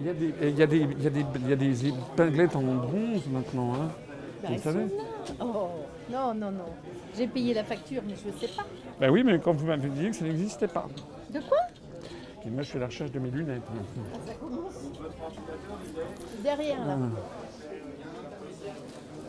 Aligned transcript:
Il 0.00 0.06
y 0.06 0.10
a 0.10 0.14
des, 0.14 0.34
il 0.42 0.58
y 0.58 0.62
a 0.62 0.66
des, 0.66 0.76
il 0.78 1.02
y 1.02 1.06
a 1.06 1.10
des, 1.10 1.24
il 1.40 1.48
y 1.48 1.52
a 1.52 1.56
des 1.56 1.86
épinglettes 1.88 2.54
en 2.56 2.62
bronze 2.62 3.26
maintenant, 3.30 3.74
hein. 3.74 3.88
Bah, 4.42 4.48
Vous 4.52 4.58
savez. 4.62 4.86
Oh, 5.40 5.68
non, 6.10 6.32
non, 6.34 6.52
non. 6.52 6.64
J'ai 7.16 7.26
payé 7.26 7.52
la 7.54 7.64
facture, 7.64 8.02
mais 8.06 8.14
je 8.14 8.28
ne 8.28 8.38
sais 8.38 8.54
pas. 8.56 8.64
Ben 9.00 9.10
oui, 9.10 9.24
mais 9.24 9.40
quand 9.40 9.52
vous 9.52 9.66
m'avez 9.66 9.88
dit 9.88 10.10
que 10.10 10.16
ça 10.16 10.24
n'existait 10.24 10.68
pas. 10.68 10.86
De 11.30 11.40
quoi? 11.40 11.58
Et 12.46 12.50
moi, 12.50 12.62
je 12.62 12.70
fais 12.70 12.78
la 12.78 12.86
recherche 12.86 13.10
de 13.10 13.18
mes 13.18 13.30
lunettes. 13.30 13.62
Ah, 13.68 14.18
Ça 14.26 14.34
commence. 14.34 14.74
Derrière, 16.44 16.86
là. 16.86 16.96
Ah. 16.96 17.08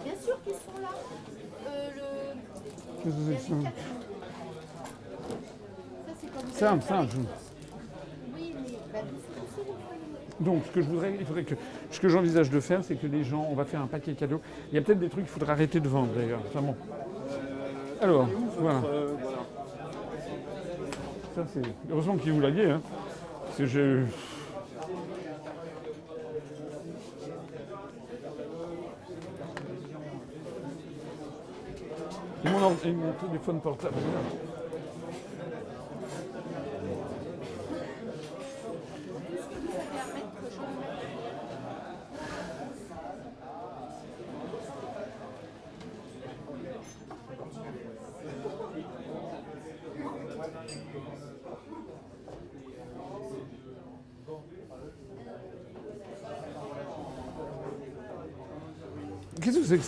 Bien 0.04 0.14
sûr 0.24 0.40
qu'ils 0.44 0.54
sont 0.54 0.80
là. 0.82 0.90
Euh, 1.68 1.90
le... 1.96 3.04
Qu'est-ce 3.04 3.16
que 3.16 3.22
c'est 3.26 3.50
ça? 3.50 3.56
Ça, 6.06 6.14
c'est 6.22 6.30
comme 6.32 6.52
Ça, 6.82 7.06
je- 7.10 7.18
Oui, 8.36 8.54
mais 8.56 8.78
bah, 8.94 9.00
c'est 9.02 9.42
aussi 9.42 9.68
le 9.68 9.74
foyer. 9.74 10.00
Donc, 10.40 10.64
ce 10.66 10.71
que 10.71 10.82
je 10.82 10.88
voudrais, 10.88 11.14
il 11.20 11.26
faudrait 11.26 11.44
que, 11.44 11.55
ce 11.91 12.00
que 12.00 12.08
j'envisage 12.08 12.50
de 12.50 12.59
faire, 12.59 12.84
c'est 12.84 12.95
que 12.95 13.08
les 13.08 13.23
gens, 13.23 13.45
on 13.50 13.55
va 13.55 13.66
faire 13.66 13.82
un 13.82 13.88
paquet 13.88 14.13
cadeau. 14.13 14.40
Il 14.72 14.76
y 14.76 14.77
a 14.77 14.82
peut-être 14.82 15.00
des 15.00 15.09
trucs 15.09 15.26
qu'il 15.26 15.34
faudra 15.34 15.54
arrêter 15.54 15.80
de 15.80 15.88
vendre 15.90 16.13
d'ailleurs. 16.16 16.41
Enfin 16.48 16.62
bon. 16.62 16.76
Alors, 18.02 18.27
voilà. 18.58 18.80
Euh, 18.86 19.13
voilà. 19.22 19.38
Ça, 21.36 21.46
c'est 21.54 21.62
heureusement 21.91 22.16
que 22.16 22.30
vous 22.30 22.40
l'aviez, 22.40 22.72
hein. 22.72 22.82
Parce 23.46 23.58
que 23.58 23.66
je. 23.66 24.04
Et 32.46 32.49
mon, 32.49 32.70
et 32.85 32.91
mon 32.94 33.12
téléphone 33.27 33.60
portable. 33.60 33.96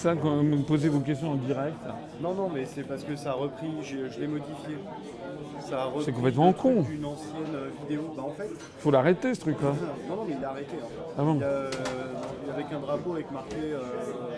Ça 0.01 0.15
quand 0.15 0.37
vous 0.43 0.63
posez 0.63 0.89
vos 0.89 0.99
questions 0.99 1.31
en 1.31 1.35
direct 1.35 1.75
Non, 2.21 2.33
non, 2.33 2.49
mais 2.53 2.65
c'est 2.65 2.83
parce 2.83 3.03
que 3.03 3.15
ça 3.15 3.31
a 3.31 3.33
repris, 3.33 3.69
je, 3.83 4.09
je 4.09 4.19
l'ai 4.19 4.27
modifié. 4.27 4.77
Ça 5.59 5.83
a 5.83 5.85
repris 5.85 6.05
C'est 6.05 6.11
complètement 6.11 6.51
con. 6.53 6.81
d'une 6.81 7.05
ancienne 7.05 7.53
euh, 7.53 7.69
vidéo. 7.81 8.11
Bah, 8.17 8.23
en 8.25 8.31
fait, 8.31 8.49
Faut 8.79 8.89
l'arrêter 8.91 9.33
ce 9.35 9.41
truc-là. 9.41 9.73
non, 10.09 10.15
non, 10.15 10.25
mais 10.27 10.35
il 10.39 10.43
a 10.43 10.49
arrêté. 10.49 10.75
en 10.83 10.87
fait. 10.87 10.95
Ah 11.17 11.21
bon 11.23 11.35
Il 11.35 11.43
euh, 11.43 11.69
avec 12.53 12.65
un 12.73 12.79
drapeau 12.79 13.13
avec 13.13 13.31
marqué, 13.31 13.55
euh, 13.61 13.79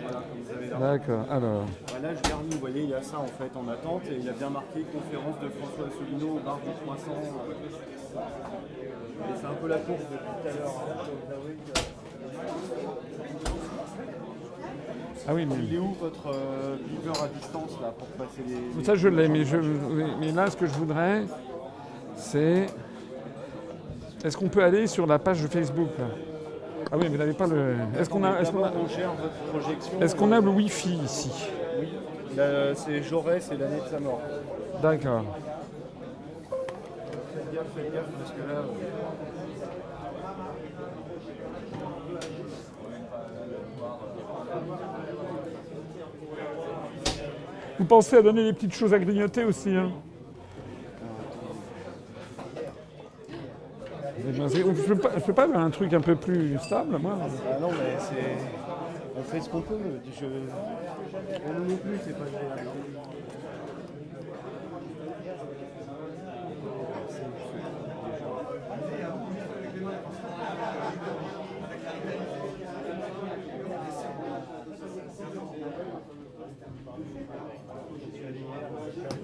voilà, 0.02 0.18
comme 0.18 0.42
vous 0.44 0.50
avez 0.52 0.66
là. 0.68 0.76
D'accord, 0.78 1.24
alors. 1.30 1.62
Bah, 1.88 1.94
là, 2.02 2.08
je 2.14 2.28
garde, 2.28 2.44
vous 2.52 2.58
voyez, 2.58 2.82
il 2.82 2.90
y 2.90 2.94
a 2.94 3.02
ça 3.02 3.18
en 3.18 3.26
fait 3.26 3.50
en 3.56 3.66
attente 3.72 4.02
et 4.10 4.16
il 4.18 4.24
y 4.24 4.28
a 4.28 4.32
bien 4.32 4.50
marqué 4.50 4.84
conférence 4.92 5.36
de 5.42 5.48
François 5.48 5.86
Asselineau 5.88 6.36
au 6.36 6.40
bar 6.44 6.58
du 6.58 6.70
Croissant. 6.84 7.18
Et 8.14 9.34
c'est 9.40 9.46
un 9.46 9.54
peu 9.54 9.68
la 9.68 9.78
course 9.78 10.00
depuis 10.00 10.42
tout 10.42 10.48
à 10.48 10.52
l'heure. 10.52 10.74
hein. 10.90 10.94
Ah 15.26 15.32
oui, 15.34 15.46
mais. 15.46 15.54
Il 15.66 15.74
est 15.74 15.78
où 15.78 15.92
votre 16.00 16.28
euh, 16.28 16.76
beeper 16.86 17.22
à 17.22 17.28
distance 17.28 17.78
là 17.80 17.92
pour 17.96 18.06
passer 18.08 18.42
les. 18.46 18.78
les- 18.78 18.84
Ça, 18.84 18.94
je 18.94 19.08
l'ai, 19.08 19.28
mais, 19.28 19.44
je- 19.44 19.56
mais 20.20 20.32
là, 20.32 20.50
ce 20.50 20.56
que 20.56 20.66
je 20.66 20.72
voudrais, 20.74 21.22
c'est. 22.16 22.66
Est-ce 24.24 24.36
qu'on 24.36 24.48
peut 24.48 24.62
aller 24.62 24.86
sur 24.86 25.06
la 25.06 25.18
page 25.18 25.42
de 25.42 25.48
Facebook 25.48 25.88
là 25.98 26.06
Ah 26.92 26.96
oui, 26.98 27.08
vous 27.08 27.16
n'avez 27.16 27.32
pas 27.32 27.46
le. 27.46 27.74
Est-ce 27.98 28.08
qu'on 28.10 28.22
a, 28.24 28.40
est-ce 28.40 28.50
qu'on 28.52 28.64
a, 28.64 28.70
est-ce 30.00 30.14
qu'on 30.16 30.32
a 30.32 30.40
le 30.40 30.48
Wi-Fi 30.50 30.94
ici 31.04 31.30
Oui. 31.80 31.88
C'est 32.74 33.02
Jaurès 33.02 33.50
et 33.52 33.56
l'année 33.56 33.80
de 33.84 33.88
sa 33.90 34.00
mort. 34.00 34.20
D'accord. 34.82 35.24
Faites 37.32 37.54
gaffe, 37.54 37.64
faites 37.76 37.92
gaffe 37.94 38.04
parce 38.18 38.30
que 38.32 38.40
là. 38.52 38.60
Vous 47.78 47.84
pensez 47.84 48.16
à 48.16 48.22
donner 48.22 48.44
des 48.44 48.52
petites 48.52 48.74
choses 48.74 48.94
à 48.94 48.98
grignoter 48.98 49.44
aussi, 49.44 49.70
hein 49.74 49.90
Je 54.26 54.94
peux 54.94 55.32
pas, 55.32 55.48
pas 55.48 55.58
un 55.58 55.70
truc 55.70 55.92
un 55.92 56.00
peu 56.00 56.14
plus 56.14 56.58
stable, 56.58 56.98
moi. 56.98 57.18
Ah 57.20 57.58
non, 57.60 57.70
mais 57.70 57.96
c'est. 57.98 58.36
On 59.16 59.22
fait 59.22 59.40
ce 59.40 59.48
qu'on 59.48 59.60
peut. 59.60 59.74
On 59.74 61.60
ne 61.60 61.76
plus, 61.76 61.98
c'est 62.04 62.18
pas. 62.18 62.24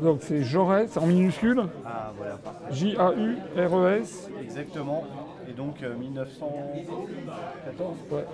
Donc 0.03 0.21
c'est 0.23 0.43
Jaurès 0.43 0.97
en 0.97 1.07
minuscule, 1.07 1.63
Ah 1.85 2.13
voilà. 2.17 2.39
J-A-U-R-E-S. 2.71 4.31
Exactement. 4.43 5.05
Et 5.49 5.53
donc 5.53 5.83
euh, 5.83 5.95
1914 5.97 7.97
Ouais. 8.11 8.25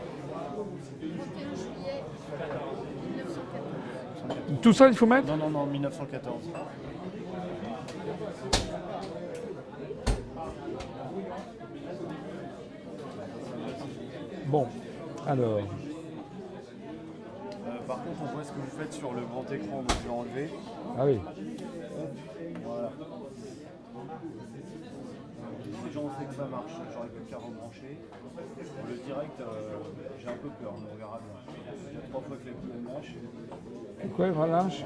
Tout 4.61 4.73
ça, 4.73 4.89
il 4.89 4.95
faut 4.95 5.07
mettre 5.07 5.29
Non, 5.29 5.37
non, 5.37 5.51
non, 5.51 5.67
1914. 5.67 6.51
Bon, 14.47 14.67
alors. 15.27 15.61
Par 17.87 18.03
contre, 18.03 18.23
on 18.23 18.35
voit 18.35 18.43
ce 18.43 18.51
que 18.51 18.59
vous 18.59 18.77
faites 18.79 18.93
sur 18.93 19.13
le 19.15 19.23
grand 19.23 19.45
écran, 19.53 19.83
donc 19.83 19.91
je 19.91 20.09
vais 20.09 20.15
enlever. 20.15 20.51
Ah 20.99 21.05
oui. 21.07 21.21
Voilà. 22.65 22.91
Déjà, 25.85 26.01
on 26.01 26.11
sait 26.19 26.27
que 26.27 26.35
ça 26.35 26.45
marche, 26.47 26.73
j'aurais 26.93 27.09
plus 27.09 27.25
qu'à 27.25 27.37
rebrancher. 27.37 27.99
Pour 28.35 28.89
le 28.89 28.97
direct, 28.97 29.41
euh, 29.41 29.79
j'ai 30.19 30.29
un 30.29 30.37
peu 30.37 30.49
peur, 30.61 30.75
mais 30.81 30.89
on 30.93 30.97
verra 30.97 31.21
bien. 31.21 31.55
Il 31.91 31.95
y 31.95 32.03
a 32.03 32.09
trois 32.09 32.23
fois 32.23 32.37
que 32.37 32.47
la 32.49 32.55
poubelle 32.55 32.85
lâche. 32.93 33.15
Quoi, 34.17 34.33
relâche 34.33 34.85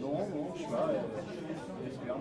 Non, 0.00 0.18
non, 0.18 0.54
je 0.54 0.62
sais 0.62 0.68
pas, 0.68 0.88
euh, 0.88 1.00
j'espère. 1.84 2.16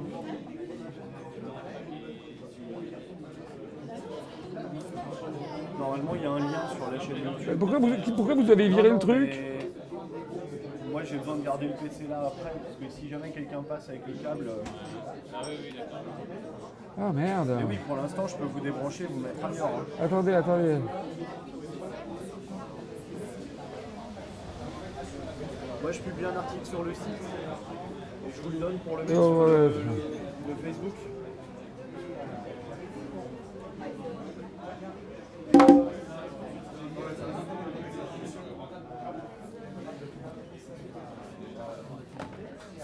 Normalement, 5.80 6.16
il 6.16 6.22
y 6.22 6.26
a 6.26 6.32
un 6.32 6.40
lien 6.40 6.68
sur 6.76 6.92
la 6.92 7.00
chaîne 7.00 7.18
YouTube. 7.24 7.58
pourquoi 7.60 7.80
vous, 7.80 7.90
pourquoi 8.16 8.36
vous 8.36 8.52
avez 8.52 8.68
viré 8.70 8.90
le 8.90 9.00
truc 9.00 9.30
mais 9.32 10.92
Moi 10.92 11.04
j'ai 11.04 11.18
besoin 11.18 11.36
de 11.38 11.44
garder 11.46 11.68
le 11.68 11.74
PC 11.74 12.08
là 12.10 12.20
après, 12.28 12.52
parce 12.64 12.76
que 12.76 12.90
si 12.90 13.08
jamais 13.10 13.30
quelqu'un 13.32 13.62
passe 13.64 13.90
avec 13.90 14.02
le 14.08 14.14
câble. 14.14 14.50
euh, 14.50 14.64
Ah 17.00 17.12
merde. 17.14 17.56
Mais 17.60 17.64
oui, 17.64 17.78
pour 17.88 17.96
l'instant 17.96 18.28
je 18.28 18.36
peux 18.36 18.46
vous 18.46 18.60
débrancher, 18.60 19.06
vous 19.10 19.20
mettre 19.20 19.46
ailleurs. 19.46 19.68
hein. 19.68 20.04
Attendez, 20.04 20.34
attendez. 20.34 20.78
Moi 25.82 25.92
je 25.92 26.00
publie 26.00 26.26
un 26.26 26.36
article 26.38 26.66
sur 26.66 26.84
le 26.84 26.94
site, 26.94 27.06
et 28.28 28.32
je 28.36 28.42
vous 28.42 28.50
le 28.50 28.58
donne 28.58 28.78
pour 28.80 28.98
le 28.98 29.04
mettre 29.04 29.16
Oh, 29.18 29.24
sur 29.24 29.38
ouais. 29.40 29.48
le, 29.58 29.70
le 30.50 30.56
Facebook. 30.62 30.94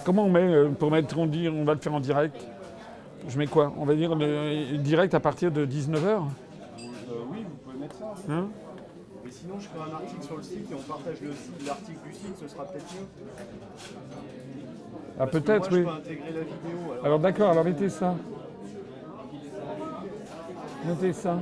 Comment 0.05 0.25
on 0.25 0.29
met 0.29 0.41
euh, 0.43 0.69
pour 0.69 0.91
mettre, 0.91 1.17
on 1.17 1.25
dit, 1.25 1.49
on 1.49 1.63
va 1.65 1.73
le 1.73 1.79
faire 1.79 1.93
en 1.93 1.99
direct 1.99 2.45
Je 3.27 3.37
mets 3.39 3.47
quoi? 3.47 3.73
On 3.77 3.85
va 3.85 3.95
dire 3.95 4.15
le, 4.15 4.77
direct 4.77 5.13
à 5.15 5.19
partir 5.19 5.51
de 5.51 5.65
19h 5.65 5.97
Euh, 6.05 6.21
oui, 7.31 7.39
vous 7.43 7.55
pouvez 7.63 7.77
mettre 7.79 7.95
ça. 7.97 8.13
hein? 8.29 8.47
Mais 9.25 9.31
sinon 9.31 9.55
je 9.59 9.67
fais 9.67 9.79
un 9.79 9.95
article 9.95 10.23
sur 10.23 10.37
le 10.37 10.43
site 10.43 10.71
et 10.71 10.75
on 10.75 10.91
partage 10.93 11.15
l'article 11.65 11.97
du 12.07 12.13
site, 12.13 12.37
ce 12.39 12.47
sera 12.47 12.65
peut-être 12.65 12.85
mieux. 12.93 13.07
Ah 15.19 15.25
peut-être 15.27 15.71
oui. 15.71 15.79
Je 15.79 15.83
peux 15.85 15.89
intégrer 15.89 16.31
la 16.33 16.41
vidéo. 16.41 16.91
alors. 16.91 17.05
Alors 17.05 17.19
d'accord, 17.19 17.49
alors 17.51 17.65
mettez 17.65 17.89
ça. 17.89 18.13
Mettez 20.85 21.13
ça. 21.13 21.39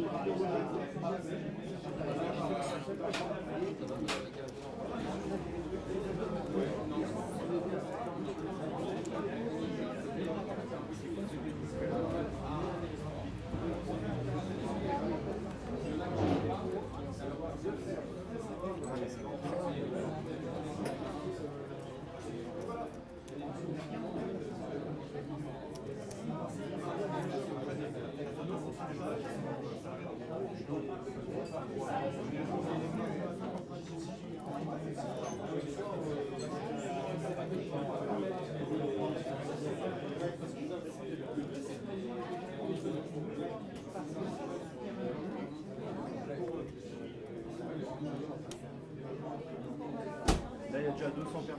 Thank 0.00 0.36
you. 4.36 4.37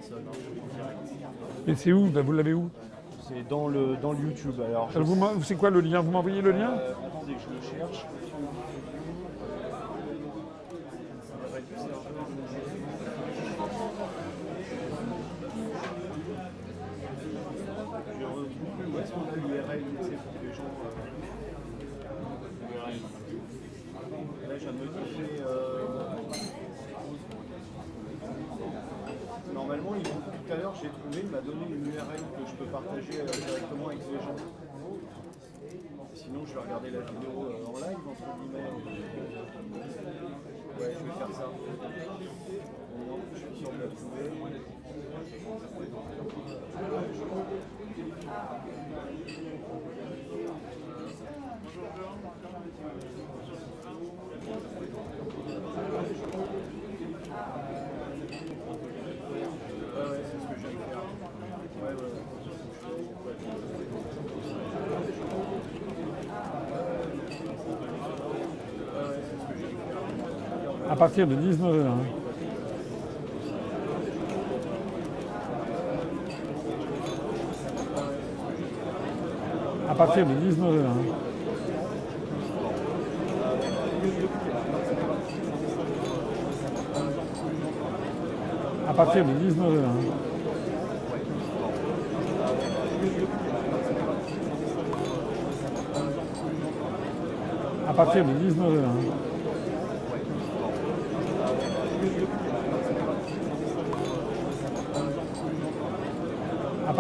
Déjà 0.10 0.22
200 0.22 0.32
personnes 0.32 0.88
hein. 0.88 1.64
Et 1.68 1.76
c'est 1.76 1.92
où? 1.94 2.08
Ben, 2.08 2.22
Vous 2.24 2.32
l'avez 2.34 2.54
où? 2.54 2.70
C'est 3.28 3.48
dans 3.48 3.68
le, 3.68 3.96
dans 3.98 4.12
le 4.14 4.20
YouTube. 4.20 4.60
Alors, 4.68 4.90
je- 4.90 4.96
Alors, 4.96 5.08
vous 5.08 5.16
m'en- 5.16 5.40
C'est 5.44 5.56
quoi 5.56 5.70
le 5.70 5.82
lien? 5.82 6.00
Vous 6.02 6.12
m'envoyez 6.12 6.42
le 6.42 6.52
lien? 6.52 6.72
Euh, 6.72 6.94
attendez, 7.08 7.34
je 7.40 7.50
le 7.54 7.62
cherche. 7.80 8.06
Ça 11.28 11.36
devrait 11.46 11.60
être 11.60 11.78
Sergio. 11.78 11.94
Je 18.20 18.26
retrouve 18.26 18.50
plus 18.78 18.88
où 18.88 19.00
est-ce 19.00 19.12
qu'on 19.12 19.22
a 19.22 19.36
l'URL, 19.36 19.84
tu 19.98 20.04
sais, 20.04 20.18
pour 20.18 20.34
que 20.34 20.46
les 20.48 20.54
gens. 20.54 20.72
euh, 20.86 20.90
l'URL. 22.72 23.00
Là, 24.50 24.56
je 24.58 24.64
viens 24.64 24.72
de 24.74 24.78
modifier. 24.78 25.32
euh, 25.46 25.86
Normalement, 29.54 29.94
ils 29.96 30.04
vont- 30.08 30.20
tout 30.20 30.54
à 30.54 30.56
l'heure, 30.56 30.74
j'ai 30.82 30.90
trouvé, 30.90 31.20
il 31.24 31.29
m'a 31.40 31.46
donné 31.46 31.66
une 31.70 31.86
URL 31.86 32.20
que 32.36 32.44
je 32.48 32.56
peux 32.56 32.66
partager 32.66 33.22
euh, 33.22 33.26
directement 33.26 33.88
avec 33.88 34.00
les 34.12 34.18
gens. 34.18 34.36
Sinon, 36.14 36.46
je 36.46 36.54
vais 36.54 36.60
regarder 36.60 36.92
la 36.92 37.00
vidéo 37.00 37.46
euh, 37.46 37.66
en 37.66 37.76
live, 37.76 38.04
entre 38.10 38.28
guillemets. 38.40 38.70
Ouais, 40.80 40.92
je 40.94 41.04
vais 41.06 41.16
faire 41.18 41.34
ça. 41.34 41.48
Je 43.34 43.40
suis 43.40 43.66
de 43.66 43.82
la 43.82 43.88
trouver 43.88 44.30
ouais, 60.12 60.24
c'est 60.26 60.40
ce 60.40 60.48
que 60.48 60.56
je 60.56 60.68
viens 60.68 60.72
de 60.72 60.84
faire. 60.90 61.04
Ouais, 61.82 61.94
ouais, 61.94 61.96
ouais. 61.96 62.24
Ouais, 68.90 69.06
ouais, 69.06 69.22
c'est 69.24 69.38
ce 69.40 69.46
que 69.46 69.54
je 69.54 69.60
viens 69.60 69.70
de 69.70 69.82
faire. 69.90 70.89
À 70.89 70.89
partir 71.00 71.26
de 71.26 71.34
19h. 71.34 71.86
hein. 71.88 72.04
À 79.90 79.96
partir 79.96 80.26
de 80.26 80.32
19h. 80.34 80.86
hein. 80.86 81.16
À 88.88 88.94
partir 88.94 89.24
de 89.26 89.32
19h. 89.32 89.80
hein. 89.86 90.14
À 97.88 97.94
partir 97.94 98.24
de 98.26 98.32
19h. 98.32 99.29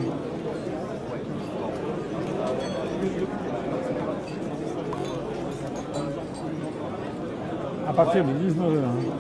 À 7.85 7.91
partir 7.91 8.23
de 8.23 8.29
19h. 8.29 8.77
hein. 8.77 9.19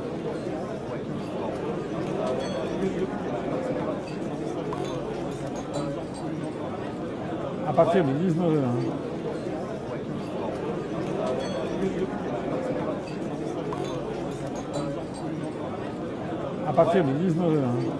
À 7.67 7.73
partir 7.73 8.05
de 8.05 8.11
19h. 8.11 8.98
À 16.69 16.71
partir 16.71 17.03
de 17.03 17.09
19h. 17.09 17.57
hein. 17.63 17.91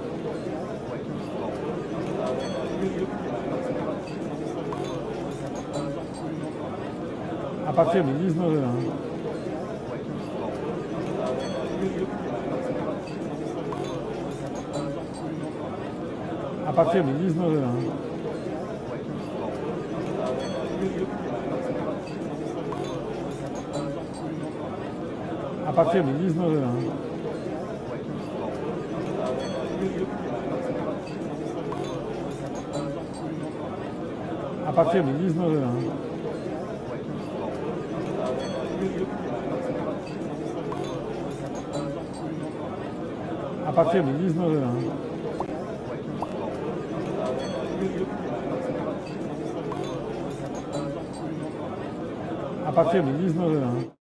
À 7.67 7.73
partir 7.73 8.03
de 8.03 8.09
19h. 8.11 8.57
hein. 8.63 8.91
À 16.67 16.71
partir 16.73 17.03
de 17.03 17.09
19h. 17.09 17.63
hein. 17.63 17.89
À 25.67 25.71
partir 25.73 26.03
de 26.03 26.09
19h. 26.09 27.08
À 34.69 34.71
partir 34.71 35.03
de 35.03 35.09
19h. 35.09 35.63
hein. 35.63 35.89
À 43.67 43.71
partir 43.71 44.03
de 44.03 44.11
19h. 44.11 44.63
hein. 44.63 45.09
À 52.67 52.71
partir 52.71 53.03
de 53.03 53.09
19h. 53.09 53.98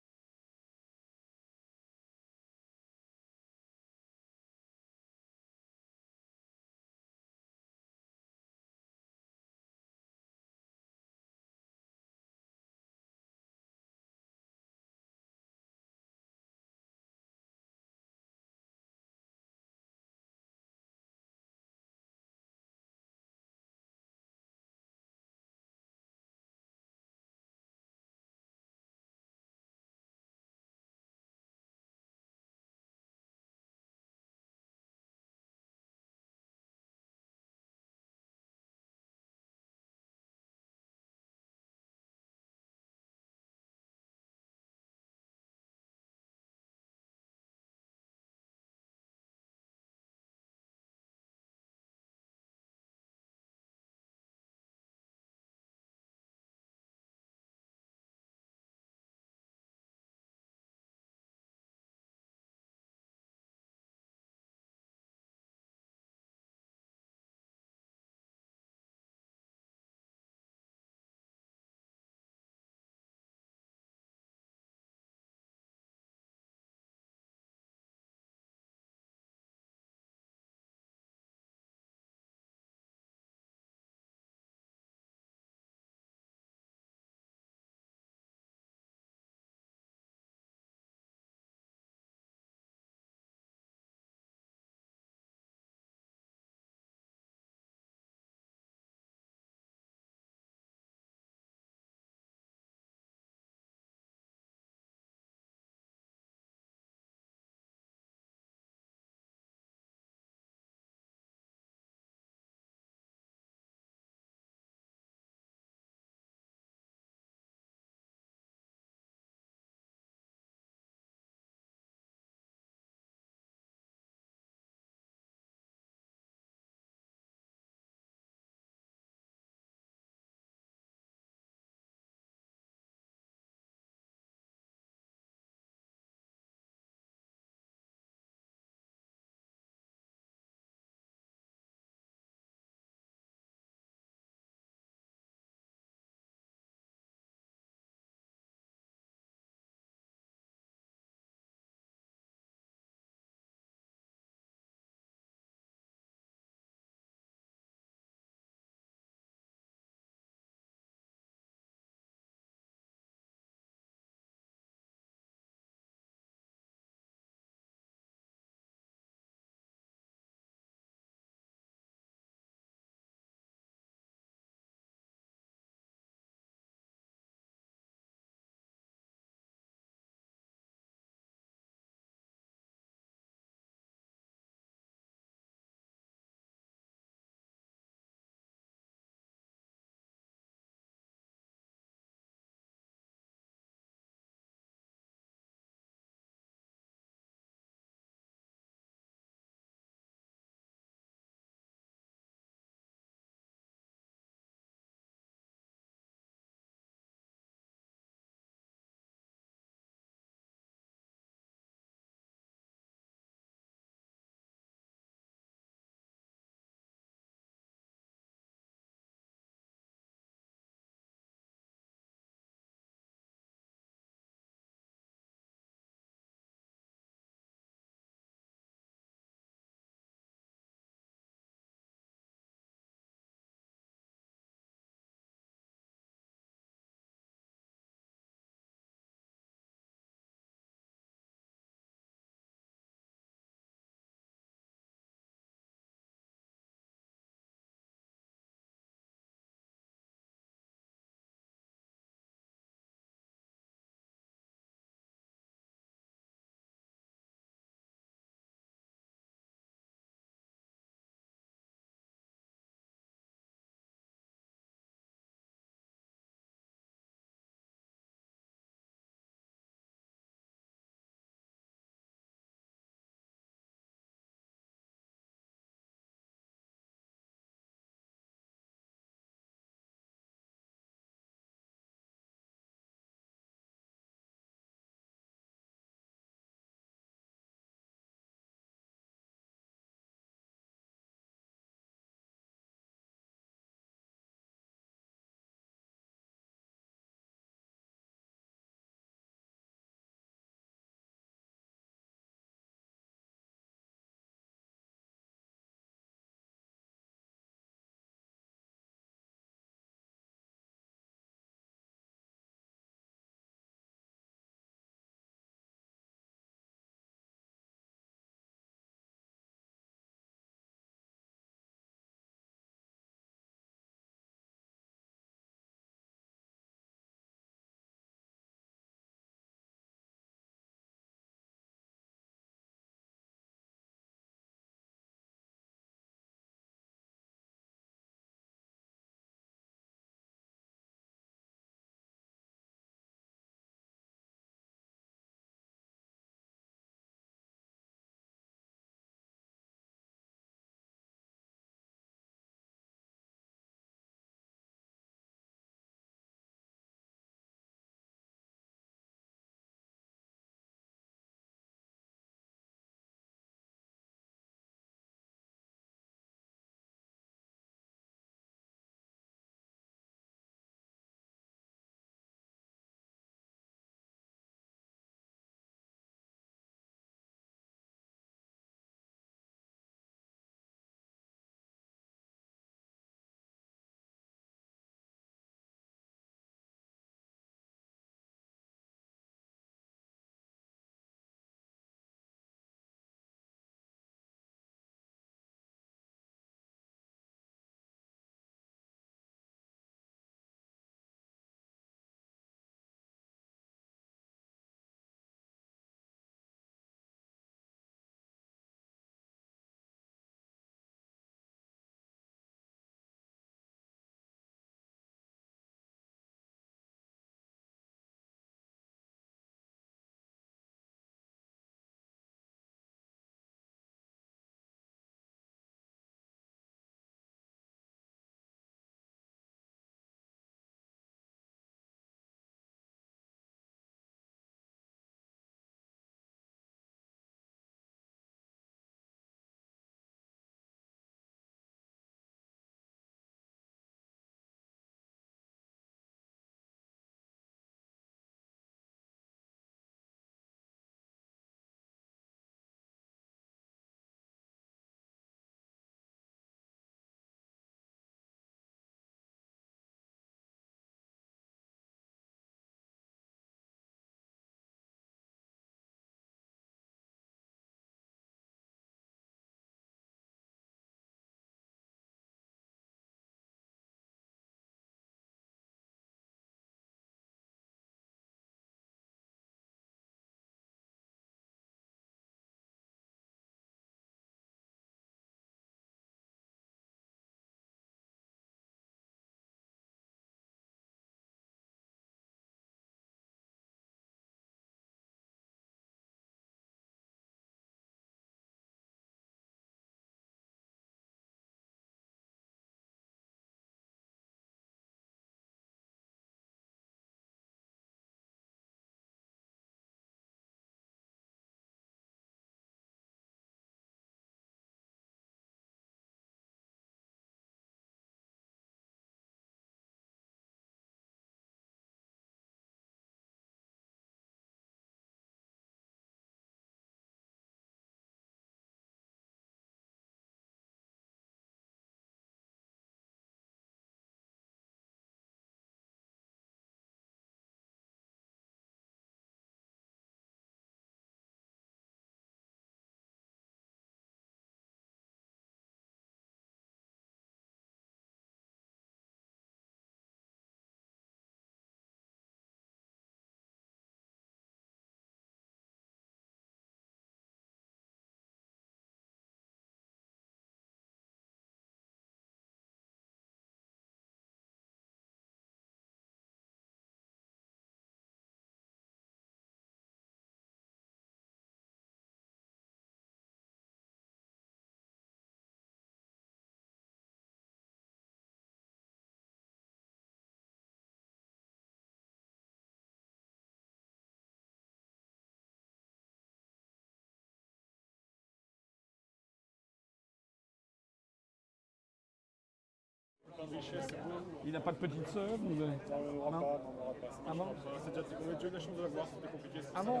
Il 594.44 594.52
n'a 594.52 594.60
pas 594.60 594.72
de 594.72 594.76
petite 594.76 595.06
sœur 595.08 595.28
ou 595.44 595.54
de- 595.54 595.64
Non, 595.64 595.70
on 595.90 596.12
n'aura 596.14 596.30
Non. 596.30 596.40
pas, 596.40 596.46
non, 596.46 596.70
on 596.70 596.80
n'aura 596.80 596.94
pas. 597.00 597.08
Ah 597.28 597.32
bon 597.34 597.44
C'est 597.84 597.90
déjà, 597.90 598.06
on 598.26 598.30
a 598.30 598.34
déjà 598.34 598.48
eu 598.48 598.50
la 598.50 598.58
chance 598.60 598.76
de 598.76 598.82
la 598.82 598.88
voir, 598.88 599.06
c'était 599.08 599.32
compliqué. 599.32 599.60
Ah 599.74 599.82
bon. 599.82 600.00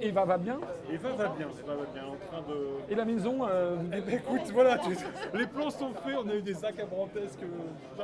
Eva 0.00 0.24
va 0.24 0.38
bien 0.38 0.60
Eva 0.90 1.08
va 1.10 1.28
bien, 1.28 1.46
Eva 1.62 1.74
va 1.76 1.84
bien, 1.92 2.04
en 2.06 2.16
train 2.26 2.42
de... 2.48 2.92
Et 2.92 2.94
la 2.94 3.04
maison, 3.04 3.46
euh, 3.48 3.76
Eh 3.92 4.00
ben 4.00 4.14
écoute, 4.16 4.50
voilà, 4.52 4.78
tu- 4.78 4.96
les 5.36 5.46
plans 5.46 5.70
sont 5.70 5.92
faits, 5.94 6.16
on 6.24 6.28
a 6.28 6.34
eu 6.34 6.42
des 6.42 6.64
acabrantesques, 6.64 7.42
euh, 7.42 8.02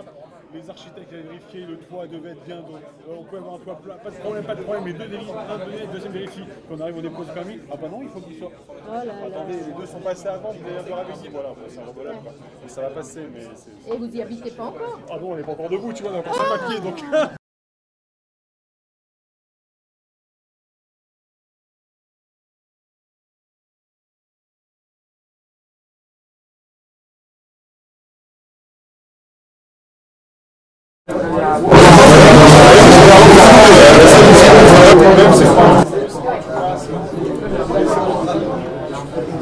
les 0.54 0.70
architectes 0.70 1.12
avaient 1.12 1.22
vérifié, 1.22 1.61
le 1.66 1.76
toit 1.78 2.06
devait 2.06 2.30
être 2.30 2.44
bien, 2.44 2.56
donc 2.56 2.80
euh, 3.08 3.14
on 3.18 3.24
peut 3.24 3.37
avoir 3.37 3.54
un 3.54 3.58
toit 3.58 3.76
plat, 3.76 3.94
pas 3.94 4.11
de 4.11 4.16
problème, 4.16 4.44
pas 4.44 4.54
de 4.54 4.62
problème, 4.62 4.84
mais 4.84 4.92
deux 4.92 5.04
vérifient, 5.06 5.32
un 5.32 5.58
donné, 5.58 5.87
deuxième 5.92 6.12
vérifie, 6.12 6.44
qu'on 6.68 6.80
arrive 6.80 6.96
au 6.96 7.00
dépôt 7.02 7.24
de 7.24 7.30
permis, 7.30 7.58
ah 7.70 7.76
bah 7.80 7.88
non, 7.88 8.00
il 8.02 8.08
faut 8.08 8.20
qu'il 8.20 8.38
soit... 8.38 8.50
Oh 8.68 8.92
là 8.92 9.04
là. 9.04 9.12
Attendez, 9.26 9.54
les 9.66 9.72
deux 9.72 9.87
sont 9.87 10.00
passés 10.00 10.28
avant, 10.28 10.52
vous 10.52 10.66
allez 10.66 10.78
avoir 10.78 11.04
dit, 11.18 11.28
voilà, 11.28 11.48
c'est 11.68 11.78
un 11.80 11.84
rebelote, 11.84 12.22
quoi. 12.22 12.32
Mais 12.62 12.68
ça 12.68 12.80
va 12.82 12.90
passer, 12.90 13.20
mais 13.32 13.40
c'est... 13.54 13.92
Et 13.92 13.96
vous 13.96 14.06
y 14.16 14.22
habitez 14.22 14.50
pas 14.50 14.64
encore? 14.64 14.98
Ah 15.11 15.18
non, 15.20 15.32
on 15.32 15.37
n'est 15.37 15.42
pas 15.42 15.52
encore 15.52 15.68
debout, 15.68 15.92
tu 15.92 16.02
vois, 16.02 16.12
on 16.12 16.16
a 16.16 16.18
encore 16.18 16.34
5 16.34 16.58
papiers, 16.61 16.80
donc... 16.80 17.02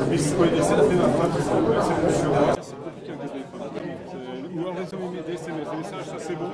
Mais 0.08 0.18
c'est 0.18 0.36
ouais, 0.36 0.48
essaie 0.56 0.76
d'appeler 0.76 0.96
ma 0.96 1.08
femme, 1.08 1.30
c'est 1.34 1.50
bon, 1.50 1.74
c'est 1.82 2.06
bon 2.06 2.12
sur 2.12 2.28
moi. 2.30 2.54
C'est 2.60 2.76
compliqué 2.76 3.12
avec 3.12 3.22
les 3.22 3.28
téléphones. 3.28 3.70
C'est- 4.10 4.56
Ou 4.56 4.60
alors 4.60 4.74
les 4.74 4.82
SMS, 4.82 5.24
des 5.26 5.32
SMS, 5.34 5.66
les 5.72 5.78
messages, 5.78 6.04
ça 6.06 6.18
c'est 6.18 6.36
bon. 6.36 6.50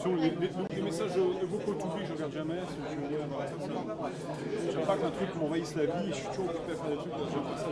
Sur 0.00 0.10
les, 0.16 0.30
les, 0.30 0.50
les 0.76 0.82
messages 0.82 1.10
vocaux 1.16 1.74
tout 1.74 1.88
je 2.06 2.12
regarde 2.14 2.32
jamais. 2.32 2.60
Si 2.68 2.76
tu 2.94 3.00
veux 3.00 3.08
dire, 3.08 3.18
voilà, 3.30 3.46
ça, 3.46 3.54
ça- 3.60 4.72
J'aime 4.72 4.86
pas 4.86 4.96
qu'un 4.96 5.10
truc 5.10 5.28
m'envahisse 5.40 5.74
la 5.76 5.84
vie, 5.86 6.08
je 6.08 6.14
suis 6.14 6.26
toujours 6.28 6.46
occupé 6.46 6.72
à 6.72 6.76
faire 6.76 6.90
des 6.90 6.96
trucs, 6.96 7.12
j'aime 7.30 7.42
pas 7.42 7.58
ça. 7.58 7.66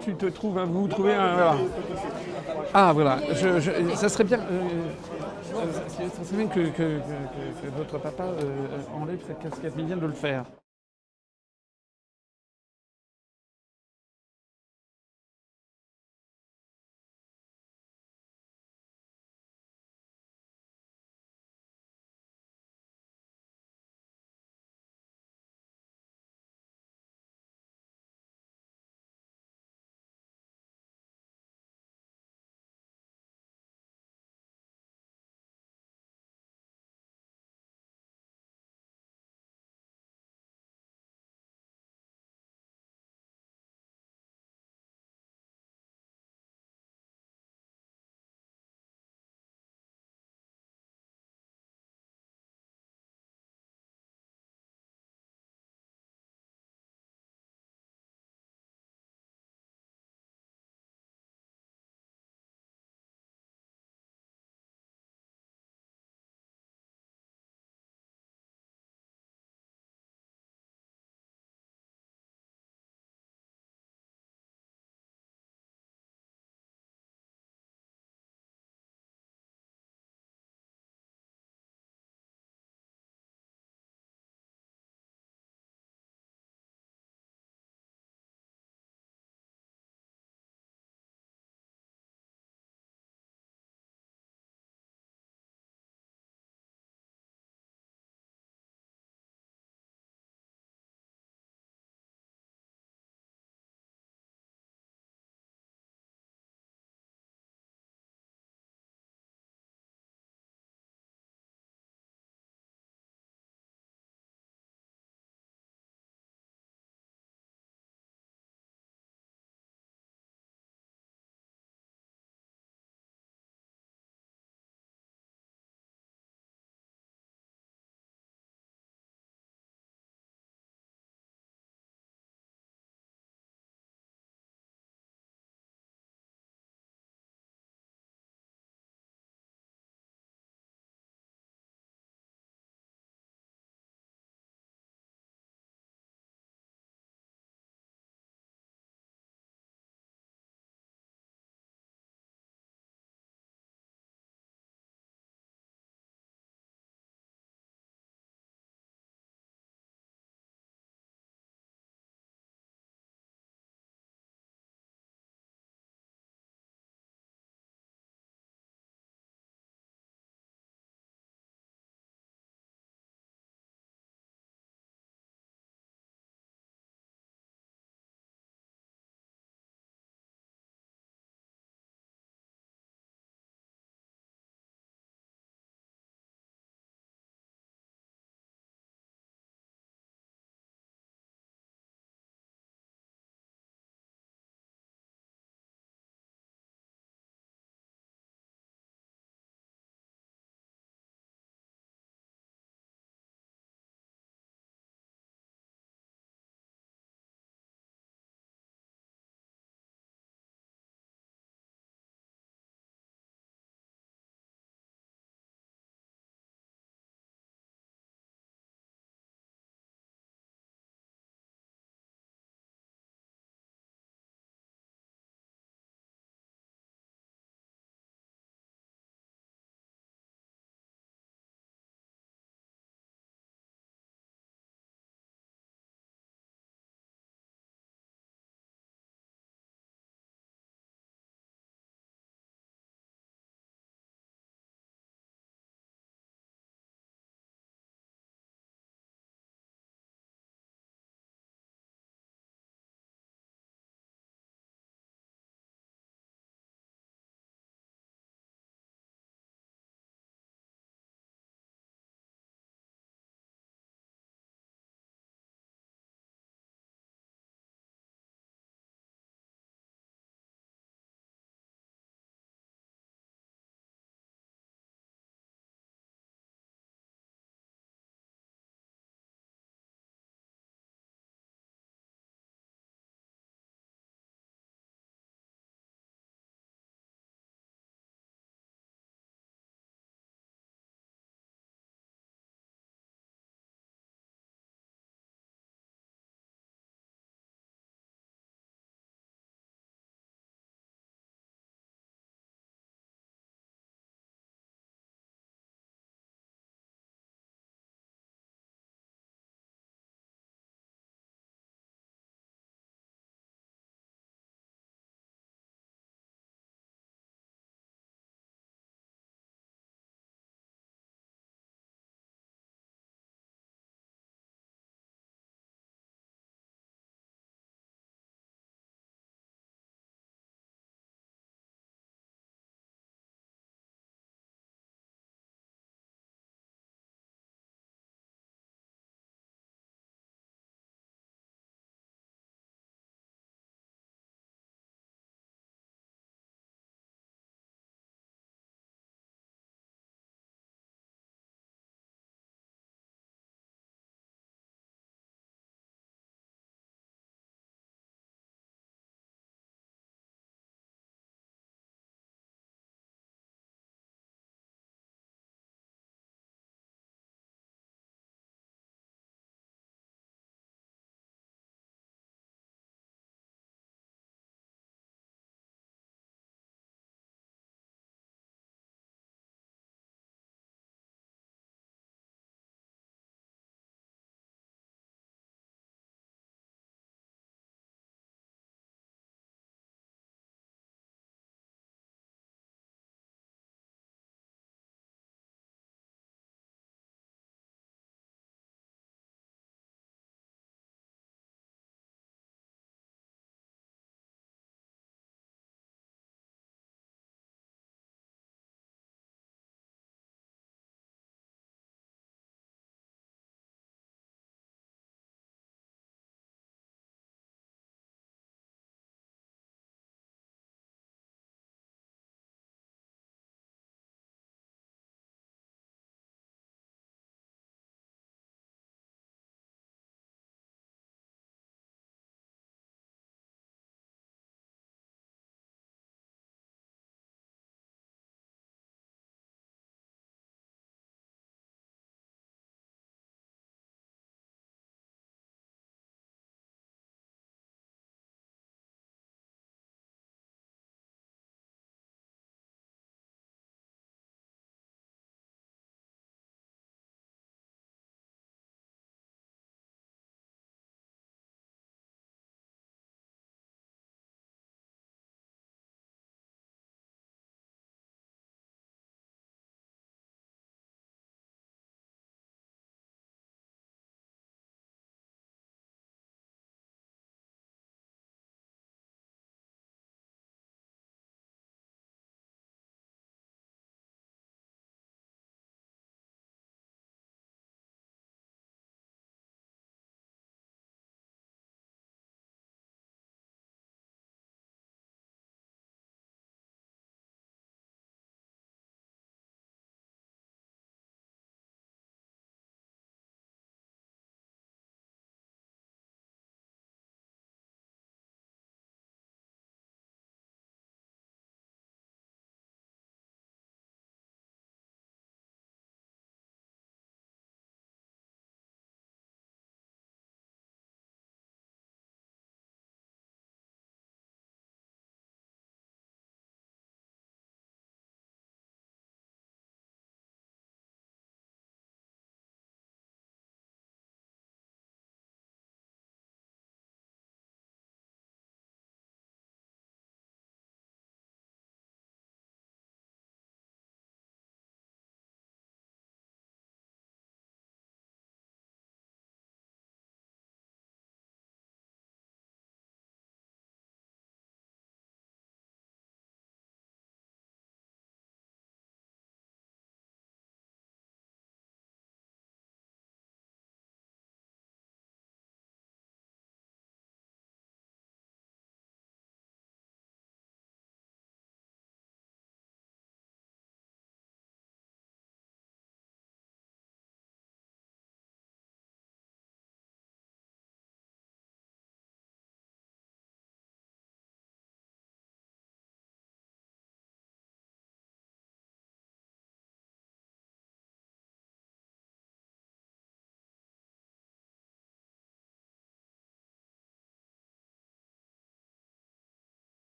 Tu 0.00 0.14
te 0.14 0.26
trouves, 0.26 0.58
vous 0.60 0.88
trouvez 0.88 1.14
un. 1.14 1.34
Voilà. 1.34 1.56
Ah, 2.74 2.92
voilà. 2.92 3.18
Je, 3.34 3.60
je- 3.60 3.94
ça 3.94 4.08
serait 4.08 4.24
bien. 4.24 4.38
ça 4.38 6.24
serait 6.24 6.36
bien 6.36 6.46
que, 6.46 6.68
que, 6.68 7.00
votre 7.76 7.98
papa 7.98 8.24
euh, 8.24 8.78
enlève 9.00 9.18
cette 9.26 9.40
casquette, 9.40 9.74
mais 9.76 9.82
vient 9.84 9.96
de 9.96 10.06
le 10.06 10.12
faire. 10.12 10.44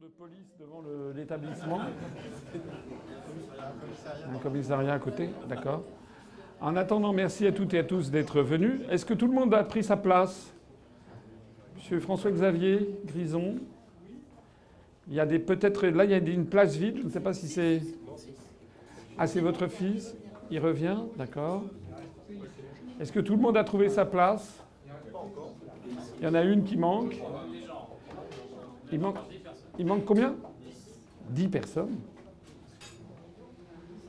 De 0.00 0.06
police 0.06 0.56
devant 0.58 0.82
l'établissement. 1.14 1.80
Un 4.32 4.38
commissariat 4.38 4.94
à 4.94 4.98
côté, 4.98 5.28
d'accord. 5.48 5.82
En 6.60 6.76
attendant, 6.76 7.12
merci 7.12 7.46
à 7.46 7.52
toutes 7.52 7.74
et 7.74 7.80
à 7.80 7.84
tous 7.84 8.10
d'être 8.10 8.40
venus. 8.40 8.80
Est-ce 8.88 9.04
que 9.04 9.14
tout 9.14 9.26
le 9.26 9.34
monde 9.34 9.52
a 9.52 9.64
pris 9.64 9.82
sa 9.84 9.96
place? 9.96 10.54
Monsieur 11.76 12.00
François-Xavier 12.00 12.88
Grison 13.04 13.56
Il 15.08 15.14
y 15.14 15.20
a 15.20 15.26
des 15.26 15.38
peut-être 15.38 15.86
là 15.86 16.04
il 16.04 16.10
y 16.10 16.14
a 16.14 16.18
une 16.18 16.46
place 16.46 16.76
vide. 16.76 16.98
Je 16.98 17.04
ne 17.04 17.10
sais 17.10 17.20
pas 17.20 17.34
si 17.34 17.48
c'est. 17.48 17.82
Ah 19.18 19.26
c'est 19.26 19.40
votre 19.40 19.66
fils. 19.66 20.16
Il 20.50 20.60
revient, 20.60 20.98
d'accord. 21.16 21.64
Est-ce 23.00 23.12
que 23.12 23.20
tout 23.20 23.34
le 23.34 23.42
monde 23.42 23.56
a 23.56 23.64
trouvé 23.64 23.88
sa 23.88 24.04
place? 24.04 24.62
Il 26.18 26.24
y 26.24 26.26
en 26.26 26.34
a 26.34 26.42
une 26.42 26.64
qui 26.64 26.76
manque. 26.76 27.20
Il 28.90 29.00
manque. 29.00 29.16
Il 29.78 29.86
manque 29.86 30.04
combien? 30.04 30.34
10 31.30 31.48
personnes. 31.48 31.96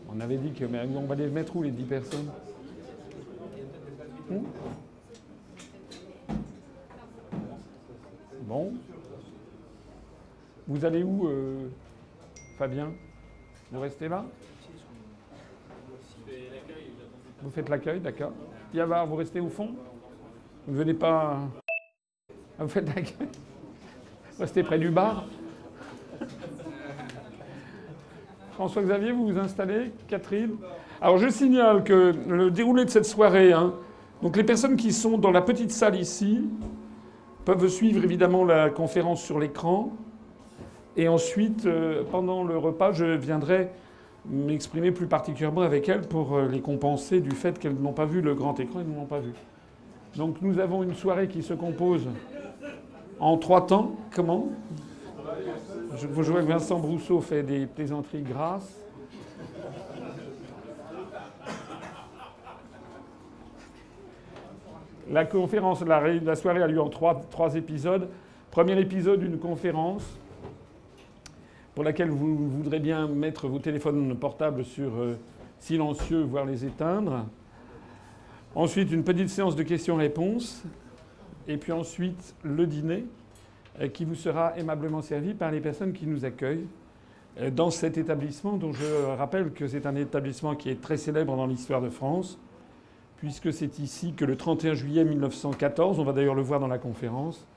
On 0.10 0.20
avait 0.20 0.38
dit 0.38 0.52
que 0.52 0.66
mais 0.66 0.82
on 0.96 1.06
va 1.06 1.16
les 1.16 1.28
mettre 1.28 1.56
où 1.56 1.64
les 1.64 1.72
10 1.72 1.84
personnes? 1.84 2.30
Bon. 8.42 8.74
Vous 10.68 10.86
allez 10.86 11.04
où, 11.04 11.28
euh, 11.28 11.68
Fabien? 12.58 12.92
Vous 13.72 13.80
restez 13.80 14.08
là? 14.08 14.26
Vous 17.42 17.50
faites 17.50 17.70
l'accueil, 17.70 18.00
d'accord. 18.00 18.32
Yavar, 18.74 19.08
vous 19.08 19.16
restez 19.16 19.40
au 19.40 19.50
fond? 19.50 19.72
Vous 20.68 20.74
ne 20.74 20.78
venez 20.78 20.94
pas. 20.94 21.40
Vous 22.60 22.68
faites 22.68 22.88
l'accueil? 22.88 23.28
Restez 24.40 24.64
près 24.64 24.80
du 24.80 24.90
bar? 24.90 25.26
François-Xavier, 28.54 29.12
vous 29.12 29.28
vous 29.28 29.40
installez 29.40 29.92
Catherine 30.08 30.52
Alors 31.02 31.18
je 31.18 31.28
signale 31.30 31.84
que 31.84 32.14
le 32.28 32.52
déroulé 32.52 32.86
de 32.86 32.90
cette 32.90 33.06
soirée, 33.06 33.52
hein, 33.52 33.74
donc 34.22 34.38
les 34.38 34.44
personnes 34.44 34.76
qui 34.76 34.94
sont 34.94 35.18
dans 35.18 35.32
la 35.32 35.42
petite 35.42 35.72
salle 35.72 35.96
ici 35.96 36.48
peuvent 37.46 37.68
suivre 37.68 38.04
évidemment 38.04 38.46
la 38.46 38.70
conférence 38.70 39.24
sur 39.24 39.40
l'écran. 39.40 39.92
Et 40.96 41.08
ensuite, 41.08 41.66
euh, 41.66 42.04
pendant 42.10 42.44
le 42.44 42.56
repas, 42.58 42.92
je 42.92 43.06
viendrai 43.06 43.70
m'exprimer 44.30 44.92
plus 44.92 45.08
particulièrement 45.08 45.62
avec 45.62 45.90
elles 45.90 46.08
pour 46.08 46.36
euh, 46.36 46.48
les 46.48 46.62
compenser 46.62 47.20
du 47.22 47.32
fait 47.32 47.58
qu'elles 47.58 47.76
n'ont 47.76 47.92
pas 47.92 48.06
vu 48.06 48.22
le 48.22 48.36
grand 48.36 48.60
écran 48.60 48.82
et 48.82 48.84
ne 48.84 48.96
l'ont 48.96 49.06
pas 49.06 49.20
vu. 49.20 49.32
Donc 50.16 50.38
nous 50.42 50.60
avons 50.60 50.84
une 50.84 50.94
soirée 50.94 51.28
qui 51.28 51.42
se 51.42 51.56
compose 51.56 52.08
en 53.20 53.38
trois 53.38 53.66
temps. 53.66 53.96
Comment? 54.16 54.50
Je, 55.96 56.08
je 56.08 56.32
vois 56.32 56.42
que 56.42 56.48
Vincent 56.48 56.80
Brousseau 56.80 57.22
fait 57.22 57.44
des 57.44 57.66
plaisanteries 57.66 58.24
grasses. 58.24 58.80
La 65.10 65.26
conférence, 65.26 65.82
la, 65.82 66.14
la 66.14 66.36
soirée 66.36 66.64
a 66.64 66.68
lieu 66.68 66.82
en 66.82 66.90
trois, 66.90 67.56
épisodes. 67.56 68.10
Premier 68.50 68.80
épisode, 68.80 69.22
une 69.22 69.38
conférence 69.38 70.04
pour 71.76 71.84
laquelle 71.84 72.10
vous 72.10 72.50
voudrez 72.50 72.80
bien 72.80 73.08
mettre 73.08 73.48
vos 73.48 73.60
téléphones 73.60 74.16
portables 74.16 74.64
sur 74.64 74.96
euh, 74.96 75.18
silencieux, 75.60 76.22
voire 76.22 76.46
les 76.46 76.66
éteindre. 76.66 77.26
Ensuite, 78.56 78.92
une 78.92 79.04
petite 79.04 79.30
séance 79.30 79.56
de 79.56 79.64
questions-réponses. 79.64 80.64
Et 81.48 81.58
puis 81.58 81.72
ensuite, 81.72 82.36
le 82.44 82.66
dîner 82.66 83.06
qui 83.94 84.06
vous 84.06 84.16
sera 84.16 84.58
aimablement 84.58 85.02
servi 85.02 85.34
par 85.34 85.52
les 85.52 85.60
personnes 85.60 85.94
qui 85.94 86.06
nous 86.06 86.26
accueillent 86.26 86.68
euh, 87.40 87.50
dans 87.50 87.72
cet 87.72 87.98
établissement 87.98 88.58
dont 88.58 88.74
je 88.74 89.16
rappelle 89.18 89.52
que 89.52 89.68
c'est 89.68 89.86
un 89.86 89.96
établissement 89.96 90.56
qui 90.56 90.70
est 90.70 90.82
très 90.82 90.98
célèbre 90.98 91.36
dans 91.36 91.48
l'histoire 91.48 91.82
de 91.82 91.90
France, 91.90 92.38
puisque 93.18 93.52
c'est 93.52 93.80
ici 93.80 94.14
que 94.14 94.26
le 94.26 94.36
31 94.36 94.74
juillet 94.74 95.04
1914, 95.04 96.00
on 96.00 96.04
va 96.04 96.14
d'ailleurs 96.14 96.36
le 96.36 96.42
voir 96.42 96.60
dans 96.60 96.68
la 96.68 96.78
conférence, 96.78 97.48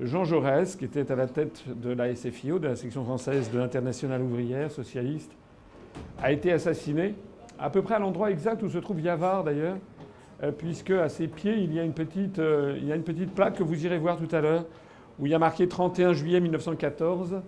Jean 0.00 0.24
Jaurès, 0.24 0.76
qui 0.76 0.84
était 0.84 1.10
à 1.10 1.16
la 1.16 1.26
tête 1.26 1.64
de 1.68 1.90
la 1.90 2.14
SFIO, 2.14 2.58
de 2.58 2.68
la 2.68 2.76
section 2.76 3.04
française 3.04 3.50
de 3.50 3.58
l'Internationale 3.58 4.22
ouvrière 4.22 4.70
socialiste, 4.70 5.32
a 6.22 6.32
été 6.32 6.52
assassiné 6.52 7.14
à 7.58 7.70
peu 7.70 7.82
près 7.82 7.94
à 7.94 7.98
l'endroit 7.98 8.30
exact 8.30 8.62
où 8.62 8.70
se 8.70 8.78
trouve 8.78 9.00
Yavar 9.00 9.44
d'ailleurs, 9.44 9.76
euh, 10.42 10.50
puisque 10.52 10.90
à 10.90 11.08
ses 11.08 11.28
pieds 11.28 11.56
il 11.58 11.74
y, 11.74 11.80
a 11.80 11.84
une 11.84 11.92
petite, 11.92 12.38
euh, 12.38 12.76
il 12.78 12.86
y 12.86 12.92
a 12.92 12.96
une 12.96 13.02
petite 13.02 13.34
plaque 13.34 13.56
que 13.56 13.62
vous 13.62 13.84
irez 13.84 13.98
voir 13.98 14.16
tout 14.16 14.34
à 14.34 14.40
l'heure, 14.40 14.64
où 15.18 15.26
il 15.26 15.32
y 15.32 15.34
a 15.34 15.38
marqué 15.38 15.68
31 15.68 16.12
juillet 16.12 16.40
1914, 16.40 17.42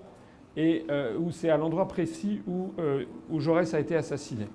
et 0.57 0.85
euh, 0.91 1.17
où 1.19 1.31
c'est 1.31 1.51
à 1.51 1.57
l'endroit 1.57 1.89
précis 1.89 2.43
où, 2.47 2.73
euh, 2.79 3.05
où 3.31 3.41
Jaurès 3.41 3.73
a 3.75 3.81
été 3.81 3.97
assassiné. 3.97 4.47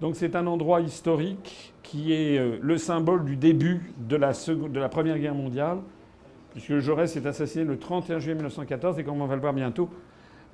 Donc 0.00 0.16
c'est 0.16 0.36
un 0.36 0.46
endroit 0.46 0.80
historique 0.80 1.72
qui 1.82 2.12
est 2.12 2.38
euh, 2.38 2.58
le 2.60 2.76
symbole 2.76 3.24
du 3.24 3.36
début 3.36 3.92
de 3.98 4.16
la, 4.16 4.34
seconde- 4.34 4.72
de 4.72 4.80
la 4.80 4.88
Première 4.88 5.18
Guerre 5.18 5.34
mondiale, 5.34 5.78
puisque 6.50 6.78
Jaurès 6.78 7.14
est 7.16 7.26
assassiné 7.26 7.64
le 7.64 7.78
31 7.78 8.18
juillet 8.18 8.34
1914, 8.34 8.98
et 8.98 9.04
comme 9.04 9.20
on 9.22 9.26
va 9.26 9.34
le 9.34 9.40
voir 9.40 9.54
bientôt, 9.54 9.88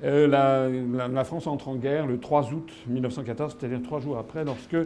la, 0.01 1.25
France 1.25 1.49
entre 1.49 1.67
en 1.67 1.75
guerre 1.75 2.07
le 2.07 2.21
3 2.21 2.53
août 2.53 2.71
1914, 2.87 3.57
c'est-à-dire 3.59 3.83
trois 3.83 3.99
jours 3.99 4.17
après, 4.17 4.45
lorsque 4.45 4.77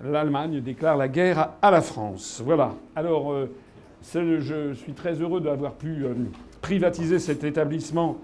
l'Allemagne 0.00 0.60
déclare 0.60 0.96
la 0.96 1.08
guerre 1.08 1.54
à, 1.60 1.72
la 1.72 1.80
France. 1.80 2.40
Voilà. 2.44 2.76
Alors, 2.94 3.34
je 4.04 4.72
suis 4.74 4.92
très 4.92 5.14
heureux 5.14 5.40
d'avoir 5.40 5.74
pu 5.74 6.04
euh, 6.04 6.14
privatiser 6.60 7.18
cet 7.18 7.44
établissement 7.44 8.18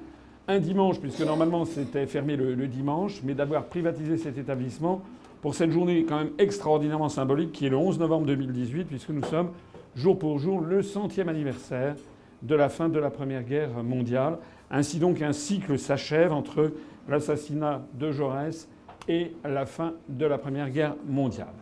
un 0.47 0.61
dimanche, 0.61 0.99
puisque 1.01 1.21
normalement 1.21 1.65
c'était 1.65 2.07
fermé 2.07 2.37
le, 2.37 2.55
le 2.55 2.67
dimanche, 2.67 3.21
mais 3.23 3.35
d'avoir 3.35 3.65
privatisé 3.65 4.17
cet 4.17 4.39
établissement 4.39 5.03
pour 5.43 5.55
cette 5.55 5.71
journée 5.71 6.05
quand 6.09 6.19
même 6.19 6.31
extraordinairement 6.39 7.09
symbolique 7.09 7.53
qui 7.53 7.67
est 7.67 7.71
le 7.71 7.77
11 7.77 7.99
novembre 7.99 8.27
2018, 8.27 8.85
puisque 8.87 9.11
nous 9.11 9.25
sommes 9.25 9.51
jour 9.95 10.19
pour 10.19 10.39
jour 10.39 10.61
le 10.61 10.83
centième 10.83 11.29
anniversaire 11.29 11.97
de 12.43 12.55
la 12.55 12.69
fin 12.69 12.89
de 12.89 12.99
la 12.99 13.11
Première 13.11 13.43
Guerre 13.43 13.83
mondiale. 13.83 14.39
Ainsi 14.71 14.99
donc 14.99 15.23
un 15.23 15.33
cycle 15.33 15.79
s'achève 15.79 16.33
entre 16.33 16.73
l'assassinat 17.09 17.83
de 17.95 18.11
Jaurès 18.11 18.69
et 19.09 19.33
la 19.45 19.67
fin 19.67 19.95
de 20.09 20.27
la 20.27 20.39
Première 20.39 20.71
Guerre 20.71 20.95
mondiale. 21.07 21.55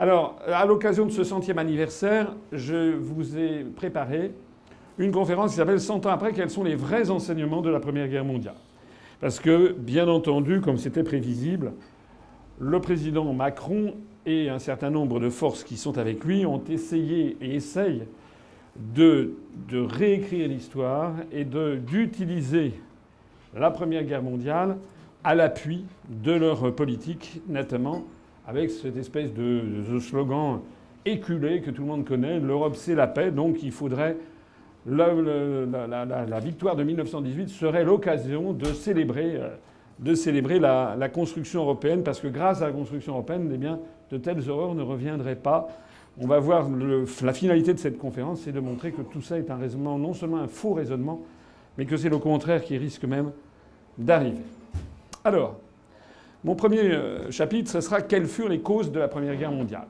Alors, 0.00 0.38
à 0.46 0.64
l'occasion 0.64 1.06
de 1.06 1.10
ce 1.10 1.24
centième 1.24 1.58
anniversaire, 1.58 2.32
je 2.52 2.94
vous 2.94 3.36
ai 3.36 3.64
préparé 3.64 4.32
une 4.96 5.10
conférence 5.10 5.50
qui 5.50 5.56
s'appelle 5.56 5.80
100 5.80 6.06
ans 6.06 6.10
après, 6.10 6.32
quels 6.32 6.50
sont 6.50 6.62
les 6.62 6.76
vrais 6.76 7.10
enseignements 7.10 7.62
de 7.62 7.70
la 7.70 7.80
Première 7.80 8.06
Guerre 8.06 8.24
mondiale. 8.24 8.54
Parce 9.20 9.40
que, 9.40 9.72
bien 9.72 10.06
entendu, 10.06 10.60
comme 10.60 10.78
c'était 10.78 11.02
prévisible, 11.02 11.72
le 12.60 12.80
président 12.80 13.32
Macron 13.32 13.94
et 14.24 14.48
un 14.48 14.60
certain 14.60 14.90
nombre 14.90 15.18
de 15.18 15.30
forces 15.30 15.64
qui 15.64 15.76
sont 15.76 15.98
avec 15.98 16.24
lui 16.24 16.46
ont 16.46 16.62
essayé 16.68 17.36
et 17.40 17.56
essayent 17.56 18.06
de, 18.76 19.32
de 19.68 19.80
réécrire 19.80 20.46
l'histoire 20.46 21.14
et 21.32 21.44
d'utiliser 21.44 22.74
la 23.52 23.72
Première 23.72 24.04
Guerre 24.04 24.22
mondiale 24.22 24.76
à 25.24 25.34
l'appui 25.34 25.84
de 26.08 26.32
leur 26.32 26.72
politique, 26.72 27.42
notamment 27.48 28.04
avec 28.48 28.70
cette 28.70 28.96
espèce 28.96 29.32
de, 29.34 29.84
slogan 30.00 30.60
éculé 31.04 31.60
que 31.60 31.70
tout 31.70 31.82
le 31.82 31.88
monde 31.88 32.06
connaît 32.06 32.40
l'Europe 32.40 32.76
c'est 32.76 32.94
la 32.94 33.06
paix, 33.06 33.30
donc 33.30 33.62
il 33.62 33.70
faudrait. 33.70 34.16
la- 34.86 36.40
victoire 36.40 36.74
de 36.74 36.82
1918 36.82 37.50
serait 37.50 37.84
l'occasion 37.84 38.54
de 38.54 38.64
célébrer, 38.64 39.36
euh, 39.36 39.50
de 39.98 40.14
célébrer 40.14 40.58
la, 40.58 41.08
construction 41.12 41.60
européenne, 41.60 42.02
parce 42.02 42.20
que 42.20 42.28
grâce 42.28 42.62
à 42.62 42.66
la 42.66 42.72
construction 42.72 43.12
européenne, 43.12 43.50
eh 43.52 43.58
bien, 43.58 43.80
de 44.10 44.16
telles 44.16 44.48
horreurs 44.48 44.74
ne 44.74 44.82
reviendraient 44.82 45.36
pas. 45.36 45.68
On 46.18 46.26
va 46.26 46.38
voir 46.38 46.68
la 47.22 47.32
finalité 47.34 47.74
de 47.74 47.78
cette 47.78 47.98
conférence, 47.98 48.40
c'est 48.40 48.52
de 48.52 48.60
montrer 48.60 48.92
que 48.92 49.02
tout 49.02 49.20
ça 49.20 49.38
est 49.38 49.50
un 49.50 49.56
raisonnement, 49.56 49.98
non 49.98 50.14
seulement 50.14 50.38
un 50.38 50.48
faux 50.48 50.72
raisonnement, 50.72 51.20
mais 51.76 51.84
que 51.84 51.98
c'est 51.98 52.08
le 52.08 52.18
contraire 52.18 52.64
qui 52.64 52.78
risque 52.78 53.04
même 53.04 53.30
d'arriver. 53.98 54.42
Alors, 55.22 55.58
mon 56.44 56.54
premier 56.54 56.80
euh, 56.80 57.30
chapitre, 57.30 57.70
ce 57.70 57.80
sera 57.80 58.00
quelles 58.00 58.26
furent 58.26 58.48
les 58.48 58.60
causes 58.60 58.92
de 58.92 58.98
la 58.98 59.08
Première 59.08 59.36
Guerre 59.36 59.50
mondiale. 59.50 59.88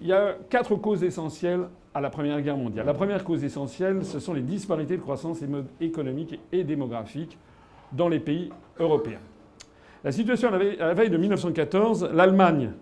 Il 0.00 0.06
y 0.06 0.12
a 0.12 0.36
quatre 0.48 0.76
causes 0.76 1.02
essentielles 1.02 1.68
à 1.94 2.00
la 2.00 2.10
Première 2.10 2.40
Guerre 2.42 2.56
mondiale. 2.56 2.86
La 2.86 2.94
première 2.94 3.24
cause 3.24 3.42
essentielle, 3.42 4.04
ce 4.04 4.20
sont 4.20 4.34
les 4.34 4.42
disparités 4.42 4.96
de 4.96 5.02
croissance 5.02 5.38
économique 5.80 6.38
et 6.52 6.62
démographique 6.64 7.38
dans 7.92 8.08
les 8.08 8.20
pays 8.20 8.50
européens. 8.78 9.20
La 10.04 10.12
situation 10.12 10.48
à 10.48 10.50
la 10.52 10.58
veille, 10.58 10.78
à 10.78 10.86
la 10.88 10.94
veille 10.94 11.10
de 11.10 11.16
1914, 11.16 12.10
l'Allemagne 12.12 12.72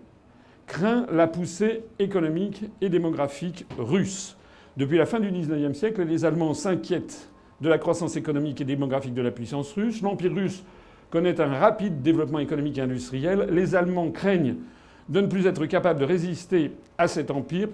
craint 0.67 1.05
la 1.11 1.27
poussée 1.27 1.83
économique 1.99 2.65
et 2.81 2.89
démographique 2.89 3.65
russe. 3.77 4.37
Depuis 4.77 4.97
la 4.97 5.05
fin 5.05 5.19
du 5.19 5.31
XIXe 5.31 5.77
siècle, 5.77 6.03
les 6.03 6.25
Allemands 6.25 6.53
s'inquiètent 6.53 7.29
de 7.61 7.69
la 7.69 7.77
croissance 7.77 8.17
économique 8.17 8.59
et 8.59 8.65
démographique 8.65 9.13
de 9.13 9.21
la 9.21 9.31
puissance 9.31 9.71
russe. 9.73 10.01
L'Empire 10.01 10.33
russe 10.33 10.63
connaît 11.15 11.39
un 11.39 11.47
rapide 11.47 12.01
développement 12.01 12.39
économique 12.39 12.77
et 12.77 12.81
industriel. 12.81 13.47
Les 13.49 13.73
Allemands 13.73 14.11
craignent 14.11 14.55
de 15.07 15.21
ne 15.21 15.27
plus 15.27 15.47
être 15.47 15.65
capables 15.65 15.97
de 15.97 16.03
résister 16.03 16.73
à 16.97 17.07
cet 17.07 17.31
empire 17.31 17.69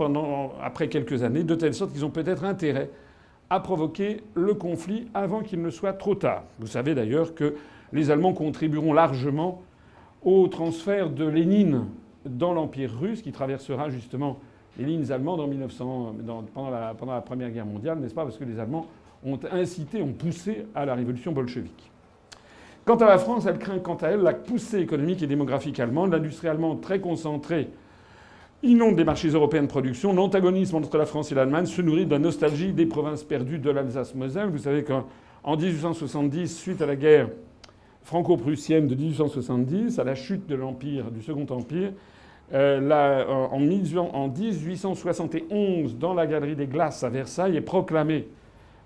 après 0.61 0.89
quelques 0.89 1.23
années, 1.23 1.43
de 1.43 1.55
telle 1.55 1.73
sorte 1.73 1.91
qu'ils 1.91 2.05
ont 2.05 2.11
peut-être 2.11 2.43
intérêt 2.43 2.91
a 3.49 3.59
provoqué 3.59 4.21
le 4.35 4.53
conflit 4.53 5.07
avant 5.15 5.41
qu'il 5.41 5.59
ne 5.59 5.71
soit 5.71 5.93
trop 5.93 6.13
tard. 6.13 6.43
Vous 6.59 6.67
savez 6.67 6.93
d'ailleurs 6.93 7.33
que 7.33 7.55
les 7.93 8.11
Allemands 8.11 8.33
contribueront 8.33 8.93
largement 8.93 9.63
au 10.21 10.47
transfert 10.47 11.09
de 11.09 11.25
Lénine 11.25 11.87
dans 12.23 12.53
l'Empire 12.53 12.95
russe, 12.95 13.23
qui 13.23 13.31
traversera 13.31 13.89
justement 13.89 14.37
les 14.77 14.85
lignes 14.85 15.11
allemandes 15.11 15.39
en 15.39 15.47
1900, 15.47 16.15
pendant, 16.53 16.69
la, 16.69 16.93
pendant 16.93 17.13
la 17.13 17.21
Première 17.21 17.49
Guerre 17.49 17.65
mondiale, 17.65 17.97
n'est-ce 17.97 18.13
pas? 18.13 18.23
Parce 18.23 18.37
que 18.37 18.43
les 18.43 18.59
Allemands 18.59 18.85
ont 19.25 19.39
incité, 19.51 19.99
ont 20.03 20.13
poussé 20.13 20.67
à 20.75 20.85
la 20.85 20.93
révolution 20.93 21.31
bolchevique. 21.31 21.90
Quant 22.91 22.97
à 22.97 23.07
la 23.07 23.19
France, 23.19 23.45
elle 23.45 23.57
craint 23.57 23.79
quant 23.79 23.95
à 23.95 24.09
elle 24.09 24.19
la 24.19 24.33
poussée 24.33 24.79
économique 24.79 25.23
et 25.23 25.27
démographique 25.27 25.79
allemande. 25.79 26.11
L'industrie 26.11 26.49
allemande 26.49 26.81
très 26.81 26.99
concentrée 26.99 27.69
inonde 28.63 28.97
les 28.97 29.05
marchés 29.05 29.29
européens 29.29 29.61
de 29.61 29.67
production. 29.67 30.11
L'antagonisme 30.11 30.75
entre 30.75 30.97
la 30.97 31.05
France 31.05 31.31
et 31.31 31.35
l'Allemagne 31.35 31.67
se 31.67 31.81
nourrit 31.81 32.05
de 32.05 32.11
la 32.11 32.19
nostalgie 32.19 32.73
des 32.73 32.85
provinces 32.85 33.23
perdues 33.23 33.59
de 33.59 33.69
l'Alsace-Moselle. 33.69 34.49
Vous 34.49 34.57
savez 34.57 34.83
qu'en 34.83 35.05
1870, 35.55 36.53
suite 36.53 36.81
à 36.81 36.85
la 36.85 36.97
guerre 36.97 37.29
franco-prussienne 38.03 38.87
de 38.87 38.95
1870, 38.95 39.97
à 39.97 40.03
la 40.03 40.15
chute 40.15 40.45
de 40.47 40.55
l'Empire, 40.55 41.11
du 41.11 41.21
Second 41.21 41.45
Empire, 41.49 41.93
euh, 42.53 43.47
en, 43.53 43.57
1871, 43.57 45.97
dans 45.97 46.13
la 46.13 46.27
Galerie 46.27 46.57
des 46.57 46.67
Glaces 46.67 47.05
à 47.05 47.09
Versailles, 47.09 47.55
est 47.55 47.61
proclamé 47.61 48.27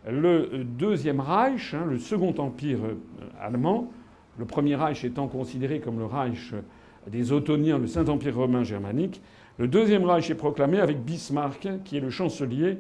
le 0.07 0.63
Deuxième 0.63 1.19
Reich, 1.19 1.73
hein, 1.73 1.85
le 1.89 1.97
Second 1.97 2.35
Empire 2.37 2.77
euh, 2.83 2.93
allemand, 3.41 3.89
le 4.37 4.45
Premier 4.45 4.75
Reich 4.75 5.03
étant 5.03 5.27
considéré 5.27 5.79
comme 5.79 5.99
le 5.99 6.05
Reich 6.05 6.53
des 7.07 7.31
Ottoniens, 7.31 7.77
le 7.77 7.87
Saint-Empire 7.87 8.35
romain 8.35 8.63
germanique. 8.63 9.21
Le 9.57 9.67
Deuxième 9.67 10.03
Reich 10.05 10.29
est 10.29 10.35
proclamé 10.35 10.79
avec 10.79 11.03
Bismarck, 11.03 11.67
qui 11.83 11.97
est 11.97 12.01
le 12.01 12.09
chancelier 12.09 12.77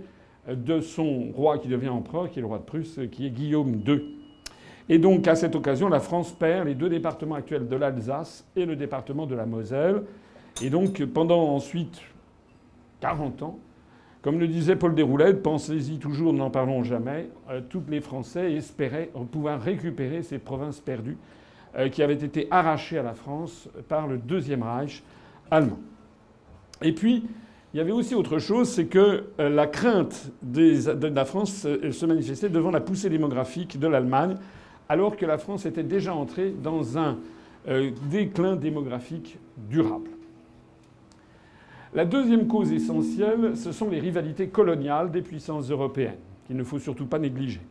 de 0.49 0.81
son 0.81 1.31
roi 1.33 1.57
qui 1.57 1.67
devient 1.67 1.89
empereur, 1.89 2.29
qui 2.29 2.39
est 2.39 2.41
le 2.41 2.47
roi 2.47 2.59
de 2.59 2.63
Prusse, 2.63 2.99
qui 3.11 3.27
est 3.27 3.29
Guillaume 3.29 3.81
II. 3.87 4.01
Et 4.87 4.99
donc, 4.99 5.27
à 5.27 5.35
cette 5.35 5.55
occasion, 5.55 5.89
la 5.89 5.99
France 5.99 6.31
perd 6.31 6.67
les 6.67 6.75
deux 6.75 6.89
départements 6.89 7.35
actuels 7.35 7.67
de 7.67 7.75
l'Alsace 7.75 8.45
et 8.55 8.65
le 8.65 8.75
département 8.75 9.25
de 9.25 9.33
la 9.33 9.45
Moselle. 9.45 10.03
Et 10.61 10.69
donc, 10.69 11.03
pendant 11.05 11.41
ensuite 11.41 12.01
40 13.01 13.41
ans, 13.41 13.59
comme 14.21 14.39
le 14.39 14.47
disait 14.47 14.75
Paul 14.75 14.93
Déroulède, 14.93 15.41
pensez-y 15.41 15.97
toujours, 15.97 16.33
n'en 16.33 16.49
parlons 16.49 16.83
jamais, 16.83 17.29
euh, 17.49 17.61
tous 17.67 17.83
les 17.89 18.01
Français 18.01 18.53
espéraient 18.53 19.11
pouvoir 19.31 19.61
récupérer 19.61 20.23
ces 20.23 20.39
provinces 20.39 20.79
perdues 20.79 21.17
qui 21.91 22.03
avaient 22.03 22.13
été 22.13 22.47
arrachées 22.51 22.97
à 22.97 23.03
la 23.03 23.13
France 23.13 23.69
par 23.87 24.07
le 24.07 24.17
Deuxième 24.17 24.63
Reich 24.63 25.03
allemand. 25.51 25.79
Et 26.81 26.93
puis, 26.93 27.23
il 27.73 27.77
y 27.77 27.81
avait 27.81 27.91
aussi 27.91 28.15
autre 28.15 28.39
chose, 28.39 28.69
c'est 28.69 28.85
que 28.85 29.25
euh, 29.39 29.49
la 29.49 29.67
crainte 29.67 30.31
de 30.41 31.07
la 31.07 31.25
France 31.25 31.67
se 31.67 32.05
manifestait 32.05 32.49
devant 32.49 32.71
la 32.71 32.79
poussée 32.79 33.09
démographique 33.09 33.79
de 33.79 33.87
l'Allemagne, 33.87 34.35
alors 34.87 35.17
que 35.17 35.25
la 35.25 35.37
France 35.37 35.65
était 35.65 35.83
déjà 35.83 36.15
entrée 36.15 36.51
dans 36.51 36.97
un 36.97 37.17
déclin 38.11 38.55
démographique 38.55 39.39
durable. 39.57 40.11
La 41.95 42.03
deuxième 42.03 42.45
cause 42.47 42.73
essentielle, 42.73 43.55
ce 43.55 43.71
sont 43.71 43.89
les 43.89 43.99
rivalités 43.99 44.49
coloniales 44.49 45.09
des 45.11 45.21
puissances 45.21 45.71
européennes, 45.71 46.19
qu'il 46.45 46.57
ne 46.57 46.63
faut 46.63 46.77
surtout 46.77 47.05
pas 47.05 47.17
négliger. 47.17 47.61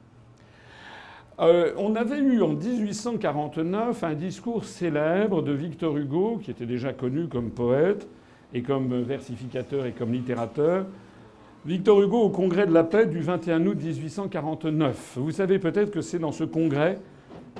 Euh, 1.41 1.73
on 1.79 1.97
avait 1.97 2.19
eu 2.19 2.43
en 2.43 2.51
1849 2.51 4.05
un 4.05 4.15
discours 4.15 4.65
célèbre 4.65 5.43
de 5.43 5.53
Victor 5.53 5.97
Hugo, 5.97 6.39
qui 6.41 6.53
était 6.53 6.67
déjà 6.67 6.93
connu 6.93 7.27
comme 7.27 7.51
poète 7.51 8.07
et 8.53 8.63
comme 8.63 9.03
versificateur 9.03 9.85
et 9.85 9.91
comme 9.91 10.13
littérateur. 10.13 10.87
Victor 11.67 12.01
Hugo 12.03 12.21
au 12.21 12.29
congrès 12.29 12.69
de 12.69 12.73
la 12.73 12.85
paix 12.85 13.07
du 13.07 13.21
21 13.21 13.67
août 13.67 13.79
1849. 13.83 15.15
Vous 15.17 15.33
savez 15.33 15.59
peut-être 15.59 15.91
que 15.91 16.03
c'est 16.03 16.21
dans 16.21 16.31
ce 16.31 16.45
congrès 16.45 16.99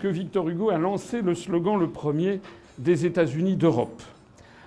que 0.01 0.07
Victor 0.07 0.49
Hugo 0.49 0.71
a 0.71 0.79
lancé 0.79 1.21
le 1.21 1.35
slogan 1.35 1.77
le 1.81 1.89
premier 1.89 2.41
des 2.79 3.07
États-Unis 3.07 3.57
d'Europe. 3.57 4.03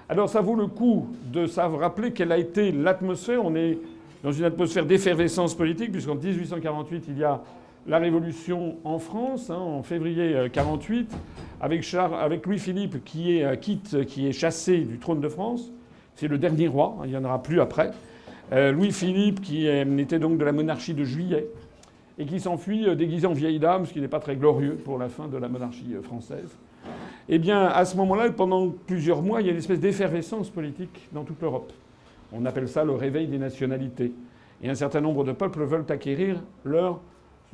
Alors 0.10 0.28
ça 0.28 0.42
vaut 0.42 0.56
le 0.56 0.68
coup 0.68 1.08
de 1.32 1.46
se 1.46 1.60
rappeler 1.62 2.12
quelle 2.12 2.34
a 2.34 2.38
été 2.38 2.74
l'atmosphère. 2.74 3.46
On 3.46 3.56
est 3.56 3.78
dans 4.22 4.34
une 4.34 4.46
atmosphère 4.46 4.86
d'effervescence 4.86 5.56
politique, 5.56 5.94
puisqu'en 5.94 6.16
1848, 6.16 7.06
il 7.08 7.20
y 7.20 7.24
a 7.24 7.42
la 7.88 8.00
Révolution 8.00 8.78
en 8.84 9.00
France, 9.00 9.50
hein, 9.50 9.56
en 9.56 9.82
février 9.82 10.28
1948, 10.28 11.18
avec, 11.62 11.94
avec 11.94 12.46
Louis-Philippe 12.46 13.04
qui 13.06 13.38
est, 13.38 13.46
euh, 13.46 13.56
quitte, 13.56 14.06
qui 14.06 14.28
est 14.28 14.34
chassé 14.34 14.80
du 14.80 15.00
trône 15.00 15.22
de 15.22 15.30
France. 15.30 15.72
C'est 16.16 16.28
le 16.28 16.38
dernier 16.38 16.68
roi, 16.68 16.98
hein, 17.00 17.04
il 17.06 17.12
n'y 17.12 17.18
en 17.18 17.24
aura 17.24 17.42
plus 17.42 17.62
après. 17.62 17.92
Euh, 18.52 18.72
Louis-Philippe 18.72 19.42
qui 19.42 19.68
était 19.68 20.20
donc 20.20 20.38
de 20.38 20.44
la 20.44 20.52
monarchie 20.52 20.94
de 20.94 21.04
juillet 21.04 21.48
et 22.18 22.26
qui 22.26 22.40
s'enfuit 22.40 22.88
euh, 22.88 22.96
déguisé 22.96 23.26
en 23.26 23.34
vieille 23.34 23.60
dame, 23.60 23.86
ce 23.86 23.94
qui 23.94 24.02
n'est 24.02 24.08
pas 24.10 24.20
très 24.20 24.36
glorieux 24.36 24.76
pour 24.76 24.98
la 24.98 25.08
fin 25.08 25.28
de 25.28 25.38
la 25.38 25.48
monarchie 25.48 25.96
française. 26.04 26.58
Eh 27.30 27.40
bien, 27.40 27.66
à 27.66 27.86
ce 27.86 27.96
moment-là, 27.98 28.30
pendant 28.32 28.70
plusieurs 28.70 29.22
mois, 29.22 29.42
il 29.42 29.48
y 29.48 29.50
a 29.50 29.52
une 29.54 29.58
espèce 29.58 29.80
d'effervescence 29.80 30.50
politique 30.50 31.08
dans 31.14 31.24
toute 31.24 31.42
l'Europe. 31.42 31.72
On 32.34 32.46
appelle 32.46 32.68
ça 32.68 32.84
le 32.84 32.94
réveil 32.94 33.28
des 33.28 33.38
nationalités. 33.38 34.14
Et 34.62 34.70
un 34.70 34.76
certain 34.76 35.02
nombre 35.02 35.24
de 35.24 35.32
peuples 35.32 35.64
veulent 35.64 35.86
acquérir 35.90 36.42
leur 36.64 37.00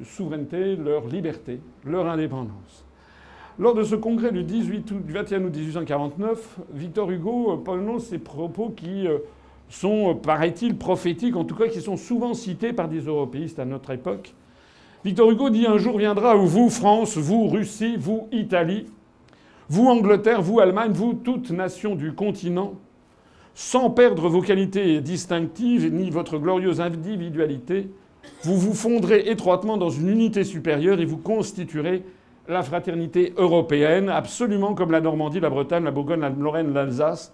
souveraineté, 0.04 0.76
leur 0.76 1.08
liberté, 1.08 1.60
leur 1.86 2.08
indépendance. 2.08 2.86
Lors 3.60 3.76
de 3.76 3.84
ce 3.84 3.96
congrès 3.96 4.32
du, 4.32 4.44
18 4.44 4.92
août, 4.92 5.06
du 5.06 5.14
21 5.14 5.44
août 5.44 5.56
1849, 5.56 6.60
Victor 6.74 7.12
Hugo 7.12 7.58
prononce 7.58 8.06
ces 8.06 8.18
propos 8.18 8.70
qui 8.76 9.08
euh, 9.08 9.20
sont, 9.70 10.16
paraît-il, 10.16 10.76
prophétiques, 10.76 11.36
en 11.36 11.44
tout 11.44 11.56
cas 11.56 11.68
qui 11.68 11.82
sont 11.82 11.98
souvent 11.98 12.34
cités 12.34 12.74
par 12.74 12.88
des 12.88 13.02
européistes 13.02 13.60
à 13.60 13.66
notre 13.66 13.92
époque. 13.92 14.34
Victor 15.06 15.30
Hugo 15.30 15.52
dit 15.52 15.68
Un 15.68 15.78
jour 15.78 16.00
viendra 16.00 16.36
où 16.36 16.48
vous, 16.48 16.70
France, 16.70 17.18
vous, 17.18 17.48
Russie, 17.48 17.96
vous, 17.96 18.28
Italie, 18.32 18.88
vous, 19.70 19.88
Angleterre, 19.88 20.42
vous, 20.42 20.60
Allemagne, 20.60 20.92
vous, 20.92 21.14
toute 21.14 21.52
nation 21.52 21.94
du 21.94 22.14
continent, 22.14 22.74
sans 23.54 23.92
perdre 23.92 24.30
vos 24.30 24.42
qualités 24.42 25.00
distinctives 25.00 25.94
ni 25.94 26.10
votre 26.10 26.40
glorieuse 26.40 26.82
individualité, 26.82 27.88
vous 28.44 28.58
vous 28.58 28.74
fondrez 28.74 29.30
étroitement 29.30 29.78
dans 29.78 29.90
une 29.90 30.10
unité 30.10 30.44
supérieure 30.44 31.00
et 31.00 31.06
vous 31.06 31.18
constituerez 31.18 32.04
la 32.48 32.62
fraternité 32.62 33.34
européenne, 33.38 34.10
absolument 34.10 34.74
comme 34.74 34.92
la 34.92 35.02
Normandie, 35.02 35.40
la 35.40 35.50
Bretagne, 35.50 35.84
la 35.84 35.92
Bourgogne, 35.92 36.20
la 36.20 36.30
Lorraine, 36.30 36.74
l'Alsace 36.74 37.34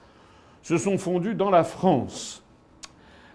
se 0.61 0.77
sont 0.77 0.97
fondus 0.97 1.35
dans 1.35 1.49
la 1.49 1.63
France. 1.63 2.43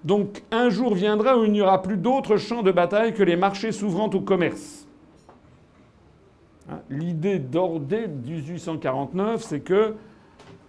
Donc 0.05 0.43
un 0.51 0.69
jour 0.69 0.95
viendra 0.95 1.39
où 1.39 1.45
il 1.45 1.53
n'y 1.53 1.63
aura 1.63 1.83
plus 1.83 1.97
d'autres 1.97 2.37
champs 2.37 2.63
de 2.63 2.71
bataille 2.71 3.15
que 3.15 3.23
les 3.23 3.37
marchés 3.37 3.73
s'ouvrant 3.73 4.11
au 4.11 4.21
commerce. 4.21 4.87
Hein, 6.71 6.81
l'idée 6.91 7.39
d'ordre 7.39 7.97
1849, 8.27 9.43
c'est 9.43 9.61
que 9.61 9.95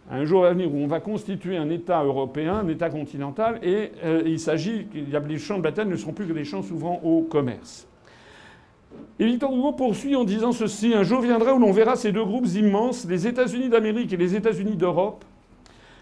un 0.10 0.26
jour 0.26 0.46
à 0.46 0.52
venir 0.52 0.74
où 0.74 0.78
on 0.78 0.88
va 0.88 1.00
constituer 1.00 1.58
un 1.58 1.70
État 1.70 2.04
européen, 2.04 2.56
un 2.56 2.68
État 2.68 2.90
continental, 2.90 3.60
et 3.64 3.92
euh, 4.04 4.22
il 4.26 4.40
s'agit, 4.40 4.88
les 4.94 5.38
champs 5.40 5.58
de 5.58 5.64
bataille 5.64 5.88
ne 5.88 5.96
seront 5.96 6.14
plus 6.14 6.28
que 6.28 6.34
des 6.34 6.46
champs 6.46 6.62
s'ouvrant 6.62 7.00
au 7.04 7.22
commerce. 7.22 7.88
Et 9.20 9.26
Victor 9.26 9.52
Hugo 9.52 9.72
poursuit 9.72 10.16
en 10.16 10.24
disant 10.24 10.52
ceci 10.52 10.94
un 10.94 11.04
jour 11.04 11.22
viendra 11.22 11.54
où 11.54 11.60
l'on 11.60 11.72
verra 11.72 11.96
ces 11.96 12.12
deux 12.12 12.24
groupes 12.24 12.48
immenses, 12.56 13.06
les 13.10 13.28
États-Unis 13.28 13.70
d'Amérique 13.70 14.14
et 14.14 14.18
les 14.18 14.36
États-Unis 14.36 14.76
d'Europe, 14.76 15.26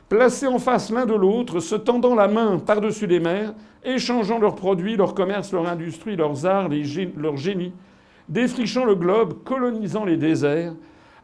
placés 0.09 0.47
en 0.47 0.59
face 0.59 0.91
l'un 0.91 1.05
de 1.05 1.13
l'autre, 1.13 1.59
se 1.59 1.75
tendant 1.75 2.13
la 2.13 2.27
main 2.27 2.59
par-dessus 2.59 3.07
les 3.07 3.19
mers, 3.19 3.53
échangeant 3.83 4.39
leurs 4.39 4.55
produits, 4.55 4.95
leurs 4.97 5.13
commerces, 5.13 5.53
leur 5.53 5.67
industrie, 5.67 6.15
leurs 6.15 6.45
arts, 6.45 6.69
leur 7.17 7.37
génie, 7.37 7.73
défrichant 8.29 8.85
le 8.85 8.95
globe, 8.95 9.43
colonisant 9.43 10.05
les 10.05 10.17
déserts, 10.17 10.73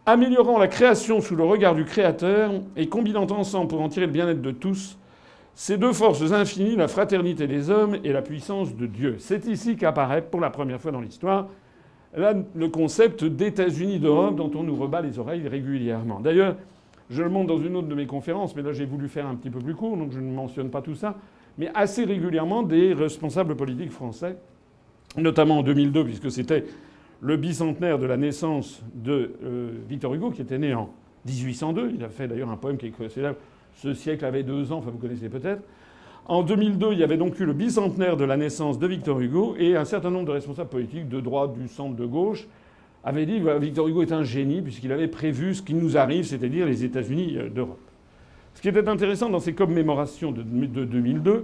améliorant 0.05 0.57
la 0.57 0.67
création 0.67 1.21
sous 1.21 1.35
le 1.35 1.43
regard 1.43 1.75
du 1.75 1.85
Créateur 1.85 2.51
et 2.75 2.87
combinant 2.87 3.27
ensemble 3.27 3.67
pour 3.67 3.81
en 3.81 3.89
tirer 3.89 4.05
le 4.05 4.11
bien-être 4.11 4.41
de 4.41 4.51
tous, 4.51 4.97
ces 5.55 5.77
deux 5.77 5.93
forces 5.93 6.31
infinies, 6.31 6.75
la 6.75 6.87
fraternité 6.87 7.45
des 7.45 7.69
hommes 7.69 7.97
et 8.03 8.13
la 8.13 8.21
puissance 8.21 8.75
de 8.75 8.85
Dieu. 8.85 9.17
C'est 9.19 9.45
ici 9.45 9.75
qu'apparaît 9.75 10.21
pour 10.21 10.39
la 10.39 10.49
première 10.49 10.79
fois 10.79 10.91
dans 10.91 11.01
l'histoire 11.01 11.47
le 12.15 12.67
concept 12.67 13.23
d'États-Unis 13.23 13.99
d'Europe 13.99 14.35
dont 14.35 14.51
on 14.55 14.63
nous 14.63 14.75
rebat 14.75 15.01
les 15.01 15.19
oreilles 15.19 15.47
régulièrement. 15.47 16.19
D'ailleurs, 16.19 16.55
je 17.09 17.21
le 17.21 17.29
montre 17.29 17.47
dans 17.47 17.59
une 17.59 17.75
autre 17.75 17.87
de 17.87 17.95
mes 17.95 18.05
conférences, 18.05 18.55
mais 18.55 18.61
là 18.61 18.71
j'ai 18.71 18.85
voulu 18.85 19.07
faire 19.07 19.27
un 19.27 19.35
petit 19.35 19.49
peu 19.49 19.59
plus 19.59 19.75
court, 19.75 19.97
donc 19.97 20.11
je 20.11 20.19
ne 20.19 20.31
mentionne 20.31 20.69
pas 20.69 20.81
tout 20.81 20.95
ça, 20.95 21.15
mais 21.57 21.69
assez 21.73 22.05
régulièrement 22.05 22.63
des 22.63 22.93
responsables 22.93 23.55
politiques 23.55 23.91
français, 23.91 24.37
notamment 25.17 25.59
en 25.59 25.63
2002, 25.63 26.03
puisque 26.03 26.31
c'était 26.31 26.65
le 27.22 27.38
bicentenaire 27.38 27.99
de 27.99 28.05
la 28.05 28.17
naissance 28.17 28.82
de 28.93 29.34
euh, 29.43 29.72
Victor 29.88 30.13
Hugo, 30.13 30.32
qui 30.32 30.41
était 30.41 30.57
né 30.57 30.74
en 30.74 30.89
1802. 31.26 31.93
Il 31.95 32.03
a 32.03 32.09
fait 32.09 32.28
d'ailleurs 32.28 32.49
un 32.49 32.57
poème 32.57 32.78
qui 32.78 32.88
est 32.88 33.09
célèbre. 33.09 33.38
Ce 33.76 33.93
siècle 33.93 34.26
avait 34.26 34.43
deux 34.43 34.72
ans, 34.72 34.78
enfin 34.78 34.91
vous 34.91 34.97
connaissez 34.97 35.30
peut-être. 35.30 35.61
En 36.28 36.43
2002, 36.43 36.93
il 36.93 36.99
y 36.99 37.03
avait 37.03 37.17
donc 37.17 37.39
eu 37.39 37.45
le 37.45 37.53
bicentenaire 37.53 38.15
de 38.15 38.24
la 38.24 38.38
naissance 38.38 38.78
de 38.78 38.88
Victor 38.88 39.20
Hugo 39.20 39.55
et 39.57 39.76
un 39.76 39.86
certain 39.86 40.11
nombre 40.11 40.28
de 40.28 40.32
responsables 40.32 40.70
politiques 40.70 41.09
de 41.09 41.20
droite, 41.20 41.53
du 41.53 41.67
centre, 41.67 41.95
de 41.95 42.05
gauche 42.05 42.47
avaient 43.03 43.26
dit 43.26 43.41
que 43.41 43.57
Victor 43.57 43.88
Hugo 43.88 44.01
est 44.01 44.11
un 44.11 44.24
génie 44.24 44.61
puisqu'il 44.61 44.91
avait 44.91 45.07
prévu 45.07 45.55
ce 45.55 45.61
qui 45.61 45.74
nous 45.74 45.97
arrive, 45.97 46.26
c'est-à-dire 46.26 46.65
les 46.65 46.84
États-Unis 46.84 47.38
euh, 47.38 47.49
d'Europe. 47.49 47.80
Ce 48.53 48.61
qui 48.61 48.67
était 48.67 48.88
intéressant 48.88 49.30
dans 49.30 49.39
ces 49.39 49.53
commémorations 49.53 50.32
de 50.32 50.43
2002, 50.43 51.30
Euh, 51.30 51.41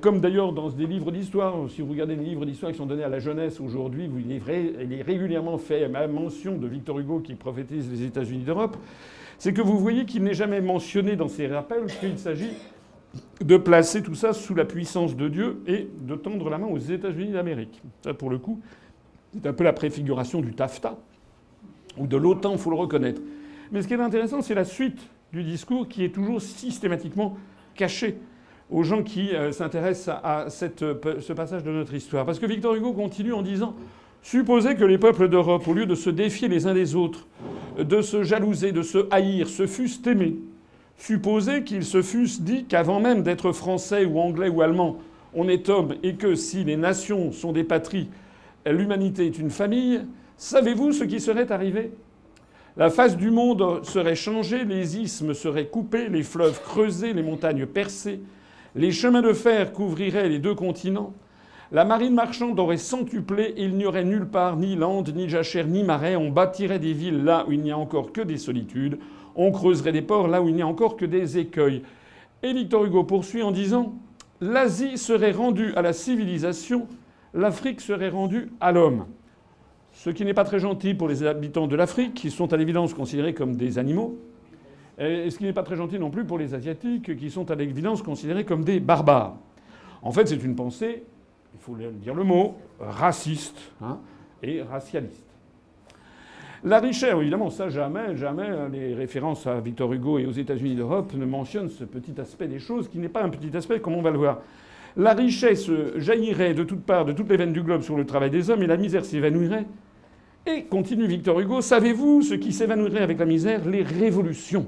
Comme 0.00 0.20
d'ailleurs 0.20 0.52
dans 0.52 0.70
des 0.70 0.86
livres 0.86 1.12
d'histoire, 1.12 1.54
si 1.70 1.82
vous 1.82 1.92
regardez 1.92 2.16
les 2.16 2.24
livres 2.24 2.44
d'histoire 2.44 2.72
qui 2.72 2.78
sont 2.78 2.86
donnés 2.86 3.04
à 3.04 3.08
la 3.08 3.20
jeunesse 3.20 3.60
aujourd'hui, 3.60 4.10
il 4.18 4.32
est, 4.32 5.02
régulièrement 5.02 5.56
fait 5.56 5.88
mention 6.08 6.56
de 6.56 6.66
Victor 6.66 6.98
Hugo 6.98 7.20
qui 7.20 7.34
prophétise 7.36 7.88
les 7.88 8.02
États-Unis 8.02 8.42
d'Europe, 8.42 8.76
c'est 9.38 9.52
que 9.52 9.62
vous 9.62 9.78
voyez 9.78 10.04
qu'il 10.04 10.24
n'est 10.24 10.34
jamais 10.34 10.60
mentionné 10.60 11.14
dans 11.14 11.28
ses 11.28 11.46
rappels 11.46 11.86
qu'il 12.00 12.18
s'agit 12.18 12.50
de 13.40 13.56
placer 13.56 14.02
tout 14.02 14.16
ça 14.16 14.32
sous 14.32 14.56
la 14.56 14.64
puissance 14.64 15.14
de 15.14 15.28
Dieu 15.28 15.62
et 15.68 15.88
de 16.00 16.16
tendre 16.16 16.50
la 16.50 16.58
main 16.58 16.66
aux 16.66 16.78
États-Unis 16.78 17.30
d'Amérique. 17.30 17.80
Ça, 18.02 18.14
pour 18.14 18.30
le 18.30 18.38
coup, 18.38 18.60
c'est 19.32 19.46
un 19.46 19.52
peu 19.52 19.62
la 19.62 19.72
préfiguration 19.72 20.40
du 20.40 20.54
TAFTA, 20.54 20.98
ou 21.96 22.08
de 22.08 22.16
l'OTAN, 22.16 22.52
il 22.52 22.58
faut 22.58 22.70
le 22.70 22.76
reconnaître. 22.76 23.22
Mais 23.70 23.82
ce 23.82 23.86
qui 23.86 23.94
est 23.94 24.00
intéressant, 24.00 24.42
c'est 24.42 24.54
la 24.54 24.64
suite 24.64 25.00
du 25.32 25.44
discours 25.44 25.86
qui 25.86 26.02
est 26.02 26.12
toujours 26.12 26.42
systématiquement 26.42 27.36
caché 27.76 28.18
aux 28.70 28.82
gens 28.82 29.02
qui 29.02 29.34
euh, 29.34 29.52
s'intéressent 29.52 30.16
à, 30.22 30.46
euh, 30.62 31.20
ce 31.20 31.32
passage 31.32 31.64
de 31.64 31.70
notre 31.70 31.94
histoire. 31.94 32.26
Parce 32.26 32.38
que 32.38 32.46
Victor 32.46 32.74
Hugo 32.74 32.92
continue 32.92 33.32
en 33.32 33.42
disant 33.42 33.74
Supposez 34.22 34.74
que 34.74 34.84
les 34.84 34.98
peuples 34.98 35.28
d'Europe, 35.28 35.66
au 35.68 35.74
lieu 35.74 35.86
de 35.86 35.94
se 35.94 36.10
défier 36.10 36.48
les 36.48 36.66
uns 36.66 36.74
des 36.74 36.96
autres, 36.96 37.26
de 37.78 38.02
se 38.02 38.24
jalouser, 38.24 38.72
de 38.72 38.82
se 38.82 39.06
haïr, 39.10 39.48
se 39.48 39.66
fussent 39.66 40.02
aimés. 40.06 40.36
Supposez 40.96 41.62
qu'ils 41.62 41.84
se 41.84 42.02
fussent 42.02 42.42
dit 42.42 42.64
qu'avant 42.64 43.00
même 43.00 43.22
d'être 43.22 43.52
français 43.52 44.04
ou 44.04 44.18
anglais 44.18 44.48
ou 44.48 44.60
allemand, 44.60 44.96
on 45.34 45.48
est 45.48 45.68
homme 45.68 45.94
et 46.02 46.14
que 46.16 46.34
si 46.34 46.64
les 46.64 46.76
nations 46.76 47.30
sont 47.30 47.52
des 47.52 47.62
patries, 47.62 48.08
l'humanité 48.66 49.26
est 49.26 49.38
une 49.38 49.50
famille, 49.50 50.02
savez-vous 50.36 50.92
ce 50.92 51.04
qui 51.04 51.20
serait 51.20 51.52
arrivé? 51.52 51.92
La 52.76 52.90
face 52.90 53.16
du 53.16 53.30
monde 53.30 53.84
serait 53.84 54.16
changée, 54.16 54.64
les 54.64 54.98
isthmes 54.98 55.34
seraient 55.34 55.66
coupés, 55.66 56.08
les 56.08 56.22
fleuves 56.22 56.60
creusés, 56.62 57.12
les 57.12 57.22
montagnes 57.22 57.66
percées, 57.66 58.20
les 58.78 58.92
chemins 58.92 59.22
de 59.22 59.32
fer 59.32 59.72
couvriraient 59.72 60.28
les 60.28 60.38
deux 60.38 60.54
continents, 60.54 61.12
la 61.72 61.84
marine 61.84 62.14
marchande 62.14 62.60
aurait 62.60 62.76
centuplé 62.76 63.52
il 63.56 63.76
n'y 63.76 63.84
aurait 63.84 64.04
nulle 64.04 64.28
part 64.28 64.56
ni 64.56 64.76
lande, 64.76 65.12
ni 65.14 65.28
jachère, 65.28 65.66
ni 65.66 65.82
marais. 65.82 66.14
On 66.14 66.30
bâtirait 66.30 66.78
des 66.78 66.92
villes 66.92 67.24
là 67.24 67.44
où 67.48 67.52
il 67.52 67.60
n'y 67.60 67.72
a 67.72 67.76
encore 67.76 68.12
que 68.12 68.20
des 68.20 68.38
solitudes. 68.38 69.00
On 69.34 69.50
creuserait 69.50 69.92
des 69.92 70.00
ports 70.00 70.28
là 70.28 70.40
où 70.40 70.48
il 70.48 70.54
n'y 70.54 70.62
a 70.62 70.66
encore 70.66 70.96
que 70.96 71.04
des 71.04 71.38
écueils. 71.38 71.82
Et 72.44 72.52
Victor 72.52 72.84
Hugo 72.84 73.02
poursuit 73.02 73.42
en 73.42 73.50
disant 73.50 73.94
L'Asie 74.40 74.96
serait 74.96 75.32
rendue 75.32 75.72
à 75.74 75.82
la 75.82 75.92
civilisation, 75.92 76.86
l'Afrique 77.34 77.80
serait 77.80 78.10
rendue 78.10 78.52
à 78.60 78.70
l'homme. 78.70 79.06
Ce 79.92 80.10
qui 80.10 80.24
n'est 80.24 80.34
pas 80.34 80.44
très 80.44 80.60
gentil 80.60 80.94
pour 80.94 81.08
les 81.08 81.24
habitants 81.24 81.66
de 81.66 81.74
l'Afrique, 81.74 82.14
qui 82.14 82.30
sont 82.30 82.52
à 82.52 82.56
l'évidence 82.56 82.94
considérés 82.94 83.34
comme 83.34 83.56
des 83.56 83.78
animaux. 83.78 84.16
Et 84.98 85.30
ce 85.30 85.38
qui 85.38 85.44
n'est 85.44 85.52
pas 85.52 85.62
très 85.62 85.76
gentil 85.76 85.98
non 85.98 86.10
plus 86.10 86.24
pour 86.24 86.38
les 86.38 86.54
Asiatiques, 86.54 87.16
qui 87.16 87.30
sont 87.30 87.50
à 87.50 87.54
l'évidence 87.54 88.02
considérés 88.02 88.44
comme 88.44 88.64
des 88.64 88.80
barbares. 88.80 89.36
En 90.02 90.12
fait, 90.12 90.26
c'est 90.26 90.42
une 90.42 90.56
pensée 90.56 91.04
il 91.54 91.60
faut 91.60 91.76
dire 91.76 92.14
le 92.14 92.24
mot, 92.24 92.56
raciste 92.78 93.72
hein, 93.82 93.98
et 94.42 94.62
racialiste. 94.62 95.24
La 96.64 96.80
richesse, 96.80 97.14
évidemment, 97.14 97.50
ça 97.50 97.68
jamais, 97.68 98.16
jamais 98.16 98.46
hein, 98.46 98.68
les 98.72 98.94
références 98.94 99.46
à 99.46 99.60
Victor 99.60 99.92
Hugo 99.92 100.18
et 100.18 100.26
aux 100.26 100.32
États-Unis 100.32 100.74
d'Europe 100.74 101.12
ne 101.14 101.24
mentionnent 101.24 101.68
ce 101.68 101.84
petit 101.84 102.20
aspect 102.20 102.48
des 102.48 102.58
choses 102.58 102.88
qui 102.88 102.98
n'est 102.98 103.08
pas 103.08 103.22
un 103.22 103.28
petit 103.28 103.56
aspect 103.56 103.80
comme 103.80 103.94
on 103.94 104.02
va 104.02 104.10
le 104.10 104.18
voir. 104.18 104.40
La 104.96 105.14
richesse 105.14 105.70
jaillirait 105.96 106.54
de 106.54 106.64
toutes 106.64 106.82
parts, 106.82 107.04
de 107.04 107.12
toutes 107.12 107.28
les 107.28 107.36
veines 107.36 107.52
du 107.52 107.62
globe 107.62 107.82
sur 107.82 107.96
le 107.96 108.04
travail 108.04 108.30
des 108.30 108.50
hommes 108.50 108.62
et 108.62 108.66
la 108.66 108.76
misère 108.76 109.04
s'évanouirait. 109.04 109.66
Et 110.46 110.64
continue 110.64 111.06
Victor 111.06 111.38
Hugo, 111.38 111.60
savez-vous 111.60 112.22
ce 112.22 112.34
qui 112.34 112.52
s'évanouirait 112.52 113.02
avec 113.02 113.18
la 113.18 113.26
misère? 113.26 113.64
Les 113.64 113.82
révolutions. 113.82 114.66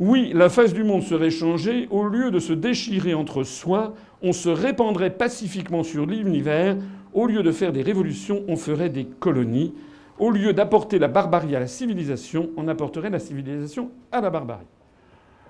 Oui, 0.00 0.32
la 0.34 0.48
face 0.48 0.74
du 0.74 0.82
monde 0.82 1.02
serait 1.02 1.30
changée. 1.30 1.86
Au 1.90 2.04
lieu 2.08 2.32
de 2.32 2.40
se 2.40 2.52
déchirer 2.52 3.14
entre 3.14 3.44
soi, 3.44 3.94
on 4.22 4.32
se 4.32 4.48
répandrait 4.48 5.10
pacifiquement 5.10 5.84
sur 5.84 6.04
l'univers. 6.04 6.76
Au 7.12 7.26
lieu 7.26 7.44
de 7.44 7.52
faire 7.52 7.72
des 7.72 7.82
révolutions, 7.82 8.42
on 8.48 8.56
ferait 8.56 8.88
des 8.88 9.04
colonies. 9.04 9.72
Au 10.18 10.30
lieu 10.30 10.52
d'apporter 10.52 10.98
la 10.98 11.06
barbarie 11.06 11.54
à 11.54 11.60
la 11.60 11.68
civilisation, 11.68 12.50
on 12.56 12.66
apporterait 12.66 13.10
la 13.10 13.20
civilisation 13.20 13.90
à 14.10 14.20
la 14.20 14.30
barbarie. 14.30 14.66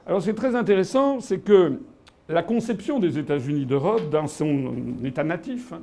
Alors 0.06 0.20
c'est 0.20 0.34
très 0.34 0.54
intéressant, 0.54 1.20
c'est 1.20 1.38
que 1.38 1.80
la 2.28 2.42
conception 2.42 2.98
des 2.98 3.18
États-Unis 3.18 3.64
d'Europe, 3.64 4.10
dans 4.10 4.26
son 4.26 4.74
état 5.04 5.24
natif, 5.24 5.72
hein, 5.72 5.80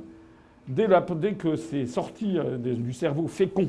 dès, 0.68 0.86
que 1.34 1.56
c'est 1.56 1.86
sorti 1.86 2.38
euh, 2.38 2.58
du 2.58 2.92
cerveau 2.92 3.26
fécond 3.26 3.68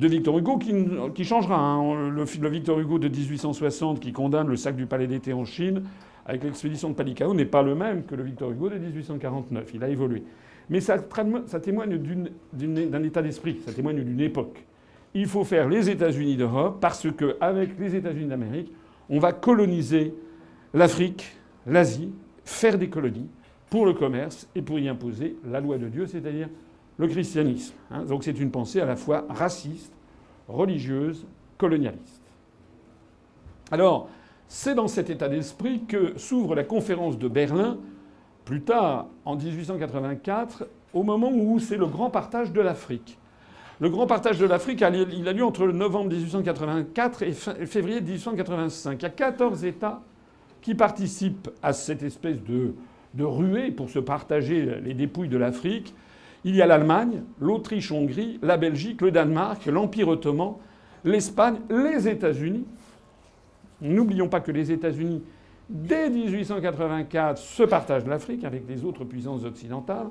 de 0.00 0.08
Victor 0.08 0.38
Hugo, 0.38 0.58
qui, 0.58 1.24
changera. 1.24 1.60
Hein, 1.60 2.10
le, 2.10 2.48
Victor 2.48 2.80
Hugo 2.80 2.98
de 2.98 3.08
1860 3.08 4.00
qui 4.00 4.12
condamne 4.12 4.48
le 4.48 4.56
sac 4.56 4.74
du 4.74 4.86
palais 4.86 5.06
d'été 5.06 5.34
en 5.34 5.44
Chine 5.44 5.82
avec 6.24 6.42
l'expédition 6.42 6.88
de 6.88 6.94
Palikao 6.94 7.34
n'est 7.34 7.44
pas 7.44 7.62
le 7.62 7.74
même 7.74 8.04
que 8.04 8.14
le 8.14 8.22
Victor 8.22 8.50
Hugo 8.50 8.70
de 8.70 8.78
1849. 8.78 9.70
Il 9.74 9.84
a 9.84 9.88
évolué. 9.88 10.22
Mais 10.70 10.80
ça, 10.80 10.96
ça 11.46 11.60
témoigne 11.60 11.98
d'un 12.52 13.02
état 13.02 13.20
d'esprit, 13.20 13.60
ça 13.66 13.72
témoigne 13.72 14.02
d'une 14.02 14.20
époque. 14.20 14.64
Il 15.12 15.26
faut 15.26 15.44
faire 15.44 15.68
les 15.68 15.90
États-Unis 15.90 16.36
d'Europe 16.36 16.78
parce 16.80 17.06
qu'avec 17.12 17.78
les 17.78 17.96
États-Unis 17.96 18.28
d'Amérique, 18.28 18.72
on 19.10 19.18
va 19.18 19.32
coloniser 19.32 20.14
l'Afrique, 20.72 21.36
l'Asie, 21.66 22.10
faire 22.44 22.78
des 22.78 22.88
colonies 22.88 23.28
pour 23.68 23.84
le 23.84 23.92
commerce 23.92 24.48
et 24.54 24.62
pour 24.62 24.78
y 24.78 24.88
imposer 24.88 25.36
la 25.50 25.60
loi 25.60 25.76
de 25.76 25.88
Dieu, 25.88 26.06
c'est-à-dire 26.06 26.48
le 27.00 27.08
christianisme. 27.08 27.74
Hein. 27.90 28.04
Donc 28.04 28.24
c'est 28.24 28.38
une 28.38 28.50
pensée 28.50 28.80
à 28.80 28.84
la 28.84 28.94
fois 28.94 29.24
raciste, 29.30 29.92
religieuse, 30.48 31.26
colonialiste. 31.56 32.20
Alors, 33.70 34.08
c'est 34.46 34.74
dans 34.74 34.88
cet 34.88 35.10
état 35.10 35.28
d'esprit 35.28 35.84
que 35.88 36.18
s'ouvre 36.18 36.54
la 36.54 36.64
conférence 36.64 37.18
de 37.18 37.28
Berlin, 37.28 37.78
plus 38.44 38.60
tard, 38.60 39.06
en 39.24 39.36
1884, 39.36 40.66
au 40.92 41.02
moment 41.02 41.30
où 41.32 41.58
c'est 41.58 41.76
le 41.76 41.86
grand 41.86 42.10
partage 42.10 42.52
de 42.52 42.60
l'Afrique. 42.60 43.16
Le 43.80 43.88
grand 43.88 44.06
partage 44.06 44.38
de 44.38 44.44
l'Afrique, 44.44 44.80
il 44.80 45.28
a 45.28 45.32
lieu 45.32 45.44
entre 45.44 45.66
novembre 45.68 46.10
1884 46.10 47.22
et 47.22 47.32
février 47.32 48.02
1885. 48.02 49.00
Il 49.00 49.02
y 49.02 49.06
a 49.06 49.10
14 49.10 49.64
États 49.64 50.02
qui 50.60 50.74
participent 50.74 51.48
à 51.62 51.72
cette 51.72 52.02
espèce 52.02 52.42
de, 52.42 52.74
de 53.14 53.24
ruée 53.24 53.70
pour 53.70 53.88
se 53.88 53.98
partager 53.98 54.80
les 54.82 54.92
dépouilles 54.92 55.30
de 55.30 55.38
l'Afrique. 55.38 55.94
Il 56.44 56.56
y 56.56 56.62
a 56.62 56.66
l'Allemagne, 56.66 57.22
l'Autriche-Hongrie, 57.40 58.38
la 58.42 58.56
Belgique, 58.56 59.02
le 59.02 59.10
Danemark, 59.10 59.66
l'Empire 59.66 60.08
ottoman, 60.08 60.54
l'Espagne, 61.04 61.56
les 61.68 62.08
États-Unis. 62.08 62.64
N'oublions 63.82 64.28
pas 64.28 64.40
que 64.40 64.50
les 64.50 64.72
États-Unis, 64.72 65.22
dès 65.68 66.08
1884, 66.08 67.38
se 67.38 67.62
partagent 67.62 68.06
l'Afrique 68.06 68.44
avec 68.44 68.64
les 68.68 68.84
autres 68.84 69.04
puissances 69.04 69.44
occidentales. 69.44 70.08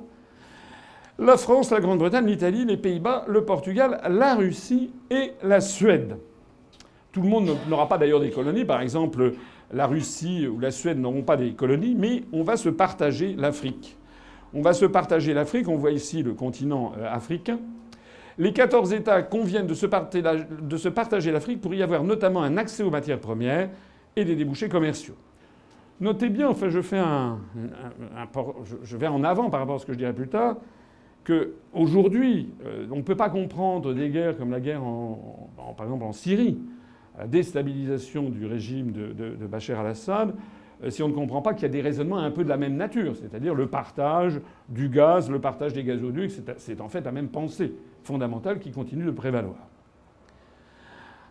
La 1.18 1.36
France, 1.36 1.70
la 1.70 1.80
Grande-Bretagne, 1.80 2.26
l'Italie, 2.26 2.64
les 2.64 2.76
Pays-Bas, 2.76 3.24
le 3.28 3.44
Portugal, 3.44 4.00
la 4.08 4.34
Russie 4.34 4.90
et 5.10 5.32
la 5.42 5.60
Suède. 5.60 6.16
Tout 7.12 7.22
le 7.22 7.28
monde 7.28 7.56
n'aura 7.68 7.88
pas 7.88 7.98
d'ailleurs 7.98 8.20
des 8.20 8.30
colonies. 8.30 8.64
Par 8.64 8.80
exemple, 8.80 9.34
la 9.72 9.86
Russie 9.86 10.46
ou 10.46 10.58
la 10.58 10.70
Suède 10.70 10.98
n'auront 10.98 11.22
pas 11.22 11.36
des 11.36 11.52
colonies, 11.52 11.94
mais 11.94 12.22
on 12.32 12.42
va 12.42 12.56
se 12.56 12.68
partager 12.68 13.34
l'Afrique. 13.36 13.96
On 14.54 14.62
va 14.62 14.72
se 14.72 14.84
partager 14.84 15.34
l'Afrique. 15.34 15.68
On 15.68 15.76
voit 15.76 15.92
ici 15.92 16.22
le 16.22 16.34
continent 16.34 16.92
africain. 17.04 17.58
Les 18.38 18.52
14 18.52 18.94
États 18.94 19.22
conviennent 19.22 19.66
de 19.66 19.74
se, 19.74 20.88
partager 20.88 21.30
l'Afrique 21.30 21.60
pour 21.60 21.74
y 21.74 21.82
avoir 21.82 22.04
notamment 22.04 22.42
un 22.42 22.56
accès 22.56 22.82
aux 22.82 22.90
matières 22.90 23.20
premières 23.20 23.68
et 24.16 24.24
des 24.24 24.34
débouchés 24.34 24.68
commerciaux. 24.68 25.16
Notez 26.00 26.30
bien, 26.30 26.48
enfin 26.48 26.70
je 26.70 26.80
fais 26.80 27.02
vais 28.96 29.06
en 29.06 29.24
avant 29.24 29.50
par 29.50 29.60
rapport 29.60 29.76
à 29.76 29.78
ce 29.78 29.84
que 29.84 29.92
je 29.92 29.98
dirai 29.98 30.14
plus 30.14 30.28
tard, 30.28 30.56
qu'aujourd'hui, 31.24 32.48
euh, 32.64 32.86
on 32.90 32.96
ne 32.96 33.02
peut 33.02 33.16
pas 33.16 33.28
comprendre 33.28 33.92
des 33.92 34.08
guerres 34.08 34.38
comme 34.38 34.50
la 34.50 34.60
guerre, 34.60 34.82
en, 34.82 35.38
par 35.76 35.84
exemple 35.84 36.04
en 36.04 36.12
Syrie, 36.12 36.58
la 37.18 37.26
déstabilisation 37.26 38.30
du 38.30 38.46
régime 38.46 38.92
de, 38.92 39.12
de, 39.12 39.46
Bachar 39.46 39.80
al-Assad, 39.80 40.30
euh, 40.30 40.32
si 40.88 41.02
on 41.02 41.08
ne 41.08 41.14
comprend 41.14 41.42
pas 41.42 41.52
qu'il 41.52 41.62
y 41.62 41.66
a 41.66 41.68
des 41.68 41.80
raisonnements 41.82 42.18
un 42.18 42.30
peu 42.30 42.44
de 42.44 42.48
la 42.48 42.56
même 42.56 42.76
nature, 42.76 43.14
c'est-à-dire 43.16 43.54
le 43.54 43.66
partage 43.66 44.40
du 44.68 44.88
gaz, 44.88 45.30
le 45.30 45.40
partage 45.40 45.72
des 45.72 45.84
gazoducs, 45.84 46.32
c'est 46.56 46.80
en 46.80 46.88
fait 46.88 47.02
la 47.02 47.12
même 47.12 47.28
pensée 47.28 47.74
fondamentale 48.02 48.58
qui 48.58 48.70
continue 48.70 49.04
de 49.04 49.10
prévaloir. 49.10 49.56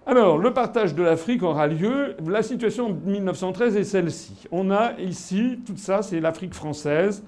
Alors, 0.05 0.37
le 0.39 0.53
partage 0.53 0.95
de 0.95 1.03
l'Afrique 1.03 1.43
aura 1.43 1.67
lieu. 1.67 2.15
La 2.25 2.41
situation 2.41 2.89
de 2.89 3.11
1913 3.11 3.77
est 3.77 3.83
celle-ci. 3.83 4.47
On 4.51 4.71
a 4.71 4.93
ici, 4.99 5.59
tout 5.65 5.77
ça, 5.77 6.01
c'est 6.01 6.19
l'Afrique 6.19 6.55
française, 6.55 7.23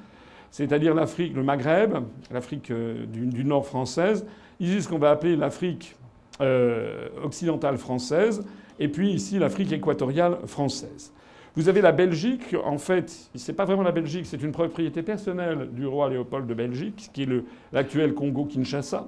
c'est-à-dire 0.49 0.95
l'Afrique, 0.95 1.35
le 1.35 1.43
Maghreb, 1.43 1.93
l'Afrique 2.31 2.71
du, 2.71 3.27
du, 3.27 3.43
Nord 3.43 3.67
française. 3.67 4.25
Ici, 4.59 4.81
ce 4.81 4.89
qu'on 4.89 4.97
va 4.97 5.11
appeler 5.11 5.35
l'Afrique 5.35 5.95
euh, 6.41 7.09
occidentale 7.23 7.77
française, 7.77 8.43
et 8.79 8.87
puis 8.87 9.11
ici, 9.11 9.37
l'Afrique 9.37 9.71
équatoriale 9.71 10.37
française. 10.47 11.13
Vous 11.57 11.67
avez 11.67 11.81
la 11.81 11.91
Belgique, 11.91 12.55
en 12.63 12.77
fait, 12.77 13.29
c'est 13.35 13.53
pas 13.53 13.65
vraiment 13.65 13.83
la 13.83 13.91
Belgique, 13.91 14.25
c'est 14.25 14.41
une 14.41 14.53
propriété 14.53 15.03
personnelle 15.03 15.67
du 15.73 15.85
roi 15.85 16.09
Léopold 16.09 16.47
de 16.47 16.53
Belgique, 16.53 17.09
qui 17.11 17.23
est 17.23 17.29
l'actuel 17.73 18.13
Congo-Kinshasa. 18.13 19.05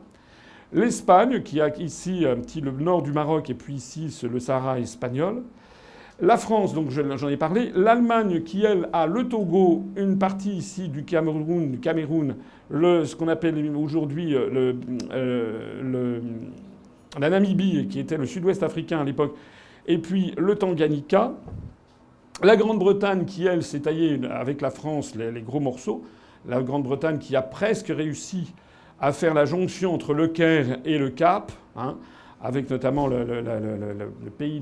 L'Espagne, 0.73 1.41
qui 1.41 1.61
a 1.61 1.69
ici 1.77 2.25
un 2.25 2.35
petit, 2.35 2.59
le 2.59 2.71
nord 2.71 3.01
du 3.01 3.13
Maroc 3.13 3.49
et 3.49 3.53
puis 3.53 3.75
ici 3.75 4.13
le 4.29 4.39
Sahara 4.41 4.79
espagnol. 4.79 5.43
La 6.19 6.35
France, 6.35 6.73
donc 6.73 6.89
j'en 6.89 7.29
ai 7.29 7.37
parlé. 7.37 7.71
L'Allemagne 7.75 8.41
qui, 8.41 8.65
elle, 8.65 8.89
a 8.91 9.07
le 9.07 9.29
Togo, 9.29 9.83
une 9.95 10.17
partie 10.17 10.51
ici 10.51 10.89
du 10.89 11.05
Cameroun, 11.05 11.77
ce 12.69 13.15
qu'on 13.15 13.27
appelle 13.29 13.73
aujourd'hui 13.75 14.35
euh, 14.35 14.73
le, 15.81 16.21
la 17.19 17.29
Namibie, 17.29 17.87
qui 17.87 17.99
était 17.99 18.17
le 18.17 18.25
sud-ouest 18.25 18.63
africain 18.63 18.99
à 18.99 19.03
l'époque, 19.05 19.33
et 19.87 19.97
puis 19.97 20.33
le 20.37 20.55
Tanganyika. 20.55 21.31
La 22.41 22.55
Grande-Bretagne 22.55 23.25
qui, 23.25 23.45
elle, 23.45 23.63
s'est 23.63 23.81
taillée 23.81 24.19
avec 24.29 24.61
la 24.61 24.71
France 24.71 25.15
les, 25.15 25.41
gros 25.41 25.59
morceaux. 25.59 26.03
La 26.47 26.61
Grande-Bretagne 26.61 27.19
qui 27.19 27.35
a 27.35 27.41
presque 27.41 27.87
réussi 27.87 28.53
à 28.99 29.13
faire 29.13 29.33
la 29.33 29.45
jonction 29.45 29.93
entre 29.93 30.13
le 30.13 30.27
Caire 30.27 30.79
et 30.85 30.97
le 30.97 31.09
Cap. 31.09 31.51
Hein 31.75 31.97
avec 32.43 32.69
notamment 32.69 33.07
le, 33.07 33.25
pays, 34.37 34.61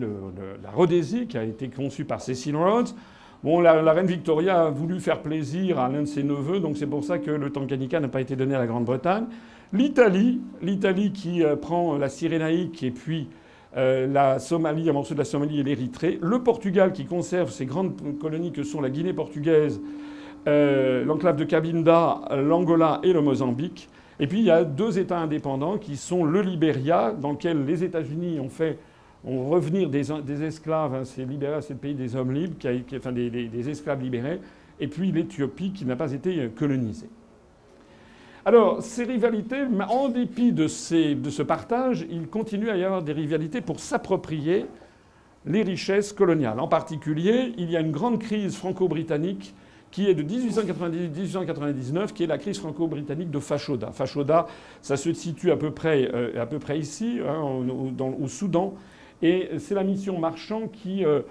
la 0.64 0.70
Rhodésie, 0.70 1.26
qui 1.26 1.38
a 1.38 1.44
été 1.44 1.68
conçu 1.68 2.06
par 2.06 2.22
Cecil 2.22 2.56
Rhodes. 2.56 2.90
Bon, 3.44 3.60
la, 3.60 3.92
reine 3.92 4.06
Victoria 4.06 4.66
a 4.66 4.70
voulu 4.70 5.00
faire 5.00 5.24
plaisir 5.24 5.80
à 5.80 5.90
l'un 5.90 6.02
de 6.02 6.06
ses 6.06 6.22
neveux, 6.22 6.60
donc 6.60 6.78
c'est 6.78 6.86
pour 6.86 7.04
ça 7.04 7.18
que 7.18 7.32
le 7.32 7.50
Tanganyika 7.50 8.00
n'a 8.00 8.08
pas 8.08 8.22
été 8.22 8.36
donné 8.36 8.54
à 8.54 8.60
la 8.60 8.68
Grande-Bretagne. 8.68 9.26
L'Italie, 9.74 10.42
l'Italie 10.62 11.12
qui 11.12 11.44
euh, 11.44 11.56
prend 11.56 11.98
la 11.98 12.08
Cyrénaïque 12.08 12.84
et 12.84 12.92
puis 12.92 13.30
euh, 13.78 14.06
la 14.08 14.40
Somalie, 14.40 14.90
un 14.90 14.94
morceau 14.94 15.14
de 15.14 15.20
la 15.20 15.26
Somalie 15.26 15.60
et 15.60 15.64
l'Érythrée. 15.64 16.20
Le 16.22 16.40
Portugal 16.44 16.92
qui 16.92 17.06
conserve 17.06 17.52
ces 17.52 17.66
grandes 17.66 18.18
colonies 18.20 18.52
que 18.52 18.64
sont 18.64 18.82
la 18.82 18.90
Guinée 18.90 19.14
portugaise, 19.14 19.80
euh, 20.48 21.06
l'enclave 21.06 21.38
de 21.38 21.46
Cabinda, 21.46 22.22
l'Angola 22.32 23.00
et 23.04 23.14
le 23.14 23.22
Mozambique. 23.22 23.90
Et 24.20 24.28
puis 24.28 24.40
il 24.40 24.46
y 24.46 24.52
a 24.52 24.64
deux 24.64 25.00
États 25.00 25.20
indépendants 25.20 25.78
qui 25.78 25.96
sont 25.96 26.26
le 26.26 26.42
Libéria, 26.42 27.12
dans 27.12 27.32
lequel 27.32 27.66
les 27.66 27.84
États-Unis 27.84 28.40
ont 28.40 28.50
fait 28.50 28.78
revenir 29.24 29.90
des, 29.90 30.44
esclaves. 30.44 30.94
Hein, 30.94 31.04
c'est 31.06 31.26
le 31.26 31.76
pays 31.76 31.96
des 31.96 32.16
hommes 32.16 32.34
libres, 32.34 32.56
enfin 32.96 33.12
des, 33.12 33.70
esclaves 33.70 34.02
libérés. 34.02 34.40
Et 34.80 34.88
puis 34.88 35.12
l'Éthiopie 35.12 35.72
qui 35.72 35.86
n'a 35.86 35.96
pas 35.96 36.12
été 36.12 36.50
colonisée. 36.56 37.10
Alors, 38.44 38.82
ces 38.82 39.04
rivalités, 39.04 39.64
en 39.88 40.10
dépit 40.10 40.52
de, 40.52 40.68
ce 40.68 41.42
partage, 41.44 42.08
il 42.10 42.28
continue 42.28 42.72
à 42.72 42.78
y 42.78 42.84
avoir 42.84 43.04
des 43.04 43.14
rivalités 43.14 43.62
pour 43.62 43.80
s'approprier 43.80 44.66
les 45.46 45.62
richesses 45.62 46.12
coloniales. 46.12 46.60
En 46.60 46.68
particulier, 46.68 47.54
il 47.58 47.70
y 47.70 47.78
a 47.78 47.82
une 47.82 47.92
grande 47.92 48.20
crise 48.20 48.56
franco-britannique 48.56 49.54
qui 49.92 50.10
est 50.10 50.16
de 50.16 50.24
1898-1899, 50.24 52.14
qui 52.14 52.24
est 52.24 52.28
la 52.28 52.38
crise 52.40 52.60
franco-britannique 52.60 53.30
de 53.30 53.40
Fashoda. 53.40 53.92
Fashoda, 53.92 54.48
ça 54.82 54.98
se 54.98 55.14
situe 55.14 55.52
à 55.52 55.58
peu 55.58 55.72
près, 55.72 56.10
euh, 56.14 56.76
ici, 56.76 57.20
hein, 57.28 57.42
au, 57.44 58.28
Soudan, 58.28 58.74
et 59.22 59.50
c'est 59.60 59.76
la 59.76 59.84
mission 59.84 60.18
marchand 60.18 60.68
qui 60.68 61.06
euh, 61.06 61.22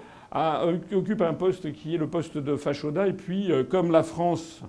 occupe 0.93 1.21
un 1.21 1.33
poste 1.33 1.73
qui 1.73 1.95
est 1.95 1.97
le 1.97 2.07
poste 2.07 2.37
de 2.37 2.55
Fashoda. 2.55 3.07
Et 3.07 3.13
puis, 3.13 3.51
euh, 3.51 3.63
comme 3.63 3.91
la 3.91 4.03
France, 4.03 4.61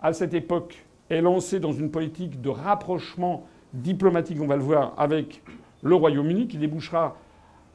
à 0.00 0.12
cette 0.12 0.34
époque, 0.34 0.83
est 1.10 1.20
lancée 1.20 1.60
dans 1.60 1.72
une 1.72 1.90
politique 1.90 2.40
de 2.40 2.48
rapprochement 2.48 3.46
diplomatique, 3.72 4.38
on 4.40 4.46
va 4.46 4.56
le 4.56 4.62
voir, 4.62 4.94
avec 4.96 5.42
le 5.82 5.94
Royaume-Uni, 5.94 6.48
qui 6.48 6.58
débouchera 6.58 7.16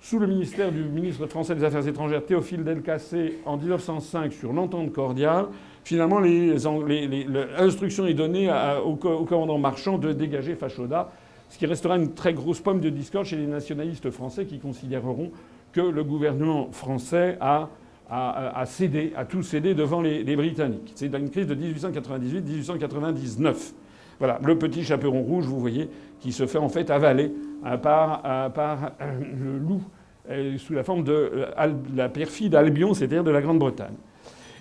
sous 0.02 0.18
le 0.18 0.28
ministère 0.28 0.72
du 0.72 0.84
ministre 0.84 1.28
français 1.28 1.56
des 1.56 1.64
Affaires 1.64 1.88
étrangères 1.88 2.26
Théophile 2.26 2.64
Delcassé 2.64 3.40
en 3.46 3.58
1905 3.58 4.32
sur 4.32 4.54
l'entente 4.54 4.94
cordiale, 4.94 5.48
finalement 5.84 6.20
l'instruction 6.20 8.08
est 8.08 8.14
donnée 8.14 8.50
au, 8.86 8.96
commandant 8.96 9.58
Marchand 9.58 9.98
de 9.98 10.14
dégager 10.14 10.56
Fachoda, 10.56 11.12
ce 11.50 11.58
qui 11.58 11.66
restera 11.66 11.98
une 11.98 12.14
très 12.14 12.34
grosse 12.34 12.62
pomme 12.62 12.80
de 12.80 12.90
discorde 12.90 13.26
chez 13.26 13.36
les 13.36 13.48
nationalistes 13.48 14.10
français 14.10 14.46
qui 14.46 14.60
considéreront 14.60 15.32
que 15.74 15.82
le 15.82 16.04
gouvernement 16.04 16.72
français 16.72 17.38
a, 17.42 17.70
cédé, 18.66 19.14
a 19.16 19.26
tout 19.26 19.44
cédé 19.44 19.74
devant 19.74 20.02
les, 20.02 20.36
Britanniques. 20.36 20.92
C'est 20.96 21.14
une 21.14 21.30
crise 21.30 21.48
de 21.48 21.56
1898-1899. 21.56 23.74
Voilà, 24.20 24.40
le 24.44 24.58
petit 24.58 24.84
chaperon 24.84 25.22
rouge, 25.22 25.46
vous 25.46 25.60
voyez, 25.60 25.90
qui 26.20 26.32
se 26.32 26.46
fait 26.46 26.58
en 26.58 26.70
fait 26.70 26.90
avaler 26.90 27.32
euh, 27.66 27.78
par, 27.78 28.22
euh, 28.26 28.50
euh, 29.02 29.20
le 29.40 29.58
loup 29.58 29.82
sous 30.58 30.74
la 30.74 30.84
forme 30.84 31.04
de 31.04 31.48
la 31.96 32.08
perfide 32.08 32.54
Albion, 32.54 32.94
c'est-à-dire 32.94 33.24
de 33.24 33.32
la 33.32 33.42
Grande-Bretagne. 33.42 33.96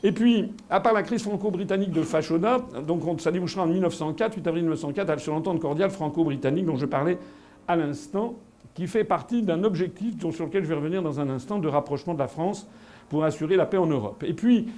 Et 0.03 0.13
puis, 0.13 0.51
à 0.71 0.81
part 0.81 0.95
la 0.95 1.03
crise 1.03 1.23
franco-britannique 1.23 1.91
de 1.91 2.01
Fashoda, 2.01 2.61
donc 2.87 3.21
ça 3.21 3.31
débouchera 3.31 3.65
en 3.65 3.67
1904, 3.67 4.37
8 4.37 4.47
avril 4.47 4.63
1904, 4.63 5.21
sur 5.21 5.35
l'entente 5.35 5.61
cordiale 5.61 5.91
franco-britannique 5.91 6.65
dont 6.65 6.77
je 6.77 6.87
parlais 6.87 7.19
à 7.67 7.77
l'instant, 7.77 8.37
qui 8.73 8.87
fait 8.87 9.05
partie 9.05 9.43
d'un 9.43 9.63
objectif 9.63 10.15
sur 10.31 10.47
lequel 10.47 10.63
je 10.63 10.69
vais 10.69 10.77
revenir 10.77 11.03
dans 11.03 11.21
un 11.21 11.29
instant 11.29 11.59
de 11.59 11.69
rapprochement 11.69 12.15
de 12.15 12.21
la 12.21 12.29
France 12.29 12.67
pour 13.09 13.25
assurer 13.25 13.57
la 13.57 13.67
paix 13.67 13.79
en 13.79 13.87
Europe. 13.87 14.25
Et 14.27 14.35
puis, 14.35 14.69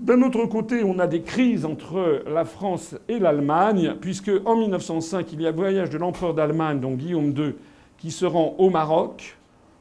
d'un 0.00 0.22
autre 0.22 0.44
côté, 0.46 0.84
on 0.84 0.98
a 1.00 1.08
des 1.08 1.22
crises 1.22 1.64
entre 1.64 2.22
la 2.32 2.44
France 2.44 2.94
et 3.08 3.18
l'Allemagne, 3.18 3.94
puisque 4.00 4.30
en 4.44 4.56
1905, 4.56 5.32
il 5.32 5.42
y 5.42 5.46
a 5.46 5.50
voyage 5.50 5.90
de 5.90 5.98
l'empereur 5.98 6.34
d'Allemagne, 6.34 6.78
donc 6.78 6.98
Guillaume 6.98 7.34
II, 7.36 7.54
qui 7.98 8.12
se 8.12 8.24
rend 8.24 8.54
au 8.58 8.70
Maroc. 8.70 9.36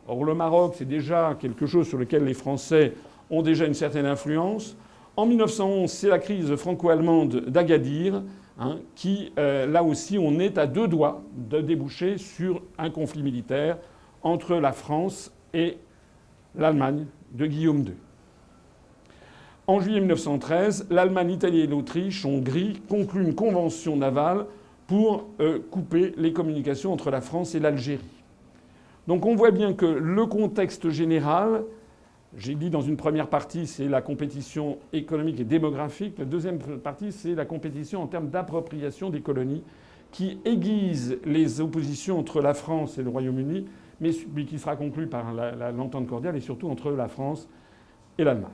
Or, 0.08 0.26
le 0.26 0.34
Maroc, 0.34 0.74
c'est 0.76 0.88
déjà 0.88 1.38
quelque 1.40 1.68
chose 1.68 1.88
sur 1.88 2.00
lequel 2.00 2.24
les 2.24 2.34
Français 2.34 2.94
ont 3.30 3.44
déjà 3.44 3.66
une 3.66 3.76
certaine 3.76 4.08
influence. 4.08 4.76
En 5.16 5.26
1911, 5.26 5.90
c'est 5.90 6.10
la 6.10 6.20
crise 6.20 6.56
franco-allemande 6.56 7.46
d'Agadir, 7.48 8.24
hein, 8.60 8.78
qui, 8.96 9.32
euh, 9.38 9.68
là 9.68 9.84
aussi, 9.84 10.18
on 10.18 10.40
est 10.40 10.58
à 10.58 10.66
deux 10.66 10.88
doigts 10.88 11.22
de 11.36 11.62
déboucher 11.62 12.18
sur 12.18 12.62
un 12.80 12.90
conflit 12.90 13.22
militaire 13.22 13.78
entre 14.24 14.56
la 14.56 14.72
France 14.72 15.32
et 15.54 15.78
l'Allemagne 16.56 17.06
de 17.32 17.46
Guillaume 17.46 17.80
II. 17.80 17.94
En 19.68 19.80
juillet 19.82 20.00
1913, 20.00 20.88
l'Allemagne, 20.90 21.28
l'Italie 21.28 21.60
et 21.60 21.68
l'Autriche, 21.68 22.26
Hongrie, 22.26 22.82
concluent 22.88 23.24
une 23.24 23.36
convention 23.36 23.98
navale 23.98 24.46
pour 24.88 25.26
euh, 25.42 25.60
couper 25.70 26.14
les 26.18 26.32
communications 26.32 26.94
entre 26.94 27.12
la 27.12 27.20
France 27.20 27.54
et 27.54 27.60
l'Algérie. 27.60 28.04
Donc 29.08 29.26
on 29.26 29.36
voit 29.36 29.52
bien 29.52 29.74
que 29.74 29.86
le 29.86 30.26
contexte 30.26 30.90
général, 30.90 31.64
j'ai 32.38 32.56
dit 32.56 32.70
dans 32.70 32.82
une 32.82 32.98
première 32.98 33.28
partie, 33.28 33.68
c'est 33.68 33.88
la 33.88 34.02
compétition 34.02 34.78
économique 34.94 35.40
et 35.40 35.46
démographique. 35.46 36.18
La 36.18 36.26
deuxième 36.26 36.60
partie, 36.60 37.12
c'est 37.12 37.36
la 37.36 37.46
compétition 37.46 38.02
en 38.02 38.08
termes 38.08 38.30
d'appropriation 38.30 39.10
des 39.10 39.22
colonies 39.22 39.64
qui 40.12 40.40
aiguise 40.46 41.18
les 41.26 41.62
oppositions 41.62 42.20
entre 42.20 42.42
la 42.42 42.54
France 42.54 42.98
et 42.98 43.04
le 43.04 43.10
Royaume-Uni, 43.10 43.66
mais 44.00 44.12
qui 44.46 44.60
sera 44.60 44.76
conclue 44.76 45.08
par 45.08 45.34
l'entente 45.76 46.08
cordiale 46.08 46.36
et 46.36 46.42
surtout 46.42 46.70
entre 46.70 46.92
la 46.92 47.08
France 47.08 47.48
et 48.18 48.24
l'Allemagne. 48.24 48.52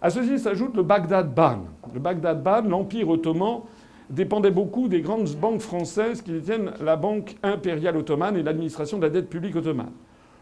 À 0.00 0.10
ceci 0.10 0.38
s'ajoute 0.38 0.76
le 0.76 0.82
Bagdad 0.82 1.32
Ban. 1.32 1.60
Le 1.94 2.00
Bagdad 2.00 2.42
Ban, 2.42 2.62
l'Empire 2.62 3.08
ottoman, 3.08 3.62
dépendait 4.10 4.50
beaucoup 4.50 4.88
des 4.88 5.00
grandes 5.00 5.28
banques 5.36 5.60
françaises 5.60 6.22
qui 6.22 6.32
détiennent 6.32 6.72
la 6.80 6.96
Banque 6.96 7.36
impériale 7.42 7.96
ottomane 7.96 8.36
et 8.36 8.42
l'administration 8.42 8.98
de 8.98 9.04
la 9.04 9.10
dette 9.10 9.30
publique 9.30 9.56
ottomane. 9.56 9.92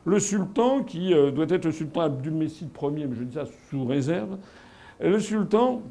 Le 0.07 0.19
sultan, 0.19 0.83
qui 0.83 1.13
euh, 1.13 1.31
doit 1.31 1.47
être 1.49 1.67
le 1.67 1.73
sultan 1.73 2.01
Abdulmessid 2.01 2.71
Ier, 2.83 3.07
mais 3.07 3.17
je 3.17 3.23
dis 3.23 3.35
ça 3.35 3.45
sous 3.69 3.85
réserve, 3.85 4.39
le 4.99 5.19
sultan 5.21 5.83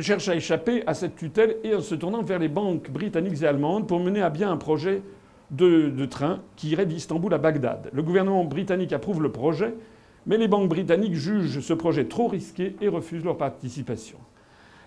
cherche 0.00 0.28
à 0.28 0.36
échapper 0.36 0.82
à 0.86 0.94
cette 0.94 1.16
tutelle 1.16 1.56
et 1.62 1.74
en 1.74 1.80
se 1.80 1.94
tournant 1.94 2.22
vers 2.22 2.38
les 2.38 2.48
banques 2.48 2.90
britanniques 2.90 3.42
et 3.42 3.46
allemandes 3.46 3.86
pour 3.86 4.00
mener 4.00 4.22
à 4.22 4.30
bien 4.30 4.50
un 4.50 4.56
projet 4.56 5.02
de, 5.56 6.04
train 6.06 6.40
qui 6.56 6.70
irait 6.70 6.86
d'Istanbul 6.86 7.32
à 7.34 7.38
Bagdad. 7.38 7.90
Le 7.92 8.02
gouvernement 8.02 8.44
britannique 8.44 8.92
approuve 8.92 9.22
le 9.22 9.30
projet, 9.30 9.74
mais 10.26 10.36
les 10.36 10.48
banques 10.48 10.68
britanniques 10.68 11.14
jugent 11.14 11.60
ce 11.60 11.72
projet 11.72 12.06
trop 12.06 12.28
risqué 12.28 12.76
et 12.80 12.88
refusent 12.88 13.24
leur 13.24 13.36
participation. 13.36 14.18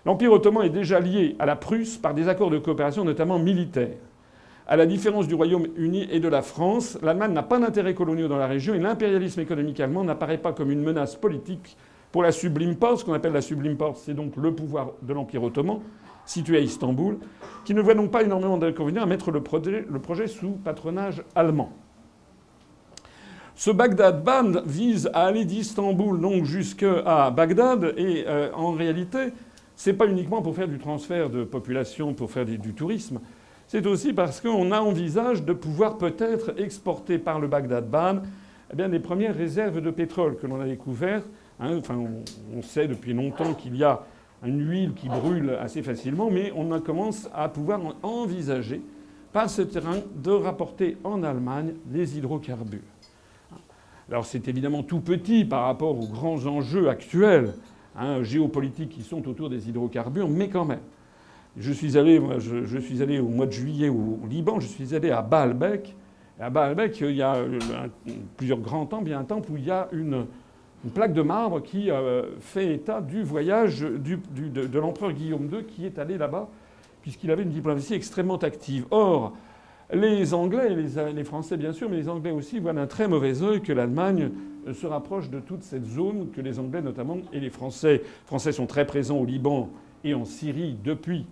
L'Empire 0.04 0.32
ottoman 0.32 0.64
est 0.64 0.70
déjà 0.70 1.00
lié 1.00 1.36
à 1.38 1.46
la 1.46 1.56
Prusse 1.56 1.96
par 1.96 2.14
des 2.14 2.28
accords 2.28 2.50
de 2.50 2.58
coopération, 2.58 3.04
notamment 3.04 3.38
militaires. 3.38 3.96
À 4.66 4.76
la 4.76 4.86
différence 4.86 5.26
du 5.26 5.34
Royaume-Uni 5.34 6.08
et 6.10 6.20
de 6.20 6.28
la 6.28 6.42
France, 6.42 6.98
l'Allemagne 7.02 7.32
n'a 7.32 7.42
pas 7.42 7.58
d'intérêts 7.58 7.94
coloniaux 7.94 8.28
dans 8.28 8.36
la 8.36 8.46
région 8.46 8.74
et 8.74 8.78
l'impérialisme 8.78 9.40
économique 9.40 9.80
allemand 9.80 10.04
n'apparaît 10.04 10.38
pas 10.38 10.52
comme 10.52 10.70
une 10.70 10.82
menace 10.82 11.16
politique 11.16 11.76
pour 12.12 12.22
la 12.22 12.32
sublime 12.32 12.76
porte. 12.76 12.98
Ce 12.98 13.04
qu'on 13.04 13.14
appelle 13.14 13.32
la 13.32 13.40
sublime 13.40 13.76
porte, 13.76 13.96
c'est 13.96 14.14
donc 14.14 14.36
le 14.36 14.54
pouvoir 14.54 14.92
de 15.00 15.12
l'Empire 15.14 15.42
ottoman, 15.42 15.80
situé 16.28 16.58
à 16.58 16.60
Istanbul, 16.60 17.18
qui 17.64 17.74
ne 17.74 17.80
voit 17.80 17.94
donc 17.94 18.10
pas 18.10 18.22
énormément 18.22 18.58
d'inconvénients 18.58 19.02
à 19.02 19.06
mettre 19.06 19.30
le 19.30 19.42
projet 19.42 20.26
sous 20.28 20.52
patronage 20.52 21.22
allemand. 21.34 21.72
Ce 23.58 23.72
Bagdad 23.72 24.22
Ban 24.22 24.62
vise 24.64 25.10
à 25.12 25.24
aller 25.24 25.44
d'Istanbul 25.44 26.20
donc 26.20 26.44
jusqu'à 26.44 27.28
Bagdad 27.30 27.92
et 27.96 28.24
euh, 28.28 28.52
en 28.54 28.70
réalité, 28.70 29.32
c'est 29.74 29.94
pas 29.94 30.06
uniquement 30.06 30.42
pour 30.42 30.54
faire 30.54 30.68
du 30.68 30.78
transfert 30.78 31.28
de 31.28 31.42
population, 31.42 32.14
pour 32.14 32.30
faire 32.30 32.44
du, 32.44 32.72
tourisme. 32.72 33.18
C'est 33.66 33.84
aussi 33.88 34.12
parce 34.12 34.40
qu'on 34.40 34.70
a 34.70 34.80
envisage 34.80 35.42
de 35.42 35.52
pouvoir 35.52 35.98
peut-être 35.98 36.54
exporter 36.56 37.18
par 37.18 37.40
le 37.40 37.48
Bagdad 37.48 37.90
Ban 37.90 38.22
eh 38.72 38.76
bien, 38.76 38.88
des 38.88 39.00
premières 39.00 39.34
réserves 39.34 39.80
de 39.80 39.90
pétrole 39.90 40.36
que 40.36 40.46
l'on 40.46 40.60
a 40.60 40.64
découvertes. 40.64 41.26
Hein. 41.58 41.78
enfin, 41.78 41.98
on, 42.56 42.62
sait 42.62 42.86
depuis 42.86 43.12
longtemps 43.12 43.54
qu'il 43.54 43.76
y 43.76 43.82
a 43.82 44.04
une 44.44 44.68
huile 44.68 44.94
qui 44.94 45.08
brûle 45.08 45.50
assez 45.60 45.82
facilement, 45.82 46.30
mais 46.30 46.52
on 46.54 46.78
commence 46.80 47.28
à 47.34 47.48
pouvoir 47.48 47.80
envisager 48.02 48.80
par 49.32 49.50
ce 49.50 49.62
terrain 49.62 49.96
de 50.14 50.30
rapporter 50.30 50.96
en 51.04 51.22
Allemagne 51.22 51.74
des 51.86 52.16
hydrocarbures. 52.16 52.80
Alors 54.10 54.24
c'est 54.24 54.48
évidemment 54.48 54.82
tout 54.82 55.00
petit 55.00 55.44
par 55.44 55.64
rapport 55.64 55.98
aux 55.98 56.06
grands 56.06 56.46
enjeux 56.46 56.88
actuels 56.88 57.52
hein, 57.94 58.22
géopolitiques 58.22 58.90
qui 58.90 59.02
sont 59.02 59.26
autour 59.28 59.50
des 59.50 59.68
hydrocarbures, 59.68 60.28
mais 60.28 60.48
quand 60.48 60.64
même. 60.64 60.80
Je 61.56 61.72
suis 61.72 61.98
allé, 61.98 62.20
je, 62.38 62.78
suis 62.78 63.02
allé 63.02 63.18
au 63.18 63.28
mois 63.28 63.46
de 63.46 63.52
juillet 63.52 63.88
au, 63.88 64.20
Liban, 64.28 64.60
je 64.60 64.66
suis 64.66 64.94
allé 64.94 65.10
à 65.10 65.22
Baalbek. 65.22 65.94
à 66.38 66.50
Baalbek, 66.50 67.00
il 67.00 67.16
y 67.16 67.22
a 67.22 67.36
plusieurs 68.36 68.60
grands 68.60 68.86
temples, 68.86 69.08
il 69.08 69.10
y 69.10 69.14
a 69.14 69.18
un 69.18 69.24
temple 69.24 69.50
où 69.52 69.56
il 69.56 69.64
y 69.64 69.70
a 69.70 69.88
une, 69.92 70.26
plaque 70.94 71.12
de 71.12 71.22
marbre 71.22 71.62
qui 71.62 71.90
euh, 71.90 72.22
fait 72.40 72.74
état 72.74 73.00
du 73.00 73.22
voyage 73.22 73.80
de, 73.80 74.78
l'empereur 74.78 75.12
Guillaume 75.12 75.48
II 75.52 75.64
qui 75.64 75.86
est 75.86 75.98
allé 75.98 76.16
là-bas, 76.18 76.48
puisqu'il 77.02 77.30
avait 77.30 77.42
une 77.42 77.50
diplomatie 77.50 77.94
extrêmement 77.94 78.36
active. 78.36 78.86
Or, 78.90 79.34
les 79.92 80.34
Anglais, 80.34 80.70
les, 80.70 81.12
les 81.12 81.24
Français 81.24 81.56
bien 81.56 81.72
sûr, 81.72 81.88
mais 81.88 81.96
les 81.96 82.08
Anglais 82.08 82.30
aussi 82.30 82.58
voient 82.58 82.72
d'un 82.74 82.86
très 82.86 83.08
mauvais 83.08 83.42
œil 83.42 83.60
que 83.60 83.72
l'Allemagne 83.72 84.30
se 84.72 84.86
rapproche 84.86 85.30
de 85.30 85.40
toute 85.40 85.62
cette 85.62 85.86
zone, 85.86 86.30
que 86.30 86.40
les 86.40 86.58
Anglais 86.58 86.82
notamment 86.82 87.18
et 87.32 87.40
les 87.40 87.50
Français, 87.50 88.02
Français 88.26 88.52
sont 88.52 88.66
très 88.66 88.86
présents 88.86 89.18
au 89.18 89.24
Liban 89.24 89.70
et 90.04 90.14
en 90.14 90.24
Syrie 90.24 90.76
depuis, 90.84 91.26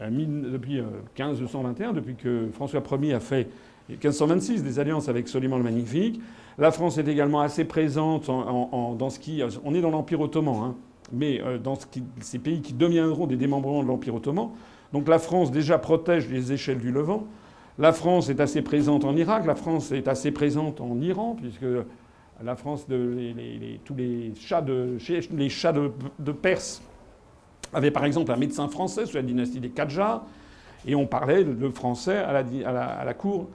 euh, 0.00 0.10
depuis 0.10 0.80
1521, 1.18 1.90
euh, 1.90 1.92
depuis 1.92 2.14
que 2.14 2.48
François 2.52 2.82
Ier 3.00 3.14
a 3.14 3.20
fait 3.20 3.48
1526 3.88 4.62
des 4.62 4.78
alliances 4.78 5.08
avec 5.08 5.28
Soliman 5.28 5.58
le 5.58 5.64
Magnifique. 5.64 6.20
La 6.58 6.70
France 6.70 6.98
est 6.98 7.08
également 7.08 7.40
assez 7.40 7.64
présente 7.64 8.26
dans 8.26 9.10
ce 9.10 9.18
qui. 9.18 9.42
On 9.64 9.74
est 9.74 9.80
dans 9.80 9.90
l'Empire 9.90 10.20
ottoman, 10.20 10.54
hein, 10.62 10.74
mais 11.12 11.40
euh, 11.40 11.58
dans 11.58 11.76
ces 12.20 12.38
pays 12.38 12.60
qui 12.60 12.72
deviendront 12.72 13.26
des 13.26 13.36
démembrements 13.36 13.82
de 13.82 13.88
l'Empire 13.88 14.14
ottoman. 14.14 14.50
Donc 14.92 15.08
la 15.08 15.18
France 15.18 15.50
déjà 15.50 15.78
protège 15.78 16.28
les 16.28 16.52
échelles 16.52 16.78
du 16.78 16.92
Levant. 16.92 17.24
La 17.78 17.92
France 17.92 18.28
est 18.28 18.38
assez 18.38 18.62
présente 18.62 19.04
en 19.04 19.16
Irak, 19.16 19.46
la 19.46 19.56
France 19.56 19.90
est 19.90 20.06
assez 20.06 20.30
présente 20.30 20.80
en 20.80 21.00
Iran, 21.00 21.36
puisque 21.36 21.66
la 22.42 22.54
France, 22.54 22.86
de, 22.88 23.32
tous 23.84 23.94
les 23.96 24.32
chats 24.36 24.62
de, 24.62 24.96
les 25.32 25.48
chats 25.48 25.72
de, 25.72 26.32
Perse 26.32 26.82
avaient 27.72 27.90
par 27.90 28.04
exemple 28.04 28.30
un 28.30 28.36
médecin 28.36 28.68
français 28.68 29.06
sous 29.06 29.16
la 29.16 29.22
dynastie 29.22 29.58
des 29.58 29.70
Qadjars, 29.70 30.24
et 30.86 30.94
on 30.94 31.06
parlait 31.06 31.42
de 31.42 31.68
français 31.70 32.18
à 32.18 32.32
la, 32.32 32.80
à 32.80 33.04
la 33.04 33.14
cour 33.14 33.48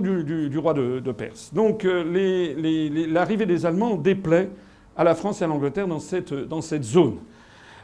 du, 0.00 0.58
roi 0.58 0.74
de, 0.74 1.12
Perse. 1.12 1.52
Donc 1.52 1.84
euh, 1.84 3.06
l'arrivée 3.08 3.46
des 3.46 3.66
Allemands 3.66 3.96
déplaît 3.96 4.48
à 4.96 5.04
la 5.04 5.14
France 5.14 5.40
et 5.40 5.44
à 5.44 5.46
l'Angleterre 5.46 5.86
dans 5.86 6.00
cette, 6.00 6.82
zone. 6.82 7.16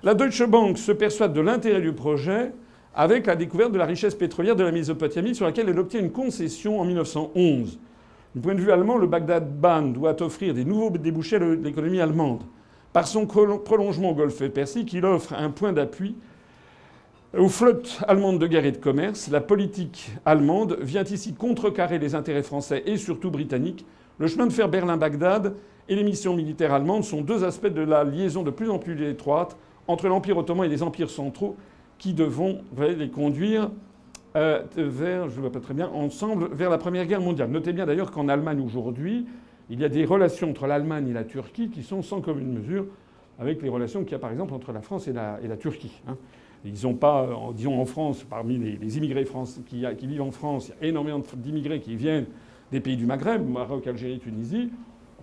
La 0.03 0.15
Deutsche 0.15 0.45
Bank 0.47 0.79
se 0.79 0.93
persuade 0.93 1.33
de 1.33 1.41
l'intérêt 1.41 1.81
du 1.81 1.93
projet 1.93 2.53
avec 2.95 3.27
la 3.27 3.37
découverte 3.37 3.73
de 3.73 3.79
la 3.79 3.87
richesse 3.87 4.15
pétrolière 4.15 4.57
de 4.57 4.65
la 4.65 4.73
Mésopotamie 4.73 5.35
sur 5.35 5.47
laquelle 5.47 5.69
elle 5.69 5.79
obtient 5.79 6.01
une 6.01 6.11
concession 6.11 6.81
en 6.81 6.85
1911. 6.85 7.79
Du 8.35 8.41
point 8.41 8.55
de 8.55 8.61
vue 8.61 8.73
allemand, 8.73 8.97
le 8.97 9.07
Bagdad-Ban 9.07 9.83
doit 9.83 10.21
offrir 10.23 10.55
des 10.55 10.65
nouveaux 10.65 10.91
débouchés 10.91 11.37
à 11.37 11.39
l'économie 11.39 12.01
allemande. 12.01 12.43
Par 12.93 13.07
son 13.07 13.27
prolongement 13.27 14.11
au 14.11 14.15
golfe 14.15 14.47
Persique, 14.49 14.93
il 14.93 15.05
offre 15.05 15.35
un 15.35 15.51
point 15.51 15.73
d'appui 15.73 16.17
aux 17.37 17.49
flottes 17.49 18.01
allemandes 18.07 18.39
de 18.39 18.47
guerre 18.47 18.67
et 18.67 18.73
de 18.73 18.77
commerce. 18.77 19.31
La 19.31 19.41
politique 19.41 20.11
allemande 20.25 20.77
vient 20.81 21.05
ici 21.05 21.35
contrecarrer 21.35 21.99
les 21.99 22.15
intérêts 22.15 22.43
français 22.43 22.83
et 22.87 22.97
surtout 22.97 23.31
britanniques. 23.31 23.87
Le 24.19 24.27
chemin 24.27 24.47
de 24.47 24.53
fer 24.53 24.69
Berlin-Bagdad 24.69 25.55
et 25.89 25.95
les 25.95 26.05
missions 26.05 26.35
militaires 26.35 26.75
allemandes 26.75 27.05
sont 27.05 27.23
deux 27.23 27.45
aspects 27.45 27.67
de 27.73 27.81
la 27.81 28.05
liaison 28.05 28.43
de 28.43 28.51
plus 28.51 28.71
en 28.71 28.79
plus 28.79 29.03
étroite 29.09 29.57
entre 29.89 30.09
l'Empire 30.09 30.37
ottoman 30.37 30.67
et 30.67 30.69
les 30.69 30.83
empires 30.83 31.11
centraux 31.11 31.57
qui 31.99 32.13
devront 32.13 32.63
les 32.79 33.11
conduire 33.11 33.71
euh, 34.37 34.63
vers, 34.77 35.29
je 35.29 35.41
vois 35.41 35.53
pas 35.53 35.61
très 35.61 35.75
bien, 35.75 35.89
ensemble 35.89 36.49
vers 36.53 36.71
la 36.71 36.79
Première 36.79 37.07
Guerre 37.07 37.21
mondiale. 37.21 37.51
Notez 37.51 37.73
bien 37.73 37.87
d'ailleurs 37.87 38.11
qu'en 38.11 38.29
Allemagne 38.29 38.61
aujourd'hui, 38.61 39.27
il 39.71 39.81
y 39.81 39.85
a 39.85 39.89
des 39.89 40.05
relations 40.05 40.51
entre 40.51 40.67
l'Allemagne 40.67 41.09
et 41.09 41.13
la 41.13 41.25
Turquie 41.25 41.71
qui 41.71 41.83
sont 41.83 42.03
sans 42.03 42.21
commune 42.21 42.53
mesure 42.53 42.87
avec 43.39 43.63
les 43.63 43.69
relations 43.69 44.03
qu'il 44.03 44.13
y 44.13 44.15
a 44.15 44.19
par 44.19 44.31
exemple 44.31 44.55
entre 44.55 44.73
la 44.73 44.83
France 44.83 45.09
et 45.09 45.13
la, 45.13 45.57
Turquie. 45.59 46.01
Hein. 46.07 46.17
Ils 46.65 46.85
n'ont 46.85 46.95
pas, 46.95 47.29
disons 47.55 47.81
en 47.81 47.85
France, 47.85 48.25
parmi 48.29 48.57
les, 48.57 48.99
immigrés 48.99 49.25
qui, 49.67 49.85
qui, 49.99 50.07
vivent 50.07 50.23
en 50.23 50.31
France, 50.31 50.69
il 50.69 50.85
y 50.85 50.87
a 50.87 50.91
énormément 50.91 51.21
d'immigrés 51.37 51.81
qui 51.81 51.97
viennent 51.97 52.27
des 52.71 52.81
pays 52.81 52.97
du 52.97 53.05
Maghreb, 53.05 53.47
Maroc, 53.49 53.87
Algérie, 53.87 54.19
Tunisie. 54.21 54.71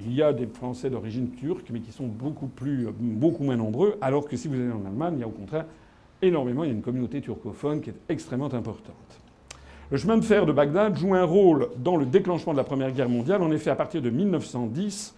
Il 0.01 0.13
y 0.13 0.21
a 0.21 0.33
des 0.33 0.47
Français 0.47 0.89
d'origine 0.89 1.31
turque, 1.31 1.69
mais 1.71 1.79
qui 1.79 1.91
sont 1.91 2.07
beaucoup, 2.07 2.47
plus, 2.47 2.87
beaucoup 2.99 3.43
moins 3.43 3.57
nombreux, 3.57 3.95
alors 4.01 4.27
que 4.27 4.37
si 4.37 4.47
vous 4.47 4.55
allez 4.55 4.71
en 4.71 4.85
Allemagne, 4.85 5.15
il 5.17 5.19
y 5.21 5.23
a 5.23 5.27
au 5.27 5.31
contraire 5.31 5.65
énormément. 6.21 6.63
Il 6.63 6.67
y 6.67 6.69
a 6.71 6.75
une 6.75 6.81
communauté 6.81 7.21
turcophone 7.21 7.81
qui 7.81 7.89
est 7.89 7.95
extrêmement 8.09 8.53
importante. 8.53 8.95
Le 9.91 9.97
chemin 9.97 10.17
de 10.17 10.23
fer 10.23 10.45
de 10.45 10.51
Bagdad 10.51 10.95
joue 10.97 11.15
un 11.15 11.23
rôle 11.23 11.69
dans 11.77 11.97
le 11.97 12.05
déclenchement 12.05 12.53
de 12.53 12.57
la 12.57 12.63
Première 12.63 12.91
Guerre 12.91 13.09
mondiale. 13.09 13.41
En 13.41 13.51
effet, 13.51 13.71
à 13.71 13.75
partir 13.75 14.01
de 14.01 14.09
1910, 14.09 15.15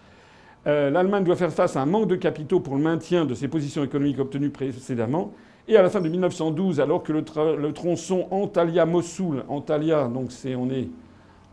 euh, 0.66 0.90
l'Allemagne 0.90 1.24
doit 1.24 1.36
faire 1.36 1.52
face 1.52 1.76
à 1.76 1.82
un 1.82 1.86
manque 1.86 2.08
de 2.08 2.16
capitaux 2.16 2.60
pour 2.60 2.76
le 2.76 2.82
maintien 2.82 3.26
de 3.26 3.34
ses 3.34 3.48
positions 3.48 3.84
économiques 3.84 4.18
obtenues 4.18 4.50
précédemment. 4.50 5.32
Et 5.68 5.76
à 5.76 5.82
la 5.82 5.90
fin 5.90 6.00
de 6.00 6.08
1912, 6.08 6.80
alors 6.80 7.02
que 7.02 7.12
le, 7.12 7.72
tronçon 7.72 8.26
Antalya-Mossoul, 8.30 9.44
Antalya, 9.48 10.08
donc 10.08 10.32
c'est 10.32 10.54
on 10.56 10.68
est 10.70 10.88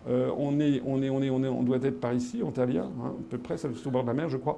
euh, 0.07 0.31
on, 0.37 0.59
est, 0.59 0.81
on, 0.85 1.03
est, 1.03 1.09
on, 1.09 1.21
est, 1.21 1.29
on, 1.29 1.43
est, 1.43 1.47
on, 1.47 1.61
doit 1.61 1.77
être 1.83 1.99
par 1.99 2.13
ici, 2.13 2.41
Antalya, 2.41 2.83
hein, 2.83 3.07
à 3.07 3.29
peu 3.29 3.37
près, 3.37 3.57
c'est 3.57 3.67
au 3.67 3.91
bord 3.91 4.03
de 4.03 4.07
la 4.07 4.13
mer, 4.13 4.29
je 4.29 4.37
crois. 4.37 4.57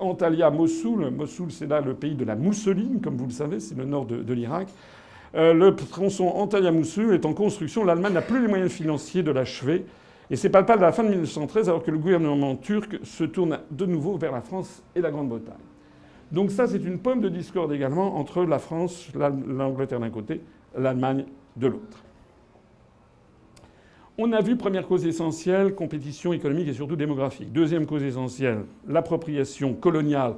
Antalya, 0.00 0.50
Mossoul. 0.50 1.12
C'est 1.50 1.68
là 1.68 1.80
le 1.80 1.94
pays 1.94 2.14
de 2.14 2.24
la 2.24 2.34
mousseline, 2.34 3.00
comme 3.00 3.16
vous 3.16 3.26
le 3.26 3.32
savez, 3.32 3.60
c'est 3.60 3.76
le 3.76 3.84
nord 3.84 4.06
de, 4.06 4.32
l'Irak. 4.32 4.68
Euh, 5.36 5.54
le 5.54 5.76
tronçon 5.76 6.26
Antalya-Mossoul 6.26 7.14
est 7.14 7.24
en 7.24 7.34
construction. 7.34 7.84
L'Allemagne 7.84 8.14
n'a 8.14 8.22
plus 8.22 8.42
les 8.42 8.48
moyens 8.48 8.72
financiers 8.72 9.22
de 9.22 9.30
l'achever. 9.30 9.84
Et 10.28 10.36
c'est 10.36 10.48
pas 10.48 10.60
le 10.60 10.66
pas 10.66 10.76
de 10.76 10.82
la 10.82 10.92
fin 10.92 11.04
de 11.04 11.10
1913, 11.10 11.68
alors 11.68 11.82
que 11.82 11.90
le 11.90 11.98
gouvernement 11.98 12.56
turc 12.56 12.98
se 13.04 13.24
tourne 13.24 13.60
de 13.70 13.86
nouveau 13.86 14.16
vers 14.16 14.32
la 14.32 14.40
France 14.40 14.82
et 14.96 15.00
la 15.00 15.10
Grande-Bretagne. 15.10 15.69
Donc 16.32 16.50
ça, 16.50 16.66
c'est 16.66 16.84
une 16.84 16.98
pomme 16.98 17.20
de 17.20 17.28
discorde 17.28 17.72
également 17.72 18.16
entre 18.16 18.44
la 18.44 18.58
France, 18.58 19.08
l'Angleterre 19.14 20.00
d'un 20.00 20.10
côté, 20.10 20.40
l'Allemagne 20.76 21.24
de 21.56 21.66
l'autre. 21.66 22.04
On 24.16 24.32
a 24.32 24.40
vu 24.40 24.56
première 24.56 24.86
cause 24.86 25.06
essentielle, 25.06 25.74
compétition 25.74 26.32
économique 26.32 26.68
et 26.68 26.74
surtout 26.74 26.94
démographique. 26.94 27.52
Deuxième 27.52 27.86
cause 27.86 28.02
essentielle, 28.02 28.64
l'appropriation 28.86 29.74
coloniale 29.74 30.34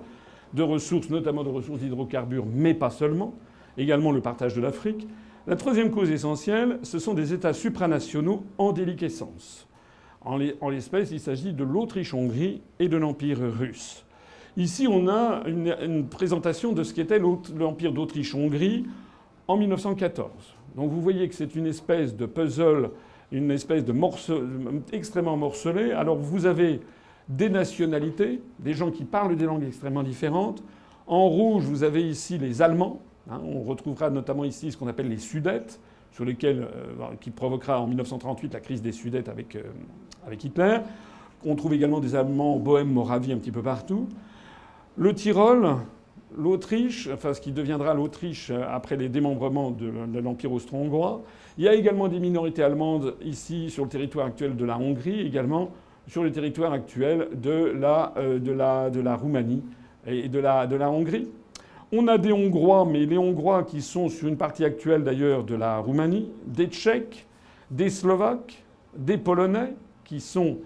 de 0.54 0.62
ressources, 0.62 1.10
notamment 1.10 1.42
de 1.42 1.48
ressources 1.48 1.80
d'hydrocarbures, 1.80 2.46
mais 2.46 2.74
pas 2.74 2.90
seulement. 2.90 3.34
Également 3.76 4.12
le 4.12 4.20
partage 4.20 4.54
de 4.54 4.60
l'Afrique. 4.60 5.08
La 5.46 5.56
troisième 5.56 5.90
cause 5.90 6.10
essentielle, 6.10 6.78
ce 6.82 6.98
sont 6.98 7.14
des 7.14 7.32
États 7.32 7.54
supranationaux 7.54 8.44
en 8.58 8.72
déliquescence. 8.72 9.66
En 10.24 10.38
l'espèce, 10.68 11.10
il 11.10 11.18
s'agit 11.18 11.52
de 11.52 11.64
l'Autriche-Hongrie 11.64 12.62
et 12.78 12.88
de 12.88 12.96
l'Empire 12.96 13.38
russe. 13.40 14.04
Ici, 14.56 14.86
on 14.86 15.08
a 15.08 15.42
une, 15.46 16.06
présentation 16.06 16.72
de 16.72 16.82
ce 16.82 16.92
qu'était 16.92 17.18
l'Empire 17.18 17.92
d'Autriche-Hongrie 17.92 18.84
en 19.48 19.56
1914. 19.56 20.30
Donc 20.76 20.90
vous 20.90 21.00
voyez 21.00 21.28
que 21.28 21.34
c'est 21.34 21.54
une 21.54 21.66
espèce 21.66 22.16
de 22.16 22.26
puzzle 22.26 22.90
une 23.32 23.50
espèce 23.50 23.84
de 23.84 23.92
morceau 23.92 24.42
extrêmement 24.92 25.36
morcelé. 25.36 25.92
Alors 25.92 26.16
vous 26.16 26.46
avez 26.46 26.80
des 27.28 27.48
nationalités, 27.48 28.42
des 28.58 28.74
gens 28.74 28.90
qui 28.90 29.04
parlent 29.04 29.36
des 29.36 29.46
langues 29.46 29.64
extrêmement 29.64 30.02
différentes. 30.02 30.62
En 31.06 31.28
rouge, 31.28 31.64
vous 31.64 31.82
avez 31.82 32.06
ici 32.06 32.38
les 32.38 32.62
Allemands. 32.62 33.00
Hein. 33.30 33.40
on 33.44 33.62
retrouvera 33.62 34.10
notamment 34.10 34.44
ici 34.44 34.70
ce 34.70 34.76
qu'on 34.76 34.88
appelle 34.88 35.08
les 35.08 35.18
Sudètes, 35.18 35.80
sur 36.10 36.24
lesquels, 36.24 36.62
euh, 36.62 37.14
qui 37.20 37.30
provoquera 37.30 37.80
en 37.80 37.86
1938 37.86 38.52
la 38.52 38.60
crise 38.60 38.82
des 38.82 38.92
Sudètes 38.92 39.28
avec, 39.28 39.56
euh, 39.56 39.62
avec 40.26 40.44
Hitler. 40.44 40.78
On 41.44 41.54
trouve 41.54 41.72
également 41.72 42.00
des 42.00 42.14
Allemands 42.14 42.56
en 42.56 42.58
Bohème, 42.58 42.92
Moravie, 42.92 43.32
un 43.32 43.38
petit 43.38 43.50
peu 43.52 43.62
partout. 43.62 44.08
Le 44.98 45.14
Tyrol, 45.14 45.76
l'Autriche, 46.36 47.08
enfin 47.10 47.32
ce 47.32 47.40
qui 47.40 47.50
deviendra 47.50 47.94
l'Autriche 47.94 48.50
euh, 48.50 48.62
après 48.70 48.96
les 48.96 49.08
démembrements 49.08 49.70
de, 49.70 50.18
l'Empire 50.18 50.52
austro-hongrois. 50.52 51.22
Il 51.56 51.64
y 51.64 51.68
a 51.68 51.74
également 51.74 52.08
des 52.08 52.20
minorités 52.20 52.62
allemandes 52.62 53.14
ici 53.22 53.70
sur 53.70 53.84
le 53.84 53.88
territoire 53.88 54.26
actuel 54.26 54.54
de 54.54 54.64
la 54.66 54.76
Hongrie, 54.76 55.20
également 55.20 55.70
sur 56.06 56.22
le 56.22 56.30
territoire 56.30 56.74
actuel 56.74 57.28
de 57.34 57.72
la, 57.74 58.12
euh, 58.18 59.16
Roumanie 59.18 59.62
et 60.06 60.28
de 60.28 60.38
la, 60.38 60.66
de 60.66 60.76
la 60.76 60.90
Hongrie. 60.90 61.28
On 61.90 62.06
a 62.06 62.18
des 62.18 62.32
Hongrois, 62.32 62.84
mais 62.84 63.06
les 63.06 63.16
Hongrois 63.16 63.62
qui 63.62 63.80
sont 63.80 64.10
sur 64.10 64.28
une 64.28 64.36
partie 64.36 64.64
actuelle 64.64 65.04
d'ailleurs 65.04 65.42
de 65.42 65.54
la 65.54 65.78
Roumanie, 65.78 66.30
des 66.46 66.66
Tchèques, 66.66 67.26
des 67.70 67.88
Slovaques, 67.88 68.62
des 68.94 69.16
Polonais 69.16 69.72
qui 70.04 70.20
sont 70.20 70.58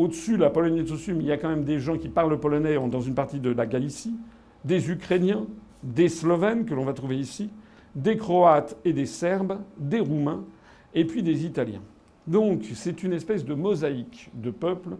au-dessus, 0.00 0.36
la 0.36 0.50
Pologne 0.50 0.78
est 0.78 0.90
au-dessus, 0.90 1.14
il 1.14 1.26
y 1.26 1.32
a 1.32 1.36
quand 1.36 1.48
même 1.48 1.64
des 1.64 1.78
gens 1.78 1.96
qui 1.98 2.08
parlent 2.08 2.38
polonais 2.38 2.76
dans 2.88 3.00
une 3.00 3.14
partie 3.14 3.40
de 3.40 3.50
la 3.50 3.66
Galicie 3.66 4.14
des 4.64 4.90
Ukrainiens, 4.90 5.46
des 5.82 6.08
Slovènes 6.08 6.64
que 6.64 6.74
l'on 6.74 6.84
va 6.84 6.92
trouver 6.92 7.18
ici, 7.18 7.50
des 7.94 8.16
Croates 8.16 8.76
et 8.84 8.92
des 8.92 9.06
Serbes, 9.06 9.58
des 9.78 10.00
Roumains, 10.00 10.44
et 10.94 11.04
puis 11.04 11.22
des 11.22 11.44
Italiens. 11.44 11.82
Donc 12.26 12.62
c'est 12.74 13.02
une 13.02 13.12
espèce 13.12 13.44
de 13.44 13.54
mosaïque 13.54 14.30
de 14.34 14.50
peuples 14.50 14.96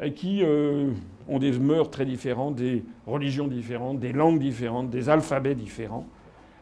euh, 0.00 0.10
qui 0.10 0.42
euh, 0.42 0.90
ont 1.28 1.38
des 1.38 1.52
mœurs 1.58 1.90
très 1.90 2.04
différentes, 2.04 2.56
des 2.56 2.84
religions 3.06 3.48
différentes, 3.48 3.98
des 3.98 4.12
langues 4.12 4.38
différentes, 4.38 4.90
des 4.90 5.08
alphabets 5.08 5.54
différents, 5.54 6.06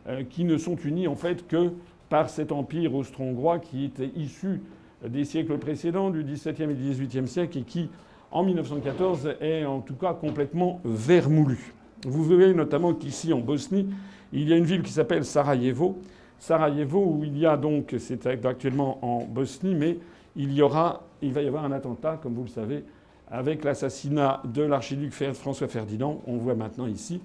euh, 0.07 0.23
qui 0.29 0.45
ne 0.45 0.57
sont 0.57 0.77
unis 0.77 1.09
en 1.09 1.17
fait 1.17 1.47
que 1.47 1.73
par 2.09 2.31
cet 2.31 2.53
empire 2.53 2.95
austro-hongrois 2.95 3.59
qui 3.59 3.85
était 3.85 4.11
issu 4.15 4.61
des 5.09 5.25
siècles 5.25 5.59
précédents, 5.59 6.11
du 6.11 6.25
XVIIe 6.25 6.71
et 6.71 6.75
XVIIIe 6.75 7.29
siècle, 7.29 7.59
et 7.59 7.63
qui 7.63 7.91
en 8.31 8.43
1914 8.43 9.37
est 9.41 9.65
en 9.65 9.81
tout 9.81 9.95
cas 9.95 10.15
complètement 10.15 10.81
vermoulu. 10.85 11.75
Vous 12.07 12.25
verrez 12.25 12.53
notamment 12.53 12.93
qu'ici 12.93 13.33
en 13.33 13.41
Bosnie, 13.41 13.89
il 14.33 14.49
y 14.49 14.53
a 14.53 14.57
une 14.57 14.65
ville 14.65 14.83
qui 14.83 14.93
s'appelle 14.93 15.25
Sarajevo. 15.25 15.99
Sarajevo 16.39 16.99
où 16.99 17.25
il 17.25 17.39
y 17.39 17.47
a 17.47 17.57
donc, 17.57 17.95
c'est 17.99 18.27
actuellement 18.27 18.99
en 19.03 19.25
Bosnie, 19.25 19.75
mais 19.75 19.99
il 20.37 20.53
y 20.53 20.61
aura, 20.61 21.05
il 21.23 21.33
va 21.33 21.43
y 21.43 21.47
avoir 21.47 21.65
un 21.65 21.73
attentat, 21.73 22.19
comme 22.23 22.35
vous 22.35 22.43
le 22.43 22.49
savez, 22.49 22.85
avec 23.31 23.65
l'assassinat 23.65 24.43
de 24.45 24.63
l'archiduc 24.63 25.13
François 25.33 25.69
Ferdinand. 25.69 26.21
On 26.27 26.37
voit 26.37 26.55
maintenant 26.55 26.87
ici. 26.87 27.21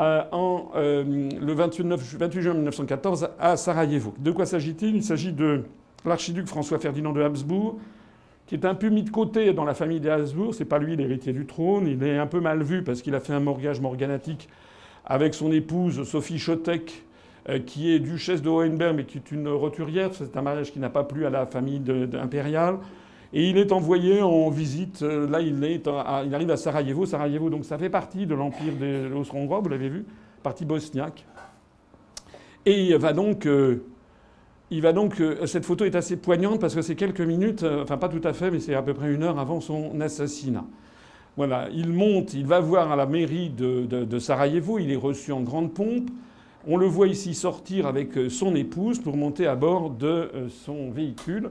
Euh, 0.00 0.22
en, 0.32 0.70
euh, 0.74 1.04
le 1.40 1.52
29, 1.52 2.16
28 2.18 2.40
juin 2.42 2.54
1914 2.54 3.28
à 3.38 3.56
Sarajevo. 3.56 4.12
De 4.18 4.32
quoi 4.32 4.44
s'agit-il? 4.44 4.96
Il 4.96 5.04
s'agit 5.04 5.32
de 5.32 5.64
l'archiduc 6.04 6.46
François 6.46 6.78
Ferdinand 6.78 7.12
de 7.12 7.22
Habsbourg, 7.22 7.78
qui 8.46 8.54
est 8.54 8.64
un 8.64 8.74
peu 8.74 8.88
mis 8.88 9.02
de 9.02 9.10
côté 9.10 9.52
dans 9.52 9.64
la 9.64 9.74
famille 9.74 10.00
des 10.00 10.10
Habsbourg. 10.10 10.54
C'est 10.54 10.64
pas 10.64 10.78
lui 10.78 10.96
l'héritier 10.96 11.32
du 11.32 11.46
trône. 11.46 11.86
Il 11.86 12.02
est 12.02 12.18
un 12.18 12.26
peu 12.26 12.40
mal 12.40 12.62
vu 12.62 12.82
parce 12.82 13.02
qu'il 13.02 13.14
a 13.14 13.20
fait 13.20 13.32
un 13.32 13.40
morgage 13.40 13.80
morganatique 13.80 14.48
avec 15.06 15.34
son 15.34 15.52
épouse 15.52 16.04
Sophie 16.04 16.38
Chotek, 16.38 17.04
euh, 17.48 17.58
qui 17.58 17.92
est 17.92 17.98
duchesse 17.98 18.42
de 18.42 18.48
Hohenberg, 18.48 18.96
mais 18.96 19.04
qui 19.04 19.18
est 19.18 19.32
une 19.32 19.48
roturière. 19.48 20.10
C'est 20.12 20.36
un 20.36 20.42
mariage 20.42 20.72
qui 20.72 20.78
n'a 20.78 20.90
pas 20.90 21.04
plu 21.04 21.26
à 21.26 21.30
la 21.30 21.46
famille 21.46 21.82
impériale. 22.20 22.78
Et 23.32 23.50
il 23.50 23.58
est 23.58 23.72
envoyé 23.72 24.22
en 24.22 24.48
visite. 24.48 25.02
Euh, 25.02 25.28
là, 25.28 25.40
il, 25.40 25.62
est 25.64 25.86
arrive 25.88 26.50
à 26.50 26.56
Sarajevo. 26.56 27.04
Sarajevo, 27.04 27.50
donc, 27.50 27.64
ça 27.64 27.78
fait 27.78 27.90
partie 27.90 28.26
de 28.26 28.34
l'empire 28.34 28.74
des 28.74 29.10
Austro-Hongrois, 29.12 29.60
vous 29.60 29.68
l'avez 29.68 29.88
vu, 29.88 30.04
partie 30.42 30.64
bosniaque. 30.64 31.26
Et 32.64 32.86
il 32.86 32.96
va 32.96 33.12
donc 33.12 33.44
euh, 33.46 33.84
il 34.74 34.82
va 34.82 34.92
donc, 34.92 35.20
euh, 35.20 35.46
cette 35.46 35.64
photo 35.64 35.84
est 35.84 35.94
assez 35.94 36.16
poignante 36.16 36.60
parce 36.60 36.74
que 36.74 36.82
c'est 36.82 36.96
quelques 36.96 37.20
minutes, 37.20 37.62
euh, 37.62 37.84
enfin 37.84 37.96
pas 37.96 38.08
tout 38.08 38.20
à 38.24 38.32
fait, 38.32 38.50
mais 38.50 38.58
c'est 38.58 38.74
à 38.74 38.82
peu 38.82 38.92
près 38.92 39.12
une 39.12 39.22
heure 39.22 39.38
avant 39.38 39.60
son 39.60 40.00
assassinat. 40.00 40.64
Voilà, 41.36 41.68
il 41.72 41.92
monte, 41.92 42.34
il 42.34 42.44
va 42.44 42.58
voir 42.58 42.90
à 42.90 42.96
la 42.96 43.06
mairie 43.06 43.50
de, 43.50 44.18
Sarajevo, 44.18 44.80
il 44.80 44.90
est 44.90 44.96
reçu 44.96 45.30
en 45.30 45.42
grande 45.42 45.72
pompe. 45.72 46.10
On 46.66 46.76
le 46.76 46.86
voit 46.86 47.06
ici 47.06 47.34
sortir 47.34 47.86
avec 47.86 48.16
euh, 48.16 48.28
son 48.28 48.56
épouse 48.56 48.98
pour 48.98 49.16
monter 49.16 49.46
à 49.46 49.54
bord 49.54 49.90
de 49.90 50.30
son 50.64 50.90
véhicule. 50.90 51.50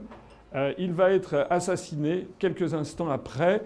il 0.78 0.92
va 0.92 1.10
être 1.10 1.46
assassiné 1.50 2.28
quelques 2.38 2.74
instants 2.74 3.10
après 3.10 3.62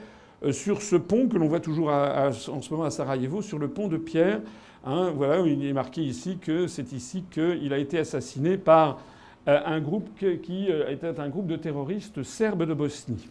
sur 0.53 0.83
ce 0.83 0.95
pont 0.95 1.27
que 1.27 1.37
l'on 1.37 1.49
voit 1.49 1.61
toujours 1.61 1.89
en 1.89 2.33
ce 2.33 2.71
moment 2.71 2.85
à 2.85 2.91
Sarajevo, 2.91 3.43
sur 3.43 3.59
le 3.59 3.69
pont 3.69 3.89
de 3.89 3.97
pierre. 3.97 4.41
Hein, 4.85 5.13
voilà, 5.17 5.41
il 5.41 5.67
est 5.67 5.73
marqué 5.73 6.03
ici 6.03 6.39
que 6.41 6.69
c'est 6.69 6.93
ici 6.93 7.25
qu'il 7.31 7.73
a 7.73 7.79
été 7.79 7.99
assassiné 7.99 8.57
par 8.57 8.99
un 9.49 9.81
groupe 9.81 10.11
qui 10.43 10.71
euh, 10.71 10.91
était 10.91 11.19
un 11.19 11.29
groupe 11.29 11.47
de 11.47 11.57
terroristes 11.57 12.23
serbes 12.23 12.65
de 12.65 12.75
Bosnie. 12.75 13.29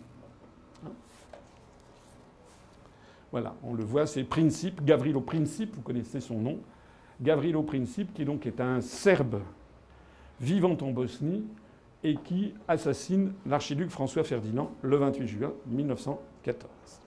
Voilà, 3.31 3.55
on 3.63 3.73
le 3.73 3.83
voit, 3.83 4.07
c'est 4.07 4.23
Princip, 4.23 4.83
Gavrilo 4.83 5.21
Princip, 5.21 5.75
vous 5.75 5.81
connaissez 5.81 6.19
son 6.19 6.39
nom. 6.39 6.57
Gavrilo 7.21 7.61
Princip, 7.61 8.13
qui 8.13 8.25
donc 8.25 8.45
est 8.45 8.61
un 8.61 8.81
Serbe 8.81 9.41
vivant 10.39 10.77
en 10.81 10.91
Bosnie 10.91 11.43
et 12.03 12.15
qui 12.15 12.53
assassine 12.67 13.33
l'archiduc 13.45 13.89
François 13.89 14.23
Ferdinand 14.23 14.71
le 14.81 14.97
28 14.97 15.27
juin 15.27 15.53
1914. 15.67 17.06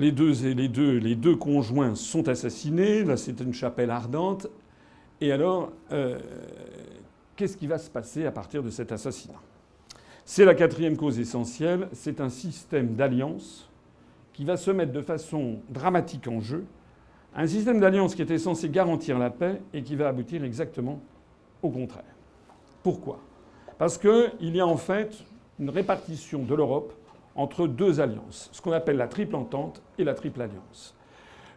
Les 0.00 0.12
deux, 0.12 0.32
les, 0.32 0.68
deux, 0.68 0.96
les 0.96 1.14
deux 1.14 1.36
conjoints 1.36 1.94
sont 1.94 2.26
assassinés. 2.28 3.04
Là, 3.04 3.18
c'est 3.18 3.38
une 3.40 3.52
chapelle 3.52 3.90
ardente. 3.90 4.46
Et 5.20 5.30
alors, 5.30 5.72
euh, 5.92 6.18
qu'est-ce 7.36 7.54
qui 7.54 7.66
va 7.66 7.76
se 7.76 7.90
passer 7.90 8.24
à 8.24 8.32
partir 8.32 8.62
de 8.62 8.70
cet 8.70 8.92
assassinat? 8.92 9.38
C'est 10.24 10.46
la 10.46 10.54
quatrième 10.54 10.96
cause 10.96 11.18
essentielle. 11.18 11.86
C'est 11.92 12.22
un 12.22 12.30
système 12.30 12.94
d'alliance 12.94 13.68
qui 14.32 14.46
va 14.46 14.56
se 14.56 14.70
mettre 14.70 14.92
de 14.92 15.02
façon 15.02 15.58
dramatique 15.68 16.26
en 16.28 16.40
jeu. 16.40 16.64
Un 17.36 17.46
système 17.46 17.78
d'alliance 17.78 18.14
qui 18.14 18.22
était 18.22 18.38
censé 18.38 18.70
garantir 18.70 19.18
la 19.18 19.28
paix 19.28 19.60
et 19.74 19.82
qui 19.82 19.96
va 19.96 20.08
aboutir 20.08 20.42
exactement 20.44 20.98
au 21.62 21.68
contraire. 21.68 22.16
Pourquoi? 22.82 23.20
Parce 23.76 23.98
qu'il 23.98 24.56
y 24.56 24.60
a 24.60 24.66
en 24.66 24.78
fait 24.78 25.14
une 25.58 25.68
répartition 25.68 26.42
de 26.42 26.54
l'Europe 26.54 26.94
entre 27.36 27.66
deux 27.66 28.00
alliances, 28.00 28.48
ce 28.52 28.60
qu'on 28.60 28.72
appelle 28.72 28.96
la 28.96 29.08
triple 29.08 29.36
entente 29.36 29.82
et 29.98 30.04
la 30.04 30.14
triple 30.14 30.42
alliance. 30.42 30.94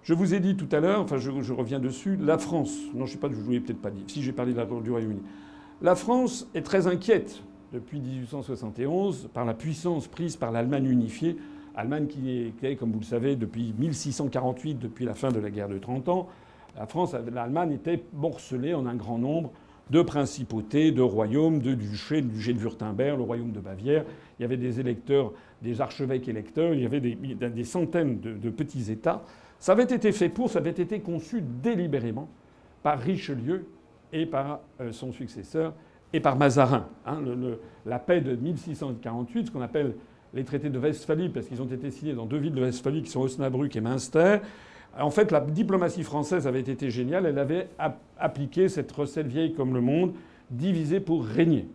Je 0.04 0.14
vous 0.14 0.34
ai 0.34 0.40
dit 0.40 0.56
tout 0.56 0.68
à 0.72 0.80
l'heure, 0.80 1.02
enfin 1.02 1.18
je, 1.18 1.54
reviens 1.54 1.80
dessus, 1.80 2.18
la 2.18 2.38
France, 2.38 2.78
non 2.94 3.06
je 3.06 3.12
ne 3.12 3.16
sais 3.16 3.18
pas, 3.18 3.30
je 3.30 3.36
ne 3.36 3.42
vous 3.42 3.52
peut-être 3.62 3.82
pas 3.82 3.90
dit, 3.90 4.04
si 4.08 4.22
j'ai 4.22 4.34
parlé 4.34 4.54
du 4.54 4.92
Royaume-Uni, 4.92 5.22
la 5.82 5.96
France 5.96 6.48
est 6.54 6.62
très 6.62 6.88
inquiète 6.88 7.42
depuis 7.72 8.00
1871 8.00 9.30
par 9.34 9.46
la 9.46 9.54
puissance 9.54 10.08
prise 10.08 10.36
par 10.36 10.52
l'Allemagne 10.52 10.86
unifiée, 10.86 11.38
Allemagne 11.76 12.08
qui 12.08 12.54
est, 12.62 12.76
comme 12.76 12.92
vous 12.92 13.00
le 13.00 13.06
savez, 13.06 13.36
depuis 13.36 13.74
1648, 13.78 14.76
depuis 14.76 15.06
la 15.06 15.16
fin 15.16 15.32
de 15.32 15.40
la 15.40 15.50
guerre 15.50 15.70
de 15.70 15.80
30 15.80 16.08
ans, 16.10 16.28
la 16.76 16.86
France, 16.86 17.16
l'Allemagne 17.34 17.72
était 17.72 18.04
morcelée 18.14 18.74
en 18.74 18.86
un 18.86 18.96
grand 18.96 19.18
nombre 19.18 19.52
de 19.90 20.02
principautés, 20.02 20.92
de 20.92 21.02
royaumes, 21.02 21.60
de 21.60 21.74
duchés, 21.74 22.22
le 22.22 22.28
duché 22.28 22.54
de 22.54 22.60
Württemberg, 22.60 23.18
le 23.18 23.24
royaume 23.24 23.52
de 23.52 23.60
Bavière. 23.60 24.06
Il 24.44 24.52
y 24.52 24.54
avait 24.54 24.58
des 24.58 24.82
électeurs, 24.82 25.32
des 25.62 25.80
archevêques 25.80 26.28
électeurs, 26.28 26.74
il 26.74 26.82
y 26.82 26.86
avait 26.86 27.00
des, 27.00 27.64
centaines 27.64 28.20
de, 28.20 28.50
petits 28.50 28.92
États. 28.92 29.24
Ça 29.58 29.72
avait 29.72 29.84
été 29.84 30.12
fait 30.12 30.28
pour, 30.28 30.50
ça 30.50 30.60
avait 30.60 30.72
été 30.72 31.00
conçu 31.00 31.42
délibérément 31.42 32.28
par 32.82 33.00
Richelieu 33.00 33.66
et 34.12 34.26
par 34.26 34.60
euh, 34.82 34.92
son 34.92 35.14
successeur 35.14 35.74
et 36.12 36.20
par 36.20 36.36
Mazarin. 36.36 36.88
Hein, 37.06 37.22
la 37.86 38.00
paix 38.00 38.20
de 38.20 38.36
1648, 38.36 39.48
ce 39.48 39.52
qu'on 39.52 39.62
appelle 39.62 39.96
les 40.34 40.44
traités 40.44 40.70
de 40.70 40.78
Westphalie, 40.78 41.30
parce 41.30 41.48
qu'ils 41.48 41.62
ont 41.62 41.68
été 41.68 41.90
signés 41.90 42.14
dans 42.14 42.26
deux 42.26 42.38
villes 42.38 42.54
de 42.54 42.62
Westphalie 42.62 43.04
qui 43.04 43.12
sont 43.12 43.22
Osnabrück 43.22 43.74
et 43.78 43.82
Münster, 43.82 44.40
en 45.00 45.10
fait, 45.10 45.32
la 45.32 45.40
diplomatie 45.40 46.04
française 46.04 46.48
avait 46.48 46.60
été 46.60 46.90
géniale. 46.90 47.28
Elle 47.28 47.40
avait 47.40 47.70
appliqué 48.20 48.68
cette 48.68 48.92
recette 48.92 49.28
vieille 49.28 49.54
comme 49.54 49.74
le 49.74 49.82
monde, 49.82 50.14
divisée 50.52 51.00
pour 51.00 51.24
régner. 51.24 51.70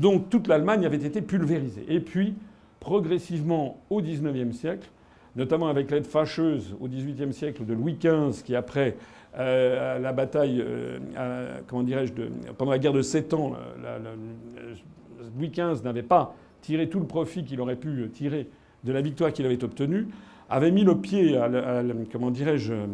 Donc 0.00 0.30
toute 0.30 0.48
l'Allemagne 0.48 0.86
avait 0.86 0.96
été 0.96 1.20
pulvérisée. 1.20 1.84
Et 1.88 2.00
puis, 2.00 2.34
progressivement, 2.80 3.80
au 3.90 4.00
XIXe 4.00 4.56
siècle, 4.56 4.88
notamment 5.36 5.68
avec 5.68 5.90
l'aide 5.90 6.06
fâcheuse 6.06 6.74
au 6.80 6.88
XVIIIe 6.88 7.32
siècle 7.32 7.64
de 7.64 7.74
Louis 7.74 7.96
XV, 8.00 8.42
qui 8.42 8.56
après 8.56 8.96
euh, 9.38 9.98
la 9.98 10.12
bataille, 10.12 10.64
euh, 10.66 11.60
comment 11.68 11.84
pendant 12.56 12.70
la 12.72 12.78
guerre 12.78 12.92
de 12.92 13.02
Sept 13.02 13.34
Ans, 13.34 13.52
Louis 15.38 15.50
XV 15.50 15.84
n'avait 15.84 16.02
pas 16.02 16.34
tiré 16.62 16.88
tout 16.88 16.98
le 16.98 17.06
profit 17.06 17.44
qu'il 17.44 17.60
aurait 17.60 17.76
pu 17.76 18.08
tirer 18.12 18.48
de 18.84 18.92
la 18.92 19.02
victoire 19.02 19.32
qu'il 19.32 19.46
avait 19.46 19.62
obtenue 19.62 20.08
avait 20.50 20.72
mis 20.72 20.82
le 20.82 20.96
pied, 20.96 21.38
comment 22.10 22.30
dirais-je, 22.30 22.72
euh, 22.72 22.86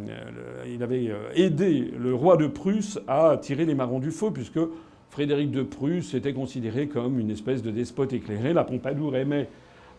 il 0.67 0.83
avait 0.83 1.09
euh, 1.09 1.31
aidé 1.35 1.91
le 1.99 2.15
roi 2.15 2.37
de 2.37 2.47
Prusse 2.47 3.01
à 3.09 3.39
tirer 3.41 3.65
les 3.65 3.75
marrons 3.75 3.99
du 3.99 4.11
feu, 4.11 4.31
puisque 4.31 4.61
Frédéric 5.17 5.51
de 5.51 5.63
Prusse 5.63 6.13
était 6.13 6.35
considéré 6.35 6.89
comme 6.89 7.19
une 7.19 7.31
espèce 7.31 7.63
de 7.63 7.71
despote 7.71 8.13
éclairé. 8.13 8.53
La 8.53 8.65
Pompadour 8.65 9.17
aimait, 9.17 9.49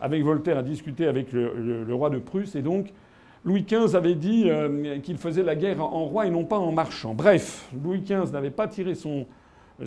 avec 0.00 0.22
Voltaire, 0.22 0.58
à 0.58 0.62
discuter 0.62 1.08
avec 1.08 1.32
le, 1.32 1.92
roi 1.92 2.08
de 2.08 2.18
Prusse, 2.18 2.54
et 2.54 2.62
donc 2.62 2.92
Louis 3.44 3.64
XV 3.68 3.96
avait 3.96 4.14
dit 4.14 4.44
euh, 4.46 5.00
qu'il 5.00 5.18
faisait 5.18 5.42
la 5.42 5.56
guerre 5.56 5.82
en 5.82 6.04
roi 6.04 6.28
et 6.28 6.30
non 6.30 6.44
pas 6.44 6.56
en 6.56 6.70
marchand. 6.70 7.14
Bref, 7.14 7.68
Louis 7.82 8.02
XV 8.02 8.30
n'avait 8.32 8.52
pas 8.52 8.68
tiré 8.68 8.94
son, 8.94 9.26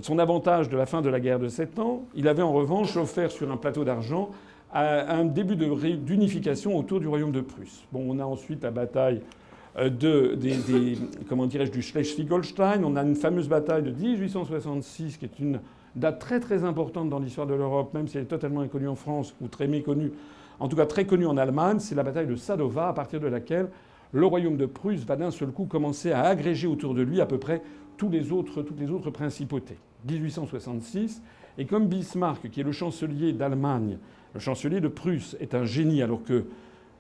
son 0.02 0.20
avantage 0.20 0.68
de 0.68 0.76
la 0.76 0.86
fin 0.86 1.02
de 1.02 1.08
la 1.08 1.22
guerre 1.22 1.40
de 1.40 1.48
Sept 1.48 1.80
Ans. 1.80 2.04
Il 2.14 2.28
avait 2.28 2.44
en 2.44 2.52
revanche 2.52 2.98
offert 2.98 3.32
sur 3.32 3.50
un 3.54 3.56
plateau 3.56 3.86
d'argent 3.86 4.32
un 4.74 5.24
début 5.24 5.56
d'unification 5.56 6.78
autour 6.78 7.00
du 7.00 7.08
royaume 7.08 7.32
de 7.32 7.40
Prusse. 7.40 7.86
Bon, 7.94 8.04
on 8.06 8.20
a 8.20 8.26
ensuite 8.26 8.64
la 8.64 8.72
bataille 8.72 9.18
euh, 9.18 9.41
de, 9.78 10.36
des, 10.36 10.98
comment 11.30 11.46
dirais-je, 11.46 11.72
du 11.72 11.82
Schleswig-Holstein. 11.82 12.84
On 12.84 12.96
a 12.96 13.04
une 13.04 13.16
fameuse 13.16 13.48
bataille 13.48 13.84
de 13.84 13.92
1866 13.92 15.18
qui 15.18 15.26
est 15.26 15.40
une 15.40 15.60
date 15.96 16.20
très 16.20 16.40
très 16.40 16.64
importante 16.64 17.10
dans 17.10 17.20
l'histoire 17.20 17.48
de 17.48 17.54
l'Europe, 17.54 17.94
même 17.94 18.08
si 18.08 18.18
elle 18.18 18.24
est 18.24 18.28
totalement 18.28 18.62
inconnue 18.62 18.88
en 18.88 18.96
France 18.96 19.36
ou 19.42 19.48
très 19.48 19.68
méconnue, 19.68 20.12
en 20.60 20.68
tout 20.68 20.76
cas 20.76 20.86
très 20.86 21.06
connue 21.06 21.26
en 21.26 21.38
Allemagne. 21.38 21.80
C'est 21.80 21.96
la 21.96 22.04
bataille 22.04 22.28
de 22.28 22.36
Sadova, 22.36 22.90
à 22.90 22.94
partir 22.94 23.20
de 23.20 23.28
laquelle 23.28 23.70
le 24.12 24.26
royaume 24.26 24.58
de 24.58 24.66
Prusse 24.66 25.06
va 25.06 25.16
d'un 25.16 25.32
seul 25.32 25.50
coup 25.50 25.66
commencer 25.66 26.12
à 26.12 26.24
agréger 26.24 26.68
autour 26.68 26.94
de 26.94 27.02
lui 27.02 27.22
à 27.22 27.26
peu 27.26 27.38
près 27.38 27.62
tous 27.98 28.10
les 28.10 28.32
autres, 28.32 28.62
toutes 28.62 28.80
les 28.80 28.92
autres 28.92 29.10
principautés. 29.10 29.78
1866. 30.10 31.22
Et 31.58 31.66
comme 31.66 31.88
Bismarck, 31.88 32.50
qui 32.50 32.62
est 32.62 32.64
le 32.64 32.72
chancelier 32.72 33.34
d'Allemagne, 33.34 33.98
le 34.34 34.40
chancelier 34.40 34.80
de 34.80 34.88
Prusse 34.88 35.36
est 35.40 35.54
un 35.54 35.66
génie, 35.66 36.02
alors 36.02 36.24
que 36.24 36.46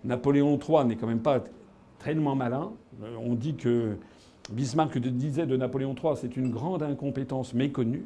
Napoléon 0.03 0.57
III 0.57 0.85
n'est 0.85 0.95
quand 0.95 1.07
même 1.07 1.21
pas 1.21 1.43
tellement 2.03 2.35
malin. 2.35 2.71
Euh, 3.03 3.15
on 3.19 3.35
dit 3.35 3.55
que 3.55 3.97
Bismarck 4.51 4.97
disait 4.97 5.45
de 5.45 5.55
Napoléon 5.55 5.95
III 5.95 6.15
c'est 6.15 6.35
une 6.35 6.51
grande 6.51 6.83
incompétence 6.83 7.53
méconnue. 7.53 8.05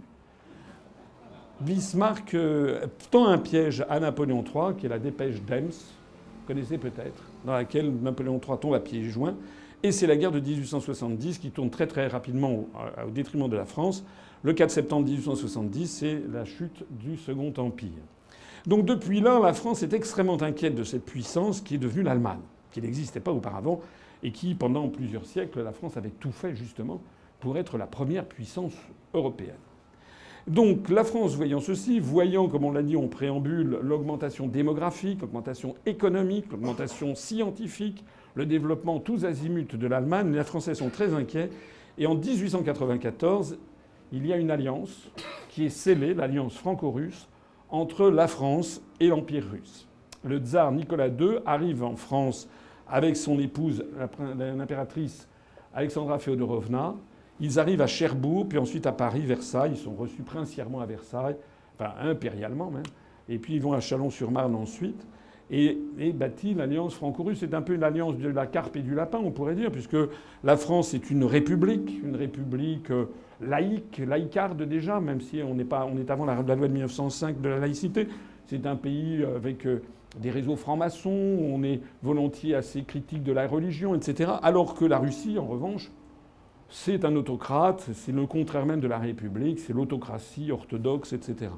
Bismarck 1.62 2.34
euh, 2.34 2.86
tend 3.12 3.28
un 3.28 3.38
piège 3.38 3.86
à 3.90 4.00
Napoléon 4.00 4.44
III, 4.44 4.76
qui 4.78 4.86
est 4.86 4.90
la 4.90 5.00
dépêche 5.00 5.42
d'Ems, 5.42 5.70
vous 5.70 6.48
connaissez 6.48 6.78
peut-être, 6.78 7.24
dans 7.46 7.54
laquelle 7.54 7.92
Napoléon 7.92 8.42
III 8.46 8.58
tombe 8.60 8.74
à 8.74 8.80
pieds 8.80 9.04
joints. 9.06 9.36
Et 9.82 9.92
c'est 9.92 10.08
la 10.08 10.18
guerre 10.18 10.32
de 10.32 10.40
1870 10.40 11.38
qui 11.38 11.52
tourne 11.52 11.70
très 11.70 11.88
très 11.88 12.08
rapidement 12.08 12.52
au, 12.52 12.68
au 13.08 13.12
détriment 13.12 13.48
de 13.48 13.56
la 13.56 13.66
France. 13.66 14.04
Le 14.44 14.54
4 14.54 14.70
septembre 14.70 15.08
1870, 15.08 15.88
c'est 15.88 16.22
la 16.32 16.44
chute 16.44 16.84
du 16.90 17.18
Second 17.18 17.54
Empire. 17.58 17.90
Donc 18.68 18.86
depuis 18.86 19.22
là, 19.22 19.40
la 19.40 19.54
France 19.54 19.84
est 19.84 19.94
extrêmement 19.94 20.42
inquiète 20.42 20.76
de 20.76 20.84
cette 20.84 21.06
puissance 21.06 21.62
qui 21.62 21.76
est 21.76 21.78
devenue 21.78 22.04
l'Allemagne, 22.04 22.42
qui 22.76 22.82
n'existait 22.82 23.22
pas 23.22 23.32
auparavant 23.32 23.80
et 24.22 24.32
qui, 24.32 24.54
pendant 24.54 24.90
plusieurs 24.90 25.26
siècles, 25.26 25.64
la 25.64 25.72
France 25.72 25.96
avait 25.96 26.10
tout 26.10 26.34
fait 26.34 26.54
justement 26.58 27.02
pour 27.40 27.58
être 27.58 27.78
la 27.78 27.88
première 27.88 28.26
puissance 28.26 28.74
européenne. 29.14 29.56
Donc 30.46 30.90
la 30.90 31.06
France, 31.06 31.36
voyant 31.36 31.62
ceci, 31.62 32.02
voyant, 32.02 32.50
comme 32.50 32.66
on 32.66 32.74
l'a 32.74 32.84
dit 32.84 32.98
en 32.98 33.08
préambule, 33.08 33.80
l'augmentation 33.82 34.48
démographique, 34.48 35.22
l'augmentation 35.22 35.76
économique, 35.86 36.52
l'augmentation 36.52 37.16
scientifique, 37.16 38.04
le 38.34 38.46
développement 38.46 39.00
tous 39.00 39.24
azimuts 39.24 39.78
de 39.78 39.88
l'Allemagne, 39.88 40.34
les 40.34 40.44
Français 40.44 40.76
sont 40.76 40.90
très 40.90 41.14
inquiets. 41.14 41.52
Et 41.98 42.08
en 42.08 42.16
1894, 42.16 43.58
il 44.12 44.28
y 44.28 44.34
a 44.34 44.38
une 44.38 44.52
alliance 44.52 45.10
qui 45.48 45.66
est 45.66 45.70
scellée, 45.70 46.14
l'alliance 46.14 46.58
franco-russe, 46.58 47.30
entre 47.70 48.10
la 48.10 48.28
France 48.28 48.82
et 49.00 49.08
l'Empire 49.08 49.46
russe. 49.50 49.88
Le 50.26 50.40
tsar 50.40 50.74
Nicolas 50.74 51.08
II 51.08 51.38
arrive 51.46 51.82
en 51.82 51.96
France 51.96 52.50
avec 52.88 53.18
son 53.18 53.40
épouse, 53.40 53.84
l'impératrice 54.38 55.28
Alexandra 55.74 56.20
Féodorovna. 56.20 56.96
Ils 57.40 57.60
arrivent 57.60 57.82
à 57.82 57.88
Cherbourg, 57.88 58.48
puis 58.48 58.58
ensuite 58.58 58.88
à 58.88 58.94
Paris, 58.94 59.22
Versailles. 59.22 59.72
Ils 59.74 59.78
sont 59.78 59.94
reçus 59.94 60.22
princièrement 60.22 60.80
à 60.80 60.86
Versailles, 60.86 61.36
enfin 61.78 61.92
impérialement 62.02 62.72
même. 62.72 62.84
Et 63.28 63.38
puis 63.40 63.56
ils 63.56 63.62
vont 63.62 63.74
à 63.74 63.82
Chalon-sur-Marne 63.82 64.56
ensuite. 64.56 65.06
Et, 65.52 65.78
et 66.00 66.12
bâtit 66.12 66.56
l'alliance 66.56 66.96
franco-russe. 66.96 67.38
C'est 67.42 67.54
un 67.54 67.62
peu 67.62 67.76
une 67.76 67.84
alliance 67.84 68.18
de 68.18 68.30
la 68.30 68.48
carpe 68.48 68.78
et 68.78 68.82
du 68.82 68.96
lapin, 68.96 69.20
on 69.24 69.30
pourrait 69.30 69.54
dire, 69.54 69.70
puisque 69.72 69.98
la 70.44 70.58
France 70.58 70.96
est 70.96 71.12
une 71.12 71.24
république, 71.24 72.02
une 72.04 72.16
république 72.16 72.90
euh, 72.90 73.06
laïque, 73.42 74.02
laïcarde 74.08 74.64
déjà, 74.64 75.00
même 75.00 75.22
si 75.22 75.42
on, 75.44 75.60
est 75.60 75.66
pas, 75.66 75.86
on 75.86 76.00
est 76.00 76.10
avant 76.10 76.26
la, 76.26 76.34
loi 76.34 76.44
de 76.56 76.74
1905 76.74 77.42
de 77.42 77.50
la 77.50 77.60
laïcité. 77.60 78.08
C'est 78.48 78.66
un 78.66 78.76
pays 78.76 79.24
avec 79.24 79.68
euh, 79.68 79.84
des 80.20 80.32
réseaux 80.32 80.56
francs-maçons, 80.56 81.10
on 81.10 81.64
est 81.64 81.82
volontiers 82.04 82.56
assez 82.56 82.84
critique 82.84 83.24
de 83.24 83.32
la 83.32 83.48
religion, 83.48 83.96
etc. 83.96 84.32
Alors 84.42 84.76
que 84.76 84.86
la 84.86 84.98
Russie, 84.98 85.38
en 85.38 85.46
revanche, 85.46 85.92
c'est 86.70 87.06
un 87.06 87.16
autocrate, 87.16 87.90
c'est 87.94 88.12
le 88.12 88.26
contraire 88.26 88.66
même 88.66 88.80
de 88.80 88.88
la 88.88 88.98
République, 88.98 89.60
c'est 89.60 89.74
l'autocratie 89.74 90.52
orthodoxe, 90.52 91.14
etc. 91.14 91.52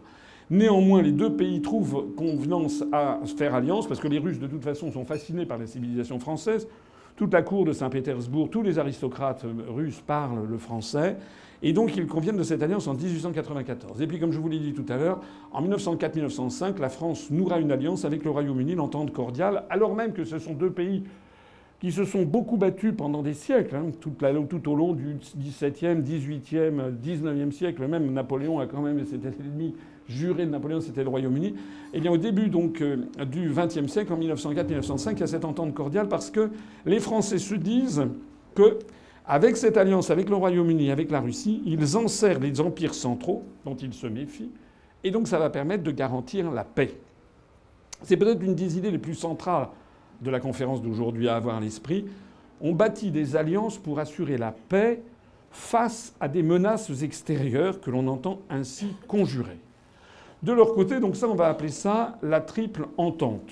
Néanmoins, 0.50 1.02
les 1.02 1.12
deux 1.12 1.36
pays 1.36 1.62
trouvent 1.62 2.14
convenance 2.16 2.84
à 2.92 3.20
faire 3.38 3.54
alliance, 3.54 3.88
parce 3.88 4.00
que 4.00 4.08
les 4.08 4.20
Russes, 4.20 4.40
de 4.40 4.48
toute 4.48 4.64
façon, 4.64 4.92
sont 4.92 5.06
fascinés 5.06 5.46
par 5.46 5.58
la 5.58 5.68
civilisation 5.68 6.20
française. 6.20 6.68
Toute 7.16 7.34
la 7.34 7.42
cour 7.42 7.66
de 7.66 7.74
Saint-Pétersbourg, 7.74 8.50
tous 8.50 8.62
les 8.62 8.80
aristocrates 8.80 9.46
russes 9.68 10.02
parlent 10.06 10.46
le 10.48 10.58
français. 10.58 11.18
Et 11.64 11.74
donc, 11.74 11.96
ils 11.96 12.06
conviennent 12.06 12.38
de 12.38 12.44
cette 12.44 12.62
alliance 12.62 12.88
en 12.88 12.94
1894. 12.94 14.02
Et 14.02 14.08
puis, 14.08 14.20
comme 14.20 14.32
je 14.32 14.40
vous 14.40 14.50
l'ai 14.50 14.60
dit 14.60 14.74
tout 14.74 14.86
à 14.90 14.98
l'heure, 14.98 15.22
en 15.52 15.62
1904-1905, 15.64 16.80
la 16.80 16.90
France 16.90 17.32
nouera 17.32 17.60
une 17.60 17.72
alliance 17.72 18.06
avec 18.06 18.24
le 18.24 18.30
Royaume-Uni, 18.30 18.76
l'entente 18.76 19.12
cordiale, 19.12 19.64
alors 19.70 19.96
même 19.96 20.14
que 20.14 20.24
ce 20.24 20.38
sont 20.38 20.54
deux 20.54 20.72
pays 20.72 21.04
qui 21.80 21.92
se 21.92 22.06
sont 22.06 22.24
beaucoup 22.24 22.58
battus 22.58 22.94
pendant 22.98 23.22
des 23.22 23.34
siècles, 23.34 23.76
hein, 23.76 23.92
tout, 24.00 24.70
au 24.70 24.76
long 24.76 24.94
du 24.94 25.18
XVIIe, 25.38 26.02
XVIIIe, 26.02 26.72
XIXe 27.02 27.56
siècle. 27.56 27.88
Même 27.88 28.12
Napoléon 28.12 28.60
a 28.60 28.66
quand 28.66 28.82
même, 28.82 29.04
c'était 29.06 29.30
l'ennemi 29.30 29.76
juré 30.08 30.46
de 30.46 30.52
Napoléon, 30.52 30.82
c'était 30.82 31.04
le 31.04 31.10
Royaume-Uni. 31.10 31.54
Et 31.94 32.00
bien 32.00 32.12
au 32.12 32.18
début 32.18 32.50
donc 32.50 32.82
euh, 32.82 32.98
du 33.30 33.52
XXe 33.52 33.92
siècle, 33.92 34.12
en 34.12 34.18
1904-1905, 34.18 35.12
il 35.14 35.20
y 35.20 35.24
a 35.24 35.28
cette 35.28 35.46
entente 35.46 35.74
cordiale 35.74 36.08
parce 36.08 36.32
que 36.32 36.50
les 36.86 37.00
Français 37.00 37.38
se 37.38 37.54
disent 37.54 38.04
que 38.56 38.80
avec 39.28 39.58
cette 39.58 39.76
alliance 39.76 40.10
avec 40.10 40.30
le 40.30 40.36
Royaume-Uni, 40.36 40.90
avec 40.90 41.12
la 41.12 41.20
Russie, 41.20 41.62
ils 41.66 41.98
enserrent 41.98 42.40
les 42.40 42.62
empires 42.62 42.94
centraux 42.94 43.44
dont 43.66 43.76
ils 43.76 43.94
se 43.94 44.08
méfient, 44.08 44.52
et 45.04 45.12
donc 45.12 45.28
ça 45.28 45.38
va 45.38 45.49
permettre 45.49 45.84
de 45.84 45.91
garantir 45.91 46.49
la 46.49 46.64
paix. 46.64 46.98
C'est 48.04 48.18
peut-être 48.18 48.41
une 48.41 48.56
des 48.56 48.78
idées 48.78 48.91
les 48.91 48.98
plus 48.98 49.16
centrales 49.16 49.68
de 50.22 50.30
la 50.30 50.40
conférence 50.40 50.82
d'aujourd'hui 50.82 51.28
à 51.28 51.36
avoir 51.36 51.58
à 51.58 51.60
l'esprit. 51.60 52.06
On 52.62 52.72
bâtit 52.72 53.12
des 53.12 53.36
alliances 53.36 53.78
pour 53.78 53.99
assurer 53.99 54.38
la 54.38 54.52
paix 54.52 55.04
face 55.52 56.16
à 56.20 56.28
des 56.28 56.44
menaces 56.44 57.04
extérieures 57.04 57.82
que 57.82 57.91
l'on 57.91 58.08
entend 58.08 58.40
ainsi 58.49 58.88
conjurer. 59.08 59.60
De 60.44 60.54
leur 60.54 60.74
côté, 60.74 60.99
donc 60.99 61.16
ça, 61.16 61.28
on 61.28 61.36
va 61.36 61.48
appeler 61.48 61.70
ça 61.70 62.18
la 62.22 62.41
triple 62.41 62.88
entente. 62.98 63.52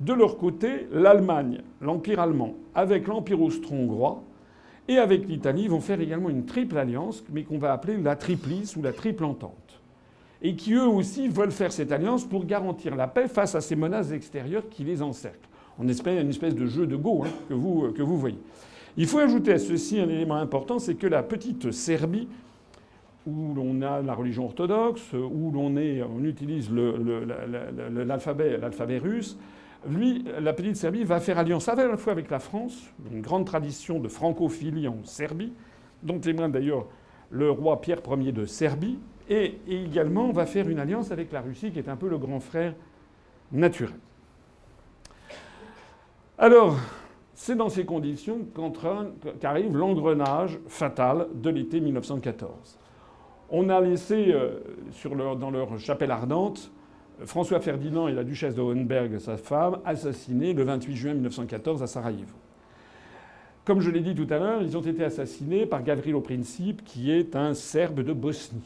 De 0.00 0.12
leur 0.12 0.38
côté, 0.38 0.88
l'Allemagne, 0.90 1.60
l'Empire 1.80 2.20
allemand, 2.20 2.54
avec 2.74 3.06
l'Empire 3.06 3.40
austro-hongrois 3.40 4.22
et 4.88 4.98
avec 4.98 5.26
l'Italie 5.26 5.68
vont 5.68 5.80
faire 5.80 6.00
également 6.00 6.30
une 6.30 6.44
triple 6.44 6.76
alliance, 6.76 7.24
mais 7.32 7.42
qu'on 7.42 7.58
va 7.58 7.72
appeler 7.72 7.96
la 7.96 8.16
triplice 8.16 8.76
ou 8.76 8.82
la 8.82 8.92
triple 8.92 9.24
entente. 9.24 9.80
Et 10.42 10.56
qui 10.56 10.74
eux 10.74 10.86
aussi 10.86 11.28
veulent 11.28 11.50
faire 11.50 11.72
cette 11.72 11.90
alliance 11.90 12.24
pour 12.24 12.44
garantir 12.44 12.94
la 12.94 13.06
paix 13.06 13.28
face 13.28 13.54
à 13.54 13.60
ces 13.60 13.76
menaces 13.76 14.12
extérieures 14.12 14.68
qui 14.68 14.84
les 14.84 15.00
encerclent. 15.00 15.48
On 15.78 15.88
espère 15.88 16.20
une 16.20 16.28
espèce 16.28 16.54
de 16.54 16.66
jeu 16.66 16.86
de 16.86 16.96
Go 16.96 17.24
hein, 17.24 17.30
que, 17.48 17.54
vous, 17.54 17.92
que 17.92 18.02
vous 18.02 18.18
voyez. 18.18 18.38
Il 18.96 19.06
faut 19.06 19.18
ajouter 19.18 19.54
à 19.54 19.58
ceci 19.58 19.98
un 19.98 20.08
élément 20.08 20.36
important, 20.36 20.78
c'est 20.78 20.94
que 20.94 21.06
la 21.06 21.22
petite 21.22 21.72
Serbie 21.72 22.28
où 23.26 23.54
l'on 23.54 23.80
a 23.82 24.02
la 24.02 24.14
religion 24.14 24.44
orthodoxe, 24.44 25.12
où 25.12 25.50
l'on 25.50 25.74
on 25.74 26.24
utilise 26.24 26.70
l'alphabet 27.90 28.98
russe. 28.98 29.38
Lui, 29.86 30.24
la 30.40 30.52
petite 30.52 30.76
Serbie 30.76 31.04
va 31.04 31.20
faire 31.20 31.38
alliance 31.38 31.68
à 31.68 31.74
la 31.74 31.96
fois 31.96 32.12
avec 32.12 32.30
la 32.30 32.38
France, 32.38 32.90
une 33.10 33.20
grande 33.20 33.44
tradition 33.44 34.00
de 34.00 34.08
francophilie 34.08 34.88
en 34.88 35.04
Serbie, 35.04 35.52
dont 36.02 36.18
témoigne 36.18 36.52
d'ailleurs 36.52 36.86
le 37.30 37.50
roi 37.50 37.80
Pierre 37.80 38.00
Ier 38.18 38.32
de 38.32 38.46
Serbie, 38.46 38.98
et, 39.28 39.58
également 39.68 40.30
va 40.32 40.46
faire 40.46 40.68
une 40.68 40.78
alliance 40.78 41.10
avec 41.10 41.32
la 41.32 41.40
Russie, 41.40 41.70
qui 41.70 41.78
est 41.78 41.88
un 41.88 41.96
peu 41.96 42.08
le 42.08 42.18
grand 42.18 42.40
frère 42.40 42.74
naturel. 43.52 43.98
Alors, 46.38 46.76
c'est 47.34 47.56
dans 47.56 47.68
ces 47.68 47.84
conditions 47.84 48.38
qu'arrive 49.40 49.76
l'engrenage 49.76 50.58
fatal 50.66 51.28
de 51.34 51.50
l'été 51.50 51.80
1914. 51.80 52.78
On 53.50 53.68
a 53.68 53.80
laissé 53.80 54.32
euh, 54.32 54.60
dans 55.38 55.50
leur 55.50 55.78
chapelle 55.78 56.10
ardente 56.10 56.72
François 57.26 57.60
Ferdinand 57.60 58.08
et 58.08 58.12
la 58.12 58.24
duchesse 58.24 58.54
de 58.54 58.60
Hohenberg, 58.60 59.18
sa 59.18 59.36
femme, 59.36 59.78
assassinés 59.84 60.52
le 60.52 60.64
28 60.64 60.96
juin 60.96 61.14
1914 61.14 61.82
à 61.82 61.86
Sarajevo. 61.86 62.34
Comme 63.64 63.80
je 63.80 63.90
l'ai 63.90 64.00
dit 64.00 64.14
tout 64.14 64.26
à 64.30 64.38
l'heure, 64.38 64.62
ils 64.62 64.76
ont 64.76 64.82
été 64.82 65.04
assassinés 65.04 65.64
par 65.64 65.82
Gavrilo 65.82 66.20
Princip, 66.20 66.84
qui 66.84 67.10
est 67.10 67.36
un 67.36 67.54
Serbe 67.54 68.00
de 68.00 68.12
Bosnie. 68.12 68.60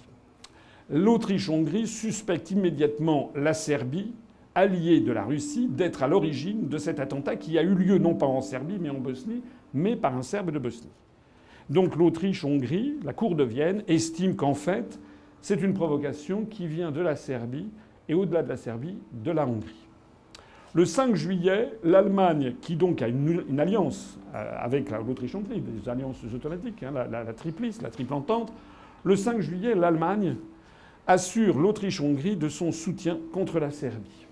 L'Autriche-Hongrie 0.91 1.87
suspecte 1.87 2.51
immédiatement 2.51 3.31
la 3.35 3.53
Serbie, 3.53 4.15
alliée 4.55 5.01
de 5.01 5.13
la 5.13 5.25
Russie, 5.25 5.69
d'être 5.69 6.03
à 6.03 6.09
l'origine 6.09 6.69
de 6.69 6.79
cet 6.79 6.99
attentat 6.99 7.37
qui 7.37 7.59
a 7.59 7.63
eu 7.63 7.75
lieu 7.75 7.99
non 7.99 8.15
pas 8.15 8.27
en 8.27 8.41
Serbie 8.41 8.79
mais 8.81 8.91
en 8.91 8.99
Bosnie, 8.99 9.43
mais 9.75 9.95
par 9.95 10.17
un 10.17 10.23
Serbe 10.23 10.51
de 10.51 10.59
Bosnie. 10.59 10.91
Donc 11.69 11.97
l'Autriche-Hongrie, 11.97 12.97
la 13.05 13.13
Cour 13.13 13.37
de 13.37 13.45
Vienne, 13.45 13.85
estime 13.87 14.35
qu'en 14.35 14.55
fait, 14.55 14.99
c'est 15.43 15.63
une 15.63 15.75
provocation 15.75 16.45
qui 16.47 16.67
vient 16.67 16.91
de 16.91 17.01
la 17.01 17.15
Serbie 17.15 17.69
et 18.09 18.15
au-delà 18.15 18.43
de 18.43 18.49
la 18.49 18.57
Serbie, 18.57 18.99
de 19.13 19.31
la 19.31 19.47
Hongrie. 19.47 19.87
Le 20.75 20.85
5 20.85 21.15
juillet, 21.15 21.73
l'Allemagne, 21.83 22.55
qui 22.61 22.77
donc 22.77 23.03
a 23.03 23.09
une, 23.09 23.59
alliance 23.59 24.19
euh, 24.35 24.55
avec 24.59 24.91
l'Autriche-Hongrie, 24.91 25.61
des 25.61 25.89
alliances 25.89 26.23
automatiques, 26.35 26.83
hein, 26.83 26.93
la, 26.93 27.25
la, 27.25 27.33
triplice, 27.33 27.81
la 27.83 27.91
triple 27.91 28.13
entente, 28.13 28.53
le 29.05 29.17
5 29.17 29.41
juillet, 29.41 29.75
l'Allemagne 29.75 30.37
assure 31.07 31.59
l'Autriche-Hongrie 31.59 32.37
de 32.37 32.49
son 32.49 32.71
soutien 32.71 33.19
contre 33.33 33.59
la 33.59 33.71
Serbie. 33.71 34.27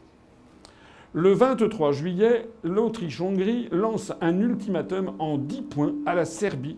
Le 1.14 1.32
23 1.32 1.92
juillet, 1.92 2.46
l'Autriche-Hongrie 2.62 3.68
lance 3.72 4.12
un 4.20 4.38
ultimatum 4.38 5.14
en 5.18 5.38
10 5.38 5.62
points 5.62 5.94
à 6.04 6.14
la 6.14 6.26
Serbie 6.26 6.76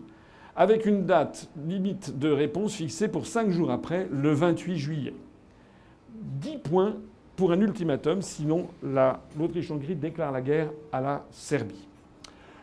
avec 0.55 0.85
une 0.85 1.05
date 1.05 1.49
limite 1.67 2.17
de 2.17 2.29
réponse 2.29 2.75
fixée 2.75 3.09
pour 3.09 3.27
cinq 3.27 3.49
jours 3.49 3.71
après, 3.71 4.07
le 4.11 4.31
28 4.31 4.77
juillet. 4.77 5.13
10 6.21 6.57
points 6.57 6.95
pour 7.35 7.51
un 7.51 7.61
ultimatum, 7.61 8.21
sinon 8.21 8.67
l'Autriche-Hongrie 8.83 9.95
déclare 9.95 10.31
la 10.31 10.41
guerre 10.41 10.71
à 10.91 10.99
la 10.99 11.25
Serbie. 11.31 11.87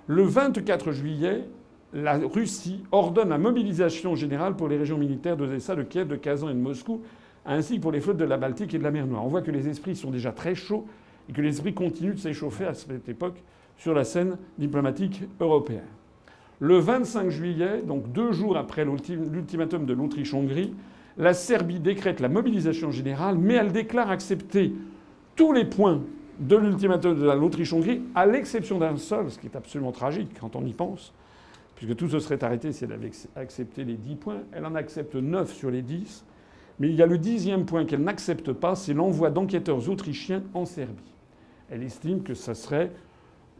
Le 0.06 0.22
24 0.22 0.92
juillet, 0.92 1.44
la 1.92 2.18
Russie 2.18 2.84
ordonne 2.92 3.30
la 3.30 3.38
mobilisation 3.38 4.14
générale 4.14 4.54
pour 4.54 4.68
les 4.68 4.76
régions 4.76 4.98
militaires 4.98 5.36
d'Odessa, 5.36 5.74
de 5.74 5.82
Kiev, 5.82 6.08
de 6.08 6.16
Kazan 6.16 6.50
et 6.50 6.54
de 6.54 6.58
Moscou, 6.58 7.00
ainsi 7.46 7.76
que 7.76 7.82
pour 7.82 7.92
les 7.92 8.00
flottes 8.00 8.18
de 8.18 8.24
la 8.24 8.36
Baltique 8.36 8.74
et 8.74 8.78
de 8.78 8.82
la 8.82 8.90
mer 8.90 9.06
Noire. 9.06 9.24
On 9.24 9.28
voit 9.28 9.42
que 9.42 9.50
les 9.50 9.68
esprits 9.68 9.96
sont 9.96 10.10
déjà 10.10 10.32
très 10.32 10.54
chauds 10.54 10.86
et 11.28 11.32
que 11.32 11.40
les 11.40 11.48
esprits 11.48 11.74
continuent 11.74 12.14
de 12.14 12.18
s'échauffer 12.18 12.66
à 12.66 12.74
cette 12.74 13.08
époque 13.08 13.42
sur 13.78 13.94
la 13.94 14.04
scène 14.04 14.36
diplomatique 14.58 15.22
européenne. 15.40 15.82
Le 16.58 16.78
25 16.78 17.30
juillet, 17.30 17.82
donc 17.86 18.12
deux 18.12 18.32
jours 18.32 18.56
après 18.56 18.84
l'ultimatum 18.84 19.86
de 19.86 19.92
l'Autriche-Hongrie, 19.92 20.72
la 21.18 21.34
Serbie 21.34 21.80
décrète 21.80 22.20
la 22.20 22.28
mobilisation 22.28 22.90
générale, 22.90 23.38
mais 23.38 23.54
elle 23.54 23.72
déclare 23.72 24.10
accepter 24.10 24.72
tous 25.34 25.52
les 25.52 25.64
points 25.64 26.02
de 26.38 26.56
l'ultimatum 26.56 27.18
de 27.18 27.30
l'Autriche-Hongrie, 27.30 28.02
à 28.14 28.26
l'exception 28.26 28.78
d'un 28.78 28.96
seul, 28.96 29.30
ce 29.30 29.38
qui 29.38 29.46
est 29.46 29.56
absolument 29.56 29.92
tragique 29.92 30.30
quand 30.38 30.54
on 30.56 30.64
y 30.66 30.72
pense, 30.72 31.14
puisque 31.74 31.96
tout 31.96 32.08
se 32.08 32.18
serait 32.18 32.42
arrêté 32.44 32.72
si 32.72 32.84
elle 32.84 32.92
avait 32.92 33.10
accepté 33.34 33.84
les 33.84 33.94
10 33.94 34.16
points. 34.16 34.42
Elle 34.52 34.66
en 34.66 34.74
accepte 34.74 35.14
9 35.14 35.52
sur 35.52 35.70
les 35.70 35.82
10. 35.82 36.24
Mais 36.78 36.88
il 36.90 36.94
y 36.94 37.02
a 37.02 37.06
le 37.06 37.16
dixième 37.16 37.64
point 37.64 37.86
qu'elle 37.86 38.02
n'accepte 38.02 38.52
pas, 38.52 38.74
c'est 38.74 38.92
l'envoi 38.92 39.30
d'enquêteurs 39.30 39.88
autrichiens 39.88 40.42
en 40.52 40.66
Serbie. 40.66 41.14
Elle 41.70 41.82
estime 41.82 42.22
que 42.22 42.34
ça 42.34 42.54
serait 42.54 42.92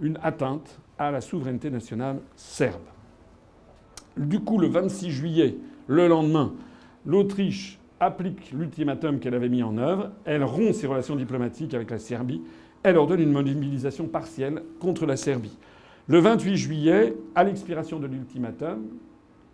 une 0.00 0.18
atteinte 0.22 0.78
à 0.98 1.10
la 1.10 1.22
souveraineté 1.22 1.70
nationale 1.70 2.20
serbe. 2.36 2.82
Du 4.18 4.40
coup, 4.40 4.58
le 4.58 4.68
26 4.68 5.10
juillet, 5.10 5.56
le 5.86 6.08
lendemain, 6.08 6.52
l'Autriche 7.06 7.78
applique 8.00 8.52
l'ultimatum 8.52 9.20
qu'elle 9.20 9.34
avait 9.34 9.48
mis 9.48 9.62
en 9.62 9.78
œuvre, 9.78 10.10
elle 10.24 10.44
rompt 10.44 10.74
ses 10.74 10.86
relations 10.86 11.16
diplomatiques 11.16 11.72
avec 11.72 11.90
la 11.90 11.98
Serbie, 11.98 12.42
elle 12.82 12.98
ordonne 12.98 13.20
une 13.20 13.32
mobilisation 13.32 14.06
partielle 14.06 14.62
contre 14.80 15.06
la 15.06 15.16
Serbie. 15.16 15.56
Le 16.08 16.18
28 16.18 16.56
juillet, 16.56 17.16
à 17.34 17.44
l'expiration 17.44 17.98
de 17.98 18.06
l'ultimatum, 18.06 18.84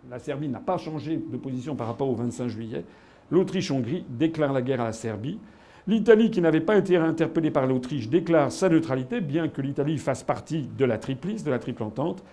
la 0.09 0.19
Serbie 0.19 0.49
n'a 0.49 0.59
pas 0.59 0.77
changé 0.77 1.17
de 1.17 1.37
position 1.37 1.75
par 1.75 1.87
rapport 1.87 2.09
au 2.09 2.15
25 2.15 2.47
juillet, 2.47 2.83
l'Autriche-Hongrie 3.31 4.05
déclare 4.09 4.51
la 4.51 4.61
guerre 4.61 4.81
à 4.81 4.85
la 4.85 4.93
Serbie. 4.93 5.39
L'Italie, 5.87 6.31
qui 6.31 6.41
n'avait 6.41 6.61
pas 6.61 6.77
été 6.77 6.95
interpellée 6.97 7.51
par 7.51 7.67
l'Autriche, 7.67 8.09
déclare 8.09 8.51
sa 8.51 8.69
neutralité, 8.69 9.21
bien 9.21 9.47
que 9.47 9.61
l'Italie 9.61 9.97
fasse 9.97 10.23
partie 10.23 10.67
de 10.77 10.85
la 10.85 10.97
triplice, 10.97 11.43
de 11.43 11.51
la 11.51 11.59
triple 11.59 11.83
entente. 11.83 12.23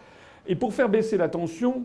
Et 0.47 0.55
pour 0.55 0.73
faire 0.75 0.89
baisser 0.89 1.17
la 1.17 1.29
tension, 1.29 1.85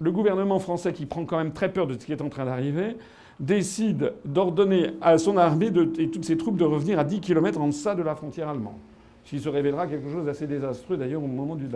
le 0.00 0.12
gouvernement 0.12 0.58
français, 0.58 0.92
qui 0.92 1.06
prend 1.06 1.24
quand 1.24 1.38
même 1.38 1.52
très 1.52 1.72
peur 1.72 1.86
de 1.86 1.94
ce 1.94 2.06
qui 2.06 2.12
est 2.12 2.22
en 2.22 2.28
train 2.28 2.44
d'arriver, 2.44 2.96
décide 3.40 4.14
d'ordonner 4.24 4.92
à 5.00 5.18
son 5.18 5.36
armée 5.36 5.70
et 5.98 6.10
toutes 6.10 6.24
ses 6.24 6.36
troupes 6.36 6.56
de 6.56 6.64
revenir 6.64 6.98
à 6.98 7.04
10 7.04 7.20
km 7.20 7.60
en 7.60 7.68
deçà 7.68 7.94
de 7.94 8.02
la 8.02 8.14
frontière 8.14 8.48
allemande. 8.48 8.78
Ce 9.24 9.30
qui 9.30 9.40
se 9.40 9.48
révélera 9.48 9.86
quelque 9.86 10.10
chose 10.10 10.24
d'assez 10.24 10.46
désastreux 10.46 10.96
d'ailleurs 10.96 11.22
au 11.22 11.26
moment 11.26 11.54
du, 11.54 11.68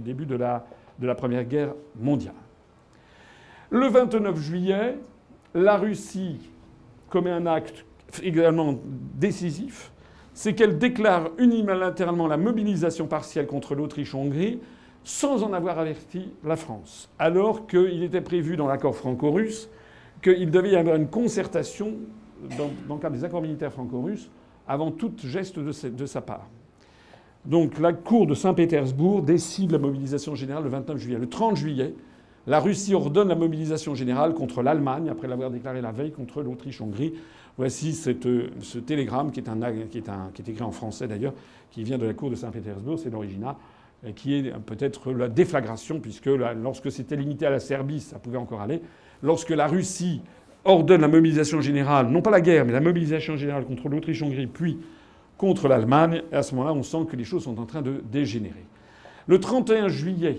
début 0.00 0.26
de 0.26 0.36
la, 0.36 0.64
de 0.98 1.06
la 1.06 1.14
Première 1.14 1.44
Guerre 1.44 1.74
mondiale. 2.00 2.34
Le 3.70 3.86
29 3.86 4.38
juillet, 4.38 4.98
la 5.54 5.76
Russie 5.76 6.50
commet 7.08 7.30
un 7.30 7.46
acte 7.46 7.84
également 8.22 8.78
décisif, 9.14 9.92
c'est 10.32 10.54
qu'elle 10.54 10.78
déclare 10.78 11.30
unilatéralement 11.38 12.26
la 12.26 12.36
mobilisation 12.36 13.06
partielle 13.06 13.46
contre 13.46 13.74
l'Autriche-Hongrie 13.74 14.60
sans 15.04 15.42
en 15.42 15.52
avoir 15.52 15.78
averti 15.78 16.28
la 16.44 16.56
France, 16.56 17.08
alors 17.18 17.66
qu'il 17.66 18.02
était 18.02 18.20
prévu 18.20 18.56
dans 18.56 18.66
l'accord 18.66 18.94
franco-russe 18.94 19.68
qu'il 20.22 20.50
devait 20.50 20.70
y 20.70 20.76
avoir 20.76 20.96
une 20.96 21.08
concertation 21.08 21.94
dans, 22.58 22.70
le 22.94 23.00
cadre 23.00 23.16
des 23.16 23.24
accords 23.24 23.42
militaires 23.42 23.72
franco-russes 23.72 24.30
avant 24.68 24.90
tout 24.90 25.12
geste 25.16 25.58
de, 25.58 26.06
sa 26.06 26.20
part. 26.20 26.46
Donc 27.44 27.78
la 27.78 27.92
Cour 27.92 28.26
de 28.26 28.34
Saint-Pétersbourg 28.34 29.22
décide 29.22 29.72
la 29.72 29.78
mobilisation 29.78 30.34
générale 30.34 30.64
le 30.64 30.70
29 30.70 30.98
juillet. 30.98 31.18
Le 31.18 31.28
30 31.28 31.56
juillet, 31.56 31.94
la 32.46 32.60
Russie 32.60 32.94
ordonne 32.94 33.28
la 33.28 33.34
mobilisation 33.34 33.94
générale 33.94 34.34
contre 34.34 34.62
l'Allemagne, 34.62 35.08
après 35.08 35.28
l'avoir 35.28 35.50
déclaré 35.50 35.80
la 35.80 35.92
veille 35.92 36.12
contre 36.12 36.42
l'Autriche-Hongrie. 36.42 37.14
Voici 37.56 37.94
ce 37.94 38.78
télégramme 38.78 39.32
qui 39.32 39.40
est, 39.40 39.88
qui 39.90 39.98
est, 39.98 40.48
écrit 40.48 40.62
en 40.62 40.70
français 40.70 41.08
d'ailleurs, 41.08 41.34
qui 41.70 41.82
vient 41.82 41.98
de 41.98 42.06
la 42.06 42.14
Cour 42.14 42.30
de 42.30 42.36
Saint-Pétersbourg, 42.36 42.98
c'est 42.98 43.10
l'original, 43.10 43.56
qui 44.16 44.34
est 44.34 44.52
peut-être 44.64 45.12
la 45.12 45.28
déflagration, 45.28 46.00
puisque 46.00 46.30
lorsque 46.62 46.90
c'était 46.90 47.16
limité 47.16 47.46
à 47.46 47.50
la 47.50 47.60
Serbie, 47.60 48.00
ça 48.00 48.18
pouvait 48.18 48.38
encore 48.38 48.60
aller. 48.60 48.80
Lorsque 49.22 49.50
la 49.50 49.66
Russie 49.66 50.22
ordonne 50.64 51.02
la 51.02 51.08
mobilisation 51.08 51.60
générale, 51.60 52.08
non 52.08 52.22
pas 52.22 52.30
la 52.30 52.40
guerre, 52.40 52.64
mais 52.64 52.72
la 52.72 52.80
mobilisation 52.80 53.36
générale 53.36 53.64
contre 53.64 53.88
l'Autriche-Hongrie, 53.88 54.46
puis 54.46 54.78
contre 55.36 55.68
l'Allemagne, 55.68 56.22
à 56.32 56.42
ce 56.42 56.54
moment-là, 56.54 56.74
on 56.74 56.82
sent 56.82 57.06
que 57.10 57.16
les 57.16 57.24
choses 57.24 57.44
sont 57.44 57.58
en 57.58 57.66
train 57.66 57.82
de 57.82 58.02
dégénérer. 58.10 58.64
Le 59.26 59.38
31 59.38 59.88
juillet 59.88 60.38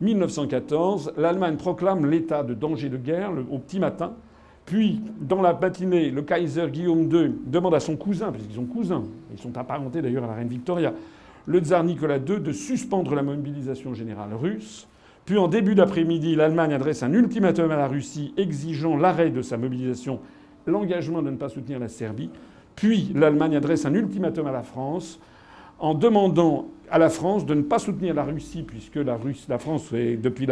1914, 0.00 1.14
l'Allemagne 1.16 1.56
proclame 1.56 2.08
l'état 2.10 2.42
de 2.42 2.54
danger 2.54 2.88
de 2.88 2.96
guerre 2.96 3.32
au 3.50 3.58
petit 3.58 3.78
matin. 3.78 4.12
Puis, 4.66 5.00
dans 5.20 5.42
la 5.42 5.52
matinée, 5.52 6.10
le 6.10 6.22
Kaiser 6.22 6.68
Guillaume 6.70 7.10
II 7.12 7.34
demande 7.46 7.74
à 7.74 7.80
son 7.80 7.96
cousin, 7.96 8.32
puisqu'ils 8.32 8.54
sont 8.54 8.64
cousins, 8.64 9.04
ils 9.32 9.38
sont 9.38 9.56
apparentés 9.56 10.00
d'ailleurs 10.00 10.24
à 10.24 10.28
la 10.28 10.34
reine 10.34 10.48
Victoria, 10.48 10.92
le 11.46 11.60
tsar 11.60 11.84
Nicolas 11.84 12.18
II 12.18 12.40
de 12.40 12.52
suspendre 12.52 13.14
la 13.14 13.22
mobilisation 13.22 13.94
générale 13.94 14.34
russe. 14.34 14.88
Puis 15.24 15.38
en 15.38 15.48
début 15.48 15.74
d'après-midi, 15.74 16.36
l'Allemagne 16.36 16.74
adresse 16.74 17.02
un 17.02 17.12
ultimatum 17.12 17.70
à 17.70 17.76
la 17.76 17.88
Russie 17.88 18.34
exigeant 18.36 18.96
l'arrêt 18.96 19.30
de 19.30 19.42
sa 19.42 19.56
mobilisation, 19.56 20.20
l'engagement 20.66 21.22
de 21.22 21.30
ne 21.30 21.36
pas 21.36 21.48
soutenir 21.48 21.78
la 21.78 21.88
Serbie. 21.88 22.30
Puis 22.76 23.10
l'Allemagne 23.14 23.56
adresse 23.56 23.86
un 23.86 23.94
ultimatum 23.94 24.46
à 24.46 24.52
la 24.52 24.62
France 24.62 25.20
en 25.78 25.94
demandant 25.94 26.66
à 26.90 26.98
la 26.98 27.08
France 27.08 27.46
de 27.46 27.54
ne 27.54 27.62
pas 27.62 27.78
soutenir 27.78 28.14
la 28.14 28.24
Russie, 28.24 28.62
puisque 28.62 28.96
la, 28.96 29.18
la 29.48 29.58
France, 29.58 29.92
est, 29.92 30.16
depuis 30.16 30.46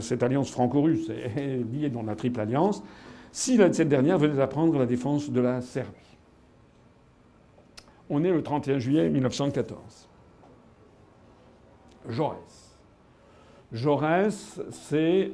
cette 0.00 0.22
alliance 0.22 0.50
franco-russe, 0.50 1.10
est 1.10 1.62
liée 1.72 1.90
dans 1.90 2.02
la 2.02 2.16
triple 2.16 2.40
alliance, 2.40 2.82
si 3.30 3.56
cette 3.56 3.88
dernière 3.88 4.18
venait 4.18 4.40
à 4.40 4.46
prendre 4.46 4.78
la 4.78 4.86
défense 4.86 5.30
de 5.30 5.40
la 5.40 5.60
Serbie. 5.60 5.90
On 8.08 8.22
est 8.24 8.30
le 8.30 8.42
31 8.42 8.78
juillet 8.78 9.08
1914. 9.08 10.08
Jaurès. 12.08 12.76
Jaurès, 13.72 14.60
c'est 14.70 15.32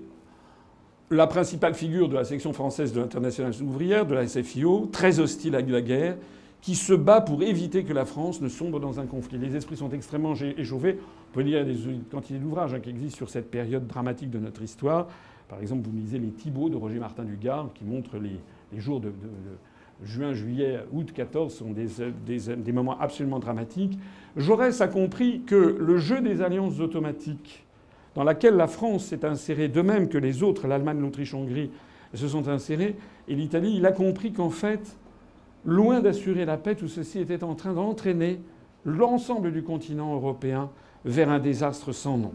la 1.10 1.26
principale 1.26 1.74
figure 1.74 2.08
de 2.08 2.14
la 2.14 2.24
section 2.24 2.52
française 2.52 2.92
de 2.92 3.00
l'Internationale 3.00 3.52
ouvrière, 3.62 4.06
de 4.06 4.14
la 4.14 4.26
SFIO, 4.26 4.88
très 4.92 5.18
hostile 5.18 5.56
à 5.56 5.60
la 5.60 5.82
guerre, 5.82 6.16
qui 6.60 6.76
se 6.76 6.92
bat 6.92 7.20
pour 7.20 7.42
éviter 7.42 7.84
que 7.84 7.92
la 7.92 8.04
France 8.04 8.40
ne 8.40 8.48
sombre 8.48 8.80
dans 8.80 9.00
un 9.00 9.06
conflit. 9.06 9.38
Les 9.38 9.56
esprits 9.56 9.76
sont 9.76 9.90
extrêmement 9.90 10.34
échauffés. 10.34 10.98
On 11.30 11.34
peut 11.34 11.40
lire 11.40 11.64
des 11.64 11.76
quantités 12.10 12.38
d'ouvrages 12.38 12.74
hein, 12.74 12.80
qui 12.80 12.90
existent 12.90 13.16
sur 13.16 13.30
cette 13.30 13.50
période 13.50 13.86
dramatique 13.86 14.30
de 14.30 14.38
notre 14.38 14.62
histoire. 14.62 15.08
Par 15.48 15.60
exemple, 15.60 15.88
vous 15.88 15.96
lisez 15.96 16.18
Les 16.18 16.30
Thibauts 16.30 16.68
de 16.68 16.76
Roger 16.76 16.98
Martin 16.98 17.24
Dugard, 17.24 17.70
qui 17.74 17.84
montre 17.84 18.18
les, 18.18 18.38
jours 18.80 19.00
de, 19.00 19.12
juin, 20.04 20.32
juillet, 20.32 20.80
août 20.92 21.12
14 21.12 21.52
sont 21.52 21.70
des, 21.72 21.88
des, 22.56 22.72
moments 22.72 22.98
absolument 22.98 23.38
dramatiques. 23.38 23.98
Jaurès 24.36 24.80
a 24.80 24.88
compris 24.88 25.42
que 25.42 25.76
le 25.78 25.98
jeu 25.98 26.20
des 26.20 26.42
alliances 26.42 26.80
automatiques, 26.80 27.64
dans 28.14 28.24
laquelle 28.24 28.56
la 28.56 28.66
France 28.66 29.06
s'est 29.06 29.24
insérée, 29.24 29.68
de 29.68 29.82
même 29.82 30.08
que 30.08 30.18
les 30.18 30.42
autres, 30.42 30.66
l'Allemagne, 30.66 31.00
l'Autriche, 31.00 31.34
Hongrie, 31.34 31.70
se 32.14 32.28
sont 32.28 32.48
insérés, 32.48 32.96
et 33.28 33.34
l'Italie, 33.34 33.74
il 33.76 33.86
a 33.86 33.92
compris 33.92 34.32
qu'en 34.32 34.50
fait, 34.50 34.96
loin 35.64 36.00
d'assurer 36.00 36.44
la 36.44 36.56
paix, 36.56 36.74
tout 36.74 36.88
ceci 36.88 37.20
était 37.20 37.44
en 37.44 37.54
train 37.54 37.72
d'entraîner 37.72 38.40
l'ensemble 38.84 39.52
du 39.52 39.62
continent 39.62 40.14
européen 40.14 40.70
vers 41.04 41.30
un 41.30 41.38
désastre 41.38 41.92
sans 41.92 42.18
nom. 42.18 42.32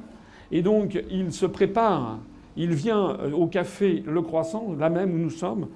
Et 0.52 0.62
donc, 0.62 1.04
il 1.10 1.34
se 1.34 1.46
prépare, 1.46 2.20
il 2.56 2.74
vient 2.74 3.18
euh, 3.20 3.32
au 3.32 3.48
café 3.48 4.04
Le 4.06 4.22
Croissant, 4.22 4.76
là 4.78 4.90
même 4.90 5.14
où 5.14 5.18
nous 5.18 5.30
sommes, 5.30 5.68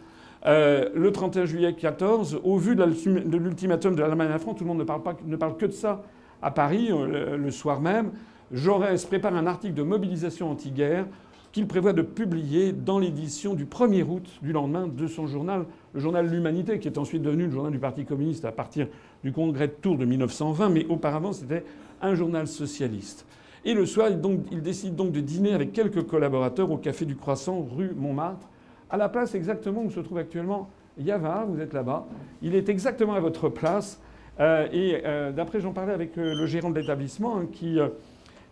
euh, 0.45 0.89
le 0.95 1.11
31 1.11 1.45
juillet 1.45 1.73
14, 1.73 2.39
au 2.43 2.57
vu 2.57 2.75
de 2.75 3.37
l'ultimatum 3.37 3.95
de 3.95 4.01
l'Allemagne 4.01 4.29
à 4.29 4.31
la 4.31 4.39
France, 4.39 4.57
tout 4.57 4.63
le 4.63 4.69
monde 4.69 4.79
ne 4.79 5.35
parle, 5.35 5.57
que 5.57 5.65
de 5.65 5.71
ça 5.71 6.03
à 6.41 6.51
Paris, 6.51 6.89
euh, 6.91 7.37
le 7.37 7.51
soir 7.51 7.81
même. 7.81 8.11
Jaurès 8.51 9.05
prépare 9.05 9.35
un 9.35 9.45
article 9.45 9.73
de 9.73 9.83
mobilisation 9.83 10.49
anti-guerre 10.49 11.05
qu'il 11.51 11.67
prévoit 11.67 11.93
de 11.93 12.01
publier 12.01 12.71
dans 12.71 12.99
l'édition 12.99 13.53
du 13.53 13.65
1er 13.65 14.03
août 14.03 14.27
du 14.41 14.51
lendemain 14.51 14.87
de 14.87 15.07
son 15.07 15.27
journal, 15.27 15.65
le 15.93 15.99
journal 15.99 16.29
L'Humanité, 16.29 16.79
qui 16.79 16.87
est 16.87 16.97
ensuite 16.97 17.23
devenu 17.23 17.45
le 17.45 17.51
journal 17.51 17.71
du 17.71 17.79
Parti 17.79 18.05
communiste 18.05 18.45
à 18.45 18.51
partir 18.51 18.87
du 19.23 19.31
congrès 19.31 19.67
de 19.67 19.73
Tours 19.73 19.97
de 19.97 20.05
1920, 20.05 20.69
mais 20.69 20.85
auparavant 20.87 21.33
c'était 21.33 21.63
un 22.01 22.15
journal 22.15 22.47
socialiste. 22.47 23.25
Et 23.65 23.73
le 23.73 23.85
soir, 23.85 24.09
il, 24.51 24.61
décide 24.61 24.95
donc 24.95 25.11
de 25.11 25.19
dîner 25.19 25.53
avec 25.53 25.73
quelques 25.73 26.03
collaborateurs 26.03 26.71
au 26.71 26.77
Café 26.77 27.05
du 27.05 27.15
Croissant, 27.15 27.67
rue 27.75 27.91
Montmartre, 27.95 28.47
à 28.89 28.97
la 28.97 29.09
place 29.09 29.35
exactement 29.35 29.81
où 29.83 29.91
se 29.91 29.99
trouve 29.99 30.17
actuellement 30.17 30.69
Yava, 30.99 31.45
vous 31.47 31.61
êtes 31.61 31.73
là-bas. 31.73 32.05
Il 32.41 32.55
est 32.55 32.69
exactement 32.69 33.13
à 33.13 33.19
votre 33.19 33.49
place. 33.49 34.01
Euh, 34.39 34.67
et 34.71 35.01
euh, 35.05 35.31
d'après, 35.31 35.61
j'en 35.61 35.73
parlais 35.73 35.93
avec 35.93 36.17
euh, 36.17 36.33
le 36.33 36.45
gérant 36.45 36.69
de 36.69 36.79
l'établissement, 36.79 37.37
hein, 37.37 37.47
qui 37.51 37.77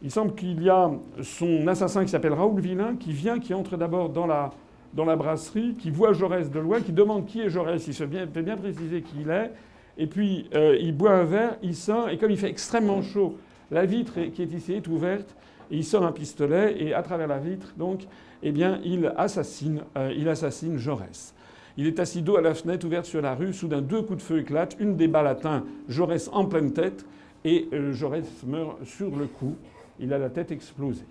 il 0.03 0.11
semble 0.11 0.35
qu'il 0.35 0.61
y 0.61 0.69
a 0.69 0.91
son 1.23 1.67
assassin 1.67 2.03
qui 2.03 2.09
s'appelle 2.09 2.33
Raoul 2.33 2.61
Villain 2.61 2.95
qui 2.97 3.13
vient, 3.13 3.39
qui 3.39 3.53
entre 3.53 3.77
d'abord 3.77 4.09
dans 4.09 4.27
la, 4.27 4.51
dans 4.93 5.05
la 5.05 5.15
brasserie, 5.15 5.73
qui 5.73 5.89
voit 5.89 6.13
Jaurès 6.13 6.51
de 6.51 6.59
loin, 6.59 6.81
qui 6.81 6.91
demande 6.91 7.25
qui 7.25 7.41
est 7.41 7.49
Jaurès. 7.49 7.85
Il 7.87 7.93
se 7.93 8.05
fait 8.05 8.41
bien 8.43 8.57
préciser 8.57 9.01
qui 9.01 9.21
il 9.21 9.31
est. 9.31 9.51
Et 9.97 10.05
puis 10.05 10.47
il 10.53 10.95
boit 10.95 11.13
un 11.13 11.23
verre, 11.23 11.57
il 11.63 11.75
sort, 11.75 12.09
et 12.09 12.19
comme 12.19 12.29
il 12.29 12.37
fait 12.37 12.49
extrêmement 12.49 13.01
chaud, 13.01 13.39
la 13.71 13.87
vitre 13.87 14.19
qui 14.31 14.43
est 14.43 14.53
ici 14.53 14.73
est 14.73 14.87
ouverte, 14.87 15.35
et 15.71 15.77
il 15.77 15.83
sort 15.83 16.05
un 16.05 16.11
pistolet, 16.11 16.75
et 16.79 16.93
à 16.93 17.01
travers 17.01 17.27
la 17.27 17.39
vitre, 17.39 17.73
donc, 17.75 18.01
eh 18.43 18.51
bien, 18.51 18.79
il 18.83 19.13
assassine, 19.17 19.81
euh, 19.97 20.13
il 20.15 20.29
assassine 20.29 20.77
Jaurès. 20.77 21.33
Il 21.77 21.85
est 21.85 21.99
assis 21.99 22.21
dos 22.21 22.37
à 22.37 22.41
la 22.41 22.53
fenêtre 22.53 22.85
ouverte 22.85 23.05
sur 23.05 23.21
la 23.21 23.35
rue. 23.35 23.53
Soudain, 23.53 23.81
deux 23.81 24.01
coups 24.01 24.17
de 24.17 24.23
feu 24.23 24.39
éclatent. 24.39 24.75
Une 24.79 24.95
des 24.95 25.07
balles 25.07 25.27
atteint 25.27 25.63
Jaurès 25.87 26.29
en 26.33 26.45
pleine 26.45 26.73
tête. 26.73 27.05
Et 27.45 27.69
euh, 27.71 27.93
Jaurès 27.93 28.25
meurt 28.45 28.83
sur 28.83 29.15
le 29.15 29.27
coup 29.27 29.55
il 29.99 30.13
a 30.13 30.17
la 30.17 30.29
tête 30.29 30.51
explosée. 30.51 31.05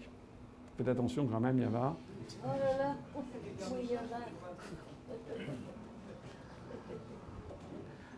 Faites 0.77 0.89
attention 0.89 1.27
quand 1.27 1.40
même, 1.40 1.59
Yava. 1.59 1.97
Oh 2.44 2.48
là 2.48 2.78
là. 2.78 2.94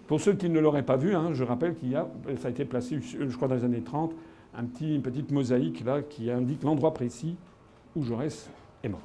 Pour 0.06 0.20
ceux 0.20 0.32
qui 0.32 0.48
ne 0.48 0.58
l'auraient 0.58 0.84
pas 0.84 0.96
vu, 0.96 1.14
hein, 1.14 1.34
je 1.34 1.44
rappelle 1.44 1.76
qu'il 1.76 1.90
y 1.90 1.96
a, 1.96 2.08
ça 2.38 2.48
a 2.48 2.50
été 2.50 2.64
placé, 2.64 2.98
je 3.00 3.36
crois, 3.36 3.46
dans 3.46 3.54
les 3.54 3.64
années 3.64 3.82
30, 3.82 4.14
un 4.54 4.64
petit, 4.64 4.94
une 4.94 5.02
petite 5.02 5.30
mosaïque 5.30 5.84
là 5.84 6.00
qui 6.00 6.30
indique 6.30 6.62
l'endroit 6.62 6.94
précis 6.94 7.36
où 7.94 8.02
Jaurès 8.02 8.50
est 8.82 8.88
mort. 8.88 9.00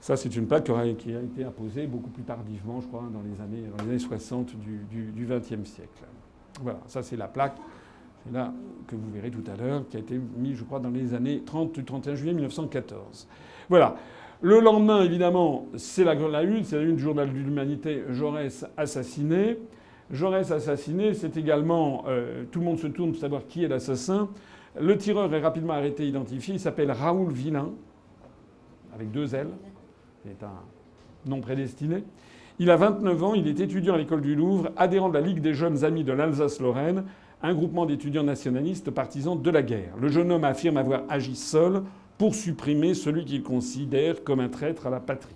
Ça, 0.00 0.16
c'est 0.16 0.36
une 0.36 0.46
plaque 0.46 0.64
qui 0.98 1.14
a 1.14 1.20
été 1.20 1.44
apposée 1.44 1.86
beaucoup 1.86 2.10
plus 2.10 2.24
tardivement, 2.24 2.80
je 2.80 2.86
crois, 2.86 3.04
dans 3.10 3.22
les 3.22 3.40
années, 3.40 3.68
dans 3.74 3.82
les 3.84 3.90
années 3.90 3.98
60 3.98 4.54
du 4.56 5.26
XXe 5.26 5.68
siècle. 5.68 6.04
Voilà, 6.62 6.80
ça 6.86 7.02
c'est 7.02 7.16
la 7.16 7.28
plaque. 7.28 7.56
C'est 8.24 8.32
là 8.32 8.52
que 8.86 8.96
vous 8.96 9.10
verrez 9.12 9.30
tout 9.30 9.44
à 9.50 9.56
l'heure, 9.56 9.86
qui 9.88 9.96
a 9.96 10.00
été 10.00 10.18
mise, 10.36 10.56
je 10.56 10.64
crois, 10.64 10.80
dans 10.80 10.90
les 10.90 11.14
années 11.14 11.42
30 11.44 11.74
du 11.74 11.84
31 11.84 12.14
juillet 12.14 12.32
1914. 12.32 13.28
Voilà. 13.68 13.96
Le 14.40 14.60
lendemain, 14.60 15.02
évidemment, 15.02 15.66
c'est 15.76 16.04
la, 16.04 16.14
la 16.14 16.42
une, 16.42 16.64
c'est 16.64 16.76
la 16.76 16.82
une 16.82 16.96
du 16.96 17.02
journal 17.02 17.28
de 17.28 17.38
l'Humanité, 17.38 18.04
Jaurès 18.10 18.66
assassiné. 18.76 19.58
Jaurès 20.10 20.50
assassiné, 20.50 21.14
c'est 21.14 21.36
également, 21.36 22.04
euh, 22.08 22.44
tout 22.50 22.60
le 22.60 22.64
monde 22.64 22.78
se 22.78 22.86
tourne 22.86 23.12
pour 23.12 23.20
savoir 23.20 23.46
qui 23.46 23.64
est 23.64 23.68
l'assassin. 23.68 24.28
Le 24.80 24.98
tireur 24.98 25.32
est 25.32 25.40
rapidement 25.40 25.74
arrêté, 25.74 26.06
identifié. 26.06 26.54
Il 26.54 26.60
s'appelle 26.60 26.90
Raoul 26.90 27.32
Villain, 27.32 27.70
avec 28.94 29.10
deux 29.12 29.34
L. 29.34 29.48
C'est 30.24 30.42
un 30.42 30.52
nom 31.26 31.40
prédestiné. 31.40 32.02
Il 32.58 32.70
a 32.70 32.76
29 32.76 33.22
ans, 33.22 33.34
il 33.34 33.46
est 33.46 33.60
étudiant 33.60 33.94
à 33.94 33.98
l'école 33.98 34.20
du 34.20 34.34
Louvre, 34.34 34.70
adhérent 34.76 35.08
de 35.08 35.14
la 35.14 35.20
Ligue 35.20 35.40
des 35.40 35.54
jeunes 35.54 35.84
amis 35.84 36.04
de 36.04 36.12
l'Alsace-Lorraine, 36.12 37.04
un 37.42 37.54
groupement 37.54 37.84
d'étudiants 37.84 38.22
nationalistes 38.22 38.90
partisans 38.90 39.40
de 39.40 39.50
la 39.50 39.62
guerre. 39.62 39.94
Le 40.00 40.08
jeune 40.08 40.32
homme 40.32 40.44
affirme 40.44 40.76
avoir 40.76 41.02
agi 41.08 41.36
seul 41.36 41.82
pour 42.16 42.34
supprimer 42.34 42.94
celui 42.94 43.24
qu'il 43.24 43.42
considère 43.42 44.22
comme 44.24 44.40
un 44.40 44.48
traître 44.48 44.86
à 44.86 44.90
la 44.90 45.00
patrie. 45.00 45.34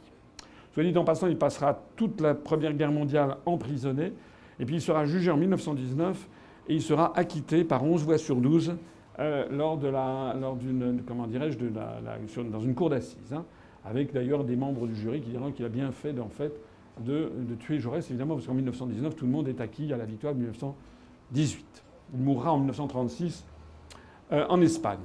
Soit 0.73 0.85
dit 0.85 0.97
en 0.97 1.05
passant, 1.05 1.27
il 1.27 1.37
passera 1.37 1.83
toute 1.97 2.21
la 2.21 2.35
Première 2.35 2.73
Guerre 2.73 2.93
mondiale 2.93 3.37
emprisonné, 3.47 4.13
et 4.61 4.65
puis 4.65 4.77
il 4.77 4.81
sera 4.81 5.05
jugé 5.05 5.31
en 5.31 5.37
1919 5.37 6.29
et 6.69 6.75
il 6.75 6.83
sera 6.83 7.17
acquitté 7.17 7.65
par 7.65 7.83
11 7.85 8.05
voix 8.05 8.19
sur 8.19 8.37
12 8.37 8.77
euh, 9.19 9.47
lors 9.51 9.77
de 9.77 9.89
la, 9.89 10.35
lors 10.41 10.57
d'une, 10.57 11.03
comment 11.07 11.27
dirais-je, 11.27 11.59
dans 11.59 12.61
une 12.61 12.75
cour 12.75 12.91
d'assises. 12.91 13.33
Hein 13.33 13.45
avec 13.89 14.13
d'ailleurs 14.13 14.45
des 14.45 14.57
membres 14.57 14.87
du 14.87 14.95
jury 14.95 15.21
qui 15.21 15.31
diront 15.31 15.53
qu'il 15.53 15.65
a 15.65 15.69
bien 15.69 15.91
fait, 15.93 16.19
en 16.19 16.29
fait 16.29 16.53
de, 17.01 17.31
tuer 17.61 17.79
Jaurès, 17.79 18.09
évidemment, 18.11 18.35
parce 18.35 18.47
qu'en 18.47 18.55
1919, 18.55 19.15
tout 19.15 19.25
le 19.25 19.31
monde 19.31 19.47
est 19.47 19.61
acquis 19.61 19.93
à 19.93 19.97
la 19.97 20.05
victoire 20.05 20.35
de 20.35 20.41
1918. 20.41 21.65
Il 22.15 22.21
mourra 22.21 22.53
en 22.53 22.59
1936 22.59 23.45
euh, 24.33 24.45
en 24.49 24.61
Espagne. 24.61 24.99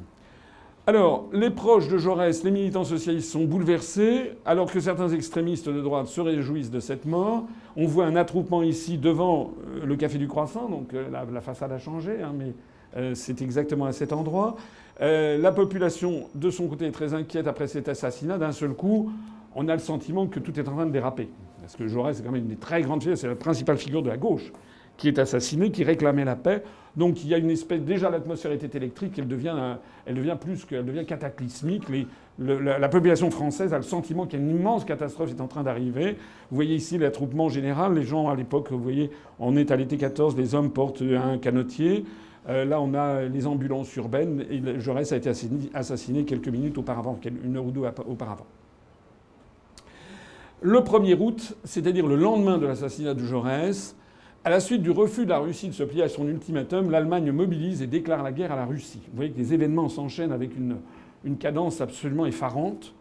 Alors, 0.87 1.29
les 1.31 1.51
proches 1.51 1.87
de 1.87 1.97
Jaurès, 1.97 2.43
les 2.43 2.49
militants 2.51 2.83
socialistes 2.83 3.31
sont 3.31 3.45
bouleversés, 3.45 4.31
alors 4.43 4.71
que 4.71 4.79
certains 4.79 5.09
extrémistes 5.09 5.69
de 5.69 5.81
droite 5.81 6.07
se 6.07 6.19
réjouissent 6.19 6.71
de 6.71 6.79
cette 6.79 7.05
mort. 7.05 7.43
On 7.77 7.85
voit 7.85 8.05
un 8.05 8.15
attroupement 8.15 8.63
ici 8.63 8.97
devant 8.97 9.51
euh, 9.75 9.85
le 9.85 9.95
Café 9.95 10.17
du 10.17 10.27
Croissant, 10.27 10.67
donc 10.67 10.93
la, 10.93 11.41
façade 11.41 11.71
a 11.71 11.77
changé, 11.77 12.23
hein, 12.23 12.33
mais 12.35 12.53
c'est 13.13 13.41
exactement 13.41 13.85
à 13.85 13.91
cet 13.91 14.13
endroit. 14.13 14.55
Euh, 15.01 15.37
la 15.37 15.51
population, 15.51 16.29
de 16.35 16.49
son 16.49 16.67
côté, 16.67 16.85
est 16.85 16.91
très 16.91 17.13
inquiète 17.13 17.47
après 17.47 17.67
cet 17.67 17.89
assassinat. 17.89 18.37
D'un 18.37 18.51
seul 18.51 18.73
coup, 18.73 19.11
on 19.55 19.67
a 19.67 19.73
le 19.73 19.79
sentiment 19.79 20.27
que 20.27 20.39
tout 20.39 20.57
est 20.59 20.67
en 20.67 20.73
train 20.73 20.85
de 20.85 20.91
déraper. 20.91 21.29
Parce 21.61 21.75
que 21.75 21.87
Jaurès, 21.87 22.15
c'est 22.15 22.23
quand 22.23 22.31
même 22.31 22.43
une 22.43 22.49
des 22.49 22.55
très 22.55 22.81
grandes 22.81 23.01
figures, 23.01 23.17
c'est 23.17 23.27
la 23.27 23.35
principale 23.35 23.77
figure 23.77 24.03
de 24.03 24.09
la 24.09 24.17
gauche 24.17 24.51
qui 24.97 25.07
est 25.07 25.17
assassinée, 25.17 25.71
qui 25.71 25.83
réclamait 25.83 26.25
la 26.25 26.35
paix. 26.35 26.63
Donc 26.95 27.23
il 27.23 27.29
y 27.29 27.33
a 27.33 27.39
une 27.39 27.49
espèce. 27.49 27.81
Déjà, 27.81 28.11
l'atmosphère 28.11 28.51
était 28.51 28.77
électrique, 28.77 29.17
elle 29.17 29.27
devient, 29.27 29.55
elle 30.05 30.13
devient 30.13 30.37
plus 30.39 30.65
qu'elle 30.65 30.85
devient 30.85 31.05
cataclysmique. 31.05 31.85
la, 32.37 32.89
population 32.89 33.31
française 33.31 33.73
a 33.73 33.77
le 33.77 33.83
sentiment 33.83 34.27
qu'une 34.27 34.47
immense 34.51 34.85
catastrophe 34.85 35.31
est 35.31 35.41
en 35.41 35.47
train 35.47 35.63
d'arriver. 35.63 36.17
Vous 36.51 36.55
voyez 36.55 36.75
ici 36.75 36.99
l'attroupement 36.99 37.49
général. 37.49 37.95
Les 37.95 38.03
gens, 38.03 38.29
à 38.29 38.35
l'époque, 38.35 38.67
vous 38.69 38.77
voyez, 38.77 39.09
on 39.39 39.57
est 39.57 39.71
à 39.71 39.75
l'été 39.75 39.97
14, 39.97 40.37
les 40.37 40.53
hommes 40.53 40.69
portent 40.69 41.01
un 41.01 41.39
canotier. 41.39 42.05
Euh, 42.49 42.65
là, 42.65 42.81
on 42.81 42.93
a 42.93 43.23
les 43.23 43.47
ambulances 43.47 43.95
urbaines 43.95 44.45
et 44.49 44.79
Jaurès 44.79 45.11
a 45.11 45.17
été 45.17 45.29
assassiné 45.73 46.25
quelques 46.25 46.49
minutes 46.49 46.77
auparavant, 46.77 47.17
une 47.25 47.55
heure 47.55 47.65
ou 47.65 47.71
deux 47.71 47.81
auparavant. 48.07 48.45
Le 50.61 50.79
1er 50.79 51.17
août, 51.19 51.55
c'est-à-dire 51.63 52.07
le 52.07 52.15
lendemain 52.15 52.57
de 52.57 52.65
l'assassinat 52.65 53.13
de 53.13 53.23
Jaurès, 53.23 53.95
à 54.45 54.49
la 54.49 54.59
suite 54.59 54.81
du 54.81 54.91
refus 54.91 55.25
de 55.25 55.29
la 55.29 55.39
Russie 55.39 55.69
de 55.69 55.73
se 55.73 55.83
plier 55.83 56.03
à 56.03 56.09
son 56.09 56.27
ultimatum, 56.27 56.89
l'Allemagne 56.89 57.31
mobilise 57.31 57.81
et 57.81 57.87
déclare 57.87 58.23
la 58.23 58.33
guerre 58.33 58.51
à 58.51 58.57
la 58.57 58.65
Russie. 58.65 59.01
Vous 59.07 59.15
voyez 59.15 59.31
que 59.31 59.37
les 59.37 59.53
événements 59.53 59.87
s'enchaînent 59.87 60.33
avec 60.33 60.55
une, 60.57 60.77
une, 61.23 61.37
cadence 61.37 61.79
absolument 61.79 62.25
effarante. 62.25 62.93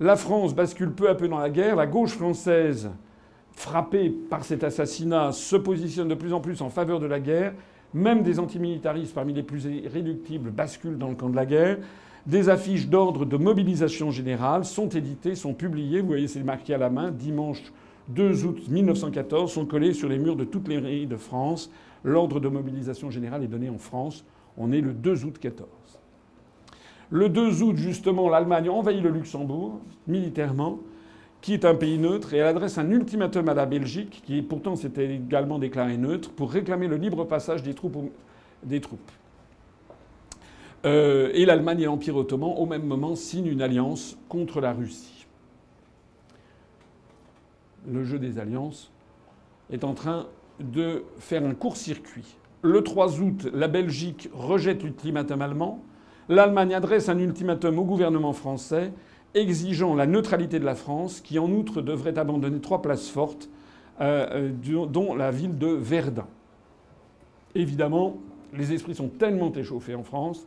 La 0.00 0.16
France 0.16 0.54
bascule 0.54 0.92
peu 0.92 1.08
à 1.08 1.14
peu 1.14 1.28
dans 1.28 1.38
la 1.38 1.48
guerre. 1.48 1.76
La 1.76 1.86
gauche 1.86 2.12
française, 2.12 2.90
frappée 3.52 4.10
par 4.10 4.44
cet 4.44 4.64
assassinat, 4.64 5.32
se 5.32 5.56
positionne 5.56 6.08
de 6.08 6.14
plus 6.14 6.34
en 6.34 6.40
plus 6.40 6.60
en 6.60 6.68
faveur 6.68 7.00
de 7.00 7.06
la 7.06 7.20
guerre 7.20 7.54
même 7.94 8.22
des 8.22 8.38
antimilitaristes 8.38 9.14
parmi 9.14 9.32
les 9.32 9.42
plus 9.42 9.64
irréductibles 9.64 10.50
basculent 10.50 10.98
dans 10.98 11.08
le 11.08 11.14
camp 11.14 11.28
de 11.28 11.36
la 11.36 11.46
guerre. 11.46 11.78
Des 12.26 12.48
affiches 12.48 12.88
d'ordre 12.88 13.24
de 13.24 13.36
mobilisation 13.36 14.10
générale 14.10 14.64
sont 14.64 14.88
éditées, 14.88 15.34
sont 15.34 15.54
publiées. 15.54 16.00
Vous 16.00 16.06
voyez, 16.06 16.28
c'est 16.28 16.42
marqué 16.42 16.74
à 16.74 16.78
la 16.78 16.88
main. 16.88 17.10
Dimanche 17.10 17.72
2 18.08 18.44
août 18.44 18.62
1914 18.68 19.52
sont 19.52 19.66
collées 19.66 19.92
sur 19.92 20.08
les 20.08 20.18
murs 20.18 20.36
de 20.36 20.44
toutes 20.44 20.68
les 20.68 20.80
mairies 20.80 21.06
de 21.06 21.16
France. 21.16 21.70
L'ordre 22.04 22.40
de 22.40 22.48
mobilisation 22.48 23.10
générale 23.10 23.44
est 23.44 23.48
donné 23.48 23.68
en 23.68 23.78
France. 23.78 24.24
On 24.56 24.72
est 24.72 24.80
le 24.80 24.92
2 24.92 25.24
août 25.24 25.38
14. 25.38 25.68
Le 27.10 27.28
2 27.28 27.62
août, 27.62 27.76
justement, 27.76 28.28
l'Allemagne 28.28 28.70
envahit 28.70 29.02
le 29.02 29.10
Luxembourg 29.10 29.80
militairement 30.06 30.78
qui 31.42 31.54
est 31.54 31.64
un 31.64 31.74
pays 31.74 31.98
neutre, 31.98 32.32
et 32.32 32.38
elle 32.38 32.46
adresse 32.46 32.78
un 32.78 32.88
ultimatum 32.90 33.48
à 33.48 33.54
la 33.54 33.66
Belgique, 33.66 34.22
qui 34.24 34.40
pourtant 34.42 34.76
s'était 34.76 35.16
également 35.16 35.58
déclarée 35.58 35.98
neutre, 35.98 36.30
pour 36.30 36.50
réclamer 36.50 36.86
le 36.86 36.96
libre 36.96 37.24
passage 37.24 37.62
des 37.64 37.74
troupes. 37.74 37.98
Euh, 40.84 41.30
et 41.34 41.44
l'Allemagne 41.44 41.80
et 41.80 41.84
l'Empire 41.84 42.16
ottoman, 42.16 42.54
au 42.56 42.64
même 42.64 42.84
moment, 42.84 43.16
signent 43.16 43.48
une 43.48 43.60
alliance 43.60 44.16
contre 44.28 44.60
la 44.60 44.72
Russie. 44.72 45.26
Le 47.88 48.04
jeu 48.04 48.20
des 48.20 48.38
alliances 48.38 48.92
est 49.72 49.82
en 49.82 49.94
train 49.94 50.28
de 50.60 51.02
faire 51.18 51.44
un 51.44 51.54
court-circuit. 51.54 52.36
Le 52.62 52.82
3 52.84 53.20
août, 53.20 53.48
la 53.52 53.66
Belgique 53.66 54.30
rejette 54.32 54.84
l'ultimatum 54.84 55.42
allemand. 55.42 55.82
L'Allemagne 56.28 56.74
adresse 56.74 57.08
un 57.08 57.18
ultimatum 57.18 57.80
au 57.80 57.84
gouvernement 57.84 58.32
français 58.32 58.92
exigeant 59.34 59.94
la 59.94 60.06
neutralité 60.06 60.58
de 60.58 60.64
la 60.64 60.74
France, 60.74 61.20
qui 61.20 61.38
en 61.38 61.50
outre 61.50 61.80
devrait 61.82 62.18
abandonner 62.18 62.60
trois 62.60 62.82
places 62.82 63.08
fortes, 63.08 63.48
euh, 64.00 64.50
euh, 64.64 64.86
dont 64.86 65.14
la 65.14 65.30
ville 65.30 65.58
de 65.58 65.68
Verdun. 65.68 66.26
Évidemment, 67.54 68.18
les 68.52 68.72
esprits 68.72 68.94
sont 68.94 69.08
tellement 69.08 69.52
échauffés 69.52 69.94
en 69.94 70.02
France, 70.02 70.46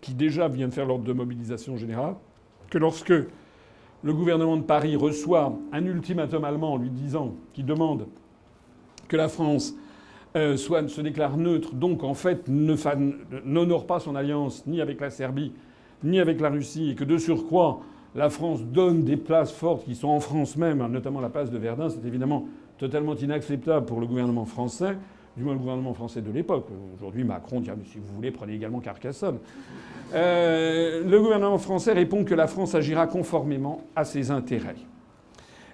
qui 0.00 0.14
déjà 0.14 0.48
vient 0.48 0.68
de 0.68 0.74
faire 0.74 0.86
l'ordre 0.86 1.04
de 1.04 1.12
mobilisation 1.12 1.76
générale, 1.76 2.14
que 2.70 2.78
lorsque 2.78 3.12
le 4.02 4.14
gouvernement 4.14 4.56
de 4.56 4.62
Paris 4.62 4.96
reçoit 4.96 5.56
un 5.72 5.84
ultimatum 5.84 6.44
allemand 6.44 6.76
lui 6.76 6.90
disant, 6.90 7.34
qui 7.52 7.62
demande 7.62 8.06
que 9.08 9.16
la 9.16 9.28
France 9.28 9.74
euh, 10.36 10.56
soit, 10.56 10.86
se 10.88 11.00
déclare 11.00 11.36
neutre, 11.36 11.74
donc 11.74 12.04
en 12.04 12.14
fait 12.14 12.48
n'honore 12.48 13.86
pas 13.86 14.00
son 14.00 14.14
alliance 14.14 14.64
ni 14.66 14.80
avec 14.80 15.00
la 15.00 15.10
Serbie 15.10 15.52
ni 16.04 16.20
avec 16.20 16.40
la 16.40 16.50
Russie, 16.50 16.90
et 16.90 16.94
que 16.94 17.04
de 17.04 17.16
surcroît 17.16 17.80
la 18.16 18.30
France 18.30 18.62
donne 18.64 19.04
des 19.04 19.18
places 19.18 19.52
fortes 19.52 19.84
qui 19.84 19.94
sont 19.94 20.08
en 20.08 20.20
France 20.20 20.56
même, 20.56 20.84
notamment 20.86 21.20
la 21.20 21.28
place 21.28 21.50
de 21.50 21.58
Verdun, 21.58 21.90
c'est 21.90 22.04
évidemment 22.06 22.46
totalement 22.78 23.14
inacceptable 23.14 23.84
pour 23.84 24.00
le 24.00 24.06
gouvernement 24.06 24.46
français, 24.46 24.96
du 25.36 25.44
moins 25.44 25.52
le 25.52 25.58
gouvernement 25.58 25.92
français 25.92 26.22
de 26.22 26.30
l'époque. 26.30 26.66
Aujourd'hui, 26.96 27.24
Macron 27.24 27.60
dit 27.60 27.70
ah, 27.70 27.76
si 27.84 27.98
vous 27.98 28.14
voulez, 28.14 28.30
prenez 28.30 28.54
également 28.54 28.80
Carcassonne. 28.80 29.38
Euh, 30.14 31.04
le 31.06 31.20
gouvernement 31.20 31.58
français 31.58 31.92
répond 31.92 32.24
que 32.24 32.34
la 32.34 32.46
France 32.46 32.74
agira 32.74 33.06
conformément 33.06 33.82
à 33.94 34.04
ses 34.04 34.30
intérêts. 34.30 34.76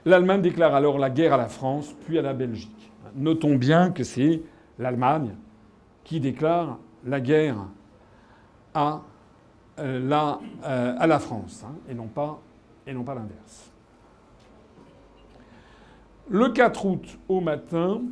L'Allemagne 0.04 0.42
déclare 0.42 0.74
alors 0.74 0.98
la 0.98 1.10
guerre 1.10 1.34
à 1.34 1.36
la 1.36 1.48
France, 1.48 1.94
puis 2.06 2.18
à 2.18 2.22
la 2.22 2.34
Belgique. 2.34 2.90
Notons 3.14 3.54
bien 3.54 3.92
que 3.92 4.02
c'est 4.02 4.42
l'Allemagne 4.80 5.30
qui 6.02 6.18
déclare 6.18 6.78
la 7.06 7.20
guerre 7.20 7.56
à 8.74 9.02
euh, 9.78 10.10
euh, 10.64 10.94
à 10.98 11.06
la 11.06 11.18
France, 11.18 11.64
hein, 11.66 11.74
et 11.88 11.94
non 11.94 12.06
pas, 12.06 12.40
et 12.86 12.92
non 12.92 13.04
pas 13.04 13.14
l'inverse. 13.14 13.70
Le 16.28 16.48
4 16.48 16.86
août 16.86 17.18
au 17.28 17.40
matin, 17.40 18.02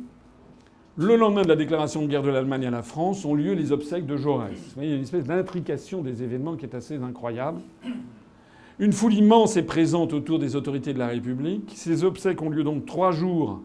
le 0.97 1.15
lendemain 1.15 1.43
de 1.43 1.47
la 1.47 1.55
déclaration 1.55 2.01
de 2.01 2.07
guerre 2.07 2.23
de 2.23 2.29
l'Allemagne 2.29 2.65
à 2.65 2.71
la 2.71 2.83
France, 2.83 3.25
ont 3.25 3.35
lieu 3.35 3.53
les 3.53 3.71
obsèques 3.71 4.05
de 4.05 4.17
Jaurès. 4.17 4.57
il 4.77 4.89
y 4.89 4.91
a 4.91 4.95
une 4.95 5.03
espèce 5.03 5.25
d'intrication 5.25 6.01
des 6.01 6.23
événements 6.23 6.55
qui 6.55 6.65
est 6.65 6.75
assez 6.75 6.97
incroyable. 6.97 7.61
Une 8.79 8.93
foule 8.93 9.13
immense 9.13 9.57
est 9.57 9.63
présente 9.63 10.13
autour 10.13 10.39
des 10.39 10.55
autorités 10.55 10.93
de 10.93 10.99
la 10.99 11.07
République. 11.07 11.71
Ces 11.75 12.03
obsèques 12.03 12.41
ont 12.41 12.49
lieu 12.49 12.63
donc 12.63 12.85
trois 12.85 13.11
jours 13.11 13.61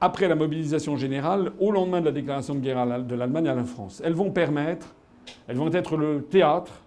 après 0.00 0.28
la 0.28 0.34
mobilisation 0.34 0.96
générale, 0.96 1.52
au 1.60 1.70
lendemain 1.70 2.00
de 2.00 2.06
la 2.06 2.12
déclaration 2.12 2.54
de 2.54 2.60
guerre 2.60 3.04
de 3.04 3.14
l'Allemagne 3.14 3.48
à 3.48 3.54
la 3.54 3.64
France. 3.64 4.00
Elles 4.04 4.14
vont 4.14 4.30
permettre, 4.30 4.94
elles 5.46 5.56
vont 5.56 5.72
être 5.72 5.96
le 5.96 6.22
théâtre 6.22 6.81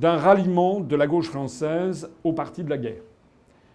d'un 0.00 0.16
ralliement 0.16 0.80
de 0.80 0.96
la 0.96 1.06
gauche 1.06 1.28
française 1.28 2.10
au 2.24 2.32
parti 2.32 2.64
de 2.64 2.70
la 2.70 2.78
guerre. 2.78 3.02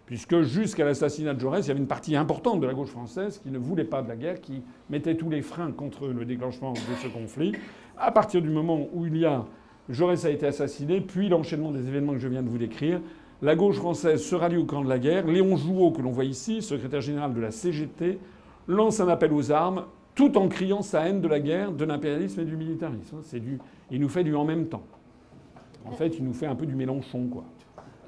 Puisque 0.08 0.42
jusqu'à 0.42 0.84
l'assassinat 0.84 1.36
de 1.36 1.40
Jaurès, 1.40 1.64
il 1.64 1.68
y 1.68 1.72
avait 1.72 1.80
une 1.80 1.88
partie 1.88 2.16
importante 2.16 2.60
de 2.60 2.66
la 2.66 2.74
gauche 2.74 2.90
française 2.90 3.40
qui 3.44 3.52
ne 3.52 3.60
voulait 3.60 3.84
pas 3.84 4.02
de 4.02 4.10
la 4.10 4.16
guerre, 4.16 4.42
qui 4.42 4.64
mettait 4.90 5.16
tous 5.16 5.30
les 5.30 5.44
freins 5.44 5.72
contre 5.72 6.08
le 6.08 6.26
déclenchement 6.26 6.74
de 6.74 6.96
ce 7.02 7.08
conflit. 7.08 7.54
À 7.96 8.12
partir 8.12 8.42
du 8.42 8.50
moment 8.50 8.88
où 8.92 9.06
il 9.06 9.18
y 9.18 9.26
a 9.26 9.46
Jaurès 9.88 10.26
a 10.26 10.32
été 10.32 10.48
assassiné, 10.48 11.00
puis 11.00 11.30
l'enchaînement 11.30 11.70
des 11.70 11.88
événements 11.88 12.14
que 12.14 12.20
je 12.20 12.28
viens 12.28 12.42
de 12.42 12.50
vous 12.50 12.58
décrire. 12.58 13.02
La 13.44 13.56
gauche 13.56 13.76
française 13.76 14.24
se 14.24 14.34
rallie 14.34 14.58
au 14.58 14.66
camp 14.66 14.84
de 14.84 14.90
la 14.90 14.98
guerre. 14.98 15.28
Léon 15.28 15.56
Jouot, 15.58 15.92
que 15.92 16.02
l'on 16.02 16.10
voit 16.10 16.26
ici, 16.26 16.64
secrétaire 16.64 17.02
général 17.02 17.36
de 17.36 17.42
la 17.42 17.52
CGT, 17.52 18.18
lance 18.68 19.00
un 19.00 19.08
appel 19.10 19.32
aux 19.32 19.52
armes, 19.52 19.84
tout 20.16 20.40
en 20.40 20.48
criant 20.48 20.82
sa 20.82 21.08
haine 21.08 21.22
de 21.22 21.28
la 21.28 21.40
guerre, 21.40 21.72
de 21.72 21.86
l'impérialisme 21.86 22.40
et 22.40 22.46
du 22.46 22.58
militarisme. 22.58 23.22
Du, 23.34 23.60
il 23.92 24.02
nous 24.02 24.10
fait 24.10 24.24
du 24.24 24.34
en 24.34 24.46
même 24.46 24.68
temps. 24.68 24.84
En 25.88 25.92
fait, 25.92 26.18
il 26.18 26.26
nous 26.26 26.34
fait 26.34 26.48
un 26.48 26.56
peu 26.56 26.66
du 26.66 26.76
Mélenchon, 26.76 27.28
quoi. 27.32 27.44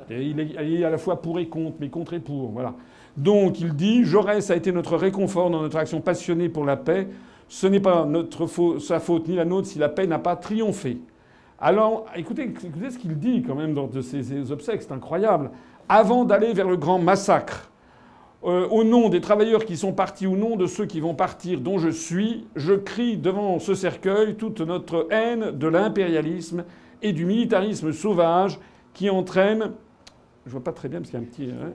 Et 0.09 0.23
il, 0.23 0.39
est, 0.39 0.83
à 0.83 0.89
la 0.89 0.97
fois 0.97 1.21
pour 1.21 1.39
et 1.39 1.47
contre, 1.47 1.77
mais 1.79 1.89
contre 1.89 2.13
et 2.13 2.19
pour. 2.19 2.49
Voilà. 2.51 2.73
Donc 3.17 3.59
il 3.59 3.73
dit 3.75 4.05
Jaurès 4.05 4.49
a 4.51 4.55
été 4.55 4.71
notre 4.71 4.95
réconfort 4.95 5.49
dans 5.49 5.61
notre 5.61 5.77
action 5.77 6.01
passionnée 6.01 6.49
pour 6.49 6.65
la 6.65 6.77
paix. 6.77 7.07
Ce 7.49 7.67
n'est 7.67 7.79
pas 7.79 8.05
notre 8.05 8.45
faute, 8.45 8.79
sa 8.79 8.99
faute 8.99 9.27
ni 9.27 9.35
la 9.35 9.45
nôtre 9.45 9.67
si 9.67 9.79
la 9.79 9.89
paix 9.89 10.07
n'a 10.07 10.19
pas 10.19 10.35
triomphé. 10.35 10.99
Alors, 11.59 12.05
écoutez, 12.15 12.53
ce 12.89 12.97
qu'il 12.97 13.17
dit 13.17 13.41
quand 13.41 13.55
même 13.55 13.73
dans 13.73 13.87
de 13.87 14.01
ses 14.01 14.51
obsèques, 14.51 14.83
c'est 14.83 14.91
incroyable. 14.91 15.49
Avant 15.89 16.23
d'aller 16.23 16.53
vers 16.53 16.69
le 16.69 16.77
grand 16.77 16.99
massacre, 16.99 17.71
euh, 18.43 18.67
au 18.69 18.83
nom 18.83 19.09
des 19.09 19.19
travailleurs 19.19 19.65
qui 19.65 19.75
sont 19.75 19.93
partis, 19.93 20.27
au 20.27 20.37
nom 20.37 20.55
de 20.55 20.67
ceux 20.67 20.85
qui 20.85 20.99
vont 20.99 21.15
partir, 21.15 21.59
dont 21.59 21.79
je 21.79 21.89
suis, 21.89 22.45
je 22.55 22.73
crie 22.73 23.17
devant 23.17 23.57
ce 23.57 23.73
cercueil 23.73 24.35
toute 24.35 24.61
notre 24.61 25.07
haine 25.09 25.51
de 25.51 25.67
l'impérialisme 25.67 26.63
et 27.01 27.13
du 27.13 27.25
militarisme 27.25 27.91
sauvage 27.91 28.59
qui 28.93 29.09
entraîne. 29.09 29.71
Je 30.45 30.51
vois 30.51 30.63
pas 30.63 30.73
très 30.73 30.89
bien 30.89 30.99
parce 30.99 31.11
qu'il 31.11 31.19
y 31.19 31.23
a 31.23 31.25
un 31.25 31.29
petit. 31.29 31.51
Hein, 31.51 31.73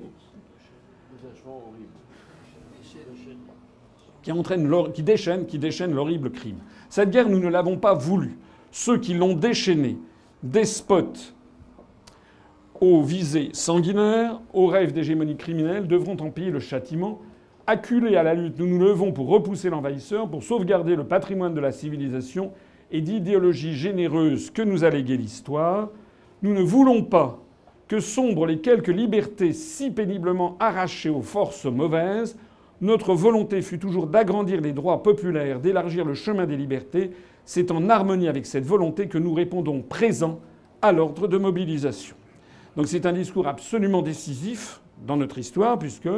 qui, 4.22 4.32
entraîne, 4.32 4.70
qui 4.92 5.02
déchaîne, 5.02 5.46
qui 5.46 5.58
déchaîne 5.58 5.94
l'horrible 5.94 6.30
crime. 6.30 6.58
Cette 6.88 7.10
guerre, 7.10 7.28
nous 7.28 7.40
ne 7.40 7.48
l'avons 7.48 7.76
pas 7.76 7.94
voulu. 7.94 8.38
Ceux 8.70 8.98
qui 8.98 9.14
l'ont 9.14 9.34
déchaînée, 9.34 9.98
despotes 10.42 11.34
aux 12.80 13.02
visées 13.02 13.50
sanguinaires, 13.52 14.40
aux 14.52 14.66
rêves 14.66 14.92
d'hégémonie 14.92 15.36
criminelle, 15.36 15.86
devront 15.86 16.16
en 16.18 16.30
payer 16.30 16.50
le 16.50 16.60
châtiment. 16.60 17.20
Acculés 17.66 18.16
à 18.16 18.22
la 18.22 18.34
lutte, 18.34 18.58
nous 18.58 18.66
nous 18.66 18.78
levons 18.78 19.12
pour 19.12 19.28
repousser 19.28 19.70
l'envahisseur, 19.70 20.28
pour 20.28 20.42
sauvegarder 20.42 20.96
le 20.96 21.04
patrimoine 21.04 21.54
de 21.54 21.60
la 21.60 21.70
civilisation 21.70 22.52
et 22.92 23.00
d'idéologie 23.00 23.74
généreuse 23.74 24.50
que 24.50 24.62
nous 24.62 24.84
a 24.84 24.90
légué 24.90 25.16
l'histoire. 25.16 25.88
Nous 26.42 26.54
ne 26.54 26.62
voulons 26.62 27.02
pas 27.02 27.40
que 27.88 28.00
sombrent 28.00 28.46
les 28.46 28.58
quelques 28.58 28.88
libertés 28.88 29.52
si 29.52 29.90
péniblement 29.90 30.56
arrachées 30.60 31.10
aux 31.10 31.22
forces 31.22 31.64
mauvaises. 31.64 32.36
Notre 32.80 33.14
volonté 33.14 33.62
fut 33.62 33.78
toujours 33.78 34.06
d'agrandir 34.06 34.60
les 34.60 34.72
droits 34.72 35.02
populaires, 35.02 35.60
d'élargir 35.60 36.04
le 36.04 36.14
chemin 36.14 36.46
des 36.46 36.56
libertés. 36.56 37.10
C'est 37.44 37.70
en 37.70 37.88
harmonie 37.88 38.28
avec 38.28 38.46
cette 38.46 38.64
volonté 38.64 39.08
que 39.08 39.18
nous 39.18 39.34
répondons 39.34 39.82
présents 39.82 40.40
à 40.80 40.92
l'ordre 40.92 41.28
de 41.28 41.38
mobilisation. 41.38 42.16
Donc 42.76 42.88
c'est 42.88 43.06
un 43.06 43.12
discours 43.12 43.46
absolument 43.46 44.02
décisif 44.02 44.80
dans 45.06 45.16
notre 45.16 45.38
histoire, 45.38 45.78
puisque 45.78 46.08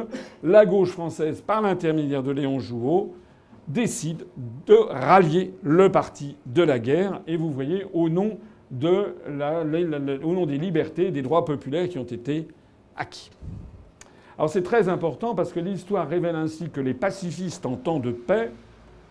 la 0.42 0.66
gauche 0.66 0.90
française, 0.90 1.40
par 1.40 1.62
l'intermédiaire 1.62 2.22
de 2.22 2.30
Léon 2.30 2.60
Jouot, 2.60 3.14
décide 3.68 4.26
de 4.66 4.74
rallier 4.74 5.54
le 5.62 5.90
parti 5.90 6.36
de 6.46 6.62
la 6.62 6.78
guerre, 6.78 7.20
et 7.26 7.36
vous 7.36 7.50
voyez, 7.50 7.86
au 7.92 8.08
nom, 8.08 8.38
des 8.70 10.58
libertés 10.58 11.10
des 11.10 11.22
droits 11.22 11.44
populaires 11.44 11.88
qui 11.88 11.98
ont 11.98 12.04
été 12.04 12.48
acquis. 12.96 13.30
Alors 14.36 14.50
c'est 14.50 14.62
très 14.62 14.88
important 14.88 15.34
parce 15.34 15.52
que 15.52 15.60
l'histoire 15.60 16.08
révèle 16.08 16.34
ainsi 16.34 16.68
que 16.68 16.80
les 16.80 16.94
pacifistes 16.94 17.66
en 17.66 17.76
temps 17.76 18.00
de 18.00 18.10
paix 18.10 18.50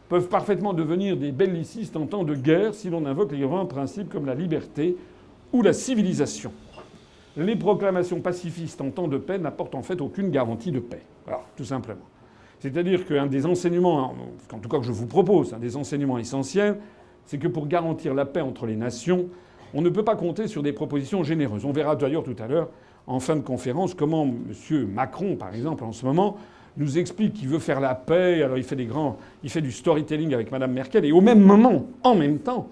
peuvent 0.09 0.27
parfaitement 0.27 0.73
devenir 0.73 1.15
des 1.15 1.31
bellicistes 1.31 1.95
en 1.95 2.07
temps 2.07 2.25
de 2.25 2.35
guerre 2.35 2.73
si 2.73 2.89
l'on 2.89 3.05
invoque 3.05 3.31
les 3.31 3.39
grands 3.39 3.65
principes 3.65 4.09
comme 4.09 4.25
la 4.25 4.35
liberté 4.35 4.97
ou 5.53 5.61
la 5.61 5.71
civilisation. 5.71 6.51
Les 7.37 7.55
proclamations 7.55 8.19
pacifistes 8.19 8.81
en 8.81 8.91
temps 8.91 9.07
de 9.07 9.17
paix 9.17 9.37
n'apportent 9.39 9.75
en 9.75 9.81
fait 9.81 10.01
aucune 10.01 10.29
garantie 10.29 10.71
de 10.71 10.79
paix. 10.79 11.01
Voilà, 11.25 11.41
tout 11.55 11.63
simplement. 11.63 12.03
C'est-à-dire 12.63 13.05
qu'un 13.05 13.25
des 13.25 13.45
enseignements, 13.45 14.15
en 14.53 14.59
tout 14.59 14.69
cas 14.69 14.77
que 14.77 14.85
je 14.85 14.93
vous 14.93 15.05
propose, 15.05 15.53
un 15.53 15.59
des 15.59 15.75
enseignements 15.75 16.17
essentiels, 16.17 16.77
c'est 17.25 17.37
que 17.37 17.49
pour 17.49 17.67
garantir 17.67 18.13
la 18.13 18.23
paix 18.23 18.39
entre 18.39 18.65
les 18.65 18.77
nations, 18.77 19.25
on 19.73 19.81
ne 19.81 19.89
peut 19.89 20.05
pas 20.05 20.15
compter 20.15 20.47
sur 20.47 20.63
des 20.63 20.71
propositions 20.71 21.23
généreuses. 21.23 21.65
On 21.65 21.73
verra 21.73 21.97
d'ailleurs 21.97 22.23
tout 22.23 22.37
à 22.39 22.47
l'heure 22.47 22.69
en 23.05 23.19
fin 23.19 23.35
de 23.35 23.41
conférence 23.41 23.93
comment 23.93 24.23
M. 24.23 24.87
Macron, 24.87 25.35
par 25.35 25.53
exemple, 25.53 25.83
en 25.83 25.91
ce 25.91 26.05
moment, 26.05 26.37
nous 26.77 26.97
explique 26.97 27.33
qu'il 27.33 27.49
veut 27.49 27.59
faire 27.59 27.81
la 27.81 27.95
paix. 27.95 28.41
Alors 28.41 28.57
il 28.57 28.63
fait 28.63 28.77
des 28.77 28.85
grands, 28.85 29.17
il 29.43 29.49
fait 29.49 29.59
du 29.59 29.73
storytelling 29.73 30.33
avec 30.33 30.49
Mme 30.49 30.71
Merkel, 30.71 31.03
et 31.03 31.11
au 31.11 31.19
même 31.19 31.41
moment, 31.41 31.87
en 32.01 32.15
même 32.15 32.39
temps, 32.39 32.69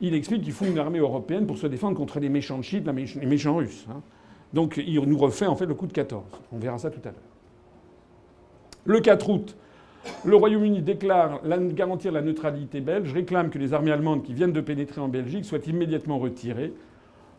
il 0.00 0.16
explique 0.16 0.42
qu'il 0.42 0.52
faut 0.52 0.64
une 0.64 0.80
armée 0.80 0.98
européenne 0.98 1.46
pour 1.46 1.58
se 1.58 1.68
défendre 1.68 1.96
contre 1.96 2.18
les 2.18 2.28
méchants 2.28 2.60
chiites, 2.60 2.84
les 2.88 3.26
méchants 3.26 3.54
russes. 3.54 3.86
Hein. 3.88 4.00
Donc 4.52 4.82
il 4.84 5.00
nous 5.00 5.18
refait 5.18 5.46
en 5.46 5.54
fait 5.54 5.66
le 5.66 5.74
coup 5.74 5.86
de 5.86 5.92
14. 5.92 6.24
On 6.50 6.58
verra 6.58 6.78
ça 6.78 6.90
tout 6.90 6.98
à 7.04 7.12
l'heure. 7.12 7.31
Le 8.84 8.98
4 8.98 9.30
août, 9.30 9.56
le 10.24 10.34
Royaume-Uni 10.34 10.82
déclare 10.82 11.40
garantir 11.72 12.10
la 12.10 12.20
neutralité 12.20 12.80
belge, 12.80 13.12
réclame 13.12 13.48
que 13.50 13.58
les 13.58 13.74
armées 13.74 13.92
allemandes 13.92 14.24
qui 14.24 14.34
viennent 14.34 14.52
de 14.52 14.60
pénétrer 14.60 15.00
en 15.00 15.06
Belgique 15.06 15.44
soient 15.44 15.64
immédiatement 15.66 16.18
retirées. 16.18 16.72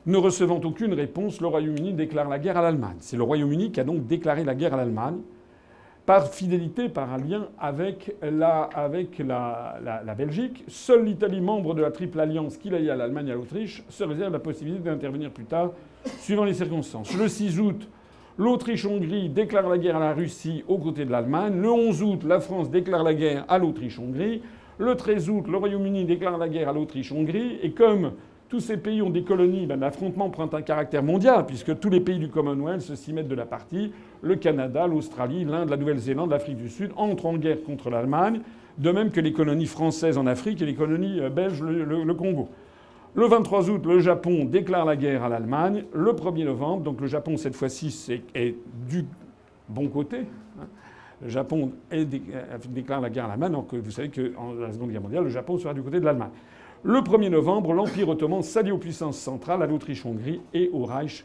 Ne 0.06 0.16
recevant 0.18 0.62
aucune 0.64 0.94
réponse, 0.94 1.42
le 1.42 1.48
Royaume-Uni 1.48 1.94
déclare 1.94 2.30
la 2.30 2.40
guerre 2.40 2.58
à 2.58 2.62
l'Allemagne. 2.62 2.96
C'est 3.00 3.18
le 3.18 3.24
Royaume-Uni 3.24 3.74
qui 3.74 3.82
a 3.82 3.84
donc 3.84 4.08
déclaré 4.08 4.46
la 4.46 4.56
guerre 4.56 4.74
à 4.74 4.78
l'Allemagne 4.78 5.18
par 6.06 6.30
fidélité, 6.30 6.88
par 6.88 7.14
un 7.14 7.18
lien 7.18 7.48
avec 7.60 8.14
la, 8.22 10.16
Belgique. 10.18 10.64
Seule 10.68 11.04
l'Italie, 11.04 11.42
membre 11.42 11.74
de 11.74 11.82
la 11.82 11.92
triple 11.92 12.20
alliance 12.22 12.56
qui 12.58 12.70
lie 12.70 12.90
à 12.90 12.96
l'Allemagne 12.96 13.28
et 13.28 13.32
à 13.32 13.36
l'Autriche, 13.36 13.84
se 13.90 14.06
réserve 14.06 14.32
la 14.32 14.40
possibilité 14.40 14.90
d'intervenir 14.90 15.32
plus 15.32 15.46
tard, 15.46 15.72
suivant 16.20 16.46
les 16.46 16.54
circonstances. 16.54 17.14
Le 17.16 17.28
6 17.28 17.60
août, 17.60 17.88
l'Autriche-Hongrie 18.38 19.30
déclare 19.30 19.70
la 19.70 19.78
guerre 19.78 19.98
à 19.98 20.00
la 20.00 20.14
Russie 20.14 20.64
aux 20.68 20.78
côtés 20.78 21.06
de 21.06 21.12
l'Allemagne. 21.12 21.60
Le 21.60 21.72
11 21.72 22.04
août, 22.04 22.24
la 22.26 22.40
France 22.40 22.70
déclare 22.70 23.04
la 23.04 23.14
guerre 23.14 23.46
à 23.48 23.58
l'Autriche-Hongrie. 23.58 24.42
Le 24.80 24.96
13 24.96 25.30
août, 25.30 25.46
le 25.48 25.58
Royaume-Uni 25.58 26.06
déclare 26.06 26.38
la 26.38 26.50
guerre 26.50 26.70
à 26.70 26.74
l'Autriche-Hongrie. 26.74 27.60
Et 27.62 27.72
comme 27.72 28.14
tous 28.50 28.60
ces 28.60 28.78
pays 28.78 29.02
ont 29.02 29.10
des 29.10 29.24
colonies, 29.24 29.66
ben, 29.66 29.80
l'affrontement 29.80 30.30
prend 30.30 30.48
un 30.54 30.62
caractère 30.62 31.04
mondial, 31.04 31.46
puisque 31.46 31.80
tous 31.80 31.90
les 31.90 32.00
pays 32.00 32.20
du 32.20 32.30
Commonwealth 32.30 32.82
s'y 32.96 33.14
mettent 33.14 33.28
de 33.28 33.36
la 33.36 33.46
partie. 33.46 33.92
Le 34.22 34.36
Canada, 34.36 34.86
l'Australie, 34.88 35.44
l'Inde, 35.44 35.70
la 35.70 35.78
Nouvelle-Zélande, 35.78 36.30
l'Afrique 36.30 36.58
du 36.58 36.70
Sud 36.70 36.92
entrent 36.96 37.26
en 37.26 37.38
guerre 37.38 37.64
contre 37.64 37.90
l'Allemagne, 37.90 38.42
de 38.78 38.92
même 38.92 39.12
que 39.12 39.20
les 39.20 39.34
colonies 39.34 39.66
françaises 39.66 40.18
en 40.18 40.28
Afrique 40.28 40.62
et 40.62 40.66
les 40.66 40.76
colonies 40.76 41.20
euh, 41.20 41.30
belges, 41.30 41.62
le, 41.62 42.14
Congo. 42.14 42.50
Le 43.16 43.28
23 43.28 43.70
août, 43.70 43.86
le 43.86 44.00
Japon 44.00 44.46
déclare 44.46 44.86
la 44.86 44.96
guerre 44.96 45.24
à 45.24 45.30
l'Allemagne. 45.30 45.84
Le 45.94 46.14
1er 46.14 46.46
novembre, 46.46 46.82
donc 46.82 47.00
le 47.00 47.06
Japon, 47.06 47.38
cette 47.38 47.56
fois-ci, 47.56 48.24
est, 48.34 48.56
du 48.90 49.06
bon 49.70 49.88
côté. 49.88 50.22
Le 51.22 51.30
Japon 51.30 51.74
euh, 51.94 52.06
déclare 52.70 53.02
la 53.02 53.12
guerre 53.12 53.26
à 53.26 53.28
l'Allemagne, 53.30 53.52
donc 53.52 53.72
vous 53.72 53.92
savez 53.92 54.10
qu'en 54.10 54.54
la 54.54 54.74
Seconde 54.74 54.90
Guerre 54.90 55.02
mondiale, 55.02 55.26
le 55.26 55.30
Japon 55.30 55.60
sera 55.60 55.76
du 55.76 55.84
côté 55.84 56.00
de 56.00 56.06
l'Allemagne. 56.06 56.32
Le 56.82 57.00
1er 57.00 57.30
novembre, 57.30 57.74
l'Empire 57.74 58.10
ottoman 58.10 58.42
s'allie 58.42 58.72
aux 58.72 58.80
puissances 58.80 59.20
centrales, 59.20 59.62
à 59.62 59.68
l'Autriche-Hongrie 59.68 60.42
et 60.52 60.72
au 60.74 60.86
Reich 60.86 61.24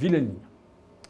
Wilhelmien. 0.00 0.34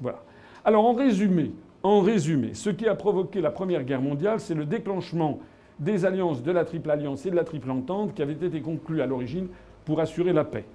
Voilà. 0.01 0.23
Alors 0.65 0.87
en 0.87 0.93
résumé, 0.93 1.51
en 1.83 2.01
résumé, 2.03 2.55
ce 2.55 2.71
qui 2.71 2.87
a 2.87 2.95
provoqué 2.95 3.41
la 3.41 3.51
Première 3.51 3.83
Guerre 3.83 4.01
mondiale, 4.01 4.39
c'est 4.39 4.55
le 4.55 4.65
déclenchement 4.65 5.41
des 5.81 6.05
alliances 6.05 6.43
de 6.43 6.53
la 6.53 6.65
Triple 6.65 6.91
Alliance 6.91 7.27
et 7.27 7.31
de 7.31 7.37
la 7.37 7.45
Triple 7.45 7.71
Entente 7.71 8.15
qui 8.15 8.23
avaient 8.23 8.33
été 8.33 8.61
conclues 8.61 9.03
à 9.03 9.07
l'origine 9.07 9.49
pour 9.89 10.01
assurer 10.01 10.35
la 10.35 10.45
paix. 10.45 10.67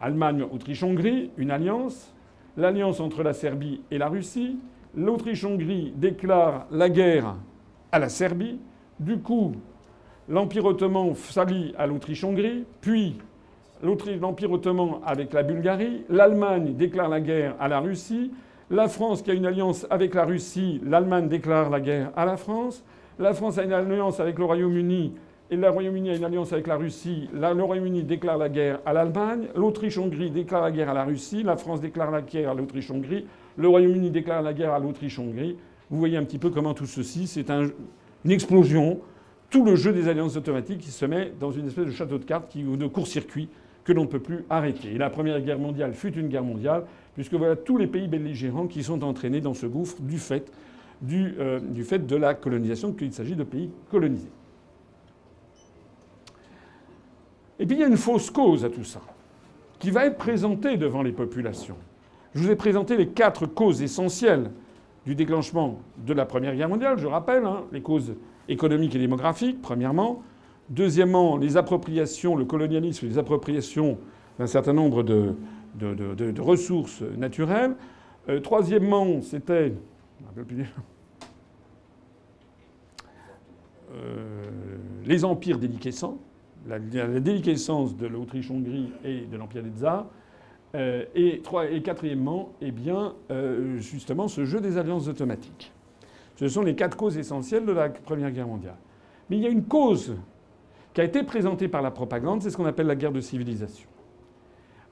Allemagne, 0.00 0.44
Autriche, 0.44 0.84
Hongrie, 0.84 1.32
une 1.36 1.50
alliance. 1.50 2.14
L'alliance 2.56 3.00
entre 3.00 3.24
la 3.24 3.32
Serbie 3.32 3.80
et 3.90 3.98
la 3.98 4.08
Russie. 4.08 4.60
L'Autriche-Hongrie 4.94 5.92
déclare 5.96 6.68
la 6.70 6.88
guerre 6.88 7.34
à 7.90 7.98
la 7.98 8.08
Serbie. 8.08 8.60
Du 9.00 9.18
coup, 9.18 9.56
l'Empire 10.28 10.64
ottoman 10.64 11.16
s'allie 11.16 11.74
à 11.76 11.88
l'Autriche-Hongrie, 11.88 12.64
puis 12.80 13.18
l'Empire 13.82 14.52
ottoman 14.52 15.00
avec 15.04 15.32
la 15.32 15.42
Bulgarie, 15.42 16.04
l'Allemagne 16.08 16.74
déclare 16.74 17.08
la 17.08 17.20
guerre 17.20 17.56
à 17.58 17.66
la 17.66 17.80
Russie, 17.80 18.30
la 18.70 18.86
France 18.86 19.22
qui 19.22 19.32
a 19.32 19.34
une 19.34 19.46
alliance 19.46 19.88
avec 19.90 20.14
la 20.14 20.24
Russie, 20.24 20.80
l'Allemagne 20.84 21.26
déclare 21.26 21.68
la 21.68 21.80
guerre 21.80 22.12
à 22.14 22.24
la 22.24 22.36
France, 22.36 22.84
la 23.18 23.34
France 23.34 23.58
a 23.58 23.64
une 23.64 23.72
alliance 23.72 24.20
avec 24.20 24.38
le 24.38 24.44
Royaume-Uni 24.44 25.14
et 25.50 25.56
le 25.56 25.68
Royaume-Uni 25.68 26.10
a 26.10 26.16
une 26.16 26.24
alliance 26.24 26.52
avec 26.52 26.66
la 26.66 26.76
Russie, 26.76 27.28
le 27.32 27.62
Royaume-Uni 27.62 28.02
déclare 28.02 28.36
la 28.36 28.48
guerre 28.48 28.80
à 28.84 28.92
l'Allemagne, 28.92 29.46
l'Autriche-Hongrie 29.54 30.30
déclare 30.30 30.62
la 30.62 30.72
guerre 30.72 30.90
à 30.90 30.94
la 30.94 31.04
Russie, 31.04 31.42
la 31.42 31.56
France 31.56 31.80
déclare 31.80 32.10
la 32.10 32.22
guerre 32.22 32.50
à 32.50 32.54
l'Autriche-Hongrie, 32.54 33.26
le 33.56 33.68
Royaume-Uni 33.68 34.10
déclare 34.10 34.42
la 34.42 34.52
guerre 34.52 34.72
à 34.72 34.80
l'Autriche-Hongrie. 34.80 35.56
Vous 35.88 35.98
voyez 35.98 36.16
un 36.16 36.24
petit 36.24 36.38
peu 36.38 36.50
comment 36.50 36.74
tout 36.74 36.86
ceci, 36.86 37.28
c'est 37.28 37.48
une 37.50 38.30
explosion 38.30 39.00
tout 39.48 39.64
le 39.64 39.76
jeu 39.76 39.92
des 39.92 40.08
alliances 40.08 40.36
automatiques 40.36 40.78
qui 40.78 40.90
se 40.90 41.06
met 41.06 41.32
dans 41.38 41.52
une 41.52 41.68
espèce 41.68 41.86
de 41.86 41.92
château 41.92 42.18
de 42.18 42.24
cartes 42.24 42.56
ou 42.56 42.76
de 42.76 42.86
court-circuit 42.88 43.48
que 43.84 43.92
l'on 43.92 44.02
ne 44.02 44.08
peut 44.08 44.18
plus 44.18 44.44
arrêter. 44.50 44.94
Et 44.94 44.98
la 44.98 45.10
Première 45.10 45.40
Guerre 45.40 45.60
mondiale 45.60 45.94
fut 45.94 46.12
une 46.18 46.26
guerre 46.26 46.42
mondiale, 46.42 46.84
puisque 47.14 47.34
voilà 47.34 47.54
tous 47.54 47.76
les 47.76 47.86
pays 47.86 48.08
belligérants 48.08 48.66
qui 48.66 48.82
sont 48.82 49.04
entraînés 49.04 49.40
dans 49.40 49.54
ce 49.54 49.66
gouffre 49.66 50.02
du 50.02 50.18
fait, 50.18 50.52
du, 51.00 51.34
euh, 51.38 51.60
du 51.60 51.84
fait 51.84 52.04
de 52.04 52.16
la 52.16 52.34
colonisation, 52.34 52.92
qu'il 52.92 53.12
s'agit 53.12 53.36
de 53.36 53.44
pays 53.44 53.70
colonisés. 53.88 54.30
Et 57.58 57.66
puis 57.66 57.76
il 57.76 57.80
y 57.80 57.84
a 57.84 57.88
une 57.88 57.96
fausse 57.96 58.30
cause 58.30 58.64
à 58.64 58.70
tout 58.70 58.84
ça. 58.84 59.00
qui 59.78 59.90
va 59.90 60.06
être 60.06 60.16
présenté 60.16 60.78
devant 60.78 61.02
les 61.02 61.12
populations. 61.12 61.76
Je 62.34 62.40
vous 62.40 62.50
ai 62.50 62.56
présenté 62.56 62.96
les 62.96 63.08
quatre 63.08 63.44
causes 63.44 63.82
essentielles 63.82 64.50
du 65.04 65.14
déclenchement 65.14 65.78
de 65.98 66.14
la 66.14 66.24
Première 66.24 66.56
Guerre 66.56 66.70
mondiale, 66.70 66.98
je 66.98 67.06
rappelle, 67.06 67.44
hein, 67.44 67.64
les 67.72 67.82
causes 67.82 68.14
économiques 68.48 68.94
et 68.94 68.98
démographiques, 68.98 69.60
premièrement. 69.60 70.22
Deuxièmement, 70.70 71.36
les 71.36 71.58
appropriations, 71.58 72.36
le 72.36 72.46
colonialisme, 72.46 73.06
les 73.06 73.18
appropriations 73.18 73.98
d'un 74.38 74.46
certain 74.46 74.72
nombre 74.72 75.02
de 75.02 75.34
ressources 76.40 77.02
naturelles. 77.16 77.76
Euh, 78.28 78.40
troisièmement, 78.40 79.20
c'était. 79.22 79.72
Euh, 83.94 84.44
les 85.04 85.24
empires 85.24 85.58
déliquescents, 85.58 86.18
la, 86.68 86.78
la 86.78 87.20
déliquescence 87.20 87.96
de 87.96 88.06
l'Autriche-Hongrie 88.06 88.92
et 89.04 89.22
de 89.22 89.36
l'Empire 89.36 89.62
des 89.62 89.70
Tsars. 89.70 90.06
Euh, 90.74 91.04
et, 91.14 91.42
et 91.70 91.82
quatrièmement, 91.82 92.50
eh 92.60 92.70
bien, 92.70 93.14
euh, 93.30 93.78
justement, 93.78 94.28
ce 94.28 94.44
jeu 94.44 94.60
des 94.60 94.76
alliances 94.76 95.08
automatiques. 95.08 95.72
Ce 96.34 96.48
sont 96.48 96.62
les 96.62 96.74
quatre 96.74 96.96
causes 96.96 97.16
essentielles 97.16 97.64
de 97.64 97.72
la 97.72 97.88
Première 97.88 98.30
Guerre 98.30 98.48
mondiale. 98.48 98.76
Mais 99.30 99.36
il 99.38 99.42
y 99.42 99.46
a 99.46 99.50
une 99.50 99.64
cause 99.64 100.16
qui 100.92 101.00
a 101.00 101.04
été 101.04 101.22
présentée 101.22 101.68
par 101.68 101.82
la 101.82 101.90
propagande, 101.90 102.42
c'est 102.42 102.50
ce 102.50 102.56
qu'on 102.56 102.66
appelle 102.66 102.86
la 102.86 102.96
guerre 102.96 103.12
de 103.12 103.20
civilisation. 103.20 103.88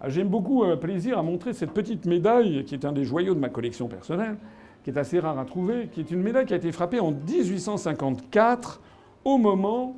Ah, 0.00 0.08
J'aime 0.08 0.28
beaucoup 0.28 0.64
euh, 0.64 0.76
plaisir 0.76 1.18
à 1.18 1.22
montrer 1.22 1.52
cette 1.52 1.72
petite 1.72 2.06
médaille, 2.06 2.64
qui 2.64 2.74
est 2.74 2.84
un 2.84 2.92
des 2.92 3.04
joyaux 3.04 3.34
de 3.34 3.40
ma 3.40 3.48
collection 3.48 3.88
personnelle, 3.88 4.36
qui 4.84 4.90
est 4.90 4.98
assez 4.98 5.18
rare 5.18 5.38
à 5.38 5.44
trouver, 5.44 5.88
qui 5.92 6.00
est 6.00 6.10
une 6.10 6.22
médaille 6.22 6.46
qui 6.46 6.54
a 6.54 6.56
été 6.56 6.72
frappée 6.72 7.00
en 7.00 7.10
1854, 7.10 8.80
au 9.24 9.38
moment 9.38 9.96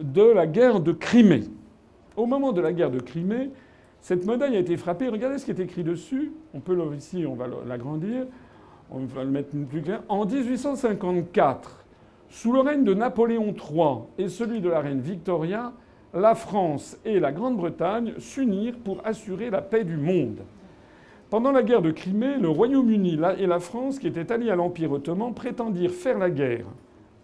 de 0.00 0.22
la 0.22 0.46
guerre 0.46 0.80
de 0.80 0.92
Crimée. 0.92 1.44
Au 2.16 2.26
moment 2.26 2.52
de 2.52 2.60
la 2.60 2.72
guerre 2.72 2.90
de 2.90 3.00
Crimée, 3.00 3.50
cette 4.00 4.26
médaille 4.26 4.56
a 4.56 4.60
été 4.60 4.76
frappée. 4.76 5.08
Regardez 5.08 5.38
ce 5.38 5.44
qui 5.44 5.50
est 5.50 5.60
écrit 5.60 5.84
dessus. 5.84 6.32
On 6.52 6.60
peut 6.60 6.76
ici, 6.94 7.24
on 7.26 7.34
va 7.34 7.46
l'agrandir. 7.66 8.26
On 8.90 9.00
va 9.06 9.24
le 9.24 9.30
mettre 9.30 9.56
plus 9.68 9.82
clair. 9.82 10.02
En 10.08 10.26
1854, 10.26 11.84
sous 12.28 12.52
le 12.52 12.60
règne 12.60 12.84
de 12.84 12.94
Napoléon 12.94 13.54
III 13.54 14.00
et 14.18 14.28
celui 14.28 14.60
de 14.60 14.68
la 14.68 14.80
reine 14.80 15.00
Victoria, 15.00 15.72
la 16.12 16.34
France 16.34 16.98
et 17.04 17.18
la 17.18 17.32
Grande-Bretagne 17.32 18.14
s'unirent 18.18 18.78
pour 18.78 19.00
assurer 19.04 19.50
la 19.50 19.62
paix 19.62 19.84
du 19.84 19.96
monde. 19.96 20.40
Pendant 21.30 21.50
la 21.50 21.62
guerre 21.62 21.82
de 21.82 21.90
Crimée, 21.90 22.36
le 22.38 22.48
Royaume-Uni 22.48 23.18
et 23.38 23.46
la 23.46 23.58
France, 23.58 23.98
qui 23.98 24.06
étaient 24.06 24.30
alliés 24.30 24.50
à 24.50 24.56
l'Empire 24.56 24.92
ottoman, 24.92 25.34
prétendirent 25.34 25.90
faire 25.90 26.18
la 26.18 26.30
guerre 26.30 26.66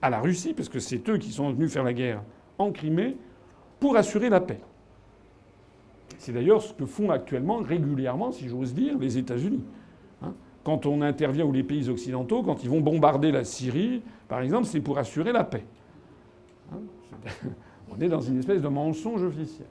à 0.02 0.10
la 0.10 0.18
Russie, 0.18 0.54
parce 0.54 0.68
que 0.68 0.80
c'est 0.80 1.08
eux 1.08 1.18
qui 1.18 1.30
sont 1.30 1.52
venus 1.52 1.72
faire 1.72 1.84
la 1.84 1.92
guerre 1.92 2.22
en 2.60 2.72
Crimée, 2.72 3.16
pour 3.78 3.96
assurer 3.96 4.28
la 4.28 4.40
paix. 4.40 4.60
C'est 6.18 6.32
d'ailleurs 6.32 6.62
ce 6.62 6.74
que 6.74 6.84
font 6.84 7.10
actuellement 7.10 7.58
régulièrement, 7.58 8.30
si 8.30 8.48
j'ose 8.48 8.74
dire, 8.74 8.98
les 8.98 9.16
États-Unis. 9.16 9.62
Hein 10.22 10.34
quand 10.64 10.84
on 10.84 11.00
intervient, 11.00 11.46
ou 11.46 11.52
les 11.52 11.62
pays 11.62 11.88
occidentaux, 11.88 12.42
quand 12.42 12.62
ils 12.62 12.68
vont 12.68 12.80
bombarder 12.80 13.32
la 13.32 13.44
Syrie, 13.44 14.02
par 14.28 14.42
exemple, 14.42 14.66
c'est 14.66 14.80
pour 14.80 14.98
assurer 14.98 15.32
la 15.32 15.44
paix. 15.44 15.64
Hein 16.72 16.80
on 17.90 18.00
est 18.00 18.08
dans 18.08 18.20
une 18.20 18.38
espèce 18.38 18.60
de 18.60 18.68
mensonge 18.68 19.22
officiel. 19.22 19.66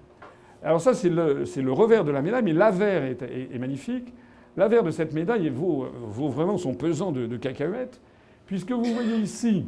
Alors 0.64 0.82
ça, 0.82 0.94
c'est 0.94 1.10
le, 1.10 1.72
revers 1.72 2.04
de 2.04 2.12
la 2.12 2.22
médaille, 2.22 2.44
mais 2.44 2.54
l'avers 2.54 3.04
est, 3.04 3.60
magnifique. 3.60 4.14
L'avers 4.58 4.84
de 4.84 4.92
cette 4.92 5.14
médaille 5.14 5.48
vaut, 5.50 5.86
vaut, 6.08 6.28
vraiment 6.28 6.58
son 6.58 6.74
pesant 6.74 7.12
de, 7.12 7.28
de 7.28 7.38
cacahuètes, 7.38 8.02
puisque 8.46 8.72
vous 8.72 8.84
voyez 8.84 9.18
ici 9.18 9.68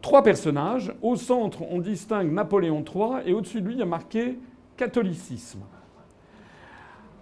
trois 0.00 0.22
personnages. 0.22 0.92
Au 1.02 1.16
centre, 1.16 1.62
on 1.70 1.78
distingue 1.78 2.32
Napoléon 2.32 2.84
III, 2.84 3.28
et 3.28 3.34
au-dessus 3.34 3.60
de 3.60 3.66
lui, 3.66 3.74
il 3.74 3.80
y 3.80 3.82
a 3.82 3.86
marqué 3.86 4.38
catholicisme. 4.76 5.60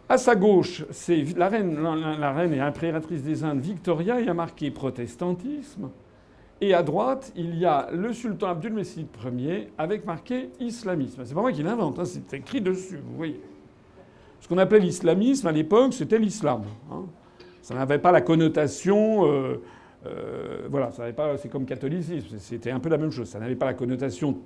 À 0.08 0.18
sa 0.18 0.34
gauche, 0.34 0.84
c'est 0.90 1.24
la 1.36 1.48
reine, 1.48 1.80
la, 2.18 2.32
reine 2.32 2.52
et 2.52 2.60
impératrice 2.60 3.22
des 3.22 3.44
Indes 3.44 3.60
Victoria, 3.60 4.18
il 4.18 4.26
y 4.26 4.28
a 4.28 4.34
marqué 4.34 4.70
protestantisme. 4.70 5.90
Et 6.60 6.74
à 6.74 6.82
droite, 6.82 7.32
il 7.36 7.56
y 7.56 7.64
a 7.64 7.88
le 7.92 8.12
sultan 8.12 8.48
Abdulmessid 8.48 9.06
Ier 9.38 9.72
avec 9.78 10.04
marqué 10.04 10.50
islamisme. 10.58 11.22
C'est 11.24 11.34
pas 11.34 11.40
moi 11.40 11.52
qui 11.52 11.62
l'invente, 11.62 11.98
hein, 11.98 12.04
c'est 12.04 12.34
écrit 12.34 12.60
dessus, 12.60 12.96
vous 12.96 13.16
voyez. 13.16 13.40
Ce 14.40 14.48
qu'on 14.48 14.58
appelait 14.58 14.80
l'islamisme 14.80 15.46
à 15.46 15.52
l'époque, 15.52 15.94
c'était 15.94 16.18
l'islam. 16.18 16.62
Hein. 16.90 17.04
Ça 17.62 17.74
n'avait 17.74 17.98
pas 17.98 18.10
la 18.10 18.20
connotation. 18.20 19.26
Euh, 19.26 19.62
euh, 20.06 20.66
voilà, 20.70 20.90
ça 20.90 21.02
n'avait 21.02 21.14
pas. 21.14 21.36
C'est 21.36 21.48
comme 21.48 21.66
catholicisme, 21.66 22.38
c'était 22.38 22.70
un 22.70 22.80
peu 22.80 22.88
la 22.88 22.98
même 22.98 23.10
chose. 23.10 23.28
Ça 23.28 23.38
n'avait 23.38 23.56
pas 23.56 23.66
la 23.66 23.74
connotation 23.74 24.38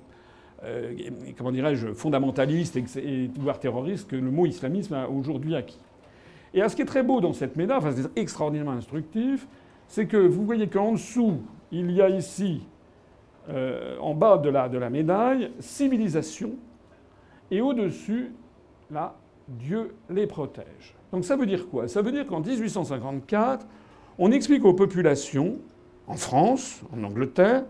euh, 0.65 0.95
comment 1.37 1.53
dirais-je, 1.53 1.93
fondamentaliste 1.93 2.77
et, 2.77 3.31
voire 3.39 3.59
terroriste 3.59 4.09
que 4.09 4.17
le 4.17 4.31
mot 4.31 4.47
islamisme 4.47 4.95
a 4.95 5.09
aujourd'hui 5.09 5.55
acquis. 5.55 5.81
Et 6.55 6.63
à 6.63 6.69
ce 6.69 6.77
qui 6.77 6.83
est 6.83 6.87
très 6.87 7.03
beau 7.03 7.21
dans 7.21 7.33
cette 7.33 7.57
médaille, 7.57 7.79
enfin 7.79 7.93
c'est 7.93 8.19
extraordinairement 8.19 8.73
instructif, 8.73 9.47
c'est 9.89 10.07
que 10.07 10.17
vous 10.17 10.45
voyez 10.45 10.69
qu'en 10.69 10.93
dessous, 10.93 11.41
il 11.73 11.91
y 11.91 12.01
a 12.01 12.09
ici, 12.09 12.63
euh, 13.51 13.99
en 13.99 14.15
bas 14.15 14.39
de 14.39 14.49
la, 14.49 14.69
de 14.69 14.79
la 14.79 14.89
médaille, 14.89 15.51
civilisation, 15.59 16.53
et 17.51 17.61
au-dessus, 17.61 18.33
là, 18.91 19.17
Dieu 19.49 19.95
les 20.09 20.27
protège. 20.27 20.95
Donc 21.13 21.25
ça 21.25 21.37
veut 21.37 21.47
dire 21.47 21.69
quoi? 21.69 21.89
Ça 21.89 22.01
veut 22.01 22.13
dire 22.13 22.27
qu'en 22.27 22.41
1854, 22.41 23.67
on 24.19 24.31
explique 24.31 24.65
aux 24.65 24.75
populations, 24.75 25.59
en 26.07 26.15
France, 26.15 26.83
en 26.97 27.03
Angleterre, 27.05 27.65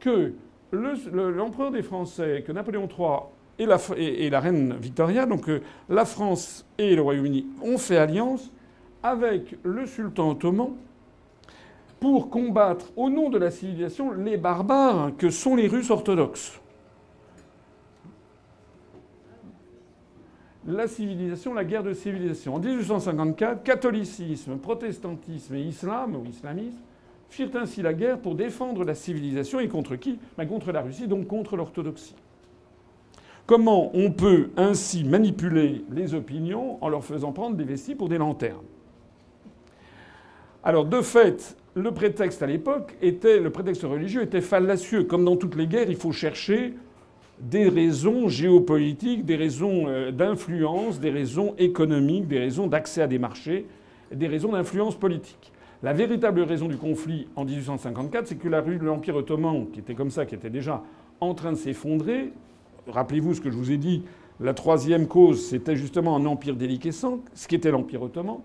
que 0.00 0.32
l'empereur 0.72 1.70
le, 1.70 1.76
des 1.76 1.82
Français, 1.82 2.44
que 2.46 2.52
Napoléon 2.52 2.88
III 2.88 3.08
et 3.58 3.66
la, 3.66 3.78
et, 3.96 4.26
et 4.26 4.30
la 4.30 4.40
reine 4.40 4.74
Victoria, 4.80 5.26
donc 5.26 5.48
euh, 5.48 5.60
la 5.88 6.04
France 6.04 6.66
et 6.78 6.96
le 6.96 7.02
Royaume-Uni, 7.02 7.46
ont 7.62 7.78
fait 7.78 7.98
alliance 7.98 8.50
avec 9.02 9.56
le 9.62 9.86
sultan 9.86 10.30
ottoman 10.30 10.70
pour 12.00 12.30
combattre 12.30 12.86
au 12.96 13.10
nom 13.10 13.30
de 13.30 13.38
la 13.38 13.50
civilisation 13.50 14.12
les 14.12 14.36
barbares 14.36 15.12
que 15.18 15.30
sont 15.30 15.54
les 15.54 15.68
Russes 15.68 15.90
orthodoxes. 15.90 16.61
La 20.66 20.86
civilisation, 20.86 21.54
la 21.54 21.64
guerre 21.64 21.82
de 21.82 21.92
civilisation. 21.92 22.54
En 22.54 22.60
1854, 22.60 23.64
catholicisme, 23.64 24.56
protestantisme 24.58 25.54
et 25.56 25.62
islam 25.62 26.14
ou 26.14 26.24
islamisme 26.24 26.78
firent 27.28 27.56
ainsi 27.56 27.82
la 27.82 27.94
guerre 27.94 28.18
pour 28.18 28.36
défendre 28.36 28.84
la 28.84 28.94
civilisation 28.94 29.58
et 29.58 29.66
contre 29.66 29.96
qui? 29.96 30.18
Ben 30.38 30.46
Contre 30.46 30.70
la 30.70 30.82
Russie, 30.82 31.08
donc 31.08 31.26
contre 31.26 31.56
l'orthodoxie. 31.56 32.14
Comment 33.46 33.90
on 33.96 34.12
peut 34.12 34.50
ainsi 34.56 35.02
manipuler 35.02 35.84
les 35.90 36.14
opinions 36.14 36.78
en 36.82 36.88
leur 36.88 37.04
faisant 37.04 37.32
prendre 37.32 37.56
des 37.56 37.64
vestiges 37.64 37.96
pour 37.96 38.08
des 38.08 38.18
lanternes? 38.18 38.64
Alors 40.62 40.84
de 40.84 41.00
fait, 41.00 41.56
le 41.74 41.90
prétexte 41.90 42.40
à 42.42 42.46
l'époque 42.46 42.96
était, 43.02 43.40
le 43.40 43.50
prétexte 43.50 43.82
religieux 43.82 44.22
était 44.22 44.40
fallacieux. 44.40 45.02
Comme 45.04 45.24
dans 45.24 45.36
toutes 45.36 45.56
les 45.56 45.66
guerres, 45.66 45.90
il 45.90 45.96
faut 45.96 46.12
chercher 46.12 46.74
des 47.42 47.68
raisons 47.68 48.28
géopolitiques, 48.28 49.24
des 49.24 49.36
raisons 49.36 49.88
euh, 49.88 50.12
d'influence, 50.12 51.00
des 51.00 51.10
raisons 51.10 51.54
économiques, 51.58 52.28
des 52.28 52.38
raisons 52.38 52.68
d'accès 52.68 53.02
à 53.02 53.06
des 53.08 53.18
marchés, 53.18 53.66
des 54.12 54.28
raisons 54.28 54.52
d'influence 54.52 54.94
politique. 54.94 55.52
La 55.82 55.92
véritable 55.92 56.42
raison 56.42 56.68
du 56.68 56.76
conflit 56.76 57.26
en 57.34 57.44
1854, 57.44 58.28
c'est 58.28 58.36
que 58.36 58.48
l'Empire 58.48 59.16
ottoman, 59.16 59.66
qui 59.72 59.80
était 59.80 59.94
comme 59.94 60.10
ça, 60.10 60.24
qui 60.24 60.36
était 60.36 60.50
déjà 60.50 60.82
en 61.20 61.34
train 61.34 61.50
de 61.50 61.56
s'effondrer, 61.56 62.32
rappelez-vous 62.86 63.34
ce 63.34 63.40
que 63.40 63.50
je 63.50 63.56
vous 63.56 63.72
ai 63.72 63.76
dit, 63.76 64.04
la 64.38 64.54
troisième 64.54 65.08
cause, 65.08 65.44
c'était 65.44 65.74
justement 65.74 66.14
un 66.16 66.24
empire 66.26 66.54
déliquescent, 66.54 67.18
ce 67.34 67.48
qui 67.48 67.56
était 67.56 67.72
l'Empire 67.72 68.02
ottoman. 68.02 68.38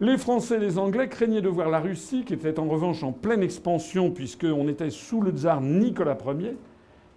Les 0.00 0.16
Français 0.16 0.56
et 0.56 0.60
les 0.60 0.78
Anglais 0.78 1.08
craignaient 1.08 1.42
de 1.42 1.48
voir 1.48 1.68
la 1.68 1.80
Russie, 1.80 2.24
qui 2.24 2.32
était 2.32 2.58
en 2.58 2.66
revanche 2.66 3.02
en 3.02 3.12
pleine 3.12 3.42
expansion, 3.42 4.10
puisqu'on 4.10 4.68
était 4.68 4.90
sous 4.90 5.20
le 5.20 5.32
tsar 5.32 5.60
Nicolas 5.60 6.16
Ier, 6.38 6.56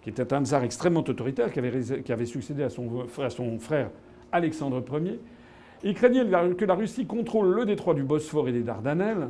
qui 0.02 0.10
était 0.10 0.32
un 0.32 0.44
tsar 0.44 0.64
extrêmement 0.64 1.04
autoritaire, 1.06 1.52
qui 1.52 1.58
avait, 1.58 2.02
qui 2.02 2.12
avait 2.12 2.26
succédé 2.26 2.62
à 2.62 2.70
son, 2.70 3.06
à 3.18 3.30
son 3.30 3.58
frère 3.58 3.90
Alexandre 4.32 4.82
Ier. 4.98 5.20
Ils 5.82 5.94
craignaient 5.94 6.24
que 6.56 6.64
la 6.64 6.74
Russie 6.74 7.06
contrôle 7.06 7.54
le 7.54 7.64
détroit 7.64 7.94
du 7.94 8.02
Bosphore 8.02 8.48
et 8.48 8.52
des 8.52 8.62
Dardanelles. 8.62 9.28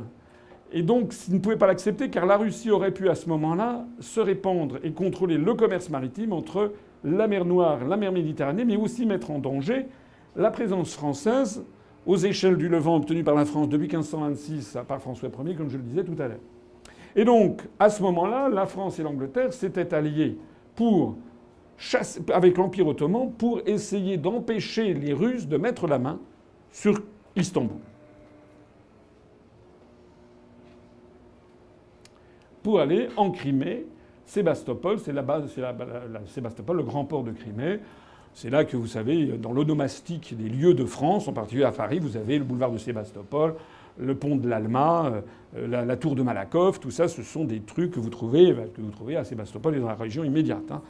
Et 0.73 0.83
donc, 0.83 1.13
ils 1.27 1.35
ne 1.35 1.39
pouvaient 1.39 1.57
pas 1.57 1.67
l'accepter 1.67 2.09
car 2.09 2.25
la 2.25 2.37
Russie 2.37 2.71
aurait 2.71 2.91
pu 2.91 3.09
à 3.09 3.15
ce 3.15 3.27
moment-là 3.29 3.85
se 3.99 4.19
répandre 4.19 4.77
et 4.83 4.91
contrôler 4.91 5.37
le 5.37 5.53
commerce 5.53 5.89
maritime 5.89 6.31
entre 6.31 6.73
la 7.03 7.27
mer 7.27 7.45
Noire, 7.45 7.85
la 7.85 7.97
mer 7.97 8.11
Méditerranée, 8.11 8.63
mais 8.63 8.77
aussi 8.77 9.05
mettre 9.05 9.31
en 9.31 9.39
danger 9.39 9.87
la 10.35 10.51
présence 10.51 10.93
française 10.93 11.65
aux 12.05 12.17
échelles 12.17 12.57
du 12.57 12.69
Levant 12.69 12.95
obtenues 12.95 13.23
par 13.23 13.35
la 13.35 13.45
France 13.45 13.69
depuis 13.69 13.87
1526 13.87 14.77
par 14.87 15.01
François 15.01 15.29
Ier, 15.45 15.55
comme 15.55 15.69
je 15.69 15.77
le 15.77 15.83
disais 15.83 16.03
tout 16.03 16.15
à 16.19 16.27
l'heure. 16.27 16.39
Et 17.15 17.25
donc, 17.25 17.63
à 17.77 17.89
ce 17.89 18.01
moment-là, 18.03 18.47
la 18.47 18.65
France 18.65 18.97
et 18.99 19.03
l'Angleterre 19.03 19.51
s'étaient 19.51 19.93
alliés 19.93 20.37
avec 22.33 22.57
l'Empire 22.57 22.87
ottoman 22.87 23.31
pour 23.33 23.61
essayer 23.65 24.17
d'empêcher 24.17 24.93
les 24.93 25.13
Russes 25.13 25.47
de 25.47 25.57
mettre 25.57 25.87
la 25.87 25.99
main 25.99 26.19
sur 26.71 27.01
Istanbul. 27.35 27.77
Pour 32.63 32.79
aller 32.79 33.09
en 33.17 33.31
Crimée, 33.31 33.85
Sébastopol, 34.25 34.99
c'est 34.99 35.13
la 35.13 35.23
base, 35.23 35.51
c'est 35.53 35.63
Sébastopol, 36.27 36.77
le 36.77 36.83
grand 36.83 37.05
port 37.05 37.23
de 37.23 37.31
Crimée. 37.31 37.79
C'est 38.33 38.49
là 38.49 38.63
que 38.63 38.77
vous 38.77 38.87
savez, 38.87 39.25
dans 39.37 39.51
l'onomastique 39.51 40.37
des 40.37 40.47
lieux 40.47 40.73
de 40.73 40.85
France, 40.85 41.27
en 41.27 41.33
particulier 41.33 41.65
à 41.65 41.71
Paris, 41.71 41.99
vous 41.99 42.15
avez 42.15 42.37
le 42.37 42.45
boulevard 42.45 42.71
de 42.71 42.77
Sébastopol, 42.77 43.55
le 44.01 44.15
pont 44.15 44.35
de 44.35 44.49
l'Alma, 44.49 45.23
euh, 45.55 45.67
la, 45.67 45.97
tour 45.97 46.15
de 46.15 46.23
Malakoff, 46.23 46.79
tout 46.79 46.91
ça, 46.91 47.07
ce 47.07 47.23
sont 47.23 47.45
des 47.45 47.61
trucs 47.61 47.91
que 47.91 47.99
vous 47.99 48.09
trouvez, 48.09 48.55
trouvez 48.91 49.15
à 49.15 49.23
Sébastopol 49.23 49.75
et 49.75 49.79
dans 49.79 49.87
la 49.87 49.95
région 49.95 50.23
immédiate. 50.23 50.71
hein. 50.71 50.81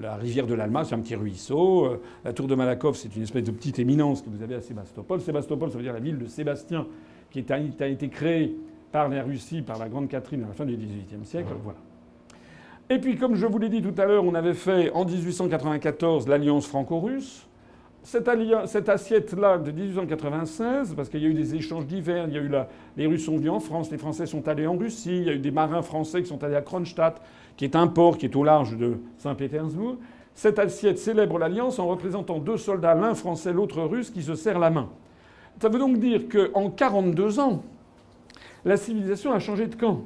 La 0.00 0.16
rivière 0.16 0.46
de 0.46 0.54
l'Alma, 0.54 0.84
c'est 0.84 0.96
un 0.96 1.00
petit 1.00 1.14
ruisseau. 1.14 1.84
Euh, 1.84 2.00
La 2.24 2.32
tour 2.32 2.48
de 2.48 2.54
Malakoff, 2.56 2.96
c'est 2.96 3.14
une 3.14 3.22
espèce 3.22 3.44
de 3.44 3.52
petite 3.52 3.78
éminence 3.78 4.22
que 4.22 4.30
vous 4.30 4.42
avez 4.42 4.56
à 4.56 4.60
Sébastopol. 4.60 5.20
Sébastopol, 5.20 5.70
ça 5.70 5.76
veut 5.76 5.84
dire 5.84 5.92
la 5.92 6.00
ville 6.00 6.18
de 6.18 6.26
Sébastien, 6.26 6.86
qui 7.30 7.44
a 7.50 7.86
été 7.86 8.08
créée 8.08 8.56
par 8.90 9.08
la 9.08 9.22
Russie, 9.22 9.62
par 9.62 9.78
la 9.78 9.88
Grande 9.88 10.08
Catherine 10.08 10.42
à 10.44 10.48
la 10.48 10.52
fin 10.52 10.64
du 10.64 10.76
XVIIIe 10.76 11.24
siècle. 11.24 11.52
Voilà. 11.62 11.78
Et 12.90 12.98
puis, 12.98 13.16
comme 13.16 13.34
je 13.34 13.46
vous 13.46 13.58
l'ai 13.58 13.68
dit 13.68 13.82
tout 13.82 13.94
à 14.00 14.04
l'heure, 14.04 14.24
on 14.24 14.34
avait 14.34 14.54
fait 14.54 14.90
en 14.92 15.04
1894 15.04 16.28
l'alliance 16.28 16.66
franco-russe. 16.66 17.46
Cette, 18.04 18.28
assiette-là 18.90 19.56
de 19.56 19.70
1896, 19.70 20.94
parce 20.94 21.08
qu'il 21.08 21.22
y 21.22 21.26
a 21.26 21.28
eu 21.28 21.34
des 21.34 21.54
échanges 21.54 21.86
divers, 21.86 22.28
il 22.28 22.34
y 22.34 22.38
a 22.38 22.42
eu 22.42 22.50
les 22.98 23.06
Russes 23.06 23.24
sont 23.24 23.38
venus 23.38 23.50
en 23.50 23.60
France, 23.60 23.90
les 23.90 23.96
Français 23.96 24.26
sont 24.26 24.46
allés 24.46 24.66
en 24.66 24.76
Russie, 24.76 25.16
il 25.16 25.24
y 25.24 25.30
a 25.30 25.32
eu 25.32 25.38
des 25.38 25.50
marins 25.50 25.80
français 25.80 26.20
qui 26.22 26.28
sont 26.28 26.44
allés 26.44 26.54
à 26.54 26.60
Kronstadt, 26.60 27.22
qui 27.56 27.64
est 27.64 27.74
un 27.74 27.86
port 27.86 28.18
qui 28.18 28.26
est 28.26 28.36
au 28.36 28.44
large 28.44 28.76
de 28.76 28.98
Saint-Pétersbourg. 29.16 29.96
Cette 30.34 30.58
assiette 30.58 30.98
célèbre 30.98 31.38
l'alliance 31.38 31.78
en 31.78 31.86
représentant 31.86 32.38
deux 32.38 32.58
soldats, 32.58 32.94
l'un 32.94 33.14
français, 33.14 33.54
l'autre 33.54 33.80
russe, 33.80 34.10
qui 34.10 34.22
se 34.22 34.34
serrent 34.34 34.58
la 34.58 34.70
main. 34.70 34.90
Ça 35.62 35.70
veut 35.70 35.78
donc 35.78 35.98
dire 35.98 36.28
qu'en 36.28 36.68
42 36.68 37.40
ans, 37.40 37.62
la 38.66 38.76
civilisation 38.76 39.32
a 39.32 39.38
changé 39.38 39.66
de 39.66 39.76
camp. 39.76 40.02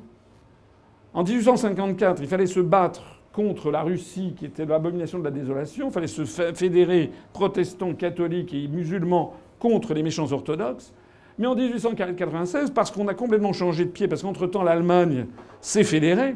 En 1.15 1.25
1854, 1.25 2.23
il 2.23 2.29
fallait 2.29 2.47
se 2.47 2.61
battre 2.61 3.18
contre 3.39 3.71
la 3.71 3.83
Russie, 3.83 4.35
qui 4.37 4.47
était 4.47 4.67
l'abomination 4.67 5.21
de 5.21 5.25
la 5.25 5.31
désolation. 5.31 5.87
Il 5.87 5.93
fallait 5.93 6.09
se 6.09 6.25
fédérer 6.25 7.13
protestants, 7.33 7.95
catholiques 7.95 8.53
et 8.53 8.67
musulmans 8.67 9.33
contre 9.61 9.95
les 9.95 10.03
méchants 10.03 10.33
orthodoxes. 10.33 10.93
Mais 11.39 11.47
en 11.47 11.55
1896, 11.55 12.73
parce 12.73 12.91
qu'on 12.91 13.07
a 13.07 13.15
complètement 13.15 13.53
changé 13.53 13.85
de 13.85 13.91
pied, 13.91 14.09
parce 14.09 14.23
qu'entre-temps 14.23 14.65
l'Allemagne 14.65 15.27
s'est 15.61 15.85
fédérée, 15.85 16.35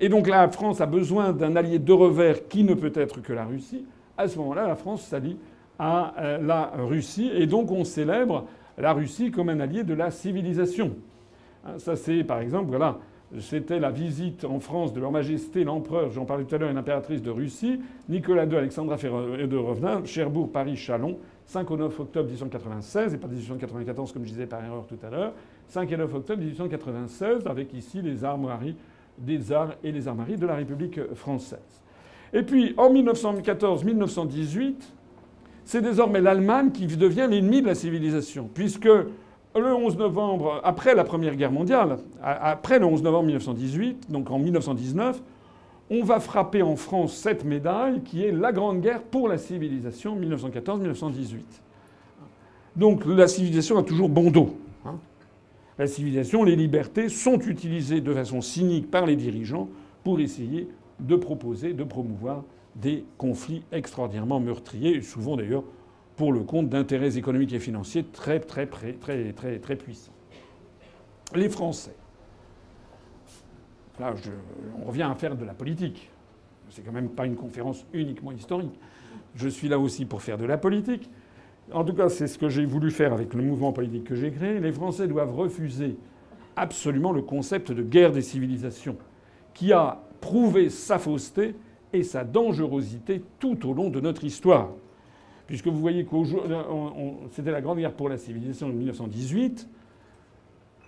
et 0.00 0.08
donc 0.08 0.26
la 0.26 0.48
France 0.48 0.80
a 0.80 0.86
besoin 0.86 1.32
d'un 1.32 1.54
allié 1.54 1.78
de 1.78 1.92
revers 1.92 2.48
qui 2.48 2.64
ne 2.64 2.74
peut 2.74 2.92
être 2.96 3.22
que 3.22 3.32
la 3.32 3.44
Russie, 3.44 3.86
à 4.18 4.26
ce 4.26 4.36
moment-là, 4.38 4.66
la 4.66 4.74
France 4.74 5.04
s'allie 5.04 5.36
à 5.78 6.12
euh, 6.18 6.38
la 6.42 6.72
Russie, 6.76 7.30
et 7.32 7.46
donc 7.46 7.70
on 7.70 7.84
célèbre 7.84 8.46
la 8.78 8.92
Russie 8.92 9.30
comme 9.30 9.48
un 9.48 9.60
allié 9.60 9.84
de 9.84 9.94
la 9.94 10.10
civilisation. 10.10 10.96
Hein, 11.64 11.74
Ça, 11.78 11.94
c'est 11.94 12.24
par 12.24 12.40
exemple, 12.40 12.70
voilà, 12.70 12.98
c'était 13.40 13.78
la 13.78 13.90
visite 13.90 14.44
en 14.44 14.60
France 14.60 14.92
de 14.92 15.00
Leur 15.00 15.10
Majesté 15.10 15.64
l'Empereur, 15.64 16.10
j'en 16.10 16.24
parlais 16.24 16.44
tout 16.44 16.54
à 16.54 16.58
l'heure, 16.58 16.70
et 16.70 16.74
l'impératrice 16.74 17.22
de 17.22 17.30
Russie, 17.30 17.80
Nicolas 18.08 18.44
II, 18.44 18.56
Alexandra 18.56 18.96
de 18.96 19.56
Revenin, 19.56 20.04
Cherbourg, 20.04 20.50
Paris, 20.52 20.76
Chalon, 20.76 21.18
5 21.46 21.70
au 21.70 21.76
9 21.76 22.00
octobre 22.00 22.28
1896, 22.28 23.14
et 23.14 23.18
pas 23.18 23.28
1894 23.28 24.12
comme 24.12 24.24
je 24.24 24.30
disais 24.30 24.46
par 24.46 24.64
erreur 24.64 24.86
tout 24.86 24.98
à 25.02 25.10
l'heure, 25.10 25.32
5 25.68 25.90
et 25.90 25.96
9 25.96 26.14
octobre 26.14 26.42
1896, 26.42 27.46
avec 27.46 27.72
ici 27.74 28.02
les 28.02 28.24
armoiries 28.24 28.76
des 29.18 29.52
arts 29.52 29.74
et 29.82 29.92
les 29.92 30.08
armoiries 30.08 30.36
de 30.36 30.46
la 30.46 30.56
République 30.56 31.00
française. 31.14 31.82
Et 32.32 32.42
puis 32.42 32.74
en 32.76 32.92
1914-1918, 32.92 34.74
c'est 35.64 35.82
désormais 35.82 36.20
l'Allemagne 36.20 36.70
qui 36.70 36.86
devient 36.86 37.28
l'ennemi 37.30 37.62
de 37.62 37.66
la 37.66 37.74
civilisation, 37.74 38.48
puisque 38.52 38.88
le 39.54 39.74
11 39.74 39.98
novembre, 39.98 40.60
après 40.64 40.94
la 40.94 41.04
Première 41.04 41.36
Guerre 41.36 41.52
mondiale, 41.52 41.98
après 42.22 42.78
le 42.78 42.86
11 42.86 43.02
novembre 43.02 43.26
1918, 43.26 44.10
donc 44.10 44.30
en 44.30 44.38
1919, 44.38 45.22
on 45.90 46.02
va 46.04 46.20
frapper 46.20 46.62
en 46.62 46.76
France 46.76 47.14
cette 47.14 47.44
médaille 47.44 48.02
qui 48.02 48.24
est 48.24 48.32
la 48.32 48.52
Grande 48.52 48.80
Guerre 48.80 49.02
pour 49.02 49.28
la 49.28 49.36
civilisation 49.36 50.18
1914-1918. 50.18 51.40
Donc 52.76 53.04
la 53.04 53.28
civilisation 53.28 53.76
a 53.76 53.82
toujours 53.82 54.08
bon 54.08 54.30
dos. 54.30 54.56
hein. 54.86 54.94
La 55.78 55.86
civilisation, 55.86 56.44
les 56.44 56.56
libertés 56.56 57.08
sont 57.08 57.38
utilisées 57.40 58.00
de 58.00 58.14
façon 58.14 58.40
cynique 58.40 58.90
par 58.90 59.04
les 59.04 59.16
dirigeants 59.16 59.68
pour 60.04 60.20
essayer 60.20 60.68
de 61.00 61.16
proposer, 61.16 61.72
de 61.72 61.84
promouvoir 61.84 62.44
des 62.76 63.04
conflits 63.18 63.62
extraordinairement 63.72 64.40
meurtriers, 64.40 65.02
souvent 65.02 65.36
d'ailleurs 65.36 65.64
pour 66.16 66.32
le 66.32 66.40
compte 66.40 66.68
d'intérêts 66.68 67.16
économiques 67.16 67.52
et 67.52 67.58
financiers 67.58 68.04
très, 68.04 68.40
très, 68.40 68.66
très, 68.66 68.92
très, 68.92 69.32
très, 69.32 69.58
très 69.58 69.76
puissants. 69.76 70.12
Les 71.34 71.48
Français. 71.48 71.94
Là, 73.98 74.14
on 74.80 74.86
revient 74.86 75.02
à 75.02 75.14
faire 75.14 75.36
de 75.36 75.44
la 75.44 75.54
politique. 75.54 76.10
C'est 76.70 76.82
quand 76.82 76.92
même 76.92 77.10
pas 77.10 77.26
une 77.26 77.36
conférence 77.36 77.84
uniquement 77.92 78.32
historique. 78.32 78.78
Je 79.34 79.48
suis 79.48 79.68
là 79.68 79.78
aussi 79.78 80.04
pour 80.04 80.22
faire 80.22 80.38
de 80.38 80.44
la 80.44 80.58
politique. 80.58 81.08
En 81.72 81.84
tout 81.84 81.94
cas, 81.94 82.08
c'est 82.08 82.26
ce 82.26 82.38
que 82.38 82.48
j'ai 82.48 82.64
voulu 82.64 82.90
faire 82.90 83.12
avec 83.12 83.34
le 83.34 83.42
mouvement 83.42 83.72
politique 83.72 84.04
que 84.04 84.14
j'ai 84.14 84.30
créé. 84.30 84.58
Les 84.60 84.72
Français 84.72 85.06
doivent 85.06 85.34
refuser 85.34 85.96
absolument 86.56 87.12
le 87.12 87.22
concept 87.22 87.72
de 87.72 87.82
guerre 87.82 88.12
des 88.12 88.22
civilisations, 88.22 88.96
qui 89.54 89.72
a 89.72 90.02
prouvé 90.20 90.70
sa 90.70 90.98
fausseté 90.98 91.54
et 91.92 92.02
sa 92.02 92.24
dangerosité 92.24 93.22
tout 93.38 93.68
au 93.68 93.74
long 93.74 93.90
de 93.90 94.00
notre 94.00 94.24
histoire. 94.24 94.70
Puisque 95.52 95.66
vous 95.66 95.80
voyez 95.80 96.06
que 96.06 96.16
c'était 97.32 97.50
la 97.50 97.60
Grande 97.60 97.76
Guerre 97.76 97.92
pour 97.92 98.08
la 98.08 98.16
civilisation 98.16 98.68
de 98.68 98.72
1918. 98.72 99.68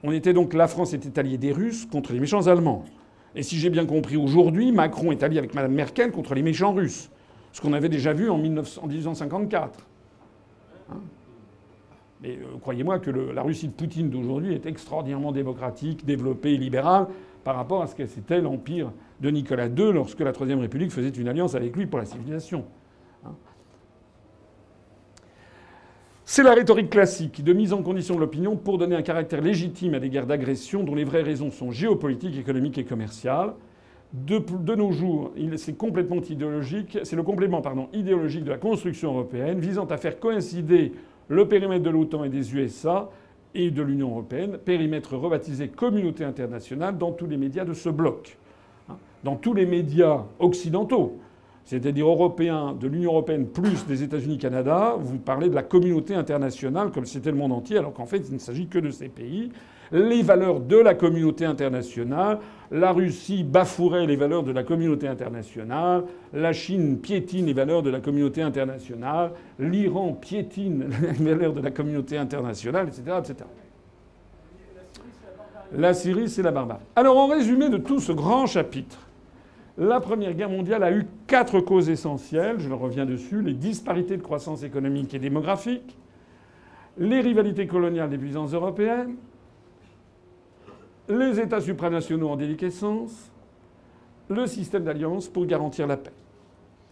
On 0.03 0.11
était 0.11 0.32
donc 0.32 0.55
la 0.55 0.69
France 0.69 0.95
était 0.95 1.19
alliée 1.19 1.36
des 1.36 1.53
Russes 1.53 1.85
contre 1.85 2.15
les 2.15 2.19
méchants 2.19 2.47
Allemands. 2.47 2.82
Et 3.35 3.43
si 3.43 3.59
j'ai 3.59 3.69
bien 3.69 3.85
compris 3.85 4.16
aujourd'hui, 4.16 4.73
Macron 4.73 5.12
est 5.12 5.23
allié 5.23 5.36
avec 5.36 5.55
Mme 5.55 5.74
Merkel 5.74 6.12
contre 6.12 6.35
les 6.35 6.41
méchants 6.41 6.73
Russes. 6.73 7.11
Ce 7.53 7.61
qu'on 7.61 7.74
avait 7.74 7.91
déjà 7.91 8.15
vu 8.15 8.31
en, 8.31 8.39
19 8.39 8.78
en 8.81 8.86
1854. 8.86 9.86
Hein 10.89 10.95
Mais 12.23 12.39
euh, 12.39 12.57
croyez-moi 12.59 13.01
que 13.01 13.11
la 13.11 13.43
Russie 13.43 13.69
de 13.69 13.74
Poutine 13.74 14.09
d'aujourd'hui 14.09 14.55
est 14.55 14.65
extraordinairement 14.65 15.32
démocratique, 15.32 16.07
développée 16.07 16.55
et 16.55 16.57
libérale 16.57 17.09
par 17.45 17.57
rapport 17.57 17.82
à 17.82 17.86
ce 17.86 17.95
que 17.95 18.07
c'était 18.07 18.41
l'empire 18.41 18.93
de 19.20 19.28
Nicolas 19.28 19.66
II 19.66 19.93
lorsque 19.93 20.20
la 20.20 20.32
Troisième 20.32 20.61
République 20.61 20.91
faisait 20.91 21.11
une 21.11 21.28
alliance 21.28 21.55
avec 21.55 21.77
lui 21.77 21.85
pour 21.85 21.99
la 21.99 22.07
civilisation. 22.07 22.65
Hein 23.27 23.35
C'est 26.27 26.43
la 26.43 26.55
rhétorique 26.55 26.89
classique 26.89 27.45
de 27.45 27.53
mise 27.53 27.75
en 27.75 27.83
condition 27.83 28.15
de 28.15 28.21
l'opinion 28.21 28.57
pour 28.57 28.79
donner 28.79 28.97
un 28.97 29.03
caractère 29.03 29.43
légitime 29.43 29.93
à 29.93 30.01
des 30.01 30.09
guerres 30.09 30.27
d'agression 30.27 30.83
dont 30.83 30.95
les 30.95 31.05
vraies 31.05 31.23
raisons 31.23 31.51
sont 31.51 31.71
géopolitiques, 31.71 32.39
économiques 32.39 32.79
et 32.79 32.85
commerciales. 32.85 33.53
De, 34.15 34.75
nos 34.75 34.91
jours, 34.91 35.33
c'est 35.57 35.77
complètement 35.77 36.23
idéologique. 36.23 36.99
C'est 37.03 37.17
le 37.17 37.23
complément 37.25 37.61
idéologique 37.93 38.45
de 38.45 38.51
la 38.51 38.57
construction 38.57 39.11
européenne 39.11 39.59
visant 39.59 39.85
à 39.85 39.99
faire 39.99 40.19
coïncider 40.19 40.93
le 41.29 41.47
périmètre 41.47 41.83
de 41.83 41.91
l'OTAN 41.91 42.25
et 42.25 42.31
des 42.31 42.55
USA 42.55 43.11
et 43.55 43.71
de 43.71 43.83
l'Union 43.83 44.11
européenne, 44.11 44.57
périmètre 44.57 45.17
rebaptisé 45.17 45.69
communauté 45.69 46.25
internationale 46.25 46.97
dans 46.97 47.13
tous 47.13 47.27
les 47.27 47.37
médias 47.37 47.67
de 47.67 47.75
ce 47.75 47.91
bloc. 47.91 48.39
Hein, 48.89 48.97
Dans 49.25 49.37
tous 49.37 49.53
les 49.53 49.67
médias 49.67 50.25
occidentaux, 50.39 51.19
c'est-à-dire 51.65 52.07
européens, 52.07 52.77
de 52.78 52.86
l'Union 52.86 53.12
européenne 53.12 53.47
plus 53.47 53.86
des 53.86 54.03
États-Unis, 54.03 54.36
Canada, 54.36 54.97
vous 54.99 55.19
parlez 55.19 55.49
de 55.49 55.55
la 55.55 55.62
communauté 55.62 56.15
internationale 56.15 56.91
comme 56.91 57.07
si 57.07 57.15
c'était 57.15 57.31
le 57.31 57.39
monde 57.39 57.53
entier, 57.53 57.78
alors 57.78 57.95
qu'en 57.95 58.07
fait 58.07 58.23
il 58.28 58.35
ne 58.35 58.39
s'agit 58.39 58.66
que 58.66 58.78
de 58.78 58.91
ces 58.91 59.09
pays. 59.09 59.51
Les 59.93 60.23
valeurs 60.23 60.61
de 60.61 60.77
la 60.77 60.95
communauté 60.95 61.45
internationale, 61.45 62.39
la 62.70 62.93
Russie 62.93 63.45
bafouerait 63.45 64.07
les 64.07 64.16
valeurs 64.16 64.43
de 64.43 64.51
la 64.51 64.62
communauté 64.62 65.09
internationale, 65.09 66.05
la 66.32 66.53
Chine 66.53 66.99
piétine 66.99 67.47
les 67.47 67.53
valeurs 67.53 67.82
de 67.82 67.91
la 67.91 68.01
communauté 68.01 68.43
internationale, 68.43 69.32
l'Iran 69.59 70.12
piétine 70.12 70.91
les 71.20 71.35
valeurs 71.35 71.53
de 71.53 71.61
la 71.61 71.70
communauté 71.70 72.19
internationale, 72.19 72.89
etc. 72.89 73.19
etc. 73.20 73.49
La 75.77 75.95
Syrie, 75.95 76.28
c'est 76.28 76.43
la 76.43 76.53
barbarie. 76.53 76.85
Alors 76.95 77.16
en 77.16 77.27
résumé 77.27 77.69
de 77.69 77.78
tout 77.78 78.01
ce 78.01 78.12
grand 78.12 78.47
chapitre, 78.47 79.03
la 79.77 80.01
Première 80.01 80.35
Guerre 80.35 80.51
mondiale 80.51 80.83
a 80.85 80.93
eu 80.93 81.07
quatre 81.27 81.61
causes 81.61 81.91
essentielles, 81.91 82.61
je 82.61 82.73
reviens 82.73 83.07
dessus, 83.07 83.43
les 83.43 83.55
disparités 83.55 84.17
de 84.17 84.23
croissance 84.23 84.63
économique 84.63 85.15
et 85.15 85.19
démographique, 85.19 85.97
les 86.97 87.21
rivalités 87.21 87.67
coloniales 87.67 88.11
des 88.11 88.19
puissances 88.19 88.55
européennes, 88.55 89.17
les 91.09 91.41
États 91.41 91.61
supranationaux 91.61 92.29
en 92.29 92.37
déliquescence, 92.37 93.31
le 94.29 94.47
système 94.47 94.85
d'alliance 94.85 95.29
pour 95.29 95.45
garantir 95.45 95.87
la 95.87 95.97
paix. 95.97 96.13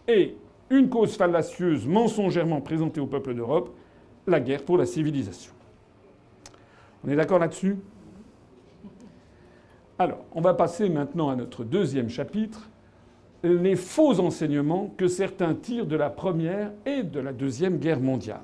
Et 0.08 0.36
une 0.70 0.88
cause 0.88 1.16
fallacieuse 1.16 1.86
mensongèrement 1.86 2.60
présentée 2.60 3.00
au 3.00 3.06
peuple 3.06 3.34
d'Europe, 3.34 3.70
la 4.26 4.40
guerre 4.40 4.64
pour 4.64 4.76
la 4.76 4.86
civilisation. 4.86 5.52
On 7.04 7.08
est 7.08 7.16
d'accord 7.16 7.38
là-dessus? 7.38 7.76
Alors, 9.98 10.24
on 10.32 10.40
va 10.40 10.54
passer 10.54 10.88
maintenant 10.88 11.30
à 11.30 11.36
notre 11.36 11.64
deuxième 11.64 12.08
chapitre, 12.08 12.68
les 13.42 13.76
faux 13.76 14.20
enseignements 14.20 14.92
que 14.96 15.08
certains 15.08 15.54
tirent 15.54 15.86
de 15.86 15.96
la 15.96 16.10
Première 16.10 16.72
et 16.86 17.02
de 17.02 17.20
la 17.20 17.32
Deuxième 17.32 17.78
Guerre 17.78 18.00
mondiale. 18.00 18.40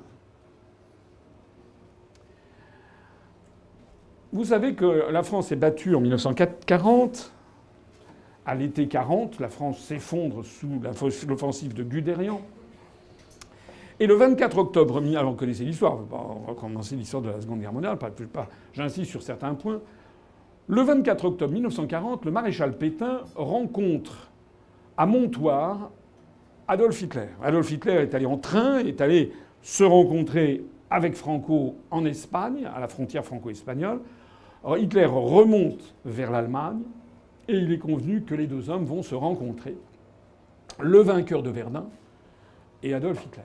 Vous 4.31 4.45
savez 4.45 4.75
que 4.75 5.11
la 5.11 5.23
France 5.23 5.51
est 5.51 5.55
battue 5.55 5.95
en 5.95 6.01
1940. 6.01 7.33
À 8.45 8.55
l'été 8.55 8.87
40, 8.87 9.39
la 9.39 9.49
France 9.49 9.79
s'effondre 9.79 10.45
sous 10.45 10.81
l'offensive 11.27 11.73
de 11.73 11.83
Guderian. 11.83 12.41
Et 13.99 14.07
le 14.07 14.13
24 14.13 14.57
octobre, 14.59 15.01
alors 15.03 15.31
vous 15.31 15.37
connaissez 15.37 15.65
l'histoire, 15.65 15.97
on 15.97 16.03
va 16.03 16.51
recommencer 16.51 16.95
l'histoire 16.95 17.21
de 17.21 17.29
la 17.29 17.41
Seconde 17.41 17.59
Guerre 17.59 17.73
mondiale, 17.73 17.97
j'insiste 18.73 19.11
sur 19.11 19.21
certains 19.21 19.55
points. 19.55 19.81
Le 20.67 20.81
24 20.83 21.25
octobre 21.25 21.51
1940, 21.51 22.25
le 22.25 22.31
maréchal 22.31 22.77
Pétain 22.77 23.21
rencontre 23.35 24.28
à 24.99 25.05
Montoire 25.05 25.91
Adolf 26.67 27.01
Hitler. 27.01 27.29
Adolf 27.41 27.71
Hitler 27.71 27.93
est 27.93 28.13
allé 28.13 28.25
en 28.25 28.37
train, 28.37 28.79
est 28.79 28.99
allé 28.99 29.31
se 29.61 29.85
rencontrer 29.85 30.61
avec 30.89 31.15
Franco 31.15 31.77
en 31.89 32.03
Espagne, 32.03 32.69
à 32.75 32.81
la 32.81 32.89
frontière 32.89 33.23
franco-espagnole. 33.23 34.01
Hitler 34.77 35.05
remonte 35.05 35.95
vers 36.03 36.31
l'Allemagne 36.31 36.81
et 37.47 37.53
il 37.53 37.71
est 37.71 37.79
convenu 37.79 38.23
que 38.23 38.35
les 38.35 38.45
deux 38.45 38.69
hommes 38.69 38.83
vont 38.83 39.01
se 39.01 39.15
rencontrer. 39.15 39.77
Le 40.81 40.99
vainqueur 40.99 41.43
de 41.43 41.49
Verdun 41.49 41.85
et 42.83 42.93
Adolf 42.93 43.25
Hitler 43.25 43.43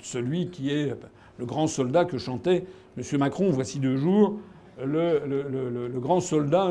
celui 0.00 0.48
qui 0.48 0.70
est 0.70 0.94
le 1.36 1.44
grand 1.44 1.66
soldat 1.66 2.06
que 2.06 2.16
chantait 2.16 2.64
M. 2.96 3.18
Macron 3.18 3.50
voici 3.50 3.78
deux 3.78 3.98
jours, 3.98 4.38
le, 4.82 5.98
grand 5.98 6.20
soldat. 6.20 6.70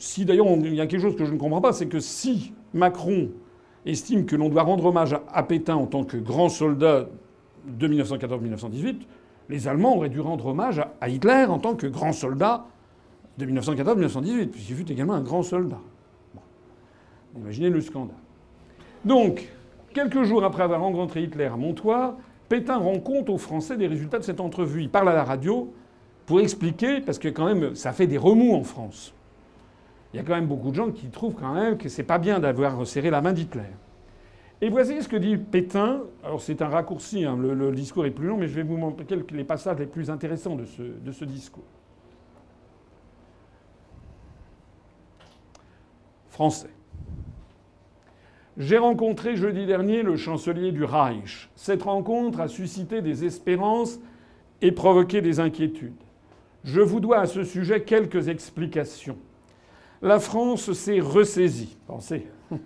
Si 0.00 0.24
d'ailleurs 0.24 0.48
il 0.48 0.74
y 0.74 0.80
a 0.80 0.86
quelque 0.86 1.00
chose 1.00 1.14
que 1.14 1.24
je 1.24 1.32
ne 1.32 1.38
comprends 1.38 1.60
pas, 1.60 1.72
c'est 1.72 1.86
que 1.86 2.00
si 2.00 2.52
Macron 2.74 3.28
estime 3.86 4.26
que 4.26 4.34
l'on 4.34 4.48
doit 4.48 4.62
rendre 4.62 4.86
hommage 4.86 5.16
à 5.32 5.42
Pétain 5.44 5.76
en 5.76 5.86
tant 5.86 6.02
que 6.02 6.16
grand 6.16 6.48
soldat 6.48 7.06
de 7.64 7.88
1914-1918, 7.88 8.96
les 9.48 9.68
Allemands 9.68 9.96
auraient 9.96 10.08
dû 10.08 10.20
rendre 10.20 10.46
hommage 10.46 10.82
à 11.00 11.08
Hitler 11.08 11.46
en 11.48 11.58
tant 11.58 11.76
que 11.76 11.86
grand 11.86 12.12
soldat 12.12 12.66
de 13.38 13.46
1914-1918, 13.46 14.48
puisqu'il 14.48 14.74
fut 14.74 14.90
également 14.90 15.14
un 15.14 15.22
grand 15.22 15.42
soldat. 15.42 15.80
Imaginez 17.36 17.70
le 17.70 17.80
scandale. 17.80 18.16
Donc, 19.04 19.48
Quelques 19.92 20.22
jours 20.22 20.44
après 20.44 20.62
avoir 20.62 20.80
rencontré 20.80 21.24
Hitler 21.24 21.46
à 21.46 21.56
Montoire, 21.56 22.14
Pétain 22.48 22.76
rend 22.76 23.00
compte 23.00 23.28
aux 23.28 23.38
Français 23.38 23.76
des 23.76 23.88
résultats 23.88 24.18
de 24.18 24.24
cette 24.24 24.38
entrevue. 24.38 24.82
Il 24.82 24.88
parle 24.88 25.08
à 25.08 25.14
la 25.14 25.24
radio 25.24 25.72
pour 26.26 26.40
expliquer, 26.40 27.00
parce 27.00 27.18
que 27.18 27.26
quand 27.26 27.46
même, 27.46 27.74
ça 27.74 27.92
fait 27.92 28.06
des 28.06 28.18
remous 28.18 28.54
en 28.54 28.62
France. 28.62 29.12
Il 30.12 30.16
y 30.16 30.20
a 30.20 30.22
quand 30.22 30.34
même 30.34 30.46
beaucoup 30.46 30.70
de 30.70 30.74
gens 30.74 30.90
qui 30.90 31.08
trouvent 31.08 31.34
quand 31.34 31.54
même 31.54 31.78
que 31.78 31.88
c'est 31.88 32.02
pas 32.02 32.18
bien 32.18 32.40
d'avoir 32.40 32.86
serré 32.86 33.10
la 33.10 33.20
main 33.20 33.32
d'Hitler. 33.32 33.62
Et 34.60 34.68
voici 34.68 35.02
ce 35.02 35.08
que 35.08 35.16
dit 35.16 35.36
Pétain. 35.36 36.02
Alors 36.24 36.42
c'est 36.42 36.60
un 36.62 36.68
raccourci, 36.68 37.24
hein, 37.24 37.36
le, 37.36 37.72
discours 37.72 38.04
est 38.06 38.10
plus 38.10 38.26
long, 38.26 38.36
mais 38.36 38.48
je 38.48 38.54
vais 38.54 38.62
vous 38.62 38.76
montrer 38.76 39.04
les 39.30 39.44
passages 39.44 39.78
les 39.78 39.86
plus 39.86 40.10
intéressants 40.10 40.56
de 40.56 41.12
ce 41.12 41.24
discours. 41.24 41.64
Français. 46.28 46.70
J'ai 48.56 48.78
rencontré 48.78 49.36
jeudi 49.36 49.64
dernier 49.66 50.02
le 50.02 50.16
chancelier 50.16 50.72
du 50.72 50.84
Reich. 50.84 51.50
Cette 51.54 51.82
rencontre 51.82 52.40
a 52.40 52.48
suscité 52.48 53.00
des 53.00 53.24
espérances 53.24 53.98
et 54.60 54.72
provoqué 54.72 55.22
des 55.22 55.40
inquiétudes. 55.40 55.92
Je 56.64 56.80
vous 56.80 57.00
dois 57.00 57.20
à 57.20 57.26
ce 57.26 57.44
sujet 57.44 57.82
quelques 57.84 58.28
explications. 58.28 59.16
La 60.02 60.18
France 60.18 60.72
s'est 60.72 61.00
ressaisie. 61.00 61.76
Pensez. 61.86 62.26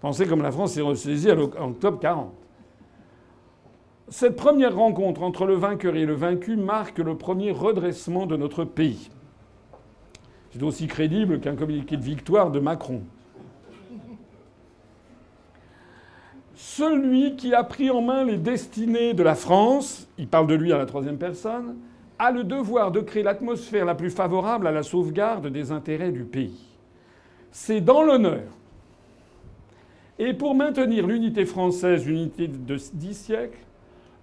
Pensez 0.00 0.26
comme 0.26 0.42
la 0.42 0.50
France 0.50 0.72
s'est 0.72 0.80
ressaisie 0.80 1.30
en 1.30 1.70
octobre 1.70 1.98
40. 2.00 2.32
Cette 4.08 4.36
première 4.36 4.74
rencontre 4.74 5.22
entre 5.22 5.44
le 5.44 5.54
vainqueur 5.54 5.94
et 5.94 6.06
le 6.06 6.14
vaincu 6.14 6.56
marque 6.56 6.98
le 6.98 7.16
premier 7.16 7.50
redressement 7.50 8.26
de 8.26 8.36
notre 8.36 8.64
pays. 8.64 9.10
C'est 10.50 10.62
aussi 10.62 10.86
crédible 10.86 11.40
qu'un 11.40 11.56
communiqué 11.56 11.96
de 11.96 12.02
victoire 12.02 12.50
de 12.50 12.58
Macron. 12.58 13.02
celui 16.78 17.36
qui 17.36 17.54
a 17.54 17.64
pris 17.64 17.90
en 17.90 18.02
main 18.02 18.24
les 18.24 18.36
destinées 18.36 19.14
de 19.14 19.22
la 19.22 19.34
France, 19.34 20.08
il 20.18 20.28
parle 20.28 20.46
de 20.46 20.54
lui 20.54 20.72
à 20.72 20.78
la 20.78 20.86
troisième 20.86 21.18
personne, 21.18 21.76
a 22.18 22.30
le 22.30 22.44
devoir 22.44 22.90
de 22.90 23.00
créer 23.00 23.22
l'atmosphère 23.22 23.84
la 23.84 23.94
plus 23.94 24.10
favorable 24.10 24.66
à 24.66 24.72
la 24.72 24.82
sauvegarde 24.82 25.48
des 25.48 25.72
intérêts 25.72 26.12
du 26.12 26.24
pays. 26.24 26.66
C'est 27.50 27.80
dans 27.80 28.02
l'honneur. 28.02 28.44
Et 30.18 30.34
pour 30.34 30.54
maintenir 30.54 31.06
l'unité 31.06 31.44
française, 31.44 32.06
unité 32.06 32.48
de 32.48 32.76
dix 32.92 33.14
siècles, 33.14 33.58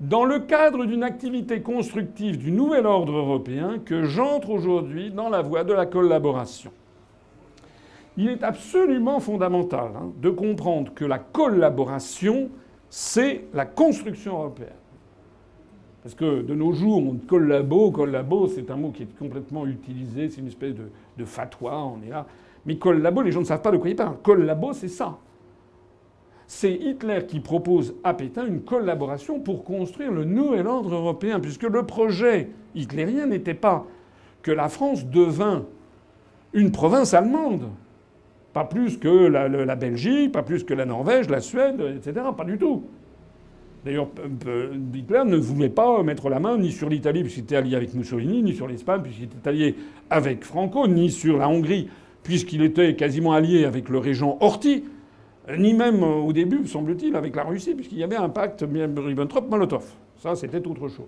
dans 0.02 0.26
le 0.26 0.40
cadre 0.40 0.86
d'une 0.86 1.04
activité 1.04 1.62
constructive 1.62 2.38
du 2.38 2.52
nouvel 2.52 2.86
ordre 2.86 3.14
européen, 3.14 3.80
que 3.86 4.04
j'entre 4.04 4.50
aujourd'hui 4.50 5.10
dans 5.10 5.30
la 5.30 5.42
voie 5.42 5.64
de 5.64 5.74
la 5.74 5.86
collaboration 5.86 6.72
il 8.18 8.30
est 8.30 8.44
absolument 8.44 9.20
fondamental 9.20 9.92
hein, 9.96 10.12
de 10.22 10.30
comprendre 10.30 10.94
que 10.94 11.06
la 11.06 11.20
collaboration, 11.20 12.50
c'est 12.90 13.46
la 13.54 13.66
construction 13.66 14.34
européenne. 14.34 14.70
Parce 16.06 16.14
que 16.14 16.44
de 16.44 16.54
nos 16.54 16.72
jours, 16.72 17.00
on 17.04 17.16
collabo, 17.16 17.90
collabo, 17.90 18.48
c'est 18.48 18.70
un 18.70 18.76
mot 18.76 18.92
qui 18.92 19.02
est 19.02 19.18
complètement 19.18 19.66
utilisé, 19.66 20.30
c'est 20.30 20.40
une 20.40 20.50
espèce 20.50 20.76
de, 20.76 21.26
fatwa, 21.26 21.84
on 21.84 22.06
est 22.06 22.12
là. 22.12 22.28
Mais 22.68 22.78
collabo, 22.78 23.24
les 23.24 23.32
gens 23.32 23.40
ne 23.40 23.46
savent 23.46 23.64
pas 23.64 23.72
de 23.72 23.78
quoi 23.78 23.90
il 23.90 23.96
parle. 23.96 24.18
Collabo, 24.22 24.74
c'est 24.74 24.88
ça. 24.88 25.18
C'est 26.46 26.74
Hitler 26.74 27.26
qui 27.28 27.40
propose 27.40 27.96
à 28.04 28.14
Pétain 28.14 28.46
une 28.46 28.62
collaboration 28.62 29.40
pour 29.40 29.64
construire 29.64 30.12
le 30.12 30.26
nouvel 30.26 30.68
ordre 30.68 30.94
européen, 30.94 31.40
puisque 31.40 31.64
le 31.64 31.88
projet 31.88 32.50
hitlérien 32.76 33.26
n'était 33.26 33.56
pas 33.56 33.88
que 34.44 34.52
la 34.52 34.70
France 34.70 35.08
devint 35.08 35.66
une 36.54 36.72
province 36.72 37.16
allemande. 37.16 37.70
Pas 38.54 38.66
plus 38.66 39.00
que 39.00 39.10
la, 39.10 39.76
Belgique, 39.76 40.34
pas 40.34 40.44
plus 40.44 40.64
que 40.64 40.76
la 40.76 40.86
Norvège, 40.86 41.32
la 41.32 41.42
Suède, 41.42 41.82
etc. 41.98 42.28
Pas 42.38 42.46
du 42.46 42.60
tout. 42.60 42.84
D'ailleurs, 43.86 44.08
Hitler 44.96 45.22
ne 45.26 45.38
voulait 45.38 45.70
pas 45.70 46.02
mettre 46.02 46.28
la 46.28 46.40
main 46.40 46.58
ni 46.58 46.72
sur 46.72 46.90
l'Italie, 46.90 47.22
puisqu'il 47.22 47.44
était 47.44 47.56
allié 47.56 47.76
avec 47.76 47.94
Mussolini, 47.94 48.42
ni 48.42 48.56
sur 48.56 48.68
l'Espagne, 48.68 49.02
puisqu'il 49.04 49.26
était 49.26 49.48
allié 49.48 49.76
avec 50.10 50.44
Franco, 50.44 50.88
ni 50.88 51.12
sur 51.12 51.38
la 51.38 51.48
Hongrie, 51.48 51.88
puisqu'il 52.24 52.64
était 52.64 52.96
quasiment 52.96 53.34
allié 53.34 53.64
avec 53.64 53.90
le 53.90 54.00
régent 54.00 54.38
Horthy, 54.42 54.86
ni 55.56 55.76
même 55.76 56.02
au 56.02 56.34
début, 56.34 56.66
semble-t-il, 56.66 57.16
avec 57.16 57.36
la 57.36 57.44
Russie, 57.44 57.76
puisqu'il 57.76 58.00
y 58.00 58.04
avait 58.04 58.16
un 58.16 58.30
pacte 58.30 58.64
Ribbentrop-Molotov. 58.64 59.84
Ça, 60.18 60.34
c'était 60.36 60.66
autre 60.66 60.88
chose. 60.88 61.06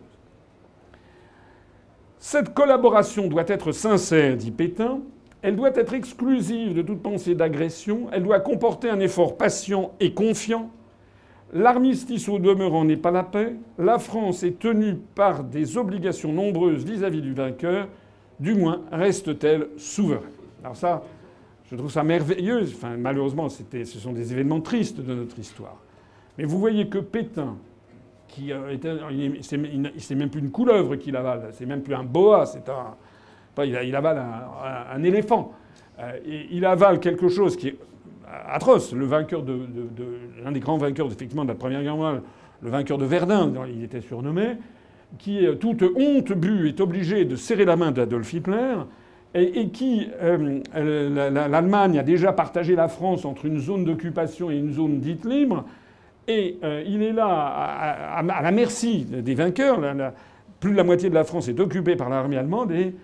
Cette 2.19 2.53
collaboration 2.53 3.27
doit 3.27 3.45
être 3.47 3.71
sincère, 3.71 4.37
dit 4.37 4.51
Pétain, 4.51 4.99
elle 5.41 5.55
doit 5.55 5.75
être 5.75 5.93
exclusive 5.93 6.75
de 6.75 6.81
toute 6.81 7.01
pensée 7.01 7.33
d'agression. 7.33 8.07
Elle 8.11 8.23
doit 8.23 8.39
comporter 8.39 8.89
un 8.89 8.99
effort 8.99 9.37
patient 9.37 9.93
et 9.99 10.13
confiant. 10.13 10.69
L'armistice 11.53 12.27
au 12.27 12.39
demeurant 12.39 12.83
n'est 12.83 12.97
pas 12.97 13.11
la 13.11 13.23
paix. 13.23 13.55
La 13.77 13.99
France 13.99 14.43
est 14.43 14.59
tenue 14.59 14.95
par 15.15 15.43
des 15.43 15.77
obligations 15.77 16.33
nombreuses 16.33 16.83
vis-à-vis 16.83 17.21
du 17.21 17.33
vainqueur. 17.33 17.87
Du 18.39 18.53
moins, 18.53 18.81
reste-t-elle 18.91 19.69
souveraine. 19.77 20.29
Alors 20.63 20.75
ça, 20.75 21.03
je 21.71 21.75
trouve 21.75 21.91
ça 21.91 22.03
merveilleux. 22.03 22.63
Enfin, 22.63 22.97
malheureusement, 22.97 23.47
ce 23.49 23.85
sont 23.85 24.11
des 24.11 24.33
événements 24.33 24.61
tristes 24.61 24.99
de 24.99 25.13
notre 25.13 25.39
histoire. 25.39 25.77
Mais 26.37 26.43
vous 26.43 26.59
voyez 26.59 26.87
que 26.87 26.99
Pétain, 26.99 27.55
qui 28.27 28.51
était, 28.71 28.97
c'est 29.41 30.15
même 30.15 30.29
plus 30.29 30.41
une 30.41 30.51
couleuvre 30.51 30.97
qu'il 30.97 31.15
avale, 31.15 31.49
c'est 31.53 31.65
même 31.65 31.81
plus 31.81 31.95
un 31.95 32.03
boa, 32.03 32.45
c'est 32.45 32.69
un, 32.69 32.95
il, 33.63 33.95
avale 33.95 34.23
un, 34.91 35.03
éléphant. 35.03 35.53
Euh, 35.99 36.19
il 36.51 36.63
avale 36.65 36.99
quelque 36.99 37.27
chose 37.27 37.55
qui 37.57 37.69
est 37.69 37.77
atroce. 38.49 38.93
Le 38.93 39.05
vainqueur 39.05 39.43
de, 39.43 39.59
l'un 40.43 40.51
des 40.51 40.59
grands 40.59 40.77
vainqueurs 40.77 41.07
effectivement 41.07 41.43
de 41.43 41.49
la 41.49 41.55
Première 41.55 41.81
Guerre 41.81 41.95
mondiale, 41.95 42.21
le 42.61 42.69
vainqueur 42.69 42.97
de 42.97 43.05
Verdun, 43.05 43.51
il 43.73 43.83
était 43.83 44.01
surnommé, 44.01 44.57
qui, 45.17 45.45
toute 45.59 45.83
honte 45.83 46.33
but, 46.33 46.67
est 46.67 46.81
obligé 46.81 47.25
de 47.25 47.35
serrer 47.35 47.65
la 47.65 47.75
main 47.75 47.91
d'Adolf 47.91 48.33
Hitler, 48.33 48.75
et, 49.35 49.69
qui, 49.69 50.07
euh, 50.21 50.61
l'Allemagne 51.29 51.99
a 51.99 52.03
déjà 52.03 52.33
partagé 52.33 52.75
la 52.75 52.87
France 52.87 53.25
entre 53.25 53.45
une 53.45 53.59
zone 53.59 53.85
d'occupation 53.85 54.49
et 54.49 54.57
une 54.57 54.73
zone 54.73 54.99
dite 54.99 55.25
libre, 55.25 55.65
et 56.27 56.57
euh, 56.63 56.83
il 56.85 57.03
est 57.03 57.13
là 57.13 57.27
à, 57.27 58.23
la 58.23 58.51
merci 58.51 59.05
des 59.05 59.35
vainqueurs. 59.35 59.79
plus 60.59 60.71
de 60.71 60.77
la 60.77 60.83
moitié 60.83 61.09
de 61.09 61.15
la 61.15 61.23
France 61.23 61.47
est 61.47 61.59
occupée 61.59 61.95
par 61.95 62.09
l'armée 62.09 62.37
allemande, 62.37 62.71
et 62.71 62.95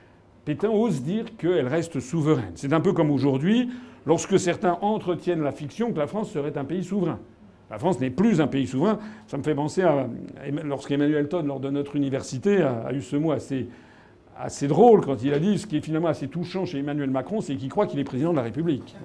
Pétain 0.46 0.70
ose 0.70 1.04
dire 1.04 1.26
qu'elle 1.38 1.68
reste 1.68 2.00
souveraine. 2.00 2.52
C'est 2.56 2.74
un 2.74 2.82
peu 2.82 2.94
comme 2.94 3.12
aujourd'hui, 3.12 3.70
lorsque 4.06 4.40
certains 4.40 4.78
entretiennent 4.82 5.42
la 5.42 5.52
fiction 5.52 5.92
que 5.92 6.00
la 6.00 6.08
France 6.08 6.32
serait 6.32 6.58
un 6.58 6.66
pays 6.66 6.84
souverain. 6.84 7.20
La 7.70 7.80
France 7.80 8.00
n'est 8.00 8.10
plus 8.10 8.40
un 8.42 8.48
pays 8.48 8.68
souverain. 8.68 9.00
Ça 9.28 9.38
me 9.38 9.44
fait 9.44 9.56
penser 9.56 9.82
à 9.82 10.08
lorsqu'Emmanuel 10.64 11.28
Todd, 11.28 11.46
lors 11.46 11.60
de 11.60 11.70
notre 11.70 11.96
université, 11.96 12.62
a, 12.62 12.94
eu 12.94 13.02
ce 13.02 13.16
mot 13.16 13.32
assez, 13.32 13.68
assez 14.38 14.68
drôle 14.68 15.02
quand 15.02 15.24
il 15.24 15.34
a 15.34 15.40
dit 15.40 15.58
ce 15.58 15.66
qui 15.66 15.78
est 15.78 15.82
finalement 15.82 16.10
assez 16.10 16.28
touchant 16.28 16.66
chez 16.66 16.80
Emmanuel 16.80 17.10
Macron, 17.10 17.42
c'est 17.42 17.56
qu'il 17.56 17.70
croit 17.70 17.88
qu'il 17.88 18.00
est 18.00 18.04
président 18.04 18.32
de 18.32 18.38
la 18.38 18.44
République. 18.44 18.96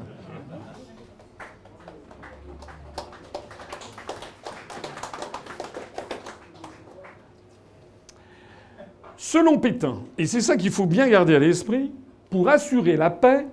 Selon 9.17 9.59
Pétain, 9.59 9.99
et 10.17 10.27
c'est 10.27 10.41
ça 10.41 10.57
qu'il 10.57 10.71
faut 10.71 10.87
bien 10.87 11.09
garder 11.09 11.35
à 11.35 11.39
l'esprit, 11.39 11.93
pour 12.31 12.49
assurer 12.49 12.97
la 12.97 13.11
paix, 13.11 13.47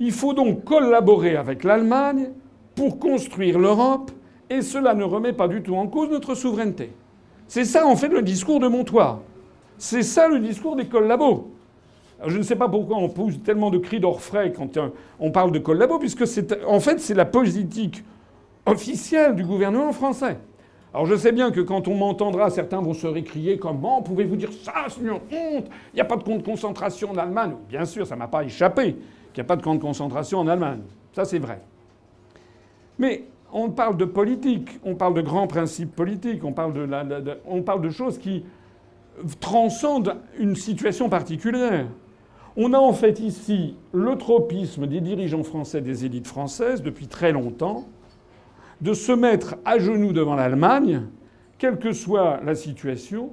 il 0.00 0.12
faut 0.12 0.34
donc 0.34 0.64
collaborer 0.64 1.36
avec 1.36 1.64
l'Allemagne 1.64 2.30
pour 2.74 2.98
construire 2.98 3.58
l'Europe 3.58 4.10
Et 4.48 4.62
cela 4.62 4.94
ne 4.94 5.02
remet 5.02 5.32
pas 5.32 5.48
du 5.48 5.62
tout 5.62 5.74
en 5.74 5.88
cause 5.88 6.10
notre 6.10 6.34
souveraineté. 6.34 6.92
C'est 7.48 7.64
ça, 7.64 7.86
en 7.86 7.96
fait, 7.96 8.08
le 8.08 8.22
discours 8.22 8.60
de 8.60 8.68
Montoir. 8.68 9.20
C'est 9.78 10.02
ça 10.02 10.28
le 10.28 10.38
discours 10.38 10.76
des 10.76 10.86
collabos. 10.86 11.50
Je 12.24 12.38
ne 12.38 12.42
sais 12.42 12.56
pas 12.56 12.68
pourquoi 12.68 12.96
on 12.96 13.08
pousse 13.08 13.42
tellement 13.42 13.70
de 13.70 13.78
cris 13.78 14.00
d'orfraie 14.00 14.52
quand 14.52 14.76
euh, 14.76 14.88
on 15.18 15.30
parle 15.30 15.52
de 15.52 15.58
collabos, 15.58 15.98
puisque 15.98 16.26
c'est, 16.26 16.64
en 16.64 16.80
fait, 16.80 17.00
c'est 17.00 17.14
la 17.14 17.24
politique 17.24 18.04
officielle 18.64 19.34
du 19.34 19.44
gouvernement 19.44 19.92
français. 19.92 20.38
Alors 20.94 21.06
je 21.06 21.14
sais 21.14 21.32
bien 21.32 21.50
que 21.50 21.60
quand 21.60 21.88
on 21.88 21.94
m'entendra, 21.94 22.48
certains 22.48 22.80
vont 22.80 22.94
se 22.94 23.06
récrier 23.06 23.58
comment 23.58 24.00
pouvez-vous 24.00 24.36
dire 24.36 24.50
ça, 24.50 24.86
c'est 24.88 25.02
une 25.02 25.10
honte 25.10 25.66
Il 25.92 25.96
n'y 25.96 26.00
a 26.00 26.06
pas 26.06 26.16
de 26.16 26.22
camp 26.22 26.36
de 26.36 26.42
concentration 26.42 27.10
en 27.10 27.18
Allemagne. 27.18 27.54
Bien 27.68 27.84
sûr, 27.84 28.06
ça 28.06 28.16
m'a 28.16 28.28
pas 28.28 28.44
échappé 28.44 28.96
qu'il 29.36 29.42
n'y 29.42 29.48
a 29.48 29.48
pas 29.48 29.56
de 29.56 29.62
camp 29.62 29.74
de 29.74 29.80
concentration 29.80 30.38
en 30.38 30.48
Allemagne. 30.48 30.80
Ça 31.12 31.26
c'est 31.26 31.38
vrai. 31.38 31.60
Mais 32.98 33.24
on 33.52 33.68
parle 33.68 33.98
de 33.98 34.06
politique, 34.06 34.80
on 34.82 34.94
parle 34.94 35.12
de 35.12 35.20
grands 35.20 35.46
principes 35.46 35.94
politiques, 35.94 36.42
on 36.42 36.52
parle 36.52 36.72
de, 36.72 37.90
choses 37.90 38.16
qui 38.16 38.44
transcendent 39.38 40.16
une 40.38 40.56
situation 40.56 41.10
particulière. 41.10 41.86
On 42.56 42.72
a 42.72 42.78
en 42.78 42.94
fait 42.94 43.20
ici 43.20 43.74
le 43.92 44.16
tropisme 44.16 44.86
des 44.86 45.02
dirigeants 45.02 45.44
français, 45.44 45.82
des 45.82 46.06
élites 46.06 46.26
françaises, 46.26 46.82
depuis 46.82 47.06
très 47.06 47.32
longtemps, 47.32 47.84
de 48.80 48.94
se 48.94 49.12
mettre 49.12 49.56
à 49.66 49.78
genoux 49.78 50.14
devant 50.14 50.34
l'Allemagne, 50.34 51.02
quelle 51.58 51.78
que 51.78 51.92
soit 51.92 52.40
la 52.42 52.54
situation, 52.54 53.32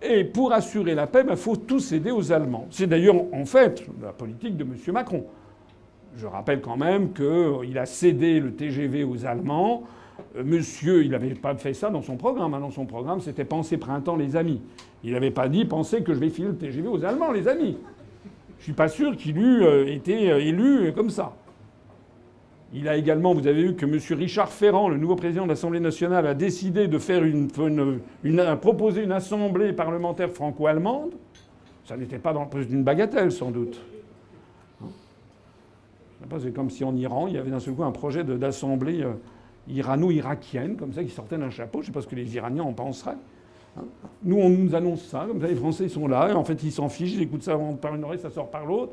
et 0.00 0.24
pour 0.24 0.54
assurer 0.54 0.94
la 0.94 1.06
paix, 1.06 1.20
il 1.20 1.26
ben, 1.26 1.36
faut 1.36 1.56
tous 1.56 1.80
céder 1.80 2.10
aux 2.10 2.32
Allemands. 2.32 2.66
C'est 2.70 2.86
d'ailleurs 2.86 3.16
en 3.32 3.44
fait 3.44 3.86
la 4.02 4.12
politique 4.12 4.56
de 4.56 4.64
M. 4.64 4.74
Macron. 4.92 5.26
Je 6.16 6.26
rappelle 6.26 6.60
quand 6.60 6.76
même 6.76 7.12
qu'il 7.12 7.78
a 7.78 7.86
cédé 7.86 8.40
le 8.40 8.52
TGV 8.52 9.04
aux 9.04 9.24
Allemands. 9.24 9.84
Euh, 10.36 10.44
monsieur, 10.44 11.04
il 11.04 11.10
n'avait 11.10 11.34
pas 11.34 11.54
fait 11.56 11.74
ça 11.74 11.90
dans 11.90 12.02
son 12.02 12.16
programme. 12.16 12.54
Hein. 12.54 12.60
Dans 12.60 12.70
son 12.70 12.86
programme, 12.86 13.20
c'était 13.20 13.44
penser 13.44 13.78
printemps, 13.78 14.16
les 14.16 14.36
amis. 14.36 14.60
Il 15.04 15.12
n'avait 15.12 15.30
pas 15.30 15.48
dit 15.48 15.64
penser 15.64 16.02
que 16.02 16.12
je 16.12 16.18
vais 16.18 16.28
filer 16.28 16.48
le 16.48 16.56
TGV 16.56 16.88
aux 16.88 17.04
Allemands, 17.04 17.32
les 17.32 17.48
amis. 17.48 17.78
Je 18.58 18.64
suis 18.64 18.72
pas 18.72 18.88
sûr 18.88 19.16
qu'il 19.16 19.38
eût 19.38 19.62
euh, 19.62 19.86
été 19.86 20.30
euh, 20.30 20.38
élu 20.38 20.92
comme 20.94 21.10
ça. 21.10 21.34
Il 22.74 22.88
a 22.88 22.96
également, 22.96 23.34
vous 23.34 23.46
avez 23.46 23.62
vu 23.64 23.74
que 23.74 23.84
M. 23.84 23.98
Richard 24.18 24.50
Ferrand, 24.50 24.88
le 24.88 24.96
nouveau 24.96 25.16
président 25.16 25.44
de 25.44 25.50
l'Assemblée 25.50 25.80
nationale, 25.80 26.26
a 26.26 26.32
décidé 26.32 26.88
de 26.88 26.98
faire 26.98 27.22
une, 27.22 27.48
proposer 28.62 29.02
une 29.02 29.12
assemblée 29.12 29.74
parlementaire 29.74 30.30
franco-allemande. 30.30 31.10
Ça 31.84 31.98
n'était 31.98 32.18
pas 32.18 32.32
dans 32.32 32.48
une 32.70 32.82
bagatelle, 32.82 33.30
sans 33.30 33.50
doute. 33.50 33.78
C'est 36.40 36.52
comme 36.52 36.70
si 36.70 36.84
en 36.84 36.94
Iran, 36.96 37.26
il 37.28 37.34
y 37.34 37.38
avait 37.38 37.50
d'un 37.50 37.60
seul 37.60 37.74
coup 37.74 37.84
un 37.84 37.92
projet 37.92 38.24
d'assemblée 38.24 39.02
euh, 39.02 39.12
irano-irakienne, 39.68 40.76
comme 40.76 40.92
ça, 40.92 41.02
qui 41.02 41.10
sortait 41.10 41.38
d'un 41.38 41.50
chapeau. 41.50 41.80
Je 41.82 41.84
ne 41.84 41.86
sais 41.86 41.92
pas 41.92 42.00
ce 42.00 42.08
que 42.08 42.16
les 42.16 42.34
Iraniens 42.34 42.64
en 42.64 42.72
penseraient. 42.72 43.16
Hein. 43.78 43.84
Nous, 44.22 44.36
on 44.36 44.48
nous 44.48 44.74
annonce 44.74 45.02
ça, 45.02 45.24
comme 45.26 45.40
ça, 45.40 45.46
les 45.46 45.54
Français 45.54 45.88
sont 45.88 46.08
là, 46.08 46.30
et 46.30 46.34
en 46.34 46.44
fait, 46.44 46.62
ils 46.62 46.72
s'en 46.72 46.88
fichent, 46.88 47.14
ils 47.14 47.22
écoutent 47.22 47.42
ça 47.42 47.58
par 47.80 47.94
une 47.94 48.04
oreille, 48.04 48.18
ça 48.18 48.30
sort 48.30 48.50
par 48.50 48.66
l'autre. 48.66 48.92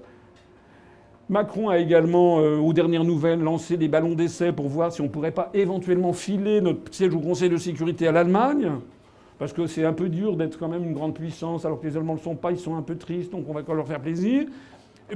Macron 1.30 1.69
a 1.69 1.77
également, 1.77 2.39
euh, 2.39 2.57
aux 2.57 2.73
dernières 2.73 3.03
nouvelles, 3.03 3.39
lancé 3.39 3.77
des 3.77 3.88
ballons 3.88 4.15
d'essai 4.15 4.51
pour 4.51 4.68
voir 4.68 4.91
si 4.91 5.01
on 5.01 5.06
ne 5.06 5.10
pourrait 5.10 5.31
pas 5.31 5.51
éventuellement 5.53 6.11
filer 6.11 6.60
notre 6.60 6.91
siège 6.91 7.14
au 7.14 7.19
Conseil 7.19 7.49
de 7.49 7.57
sécurité 7.57 8.07
à 8.07 8.11
l'Allemagne. 8.11 8.72
Parce 9.38 9.53
que 9.53 9.68
c'est 9.68 9.85
un 9.85 9.93
peu 9.93 10.10
dur 10.10 10.35
d'être 10.35 10.57
quand 10.57 10.68
même 10.68 10.84
une 10.84 10.93
grande 10.93 11.14
puissance, 11.14 11.65
alors 11.65 11.80
que 11.80 11.88
les 11.88 11.95
Allemands 11.95 12.14
ne 12.14 12.18
le 12.18 12.23
sont 12.23 12.35
pas, 12.35 12.51
ils 12.51 12.57
sont 12.57 12.76
un 12.76 12.81
peu 12.81 12.97
tristes, 12.97 13.31
donc 13.31 13.45
on 13.47 13.53
va 13.53 13.61
quand 13.61 13.73
leur 13.73 13.88
faire 13.88 14.01
plaisir. 14.01 14.47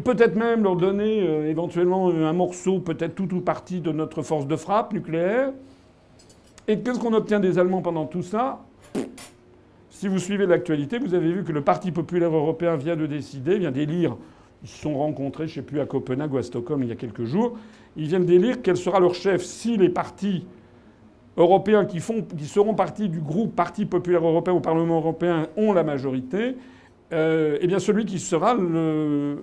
Peut-être 0.03 0.36
même 0.36 0.64
leur 0.64 0.76
donner 0.76 1.22
euh, 1.22 1.49
éventuellement 1.49 2.10
un 2.10 2.34
morceau, 2.34 2.80
peut-être 2.80 3.15
tout 3.15 3.34
ou 3.36 3.41
partie 3.41 3.80
de 3.80 3.91
notre 3.91 4.24
force 4.24 4.48
de 4.48 4.56
frappe 4.56 4.94
nucléaire. 4.94 5.52
Et 6.68 6.80
qu'est-ce 6.80 6.99
qu'on 6.99 7.14
obtient 7.14 7.40
des 7.40 7.60
Allemands 7.60 7.82
pendant 7.82 8.06
tout 8.06 8.24
ça? 8.24 8.64
Si 9.90 10.07
vous 10.07 10.18
suivez 10.18 10.45
l'actualité, 10.45 10.98
vous 10.98 11.14
avez 11.14 11.32
vu 11.32 11.44
que 11.44 11.52
le 11.52 11.61
Parti 11.61 11.91
populaire 11.91 12.36
européen 12.36 12.76
vient 12.76 12.95
de 12.95 13.06
décider, 13.06 13.57
vient 13.57 13.72
d'élire 13.72 14.15
ils 14.64 14.70
se 14.70 14.82
sont 14.82 14.98
rencontrés, 14.98 15.45
je 15.48 15.52
ne 15.52 15.56
sais 15.56 15.68
plus, 15.68 15.82
à 15.82 15.86
Copenhague 15.86 16.34
ou 16.34 16.38
à 16.38 16.44
Stockholm 16.44 16.84
il 16.84 16.90
y 16.90 16.91
a 16.91 16.95
quelques 16.95 17.26
jours. 17.26 17.57
Ils 17.98 18.07
viennent 18.07 18.26
d'élire 18.26 18.61
quel 18.64 18.78
sera 18.78 18.99
leur 18.99 19.14
chef 19.14 19.44
si 19.44 19.76
les 19.78 19.90
partis 19.90 20.45
européens 21.36 21.86
qui 21.86 21.99
seront 21.99 22.74
partis 22.74 23.10
du 23.10 23.20
groupe 23.20 23.56
Parti 23.56 23.86
populaire 23.86 24.26
européen 24.26 24.53
au 24.53 24.61
Parlement 24.61 24.98
européen 24.98 25.48
ont 25.57 25.74
la 25.74 25.84
majorité. 25.84 26.56
Euh, 27.14 27.60
eh 27.61 27.68
bien, 27.68 27.77
celui 27.77 28.06
qui 28.06 28.18
sera 28.18 28.56
le, 28.56 29.38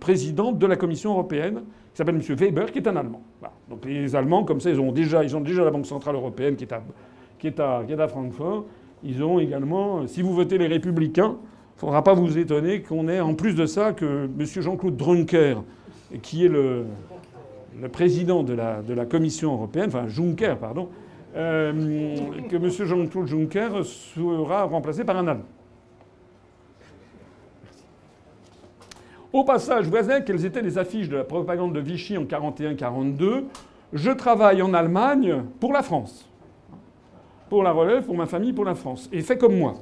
président 0.00 0.50
de 0.50 0.66
la 0.66 0.74
Commission 0.74 1.12
européenne, 1.12 1.62
qui 1.92 1.98
s'appelle 1.98 2.16
M. 2.16 2.20
Weber, 2.20 2.72
qui 2.72 2.78
est 2.78 2.88
un 2.88 2.96
Allemand. 2.96 3.22
Donc 3.70 3.84
les 3.84 4.16
Allemands, 4.16 4.44
comme 4.44 4.60
ça, 4.60 4.70
ils 4.70 4.80
ont 4.80 4.90
déjà, 4.90 5.22
ils 5.22 5.36
ont 5.36 5.40
déjà 5.40 5.64
la 5.64 5.70
Banque 5.70 5.86
centrale 5.86 6.16
européenne 6.16 6.56
qui 6.56 6.64
est 6.64 6.72
à, 6.72 6.82
qui 7.38 7.46
est 7.46 7.60
à, 7.60 7.82
qui 7.86 7.92
est 7.92 8.00
à 8.00 8.08
Francfort. 8.08 8.64
Ils 9.04 9.22
ont 9.22 9.38
également, 9.38 10.06
si 10.08 10.22
vous 10.22 10.34
votez 10.34 10.58
les 10.58 10.66
Républicains, 10.66 11.36
il 11.36 11.76
ne 11.76 11.80
faudra 11.80 12.02
pas 12.02 12.14
vous 12.14 12.36
étonner 12.36 12.82
qu'on 12.82 13.08
ait 13.08 13.20
en 13.20 13.34
plus 13.34 13.54
de 13.54 13.66
ça 13.66 13.92
que 13.92 14.24
M. 14.24 14.44
Jean-Claude 14.44 14.96
Drunker, 14.96 15.62
qui 16.20 16.46
est 16.46 16.48
le, 16.48 16.84
président 17.92 18.42
de 18.42 18.54
la, 18.54 18.82
de 18.82 18.92
la, 18.92 19.06
Commission 19.06 19.52
européenne, 19.52 19.86
enfin 19.88 20.08
Juncker, 20.08 20.56
pardon, 20.58 20.88
euh, 21.36 21.72
que 22.48 22.56
M. 22.56 22.68
Jean-Claude 22.70 23.26
Juncker 23.26 23.84
sera 23.84 24.64
remplacé 24.64 25.04
par 25.04 25.16
un 25.16 25.28
Allemand. 25.28 25.44
Au 29.34 29.42
passage, 29.42 29.88
voyez 29.88 30.22
quelles 30.24 30.44
étaient 30.44 30.62
les 30.62 30.78
affiches 30.78 31.08
de 31.08 31.16
la 31.16 31.24
propagande 31.24 31.72
de 31.74 31.80
Vichy 31.80 32.16
en 32.16 32.22
41-42 32.22 33.46
Je 33.92 34.12
travaille 34.12 34.62
en 34.62 34.72
Allemagne 34.72 35.42
pour 35.58 35.72
la 35.72 35.82
France. 35.82 36.30
Pour 37.48 37.64
la 37.64 37.72
relève, 37.72 38.04
pour 38.04 38.14
ma 38.14 38.26
famille, 38.26 38.52
pour 38.52 38.64
la 38.64 38.76
France. 38.76 39.08
Et 39.12 39.22
fait 39.22 39.36
comme 39.36 39.58
moi. 39.58 39.74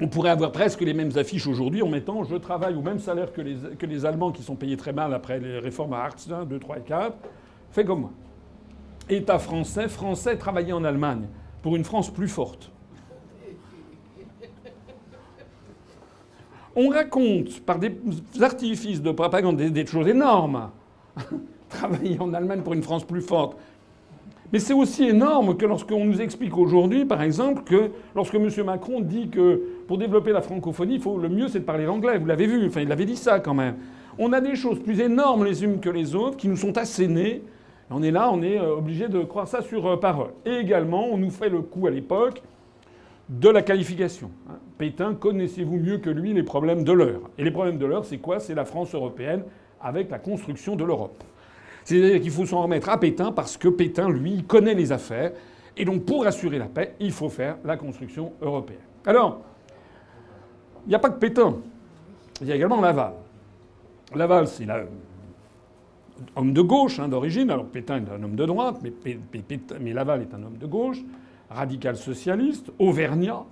On 0.00 0.08
pourrait 0.08 0.30
avoir 0.30 0.52
presque 0.52 0.80
les 0.80 0.94
mêmes 0.94 1.12
affiches 1.16 1.46
aujourd'hui 1.46 1.82
en 1.82 1.88
mettant 1.88 2.24
je 2.24 2.36
travaille 2.36 2.76
au 2.76 2.82
même 2.82 2.98
salaire 2.98 3.30
que 3.34 3.42
les, 3.42 3.76
que 3.78 3.84
les 3.84 4.06
Allemands 4.06 4.32
qui 4.32 4.42
sont 4.42 4.56
payés 4.56 4.78
très 4.78 4.94
mal 4.94 5.12
après 5.12 5.38
les 5.38 5.58
réformes 5.58 5.92
à 5.92 5.98
Hartz 5.98 6.30
1, 6.30 6.46
2, 6.46 6.58
3 6.58 6.78
et 6.78 6.80
4. 6.80 7.14
Fais 7.72 7.84
comme 7.84 8.00
moi. 8.00 8.10
État 9.10 9.38
français, 9.38 9.86
français 9.88 10.38
travailler 10.38 10.72
en 10.72 10.82
Allemagne 10.82 11.26
pour 11.60 11.76
une 11.76 11.84
France 11.84 12.10
plus 12.10 12.28
forte. 12.28 12.72
On 16.76 16.90
raconte 16.90 17.60
par 17.60 17.78
des 17.78 17.96
artifices 18.40 19.02
de 19.02 19.10
propagande 19.10 19.56
des 19.56 19.86
choses 19.86 20.06
énormes. 20.08 20.70
travailler 21.68 22.18
en 22.20 22.32
Allemagne 22.32 22.62
pour 22.62 22.74
une 22.74 22.82
France 22.82 23.04
plus 23.04 23.20
forte. 23.20 23.56
Mais 24.52 24.60
c'est 24.60 24.74
aussi 24.74 25.08
énorme 25.08 25.56
que 25.56 25.66
lorsqu'on 25.66 26.04
nous 26.04 26.20
explique 26.20 26.56
aujourd'hui, 26.56 27.04
par 27.04 27.20
exemple, 27.22 27.62
que 27.64 27.90
lorsque 28.14 28.34
M. 28.34 28.48
Macron 28.64 29.00
dit 29.00 29.28
que 29.28 29.60
pour 29.88 29.98
développer 29.98 30.30
la 30.32 30.40
francophonie, 30.40 31.00
le 31.20 31.28
mieux 31.28 31.48
c'est 31.48 31.60
de 31.60 31.64
parler 31.64 31.84
l'anglais. 31.84 32.18
Vous 32.18 32.26
l'avez 32.26 32.46
vu, 32.46 32.66
enfin 32.68 32.80
il 32.80 32.92
avait 32.92 33.06
dit 33.06 33.16
ça 33.16 33.40
quand 33.40 33.54
même. 33.54 33.74
On 34.18 34.32
a 34.32 34.40
des 34.40 34.54
choses 34.54 34.78
plus 34.78 35.00
énormes 35.00 35.44
les 35.44 35.64
unes 35.64 35.80
que 35.80 35.90
les 35.90 36.14
autres 36.14 36.36
qui 36.36 36.48
nous 36.48 36.56
sont 36.56 36.78
assénées. 36.78 37.42
On 37.90 38.02
est 38.02 38.10
là, 38.10 38.30
on 38.32 38.42
est 38.42 38.58
euh, 38.58 38.76
obligé 38.76 39.08
de 39.08 39.20
croire 39.22 39.46
ça 39.46 39.62
sur 39.62 39.86
euh, 39.86 39.96
parole. 39.96 40.30
Et 40.44 40.56
également, 40.56 41.06
on 41.06 41.18
nous 41.18 41.30
fait 41.30 41.48
le 41.48 41.60
coup 41.60 41.86
à 41.86 41.90
l'époque 41.90 42.42
de 43.28 43.48
la 43.48 43.62
qualification. 43.62 44.30
Hein. 44.76 44.78
Pétain, 44.78 45.14
connaissez-vous 45.14 45.78
mieux 45.78 45.98
que 45.98 46.10
lui 46.10 46.32
les 46.32 46.42
problèmes 46.42 46.84
de 46.84 46.92
l'heure 46.92 47.22
Et 47.38 47.44
les 47.44 47.50
problèmes 47.50 47.78
de 47.78 47.86
l'heure, 47.86 48.04
c'est 48.04 48.18
quoi 48.18 48.40
C'est 48.40 48.54
la 48.54 48.64
France 48.64 48.94
européenne 48.94 49.42
avec 49.80 50.10
la 50.10 50.18
construction 50.18 50.76
de 50.76 50.84
l'Europe. 50.84 51.22
C'est-à-dire 51.84 52.20
qu'il 52.20 52.30
faut 52.30 52.46
s'en 52.46 52.62
remettre 52.62 52.88
à 52.88 52.98
Pétain 52.98 53.32
parce 53.32 53.56
que 53.56 53.68
Pétain, 53.68 54.08
lui, 54.08 54.42
connaît 54.42 54.74
les 54.74 54.92
affaires. 54.92 55.32
Et 55.76 55.84
donc, 55.84 56.04
pour 56.04 56.26
assurer 56.26 56.58
la 56.58 56.66
paix, 56.66 56.94
il 57.00 57.12
faut 57.12 57.28
faire 57.28 57.58
la 57.64 57.76
construction 57.76 58.32
européenne. 58.40 58.80
Alors, 59.04 59.42
il 60.86 60.88
n'y 60.88 60.94
a 60.94 60.98
pas 60.98 61.10
que 61.10 61.18
Pétain. 61.18 61.56
Il 62.40 62.48
y 62.48 62.52
a 62.52 62.56
également 62.56 62.80
Laval. 62.80 63.12
Laval, 64.14 64.46
c'est 64.46 64.66
l'homme 64.66 66.52
de 66.52 66.62
gauche 66.62 66.98
hein, 66.98 67.08
d'origine. 67.08 67.50
Alors 67.50 67.66
Pétain 67.66 67.96
est 67.96 68.10
un 68.10 68.22
homme 68.22 68.36
de 68.36 68.46
droite, 68.46 68.78
mais, 68.82 69.92
Laval 69.92 70.22
est 70.22 70.34
un 70.34 70.42
homme 70.42 70.58
de 70.58 70.66
gauche, 70.66 70.98
radical 71.50 71.96
socialiste, 71.96 72.70
auvergnat, 72.78 73.44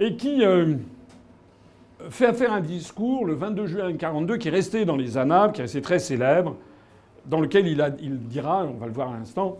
et 0.00 0.16
qui 0.16 0.44
euh, 0.44 0.74
fait 2.10 2.32
faire 2.32 2.52
un 2.52 2.60
discours 2.60 3.24
le 3.24 3.34
22 3.34 3.66
juin 3.66 3.86
1942 3.86 4.36
qui 4.36 4.48
est 4.48 4.50
resté 4.50 4.84
dans 4.84 4.96
les 4.96 5.16
annales, 5.16 5.52
qui 5.52 5.60
est 5.60 5.64
resté 5.64 5.82
très 5.82 5.98
célèbre, 5.98 6.56
dans 7.26 7.40
lequel 7.40 7.66
il, 7.66 8.18
dira, 8.28 8.64
on 8.64 8.78
va 8.78 8.86
le 8.86 8.92
voir 8.92 9.12
à 9.12 9.16
l'instant, 9.16 9.58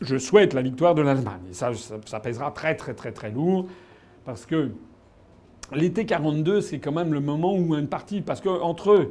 je 0.00 0.18
souhaite 0.18 0.52
la 0.54 0.62
victoire 0.62 0.94
de 0.94 1.02
l'Allemagne. 1.02 1.40
Et 1.50 1.54
ça, 1.54 1.72
ça, 2.04 2.20
pèsera 2.20 2.50
très 2.50 2.76
très 2.76 2.94
très 2.94 3.12
très 3.12 3.30
lourd, 3.30 3.66
parce 4.24 4.46
que 4.46 4.70
l'été 5.72 6.06
42, 6.06 6.60
c'est 6.60 6.78
quand 6.78 6.92
même 6.92 7.12
le 7.12 7.20
moment 7.20 7.54
où 7.56 7.74
une 7.74 7.88
partie, 7.88 8.20
parce 8.20 8.40
qu'entre 8.40 9.10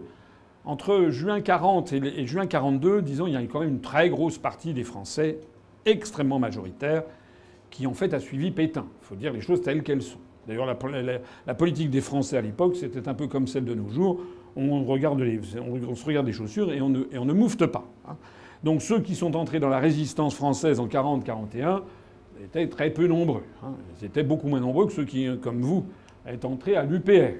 entre 0.65 1.09
juin 1.09 1.41
40 1.41 1.93
et, 1.93 2.25
juin 2.25 2.47
42, 2.47 3.01
disons, 3.01 3.27
il 3.27 3.33
y 3.33 3.37
a 3.37 3.41
quand 3.41 3.59
même 3.59 3.69
une 3.69 3.81
très 3.81 4.09
grosse 4.09 4.37
partie 4.37 4.73
des 4.73 4.83
Français, 4.83 5.37
extrêmement 5.85 6.39
majoritaire, 6.39 7.03
qui 7.69 7.85
en 7.85 7.93
fait 7.93 8.13
a 8.13 8.19
suivi 8.19 8.51
Pétain. 8.51 8.87
Il 9.01 9.05
faut 9.05 9.15
dire 9.15 9.31
les 9.31 9.41
choses 9.41 9.61
telles 9.61 9.83
qu'elles 9.83 10.01
sont. 10.01 10.19
D'ailleurs, 10.47 10.65
la, 10.65 11.55
politique 11.55 11.89
des 11.89 12.01
Français 12.01 12.37
à 12.37 12.41
l'époque, 12.41 12.75
c'était 12.75 13.07
un 13.07 13.13
peu 13.13 13.27
comme 13.27 13.47
celle 13.47 13.65
de 13.65 13.73
nos 13.73 13.89
jours 13.89 14.19
on, 14.55 14.83
regarde 14.85 15.19
se 15.19 16.05
regarde 16.05 16.25
les 16.25 16.33
chaussures 16.33 16.71
et 16.71 16.81
on 16.81 16.89
ne, 16.89 17.33
moufte 17.33 17.65
pas. 17.65 17.85
Hein. 18.07 18.15
Donc 18.63 18.81
ceux 18.81 19.01
qui 19.01 19.15
sont 19.15 19.35
entrés 19.35 19.59
dans 19.59 19.69
la 19.69 19.79
résistance 19.79 20.35
française 20.35 20.79
en 20.79 20.87
40-41 20.87 21.81
étaient 22.43 22.67
très 22.67 22.89
peu 22.89 23.07
nombreux. 23.07 23.43
Hein. 23.63 23.73
Ils 23.99 24.05
étaient 24.05 24.23
beaucoup 24.23 24.47
moins 24.47 24.59
nombreux 24.59 24.87
que 24.87 24.93
ceux 24.93 25.05
qui, 25.05 25.27
comme 25.41 25.61
vous, 25.61 25.85
est 26.25 26.45
entré 26.45 26.75
à 26.75 26.83
l'UPR. 26.83 27.35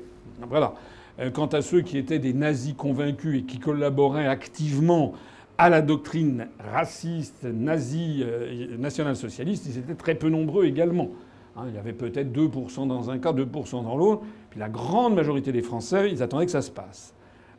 Euh, 1.19 1.31
quant 1.31 1.47
à 1.47 1.61
ceux 1.61 1.81
qui 1.81 1.97
étaient 1.97 2.19
des 2.19 2.33
nazis 2.33 2.73
convaincus 2.73 3.39
et 3.39 3.43
qui 3.43 3.59
collaboraient 3.59 4.27
activement 4.27 5.13
à 5.57 5.69
la 5.69 5.81
doctrine 5.81 6.47
raciste, 6.73 7.45
nazie, 7.45 8.23
euh, 8.23 8.77
national-socialiste, 8.77 9.65
ils 9.67 9.77
étaient 9.77 9.95
très 9.95 10.15
peu 10.15 10.27
nombreux 10.27 10.65
également. 10.65 11.11
Hein, 11.55 11.65
il 11.69 11.75
y 11.75 11.77
avait 11.77 11.93
peut-être 11.93 12.31
2% 12.35 12.87
dans 12.87 13.09
un 13.09 13.17
cas, 13.17 13.31
2% 13.31 13.83
dans 13.83 13.95
l'autre. 13.95 14.23
Puis 14.49 14.59
la 14.59 14.69
grande 14.69 15.15
majorité 15.15 15.51
des 15.51 15.61
Français, 15.61 16.11
ils 16.11 16.21
attendaient 16.21 16.45
que 16.45 16.51
ça 16.51 16.61
se 16.61 16.71
passe. 16.71 17.13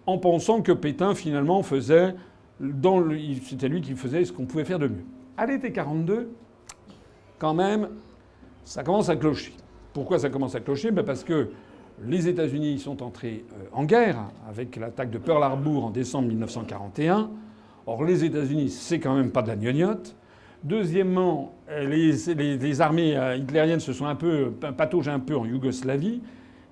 En 0.06 0.18
pensant 0.18 0.62
que 0.62 0.72
Pétain, 0.72 1.14
finalement, 1.14 1.62
faisait. 1.62 2.14
C'était 3.42 3.68
lui 3.68 3.80
qui 3.80 3.94
faisait 3.94 4.24
ce 4.24 4.32
qu'on 4.32 4.46
pouvait 4.46 4.64
faire 4.64 4.78
de 4.78 4.88
mieux. 4.88 5.04
À 5.36 5.46
l'été 5.46 5.72
42, 5.72 6.30
quand 7.38 7.54
même, 7.54 7.88
ça 8.64 8.82
commence 8.82 9.08
à 9.08 9.16
clocher. 9.16 9.52
Pourquoi 9.92 10.18
ça 10.18 10.30
commence 10.30 10.54
à 10.54 10.60
clocher? 10.60 10.90
Ben 10.90 11.04
Parce 11.04 11.24
que 11.24 11.50
les 12.04 12.28
États-Unis 12.28 12.78
sont 12.78 13.02
entrés 13.02 13.44
euh, 13.52 13.64
en 13.72 13.84
guerre 13.84 14.18
avec 14.48 14.76
l'attaque 14.76 15.10
de 15.10 15.18
Pearl 15.18 15.42
Harbor 15.42 15.86
en 15.86 15.90
décembre 15.90 16.28
1941. 16.28 17.30
Or, 17.86 18.04
les 18.04 18.24
États-Unis, 18.24 18.70
c'est 18.70 19.00
quand 19.00 19.14
même 19.14 19.30
pas 19.30 19.42
de 19.42 19.48
la 19.48 19.56
gnognotte. 19.56 20.16
Deuxièmement, 20.64 21.55
euh, 21.68 21.84
les, 21.88 22.80
armées 22.80 23.16
euh, 23.16 23.36
hitlériennes 23.36 23.80
se 23.80 23.92
sont 23.92 24.06
un 24.06 24.14
peu 24.14 24.52
pataugées 24.76 25.10
un 25.10 25.18
peu 25.18 25.36
en 25.36 25.44
Yougoslavie. 25.44 26.20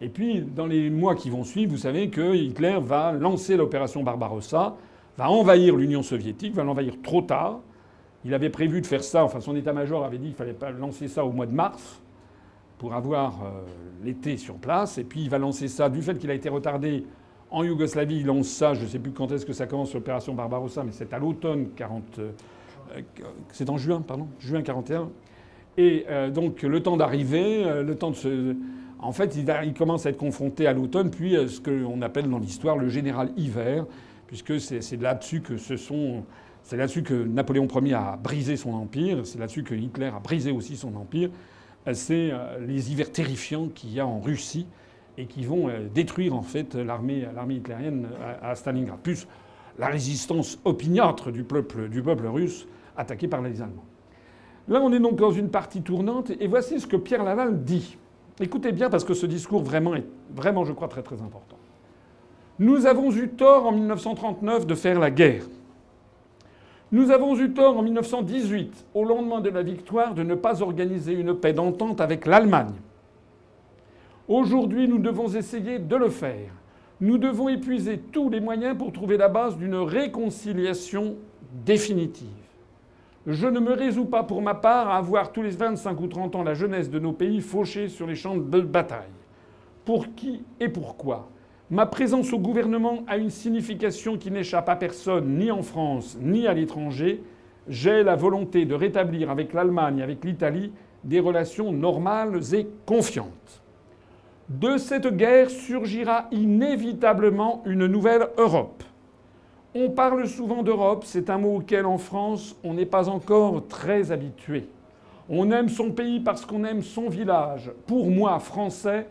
Et 0.00 0.08
puis, 0.08 0.40
dans 0.40 0.66
les 0.66 0.90
mois 0.90 1.14
qui 1.14 1.30
vont 1.30 1.44
suivre, 1.44 1.72
vous 1.72 1.78
savez 1.78 2.10
que 2.10 2.34
Hitler 2.34 2.78
va 2.80 3.12
lancer 3.12 3.56
l'opération 3.56 4.02
Barbarossa, 4.02 4.76
va 5.16 5.30
envahir 5.30 5.76
l'Union 5.76 6.02
soviétique, 6.02 6.54
va 6.54 6.64
l'envahir 6.64 6.94
trop 7.02 7.22
tard. 7.22 7.60
Il 8.24 8.34
avait 8.34 8.50
prévu 8.50 8.80
de 8.80 8.86
faire 8.86 9.04
ça, 9.04 9.24
enfin 9.24 9.40
son 9.40 9.54
état-major 9.54 10.04
avait 10.04 10.18
dit 10.18 10.28
qu'il 10.28 10.36
fallait 10.36 10.52
pas 10.52 10.70
lancer 10.70 11.08
ça 11.08 11.24
au 11.24 11.32
mois 11.32 11.46
de 11.46 11.52
mars 11.52 12.00
pour 12.78 12.94
avoir 12.94 13.42
euh, 13.42 13.50
l'été 14.02 14.36
sur 14.36 14.54
place. 14.54 14.98
Et 14.98 15.04
puis 15.04 15.22
il 15.22 15.30
va 15.30 15.38
lancer 15.38 15.68
ça, 15.68 15.88
du 15.88 16.02
fait 16.02 16.18
qu'il 16.18 16.30
a 16.30 16.34
été 16.34 16.48
retardé 16.48 17.04
en 17.50 17.62
Yougoslavie, 17.62 18.16
il 18.16 18.26
lance 18.26 18.48
ça, 18.48 18.74
je 18.74 18.82
ne 18.82 18.86
sais 18.86 18.98
plus 18.98 19.12
quand 19.12 19.30
est-ce 19.30 19.46
que 19.46 19.52
ça 19.52 19.66
commence 19.66 19.94
l'opération 19.94 20.34
Barbarossa, 20.34 20.82
mais 20.82 20.92
c'est 20.92 21.12
à 21.12 21.18
l'automne 21.18 21.68
40. 21.76 22.20
Euh, 22.96 23.00
c'est 23.52 23.70
en 23.70 23.76
juin, 23.76 24.02
pardon, 24.06 24.28
juin 24.38 24.62
41. 24.62 25.10
Et 25.76 26.06
euh, 26.08 26.30
donc 26.30 26.62
le 26.62 26.82
temps 26.82 26.96
d'arriver, 26.96 27.64
le 27.82 27.94
temps 27.94 28.10
de 28.10 28.16
se. 28.16 28.56
En 28.98 29.12
fait, 29.12 29.36
il, 29.36 29.74
commence 29.74 30.06
à 30.06 30.10
être 30.10 30.16
confronté 30.16 30.66
à 30.66 30.72
l'automne, 30.72 31.10
puis 31.10 31.36
ce 31.48 31.60
qu'on 31.60 32.00
appelle 32.00 32.30
dans 32.30 32.38
l'histoire 32.38 32.78
le 32.78 32.88
général 32.88 33.30
hiver, 33.36 33.84
puisque 34.28 34.58
c'est 34.60 35.00
là-dessus 35.00 35.40
que 35.40 35.56
ce 35.56 35.76
sont. 35.76 36.24
C'est 36.62 36.78
là-dessus 36.78 37.02
que 37.02 37.12
Napoléon 37.12 37.68
Ier 37.82 37.94
a 37.94 38.16
brisé 38.16 38.56
son 38.56 38.72
empire, 38.72 39.26
c'est 39.26 39.38
là-dessus 39.38 39.64
que 39.64 39.74
Hitler 39.74 40.06
a 40.06 40.20
brisé 40.20 40.50
aussi 40.50 40.76
son 40.76 40.96
empire 40.96 41.28
c'est 41.92 42.30
euh, 42.32 42.58
les 42.66 42.90
hivers 42.90 43.12
terrifiants 43.12 43.68
qu'il 43.68 43.92
y 43.92 44.00
a 44.00 44.06
en 44.06 44.20
Russie 44.20 44.66
et 45.18 45.26
qui 45.26 45.44
vont 45.44 45.68
euh, 45.68 45.86
détruire 45.92 46.34
en 46.34 46.42
fait 46.42 46.74
l'armée, 46.74 47.26
hitlérienne 47.50 48.08
à 48.40 48.54
Stalingrad. 48.54 48.98
Plus 49.00 49.28
la 49.78 49.86
résistance 49.88 50.58
opiniâtre 50.64 51.30
du 51.30 51.44
peuple, 51.44 51.88
russe 52.26 52.66
attaqué 52.96 53.28
par 53.28 53.42
les 53.42 53.60
Allemands. 53.60 53.84
Là, 54.68 54.80
on 54.82 54.92
est 54.92 55.00
donc 55.00 55.16
dans 55.16 55.32
une 55.32 55.50
partie 55.50 55.82
tournante, 55.82 56.30
et 56.40 56.46
voici 56.46 56.80
ce 56.80 56.86
que 56.86 56.96
Pierre 56.96 57.24
Laval 57.24 57.64
dit. 57.64 57.98
Écoutez 58.40 58.72
bien, 58.72 58.88
parce 58.88 59.04
que 59.04 59.14
ce 59.14 59.26
discours 59.26 59.62
vraiment 59.62 59.94
est 59.94 60.06
vraiment, 60.34 60.64
je 60.64 60.72
crois, 60.72 60.88
très 60.88 61.02
très 61.02 61.20
important. 61.20 61.56
Nous 62.58 62.86
avons 62.86 63.10
eu 63.12 63.28
tort 63.28 63.66
en 63.66 63.72
1939 63.72 64.66
de 64.66 64.74
faire 64.74 64.98
la 64.98 65.10
guerre. 65.10 65.44
Nous 66.92 67.10
avons 67.10 67.36
eu 67.36 67.52
tort 67.52 67.76
en 67.76 67.82
1918, 67.82 68.86
au 68.94 69.04
lendemain 69.04 69.40
de 69.40 69.50
la 69.50 69.62
victoire, 69.62 70.14
de 70.14 70.22
ne 70.22 70.36
pas 70.36 70.62
organiser 70.62 71.12
une 71.12 71.34
paix 71.34 71.52
d'entente 71.52 72.00
avec 72.00 72.24
l'Allemagne. 72.24 72.74
Aujourd'hui, 74.28 74.88
nous 74.88 74.98
devons 74.98 75.28
essayer 75.28 75.78
de 75.78 75.96
le 75.96 76.08
faire. 76.08 76.52
Nous 77.00 77.18
devons 77.18 77.48
épuiser 77.48 77.98
tous 77.98 78.30
les 78.30 78.40
moyens 78.40 78.78
pour 78.78 78.92
trouver 78.92 79.16
la 79.16 79.28
base 79.28 79.56
d'une 79.56 79.74
réconciliation 79.74 81.16
définitive. 81.64 82.28
Je 83.26 83.46
ne 83.46 83.58
me 83.58 83.72
résous 83.72 84.04
pas 84.04 84.22
pour 84.22 84.42
ma 84.42 84.54
part 84.54 84.88
à 84.90 84.98
avoir 84.98 85.32
tous 85.32 85.42
les 85.42 85.50
25 85.50 86.00
ou 86.00 86.06
30 86.06 86.36
ans 86.36 86.42
la 86.42 86.54
jeunesse 86.54 86.90
de 86.90 86.98
nos 86.98 87.12
pays 87.12 87.40
fauchée 87.40 87.88
sur 87.88 88.06
les 88.06 88.14
champs 88.14 88.36
de 88.36 88.60
bataille. 88.60 89.00
Pour 89.84 90.14
qui 90.14 90.44
et 90.60 90.68
pourquoi 90.68 91.30
Ma 91.70 91.86
présence 91.86 92.32
au 92.32 92.38
gouvernement 92.38 93.02
a 93.08 93.16
une 93.16 93.30
signification 93.30 94.18
qui 94.18 94.30
n'échappe 94.30 94.68
à 94.68 94.76
personne, 94.76 95.38
ni 95.38 95.50
en 95.50 95.62
France, 95.62 96.16
ni 96.20 96.46
à 96.46 96.54
l'étranger. 96.54 97.22
J'ai 97.66 98.02
la 98.02 98.14
volonté 98.14 98.66
de 98.66 98.74
rétablir 98.74 99.30
avec 99.30 99.52
l'Allemagne, 99.54 100.02
avec 100.02 100.24
l'Italie, 100.24 100.72
des 101.02 101.20
relations 101.20 101.72
normales 101.72 102.40
et 102.54 102.68
confiantes. 102.86 103.63
De 104.50 104.76
cette 104.76 105.06
guerre 105.16 105.48
surgira 105.48 106.26
inévitablement 106.30 107.62
une 107.64 107.86
nouvelle 107.86 108.28
Europe. 108.36 108.82
On 109.74 109.88
parle 109.88 110.28
souvent 110.28 110.62
d'Europe, 110.62 111.04
c'est 111.06 111.30
un 111.30 111.38
mot 111.38 111.56
auquel 111.56 111.86
en 111.86 111.96
France 111.96 112.54
on 112.62 112.74
n'est 112.74 112.84
pas 112.84 113.08
encore 113.08 113.66
très 113.68 114.12
habitué. 114.12 114.68
On 115.30 115.50
aime 115.50 115.70
son 115.70 115.92
pays 115.92 116.20
parce 116.20 116.44
qu'on 116.44 116.64
aime 116.64 116.82
son 116.82 117.08
village. 117.08 117.72
Pour 117.86 118.10
moi, 118.10 118.38
français, 118.38 119.06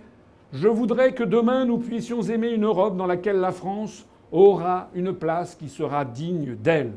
je 0.54 0.68
voudrais 0.68 1.14
que 1.14 1.24
demain 1.24 1.66
nous 1.66 1.80
puissions 1.80 2.22
aimer 2.22 2.50
une 2.50 2.66
Europe 2.66 2.96
dans 2.96 3.08
laquelle 3.08 3.40
la 3.40 3.52
France 3.52 4.06
aura 4.32 4.90
une 4.94 5.14
place 5.14 5.56
qui 5.56 5.68
sera 5.68 6.06
digne 6.06 6.56
d'elle. 6.56 6.94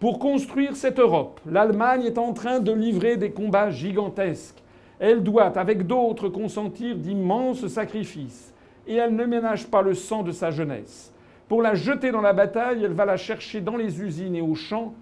Pour 0.00 0.18
construire 0.18 0.74
cette 0.74 0.98
Europe, 0.98 1.40
l'Allemagne 1.46 2.02
est 2.02 2.18
en 2.18 2.32
train 2.32 2.58
de 2.58 2.72
livrer 2.72 3.16
des 3.16 3.30
combats 3.30 3.70
gigantesques. 3.70 4.59
Elle 5.00 5.22
doit, 5.22 5.58
avec 5.58 5.86
d'autres, 5.86 6.28
consentir 6.28 6.94
d'immenses 6.94 7.66
sacrifices. 7.66 8.54
Et 8.86 8.94
elle 8.94 9.16
ne 9.16 9.24
ménage 9.24 9.66
pas 9.66 9.82
le 9.82 9.94
sang 9.94 10.22
de 10.22 10.30
sa 10.30 10.50
jeunesse. 10.50 11.12
Pour 11.48 11.62
la 11.62 11.74
jeter 11.74 12.12
dans 12.12 12.20
la 12.20 12.32
bataille, 12.32 12.84
elle 12.84 12.92
va 12.92 13.06
la 13.06 13.16
chercher 13.16 13.60
dans 13.60 13.76
les 13.76 14.00
usines 14.00 14.36
et 14.36 14.42
aux 14.42 14.54
champs. 14.54 14.94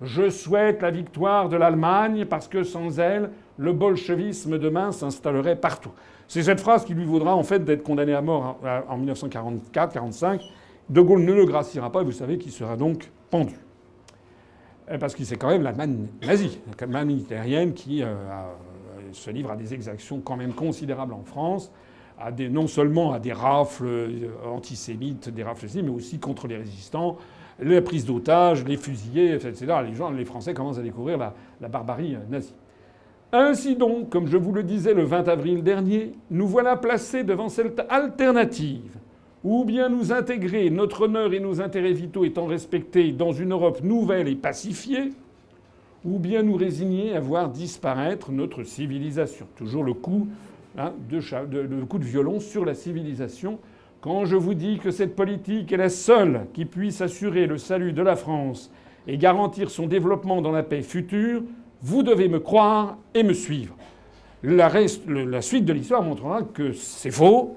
Je 0.00 0.30
souhaite 0.30 0.82
la 0.82 0.90
victoire 0.90 1.48
de 1.48 1.56
l'Allemagne 1.56 2.24
parce 2.24 2.48
que 2.48 2.64
sans 2.64 2.98
elle, 2.98 3.30
le 3.56 3.72
bolchevisme 3.72 4.58
demain 4.58 4.90
s'installerait 4.90 5.56
partout. 5.56 5.92
C'est 6.26 6.42
cette 6.42 6.60
phrase 6.60 6.84
qui 6.84 6.94
lui 6.94 7.04
vaudra 7.04 7.36
en 7.36 7.42
fait 7.42 7.64
d'être 7.64 7.82
condamné 7.82 8.14
à 8.14 8.22
mort 8.22 8.58
en 8.88 8.98
1944-45. 8.98 10.40
De 10.88 11.00
Gaulle 11.00 11.24
ne 11.24 11.32
le 11.32 11.44
graciera 11.44 11.92
pas 11.92 12.00
et 12.00 12.04
vous 12.04 12.12
savez 12.12 12.38
qu'il 12.38 12.52
sera 12.52 12.76
donc 12.76 13.10
pendu. 13.30 13.54
Euh, 14.90 14.98
parce 14.98 15.14
que 15.14 15.24
c'est 15.24 15.36
quand 15.36 15.48
même 15.48 15.62
l'Allemagne 15.62 16.08
nazie, 16.26 16.58
l'Allemagne 16.80 17.06
militairienne 17.06 17.72
qui 17.72 18.02
euh, 18.02 18.06
euh, 18.06 18.52
se 19.12 19.30
livre 19.30 19.50
à 19.50 19.56
des 19.56 19.74
exactions 19.74 20.20
quand 20.20 20.36
même 20.36 20.52
considérables 20.52 21.14
en 21.14 21.24
France, 21.24 21.72
non 22.50 22.66
seulement 22.66 23.12
à 23.12 23.18
des 23.18 23.32
rafles 23.32 24.10
antisémites, 24.46 25.28
des 25.28 25.42
rafles 25.42 25.66
mais 25.82 25.88
aussi 25.88 26.18
contre 26.18 26.46
les 26.46 26.56
résistants, 26.56 27.16
les 27.60 27.80
prises 27.80 28.04
d'otages, 28.04 28.64
les 28.64 28.76
fusillés, 28.76 29.34
etc. 29.34 29.66
Les 29.84 30.16
les 30.16 30.24
Français 30.24 30.54
commencent 30.54 30.78
à 30.78 30.82
découvrir 30.82 31.18
la 31.18 31.68
barbarie 31.68 32.16
nazie. 32.30 32.54
Ainsi 33.32 33.76
donc, 33.76 34.10
comme 34.10 34.26
je 34.26 34.36
vous 34.36 34.52
le 34.52 34.62
disais 34.62 34.92
le 34.92 35.04
20 35.04 35.26
avril 35.26 35.62
dernier, 35.62 36.12
nous 36.30 36.46
voilà 36.46 36.76
placés 36.76 37.24
devant 37.24 37.48
cette 37.48 37.80
alternative. 37.88 38.98
Ou 39.42 39.64
bien 39.64 39.88
nous 39.88 40.12
intégrer, 40.12 40.68
notre 40.70 41.02
honneur 41.02 41.32
et 41.32 41.40
nos 41.40 41.60
intérêts 41.60 41.94
vitaux 41.94 42.24
étant 42.24 42.46
respectés, 42.46 43.10
dans 43.10 43.32
une 43.32 43.52
Europe 43.52 43.82
nouvelle 43.82 44.28
et 44.28 44.36
pacifiée, 44.36 45.12
ou 46.04 46.18
bien 46.18 46.42
nous 46.42 46.56
résigner 46.56 47.14
à 47.14 47.20
voir 47.20 47.48
disparaître 47.48 48.32
notre 48.32 48.64
civilisation. 48.64 49.46
Toujours 49.56 49.84
le 49.84 49.94
coup, 49.94 50.28
hein, 50.76 50.92
de, 51.08 51.58
le 51.58 51.84
coup 51.84 51.98
de 51.98 52.04
violon 52.04 52.40
sur 52.40 52.64
la 52.64 52.74
civilisation. 52.74 53.58
Quand 54.00 54.24
je 54.24 54.36
vous 54.36 54.54
dis 54.54 54.78
que 54.78 54.90
cette 54.90 55.14
politique 55.14 55.70
est 55.72 55.76
la 55.76 55.88
seule 55.88 56.46
qui 56.52 56.64
puisse 56.64 57.00
assurer 57.00 57.46
le 57.46 57.56
salut 57.56 57.92
de 57.92 58.02
la 58.02 58.16
France 58.16 58.70
et 59.06 59.16
garantir 59.16 59.70
son 59.70 59.86
développement 59.86 60.42
dans 60.42 60.50
la 60.50 60.64
paix 60.64 60.82
future, 60.82 61.42
vous 61.82 62.02
devez 62.02 62.28
me 62.28 62.40
croire 62.40 62.98
et 63.14 63.22
me 63.22 63.32
suivre. 63.32 63.76
La, 64.42 64.70
suite 65.40 65.64
de 65.64 65.72
l'histoire 65.72 66.02
montrera 66.02 66.42
que 66.42 66.72
c'est 66.72 67.12
faux, 67.12 67.56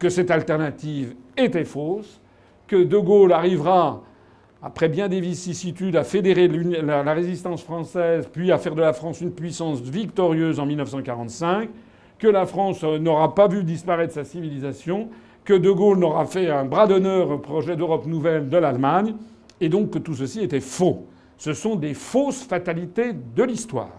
que 0.00 0.08
cette 0.08 0.32
alternative 0.32 1.14
était 1.36 1.64
fausse, 1.64 2.20
que 2.66 2.76
De 2.76 2.98
Gaulle 2.98 3.32
arrivera, 3.32 4.02
après 4.62 4.88
bien 4.88 5.08
des 5.08 5.20
vicissitudes, 5.20 5.96
à 5.96 6.04
fédérer 6.04 6.48
la, 6.48 7.14
résistance 7.14 7.62
française, 7.62 8.28
puis 8.32 8.50
à 8.50 8.58
faire 8.58 8.74
de 8.74 8.80
la 8.80 8.92
France 8.92 9.20
une 9.20 9.32
puissance 9.32 9.80
victorieuse 9.80 10.58
en 10.58 10.66
1945, 10.66 11.68
que 12.18 12.26
la 12.26 12.46
France 12.46 12.82
n'aura 12.82 13.34
pas 13.34 13.46
vu 13.46 13.62
disparaître 13.62 14.14
sa 14.14 14.24
civilisation, 14.24 15.08
que 15.44 15.54
De 15.54 15.70
Gaulle 15.70 15.98
n'aura 15.98 16.26
fait 16.26 16.50
un 16.50 16.64
bras 16.64 16.86
d'honneur 16.86 17.30
au 17.30 17.38
projet 17.38 17.76
d'Europe 17.76 18.06
nouvelle 18.06 18.48
de 18.48 18.56
l'Allemagne, 18.56 19.14
et 19.60 19.68
donc 19.68 19.90
que 19.90 19.98
tout 19.98 20.14
ceci 20.14 20.42
était 20.42 20.60
faux 20.60 21.06
ce 21.38 21.54
sont 21.54 21.76
des 21.76 21.94
fausses 21.94 22.42
fatalités 22.42 23.12
de 23.12 23.42
l'histoire. 23.44 23.92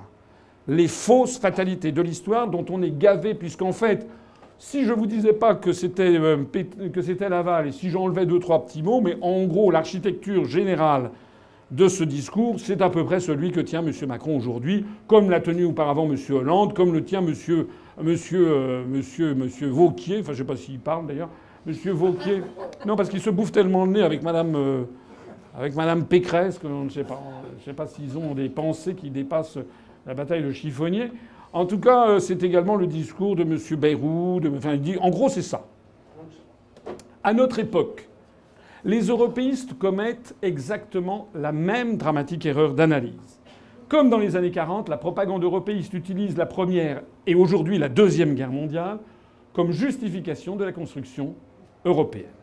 Les 0.68 0.88
fausses 0.88 1.40
fatalités 1.40 1.92
de 1.92 2.02
l'histoire 2.02 2.50
dont 2.50 2.66
on 2.70 2.84
est 2.84 2.96
gavé, 2.96 3.34
puisqu'en 3.34 3.72
fait, 3.72 4.06
si 4.60 4.84
je 4.84 4.92
ne 4.92 4.98
vous 4.98 5.08
disais 5.08 5.34
pas 5.34 5.56
que 5.56 5.72
c'était, 5.72 6.20
euh, 6.20 6.44
que 6.94 7.02
c'était 7.02 7.30
Laval, 7.30 7.68
et 7.68 7.72
si 7.72 7.90
j'enlevais 7.90 8.26
deux, 8.26 8.40
trois 8.40 8.66
petits 8.66 8.84
mots, 8.84 9.00
mais 9.00 9.18
en 9.22 9.46
gros, 9.46 9.72
l'architecture 9.72 10.46
générale 10.46 11.12
de 11.72 11.88
ce 11.88 12.04
discours, 12.04 12.60
c'est 12.60 12.82
à 12.82 12.90
peu 12.90 13.06
près 13.06 13.22
celui 13.22 13.52
que 13.52 13.62
tient 13.62 13.86
M. 13.86 13.92
Macron 14.08 14.36
aujourd'hui, 14.36 14.86
comme 15.08 15.30
l'a 15.30 15.40
tenu 15.40 15.64
auparavant 15.64 16.12
M. 16.12 16.18
Hollande, 16.30 16.74
comme 16.74 16.94
le 16.94 17.06
tient 17.06 17.22
M. 17.22 17.28
Monsieur, 17.28 17.68
monsieur, 18.02 18.48
euh, 18.50 18.84
monsieur, 18.86 19.34
monsieur 19.34 19.70
Vauquier, 19.70 20.20
enfin 20.20 20.34
je 20.34 20.40
sais 20.40 20.44
pas 20.44 20.58
s'il 20.58 20.80
parle 20.80 21.08
d'ailleurs, 21.08 21.30
M. 21.66 21.74
Vauquier. 21.92 22.42
Non, 22.86 22.98
parce 22.98 23.10
qu'il 23.10 23.22
se 23.22 23.30
bouffe 23.30 23.54
tellement 23.54 23.86
le 23.86 23.92
nez 23.92 24.02
avec 24.02 24.24
Mme, 24.24 24.56
euh, 24.56 24.84
avec 25.58 25.74
Pécresse 26.10 26.58
que 26.58 26.68
je 26.68 26.74
ne 26.74 26.90
sais 26.90 27.06
pas, 27.06 27.22
sais 27.64 27.74
pas 27.74 27.88
s'ils 27.88 28.18
ont 28.18 28.34
des 28.34 28.50
pensées 28.50 28.94
qui 28.94 29.10
dépassent 29.10 29.60
la 30.06 30.14
bataille 30.14 30.44
de 30.44 30.52
chiffonnier. 30.52 31.12
En 31.52 31.66
tout 31.66 31.80
cas, 31.80 32.10
euh, 32.10 32.20
c'est 32.20 32.44
également 32.44 32.76
le 32.76 32.86
discours 32.86 33.36
de 33.36 33.42
M. 33.42 33.58
Bayrou. 33.78 34.40
En 35.02 35.10
gros, 35.10 35.30
c'est 35.30 35.42
ça. 35.42 35.66
À 37.24 37.34
notre 37.34 37.60
époque, 37.60 38.08
les 38.86 39.02
européistes 39.02 39.78
commettent 39.78 40.36
exactement 40.42 41.28
la 41.34 41.52
même 41.52 41.98
dramatique 41.98 42.46
erreur 42.46 42.74
d'analyse. 42.74 43.40
Comme 43.88 44.10
dans 44.12 44.20
les 44.20 44.36
années 44.36 44.52
40, 44.52 44.88
la 44.88 44.98
propagande 44.98 45.44
européiste 45.44 45.94
utilise 45.94 46.38
la 46.38 46.46
première 46.46 47.02
et 47.26 47.34
aujourd'hui 47.34 47.80
la 47.80 47.90
deuxième 47.90 48.36
guerre 48.36 48.52
mondiale 48.52 49.00
comme 49.54 49.72
justification 49.72 50.56
de 50.56 50.64
la 50.64 50.72
construction 50.72 51.34
européenne. 51.84 52.39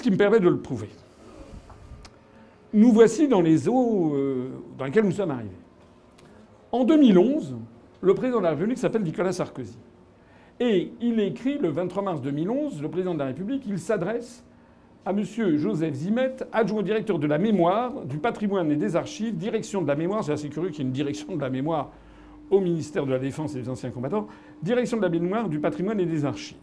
Qu'est-ce 0.00 0.08
qui 0.08 0.12
me 0.12 0.16
permet 0.16 0.40
de 0.40 0.48
le 0.48 0.56
prouver 0.56 0.88
Nous 2.72 2.90
voici 2.90 3.28
dans 3.28 3.42
les 3.42 3.68
eaux 3.68 4.14
euh, 4.14 4.48
dans 4.78 4.86
lesquelles 4.86 5.04
nous 5.04 5.12
sommes 5.12 5.30
arrivés. 5.30 5.50
En 6.72 6.84
2011, 6.84 7.54
le 8.00 8.14
président 8.14 8.38
de 8.38 8.44
la 8.44 8.50
République 8.52 8.78
s'appelle 8.78 9.02
Nicolas 9.02 9.32
Sarkozy. 9.32 9.76
Et 10.58 10.90
il 11.02 11.20
écrit 11.20 11.58
le 11.58 11.68
23 11.68 12.02
mars 12.02 12.22
2011, 12.22 12.80
le 12.80 12.88
président 12.88 13.12
de 13.12 13.18
la 13.18 13.26
République, 13.26 13.64
il 13.66 13.78
s'adresse 13.78 14.42
à 15.04 15.10
M. 15.10 15.22
Joseph 15.58 15.92
Zimet, 15.92 16.36
adjoint 16.50 16.82
directeur 16.82 17.18
de 17.18 17.26
la 17.26 17.36
mémoire, 17.36 18.06
du 18.06 18.16
patrimoine 18.16 18.70
et 18.70 18.76
des 18.76 18.96
archives, 18.96 19.36
direction 19.36 19.82
de 19.82 19.88
la 19.88 19.96
mémoire, 19.96 20.24
c'est 20.24 20.32
assez 20.32 20.48
curieux 20.48 20.70
qu'il 20.70 20.78
y 20.78 20.82
ait 20.82 20.88
une 20.88 20.94
direction 20.94 21.36
de 21.36 21.42
la 21.42 21.50
mémoire 21.50 21.90
au 22.50 22.60
ministère 22.60 23.04
de 23.04 23.10
la 23.10 23.18
Défense 23.18 23.54
et 23.54 23.60
des 23.60 23.68
Anciens 23.68 23.90
Combattants, 23.90 24.28
direction 24.62 24.96
de 24.96 25.02
la 25.02 25.10
mémoire, 25.10 25.50
du 25.50 25.60
patrimoine 25.60 26.00
et 26.00 26.06
des 26.06 26.24
archives. 26.24 26.56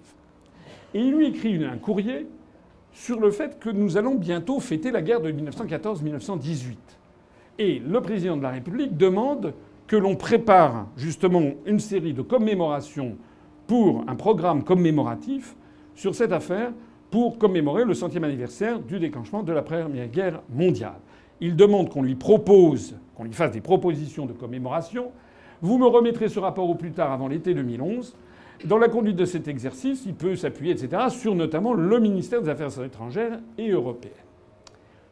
Et 0.95 1.01
il 1.01 1.13
lui 1.13 1.27
écrit 1.27 1.63
un 1.63 1.77
courrier 1.77 2.25
sur 2.97 3.19
le 3.19 3.29
fait 3.29 3.59
que 3.59 3.69
nous 3.69 3.95
allons 3.95 4.15
bientôt 4.15 4.59
fêter 4.59 4.89
la 4.91 5.03
guerre 5.03 5.21
de 5.21 5.31
1914-1918. 5.31 6.75
Et 7.59 7.79
le 7.79 8.01
président 8.01 8.35
de 8.35 8.41
la 8.41 8.49
République 8.49 8.97
demande 8.97 9.53
que 9.85 9.95
l'on 9.95 10.15
prépare 10.15 10.87
justement 10.97 11.43
une 11.67 11.79
série 11.79 12.13
de 12.13 12.23
commémorations 12.23 13.15
pour 13.67 14.03
un 14.07 14.15
programme 14.15 14.63
commémoratif 14.63 15.55
sur 15.93 16.15
cette 16.15 16.31
affaire 16.31 16.71
pour 17.11 17.37
commémorer 17.37 17.85
le 17.85 17.93
centième 17.93 18.23
anniversaire 18.23 18.79
du 18.79 18.99
déclenchement 18.99 19.43
de 19.43 19.53
la 19.53 19.61
Première 19.61 20.07
Guerre 20.07 20.41
mondiale. 20.49 20.99
Il 21.39 21.55
demande 21.55 21.89
qu'on 21.89 22.01
lui 22.01 22.15
propose, 22.15 22.97
qu'on 23.15 23.25
lui 23.25 23.33
fasse 23.33 23.51
des 23.51 23.61
propositions 23.61 24.25
de 24.25 24.33
commémoration. 24.33 25.11
Vous 25.61 25.77
me 25.77 25.85
remettrez 25.85 26.29
ce 26.29 26.39
rapport 26.39 26.69
au 26.69 26.75
plus 26.75 26.91
tard 26.91 27.11
avant 27.11 27.27
l'été 27.27 27.53
2011. 27.53 28.15
Dans 28.65 28.77
la 28.77 28.89
conduite 28.89 29.15
de 29.15 29.25
cet 29.25 29.47
exercice, 29.47 30.03
il 30.05 30.15
peut 30.15 30.35
s'appuyer, 30.35 30.73
etc., 30.73 31.03
sur 31.09 31.35
notamment 31.35 31.73
le 31.73 31.99
ministère 31.99 32.41
des 32.41 32.49
Affaires 32.49 32.83
étrangères 32.83 33.39
et 33.57 33.69
européennes. 33.69 34.13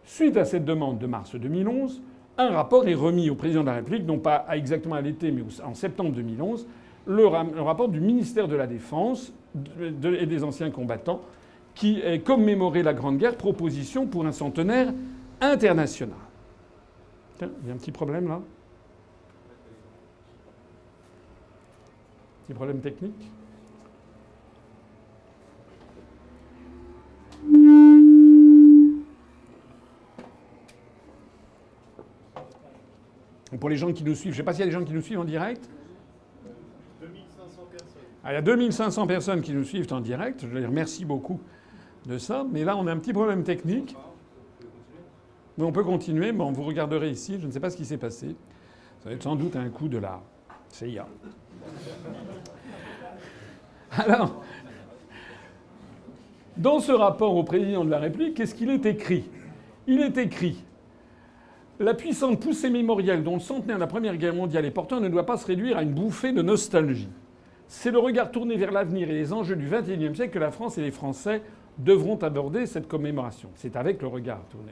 Suite 0.04 0.38
à 0.38 0.46
cette 0.46 0.66
demande 0.66 1.00
de 1.00 1.08
mars 1.08 1.36
2011, 1.36 2.02
un 2.38 2.50
rapport 2.50 2.88
est 2.88 2.96
remis 2.96 3.30
au 3.30 3.36
président 3.36 3.62
de 3.62 3.68
la 3.68 3.76
République, 3.76 4.06
non 4.06 4.20
pas 4.20 4.46
exactement 4.52 4.96
à 4.96 5.02
l'été, 5.02 5.32
mais 5.32 5.44
en 5.64 5.74
septembre 5.74 6.12
2011, 6.12 6.68
le, 7.08 7.26
rapport 7.28 7.88
du 7.88 8.00
ministère 8.00 8.48
de 8.48 8.56
la 8.56 8.68
Défense 8.68 9.32
et 9.80 10.26
des 10.26 10.44
anciens 10.44 10.72
combattants, 10.72 11.22
qui 11.76 12.00
est 12.02 12.20
commémoré 12.20 12.84
la 12.84 12.94
Grande 12.94 13.18
Guerre, 13.18 13.36
proposition 13.36 14.08
pour 14.08 14.26
un 14.26 14.32
centenaire 14.32 14.94
international. 15.40 16.18
Tiens, 17.38 17.50
il 17.62 17.68
y 17.68 17.72
a 17.72 17.74
un 17.74 17.78
petit 17.78 17.92
problème 17.92 18.28
là? 18.28 18.42
Petit 22.46 22.54
problème 22.54 22.80
technique. 22.80 23.32
pour 33.58 33.70
les 33.70 33.78
gens 33.78 33.92
qui 33.94 34.04
nous 34.04 34.14
suivent, 34.16 34.34
je 34.34 34.38
ne 34.38 34.42
sais 34.42 34.44
pas 34.44 34.54
s'il 34.54 34.60
y 34.60 34.64
a 34.64 34.66
des 34.68 34.72
gens 34.72 34.84
qui 34.84 34.94
nous 34.94 35.02
suivent 35.02 35.20
en 35.20 35.26
direct. 35.26 35.68
2500 37.02 37.62
personnes. 37.72 38.02
Ah, 38.24 38.32
il 38.32 38.36
y 38.36 38.38
a 38.38 38.42
2500 38.42 39.08
personnes 39.08 39.42
qui 39.42 39.54
nous 39.54 39.64
suivent 39.64 39.92
en 39.92 40.02
direct. 40.02 40.46
Je 40.46 40.56
leur 40.56 40.70
remercie 40.70 41.06
beaucoup 41.06 41.40
de 42.06 42.20
ça. 42.20 42.46
Mais 42.52 42.64
là, 42.64 42.78
on 42.78 42.86
a 42.86 42.92
un 42.92 42.98
petit 42.98 43.14
problème 43.14 43.44
technique. 43.44 43.96
Mais 45.58 45.64
on 45.64 45.72
peut 45.72 45.84
continuer. 45.84 46.32
Bon, 46.32 46.52
vous 46.52 46.64
regarderez 46.64 47.10
ici. 47.10 47.40
Je 47.40 47.48
ne 47.48 47.52
sais 47.52 47.60
pas 47.60 47.70
ce 47.70 47.78
qui 47.78 47.86
s'est 47.86 47.98
passé. 47.98 48.36
Ça 49.00 49.10
va 49.10 49.16
être 49.16 49.24
sans 49.24 49.36
doute 49.36 49.56
un 49.56 49.70
coup 49.70 49.88
de 49.88 49.98
la 49.98 50.22
CIA. 50.70 51.08
Alors, 53.98 54.44
dans 56.58 56.80
ce 56.80 56.92
rapport 56.92 57.36
au 57.36 57.44
président 57.44 57.86
de 57.86 57.92
la 57.92 58.00
République, 58.00 58.36
qu'est-ce 58.36 58.56
qu'il 58.56 58.70
est 58.70 58.86
écrit? 58.86 59.26
Il 59.88 60.02
est 60.02 60.18
écrit 60.18 60.66
la 61.80 61.94
puissante 61.94 62.40
poussée 62.40 62.70
mémorielle 62.70 63.24
dont 63.24 63.36
le 63.36 63.42
centenaire 63.42 63.76
de 63.76 63.82
la 63.82 63.88
Première 63.88 64.16
Guerre 64.16 64.34
mondiale 64.34 64.66
est 64.66 64.72
porteur 64.72 65.02
ne 65.02 65.10
doit 65.10 65.26
pas 65.26 65.38
se 65.38 65.46
réduire 65.46 65.78
à 65.78 65.84
une 65.84 65.94
bouffée 65.94 66.32
de 66.32 66.42
nostalgie. 66.42 67.10
C'est 67.68 67.92
le 67.92 68.00
regard 68.00 68.32
tourné 68.32 68.56
vers 68.56 68.72
l'avenir 68.72 69.10
et 69.10 69.14
les 69.14 69.34
enjeux 69.34 69.56
du 69.56 69.68
XXIe 69.68 70.16
siècle 70.16 70.34
que 70.34 70.40
la 70.40 70.52
France 70.52 70.78
et 70.78 70.82
les 70.82 70.92
Français 70.92 71.42
devront 71.78 72.18
aborder 72.18 72.66
cette 72.66 72.88
commémoration. 72.88 73.50
C'est 73.56 73.76
avec 73.76 74.02
le 74.02 74.08
regard 74.08 74.42
tourné. 74.50 74.72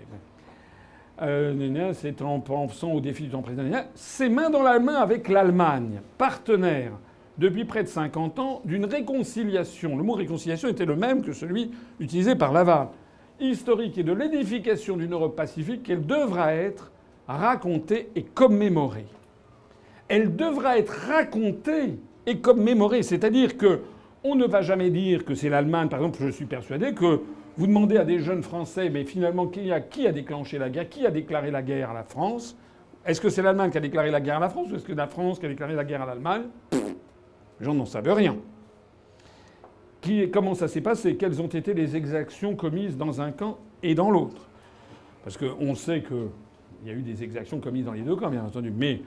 Euh, 1.21 1.93
c'est 1.93 2.21
en 2.21 2.39
pensant 2.39 2.91
au 2.91 3.01
défi 3.01 3.23
du 3.23 3.29
temps 3.29 3.41
présent. 3.41 3.63
C'est 3.95 4.29
main 4.29 4.49
dans 4.49 4.63
la 4.63 4.79
main 4.79 4.95
avec 4.95 5.27
l'Allemagne, 5.27 6.01
partenaire 6.17 6.93
depuis 7.37 7.65
près 7.65 7.83
de 7.83 7.87
50 7.87 8.39
ans 8.39 8.61
d'une 8.65 8.85
réconciliation. 8.85 9.97
Le 9.97 10.03
mot 10.03 10.13
réconciliation 10.13 10.69
était 10.69 10.85
le 10.85 10.95
même 10.95 11.21
que 11.21 11.33
celui 11.33 11.71
utilisé 11.99 12.35
par 12.35 12.51
Laval. 12.53 12.89
Historique 13.39 13.97
et 13.97 14.03
de 14.03 14.13
l'édification 14.13 14.97
d'une 14.97 15.13
Europe 15.13 15.35
pacifique 15.35 15.83
qu'elle 15.83 16.05
devra 16.05 16.53
être 16.53 16.91
racontée 17.27 18.09
et 18.15 18.23
commémorée. 18.23 19.07
Elle 20.07 20.35
devra 20.35 20.77
être 20.77 20.93
racontée 21.07 21.97
et 22.25 22.37
commémorée. 22.37 23.03
C'est-à-dire 23.03 23.57
que 23.57 23.81
on 24.23 24.35
ne 24.35 24.45
va 24.45 24.61
jamais 24.61 24.89
dire 24.89 25.25
que 25.25 25.35
c'est 25.35 25.49
l'Allemagne. 25.49 25.89
Par 25.89 25.99
exemple, 25.99 26.19
je 26.21 26.29
suis 26.29 26.45
persuadé 26.45 26.93
que 26.93 27.21
vous 27.57 27.67
demandez 27.67 27.97
à 27.97 28.05
des 28.05 28.19
jeunes 28.19 28.41
Français, 28.41 28.89
mais 28.89 29.03
finalement, 29.03 29.47
qui 29.47 29.71
a, 29.71 29.81
qui 29.81 30.07
a 30.07 30.11
déclenché 30.11 30.57
la 30.57 30.69
guerre 30.69 30.89
Qui 30.89 31.05
a 31.05 31.11
déclaré 31.11 31.51
la 31.51 31.61
guerre 31.61 31.91
à 31.91 31.93
la 31.93 32.03
France? 32.03 32.57
Est-ce 33.05 33.19
que 33.19 33.29
c'est 33.29 33.41
l'Allemagne 33.41 33.69
qui 33.69 33.77
a 33.77 33.81
déclaré 33.81 34.11
la 34.11 34.21
guerre 34.21 34.37
à 34.37 34.39
la 34.39 34.49
France 34.49 34.71
ou 34.71 34.75
est-ce 34.75 34.85
que 34.85 34.93
la 34.93 35.07
France 35.07 35.39
qui 35.39 35.45
a 35.45 35.49
déclaré 35.49 35.75
la 35.75 35.83
guerre 35.83 36.01
à 36.03 36.05
l'Allemagne? 36.05 36.43
Les 37.59 37.65
gens 37.65 37.73
n'en 37.73 37.85
savent 37.85 38.11
rien. 38.11 38.37
Comment 40.31 40.53
ça 40.53 40.67
s'est 40.67 40.81
passé? 40.81 41.15
Quelles 41.15 41.41
ont 41.41 41.47
été 41.47 41.73
les 41.73 41.95
exactions 41.95 42.55
commises 42.55 42.97
dans 42.97 43.21
un 43.21 43.31
camp 43.31 43.57
et 43.81 43.95
dans 43.95 44.11
l'autre? 44.11 44.49
Parce 45.23 45.37
qu'on 45.37 45.75
sait 45.75 46.03
qu'il 46.03 46.87
y 46.87 46.89
a 46.89 46.93
eu 46.93 47.01
des 47.01 47.23
exactions 47.23 47.59
commises 47.59 47.85
dans 47.85 47.93
les 47.93 48.01
deux 48.01 48.15
camps, 48.15 48.29
bien 48.29 48.43
entendu. 48.43 48.71
Mais 48.75 49.01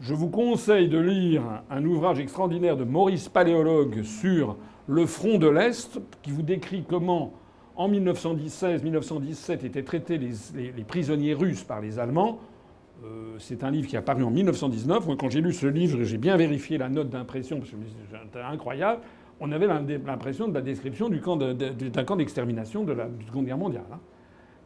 je 0.00 0.14
vous 0.14 0.28
conseille 0.28 0.88
de 0.88 0.98
lire 0.98 1.42
un 1.70 1.84
ouvrage 1.84 2.20
extraordinaire 2.20 2.76
de 2.76 2.84
Maurice 2.84 3.28
Paléologue 3.28 4.02
sur 4.02 4.56
le 4.86 5.04
front 5.04 5.38
de 5.38 5.48
l'Est, 5.48 6.00
qui 6.22 6.30
vous 6.30 6.42
décrit 6.42 6.84
comment, 6.88 7.34
en 7.76 7.90
1916-1917, 7.90 9.66
étaient 9.66 9.82
traités 9.82 10.18
les, 10.18 10.84
prisonniers 10.84 11.34
russes 11.34 11.64
par 11.64 11.80
les 11.80 11.98
Allemands. 11.98 12.38
Euh, 13.04 13.36
c'est 13.38 13.62
un 13.64 13.70
livre 13.70 13.86
qui 13.88 13.96
est 13.96 13.98
apparu 13.98 14.24
en 14.24 14.30
1919. 14.30 15.06
Moi, 15.06 15.16
quand 15.18 15.30
j'ai 15.30 15.40
lu 15.40 15.52
ce 15.52 15.66
livre, 15.66 16.02
j'ai 16.02 16.18
bien 16.18 16.36
vérifié 16.36 16.78
la 16.78 16.88
note 16.88 17.10
d'impression, 17.10 17.58
parce 17.58 17.70
que 17.70 17.76
c'était 18.22 18.40
incroyable. 18.40 19.02
On 19.40 19.52
avait 19.52 19.66
l'impression 19.66 20.48
de 20.48 20.54
la 20.54 20.60
description 20.60 21.08
d'un 21.08 22.04
camp 22.04 22.16
d'extermination 22.16 22.82
de 22.82 22.92
la 22.92 23.08
Seconde 23.28 23.46
Guerre 23.46 23.58
mondiale. 23.58 23.84
Hein. 23.92 24.00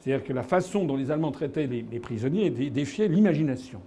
C'est-à-dire 0.01 0.25
que 0.25 0.33
la 0.33 0.43
façon 0.43 0.85
dont 0.85 0.97
les 0.97 1.11
Allemands 1.11 1.31
traitaient 1.31 1.67
les, 1.67 2.01
prisonniers 2.01 2.51
défiait 2.51 3.09
l'imagination 3.09 3.81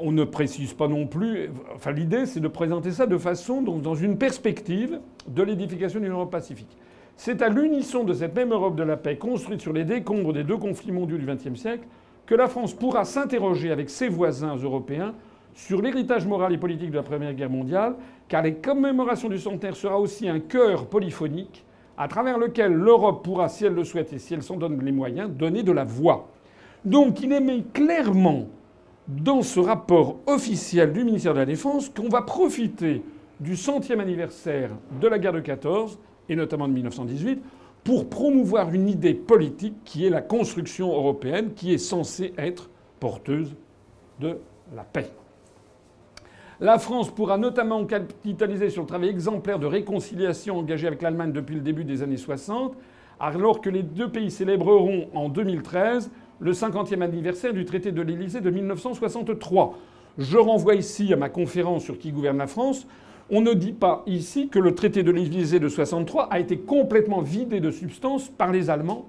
on 0.00 0.12
ne 0.12 0.22
précise 0.22 0.74
pas 0.74 0.86
non 0.86 1.08
plus. 1.08 1.50
Enfin, 1.74 1.90
l'idée, 1.90 2.24
c'est 2.24 2.38
de 2.38 2.46
présenter 2.46 2.92
ça 2.92 3.06
de 3.06 3.18
façon 3.18 3.62
dans 3.62 3.94
une 3.96 4.16
perspective 4.16 5.00
de 5.26 5.42
l'édification 5.42 5.98
d'une 5.98 6.12
Europe 6.12 6.30
pacifique. 6.30 6.76
C'est 7.16 7.42
à 7.42 7.48
l'unisson 7.48 8.04
de 8.04 8.14
cette 8.14 8.36
même 8.36 8.52
Europe 8.52 8.76
de 8.76 8.84
la 8.84 8.96
paix, 8.96 9.16
construite 9.18 9.60
sur 9.60 9.72
les 9.72 9.82
décombres 9.82 10.32
des 10.32 10.44
deux 10.44 10.56
conflits 10.56 10.92
mondiaux 10.92 11.18
du 11.18 11.26
XXe 11.26 11.58
siècle, 11.58 11.84
que 12.28 12.34
la 12.34 12.46
France 12.46 12.74
pourra 12.74 13.06
s'interroger 13.06 13.72
avec 13.72 13.88
ses 13.88 14.08
voisins 14.08 14.54
européens 14.54 15.14
sur 15.54 15.80
l'héritage 15.80 16.26
moral 16.26 16.52
et 16.52 16.58
politique 16.58 16.90
de 16.90 16.96
la 16.96 17.02
Première 17.02 17.32
Guerre 17.32 17.48
mondiale, 17.48 17.96
car 18.28 18.42
les 18.42 18.56
commémorations 18.56 19.30
du 19.30 19.38
centenaire 19.38 19.74
sera 19.74 19.98
aussi 19.98 20.28
un 20.28 20.38
cœur 20.38 20.86
polyphonique 20.86 21.64
à 21.96 22.06
travers 22.06 22.38
lequel 22.38 22.74
l'Europe 22.74 23.24
pourra, 23.24 23.48
si 23.48 23.64
elle 23.64 23.72
le 23.72 23.82
souhaite 23.82 24.12
et 24.12 24.18
si 24.18 24.34
elle 24.34 24.42
s'en 24.42 24.56
donne 24.56 24.78
les 24.84 24.92
moyens, 24.92 25.30
donner 25.30 25.62
de 25.62 25.72
la 25.72 25.84
voix. 25.84 26.28
Donc 26.84 27.22
il 27.22 27.32
émet 27.32 27.64
clairement 27.72 28.46
dans 29.08 29.40
ce 29.40 29.58
rapport 29.58 30.16
officiel 30.26 30.92
du 30.92 31.04
ministère 31.04 31.32
de 31.32 31.38
la 31.38 31.46
Défense 31.46 31.88
qu'on 31.88 32.10
va 32.10 32.20
profiter 32.20 33.02
du 33.40 33.56
centième 33.56 34.00
anniversaire 34.00 34.70
de 35.00 35.08
la 35.08 35.18
guerre 35.18 35.32
de 35.32 35.40
14 35.40 35.98
et 36.28 36.36
notamment 36.36 36.68
de 36.68 36.74
1918 36.74 37.42
pour 37.84 38.08
promouvoir 38.08 38.72
une 38.74 38.88
idée 38.88 39.14
politique 39.14 39.76
qui 39.84 40.04
est 40.06 40.10
la 40.10 40.20
construction 40.20 40.92
européenne, 40.92 41.54
qui 41.54 41.72
est 41.72 41.78
censée 41.78 42.34
être 42.36 42.68
porteuse 43.00 43.54
de 44.20 44.38
la 44.74 44.84
paix. 44.84 45.10
La 46.60 46.78
France 46.78 47.10
pourra 47.10 47.38
notamment 47.38 47.84
capitaliser 47.84 48.70
sur 48.70 48.82
le 48.82 48.88
travail 48.88 49.10
exemplaire 49.10 49.60
de 49.60 49.66
réconciliation 49.66 50.58
engagé 50.58 50.88
avec 50.88 51.02
l'Allemagne 51.02 51.32
depuis 51.32 51.54
le 51.54 51.60
début 51.60 51.84
des 51.84 52.02
années 52.02 52.16
60, 52.16 52.74
alors 53.20 53.60
que 53.60 53.70
les 53.70 53.84
deux 53.84 54.10
pays 54.10 54.30
célébreront 54.30 55.08
en 55.14 55.28
2013 55.28 56.10
le 56.40 56.52
50e 56.52 57.00
anniversaire 57.00 57.52
du 57.52 57.64
traité 57.64 57.92
de 57.92 58.02
l'Élysée 58.02 58.40
de 58.40 58.50
1963. 58.50 59.78
Je 60.18 60.36
renvoie 60.36 60.74
ici 60.74 61.12
à 61.12 61.16
ma 61.16 61.28
conférence 61.28 61.84
sur 61.84 61.96
qui 61.96 62.10
gouverne 62.10 62.38
la 62.38 62.48
France. 62.48 62.86
On 63.30 63.42
ne 63.42 63.52
dit 63.52 63.72
pas 63.72 64.02
ici 64.06 64.48
que 64.48 64.58
le 64.58 64.74
traité 64.74 65.02
de 65.02 65.10
l'Élysée 65.10 65.60
de 65.60 65.68
63 65.68 66.28
a 66.30 66.38
été 66.38 66.58
complètement 66.58 67.20
vidé 67.20 67.60
de 67.60 67.70
substance 67.70 68.28
par 68.28 68.52
les 68.52 68.70
Allemands 68.70 69.06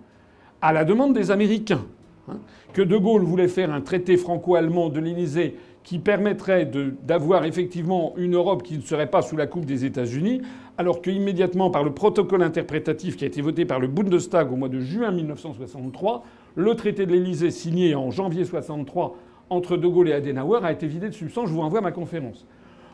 à 0.61 0.73
la 0.73 0.83
demande 0.83 1.13
des 1.13 1.31
Américains. 1.31 1.85
Hein. 2.27 2.39
que 2.73 2.81
De 2.81 2.97
Gaulle 2.97 3.23
voulait 3.23 3.47
faire 3.47 3.73
un 3.73 3.81
traité 3.81 4.17
franco-allemand 4.17 4.89
de 4.89 4.99
l'Élysée 4.99 5.55
qui 5.83 5.99
permettrait 5.99 6.69
d'avoir 7.03 7.45
effectivement 7.45 8.13
une 8.17 8.35
Europe 8.35 8.61
qui 8.61 8.77
ne 8.77 8.81
serait 8.81 9.09
pas 9.09 9.21
sous 9.21 9.37
la 9.37 9.47
coupe 9.47 9.65
des 9.65 9.85
États-Unis, 9.85 10.41
alors 10.77 11.01
qu'immédiatement, 11.01 11.71
par 11.71 11.83
le 11.83 11.93
protocole 11.93 12.43
interprétatif 12.43 13.15
qui 13.15 13.23
a 13.23 13.27
été 13.27 13.41
voté 13.41 13.65
par 13.65 13.79
le 13.79 13.87
Bundestag 13.87 14.51
au 14.51 14.55
mois 14.55 14.69
de 14.69 14.81
juin 14.81 15.11
1963, 15.11 16.23
le 16.55 16.75
traité 16.75 17.05
de 17.05 17.13
l'Élysée 17.13 17.51
signé 17.51 17.95
en 17.95 18.11
janvier 18.11 18.41
1963 18.41 19.15
entre 19.49 19.77
De 19.77 19.87
Gaulle 19.87 20.09
et 20.09 20.13
Adenauer 20.13 20.59
a 20.63 20.71
été 20.71 20.85
vidé 20.85 21.07
de 21.07 21.13
substance. 21.13 21.47
Je 21.47 21.53
vous 21.53 21.61
renvoie 21.61 21.79
à 21.79 21.83
ma 21.83 21.91
conférence. 21.91 22.45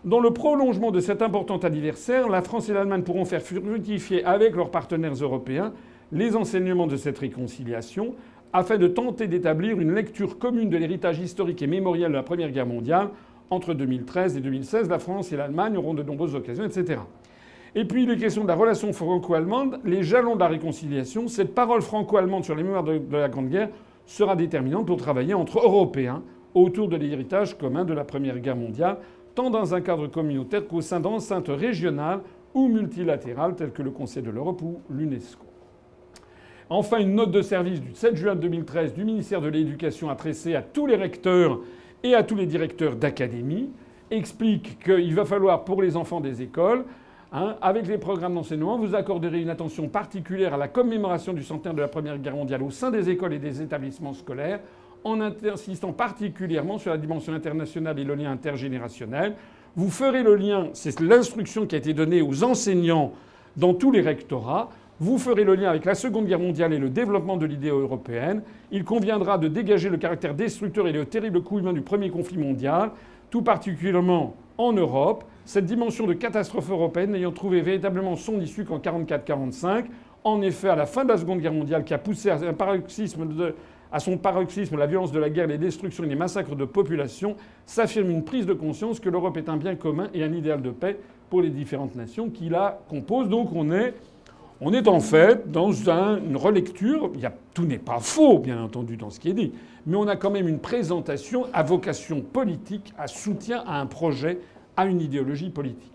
Dans 0.06 0.20
le 0.20 0.30
prolongement 0.30 0.92
de 0.92 1.00
cet 1.00 1.24
important 1.24 1.58
anniversaire, 1.58 2.30
la 2.30 2.44
France 2.44 2.70
et 2.70 2.74
l'Allemagne 2.74 3.02
pourront 3.02 3.26
faire 3.26 3.42
fructifier 3.42 4.24
avec 4.24 4.56
leurs 4.56 4.70
partenaires 4.70 5.16
européens 5.16 5.74
les 6.12 6.36
enseignements 6.36 6.86
de 6.86 6.96
cette 6.96 7.18
réconciliation 7.18 8.14
afin 8.54 8.78
de 8.78 8.88
tenter 8.88 9.26
d'établir 9.26 9.82
une 9.82 9.96
lecture 9.96 10.38
commune 10.38 10.70
de 10.70 10.78
l'héritage 10.78 11.18
historique 11.18 11.64
et 11.64 11.68
mémoriel 11.68 12.12
de 12.12 12.18
la 12.18 12.22
Première 12.22 12.52
Guerre 12.52 12.68
mondiale. 12.68 13.10
Entre 13.50 13.74
2013 13.74 14.38
et 14.38 14.42
2016, 14.42 14.90
la 14.90 15.00
France 15.00 15.32
et 15.32 15.38
l'Allemagne 15.38 15.76
auront 15.76 15.96
de 15.96 16.04
nombreuses 16.04 16.36
occasions, 16.36 16.66
etc. 16.66 17.02
Et 17.74 17.86
puis 17.86 18.06
les 18.06 18.16
questions 18.16 18.44
de 18.44 18.48
la 18.48 18.56
relation 18.56 18.94
franco-allemande, 18.94 19.80
les 19.86 20.04
jalons 20.04 20.36
de 20.36 20.40
la 20.40 20.50
réconciliation. 20.50 21.28
Cette 21.28 21.56
parole 21.56 21.82
franco-allemande 21.82 22.44
sur 22.44 22.54
les 22.54 22.62
mémoires 22.62 22.84
de, 22.84 23.02
la 23.12 23.28
Grande 23.28 23.50
Guerre 23.50 23.70
sera 24.06 24.36
déterminante 24.36 24.86
pour 24.86 24.98
travailler 24.98 25.34
entre 25.34 25.58
Européens 25.66 26.22
autour 26.54 26.90
de 26.90 26.96
l'héritage 26.96 27.58
commun 27.58 27.86
de 27.86 27.94
la 27.94 28.04
Première 28.04 28.40
Guerre 28.40 28.56
mondiale, 28.56 28.98
tant 29.36 29.50
dans 29.50 29.76
un 29.76 29.82
cadre 29.82 30.08
communautaire 30.08 30.68
qu'au 30.68 30.82
sein 30.82 31.00
d'enceintes 31.00 31.50
régionales 31.50 32.22
ou 32.54 32.68
multilatérales 32.68 33.56
telles 33.56 33.74
que 33.74 33.84
le 33.84 33.92
Conseil 33.92 34.24
de 34.24 34.32
l'Europe 34.32 34.62
ou 34.62 34.80
l'UNESCO. 34.90 35.46
Enfin, 36.70 36.98
une 36.98 37.14
note 37.14 37.32
de 37.32 37.44
service 37.44 37.80
du 37.80 37.94
7 37.94 38.16
juin 38.16 38.36
2013 38.36 38.94
du 38.96 39.04
ministère 39.04 39.42
de 39.42 39.50
l'Éducation 39.50 40.10
adressée 40.10 40.56
à 40.56 40.64
tous 40.64 40.88
les 40.88 40.96
recteurs 40.96 41.60
et 42.02 42.16
à 42.16 42.24
tous 42.24 42.36
les 42.36 42.48
directeurs 42.48 42.96
d'académie 42.96 43.70
explique 44.10 44.80
qu'il 44.84 45.14
va 45.14 45.26
falloir 45.26 45.64
pour 45.64 45.82
les 45.82 45.96
enfants 45.96 46.22
des 46.22 46.42
écoles 46.42 46.86
hein, 47.32 47.56
avec 47.62 47.88
les 47.88 47.98
programmes 47.98 48.36
d'enseignement, 48.36 48.78
vous 48.78 48.96
accorderez 48.96 49.42
une 49.42 49.50
attention 49.50 49.90
particulière 49.90 50.54
à 50.54 50.58
la 50.58 50.68
commémoration 50.68 51.34
du 51.34 51.44
centenaire 51.44 51.76
de 51.76 51.82
la 51.82 51.88
Première 51.88 52.18
Guerre 52.18 52.36
mondiale 52.36 52.64
au 52.64 52.72
sein 52.72 52.90
des 52.90 53.10
écoles 53.10 53.34
et 53.34 53.40
des 53.40 53.62
établissements 53.62 54.14
scolaires, 54.14 54.62
en 55.06 55.22
insistant 55.22 55.94
particulièrement 55.94 56.78
sur 56.80 56.92
la 56.92 56.98
dimension 56.98 57.34
internationale 57.34 57.98
et 58.00 58.04
le 58.04 58.16
lien 58.16 58.32
intergénérationnel. 58.32 59.36
Vous 59.78 59.90
ferez 59.90 60.24
le 60.24 60.36
lien, 60.36 60.70
c'est 60.74 61.00
l'instruction 61.00 61.66
qui 61.66 61.76
a 61.76 61.78
été 61.78 61.94
donnée 61.94 62.22
aux 62.22 62.44
enseignants 62.44 63.14
dans 63.56 63.74
tous 63.74 63.92
les 63.92 64.02
rectorats, 64.02 64.70
vous 65.00 65.18
ferez 65.18 65.44
le 65.44 65.56
lien 65.56 65.70
avec 65.70 65.84
la 65.84 65.94
Seconde 65.94 66.26
Guerre 66.26 66.40
mondiale 66.40 66.72
et 66.72 66.80
le 66.80 66.90
développement 66.90 67.36
de 67.36 67.46
l'idée 67.46 67.70
européenne. 67.70 68.42
Il 68.72 68.86
conviendra 68.86 69.38
de 69.38 69.50
dégager 69.50 69.90
le 69.90 69.98
caractère 69.98 70.34
destructeur 70.34 70.88
et 70.88 70.94
le 70.94 71.06
terrible 71.06 71.42
coup 71.42 71.60
humain 71.60 71.74
du 71.74 71.82
premier 71.82 72.10
conflit 72.10 72.38
mondial, 72.38 72.92
tout 73.30 73.42
particulièrement 73.42 74.36
en 74.58 74.72
Europe, 74.72 75.26
cette 75.44 75.66
dimension 75.66 76.08
de 76.08 76.14
catastrophe 76.14 76.70
européenne 76.70 77.12
n'ayant 77.12 77.34
trouvé 77.34 77.62
véritablement 77.62 78.16
son 78.16 78.40
issue 78.40 78.64
qu'en 78.64 78.80
1944-1945. 78.80 79.86
En 80.24 80.42
effet, 80.42 80.70
à 80.70 80.76
la 80.76 80.86
fin 80.86 81.04
de 81.04 81.10
la 81.10 81.18
Seconde 81.18 81.40
Guerre 81.40 81.54
mondiale, 81.54 81.84
qui 81.84 81.94
a 81.94 81.98
poussé 81.98 82.30
à, 82.30 82.36
un 82.36 82.54
paroxysme 82.54 83.28
à 83.96 84.00
son 84.02 84.18
paroxysme 84.18 84.76
la 84.76 84.88
violence 84.88 85.14
de 85.14 85.20
la 85.20 85.30
guerre, 85.30 85.48
les 85.48 85.58
destructions 85.58 86.04
et 86.04 86.08
les 86.08 86.18
massacres 86.18 86.58
de 86.58 86.66
population, 86.66 87.38
s'affirme 87.66 88.10
une 88.10 88.26
prise 88.26 88.46
de 88.46 88.52
conscience 88.52 89.00
que 89.00 89.08
l'Europe 89.08 89.38
est 89.38 89.48
un 89.48 89.56
bien 89.56 89.76
commun 89.76 90.10
et 90.14 90.22
un 90.22 90.34
idéal 90.34 90.62
de 90.62 90.72
paix 90.72 91.00
pour 91.30 91.42
les 91.42 91.50
différentes 91.50 91.96
nations 91.96 92.30
qui 92.30 92.50
la 92.50 92.78
composent. 92.90 93.30
Donc 93.30 93.54
on 93.54 93.72
est 93.72 94.88
en 94.90 95.00
fait 95.00 95.50
dans 95.50 95.72
une 95.72 96.36
relecture. 96.36 97.10
tout 97.54 97.64
n'est 97.64 97.78
pas 97.78 98.00
faux, 98.00 98.40
bien 98.40 98.62
entendu, 98.62 98.98
dans 98.98 99.10
ce 99.10 99.22
qui 99.22 99.30
est 99.30 99.34
dit, 99.34 99.54
mais 99.86 99.96
on 99.96 100.10
a 100.10 100.18
quand 100.18 100.30
même 100.30 100.50
une 100.50 100.60
présentation 100.60 101.46
à 101.54 101.64
vocation 101.64 102.20
politique, 102.20 102.94
à 102.98 103.08
soutien 103.08 103.64
à 103.66 103.80
un 103.80 103.86
projet, 103.86 104.40
à 104.76 104.88
une 104.88 105.00
idéologie 105.00 105.52
politique. 105.52 105.95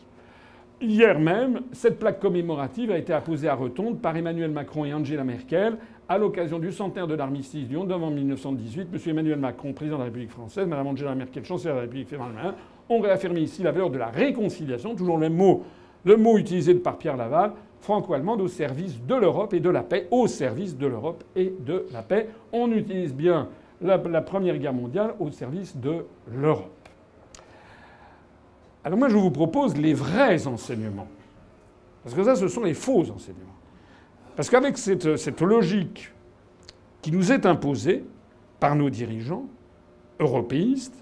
Hier 0.83 1.19
même, 1.19 1.61
cette 1.73 1.99
plaque 1.99 2.21
commémorative 2.21 2.91
a 2.91 2.97
été 2.97 3.13
apposée 3.13 3.49
à 3.49 3.55
Retonde 3.55 4.01
par 4.01 4.17
Emmanuel 4.17 4.51
Macron 4.51 4.87
et 4.87 4.95
Angela 4.95 5.25
Merkel 5.25 5.77
à 6.09 6.17
l'occasion 6.17 6.59
du 6.59 6.73
centenaire 6.73 7.07
de 7.07 7.15
l'armistice 7.15 7.69
du 7.69 7.77
11 7.77 7.87
novembre 7.87 8.15
1918. 8.15 8.89
M. 8.91 8.99
Emmanuel 9.07 9.39
Macron, 9.39 9.75
président 9.75 9.97
de 9.97 10.01
la 10.01 10.05
République 10.07 10.31
française, 10.31 10.67
Mme 10.67 10.87
Angela 10.87 11.15
Merkel, 11.15 11.45
chancelière 11.45 11.75
de 11.75 11.81
la 11.81 11.83
République 11.83 12.09
fédérale, 12.09 12.55
ont 12.89 12.99
réaffirmé 12.99 13.41
ici 13.41 13.63
la 13.63 13.73
valeur 13.73 13.91
de 13.91 13.99
la 13.99 14.07
réconciliation, 14.07 14.95
toujours 14.95 15.19
le 15.19 15.29
mot, 15.29 15.65
le 16.07 16.17
mot 16.17 16.39
utilisé 16.39 16.75
par 16.75 16.97
Pierre 16.97 17.19
Laval, 17.19 17.53
franco-allemande 17.83 18.41
au 18.41 18.49
service 18.49 19.05
de 19.07 19.15
l'Europe 19.15 19.53
et 19.53 19.61
de 19.61 19.69
la 19.69 19.83
paix, 19.83 20.09
au 20.11 20.29
service 20.29 20.79
de 20.79 20.87
l'Europe 20.87 21.25
et 21.37 21.53
de 21.61 21.85
la 21.93 22.01
paix. 22.01 22.31
On 22.55 22.73
utilise 22.73 23.15
bien 23.15 23.49
la, 23.83 23.99
Première 23.99 24.57
Guerre 24.57 24.73
mondiale 24.73 25.15
au 25.21 25.31
service 25.31 25.77
de 25.77 26.07
l'Europe. 26.27 26.80
Alors 28.85 28.99
moi, 28.99 29.09
je 29.09 29.17
vous 29.17 29.31
propose 29.31 29.77
les 29.77 29.95
vrais 29.95 30.47
enseignements. 30.47 31.09
Parce 32.03 32.15
que 32.15 32.25
ça, 32.25 32.35
ce 32.35 32.49
sont 32.49 32.63
les 32.63 32.75
faux 32.75 33.03
enseignements. 33.11 33.47
Parce 34.37 34.49
qu'avec 34.49 34.79
cette, 34.79 35.17
cette 35.17 35.41
logique 35.41 36.11
qui 37.03 37.13
nous 37.13 37.33
est 37.33 37.45
imposée 37.45 38.05
par 38.59 38.75
nos 38.75 38.89
dirigeants 38.89 39.47
européistes, 40.19 40.95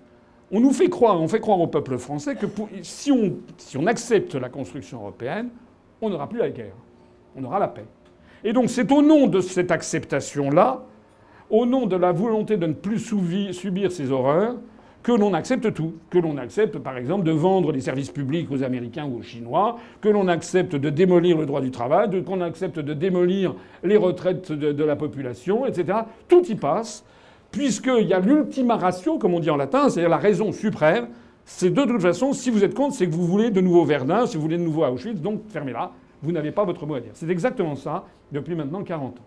on 0.50 0.60
nous 0.60 0.72
fait 0.72 0.88
croire, 0.88 1.20
on 1.20 1.28
fait 1.28 1.40
croire 1.40 1.60
au 1.60 1.66
peuple 1.66 1.98
français 1.98 2.34
que 2.34 2.46
si, 2.82 3.12
on, 3.12 3.36
si 3.58 3.76
on 3.76 3.86
accepte 3.86 4.34
la 4.34 4.48
construction 4.48 5.00
européenne, 5.00 5.50
on 6.00 6.10
n'aura 6.10 6.28
plus 6.28 6.38
la 6.38 6.50
guerre. 6.50 6.74
On 7.36 7.44
aura 7.44 7.58
la 7.58 7.68
paix. 7.68 7.84
Et 8.42 8.52
donc 8.52 8.70
c'est 8.70 8.90
au 8.90 9.02
nom 9.02 9.26
de 9.26 9.40
cette 9.40 9.70
acceptation-là, 9.70 10.84
au 11.50 11.66
nom 11.66 11.86
de 11.86 11.96
la 11.96 12.12
volonté 12.12 12.56
de 12.56 12.66
ne 12.66 12.72
plus 12.72 12.98
subir 12.98 13.92
ces 13.92 14.10
horreurs, 14.10 14.56
que 15.02 15.12
l'on 15.12 15.34
accepte 15.34 15.72
tout. 15.74 15.94
Que 16.10 16.18
l'on 16.18 16.36
accepte, 16.36 16.78
par 16.78 16.96
exemple, 16.96 17.24
de 17.24 17.30
vendre 17.30 17.72
les 17.72 17.80
services 17.80 18.10
publics 18.10 18.50
aux 18.50 18.62
Américains 18.62 19.06
ou 19.06 19.18
aux 19.18 19.22
Chinois, 19.22 19.76
que 20.00 20.08
l'on 20.08 20.28
accepte 20.28 20.76
de 20.76 20.90
démolir 20.90 21.38
le 21.38 21.46
droit 21.46 21.60
du 21.60 21.70
travail, 21.70 22.22
qu'on 22.24 22.40
accepte 22.40 22.78
de 22.78 22.94
démolir 22.94 23.54
les 23.82 23.96
retraites 23.96 24.52
de, 24.52 24.84
la 24.84 24.96
population, 24.96 25.66
etc. 25.66 26.00
Tout 26.28 26.44
y 26.46 26.54
passe, 26.54 27.04
puisqu'il 27.50 28.06
y 28.06 28.12
a 28.12 28.20
l'ultima 28.20 28.76
ratio, 28.76 29.18
comme 29.18 29.34
on 29.34 29.40
dit 29.40 29.50
en 29.50 29.56
latin, 29.56 29.88
c'est-à-dire 29.88 30.10
la 30.10 30.18
raison 30.18 30.52
suprême, 30.52 31.08
c'est 31.44 31.70
de 31.70 31.84
toute 31.84 32.02
façon, 32.02 32.34
si 32.34 32.50
vous 32.50 32.62
êtes 32.62 32.74
contre, 32.74 32.94
c'est 32.94 33.06
que 33.06 33.14
vous 33.14 33.26
voulez 33.26 33.50
de 33.50 33.60
nouveau 33.60 33.84
Verdun, 33.84 34.26
si 34.26 34.36
vous 34.36 34.42
voulez 34.42 34.58
de 34.58 34.62
nouveau 34.62 34.84
Auschwitz, 34.84 35.20
donc 35.20 35.40
fermez-la. 35.48 35.92
Vous 36.22 36.32
n'avez 36.32 36.50
pas 36.50 36.64
votre 36.64 36.84
mot 36.84 36.94
à 36.94 37.00
dire. 37.00 37.12
C'est 37.14 37.30
exactement 37.30 37.76
ça 37.76 38.04
depuis 38.32 38.54
maintenant 38.54 38.82
40 38.82 39.18
ans. 39.18 39.22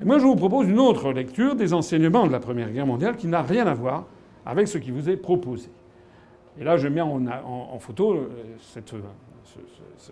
Et 0.00 0.04
moi, 0.04 0.18
je 0.18 0.24
vous 0.24 0.36
propose 0.36 0.68
une 0.68 0.78
autre 0.78 1.12
lecture 1.12 1.56
des 1.56 1.74
enseignements 1.74 2.26
de 2.26 2.32
la 2.32 2.38
Première 2.38 2.70
Guerre 2.70 2.86
mondiale 2.86 3.16
qui 3.16 3.26
n'a 3.26 3.42
rien 3.42 3.66
à 3.66 3.74
voir 3.74 4.04
avec 4.48 4.66
ce 4.66 4.78
qui 4.78 4.90
vous 4.90 5.08
est 5.10 5.16
proposé. 5.16 5.68
Et 6.58 6.64
là, 6.64 6.76
je 6.78 6.88
mets 6.88 7.02
en, 7.02 7.78
photo 7.78 8.14
euh, 8.14 8.28
cette, 8.58 8.92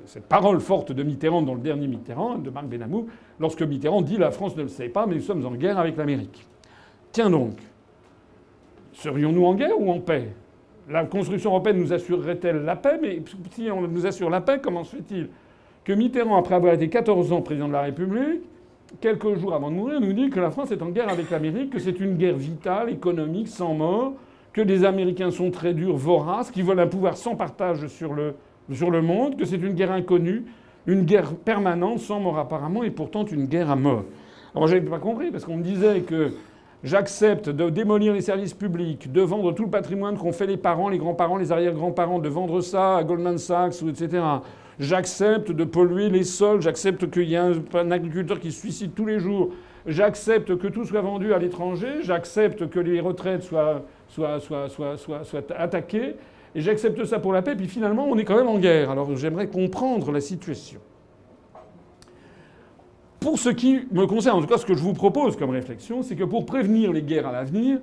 cette, 0.04 0.26
parole 0.26 0.60
forte 0.60 0.92
de 0.92 1.02
Mitterrand 1.02 1.42
dans 1.42 1.54
le 1.54 1.60
dernier 1.60 1.88
Mitterrand, 1.88 2.36
de 2.36 2.50
Marc 2.50 2.66
Benamou, 2.66 3.08
lorsque 3.40 3.62
Mitterrand 3.62 4.02
dit 4.02 4.18
La 4.18 4.30
France 4.30 4.54
ne 4.54 4.62
le 4.62 4.68
sait 4.68 4.90
pas, 4.90 5.06
mais 5.06 5.16
nous 5.16 5.22
sommes 5.22 5.44
en 5.44 5.52
guerre 5.52 5.78
avec 5.78 5.96
l'Amérique. 5.96 6.46
Tiens 7.10 7.30
donc, 7.30 7.54
serions-nous 8.92 9.44
en 9.44 9.54
guerre 9.54 9.80
ou 9.80 9.90
en 9.90 10.00
paix? 10.00 10.28
La 10.88 11.04
construction 11.06 11.50
européenne 11.50 11.78
nous 11.78 11.92
assurerait-elle 11.94 12.62
la 12.62 12.76
paix? 12.76 12.98
Mais 13.00 13.22
si 13.50 13.70
on 13.70 13.88
nous 13.88 14.06
assure 14.06 14.30
la 14.30 14.42
paix, 14.42 14.60
comment 14.62 14.84
se 14.84 14.96
fait-il 14.96 15.28
que 15.82 15.94
Mitterrand, 15.94 16.36
après 16.36 16.56
avoir 16.56 16.74
été 16.74 16.88
14 16.88 17.32
ans 17.32 17.40
président 17.40 17.68
de 17.68 17.72
la 17.72 17.82
République, 17.82 18.42
quelques 19.00 19.36
jours 19.36 19.54
avant 19.54 19.70
de 19.70 19.76
mourir, 19.76 20.00
nous 20.00 20.12
dit 20.12 20.28
que 20.28 20.40
la 20.40 20.50
France 20.50 20.70
est 20.72 20.82
en 20.82 20.90
guerre 20.90 21.08
avec 21.08 21.30
l'Amérique, 21.30 21.70
que 21.70 21.78
c'est 21.78 21.98
une 22.00 22.16
guerre 22.16 22.36
vitale, 22.36 22.90
économique, 22.90 23.48
sans 23.48 23.72
mort, 23.74 24.12
que 24.56 24.62
les 24.62 24.84
Américains 24.84 25.30
sont 25.30 25.50
très 25.50 25.74
durs, 25.74 25.96
voraces, 25.96 26.50
qu'ils 26.50 26.64
veulent 26.64 26.80
un 26.80 26.86
pouvoir 26.86 27.16
sans 27.16 27.36
partage 27.36 27.86
sur 27.88 28.14
le, 28.14 28.34
sur 28.72 28.90
le 28.90 29.02
monde, 29.02 29.36
que 29.36 29.44
c'est 29.44 29.56
une 29.56 29.74
guerre 29.74 29.92
inconnue, 29.92 30.46
une 30.86 31.02
guerre 31.02 31.34
permanente, 31.34 32.00
sans 32.00 32.20
mort 32.20 32.38
apparemment, 32.38 32.82
et 32.82 32.90
pourtant 32.90 33.24
une 33.26 33.44
guerre 33.44 33.70
à 33.70 33.76
mort. 33.76 34.04
Alors 34.54 34.66
j'ai 34.66 34.80
pas 34.80 34.98
compris, 34.98 35.30
parce 35.30 35.44
qu'on 35.44 35.58
me 35.58 35.62
disait 35.62 36.00
que 36.00 36.32
J'accepte 36.84 37.48
de 37.48 37.70
démolir 37.70 38.12
les 38.12 38.20
services 38.20 38.54
publics, 38.54 39.10
de 39.10 39.20
vendre 39.20 39.52
tout 39.52 39.64
le 39.64 39.70
patrimoine 39.70 40.16
qu'ont 40.16 40.30
fait 40.30 40.46
les 40.46 40.58
parents, 40.58 40.88
les 40.88 40.98
grands-parents, 40.98 41.36
les 41.36 41.50
arrière-grands-parents, 41.50 42.18
de 42.18 42.28
vendre 42.28 42.60
ça 42.60 42.98
à 42.98 43.02
Goldman 43.02 43.38
Sachs, 43.38 43.82
etc. 43.82 44.22
J'accepte 44.78 45.50
de 45.50 45.64
polluer 45.64 46.10
les 46.10 46.22
sols, 46.22 46.60
j'accepte 46.60 47.10
qu'il 47.10 47.24
y 47.24 47.34
ait 47.34 47.38
un, 47.38 47.90
agriculteur 47.90 48.38
qui 48.38 48.52
se 48.52 48.60
suicide 48.60 48.92
tous 48.94 49.06
les 49.06 49.18
jours, 49.18 49.50
j'accepte 49.86 50.56
que 50.58 50.68
tout 50.68 50.84
soit 50.84 51.00
vendu 51.00 51.32
à 51.32 51.38
l'étranger, 51.38 52.02
j'accepte 52.02 52.68
que 52.68 52.78
les 52.78 53.00
retraites 53.00 53.42
soient, 53.42 53.82
soient, 54.08 54.40
soient, 54.40 54.68
soient 54.68 55.42
attaquées, 55.56 56.16
et 56.54 56.60
j'accepte 56.60 57.04
ça 57.04 57.18
pour 57.18 57.32
la 57.32 57.42
paix, 57.42 57.54
puis 57.54 57.68
finalement 57.68 58.06
on 58.06 58.16
est 58.16 58.24
quand 58.24 58.36
même 58.36 58.48
en 58.48 58.58
guerre. 58.58 58.90
Alors 58.90 59.14
j'aimerais 59.16 59.48
comprendre 59.48 60.10
la 60.10 60.20
situation. 60.20 60.80
Pour 63.20 63.38
ce 63.38 63.48
qui 63.48 63.80
me 63.90 64.06
concerne, 64.06 64.38
en 64.38 64.40
tout 64.40 64.46
cas, 64.46 64.58
ce 64.58 64.66
que 64.66 64.74
je 64.74 64.82
vous 64.82 64.92
propose 64.92 65.36
comme 65.36 65.50
réflexion, 65.50 66.02
c'est 66.02 66.14
que 66.14 66.24
pour 66.24 66.46
prévenir 66.46 66.92
les 66.92 67.02
guerres 67.02 67.26
à 67.26 67.32
l'avenir, 67.32 67.80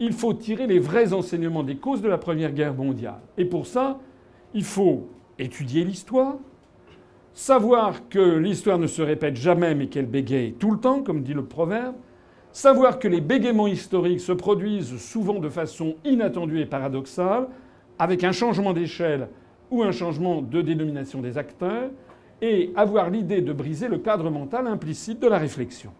il 0.00 0.12
faut 0.12 0.34
tirer 0.34 0.66
les 0.66 0.78
vrais 0.78 1.12
enseignements 1.12 1.62
des 1.62 1.76
causes 1.76 2.02
de 2.02 2.08
la 2.08 2.18
Première 2.18 2.52
Guerre 2.52 2.74
mondiale. 2.74 3.20
Et 3.38 3.44
pour 3.44 3.66
ça, 3.66 3.98
il 4.52 4.64
faut 4.64 5.08
étudier 5.38 5.84
l'histoire, 5.84 6.36
savoir 7.32 8.08
que 8.08 8.36
l'histoire 8.36 8.78
ne 8.78 8.86
se 8.86 9.00
répète 9.00 9.36
jamais 9.36 9.74
mais 9.74 9.86
qu'elle 9.86 10.06
bégaye 10.06 10.52
tout 10.52 10.70
le 10.70 10.78
temps, 10.78 11.02
comme 11.02 11.22
dit 11.22 11.34
le 11.34 11.44
proverbe, 11.44 11.94
savoir 12.52 12.98
que 12.98 13.08
les 13.08 13.20
bégaiements 13.20 13.66
historiques 13.66 14.20
se 14.20 14.32
produisent 14.32 14.98
souvent 14.98 15.38
de 15.38 15.48
façon 15.48 15.96
inattendue 16.04 16.60
et 16.60 16.66
paradoxale, 16.66 17.48
avec 17.98 18.24
un 18.24 18.32
changement 18.32 18.72
d'échelle 18.72 19.28
ou 19.70 19.82
un 19.82 19.92
changement 19.92 20.42
de 20.42 20.60
dénomination 20.60 21.20
des 21.20 21.38
acteurs, 21.38 21.90
et 22.42 22.72
avoir 22.74 23.08
l'idée 23.08 23.40
de 23.40 23.52
briser 23.52 23.88
le 23.88 23.98
cadre 23.98 24.28
mental 24.28 24.66
implicite 24.66 25.20
de 25.20 25.28
la 25.28 25.38
réflexion. 25.38 25.92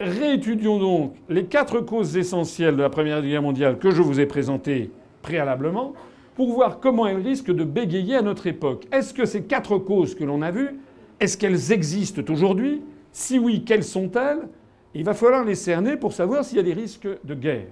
Réétudions 0.00 0.78
donc 0.78 1.14
les 1.28 1.44
quatre 1.44 1.80
causes 1.80 2.16
essentielles 2.16 2.76
de 2.76 2.82
la 2.82 2.90
Première 2.90 3.22
Guerre 3.22 3.42
mondiale 3.42 3.78
que 3.78 3.90
je 3.90 4.02
vous 4.02 4.20
ai 4.20 4.26
présentées 4.26 4.90
préalablement 5.22 5.94
pour 6.34 6.52
voir 6.52 6.80
comment 6.80 7.06
elles 7.06 7.22
risquent 7.22 7.52
de 7.52 7.64
bégayer 7.64 8.16
à 8.16 8.22
notre 8.22 8.46
époque. 8.46 8.86
Est-ce 8.92 9.14
que 9.14 9.24
ces 9.24 9.44
quatre 9.44 9.78
causes 9.78 10.14
que 10.14 10.24
l'on 10.24 10.42
a 10.42 10.50
vues, 10.50 10.78
est-ce 11.20 11.36
qu'elles 11.38 11.72
existent 11.72 12.22
aujourd'hui 12.28 12.82
Si 13.14 13.38
oui, 13.38 13.62
quelles 13.64 13.84
sont-elles? 13.84 14.48
Il 14.92 15.04
va 15.04 15.14
falloir 15.14 15.44
les 15.44 15.54
cerner 15.54 15.96
pour 15.96 16.12
savoir 16.12 16.44
s'il 16.44 16.56
y 16.56 16.60
a 16.60 16.64
des 16.64 16.72
risques 16.72 17.06
de 17.22 17.34
guerre. 17.34 17.68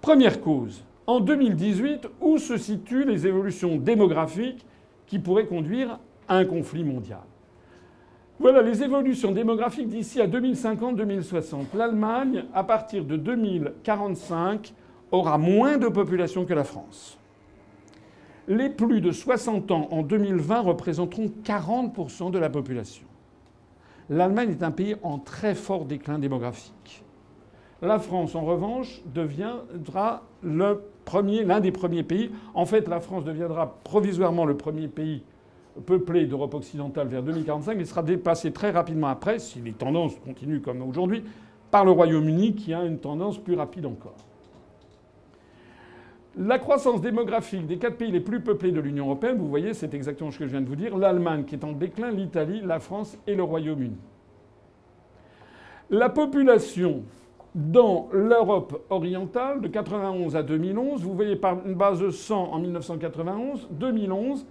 Première 0.00 0.40
cause. 0.40 0.84
En 1.08 1.18
2018, 1.18 2.06
où 2.20 2.38
se 2.38 2.56
situent 2.56 3.04
les 3.04 3.26
évolutions 3.26 3.76
démographiques 3.76 4.64
qui 5.08 5.18
pourrait 5.18 5.46
conduire 5.46 5.98
à 6.28 6.36
un 6.36 6.44
conflit 6.44 6.84
mondial? 6.84 7.24
Voilà 8.38 8.62
les 8.62 8.84
évolutions 8.84 9.32
démographiques 9.32 9.88
d'ici 9.88 10.20
à 10.20 10.28
2050-2060. 10.28 11.76
L'Allemagne, 11.76 12.44
à 12.54 12.62
partir 12.62 13.04
de 13.04 13.16
2045, 13.16 14.72
aura 15.10 15.38
moins 15.38 15.76
de 15.76 15.88
population 15.88 16.44
que 16.44 16.54
la 16.54 16.62
France. 16.62 17.18
Les 18.46 18.70
plus 18.70 19.00
de 19.00 19.10
60 19.10 19.72
ans 19.72 19.88
en 19.90 20.02
2020 20.02 20.60
représenteront 20.60 21.32
40% 21.44 22.30
de 22.30 22.38
la 22.38 22.48
population. 22.48 23.09
L'Allemagne 24.10 24.50
est 24.50 24.64
un 24.64 24.72
pays 24.72 24.96
en 25.04 25.18
très 25.18 25.54
fort 25.54 25.84
déclin 25.84 26.18
démographique. 26.18 27.04
La 27.80 28.00
France, 28.00 28.34
en 28.34 28.42
revanche, 28.42 29.00
deviendra 29.06 30.24
l'un 30.42 31.60
des 31.60 31.70
premiers 31.70 32.02
pays. 32.02 32.30
En 32.52 32.66
fait, 32.66 32.88
la 32.88 32.98
France 32.98 33.24
deviendra 33.24 33.78
provisoirement 33.84 34.44
le 34.44 34.56
premier 34.56 34.88
pays 34.88 35.22
peuplé 35.86 36.26
d'Europe 36.26 36.54
occidentale 36.54 37.06
vers 37.06 37.22
2045. 37.22 37.76
Il 37.78 37.86
sera 37.86 38.02
dépassé 38.02 38.52
très 38.52 38.72
rapidement 38.72 39.06
après, 39.06 39.38
si 39.38 39.60
les 39.60 39.72
tendances 39.72 40.18
continuent 40.24 40.60
comme 40.60 40.82
aujourd'hui, 40.82 41.22
par 41.70 41.84
le 41.84 41.92
Royaume-Uni 41.92 42.56
qui 42.56 42.74
a 42.74 42.84
une 42.84 42.98
tendance 42.98 43.38
plus 43.38 43.54
rapide 43.54 43.86
encore. 43.86 44.16
La 46.36 46.58
croissance 46.58 47.00
démographique 47.00 47.66
des 47.66 47.78
quatre 47.78 47.96
pays 47.96 48.12
les 48.12 48.20
plus 48.20 48.40
peuplés 48.40 48.70
de 48.70 48.80
l'Union 48.80 49.06
européenne, 49.06 49.36
vous 49.36 49.48
voyez, 49.48 49.74
c'est 49.74 49.94
exactement 49.94 50.30
ce 50.30 50.38
que 50.38 50.46
je 50.46 50.52
viens 50.52 50.60
de 50.60 50.68
vous 50.68 50.76
dire. 50.76 50.96
L'Allemagne 50.96 51.44
qui 51.44 51.56
est 51.56 51.64
en 51.64 51.72
déclin, 51.72 52.10
l'Italie, 52.12 52.62
la 52.64 52.78
France 52.78 53.18
et 53.26 53.34
le 53.34 53.42
Royaume-Uni. 53.42 53.96
La 55.90 56.08
population 56.08 57.02
dans 57.54 58.08
l'Europe 58.12 58.84
orientale 58.90 59.60
de 59.60 59.66
91 59.66 60.36
à 60.36 60.42
2011. 60.44 61.02
Vous 61.02 61.14
voyez 61.14 61.34
par 61.34 61.66
une 61.66 61.74
base 61.74 62.00
de 62.00 62.10
100 62.10 62.52
en 62.52 62.58
1991, 62.60 63.68
2011. 63.72 64.46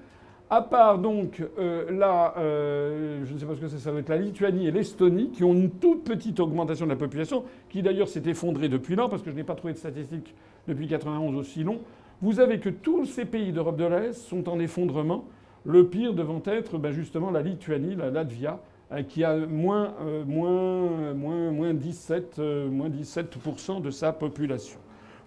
À 0.51 0.61
part 0.61 0.97
donc 0.97 1.43
euh, 1.59 1.91
la, 1.91 2.33
euh, 2.37 3.23
je 3.23 3.33
ne 3.33 3.37
sais 3.37 3.45
pas 3.45 3.53
ce 3.53 3.59
que 3.59 3.67
c'est, 3.67 3.77
ça 3.77 3.91
la 3.91 4.17
Lituanie 4.17 4.67
et 4.67 4.71
l'Estonie, 4.71 5.29
qui 5.29 5.43
ont 5.43 5.53
une 5.53 5.69
toute 5.69 6.03
petite 6.03 6.39
augmentation 6.39 6.85
de 6.85 6.91
la 6.91 6.97
population, 6.97 7.43
qui 7.69 7.83
d'ailleurs 7.83 8.07
s'est 8.07 8.23
effondrée 8.25 8.67
depuis 8.67 8.95
lors, 8.95 9.09
parce 9.09 9.21
que 9.21 9.29
je 9.29 9.35
n'ai 9.35 9.43
pas 9.43 9.53
trouvé 9.53 9.73
de 9.73 9.77
statistiques 9.77 10.33
depuis 10.67 10.87
91 10.87 11.35
aussi 11.35 11.63
long. 11.63 11.79
Vous 12.21 12.39
avez 12.39 12.59
que 12.59 12.69
tous 12.69 13.05
ces 13.05 13.25
pays 13.25 13.51
d'Europe 13.53 13.77
de 13.77 13.85
l'Est 13.85 14.13
sont 14.13 14.49
en 14.49 14.59
effondrement. 14.59 15.25
Le 15.65 15.87
pire 15.87 16.13
devant 16.13 16.41
être 16.45 16.77
ben, 16.77 16.91
justement 16.91 17.31
la 17.31 17.41
Lituanie, 17.41 17.95
la 17.95 18.09
Latvia, 18.09 18.59
euh, 18.91 19.03
qui 19.03 19.23
a 19.23 19.35
moins, 19.35 19.93
euh, 20.01 20.25
moins, 20.25 21.13
moins, 21.13 21.51
moins 21.51 21.73
17, 21.75 22.37
euh, 22.39 22.69
moins 22.69 22.89
17 22.89 23.37
de 23.81 23.91
sa 23.91 24.13
population. 24.13 24.79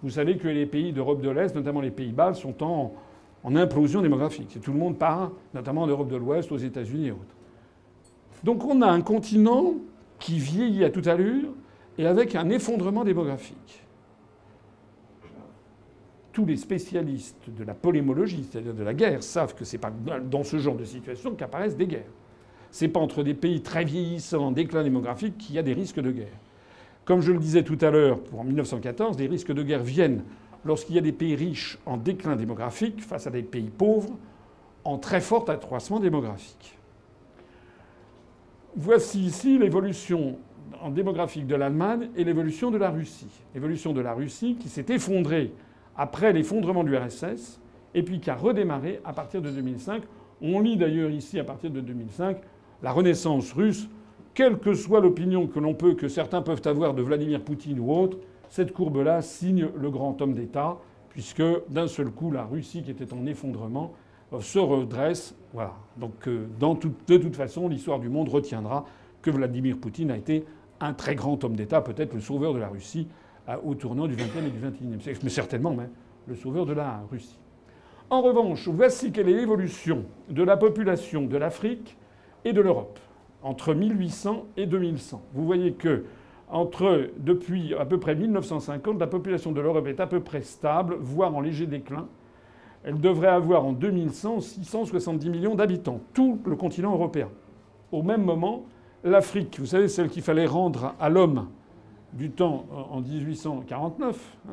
Vous 0.03 0.11
savez 0.11 0.37
que 0.37 0.49
les 0.49 0.67
pays 0.67 0.93
d'Europe 0.93 1.21
de 1.21 1.31
l'Est, 1.31 1.55
notamment 1.55 1.81
les 1.81 1.93
Pays-Bas, 1.93 2.35
sont 2.35 2.61
en, 2.65 2.93
en, 3.43 3.57
implosion 3.57 4.03
démographique. 4.03 4.59
Tout 4.61 4.73
le 4.73 4.79
monde 4.79 4.99
part, 4.99 5.33
notamment 5.55 5.83
en 5.83 5.87
Europe 5.87 6.09
de 6.09 6.17
l'Ouest, 6.17 6.53
aux 6.53 6.59
États-Unis 6.59 7.09
et 7.09 7.11
autres. 7.13 7.37
Donc 8.45 8.65
on 8.65 8.83
a 8.83 8.87
un 8.87 9.01
continent 9.01 9.75
qui 10.19 10.39
vieillit 10.39 10.85
à 10.85 10.91
toute 10.91 11.07
allure 11.07 11.51
et 11.99 12.07
avec 12.07 12.35
un 12.35 12.49
effondrement 12.51 13.05
démographique. 13.05 13.85
Tous 16.33 16.47
les 16.47 16.57
spécialistes 16.57 17.51
de 17.51 17.65
la 17.65 17.75
polémologie, 17.75 18.47
c'est-à-dire 18.51 18.75
de 18.75 18.83
la 18.83 18.95
guerre, 18.95 19.23
savent 19.23 19.55
que 19.55 19.65
c'est 19.65 19.79
pas 19.79 19.91
dans 19.91 20.45
ce 20.45 20.59
genre 20.59 20.77
de 20.77 20.85
situation 20.85 21.35
qu'apparaissent 21.35 21.77
des 21.77 21.87
guerres 21.87 22.11
c'est 22.73 22.89
pas 22.89 22.99
entre 22.99 23.23
des 23.23 23.35
pays 23.35 23.61
très 23.61 23.85
vieillissants 23.85 24.47
en 24.47 24.51
déclin 24.51 24.83
démographique 24.83 25.37
qu'il 25.39 25.55
y 25.55 25.59
a 25.59 25.63
des 25.63 25.75
risques 25.75 26.01
de 26.01 26.11
guerre. 26.11 26.39
Comme 27.05 27.21
je 27.21 27.31
le 27.31 27.39
disais 27.39 27.63
tout 27.63 27.79
à 27.83 27.91
l'heure, 27.91 28.19
pour 28.19 28.43
1914, 28.45 29.17
des 29.17 29.27
risques 29.27 29.53
de 29.53 29.63
guerre 29.63 29.83
viennent 29.83 30.25
lorsqu'il 30.65 30.95
y 30.95 30.99
a 30.99 31.03
des 31.03 31.13
pays 31.13 31.35
riches 31.35 31.79
en 31.87 31.97
déclin 31.97 32.37
démographique 32.37 33.03
face 33.03 33.27
à 33.27 33.31
des 33.31 33.43
pays 33.43 33.71
pauvres 33.71 34.17
en 34.85 34.99
très 34.99 35.21
fort 35.21 35.49
accroissement 35.49 36.01
démographique. 36.01 36.79
Voici 38.77 39.21
ici 39.21 39.59
l'évolution 39.59 40.39
démographique 40.91 41.47
de 41.47 41.55
l'Allemagne 41.55 42.09
et 42.17 42.25
l'évolution 42.25 42.71
de 42.71 42.79
la 42.79 42.91
Russie. 42.91 43.43
L'évolution 43.55 43.93
de 43.93 44.01
la 44.01 44.15
Russie 44.15 44.57
qui 44.59 44.69
s'est 44.69 44.87
effondrée 44.89 45.53
après 45.97 46.33
l'effondrement 46.33 46.83
du 46.85 46.97
RSS 46.97 47.61
et 47.95 48.03
puis 48.03 48.21
qui 48.21 48.31
a 48.31 48.35
redémarré 48.35 49.01
à 49.05 49.13
partir 49.13 49.43
de 49.43 49.51
2005. 49.51 50.03
On 50.41 50.61
lit 50.61 50.77
d'ailleurs 50.77 51.11
ici 51.11 51.39
à 51.39 51.45
partir 51.45 51.71
de 51.71 51.81
2005 51.81 52.39
la 52.83 52.93
renaissance 52.93 53.53
russe, 53.53 53.89
quelle 54.35 54.59
que 54.59 54.75
soit 54.75 55.01
l'opinion 55.01 55.47
que 55.47 55.61
l'on 55.61 55.75
peut, 55.75 55.95
que 55.95 56.09
certains 56.09 56.43
peuvent 56.43 56.63
avoir 56.65 56.95
de 56.95 57.03
Vladimir 57.03 57.43
Poutine 57.43 57.79
ou 57.79 57.93
autre, 57.93 58.19
cette 58.53 58.75
courbe-là 58.75 59.23
signe 59.23 59.67
le 59.75 59.91
grand 59.91 60.21
homme 60.21 60.35
d'État, 60.35 60.77
puisque 61.09 61.43
d'un 61.71 61.89
seul 61.89 62.11
coup, 62.11 62.31
la 62.31 62.45
Russie, 62.45 62.83
qui 62.83 62.91
était 62.91 63.11
en 63.15 63.25
effondrement, 63.25 63.95
se 64.41 64.59
redresse. 64.59 65.35
Voilà. 65.55 65.73
Donc, 65.97 66.29
euh, 66.29 66.49
de 66.61 67.17
toute 67.17 67.35
façon, 67.35 67.67
l'histoire 67.67 67.99
du 67.99 68.11
monde 68.11 68.29
retiendra 68.29 68.85
que 69.23 69.31
Vladimir 69.31 69.79
Poutine 69.79 70.11
a 70.11 70.19
été 70.19 70.45
un 70.81 70.93
très 70.93 71.15
grand 71.15 71.43
homme 71.43 71.57
d'État, 71.57 71.81
peut-être 71.81 72.13
le 72.13 72.21
sauveur 72.21 72.53
de 72.53 72.59
la 72.59 72.69
Russie 72.69 73.09
au 73.65 73.75
tournant 73.75 74.07
du 74.07 74.17
XXe 74.17 74.37
et 74.47 74.51
du 74.51 74.59
XXIe 74.59 75.03
siècle, 75.03 75.21
mais 75.23 75.31
certainement 75.31 75.73
même 75.73 75.91
le 76.27 76.35
sauveur 76.35 76.67
de 76.67 76.75
la 76.75 77.03
Russie. 77.11 77.39
En 78.11 78.21
revanche, 78.21 78.69
voici 78.69 79.13
quelle 79.13 79.31
est 79.31 79.35
l'évolution 79.35 80.05
de 80.29 80.43
la 80.43 80.59
population 80.59 81.23
de 81.23 81.39
l'Afrique 81.39 81.97
et 82.45 82.53
de 82.53 82.61
l'Europe 82.61 82.99
entre 83.43 83.73
1800 83.73 84.45
et 84.59 84.67
2100. 84.67 85.23
Vous 85.33 85.47
voyez 85.47 85.73
que 85.73 86.05
entre, 86.53 87.09
depuis 87.17 87.75
à 87.75 87.87
peu 87.87 87.99
près 87.99 88.15
1950, 88.15 89.01
la 89.01 89.07
population 89.07 89.53
de 89.53 89.61
l'Europe 89.61 89.87
est 89.87 90.01
à 90.01 90.07
peu 90.07 90.21
près 90.21 90.43
stable, 90.43 90.97
voire 91.01 91.35
en 91.35 91.41
léger 91.41 91.67
déclin. 91.67 92.07
Elle 92.85 93.01
devrait 93.01 93.29
avoir 93.29 93.65
en 93.65 93.73
2100 93.73 94.41
670 94.41 95.31
millions 95.31 95.55
d'habitants, 95.55 96.01
tout 96.13 96.41
le 96.45 96.55
continent 96.55 96.93
européen. 96.93 97.31
Au 97.91 98.03
même 98.03 98.23
moment, 98.23 98.67
l'Afrique, 99.03 99.59
vous 99.59 99.67
savez, 99.67 99.89
celle 99.89 100.11
qu'il 100.11 100.23
fallait 100.23 100.47
rendre 100.47 100.95
à 101.01 101.09
l'homme 101.09 101.49
du 102.13 102.31
temps 102.31 102.67
en 102.91 103.01
1849, 103.01 104.37
hein, 104.49 104.53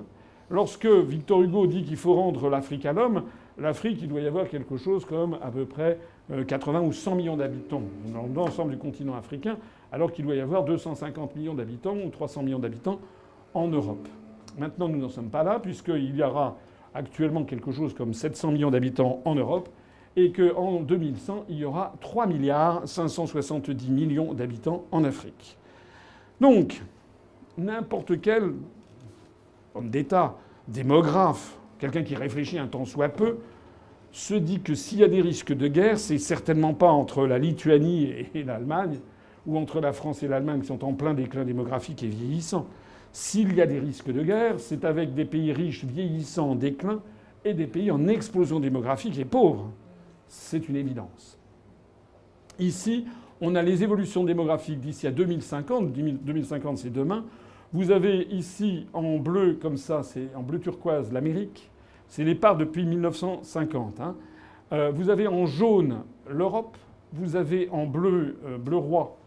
lorsque 0.49 0.85
Victor 0.85 1.41
Hugo 1.41 1.67
dit 1.67 1.83
qu'il 1.83 1.97
faut 1.97 2.13
rendre 2.13 2.49
l'Afrique 2.49 2.85
à 2.85 2.93
l'homme, 2.93 3.23
l'Afrique, 3.57 3.99
il 4.01 4.07
doit 4.07 4.21
y 4.21 4.27
avoir 4.27 4.47
quelque 4.47 4.77
chose 4.77 5.03
comme 5.03 5.37
à 5.41 5.51
peu 5.51 5.65
près 5.65 5.99
80 6.47 6.79
euh, 6.79 6.83
ou 6.83 6.93
100 6.93 7.15
millions 7.15 7.35
d'habitants 7.35 7.81
dans 8.13 8.41
l'ensemble 8.41 8.71
du 8.71 8.77
continent 8.77 9.15
africain, 9.15 9.57
alors 9.91 10.11
qu'il 10.11 10.25
doit 10.25 10.35
y 10.35 10.39
avoir 10.39 10.63
250 10.63 11.35
millions 11.35 11.53
d'habitants 11.53 11.95
ou 11.95 12.09
300 12.09 12.43
millions 12.43 12.59
d'habitants 12.59 12.99
en 13.53 13.67
Europe. 13.67 14.07
Maintenant, 14.57 14.89
nous 14.89 14.99
n'en 14.99 15.09
sommes 15.09 15.29
pas 15.29 15.43
là, 15.43 15.59
puisqu'il 15.59 16.15
y 16.15 16.23
aura 16.23 16.57
actuellement 16.93 17.43
quelque 17.43 17.71
chose 17.71 17.93
comme 17.93 18.13
700 18.13 18.51
millions 18.51 18.71
d'habitants 18.71 19.21
en 19.25 19.35
Europe, 19.35 19.69
et 20.15 20.31
qu'en 20.31 20.81
2100, 20.81 21.45
il 21.49 21.59
y 21.59 21.65
aura 21.65 21.93
3 22.01 22.27
milliards 22.27 22.87
570 22.87 23.89
millions 23.89 24.33
d'habitants 24.33 24.85
en 24.91 25.03
Afrique. 25.03 25.57
Donc, 26.41 26.81
n'importe 27.57 28.19
quel 28.21 28.53
homme 29.75 29.89
d'État, 29.89 30.35
démographe, 30.67 31.57
quelqu'un 31.77 32.03
qui 32.03 32.15
réfléchit 32.15 32.57
un 32.57 32.67
tant 32.67 32.85
soit 32.85 33.09
peu, 33.09 33.37
se 34.11 34.33
dit 34.33 34.61
que 34.61 34.73
s'il 34.73 34.99
y 34.99 35.03
a 35.03 35.07
des 35.07 35.21
risques 35.21 35.53
de 35.53 35.67
guerre, 35.67 35.99
c'est 35.99 36.17
certainement 36.17 36.73
pas 36.73 36.89
entre 36.89 37.27
la 37.27 37.37
Lituanie 37.37 38.11
et 38.33 38.43
l'Allemagne, 38.43 38.99
ou 39.49 39.57
entre 39.57 39.81
la 39.81 39.93
France 39.93 40.21
et 40.21 40.27
l'Allemagne 40.27 40.61
qui 40.61 40.67
sont 40.67 40.83
en 40.85 40.93
plein 40.93 41.13
déclin 41.13 41.43
démographique 41.43 42.03
et 42.03 42.07
vieillissant. 42.07 42.67
S'il 43.11 43.55
y 43.55 43.61
a 43.61 43.65
des 43.65 43.79
risques 43.79 44.11
de 44.11 44.21
guerre, 44.21 44.59
c'est 44.59 44.85
avec 44.85 45.15
des 45.15 45.25
pays 45.25 45.51
riches 45.51 45.83
vieillissants 45.83 46.51
en 46.51 46.55
déclin 46.55 47.01
et 47.43 47.55
des 47.55 47.65
pays 47.65 47.89
en 47.89 48.07
explosion 48.07 48.59
démographique 48.59 49.17
et 49.17 49.25
pauvres. 49.25 49.71
C'est 50.27 50.69
une 50.69 50.75
évidence. 50.75 51.39
Ici, 52.59 53.05
on 53.41 53.55
a 53.55 53.63
les 53.63 53.83
évolutions 53.83 54.23
démographiques 54.23 54.79
d'ici 54.79 55.07
à 55.07 55.11
2050. 55.11 55.91
2050, 55.91 56.77
c'est 56.77 56.93
demain. 56.93 57.25
Vous 57.73 57.89
avez 57.89 58.27
ici 58.31 58.85
en 58.93 59.17
bleu, 59.17 59.57
comme 59.59 59.77
ça, 59.77 60.03
c'est 60.03 60.29
en 60.35 60.43
bleu 60.43 60.59
turquoise, 60.59 61.11
l'Amérique. 61.11 61.71
C'est 62.07 62.23
les 62.23 62.35
parts 62.35 62.57
depuis 62.57 62.85
1950. 62.85 63.99
Hein. 63.99 64.15
Euh, 64.71 64.91
vous 64.93 65.09
avez 65.09 65.27
en 65.27 65.45
jaune 65.45 66.03
l'Europe. 66.29 66.77
Vous 67.13 67.35
avez 67.35 67.69
en 67.71 67.87
bleu, 67.87 68.37
euh, 68.45 68.57
bleu 68.57 68.77
roi, 68.77 69.18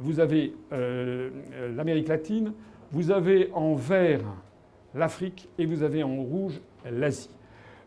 vous 0.00 0.18
avez 0.18 0.54
euh, 0.72 1.30
l'Amérique 1.76 2.08
latine. 2.08 2.52
Vous 2.90 3.10
avez 3.10 3.50
en 3.52 3.74
vert 3.74 4.24
l'Afrique 4.94 5.48
et 5.58 5.66
vous 5.66 5.82
avez 5.82 6.02
en 6.02 6.16
rouge 6.16 6.60
l'Asie. 6.90 7.30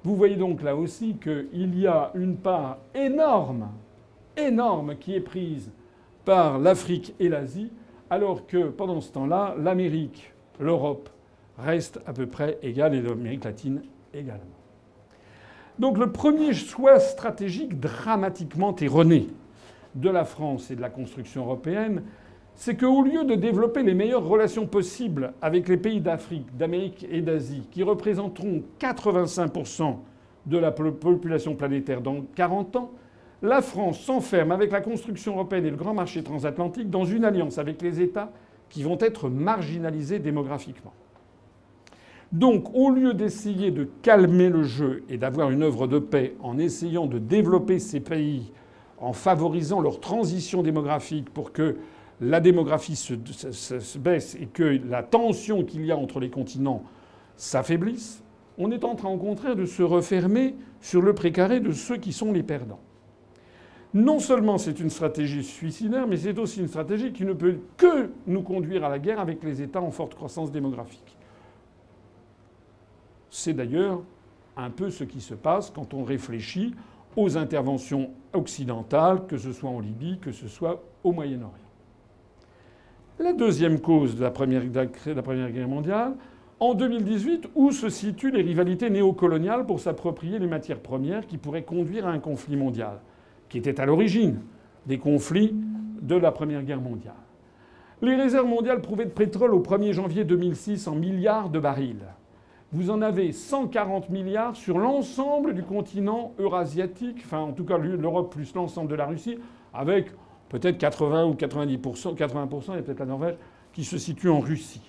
Vous 0.03 0.15
voyez 0.15 0.35
donc 0.35 0.61
là 0.61 0.75
aussi 0.75 1.15
qu'il 1.15 1.79
y 1.79 1.87
a 1.87 2.11
une 2.13 2.37
part 2.37 2.77
énorme, 2.93 3.69
énorme 4.37 4.95
qui 4.97 5.15
est 5.15 5.21
prise 5.21 5.71
par 6.23 6.59
l'Afrique 6.59 7.15
et 7.19 7.29
l'Asie, 7.29 7.71
alors 8.09 8.45
que 8.45 8.69
pendant 8.69 9.01
ce 9.01 9.11
temps-là, 9.11 9.55
l'Amérique, 9.57 10.31
l'Europe 10.59 11.09
restent 11.57 11.99
à 12.05 12.13
peu 12.13 12.27
près 12.27 12.59
égales 12.61 12.95
et 12.95 13.01
l'Amérique 13.01 13.43
latine 13.43 13.81
également. 14.13 14.43
Donc 15.79 15.97
le 15.97 16.11
premier 16.11 16.53
choix 16.53 16.99
stratégique 16.99 17.79
dramatiquement 17.79 18.75
erroné 18.75 19.27
de 19.95 20.09
la 20.09 20.25
France 20.25 20.71
et 20.71 20.75
de 20.75 20.81
la 20.81 20.89
construction 20.89 21.43
européenne, 21.43 22.03
c'est 22.55 22.77
qu'au 22.77 23.01
lieu 23.03 23.23
de 23.23 23.35
développer 23.35 23.83
les 23.83 23.93
meilleures 23.93 24.25
relations 24.25 24.67
possibles 24.67 25.33
avec 25.41 25.67
les 25.67 25.77
pays 25.77 26.01
d'Afrique, 26.01 26.55
d'Amérique 26.55 27.05
et 27.09 27.21
d'Asie, 27.21 27.67
qui 27.71 27.83
représenteront 27.83 28.63
85% 28.79 29.97
de 30.45 30.57
la 30.57 30.71
population 30.71 31.55
planétaire 31.55 32.01
dans 32.01 32.21
40 32.35 32.75
ans, 32.75 32.91
la 33.41 33.61
France 33.61 33.99
s'enferme 33.99 34.51
avec 34.51 34.71
la 34.71 34.81
construction 34.81 35.33
européenne 35.33 35.65
et 35.65 35.71
le 35.71 35.75
grand 35.75 35.93
marché 35.93 36.23
transatlantique 36.23 36.89
dans 36.89 37.05
une 37.05 37.25
alliance 37.25 37.57
avec 37.57 37.81
les 37.81 38.01
États 38.01 38.31
qui 38.69 38.83
vont 38.83 38.97
être 38.99 39.29
marginalisés 39.29 40.19
démographiquement. 40.19 40.93
Donc, 42.31 42.73
au 42.73 42.89
lieu 42.89 43.13
d'essayer 43.13 43.69
de 43.69 43.87
calmer 44.01 44.49
le 44.49 44.63
jeu 44.63 45.03
et 45.07 45.17
d'avoir 45.17 45.51
une 45.51 45.61
œuvre 45.61 45.87
de 45.87 45.99
paix 45.99 46.35
en 46.41 46.57
essayant 46.57 47.05
de 47.05 47.19
développer 47.19 47.77
ces 47.77 47.99
pays, 47.99 48.51
en 49.03 49.11
favorisant 49.11 49.81
leur 49.81 49.99
transition 49.99 50.63
démographique 50.63 51.29
pour 51.29 51.51
que 51.51 51.75
la 52.21 52.39
démographie 52.39 52.95
se, 52.95 53.13
baisse 53.97 54.35
et 54.35 54.45
que 54.45 54.79
la 54.87 55.03
tension 55.03 55.65
qu'il 55.65 55.85
y 55.85 55.91
a 55.91 55.97
entre 55.97 56.21
les 56.21 56.29
continents 56.29 56.83
s'affaiblisse, 57.35 58.23
on 58.57 58.71
est 58.71 58.85
en 58.85 58.95
train 58.95 59.09
au 59.09 59.17
contraire 59.17 59.57
de 59.57 59.65
se 59.65 59.83
refermer 59.83 60.55
sur 60.79 61.01
le 61.01 61.13
précaré 61.13 61.59
de 61.59 61.73
ceux 61.73 61.97
qui 61.97 62.13
sont 62.13 62.31
les 62.31 62.43
perdants. 62.43 62.79
Non 63.93 64.19
seulement 64.19 64.57
c'est 64.57 64.79
une 64.79 64.89
stratégie 64.89 65.43
suicidaire, 65.43 66.07
mais 66.07 66.17
c'est 66.17 66.39
aussi 66.39 66.61
une 66.61 66.67
stratégie 66.69 67.11
qui 67.11 67.25
ne 67.25 67.33
peut 67.33 67.57
que 67.75 68.09
nous 68.25 68.41
conduire 68.41 68.85
à 68.85 68.89
la 68.89 68.99
guerre 68.99 69.19
avec 69.19 69.43
les 69.43 69.61
États 69.61 69.81
en 69.81 69.91
forte 69.91 70.15
croissance 70.15 70.51
démographique. 70.51 71.17
C'est 73.29 73.53
d'ailleurs 73.53 74.01
un 74.55 74.69
peu 74.69 74.89
ce 74.89 75.03
qui 75.03 75.19
se 75.19 75.33
passe 75.33 75.71
quand 75.71 75.93
on 75.93 76.03
réfléchit 76.03 76.73
aux 77.15 77.37
interventions 77.37 78.11
occidentales, 78.33 79.25
que 79.27 79.37
ce 79.37 79.51
soit 79.51 79.69
en 79.69 79.79
Libye, 79.79 80.19
que 80.19 80.31
ce 80.31 80.47
soit 80.47 80.83
au 81.03 81.11
Moyen-Orient. 81.11 81.57
La 83.19 83.33
deuxième 83.33 83.79
cause 83.79 84.15
de 84.15 84.23
la 84.23 84.31
Première, 84.31 84.65
Guerre 84.65 85.67
mondiale, 85.67 86.13
en 86.59 86.73
2018, 86.73 87.49
où 87.55 87.71
se 87.71 87.89
situent 87.89 88.31
les 88.31 88.41
rivalités 88.41 88.89
néocoloniales 88.89 89.65
pour 89.65 89.79
s'approprier 89.79 90.39
les 90.39 90.47
matières 90.47 90.79
premières 90.79 91.27
qui 91.27 91.37
pourraient 91.37 91.63
conduire 91.63 92.07
à 92.07 92.11
un 92.11 92.19
conflit 92.19 92.55
mondial, 92.55 92.99
qui 93.49 93.57
était 93.57 93.79
à 93.79 93.85
l'origine 93.85 94.39
des 94.85 94.97
conflits 94.97 95.53
de 96.01 96.15
la 96.15 96.31
Première 96.31 96.63
Guerre 96.63 96.81
mondiale. 96.81 97.13
Les 98.01 98.15
réserves 98.15 98.47
mondiales 98.47 98.81
prouvées 98.81 99.05
de 99.05 99.11
pétrole 99.11 99.53
au 99.53 99.61
1er 99.61 99.93
janvier 99.93 100.23
2006 100.25 100.87
en 100.87 100.95
milliards 100.95 101.49
de 101.49 101.59
barils. 101.59 102.05
Vous 102.73 102.89
en 102.89 103.03
avez 103.03 103.31
140 103.31 104.09
milliards 104.09 104.55
sur 104.55 104.79
l'ensemble 104.79 105.53
du 105.53 105.61
continent 105.61 106.33
eurasiatique, 106.39 107.21
enfin 107.23 107.39
en 107.39 107.51
tout 107.51 107.65
cas 107.65 107.77
l'Europe 107.77 108.33
plus 108.33 108.51
l'ensemble 108.55 108.89
de 108.89 108.95
la 108.95 109.05
Russie, 109.05 109.37
avec 109.75 110.07
peut-être 110.49 110.79
80 110.79 111.25
ou 111.25 111.33
90%, 111.33 112.15
80%, 112.15 112.79
et 112.79 112.81
peut-être 112.81 112.99
la 112.99 113.05
Norvège, 113.05 113.35
qui 113.73 113.83
se 113.83 113.99
situe 113.99 114.29
en 114.29 114.39
Russie. 114.39 114.81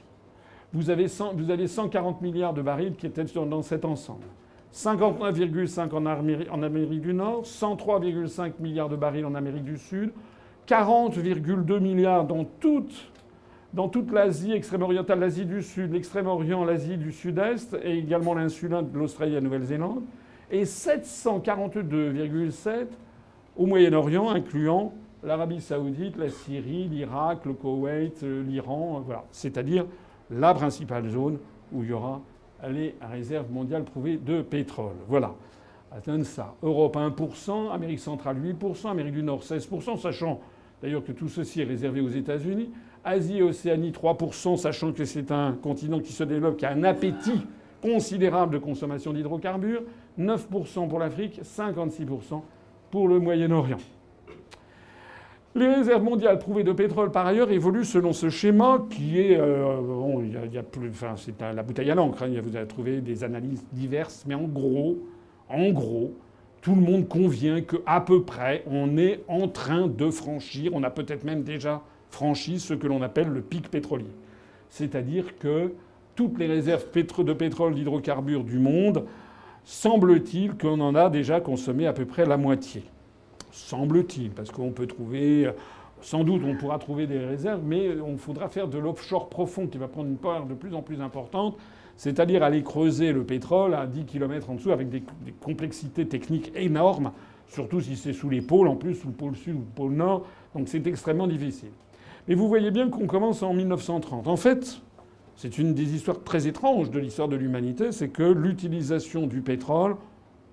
Vous 0.73 0.89
avez, 0.89 1.09
140 1.09 2.23
milliards 2.23 2.55
de 2.55 2.63
barils 2.63 2.97
qui 2.97 3.07
étaient 3.07 3.25
dans 3.25 3.63
cet 3.63 3.85
ensemble. 3.85 4.25
59,5 4.73 5.91
en, 5.93 6.07
en 6.53 6.63
Amérique 6.63 7.03
du 7.03 7.13
Nord, 7.13 7.43
103,5 7.43 8.55
milliards 8.61 8.89
de 8.89 8.97
barils 8.97 9.27
en 9.27 9.35
Amérique 9.35 9.65
du 9.65 9.77
Sud, 9.77 10.11
40,2 10.67 11.81
milliards 11.81 12.25
dans 12.25 12.45
toute, 12.45 13.13
dans 13.75 13.89
toute 13.89 14.13
l'Asie 14.13 14.53
extrême-orientale, 14.53 15.19
l'Asie 15.19 15.47
du 15.47 15.61
Sud, 15.61 15.93
l'Extrême-Orient, 15.93 16.65
l'Asie 16.65 16.97
du 16.97 17.11
Sud-Est 17.11 17.77
et 17.83 17.99
également 17.99 18.35
l'insulin 18.35 18.83
de 18.83 18.97
l'Australie 18.97 19.33
et 19.33 19.37
la 19.37 19.41
Nouvelle-Zélande, 19.41 20.05
et 20.51 20.63
742,7 20.63 22.87
au 23.57 23.67
Moyen-Orient, 23.67 24.31
incluant 24.31 24.93
l'Arabie 25.25 25.61
saoudite, 25.61 26.17
la 26.17 26.29
Syrie, 26.29 26.89
l'Irak, 26.89 27.45
le 27.47 27.55
Koweït, 27.55 28.23
euh, 28.23 28.45
l'Iran, 28.45 29.05
euh. 29.09 29.15
C'est-à-dire 29.33 29.87
la 30.31 30.55
principale 30.55 31.09
zone 31.09 31.39
où 31.73 31.83
il 31.83 31.91
y 31.91 31.93
aura 31.93 32.21
les 32.69 32.95
réserves 33.01 33.51
mondiales 33.51 33.85
prouvées 33.85 34.19
de 34.19 34.43
pétrole. 34.43 34.95
Voilà. 35.09 35.35
Atteindre 35.91 36.25
ça. 36.25 36.55
Europe 36.63 36.97
1%, 36.97 37.73
Amérique 37.73 38.01
centrale 38.01 38.37
8%, 38.39 38.91
Amérique 38.91 39.15
du 39.15 39.23
Nord 39.23 39.43
16%, 39.43 39.99
sachant 39.99 40.41
d'ailleurs 40.83 41.05
que 41.05 41.13
tout 41.13 41.29
ceci 41.29 41.61
est 41.61 41.65
réservé 41.65 42.01
aux 42.01 42.09
États-Unis. 42.09 42.71
Asie 43.05 43.39
et 43.39 43.43
Océanie 43.43 43.91
3%, 43.91 44.57
sachant 44.57 44.93
que 44.93 45.05
c'est 45.05 45.31
un 45.31 45.53
continent 45.53 46.01
qui 46.01 46.13
se 46.13 46.25
développe, 46.25 46.57
qui 46.57 46.67
a 46.67 46.71
un 46.71 46.85
appétit 46.85 47.47
considérable 47.83 48.55
de 48.55 48.59
consommation 48.59 49.13
d'hydrocarbures. 49.13 49.83
9% 50.19 50.89
pour 50.89 50.99
l'Afrique, 50.99 51.41
56% 51.43 52.43
pour 52.91 53.09
le 53.09 53.19
Moyen-Orient. 53.19 53.79
Les 55.57 55.73
réserves 55.73 56.03
mondiales 56.03 56.39
prouvées 56.39 56.65
de 56.65 56.73
pétrole, 56.73 57.13
par 57.13 57.27
ailleurs, 57.27 57.53
évoluent 57.53 57.85
selon 57.85 58.13
ce 58.13 58.29
schéma 58.29 58.85
qui 58.91 59.21
est. 59.21 59.39
Euh, 59.39 59.81
bon, 59.81 60.21
il 60.21 60.53
y 60.53 60.59
a, 60.59 60.63
plus, 60.65 60.89
enfin, 60.89 61.15
c'est 61.17 61.41
la 61.41 61.63
bouteille 61.63 61.91
à 61.93 61.95
l'encre. 61.95 62.25
Hein, 62.25 62.41
vous 62.43 62.57
allez 62.57 62.67
trouver 62.67 63.01
des 63.01 63.23
analyses 63.23 63.65
diverses, 63.73 64.25
mais 64.27 64.35
en 64.35 64.49
gros, 64.49 64.99
en 65.49 65.71
gros, 65.71 66.13
tout 66.61 66.75
le 66.75 66.81
monde 66.81 67.07
convient 67.07 67.61
qu'à 67.61 68.01
peu 68.01 68.25
près, 68.25 68.65
on 68.67 68.97
est 68.97 69.21
en 69.29 69.47
train 69.47 69.87
de 69.87 70.11
franchir, 70.11 70.73
on 70.75 70.83
a 70.83 70.91
peut-être 70.91 71.23
même 71.23 71.45
déjà 71.45 71.83
franchi 72.15 72.59
ce 72.61 72.75
que 72.75 72.87
l'on 72.87 73.03
appelle 73.03 73.29
le 73.29 73.43
pic 73.43 73.71
pétrolier. 73.71 74.11
C'est-à-dire 74.71 75.39
que 75.39 75.75
toutes 76.15 76.39
les 76.39 76.47
réserves 76.47 76.87
de 76.93 77.33
pétrole, 77.33 77.75
d'hydrocarbures 77.75 78.45
du 78.45 78.59
monde, 78.59 79.05
semble-t-il 79.65 80.57
qu'on 80.57 80.81
en 80.81 80.95
a 80.95 81.11
déjà 81.11 81.41
consommé 81.41 81.87
à 81.87 81.93
peu 81.93 82.07
près 82.07 82.25
la 82.25 82.37
moitié 82.37 82.85
semble-t-il, 83.55 84.31
parce 84.31 84.51
qu'on 84.51 84.73
peut 84.73 84.87
trouver, 84.87 85.51
sans 86.01 86.25
doute 86.25 86.43
on 86.45 86.57
pourra 86.57 86.79
trouver 86.79 87.07
des 87.07 87.19
réserves, 87.19 87.63
mais 87.65 88.01
on 88.01 88.17
faudra 88.17 88.49
faire 88.49 88.69
de 88.69 88.79
l'offshore 88.79 89.29
profond 89.29 89.69
qui 89.69 89.79
va 89.79 89.87
prendre 89.87 90.09
une 90.09 90.17
part 90.17 90.47
de 90.47 90.55
plus 90.55 90.75
en 90.75 90.83
plus 90.83 91.01
importante, 91.01 91.57
c'est-à-dire 91.97 92.43
aller 92.43 92.65
creuser 92.65 93.13
le 93.13 93.25
pétrole 93.25 93.75
à 93.75 93.87
10 93.87 94.07
km 94.07 94.51
en 94.51 94.55
dessous 94.55 94.73
avec 94.73 94.89
des, 94.89 95.05
complexités 95.41 96.07
techniques 96.07 96.51
énormes, 96.57 97.13
surtout 97.47 97.81
si 97.81 97.95
c'est 97.97 98.13
sous 98.13 98.29
les 98.29 98.43
pôles, 98.43 98.67
en 98.67 98.75
plus 98.75 98.95
sous 98.95 99.09
le 99.09 99.15
pôle 99.15 99.37
sud 99.37 99.55
ou 99.55 99.61
le 99.61 99.75
pôle 99.75 99.93
nord, 99.93 100.27
donc 100.55 100.69
c'est 100.69 100.85
extrêmement 100.89 101.29
difficile. 101.29 101.71
Mais 102.29 102.35
vous 102.35 102.49
voyez 102.49 102.71
bien 102.71 102.89
qu'on 102.89 103.07
commence 103.07 103.43
en 103.43 103.53
1930. 103.53 104.29
En 104.29 104.37
fait, 104.37 104.81
c'est 105.37 105.59
une 105.59 105.75
des 105.75 105.95
histoires 105.95 106.23
très 106.23 106.47
étranges 106.47 106.91
de 106.91 106.99
l'histoire 106.99 107.29
de 107.29 107.37
l'humanité, 107.37 107.93
c'est 107.93 108.09
que 108.09 108.23
l'utilisation 108.23 109.27
du 109.27 109.41
pétrole 109.41 109.97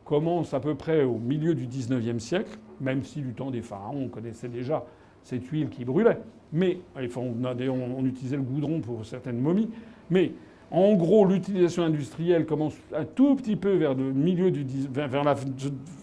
commence 0.03 0.53
à 0.53 0.60
peu 0.60 0.76
près 0.76 1.03
au 1.03 1.18
milieu 1.18 1.56
du 1.56 1.68
XIXe 1.68 2.22
siècle, 2.22 2.57
même 2.81 3.03
si 3.03 3.22
du 3.22 3.34
temps 3.34 3.52
des 3.52 3.61
pharaons, 3.61 4.06
on 4.06 4.10
connaissait 4.10 4.49
déjà 4.49 4.84
cette 5.23 5.45
huile 5.48 5.69
qui 5.69 5.85
brûlait. 5.85 6.18
Mais 6.52 6.80
on, 6.95 8.06
utilisait 8.06 8.35
le 8.35 8.41
goudron 8.41 8.81
pour 8.81 9.06
certaines 9.06 9.39
momies. 9.39 9.69
Mais 10.10 10.34
en 10.72 10.95
gros, 10.95 11.26
l'utilisation 11.26 11.84
industrielle 11.84 12.45
commence 12.45 12.73
un 12.93 13.06
tout 13.06 13.35
petit 13.35 13.56
peu 13.56 13.73
vers, 13.76 13.93
le 13.93 14.11
milieu 14.11 14.52
du, 14.52 14.65
vers 14.91 15.23
la 15.23 15.35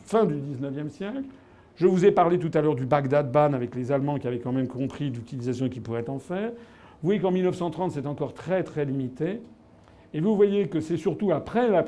fin 0.04 0.24
du 0.24 0.34
XIXe 0.36 0.92
siècle. 0.92 1.24
Je 1.78 1.86
vous 1.86 2.04
ai 2.04 2.10
parlé 2.10 2.40
tout 2.40 2.50
à 2.54 2.60
l'heure 2.60 2.74
du 2.74 2.86
Bagdad 2.86 3.30
Ban 3.30 3.52
avec 3.52 3.76
les 3.76 3.92
Allemands 3.92 4.18
qui 4.18 4.26
avaient 4.26 4.40
quand 4.40 4.50
même 4.50 4.66
compris 4.66 5.10
l'utilisation 5.10 5.68
qu'ils 5.68 5.80
pourraient 5.80 6.10
en 6.10 6.18
faire. 6.18 6.50
Vous 6.50 7.06
voyez 7.06 7.20
qu'en 7.20 7.30
1930, 7.30 7.92
c'est 7.92 8.06
encore 8.08 8.34
très 8.34 8.64
très 8.64 8.84
limité. 8.84 9.40
Et 10.12 10.18
vous 10.18 10.34
voyez 10.34 10.66
que 10.66 10.80
c'est 10.80 10.96
surtout 10.96 11.30
après 11.30 11.68
la, 11.68 11.84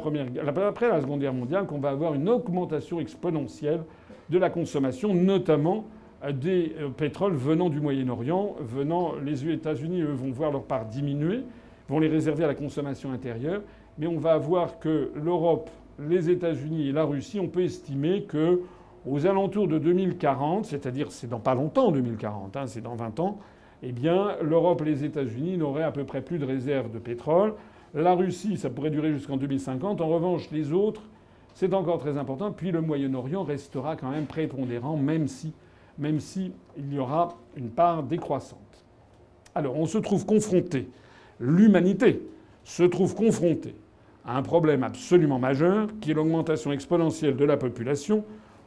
après 0.69 0.89
la 0.89 1.01
Seconde 1.01 1.19
Guerre 1.19 1.35
mondiale 1.35 1.67
qu'on 1.67 1.81
va 1.81 1.91
avoir 1.91 2.15
une 2.15 2.29
augmentation 2.29 3.01
exponentielle 3.01 3.81
de 4.29 4.39
la 4.39 4.49
consommation, 4.49 5.13
notamment 5.13 5.87
des 6.35 6.73
euh, 6.79 6.91
pétroles 6.91 7.35
venant 7.35 7.69
du 7.69 7.81
Moyen-Orient. 7.81 8.55
Venant, 8.61 9.15
les 9.17 9.49
États-Unis, 9.49 10.03
eux, 10.03 10.13
vont 10.13 10.31
voir 10.31 10.53
leur 10.53 10.63
part 10.63 10.85
diminuer, 10.85 11.41
vont 11.89 11.99
les 11.99 12.07
réserver 12.07 12.45
à 12.45 12.47
la 12.47 12.55
consommation 12.55 13.11
intérieure. 13.11 13.63
Mais 13.99 14.07
on 14.07 14.19
va 14.19 14.39
voir 14.39 14.79
que 14.79 15.11
l'Europe, 15.17 15.69
les 15.99 16.31
États-Unis 16.31 16.91
et 16.91 16.93
la 16.93 17.03
Russie, 17.03 17.41
on 17.41 17.49
peut 17.49 17.65
estimer 17.65 18.23
que 18.23 18.61
aux 19.07 19.27
alentours 19.27 19.69
de 19.69 19.79
2040, 19.79 20.67
c'est-à-dire 20.67 21.11
c'est 21.11 21.29
dans 21.29 21.41
pas 21.41 21.55
longtemps 21.55 21.91
2040, 21.91 22.57
hein, 22.57 22.67
c'est 22.67 22.83
dans 22.83 22.97
20 22.97 23.21
ans, 23.21 23.39
eh 23.83 23.93
bien 23.93 24.37
l'Europe 24.43 24.83
et 24.83 24.85
les 24.85 25.05
États-Unis 25.05 25.57
n'auraient 25.57 25.85
à 25.85 25.93
peu 25.93 26.05
près 26.05 26.21
plus 26.21 26.39
de 26.39 26.45
réserves 26.45 26.91
de 26.91 26.99
pétrole. 26.99 27.55
La 27.95 28.15
Russie, 28.15 28.57
ça 28.57 28.71
pourrait 28.71 28.91
durer 28.91 29.13
jusqu'en 29.13 29.37
2050. 29.37 30.01
En 30.01 30.09
revanche, 30.09 30.51
les 30.53 30.73
autres, 30.73 31.03
c'est 31.55 31.75
encore 31.75 31.99
très 31.99 32.19
important. 32.19 32.53
Puis 32.53 32.71
le 32.71 32.81
Moyen-Orient 32.81 33.43
restera 33.43 33.97
quand 33.97 34.11
même 34.11 34.27
prépondérant, 34.27 34.97
même 34.97 35.27
si, 35.27 35.53
même 35.99 36.21
si 36.21 36.53
il 36.77 36.95
y 36.95 36.99
aura 36.99 37.37
une 37.57 37.71
part 37.71 38.03
décroissante. 38.03 38.59
Alors, 39.55 39.77
on 39.77 39.87
se 39.87 39.99
trouve 39.99 40.27
confronté, 40.27 40.89
l'humanité 41.41 42.23
se 42.63 42.85
trouve 42.85 43.17
confrontée 43.17 43.75
à 44.25 44.37
un 44.37 44.43
problème 44.43 44.85
absolument 44.85 45.39
majeur, 45.39 45.89
qui 46.01 46.13
est 46.13 46.15
l'augmentation 46.15 46.71
exponentielle 46.71 47.37
de 47.37 47.45
la 47.45 47.57
population. 47.57 48.25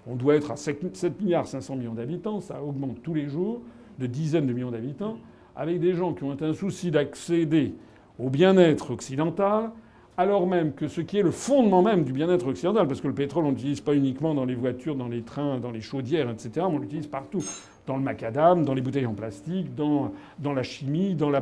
On 0.08 0.16
doit 0.16 0.36
être 0.36 0.52
à 0.52 0.56
7 0.56 1.22
milliards 1.22 1.48
500 1.48 1.76
millions 1.78 1.94
d'habitants, 1.94 2.40
ça 2.40 2.62
augmente 2.62 3.02
tous 3.02 3.14
les 3.14 3.28
jours 3.28 3.62
de 4.00 4.08
dizaines 4.08 4.48
de 4.48 4.54
millions 4.54 4.72
d'habitants, 4.72 5.18
avec 5.56 5.80
des 5.80 5.94
gens 5.94 6.14
qui 6.14 6.24
ont 6.24 6.36
un 6.42 6.54
souci 6.54 6.92
d'accéder 6.92 7.74
au 8.20 8.30
bien-être 8.30 8.92
occidental, 8.92 9.72
alors 10.18 10.46
même 10.46 10.74
que 10.74 10.88
ce 10.88 11.02
qui 11.02 11.18
est 11.18 11.24
le 11.24 11.32
fondement 11.32 11.82
même 11.82 12.04
du 12.04 12.14
bien-être 12.14 12.48
occidental, 12.48 12.88
parce 12.88 13.02
que 13.02 13.08
le 13.08 13.16
pétrole, 13.16 13.46
on 13.46 13.50
l'utilise 13.50 13.82
pas 13.82 13.96
uniquement 13.96 14.36
dans 14.36 14.46
les 14.46 14.56
voitures, 14.56 14.96
dans 14.96 15.08
les 15.08 15.24
trains, 15.24 15.60
dans 15.60 15.72
les 15.72 15.82
chaudières, 15.82 16.30
etc., 16.30 16.66
on 16.70 16.78
l'utilise 16.78 17.08
partout. 17.08 17.44
Dans 17.86 17.98
le 17.98 18.04
macadam, 18.04 18.64
dans 18.64 18.74
les 18.74 18.82
bouteilles 18.82 19.06
en 19.06 19.14
plastique, 19.14 19.76
dans, 19.76 20.14
la 20.42 20.64
chimie, 20.64 21.16
dans 21.16 21.30
la, 21.30 21.42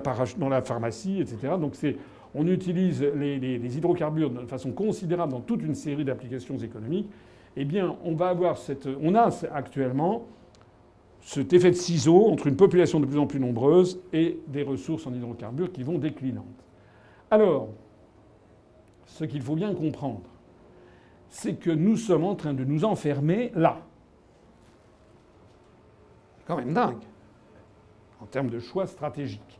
pharmacie, 0.63 1.21
etc. 1.21 1.53
Donc 1.59 1.75
c'est, 1.75 1.97
on 2.33 2.47
utilise 2.47 3.03
les, 3.03 3.77
hydrocarbures 3.77 4.31
de 4.31 4.47
façon 4.47 4.71
considérable 4.71 5.33
dans 5.33 5.41
toute 5.41 5.61
une 5.61 5.75
série 5.75 6.03
d'applications 6.03 6.57
économiques. 6.57 7.07
Eh 7.57 7.65
bien, 7.65 7.95
on 8.03 8.15
va 8.15 8.29
avoir 8.29 8.57
cette, 8.57 8.87
on 9.01 9.15
a 9.15 9.29
actuellement 9.51 10.25
cet 11.21 11.53
effet 11.53 11.71
de 11.71 11.75
ciseau 11.75 12.27
entre 12.27 12.47
une 12.47 12.55
population 12.55 12.99
de 12.99 13.05
plus 13.05 13.19
en 13.19 13.27
plus 13.27 13.39
nombreuse 13.39 13.99
et 14.13 14.39
des 14.47 14.63
ressources 14.63 15.05
en 15.05 15.13
hydrocarbures 15.13 15.71
qui 15.71 15.83
vont 15.83 15.97
déclinantes. 15.97 16.45
Alors, 17.29 17.69
ce 19.05 19.25
qu'il 19.25 19.41
faut 19.41 19.55
bien 19.55 19.73
comprendre, 19.73 20.21
c'est 21.29 21.55
que 21.55 21.69
nous 21.69 21.97
sommes 21.97 22.25
en 22.25 22.35
train 22.35 22.53
de 22.53 22.63
nous 22.63 22.85
enfermer 22.85 23.51
là. 23.55 23.79
C'est 26.37 26.45
quand 26.45 26.57
même 26.57 26.73
dingue 26.73 27.03
en 28.21 28.25
termes 28.25 28.49
de 28.49 28.59
choix 28.59 28.87
stratégiques. 28.87 29.59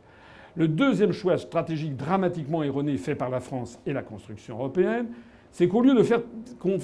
Le 0.54 0.68
deuxième 0.68 1.12
choix 1.12 1.38
stratégique 1.38 1.96
dramatiquement 1.96 2.62
erroné 2.62 2.96
fait 2.98 3.14
par 3.14 3.30
la 3.30 3.40
France 3.40 3.78
et 3.86 3.92
la 3.92 4.02
construction 4.02 4.56
européenne, 4.56 5.08
c'est 5.52 5.68
qu'au 5.68 5.82
lieu 5.82 5.94
de 5.94 6.02
faire 6.02 6.22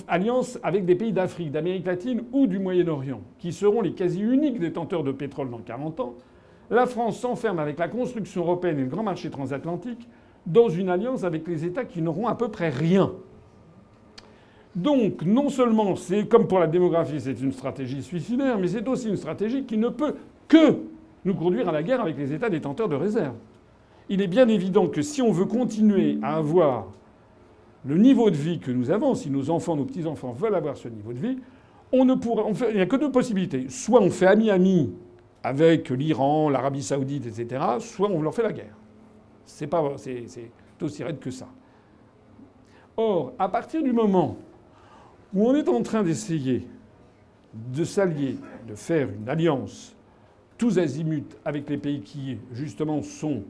alliance 0.07 0.59
avec 0.63 0.85
des 0.85 0.95
pays 0.95 1.13
d'Afrique, 1.13 1.51
d'Amérique 1.51 1.87
latine 1.87 2.23
ou 2.33 2.47
du 2.47 2.59
Moyen-Orient, 2.59 3.23
qui 3.39 3.53
seront 3.53 3.81
les 3.81 3.93
quasi 3.93 4.21
uniques 4.21 4.61
détenteurs 4.61 5.03
de 5.03 5.13
pétrole 5.13 5.51
dans 5.51 5.59
40 5.59 6.01
ans, 6.01 6.15
la 6.71 6.85
France 6.85 7.19
s'enferme 7.19 7.59
avec 7.59 7.79
la 7.79 7.89
construction 7.89 8.43
européenne 8.43 8.79
et 8.79 8.83
le 8.83 8.89
grand 8.89 9.03
marché 9.03 9.31
transatlantique 9.31 10.07
dans 10.47 10.69
une 10.69 10.91
alliance 10.91 11.25
avec 11.25 11.49
les 11.49 11.65
États 11.65 11.87
qui 11.87 12.03
n'auront 12.03 12.29
à 12.29 12.35
peu 12.35 12.49
près 12.49 12.69
rien. 12.69 13.13
Donc, 14.77 15.23
non 15.23 15.49
seulement 15.49 15.97
c'est 15.97 16.29
comme 16.29 16.47
pour 16.47 16.59
la 16.59 16.67
démographie, 16.67 17.21
c'est 17.21 17.41
une 17.41 17.53
stratégie 17.53 18.03
suicidaire, 18.03 18.59
mais 18.59 18.69
c'est 18.69 18.87
aussi 18.87 19.09
une 19.09 19.17
stratégie 19.17 19.65
qui 19.65 19.79
ne 19.79 19.89
peut 19.89 20.15
que 20.47 20.77
nous 21.25 21.35
conduire 21.35 21.71
à 21.71 21.73
la 21.73 21.83
guerre 21.83 22.03
avec 22.03 22.19
les 22.19 22.35
États 22.35 22.51
détenteurs 22.51 22.89
de 22.89 22.97
réserves. 22.97 23.35
Il 24.11 24.21
est 24.21 24.27
bien 24.27 24.47
évident 24.49 24.89
que 24.89 25.01
si 25.01 25.23
on 25.23 25.33
veut 25.33 25.47
continuer 25.47 26.19
à 26.23 26.37
avoir 26.37 26.89
le 27.85 27.97
niveau 27.97 28.31
de 28.31 28.37
vie 28.37 28.59
que 28.59 28.71
nous 28.71 28.91
avons, 28.91 29.15
si 29.15 29.31
nos 29.31 29.51
enfants, 29.51 29.77
nos 29.77 29.85
petits-enfants 29.85 30.33
veulent 30.33 30.55
avoir 30.55 30.77
ce 30.77 30.89
niveau 30.89 31.13
de 31.13 31.19
vie, 31.19 31.39
on 31.93 32.05
ne 32.05 32.15
pourra, 32.15 32.45
il 32.71 32.77
n'y 32.77 32.81
a 32.81 32.87
que 32.87 32.97
deux 32.97 33.11
possibilités. 33.11 33.67
Soit 33.69 34.01
on 34.01 34.11
fait 34.11 34.27
ami-ami 34.27 34.93
avec 35.43 35.89
l'Iran, 35.91 36.51
l'Arabie 36.51 36.83
saoudite, 36.83 37.27
etc., 37.27 37.65
soit 37.81 38.11
on 38.11 38.21
leur 38.21 38.35
fait 38.35 38.43
la 38.43 38.53
guerre. 38.53 38.77
C'est 39.45 39.71
c'est, 39.97 40.51
aussi 40.83 41.03
raide 41.03 41.19
que 41.19 41.31
ça. 41.31 41.49
Or, 42.97 43.33
à 43.39 43.49
partir 43.49 43.83
du 43.83 43.93
moment 43.93 44.37
où 45.33 45.49
on 45.49 45.55
est 45.55 45.69
en 45.69 45.83
train 45.83 46.03
d'essayer 46.03 46.67
de 47.55 47.85
s'allier, 47.85 48.37
de 48.67 48.75
faire 48.75 49.09
une 49.09 49.29
alliance 49.29 49.95
tous 50.59 50.79
azimuts 50.79 51.37
avec 51.45 51.71
les 51.71 51.79
pays 51.79 52.01
qui, 52.01 52.39
justement, 52.53 53.01
sont 53.03 53.45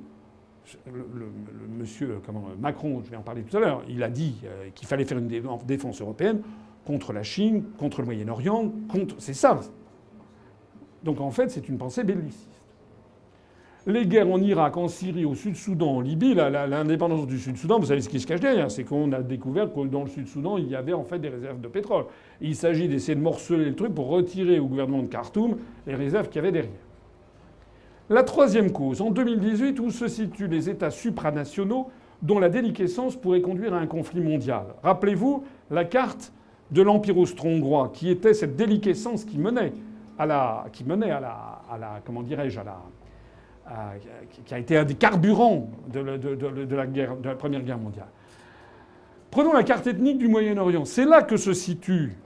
le, 0.87 1.31
monsieur 1.79 2.21
comment, 2.25 2.47
Macron, 2.59 3.03
je 3.05 3.11
vais 3.11 3.17
en 3.17 3.23
parler 3.23 3.43
tout 3.43 3.57
à 3.57 3.61
l'heure, 3.61 3.83
il 3.89 4.03
a 4.03 4.09
dit 4.09 4.37
euh, 4.45 4.69
qu'il 4.75 4.87
fallait 4.89 5.05
faire 5.05 5.19
une 5.19 5.29
défense 5.67 6.01
européenne 6.01 6.43
contre 6.87 7.13
la 7.13 7.23
Chine, 7.23 7.65
contre 7.79 8.01
le 8.01 8.07
Moyen-Orient, 8.07 8.73
contre. 8.89 9.17
C'est 9.19 9.35
ça. 9.35 9.61
Donc 11.03 11.21
en 11.21 11.31
fait, 11.31 11.51
c'est 11.51 11.69
une 11.69 11.79
pensée 11.79 12.05
belliciste. 12.05 12.49
Les 13.87 14.07
guerres 14.07 14.29
en 14.29 14.41
Irak, 14.41 14.77
en 14.77 14.89
Syrie, 14.89 15.25
au 15.25 15.35
Sud-Soudan, 15.35 15.97
en 15.97 16.01
Libye, 16.01 16.35
l'indépendance 16.35 17.27
du 17.27 17.39
Sud-Soudan, 17.39 17.79
vous 17.79 17.87
savez 17.87 18.03
ce 18.03 18.09
qui 18.09 18.21
se 18.21 18.27
cache 18.27 18.41
derrière 18.41 18.71
C'est 18.71 18.85
qu'on 18.85 19.13
a 19.13 19.23
découvert 19.23 19.73
que 19.73 19.87
dans 19.87 20.03
le 20.03 20.11
Sud-Soudan, 20.11 20.59
il 20.59 20.69
y 20.69 20.75
avait 20.75 20.93
en 20.93 21.05
fait 21.05 21.19
des 21.19 21.29
réserves 21.29 21.61
de 21.61 21.69
pétrole. 21.69 22.05
il 22.41 22.55
s'agit 22.55 22.89
d'essayer 22.89 23.15
de 23.15 23.21
morceler 23.21 23.65
le 23.65 23.75
truc 23.75 23.95
pour 23.95 24.09
retirer 24.09 24.59
au 24.59 24.67
gouvernement 24.67 25.03
de 25.03 25.09
Khartoum 25.09 25.57
les 25.87 25.95
réserves 25.95 26.29
qu'il 26.29 26.37
y 26.37 26.39
avait 26.41 26.53
derrière. 26.53 26.88
La 28.11 28.23
troisième 28.23 28.73
cause, 28.73 29.03
en 29.03 29.11
2018, 29.11 29.81
où 29.81 29.91
se 29.91 30.09
situent 30.09 30.49
les 30.49 30.71
États 30.71 30.91
supranationaux 30.91 31.91
dont 32.23 32.39
la 32.39 32.49
déliquescence 32.49 33.17
pourrait 33.17 33.43
conduire 33.43 33.75
à 33.75 33.79
un 33.79 33.87
conflit 33.87 34.21
mondial. 34.21 34.65
Rappelez-vous 34.83 35.45
la 35.71 35.85
carte 35.85 36.33
de 36.71 36.83
l'Empire 36.83 37.19
austro-hongrois, 37.19 37.91
qui 37.93 38.11
était 38.11 38.35
cette 38.35 38.57
déliquescence 38.57 39.25
qui 39.25 39.39
menait 39.39 39.73
à 40.19 40.27
la, 40.27 40.67
qui 40.73 40.85
menait 40.85 41.11
à 41.11 41.21
la, 41.21 42.01
comment 42.05 42.23
dirais-je, 42.23 42.61
à 42.61 42.65
la, 42.65 42.79
qui 44.45 44.55
a 44.55 44.59
été 44.59 44.79
un 44.79 44.85
des 44.85 44.95
carburants 44.95 45.69
de 45.89 46.01
la 46.01 47.35
Première 47.35 47.63
Guerre 47.63 47.79
mondiale. 47.79 48.09
Prenons 49.31 49.53
la 49.53 49.63
carte 49.63 49.87
ethnique 49.87 50.19
du 50.19 50.29
Moyen-Orient. 50.29 50.87
C'est 50.87 51.05
là 51.05 51.23
que 51.23 51.37
se 51.37 51.53
situe 51.53 52.17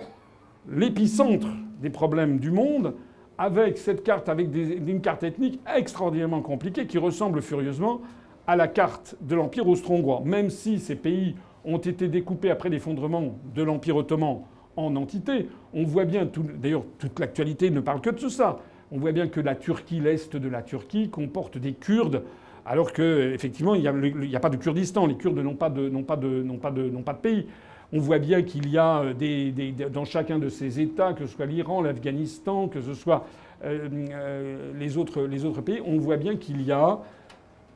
l'épicentre 0.70 1.48
des 1.80 1.90
problèmes 1.90 2.38
du 2.38 2.52
monde 2.52 2.94
avec 3.42 3.76
cette 3.76 4.04
carte, 4.04 4.28
avec 4.28 4.50
une 4.54 5.00
carte 5.00 5.24
ethnique 5.24 5.58
extraordinairement 5.74 6.42
compliquée 6.42 6.86
qui 6.86 6.96
ressemble 6.96 7.42
furieusement 7.42 8.00
à 8.46 8.54
la 8.54 8.68
carte 8.68 9.16
de 9.20 9.34
l'Empire 9.34 9.66
austro-hongrois. 9.66 10.22
Même 10.24 10.48
si 10.48 10.78
ces 10.78 10.94
pays 10.94 11.34
ont 11.64 11.78
été 11.78 12.06
découpés 12.06 12.52
après 12.52 12.68
l'effondrement 12.68 13.34
de 13.52 13.62
l'Empire 13.64 13.96
ottoman 13.96 14.42
en 14.76 14.94
entités, 14.94 15.48
on 15.74 15.82
voit 15.82 16.04
bien, 16.04 16.28
d'ailleurs 16.54 16.84
toute 17.00 17.18
l'actualité 17.18 17.70
ne 17.70 17.80
parle 17.80 18.00
que 18.00 18.10
de 18.10 18.28
ça, 18.28 18.60
on 18.92 18.98
voit 18.98 19.10
bien 19.10 19.26
que 19.26 19.40
la 19.40 19.56
Turquie, 19.56 19.98
l'est 19.98 20.36
de 20.36 20.48
la 20.48 20.62
Turquie, 20.62 21.10
comporte 21.10 21.58
des 21.58 21.72
Kurdes, 21.72 22.22
alors 22.64 22.92
qu'effectivement, 22.92 23.74
il 23.74 23.80
n'y 23.80 24.36
a, 24.36 24.40
pas 24.40 24.50
de 24.50 24.56
Kurdistan. 24.56 25.06
Les 25.06 25.16
Kurdes 25.16 25.38
n'ont 25.38 25.54
pas 25.56 25.68
de 25.68 27.20
pays. 27.20 27.48
On 27.94 27.98
voit 27.98 28.18
bien 28.18 28.42
qu'il 28.42 28.70
y 28.70 28.78
a 28.78 29.00
euh, 29.00 29.14
des, 29.14 29.52
dans 29.92 30.06
chacun 30.06 30.38
de 30.38 30.48
ces 30.48 30.80
États, 30.80 31.12
que 31.12 31.26
ce 31.26 31.34
soit 31.34 31.44
l'Iran, 31.44 31.82
l'Afghanistan, 31.82 32.68
que 32.68 32.80
ce 32.80 32.94
soit 32.94 33.26
euh, 33.64 33.88
euh, 33.92 34.72
les, 34.78 34.96
autres, 34.96 35.60
pays, 35.60 35.82
on 35.84 35.98
voit 35.98 36.16
bien 36.16 36.36
qu'il 36.36 36.62
y 36.62 36.72
a 36.72 37.00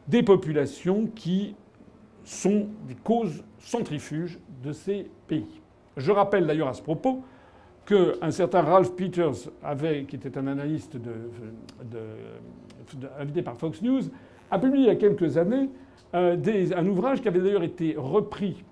des 0.08 0.22
populations 0.22 1.06
qui 1.14 1.54
sont 2.24 2.66
des 2.88 2.94
causes 2.94 3.44
centrifuges 3.58 4.38
de 4.62 4.72
ces 4.72 5.06
pays. 5.28 5.60
Je 5.98 6.10
rappelle 6.12 6.46
d'ailleurs 6.46 6.68
à 6.68 6.74
ce 6.74 6.82
propos 6.82 7.22
qu'un 7.84 8.30
certain 8.30 8.62
Ralph 8.62 8.96
Peters, 8.96 9.50
qui 10.08 10.16
était 10.16 10.36
un 10.36 10.48
analyste 10.48 10.98
invité 13.18 13.42
par 13.42 13.56
Fox 13.56 13.80
News, 13.80 14.02
a 14.50 14.58
publié 14.58 14.86
il 14.86 14.88
y 14.88 14.90
a 14.90 14.96
quelques 14.96 15.36
années 15.36 15.68
un 16.12 16.86
ouvrage 16.88 17.20
qui 17.20 17.28
avait 17.28 17.38
d'ailleurs 17.38 17.62
été 17.62 17.94
repris 17.96 18.64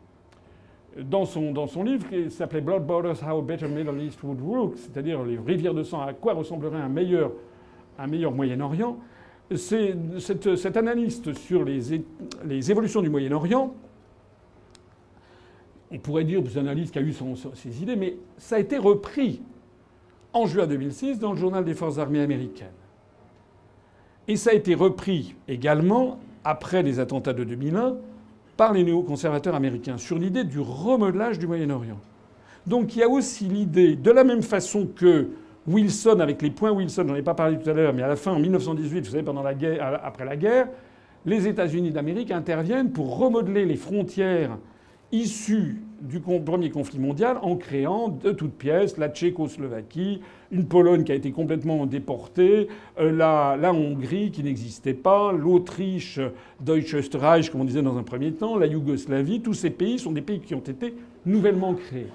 dans 1.02 1.24
son, 1.24 1.52
dans 1.52 1.66
son 1.66 1.82
livre 1.82 2.08
qui 2.08 2.30
s'appelait 2.30 2.60
Blood 2.60 2.86
Borders, 2.86 3.16
How 3.22 3.38
a 3.38 3.42
Better 3.42 3.68
Middle 3.68 4.00
East 4.00 4.22
Would 4.22 4.40
Look, 4.40 4.74
c'est-à-dire 4.76 5.22
les 5.24 5.38
rivières 5.38 5.74
de 5.74 5.82
sang, 5.82 6.00
à 6.00 6.12
quoi 6.12 6.34
ressemblerait 6.34 6.80
un 6.80 6.88
meilleur, 6.88 7.32
un 7.98 8.06
meilleur 8.06 8.32
Moyen-Orient, 8.32 8.98
c'est 9.56 9.94
cet, 10.18 10.76
analyste 10.76 11.34
sur 11.34 11.64
les, 11.64 12.02
les 12.44 12.70
évolutions 12.70 13.02
du 13.02 13.10
Moyen-Orient, 13.10 13.74
on 15.90 15.98
pourrait 15.98 16.24
dire 16.24 16.42
un 16.56 16.60
analyste 16.60 16.92
qui 16.92 16.98
a 16.98 17.02
eu 17.02 17.14
ses 17.54 17.82
idées, 17.82 17.96
mais 17.96 18.16
ça 18.36 18.56
a 18.56 18.58
été 18.58 18.78
repris 18.78 19.42
en 20.32 20.46
juin 20.46 20.66
2006 20.66 21.18
dans 21.18 21.32
le 21.32 21.38
journal 21.38 21.64
des 21.64 21.74
Forces 21.74 21.98
armées 21.98 22.20
américaines. 22.20 22.68
Et 24.26 24.36
ça 24.36 24.50
a 24.50 24.54
été 24.54 24.74
repris 24.74 25.34
également 25.46 26.18
après 26.42 26.82
les 26.82 26.98
attentats 26.98 27.32
de 27.32 27.44
2001, 27.44 27.96
par 28.56 28.72
les 28.72 28.84
néoconservateurs 28.84 29.54
américains 29.54 29.98
sur 29.98 30.18
l'idée 30.18 30.44
du 30.44 30.60
remodelage 30.60 31.38
du 31.38 31.46
Moyen-Orient. 31.46 31.98
Donc 32.66 32.96
il 32.96 33.00
y 33.00 33.02
a 33.02 33.08
aussi 33.08 33.44
l'idée, 33.44 33.96
de 33.96 34.10
la 34.10 34.24
même 34.24 34.42
façon 34.42 34.86
que 34.86 35.28
Wilson, 35.66 36.20
avec 36.20 36.42
les 36.42 36.50
points 36.50 36.70
Wilson, 36.70 37.04
j'en 37.08 37.14
ai 37.14 37.22
pas 37.22 37.34
parlé 37.34 37.58
tout 37.58 37.68
à 37.68 37.72
l'heure, 37.72 37.92
mais 37.92 38.02
à 38.02 38.08
la 38.08 38.16
fin, 38.16 38.32
en 38.32 38.38
1918, 38.38 39.00
vous 39.00 39.10
savez, 39.12 39.22
pendant 39.22 39.42
la 39.42 39.54
guerre, 39.54 40.00
après 40.02 40.24
la 40.24 40.36
guerre, 40.36 40.68
les 41.26 41.48
États-Unis 41.48 41.90
d'Amérique 41.90 42.30
interviennent 42.30 42.90
pour 42.90 43.18
remodeler 43.18 43.64
les 43.64 43.76
frontières 43.76 44.58
issues 45.14 45.76
du 46.00 46.20
premier 46.20 46.70
conflit 46.70 46.98
mondial 46.98 47.38
en 47.40 47.56
créant 47.56 48.08
de 48.08 48.32
toutes 48.32 48.54
pièces 48.54 48.98
la 48.98 49.08
Tchécoslovaquie, 49.08 50.20
une 50.50 50.66
Pologne 50.66 51.04
qui 51.04 51.12
a 51.12 51.14
été 51.14 51.30
complètement 51.30 51.86
déportée, 51.86 52.68
euh, 52.98 53.10
la, 53.10 53.72
Hongrie 53.72 54.30
qui 54.30 54.42
n'existait 54.42 54.92
pas, 54.92 55.32
l'Autriche, 55.32 56.20
Deutsches 56.60 57.14
Reich, 57.14 57.50
comme 57.50 57.62
on 57.62 57.64
disait 57.64 57.82
dans 57.82 57.96
un 57.96 58.02
premier 58.02 58.32
temps, 58.32 58.58
la 58.58 58.66
Yougoslavie. 58.66 59.40
Tous 59.40 59.54
ces 59.54 59.70
pays 59.70 59.98
sont 59.98 60.12
des 60.12 60.20
pays 60.20 60.40
qui 60.40 60.54
ont 60.54 60.58
été 60.58 60.94
nouvellement 61.24 61.74
créés. 61.74 62.08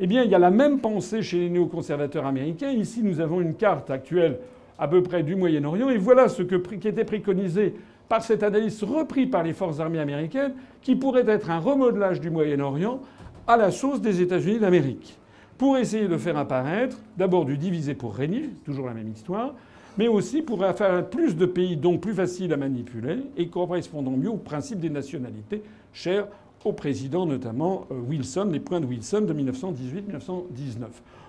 Eh 0.00 0.06
bien, 0.06 0.24
il 0.24 0.30
y 0.30 0.34
a 0.34 0.38
la 0.38 0.50
même 0.50 0.80
pensée 0.80 1.22
chez 1.22 1.38
les 1.38 1.50
néoconservateurs 1.50 2.26
américains. 2.26 2.70
Ici, 2.70 3.00
nous 3.02 3.20
avons 3.20 3.40
une 3.40 3.54
carte 3.54 3.90
actuelle 3.90 4.38
à 4.78 4.88
peu 4.88 5.02
près 5.02 5.22
du 5.22 5.36
Moyen-Orient, 5.36 5.88
et 5.88 5.96
voilà 5.96 6.28
ce 6.28 6.42
qui 6.42 6.88
était 6.88 7.04
préconisé 7.04 7.74
par 8.08 8.22
cette 8.22 8.42
analyse 8.42 8.82
repris 8.82 9.26
par 9.26 9.42
les 9.42 9.52
forces 9.52 9.80
armées 9.80 9.98
américaines, 9.98 10.54
qui 10.82 10.96
pourrait 10.96 11.28
être 11.28 11.50
un 11.50 11.58
remodelage 11.58 12.20
du 12.20 12.30
Moyen-Orient 12.30 13.00
à 13.46 13.56
la 13.56 13.70
sauce 13.70 14.00
des 14.00 14.20
États-Unis 14.20 14.58
d'Amérique, 14.58 15.18
pour 15.58 15.78
essayer 15.78 16.08
de 16.08 16.16
faire 16.16 16.36
apparaître 16.36 16.98
d'abord 17.16 17.44
du 17.44 17.56
divisé 17.56 17.94
pour 17.94 18.14
régner, 18.14 18.50
toujours 18.64 18.86
la 18.86 18.94
même 18.94 19.10
histoire, 19.10 19.54
mais 19.98 20.08
aussi 20.08 20.42
pour 20.42 20.64
faire 20.74 21.08
plus 21.08 21.36
de 21.36 21.46
pays 21.46 21.76
donc 21.76 22.00
plus 22.00 22.14
faciles 22.14 22.52
à 22.52 22.56
manipuler 22.56 23.18
et 23.36 23.48
correspondant 23.48 24.10
mieux 24.12 24.30
au 24.30 24.36
principe 24.36 24.78
des 24.78 24.90
nationalités, 24.90 25.62
cher 25.92 26.26
au 26.64 26.72
président 26.72 27.26
notamment 27.26 27.86
euh, 27.90 27.94
Wilson, 28.08 28.48
les 28.52 28.60
points 28.60 28.80
de 28.80 28.86
Wilson 28.86 29.22
de 29.22 29.32
1918-1919. 29.32 30.86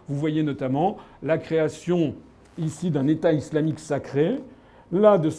Vous 0.09 0.15
voyez 0.15 0.43
notamment 0.43 0.97
la 1.21 1.37
création 1.37 2.15
ici 2.57 2.89
d'un 2.89 3.07
État 3.07 3.31
islamique 3.33 3.79
sacré, 3.79 4.39
là 4.91 5.17
de, 5.17 5.29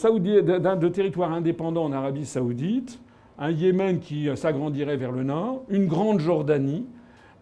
de, 0.75 0.87
territoires 0.89 1.31
indépendants 1.31 1.85
en 1.85 1.91
Arabie 1.91 2.25
saoudite, 2.25 2.99
un 3.37 3.51
Yémen 3.51 3.99
qui 3.99 4.29
s'agrandirait 4.35 4.97
vers 4.97 5.11
le 5.11 5.23
nord, 5.23 5.63
une 5.69 5.87
grande 5.87 6.19
Jordanie, 6.19 6.85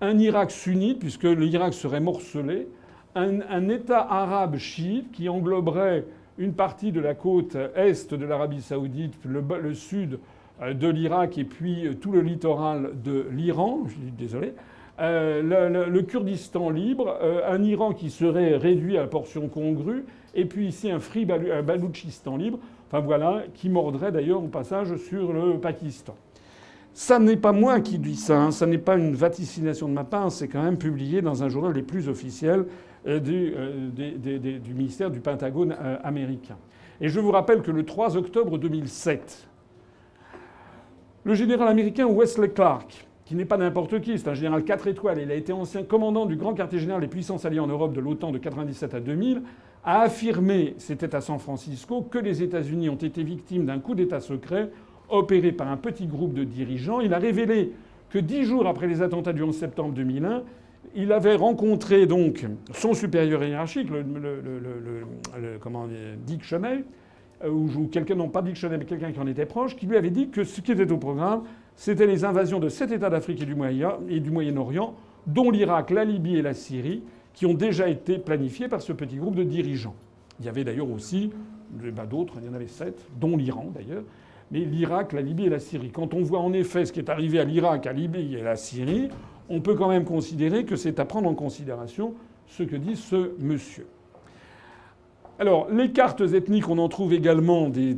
un 0.01 0.17
Irak 0.19 0.51
sunnite, 0.51 0.99
puisque 0.99 1.23
l'Irak 1.23 1.73
serait 1.73 1.99
morcelé, 1.99 2.67
un, 3.15 3.69
État 3.69 4.01
arabe 4.01 4.57
chiite 4.57 5.11
qui 5.11 5.27
engloberait 5.27 6.05
une 6.37 6.53
partie 6.53 6.91
de 6.91 6.99
la 6.99 7.15
côte 7.15 7.57
est 7.75 8.13
de 8.13 8.25
l'Arabie 8.25 8.61
saoudite, 8.61 9.15
le, 9.25 9.73
sud 9.73 10.19
euh, 10.61 10.73
de 10.73 10.87
l'Irak 10.87 11.37
et 11.39 11.43
puis 11.43 11.87
euh, 11.87 11.93
tout 11.95 12.11
le 12.11 12.21
littoral 12.21 12.91
de 13.03 13.25
l'Iran, 13.31 13.81
je 13.87 13.93
suis 13.93 14.11
désolé, 14.11 14.53
euh, 14.99 15.41
le, 15.41 15.89
le, 15.89 16.01
Kurdistan 16.03 16.69
libre, 16.69 17.17
un 17.47 17.63
Iran 17.63 17.93
qui 17.93 18.09
serait 18.09 18.55
réduit 18.55 18.97
à 18.97 19.01
la 19.01 19.07
portion 19.07 19.47
congrue, 19.47 20.05
et 20.37 20.45
puis 20.45 20.67
ici 20.67 20.89
un 20.89 20.99
Free 20.99 21.25
Baloutchistan 21.25 22.37
libre. 22.37 22.59
Enfin 22.87 23.01
voilà, 23.01 23.43
qui 23.53 23.69
mordrait 23.69 24.13
d'ailleurs 24.13 24.41
au 24.41 24.47
passage 24.47 24.95
sur 24.95 25.33
le 25.33 25.59
Pakistan. 25.59 26.15
Ça 26.93 27.19
n'est 27.19 27.37
pas 27.37 27.51
moi 27.51 27.81
qui 27.81 27.99
dis 27.99 28.15
ça, 28.15 28.41
hein. 28.41 28.51
ça 28.51 28.65
n'est 28.65 28.77
pas 28.77 28.95
une 28.95 29.13
vaticination 29.13 29.87
de 29.87 29.93
ma 29.93 30.03
part, 30.03 30.31
c'est 30.31 30.47
quand 30.47 30.63
même 30.63 30.77
publié 30.77 31.21
dans 31.21 31.43
un 31.43 31.49
journal 31.49 31.73
les 31.73 31.83
plus 31.83 32.07
officiels 32.07 32.65
euh, 33.05 33.19
du, 33.19 33.53
euh, 33.55 34.59
du, 34.59 34.73
ministère 34.73 35.11
du 35.11 35.19
Pentagone 35.19 35.75
euh, 35.79 35.97
américain. 36.03 36.57
Et 36.99 37.09
je 37.09 37.19
vous 37.19 37.29
rappelle 37.29 37.61
que 37.61 37.69
le 37.69 37.85
3 37.85 38.17
octobre 38.17 38.57
2007, 38.57 39.47
le 41.23 41.33
général 41.35 41.67
américain 41.67 42.07
Wesley 42.07 42.49
Clark, 42.49 43.05
qui 43.25 43.35
n'est 43.35 43.45
pas 43.45 43.57
n'importe 43.57 44.01
qui, 44.01 44.17
c'est 44.17 44.29
un 44.29 44.33
général 44.33 44.63
4 44.63 44.87
étoiles, 44.87 45.19
il 45.21 45.29
a 45.29 45.35
été 45.35 45.53
ancien 45.53 45.83
commandant 45.83 46.25
du 46.25 46.35
grand 46.35 46.53
quartier 46.53 46.79
général 46.79 47.01
des 47.01 47.07
puissances 47.07 47.45
alliées 47.45 47.59
en 47.59 47.67
Europe 47.67 47.93
de 47.93 47.99
l'OTAN 47.99 48.31
de 48.31 48.39
1997 48.39 48.93
à 48.95 48.99
2000, 49.01 49.43
a 49.87 50.01
affirmé, 50.01 50.75
c'était 50.79 51.15
à 51.15 51.21
San 51.21 51.39
Francisco, 51.39 52.01
que 52.01 52.19
les 52.19 52.43
États-Unis 52.43 52.89
ont 52.89 52.95
été 52.95 53.23
victimes 53.23 53.65
d'un 53.65 53.79
coup 53.79 53.95
d'État 53.95 54.19
secret 54.19 54.69
opéré 55.07 55.53
par 55.53 55.69
un 55.69 55.77
petit 55.77 56.07
groupe 56.07 56.33
de 56.33 56.43
dirigeants. 56.43 56.99
Il 56.99 57.13
a 57.13 57.19
révélé 57.19 57.71
que 58.09 58.19
dix 58.19 58.43
jours 58.43 58.67
après 58.67 58.87
les 58.87 59.01
attentats 59.01 59.31
du 59.31 59.41
11 59.41 59.55
septembre 59.55 59.93
2001, 59.93 60.43
il 60.93 61.13
avait 61.13 61.35
rencontré 61.35 62.05
donc 62.05 62.45
son 62.73 62.93
supérieur 62.93 63.41
hiérarchique, 63.41 63.87
comment 65.61 65.87
Dick 66.25 66.43
Cheney, 66.43 66.83
euh, 67.45 67.49
ou 67.49 67.87
quelqu'un, 67.87 68.15
non 68.15 68.27
pas 68.27 68.41
Dick 68.41 68.61
mais 68.69 68.83
quelqu'un 68.83 69.13
qui 69.13 69.19
en 69.21 69.27
était 69.27 69.45
proche, 69.45 69.77
qui 69.77 69.85
lui 69.85 69.95
avait 69.95 70.09
dit 70.09 70.27
que 70.27 70.43
ce 70.43 70.59
qui 70.59 70.73
était 70.73 70.91
au 70.91 70.97
programme, 70.97 71.43
c'était 71.77 72.07
les 72.07 72.25
invasions 72.25 72.59
de 72.59 72.67
sept 72.67 72.91
États 72.91 73.09
d'Afrique 73.09 73.41
et 73.41 74.19
du 74.19 74.31
Moyen-Orient, 74.31 74.95
dont 75.27 75.49
l'Irak, 75.49 75.91
la 75.91 76.03
Libye 76.03 76.35
et 76.35 76.41
la 76.41 76.53
Syrie, 76.53 77.03
qui 77.37 77.45
ont 77.45 77.53
déjà 77.53 77.87
été 77.87 78.17
planifiés 78.17 78.67
par 78.67 78.81
ce 78.81 78.91
petit 78.93 79.17
groupe 79.17 79.35
de 79.35 79.43
dirigeants. 79.43 79.93
Il 80.39 80.47
y 80.47 80.49
avait 80.49 80.63
d'ailleurs 80.63 80.89
aussi 80.89 81.29
bah, 81.93 82.07
d'autres, 82.07 82.33
il 82.41 82.47
y 82.47 82.49
en 82.49 82.53
avait 82.55 82.65
sept, 82.65 82.99
dont 83.21 83.37
l'Iran 83.37 83.67
d'ailleurs. 83.75 84.01
Mais 84.49 84.61
l'Irak, 84.61 85.13
la 85.13 85.21
Libye 85.21 85.45
et 85.45 85.49
la 85.49 85.59
Syrie. 85.59 85.91
Quand 85.91 86.15
on 86.15 86.23
voit 86.23 86.39
en 86.39 86.51
effet 86.51 86.85
ce 86.85 86.91
qui 86.91 86.99
est 86.99 87.11
arrivé 87.11 87.39
à 87.39 87.43
l'Irak, 87.43 87.85
à 87.85 87.93
Libye 87.93 88.33
et 88.33 88.41
à 88.41 88.43
la 88.43 88.55
Syrie, 88.55 89.09
on 89.49 89.61
peut 89.61 89.75
quand 89.75 89.87
même 89.87 90.03
considérer 90.03 90.65
que 90.65 90.75
c'est 90.75 90.99
à 90.99 91.05
prendre 91.05 91.29
en 91.29 91.35
considération 91.35 92.15
ce 92.47 92.63
que 92.63 92.75
dit 92.75 92.95
ce 92.95 93.33
monsieur. 93.37 93.85
Alors, 95.37 95.69
les 95.69 95.91
cartes 95.91 96.21
ethniques, 96.21 96.67
on 96.69 96.79
en 96.79 96.89
trouve 96.89 97.13
également 97.13 97.69
des, 97.69 97.95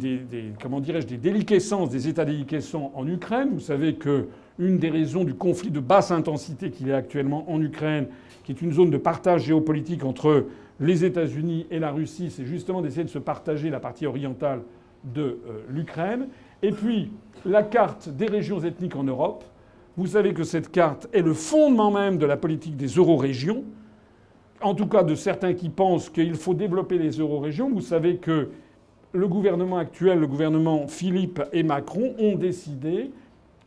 comment 0.61 0.81
dirais-je, 0.81 1.07
des 1.07 1.17
déliquescences, 1.17 1.89
des 1.89 2.09
états 2.09 2.25
déliquescents 2.25 2.91
en 2.93 3.07
Ukraine. 3.07 3.51
Vous 3.53 3.61
savez 3.61 3.95
que 3.95 4.27
une 4.59 4.77
des 4.77 4.89
raisons 4.89 5.23
du 5.23 5.33
conflit 5.33 5.71
de 5.71 5.79
basse 5.79 6.11
intensité 6.11 6.69
qu'il 6.69 6.89
y 6.89 6.91
a 6.91 6.97
actuellement 6.97 7.49
en 7.49 7.61
Ukraine, 7.61 8.07
qui 8.43 8.51
est 8.51 8.61
une 8.61 8.73
zone 8.73 8.91
de 8.91 8.97
partage 8.97 9.43
géopolitique 9.43 10.03
entre 10.03 10.45
les 10.79 11.03
États-Unis 11.03 11.65
et 11.71 11.79
la 11.79 11.91
Russie, 11.91 12.29
c'est 12.29 12.45
justement 12.45 12.81
d'essayer 12.81 13.03
de 13.03 13.09
se 13.09 13.19
partager 13.19 13.69
la 13.69 13.79
partie 13.79 14.05
orientale 14.05 14.61
de 15.03 15.21
euh, 15.21 15.61
l'Ukraine. 15.69 16.27
Et 16.61 16.71
puis, 16.71 17.11
la 17.45 17.63
carte 17.63 18.09
des 18.09 18.27
régions 18.27 18.61
ethniques 18.61 18.95
en 18.95 19.03
Europe. 19.03 19.43
Vous 19.97 20.07
savez 20.07 20.33
que 20.33 20.43
cette 20.43 20.71
carte 20.71 21.07
est 21.13 21.21
le 21.21 21.33
fondement 21.33 21.91
même 21.91 22.17
de 22.17 22.25
la 22.25 22.37
politique 22.37 22.77
des 22.77 22.87
eurorégions. 22.87 23.63
En 24.61 24.73
tout 24.73 24.87
cas, 24.87 25.03
de 25.03 25.15
certains 25.15 25.53
qui 25.53 25.69
pensent 25.69 26.09
qu'il 26.09 26.35
faut 26.35 26.53
développer 26.53 26.97
les 26.97 27.11
eurorégions. 27.11 27.69
Vous 27.69 27.81
savez 27.81 28.17
que 28.17 28.49
le 29.11 29.27
gouvernement 29.27 29.77
actuel, 29.77 30.19
le 30.19 30.27
gouvernement 30.27 30.87
Philippe 30.87 31.41
et 31.51 31.63
Macron, 31.63 32.13
ont 32.19 32.35
décidé 32.35 33.11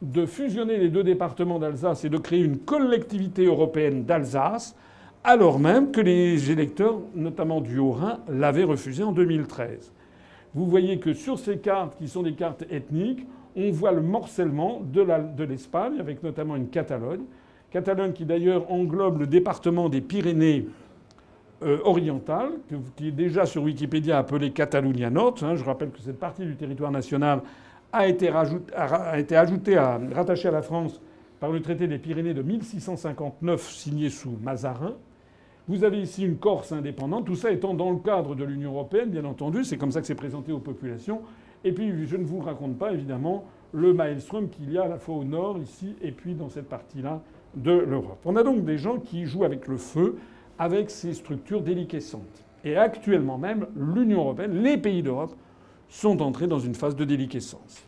de 0.02 0.26
fusionner 0.26 0.78
les 0.78 0.88
deux 0.88 1.04
départements 1.04 1.60
d'Alsace 1.60 2.04
et 2.04 2.08
de 2.08 2.18
créer 2.18 2.40
une 2.40 2.58
collectivité 2.58 3.46
européenne 3.46 4.04
d'Alsace, 4.04 4.76
alors 5.22 5.60
même 5.60 5.92
que 5.92 6.00
les 6.00 6.50
électeurs, 6.50 6.98
notamment 7.14 7.60
du 7.60 7.78
Haut-Rhin, 7.78 8.18
l'avaient 8.28 8.64
refusé 8.64 9.04
en 9.04 9.12
2013. 9.12 9.92
Vous 10.54 10.66
voyez 10.66 10.98
que 10.98 11.14
sur 11.14 11.38
ces 11.38 11.58
cartes, 11.58 11.96
qui 11.96 12.08
sont 12.08 12.24
des 12.24 12.34
cartes 12.34 12.64
ethniques, 12.68 13.26
on 13.54 13.70
voit 13.70 13.92
le 13.92 14.02
morcellement 14.02 14.82
de 14.84 15.44
l'Espagne, 15.44 16.00
avec 16.00 16.22
notamment 16.22 16.56
une 16.56 16.68
Catalogne. 16.68 17.22
Catalogne 17.70 18.12
qui 18.12 18.24
d'ailleurs 18.24 18.70
englobe 18.70 19.20
le 19.20 19.26
département 19.26 19.88
des 19.88 20.00
Pyrénées 20.00 20.66
euh, 21.62 21.78
orientales, 21.84 22.52
qui 22.96 23.08
est 23.08 23.12
déjà 23.12 23.46
sur 23.46 23.62
Wikipédia 23.62 24.18
appelé 24.18 24.50
Catalunya 24.50 25.10
Nord. 25.10 25.36
Hein. 25.42 25.54
je 25.54 25.64
rappelle 25.64 25.90
que 25.90 26.00
cette 26.00 26.18
partie 26.18 26.44
du 26.44 26.56
territoire 26.56 26.90
national 26.90 27.40
a 27.92 28.08
été, 28.08 28.28
ajouté 28.28 29.78
rattaché 29.78 30.48
à 30.48 30.50
la 30.50 30.62
France 30.62 31.00
par 31.40 31.50
le 31.50 31.60
traité 31.60 31.86
des 31.86 31.98
Pyrénées 31.98 32.34
de 32.34 32.42
1659 32.42 33.70
signé 33.70 34.08
sous 34.08 34.38
Mazarin. 34.42 34.94
Vous 35.68 35.84
avez 35.84 36.00
ici 36.00 36.24
une 36.24 36.38
Corse 36.38 36.72
indépendante, 36.72 37.26
tout 37.26 37.36
ça 37.36 37.50
étant 37.50 37.74
dans 37.74 37.90
le 37.90 37.98
cadre 37.98 38.34
de 38.34 38.44
l'Union 38.44 38.72
européenne, 38.72 39.10
bien 39.10 39.24
entendu, 39.24 39.64
c'est 39.64 39.76
comme 39.76 39.92
ça 39.92 40.00
que 40.00 40.06
c'est 40.06 40.14
présenté 40.14 40.52
aux 40.52 40.58
populations. 40.58 41.20
Et 41.64 41.72
puis 41.72 42.06
je 42.06 42.16
ne 42.16 42.24
vous 42.24 42.40
raconte 42.40 42.78
pas 42.78 42.92
évidemment 42.92 43.44
le 43.72 43.92
maelstrom 43.92 44.48
qu'il 44.48 44.72
y 44.72 44.78
a 44.78 44.84
à 44.84 44.88
la 44.88 44.98
fois 44.98 45.16
au 45.16 45.24
nord 45.24 45.58
ici 45.58 45.94
et 46.02 46.12
puis 46.12 46.34
dans 46.34 46.48
cette 46.48 46.68
partie-là 46.68 47.22
de 47.54 47.72
l'Europe. 47.72 48.18
On 48.24 48.36
a 48.36 48.42
donc 48.42 48.64
des 48.64 48.78
gens 48.78 48.98
qui 48.98 49.24
jouent 49.24 49.44
avec 49.44 49.68
le 49.68 49.76
feu, 49.76 50.18
avec 50.58 50.90
ces 50.90 51.12
structures 51.12 51.62
déliquescentes. 51.62 52.44
Et 52.64 52.76
actuellement 52.76 53.38
même, 53.38 53.66
l'Union 53.76 54.20
européenne, 54.20 54.62
les 54.62 54.78
pays 54.78 55.02
d'Europe 55.02 55.34
sont 55.92 56.22
entrés 56.22 56.46
dans 56.46 56.58
une 56.58 56.74
phase 56.74 56.96
de 56.96 57.04
déliquescence. 57.04 57.84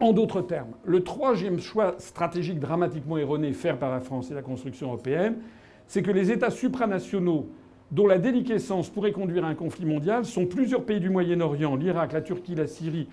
En 0.00 0.12
d'autres 0.12 0.42
termes, 0.42 0.72
le 0.84 1.04
troisième 1.04 1.60
choix 1.60 1.94
stratégique 1.98 2.58
dramatiquement 2.58 3.16
erroné 3.16 3.52
fait 3.52 3.72
par 3.74 3.90
la 3.90 4.00
France 4.00 4.30
et 4.30 4.34
la 4.34 4.42
construction 4.42 4.88
européenne, 4.88 5.36
c'est 5.86 6.02
que 6.02 6.10
les 6.10 6.32
États 6.32 6.50
supranationaux 6.50 7.48
dont 7.92 8.08
la 8.08 8.18
déliquescence 8.18 8.90
pourrait 8.90 9.12
conduire 9.12 9.44
à 9.44 9.48
un 9.48 9.54
conflit 9.54 9.86
mondial 9.86 10.24
sont 10.24 10.46
plusieurs 10.46 10.84
pays 10.84 10.98
du 10.98 11.10
Moyen-Orient, 11.10 11.76
l'Irak, 11.76 12.12
la 12.12 12.22
Turquie, 12.22 12.56
la 12.56 12.66
Syrie, 12.66 13.06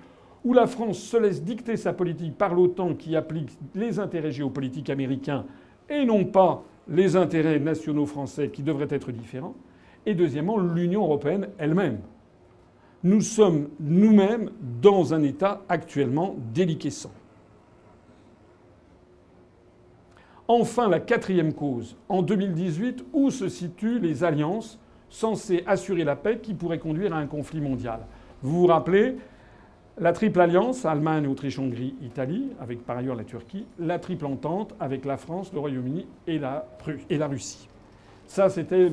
où 0.44 0.54
la 0.54 0.66
France 0.66 0.98
se 0.98 1.18
laisse 1.18 1.44
dicter 1.44 1.78
sa 1.78 1.94
politique 1.94 2.36
par 2.36 2.56
l'OTAN 2.56 2.96
qui 2.96 3.16
applique 3.16 3.52
les 3.76 4.00
intérêts 4.00 4.32
géopolitiques 4.32 4.90
américains 4.90 5.46
et 5.88 6.04
non 6.04 6.26
pas 6.26 6.64
les 6.88 7.16
intérêts 7.16 7.60
nationaux 7.60 8.08
français 8.08 8.50
qui 8.50 8.64
devraient 8.64 8.88
être 8.90 9.12
différents. 9.12 9.56
Et 10.08 10.16
deuxièmement, 10.16 10.58
l'Union 10.58 11.04
européenne 11.04 11.50
elle-même 11.60 12.00
nous 13.04 13.22
sommes 13.22 13.70
nous-mêmes 13.80 14.50
dans 14.82 15.14
un 15.14 15.24
état 15.24 15.62
actuellement 15.68 16.36
déliquescent. 16.54 17.12
Enfin, 20.48 20.90
la 20.90 21.00
quatrième 21.00 21.54
cause. 21.54 21.96
En 22.10 22.22
2018, 22.22 23.06
où 23.14 23.32
se 23.32 23.48
situent 23.48 24.00
les 24.00 24.24
alliances 24.24 24.80
censées 25.10 25.64
assurer 25.68 26.04
la 26.04 26.16
paix 26.16 26.40
qui 26.42 26.54
pourraient 26.54 26.80
conduire 26.80 27.14
à 27.14 27.18
un 27.18 27.28
conflit 27.28 27.62
mondial? 27.62 28.02
Vous 28.42 28.62
vous 28.62 28.68
rappelez 28.68 29.18
la 29.98 30.12
triple 30.12 30.42
alliance, 30.42 30.86
Allemagne, 30.86 31.28
Autriche, 31.28 31.60
Hongrie, 31.60 31.96
Italie, 32.02 32.50
avec 32.60 32.86
par 32.86 32.98
ailleurs 32.98 33.16
la 33.16 33.24
Turquie, 33.24 33.66
la 33.80 34.00
triple 34.00 34.26
entente 34.26 34.74
avec 34.80 35.06
la 35.06 35.18
France, 35.18 35.54
le 35.54 35.60
Royaume-Uni 35.60 36.08
et 36.28 36.40
la, 36.40 36.66
Russie. 37.28 37.68
Ça, 38.26 38.50
c'était 38.50 38.90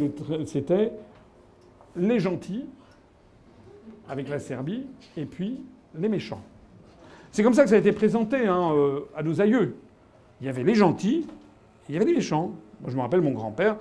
les 1.97 2.21
gentils, 2.21 2.67
avec 4.11 4.29
la 4.29 4.41
Serbie, 4.41 4.87
et 5.17 5.25
puis 5.25 5.61
les 5.95 6.09
méchants. 6.09 6.43
C'est 7.31 7.45
comme 7.45 7.55
ça 7.55 7.63
que 7.63 7.71
ça 7.71 7.77
a 7.77 7.79
été 7.79 7.93
présenté 7.93 8.47
hein, 8.47 8.73
euh, 8.75 9.01
à 9.17 9.23
nos 9.23 9.41
aïeux. 9.41 9.77
Il 10.41 10.47
y 10.47 10.51
avait 10.51 10.65
les 10.65 10.75
gentils, 10.75 11.25
et 11.25 11.91
il 11.91 11.95
y 11.95 11.97
avait 11.97 12.07
les 12.07 12.15
méchants. 12.15 12.51
Moi, 12.81 12.91
je 12.91 12.97
me 12.97 13.01
rappelle 13.01 13.21
mon 13.21 13.31
grand-père, 13.31 13.77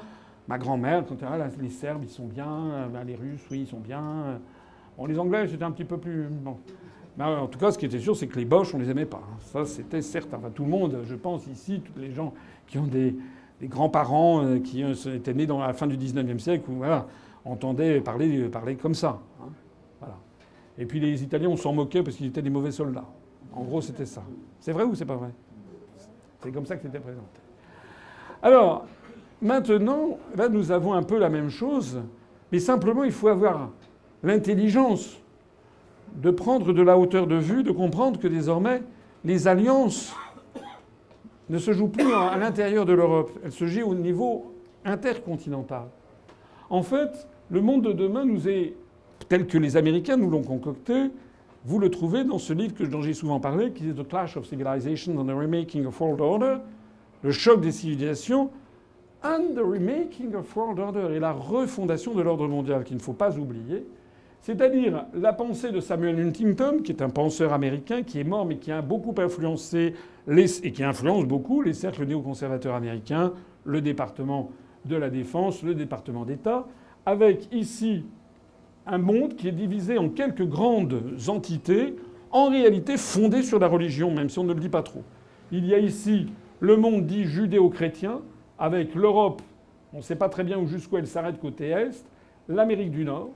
ma 0.48 0.60
grand-mère, 0.60 1.04
quand 1.08 1.16
ah, 1.24 1.38
les 1.60 1.70
Serbes, 1.70 2.04
ils 2.04 2.10
sont 2.10 2.28
bien, 2.28 2.48
euh, 2.48 2.88
ben, 2.88 3.04
les 3.04 3.16
Russes, 3.16 3.42
oui, 3.50 3.62
ils 3.62 3.68
sont 3.68 3.80
bien. 3.80 4.40
Les 5.08 5.18
Anglais, 5.18 5.48
c'était 5.48 5.64
un 5.64 5.72
petit 5.72 5.86
peu 5.86 5.98
plus. 5.98 6.28
Mais 7.18 7.24
en 7.24 7.48
tout 7.48 7.58
cas, 7.58 7.72
ce 7.72 7.78
qui 7.78 7.86
était 7.86 8.00
sûr, 8.00 8.16
c'est 8.16 8.28
que 8.28 8.38
les 8.38 8.46
Boches, 8.46 8.76
on 8.76 8.78
les 8.78 8.90
aimait 8.90 9.06
pas. 9.06 9.22
Hein. 9.24 9.38
Ça, 9.40 9.66
c'était 9.66 10.02
certain. 10.02 10.40
Tout 10.54 10.64
le 10.64 10.70
monde, 10.70 11.00
je 11.06 11.16
pense 11.16 11.48
ici, 11.48 11.82
tous 11.82 12.00
les 12.00 12.12
gens 12.12 12.34
qui 12.68 12.78
ont 12.78 12.86
des, 12.86 13.16
grands-parents 13.64 14.46
euh, 14.46 14.60
qui 14.60 14.84
étaient 14.84 15.34
nés 15.34 15.48
dans 15.48 15.60
la 15.60 15.74
fin 15.74 15.88
du 15.88 15.98
19e 15.98 16.40
siècle, 16.40 16.70
ou 16.70 16.76
voilà, 16.76 17.08
entendaient 17.46 18.00
parler, 18.02 18.48
parler 18.50 18.76
comme 18.76 18.94
ça. 18.94 19.20
Et 20.80 20.86
puis 20.86 21.02
les 21.02 21.22
Italiens, 21.22 21.50
on 21.50 21.58
s'en 21.58 21.74
moquait 21.74 22.02
parce 22.02 22.16
qu'ils 22.16 22.28
étaient 22.28 22.42
des 22.42 22.50
mauvais 22.50 22.72
soldats. 22.72 23.06
En 23.54 23.64
gros, 23.64 23.82
c'était 23.82 24.06
ça. 24.06 24.24
C'est 24.62 24.72
vrai 24.72 24.86
ou 24.86 24.96
c'est 24.96 25.06
pas 25.06 25.18
vrai? 25.18 25.32
C'est 26.40 26.52
comme 26.52 26.66
ça 26.66 26.78
que 26.78 26.84
c'était 26.84 27.02
présenté. 27.02 27.42
Alors, 28.42 28.86
maintenant, 29.42 30.18
là, 30.38 30.48
nous 30.48 30.72
avons 30.72 30.94
un 30.94 31.04
peu 31.04 31.18
la 31.18 31.30
même 31.30 31.50
chose, 31.50 32.00
mais 32.52 32.60
simplement, 32.60 33.04
il 33.04 33.12
faut 33.12 33.28
avoir 33.28 33.72
l'intelligence 34.24 35.18
de 36.16 36.32
prendre 36.32 36.72
de 36.72 36.82
la 36.82 36.98
hauteur 36.98 37.28
de 37.28 37.36
vue, 37.36 37.64
de 37.64 37.72
comprendre 37.72 38.18
que 38.18 38.28
désormais, 38.28 38.82
les 39.26 39.50
alliances 39.50 40.16
ne 41.50 41.58
se 41.58 41.74
jouent 41.74 41.90
plus 41.90 42.14
à 42.14 42.38
l'intérieur 42.38 42.86
de 42.86 42.94
l'Europe, 42.94 43.32
elles 43.44 43.52
se 43.52 43.66
jouent 43.66 43.90
au 43.90 43.96
niveau 43.96 44.54
intercontinental. 44.86 45.88
En 46.70 46.84
fait, 46.84 47.28
le 47.50 47.62
monde 47.62 47.84
de 47.84 47.92
demain 47.92 48.24
nous 48.24 48.48
est 48.48 48.76
tel 49.30 49.48
que 49.48 49.58
les 49.58 49.78
Américains 49.78 50.18
nous 50.18 50.30
l'ont 50.30 50.44
concocté. 50.44 51.12
Vous 51.66 51.80
le 51.80 51.90
trouvez 51.90 52.24
dans 52.24 52.40
ce 52.40 52.54
livre 52.54 52.74
dont 52.86 53.02
j'ai 53.02 53.14
souvent 53.14 53.40
parlé, 53.40 53.72
qui 53.72 53.90
est 53.90 53.94
The 53.94 54.08
Clash 54.08 54.36
of 54.38 54.46
Civilizations 54.46 55.18
and 55.18 55.26
the 55.26 55.36
Remaking 55.36 55.86
of 55.86 56.00
World 56.02 56.20
Order, 56.20 56.58
le 57.24 57.32
choc 57.32 57.62
des 57.62 57.72
civilisations 57.72 58.50
and 59.24 59.54
the 59.56 59.64
remaking 59.64 60.34
of 60.36 60.56
world 60.56 60.80
order 60.80 61.14
et 61.14 61.20
la 61.20 61.32
refondation 61.32 62.14
de 62.14 62.22
l'ordre 62.22 62.48
mondial 62.48 62.84
qu'il 62.84 62.98
ne 62.98 63.02
faut 63.02 63.14
pas 63.14 63.38
oublier. 63.38 63.86
C'est-à-dire 64.42 65.06
la 65.14 65.34
pensée 65.34 65.72
de 65.72 65.82
Samuel 65.82 66.20
Huntington, 66.20 66.80
qui 66.84 66.94
est 66.94 67.02
un 67.02 67.10
penseur 67.10 67.52
américain 67.52 68.04
qui 68.04 68.20
est 68.20 68.24
mort 68.24 68.46
mais 68.46 68.58
qui 68.58 68.72
a 68.72 68.82
beaucoup 68.82 69.14
influencé 69.18 69.94
et 70.28 70.72
qui 70.72 70.84
influence 70.84 71.26
beaucoup 71.26 71.62
les 71.62 71.74
cercles 71.74 72.06
néoconservateurs 72.06 72.76
américains, 72.76 73.34
le 73.66 73.82
département 73.82 74.52
de 74.86 74.96
la 74.96 75.10
défense, 75.10 75.64
le 75.64 75.76
département 75.76 76.24
d'État, 76.24 76.68
avec 77.06 77.54
ici 77.54 78.06
un 78.90 78.98
monde 78.98 79.36
qui 79.36 79.48
est 79.48 79.54
divisé 79.54 79.98
en 79.98 80.10
quelques 80.10 80.46
grandes 80.46 81.02
entités, 81.28 81.96
en 82.32 82.50
réalité 82.50 82.98
fondées 82.98 83.44
sur 83.44 83.60
la 83.60 83.68
religion, 83.68 84.12
même 84.12 84.30
si 84.30 84.40
on 84.40 84.44
ne 84.44 84.54
le 84.54 84.60
dit 84.60 84.70
pas 84.70 84.84
trop. 84.84 85.04
Il 85.52 85.66
y 85.66 85.74
a 85.74 85.80
ici 85.80 86.28
le 86.60 86.76
monde 86.76 87.06
dit 87.06 87.24
judéo-chrétien, 87.24 88.22
avec 88.58 88.96
l'Europe, 88.96 89.42
on 89.94 89.98
ne 89.98 90.02
sait 90.02 90.16
pas 90.16 90.30
très 90.30 90.44
bien 90.44 90.58
où 90.60 90.68
jusqu'où 90.68 90.98
elle 90.98 91.08
s'arrête 91.08 91.40
côté 91.40 91.70
Est, 91.70 92.06
l'Amérique 92.48 92.92
du 92.92 93.06
Nord, 93.06 93.30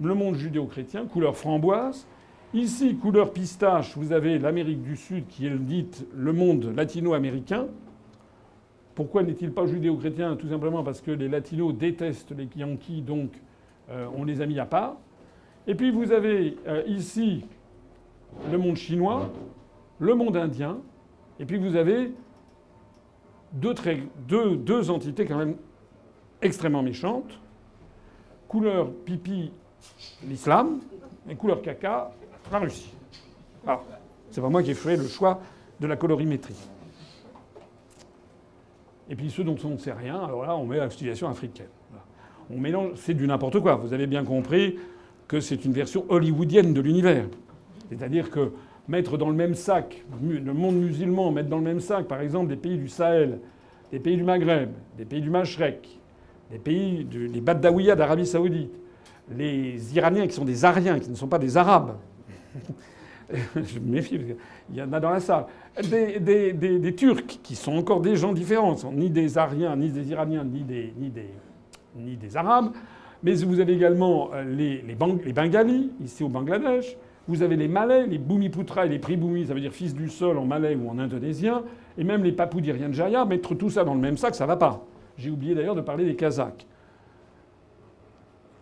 le 0.00 0.14
monde 0.14 0.34
judéo-chrétien, 0.34 1.06
couleur 1.06 1.36
framboise. 1.36 2.06
Ici, 2.54 2.96
couleur 2.96 3.32
pistache, 3.32 3.96
vous 3.96 4.12
avez 4.12 4.38
l'Amérique 4.38 4.82
du 4.82 4.96
Sud 4.96 5.26
qui 5.28 5.46
est 5.46 5.58
dite 5.58 6.06
le 6.14 6.32
monde 6.32 6.72
latino-américain. 6.76 7.66
Pourquoi 8.94 9.22
n'est-il 9.22 9.52
pas 9.52 9.66
judéo-chrétien? 9.66 10.36
Tout 10.36 10.48
simplement 10.48 10.82
parce 10.82 11.00
que 11.00 11.10
les 11.10 11.28
latinos 11.28 11.74
détestent 11.74 12.34
les 12.36 12.48
Yankees, 12.56 13.02
donc 13.02 13.30
on 13.90 14.24
les 14.24 14.40
a 14.40 14.46
mis 14.46 14.58
à 14.58 14.66
part. 14.66 14.96
Et 15.68 15.74
puis 15.74 15.90
vous 15.90 16.12
avez 16.12 16.56
euh, 16.66 16.82
ici 16.86 17.44
le 18.50 18.56
monde 18.56 18.76
chinois, 18.76 19.30
le 19.98 20.14
monde 20.14 20.36
indien, 20.36 20.78
et 21.38 21.44
puis 21.44 21.58
vous 21.58 21.76
avez 21.76 22.12
deux 23.52 24.90
entités 24.90 25.26
quand 25.26 25.36
même 25.36 25.56
extrêmement 26.40 26.82
méchantes. 26.82 27.38
Couleur 28.48 28.90
pipi, 29.04 29.52
l'islam, 30.26 30.80
et 31.28 31.36
couleur 31.36 31.60
caca, 31.60 32.10
la 32.50 32.58
Russie. 32.58 32.94
Alors, 33.66 33.84
c'est 34.30 34.40
pas 34.40 34.48
moi 34.48 34.62
qui 34.62 34.70
ai 34.70 34.74
fait 34.74 34.96
le 34.96 35.06
choix 35.06 35.40
de 35.78 35.86
la 35.86 35.96
colorimétrie. 35.96 36.68
Et 39.10 39.16
puis 39.16 39.30
ceux 39.30 39.44
dont 39.44 39.56
on 39.64 39.70
ne 39.70 39.76
sait 39.76 39.92
rien, 39.92 40.18
alors 40.18 40.46
là, 40.46 40.56
on 40.56 40.64
met 40.64 40.78
la 40.78 40.88
situation 40.88 41.28
africaine. 41.28 41.68
On 42.50 42.58
mélange, 42.58 42.92
c'est 42.96 43.14
du 43.14 43.26
n'importe 43.26 43.60
quoi. 43.60 43.76
Vous 43.76 43.92
avez 43.92 44.06
bien 44.06 44.24
compris 44.24 44.78
que 45.26 45.40
c'est 45.40 45.64
une 45.64 45.72
version 45.72 46.04
hollywoodienne 46.08 46.72
de 46.72 46.80
l'univers. 46.80 47.26
C'est-à-dire 47.90 48.30
que 48.30 48.52
mettre 48.88 49.18
dans 49.18 49.28
le 49.28 49.34
même 49.34 49.54
sac 49.54 50.02
le 50.22 50.54
monde 50.54 50.76
musulman, 50.76 51.30
mettre 51.30 51.48
dans 51.48 51.58
le 51.58 51.64
même 51.64 51.80
sac, 51.80 52.06
par 52.06 52.20
exemple, 52.20 52.48
des 52.48 52.56
pays 52.56 52.78
du 52.78 52.88
Sahel, 52.88 53.38
des 53.92 53.98
pays 53.98 54.16
du 54.16 54.24
Maghreb, 54.24 54.70
des 54.96 55.04
pays 55.04 55.20
du 55.20 55.30
Mashrek, 55.30 55.86
des 56.50 56.58
pays 56.58 57.04
des 57.04 57.40
Badawiya 57.40 57.94
d'Arabie 57.94 58.26
Saoudite, 58.26 58.72
les 59.36 59.94
Iraniens 59.96 60.26
qui 60.26 60.34
sont 60.34 60.44
des 60.44 60.64
Ariens, 60.64 60.98
qui 60.98 61.10
ne 61.10 61.14
sont 61.14 61.28
pas 61.28 61.38
des 61.38 61.56
Arabes. 61.56 61.96
Je 63.56 63.78
me 63.78 63.92
méfie, 63.92 64.16
parce 64.16 64.38
qu'il 64.66 64.76
y 64.76 64.82
en 64.82 64.90
a 64.90 65.00
dans 65.00 65.10
la 65.10 65.20
salle. 65.20 65.44
Des, 65.82 66.94
Turcs, 66.96 67.40
qui 67.42 67.54
sont 67.54 67.76
encore 67.76 68.00
des 68.00 68.16
gens 68.16 68.32
différents, 68.32 68.74
sont 68.76 68.92
ni 68.92 69.10
des 69.10 69.36
Ariens, 69.36 69.76
ni 69.76 69.90
des 69.90 70.10
Iraniens, 70.10 70.44
ni 70.44 70.62
des, 70.62 70.94
ni 70.96 71.10
des, 71.10 71.28
ni 71.96 72.16
des 72.16 72.36
Arabes. 72.36 72.72
Mais 73.22 73.34
vous 73.34 73.60
avez 73.60 73.72
également 73.72 74.30
euh, 74.32 74.44
les, 74.44 74.82
les, 74.82 74.94
Bengalis, 75.32 75.90
ici 76.02 76.22
au 76.22 76.28
Bangladesh. 76.28 76.96
Vous 77.26 77.42
avez 77.42 77.56
les 77.56 77.68
Malais, 77.68 78.06
les 78.06 78.18
Bumiputra 78.18 78.86
et 78.86 78.88
les 78.88 78.98
Pribumi, 78.98 79.46
ça 79.46 79.54
veut 79.54 79.60
dire 79.60 79.72
fils 79.72 79.94
du 79.94 80.08
sol 80.08 80.38
en 80.38 80.46
malais 80.46 80.74
ou 80.74 80.88
en 80.88 80.98
indonésien, 80.98 81.62
et 81.98 82.04
même 82.04 82.24
les 82.24 82.32
Papous 82.32 82.62
d'Irian 82.62 83.26
mettre 83.26 83.54
tout 83.54 83.68
ça 83.68 83.84
dans 83.84 83.94
le 83.94 84.00
même 84.00 84.16
sac, 84.16 84.34
ça 84.34 84.46
va 84.46 84.56
pas. 84.56 84.82
J'ai 85.18 85.30
oublié 85.30 85.54
d'ailleurs 85.54 85.74
de 85.74 85.82
parler 85.82 86.06
des 86.06 86.16
Kazakhs. 86.16 86.66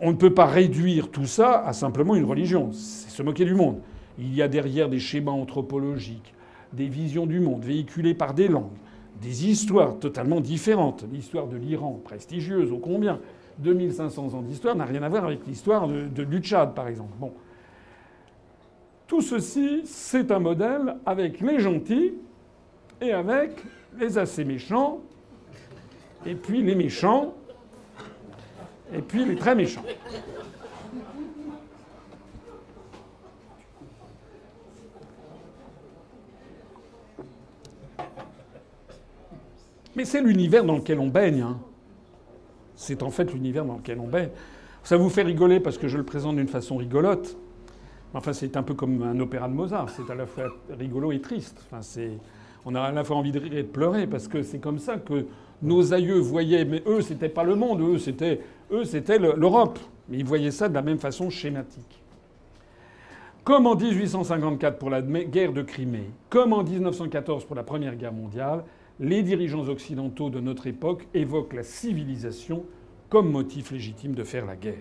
On 0.00 0.10
ne 0.10 0.16
peut 0.16 0.34
pas 0.34 0.46
réduire 0.46 1.10
tout 1.10 1.26
ça 1.26 1.64
à 1.64 1.72
simplement 1.72 2.16
une 2.16 2.24
religion. 2.24 2.70
C'est 2.72 3.10
se 3.10 3.22
moquer 3.22 3.44
du 3.44 3.54
monde. 3.54 3.78
Il 4.18 4.34
y 4.34 4.42
a 4.42 4.48
derrière 4.48 4.88
des 4.88 4.98
schémas 4.98 5.32
anthropologiques, 5.32 6.34
des 6.72 6.88
visions 6.88 7.26
du 7.26 7.38
monde 7.38 7.62
véhiculées 7.62 8.14
par 8.14 8.34
des 8.34 8.48
langues, 8.48 8.72
des 9.20 9.48
histoires 9.48 9.98
totalement 9.98 10.40
différentes. 10.40 11.04
L'histoire 11.10 11.46
de 11.46 11.56
l'Iran, 11.56 12.00
prestigieuse, 12.04 12.72
ô 12.72 12.78
combien 12.78 13.20
2500 13.58 14.34
ans 14.34 14.42
d'histoire 14.42 14.76
n'a 14.76 14.84
rien 14.84 15.02
à 15.02 15.08
voir 15.08 15.24
avec 15.24 15.46
l'histoire 15.46 15.88
de, 15.88 16.02
de, 16.08 16.24
du 16.24 16.40
par 16.74 16.88
exemple. 16.88 17.12
Tout 19.06 19.20
ceci, 19.20 19.82
c'est 19.84 20.30
un 20.30 20.40
modèle 20.40 20.96
avec 21.06 21.40
les 21.40 21.60
gentils 21.60 22.14
et 23.00 23.12
avec 23.12 23.52
les 23.98 24.18
assez 24.18 24.44
méchants, 24.44 25.00
et 26.24 26.34
puis 26.34 26.62
les 26.62 26.74
méchants, 26.74 27.34
et 28.92 29.00
puis 29.00 29.24
les 29.24 29.36
très 29.36 29.54
méchants. 29.54 29.84
Mais 39.96 40.04
c'est 40.04 40.20
l'univers 40.20 40.64
dans 40.64 40.76
lequel 40.76 41.00
on 41.00 41.08
baigne. 41.08 41.40
Hein. 41.40 41.58
C'est 42.76 43.02
en 43.02 43.10
fait 43.10 43.32
l'univers 43.32 43.64
dans 43.64 43.76
lequel 43.76 43.98
on 43.98 44.06
baigne. 44.06 44.28
Ça 44.84 44.98
vous 44.98 45.08
fait 45.08 45.22
rigoler 45.22 45.58
parce 45.58 45.78
que 45.78 45.88
je 45.88 45.96
le 45.96 46.04
présente 46.04 46.36
d'une 46.36 46.48
façon 46.48 46.76
rigolote. 46.76 47.36
Enfin, 48.14 48.32
c'est 48.32 48.56
un 48.56 48.62
peu 48.62 48.74
comme 48.74 49.02
un 49.02 49.18
opéra 49.18 49.48
de 49.48 49.54
Mozart. 49.54 49.88
C'est 49.90 50.10
à 50.12 50.14
la 50.14 50.26
fois 50.26 50.44
rigolo 50.78 51.12
et 51.12 51.20
triste. 51.20 51.66
Enfin, 51.72 51.80
on 52.66 52.74
a 52.74 52.82
à 52.82 52.92
la 52.92 53.04
fois 53.04 53.16
envie 53.16 53.32
de 53.32 53.40
rire 53.40 53.54
et 53.54 53.62
de 53.62 53.68
pleurer 53.68 54.06
parce 54.06 54.28
que 54.28 54.42
c'est 54.42 54.58
comme 54.58 54.78
ça 54.78 54.98
que 54.98 55.26
nos 55.62 55.94
aïeux 55.94 56.18
voyaient. 56.18 56.66
Mais 56.66 56.82
eux, 56.86 57.00
c'était 57.00 57.30
pas 57.30 57.44
le 57.44 57.54
monde. 57.54 57.80
Eux, 57.80 57.98
c'était, 57.98 58.40
eux, 58.70 58.84
c'était 58.84 59.18
l'Europe. 59.18 59.78
Mais 60.08 60.18
ils 60.18 60.24
voyaient 60.24 60.50
ça 60.50 60.68
de 60.68 60.74
la 60.74 60.82
même 60.82 60.98
façon 60.98 61.30
schématique. 61.30 62.02
Comme 63.44 63.66
en 63.66 63.76
1854 63.76 64.78
pour 64.78 64.90
la 64.90 65.00
guerre 65.00 65.52
de 65.52 65.62
Crimée, 65.62 66.10
comme 66.28 66.52
en 66.52 66.62
1914 66.62 67.44
pour 67.44 67.56
la 67.56 67.62
Première 67.62 67.94
Guerre 67.96 68.12
mondiale, 68.12 68.64
les 69.00 69.22
dirigeants 69.22 69.68
occidentaux 69.68 70.30
de 70.30 70.40
notre 70.40 70.66
époque 70.66 71.06
évoquent 71.14 71.54
la 71.54 71.62
civilisation 71.62 72.64
comme 73.08 73.30
motif 73.30 73.70
légitime 73.70 74.14
de 74.14 74.24
faire 74.24 74.46
la 74.46 74.56
guerre. 74.56 74.74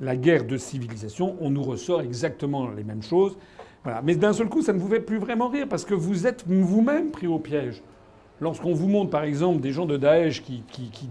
la 0.00 0.16
guerre 0.16 0.44
de 0.44 0.56
civilisation, 0.56 1.36
on 1.40 1.50
nous 1.50 1.62
ressort 1.62 2.02
exactement 2.02 2.70
les 2.70 2.84
mêmes 2.84 3.02
choses. 3.02 3.36
Voilà. 3.82 4.00
Mais 4.02 4.14
d'un 4.14 4.32
seul 4.32 4.48
coup, 4.48 4.62
ça 4.62 4.72
ne 4.72 4.78
vous 4.78 4.86
fait 4.86 5.00
plus 5.00 5.18
vraiment 5.18 5.48
rire 5.48 5.66
parce 5.68 5.84
que 5.84 5.94
vous 5.94 6.26
êtes 6.26 6.44
vous-même 6.46 7.10
pris 7.10 7.26
au 7.26 7.40
piège. 7.40 7.82
Lorsqu'on 8.40 8.72
vous 8.72 8.86
montre 8.86 9.10
par 9.10 9.24
exemple 9.24 9.60
des 9.60 9.72
gens 9.72 9.86
de 9.86 9.96
Daesh 9.96 10.44
qui, 10.44 10.62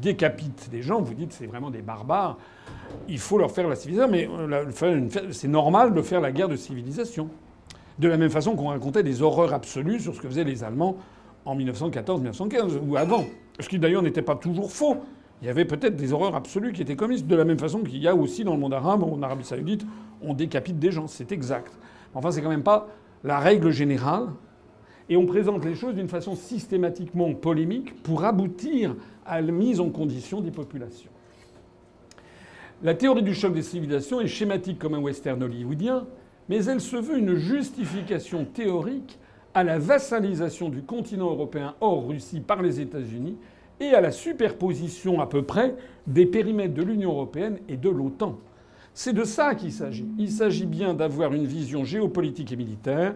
décapitent 0.01 0.69
des 0.71 0.81
gens, 0.81 1.01
vous 1.01 1.13
dites 1.13 1.33
c'est 1.33 1.47
vraiment 1.47 1.69
des 1.69 1.81
barbares. 1.81 2.37
Il 3.09 3.19
faut 3.19 3.37
leur 3.37 3.51
faire 3.51 3.67
la 3.67 3.75
civilisation, 3.75 4.09
mais 4.09 4.29
euh, 4.31 5.09
c'est 5.31 5.49
normal 5.49 5.93
de 5.93 6.01
faire 6.01 6.21
la 6.21 6.31
guerre 6.31 6.47
de 6.47 6.55
civilisation. 6.55 7.27
De 7.99 8.07
la 8.07 8.15
même 8.15 8.29
façon 8.29 8.55
qu'on 8.55 8.69
racontait 8.69 9.03
des 9.03 9.21
horreurs 9.21 9.53
absolues 9.53 9.99
sur 9.99 10.15
ce 10.15 10.21
que 10.21 10.29
faisaient 10.29 10.45
les 10.45 10.63
Allemands 10.63 10.95
en 11.47 11.55
1914-1915 11.55 12.79
ou 12.87 12.97
avant. 12.97 13.25
Ce 13.59 13.69
qui 13.69 13.79
d'ailleurs 13.79 14.03
n'était 14.03 14.21
pas 14.21 14.35
toujours 14.35 14.71
faux. 14.71 14.97
Il 15.41 15.47
y 15.47 15.49
avait 15.49 15.65
peut-être 15.65 15.95
des 15.95 16.11
horreurs 16.13 16.35
absolues 16.35 16.73
qui 16.73 16.81
étaient 16.81 16.95
commises, 16.95 17.25
de 17.25 17.35
la 17.35 17.45
même 17.45 17.57
façon 17.57 17.79
qu'il 17.79 17.97
y 17.97 18.07
a 18.07 18.15
aussi 18.15 18.43
dans 18.43 18.53
le 18.53 18.59
monde 18.59 18.73
arabe, 18.73 19.03
en 19.03 19.21
Arabie 19.21 19.45
saoudite, 19.45 19.85
on 20.21 20.33
décapite 20.33 20.77
des 20.77 20.91
gens. 20.91 21.07
C'est 21.07 21.31
exact. 21.31 21.71
Enfin, 22.13 22.31
c'est 22.31 22.41
quand 22.41 22.49
même 22.49 22.63
pas 22.63 22.87
la 23.23 23.39
règle 23.39 23.71
générale. 23.71 24.27
Et 25.09 25.15
on 25.15 25.25
présente 25.25 25.63
les 25.63 25.75
choses 25.75 25.95
d'une 25.95 26.09
façon 26.09 26.35
systématiquement 26.35 27.33
polémique 27.33 28.03
pour 28.03 28.25
aboutir 28.25 28.95
à 29.25 29.39
la 29.39 29.51
mise 29.51 29.79
en 29.79 29.89
condition 29.89 30.41
des 30.41 30.51
populations. 30.51 31.11
La 32.83 32.93
théorie 32.93 33.23
du 33.23 33.33
choc 33.33 33.53
des 33.53 33.61
civilisations 33.61 34.19
est 34.19 34.27
schématique 34.27 34.79
comme 34.79 34.95
un 34.95 34.99
western 34.99 35.41
hollywoodien, 35.41 36.05
mais 36.49 36.65
elle 36.65 36.81
se 36.81 36.97
veut 36.97 37.17
une 37.17 37.35
justification 37.35 38.43
théorique 38.45 39.17
à 39.57 39.63
la 39.63 39.79
vassalisation 39.79 40.69
du 40.69 40.83
continent 40.83 41.31
européen 41.31 41.73
hors 41.81 42.07
Russie 42.07 42.41
par 42.41 42.61
les 42.61 42.79
États-Unis 42.79 43.37
et 43.79 43.87
à 43.87 44.01
la 44.01 44.11
superposition 44.11 45.19
à 45.19 45.25
peu 45.25 45.41
près 45.41 45.73
des 46.05 46.27
périmètres 46.27 46.75
de 46.75 46.83
l'Union 46.83 47.13
européenne 47.13 47.57
et 47.67 47.75
de 47.75 47.89
l'OTAN. 47.89 48.37
C'est 48.93 49.13
de 49.13 49.23
ça 49.23 49.55
qu'il 49.55 49.71
s'agit. 49.71 50.05
Il 50.19 50.29
s'agit 50.29 50.67
bien 50.67 50.93
d'avoir 50.93 51.33
une 51.33 51.47
vision 51.47 51.83
géopolitique 51.83 52.51
et 52.51 52.55
militaire 52.55 53.15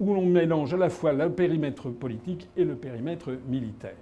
où 0.00 0.14
l'on 0.14 0.24
mélange 0.24 0.72
à 0.72 0.78
la 0.78 0.88
fois 0.88 1.12
le 1.12 1.28
périmètre 1.28 1.90
politique 1.90 2.48
et 2.56 2.64
le 2.64 2.76
périmètre 2.76 3.32
militaire. 3.46 3.96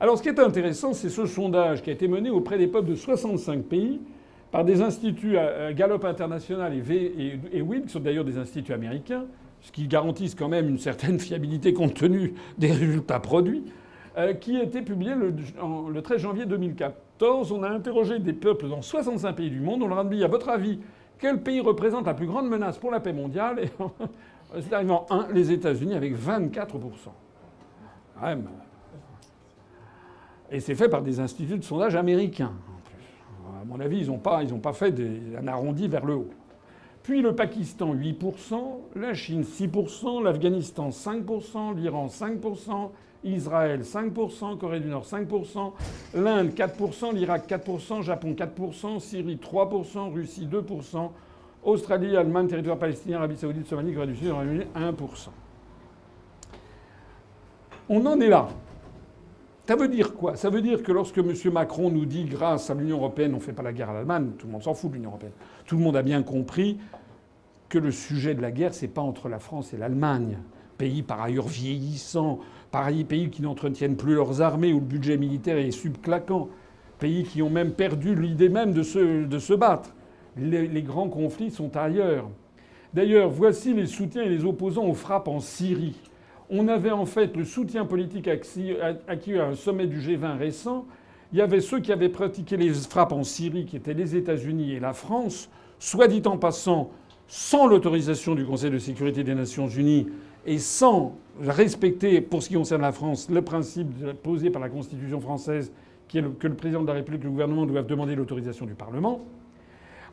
Alors 0.00 0.18
ce 0.18 0.24
qui 0.24 0.28
est 0.28 0.40
intéressant, 0.40 0.92
c'est 0.92 1.08
ce 1.08 1.26
sondage 1.26 1.84
qui 1.84 1.90
a 1.90 1.92
été 1.92 2.08
mené 2.08 2.30
auprès 2.30 2.58
des 2.58 2.66
peuples 2.66 2.90
de 2.90 2.96
65 2.96 3.62
pays 3.62 4.00
par 4.50 4.64
des 4.64 4.82
instituts 4.82 5.36
Gallup 5.76 6.04
International 6.04 6.72
et, 6.76 6.82
qui 6.82 7.88
sont 7.88 8.00
d'ailleurs 8.00 8.24
des 8.24 8.38
instituts 8.38 8.72
américains, 8.72 9.24
ce 9.62 9.72
qui 9.72 9.86
garantissent 9.86 10.34
quand 10.34 10.48
même 10.48 10.68
une 10.68 10.78
certaine 10.78 11.18
fiabilité 11.18 11.72
compte 11.72 11.94
tenu 11.94 12.34
des 12.58 12.72
résultats 12.72 13.20
produits. 13.20 13.64
Euh, 14.18 14.34
qui 14.34 14.58
a 14.58 14.62
été 14.62 14.82
publié 14.82 15.14
le, 15.14 16.02
13 16.02 16.20
janvier 16.20 16.44
2014. 16.44 17.50
On 17.50 17.62
a 17.62 17.70
interrogé 17.70 18.18
des 18.18 18.34
peuples 18.34 18.68
dans 18.68 18.82
65 18.82 19.32
pays 19.32 19.48
du 19.48 19.60
monde. 19.60 19.82
On 19.82 19.88
leur 19.88 20.00
a 20.00 20.04
dit, 20.04 20.22
à 20.22 20.28
votre 20.28 20.50
avis, 20.50 20.80
quel 21.18 21.42
pays 21.42 21.60
représente 21.60 22.04
la 22.04 22.12
plus 22.12 22.26
grande 22.26 22.46
menace 22.46 22.76
pour 22.76 22.90
la 22.90 23.00
paix 23.00 23.14
mondiale? 23.14 23.60
Et 24.54 24.60
c'est 24.60 24.72
arrivé 24.74 24.90
en 24.90 25.06
1, 25.08 25.28
les 25.32 25.50
États-Unis, 25.50 25.94
avec 25.94 26.14
24%. 26.14 26.66
Et 30.50 30.60
c'est 30.60 30.74
fait 30.74 30.90
par 30.90 31.00
des 31.00 31.18
instituts 31.18 31.56
de 31.56 31.64
sondage 31.64 31.96
américains. 31.96 32.52
À 33.62 33.64
mon 33.64 33.80
avis, 33.80 34.00
ils 34.00 34.08
n'ont 34.08 34.18
pas 34.18 34.72
fait 34.74 34.94
un 35.40 35.48
arrondi 35.48 35.88
vers 35.88 36.04
le 36.04 36.16
haut. 36.16 36.30
Puis 37.02 37.20
le 37.20 37.34
Pakistan, 37.34 37.94
8%, 37.94 38.54
la 38.94 39.12
Chine, 39.14 39.42
6%, 39.42 40.22
l'Afghanistan, 40.22 40.90
5%, 40.90 41.76
l'Iran, 41.76 42.06
5%, 42.06 42.90
Israël 43.24 43.82
5%, 43.82 44.58
Corée 44.58 44.80
du 44.80 44.88
Nord 44.88 45.04
5%, 45.04 45.72
l'Inde 46.14 46.50
4%, 46.50 47.14
l'Irak 47.14 47.48
4%, 47.48 48.02
Japon 48.02 48.34
4%, 48.34 49.00
Syrie 49.00 49.36
3%, 49.36 50.12
Russie 50.12 50.46
2%, 50.46 51.10
Australie, 51.64 52.16
Allemagne, 52.16 52.48
territoire 52.48 52.78
palestinien, 52.78 53.18
Arabie 53.18 53.36
Saoudite, 53.36 53.66
Somalie, 53.66 53.94
Corée 53.94 54.08
du 54.08 54.16
Sud, 54.16 54.28
1%. 54.28 54.64
On 57.88 58.06
en 58.06 58.20
est 58.20 58.28
là. 58.28 58.48
Ça 59.72 59.78
veut 59.78 59.88
dire 59.88 60.14
quoi? 60.14 60.36
Ça 60.36 60.50
veut 60.50 60.60
dire 60.60 60.82
que 60.82 60.92
lorsque 60.92 61.16
M. 61.16 61.32
Macron 61.50 61.90
nous 61.90 62.04
dit 62.04 62.24
grâce 62.24 62.68
à 62.68 62.74
l'Union 62.74 62.98
européenne 62.98 63.32
on 63.32 63.38
ne 63.38 63.42
fait 63.42 63.54
pas 63.54 63.62
la 63.62 63.72
guerre 63.72 63.88
à 63.88 63.94
l'Allemagne, 63.94 64.32
tout 64.38 64.46
le 64.46 64.52
monde 64.52 64.62
s'en 64.62 64.74
fout 64.74 64.90
de 64.90 64.96
l'Union 64.96 65.08
européenne. 65.08 65.32
Tout 65.64 65.78
le 65.78 65.82
monde 65.82 65.96
a 65.96 66.02
bien 66.02 66.22
compris 66.22 66.78
que 67.70 67.78
le 67.78 67.90
sujet 67.90 68.34
de 68.34 68.42
la 68.42 68.50
guerre, 68.50 68.74
c'est 68.74 68.88
pas 68.88 69.00
entre 69.00 69.30
la 69.30 69.38
France 69.38 69.72
et 69.72 69.78
l'Allemagne, 69.78 70.36
pays 70.76 71.02
par 71.02 71.22
ailleurs 71.22 71.48
vieillissant, 71.48 72.40
Pareil, 72.72 73.04
pays 73.04 73.28
qui 73.28 73.42
n'entretiennent 73.42 73.96
plus 73.96 74.14
leurs 74.14 74.40
armées, 74.40 74.72
où 74.72 74.80
le 74.80 74.86
budget 74.86 75.18
militaire 75.18 75.58
est 75.58 75.70
subclaquant. 75.70 76.48
Pays 76.98 77.24
qui 77.24 77.42
ont 77.42 77.50
même 77.50 77.72
perdu 77.72 78.14
l'idée 78.14 78.48
même 78.48 78.72
de 78.72 78.82
se, 78.82 79.54
battre. 79.54 79.94
Les, 80.38 80.82
grands 80.82 81.10
conflits 81.10 81.50
sont 81.50 81.76
ailleurs. 81.76 82.30
D'ailleurs, 82.94 83.28
voici 83.28 83.74
les 83.74 83.86
soutiens 83.86 84.22
et 84.22 84.30
les 84.30 84.46
opposants 84.46 84.86
aux 84.86 84.94
frappes 84.94 85.28
en 85.28 85.40
Syrie. 85.40 85.96
On 86.54 86.68
avait 86.68 86.90
en 86.90 87.06
fait 87.06 87.34
le 87.34 87.46
soutien 87.46 87.86
politique 87.86 88.28
acquis 88.28 89.38
à 89.38 89.46
un 89.46 89.54
sommet 89.54 89.86
du 89.86 89.98
G20 89.98 90.36
récent. 90.36 90.84
Il 91.32 91.38
y 91.38 91.40
avait 91.40 91.62
ceux 91.62 91.80
qui 91.80 91.92
avaient 91.92 92.10
pratiqué 92.10 92.58
les 92.58 92.68
frappes 92.74 93.12
en 93.12 93.24
Syrie, 93.24 93.64
qui 93.64 93.76
étaient 93.76 93.94
les 93.94 94.16
États-Unis 94.16 94.72
et 94.72 94.80
la 94.80 94.92
France, 94.92 95.48
soit 95.78 96.08
dit 96.08 96.20
en 96.26 96.36
passant, 96.36 96.90
sans 97.26 97.66
l'autorisation 97.66 98.34
du 98.34 98.44
Conseil 98.44 98.70
de 98.70 98.76
sécurité 98.76 99.24
des 99.24 99.34
Nations 99.34 99.66
Unies 99.66 100.08
et 100.44 100.58
sans 100.58 101.16
respecter, 101.40 102.20
pour 102.20 102.42
ce 102.42 102.48
qui 102.48 102.54
concerne 102.54 102.82
la 102.82 102.92
France, 102.92 103.30
le 103.30 103.40
principe 103.40 103.88
posé 104.22 104.50
par 104.50 104.60
la 104.60 104.68
Constitution 104.68 105.22
française, 105.22 105.72
qui 106.06 106.18
est 106.18 106.38
que 106.38 106.48
le 106.48 106.54
président 106.54 106.82
de 106.82 106.88
la 106.88 106.92
République 106.92 107.22
et 107.22 107.24
le 107.24 107.30
gouvernement 107.30 107.64
doivent 107.64 107.86
demander 107.86 108.14
l'autorisation 108.14 108.66
du 108.66 108.74
Parlement. 108.74 109.24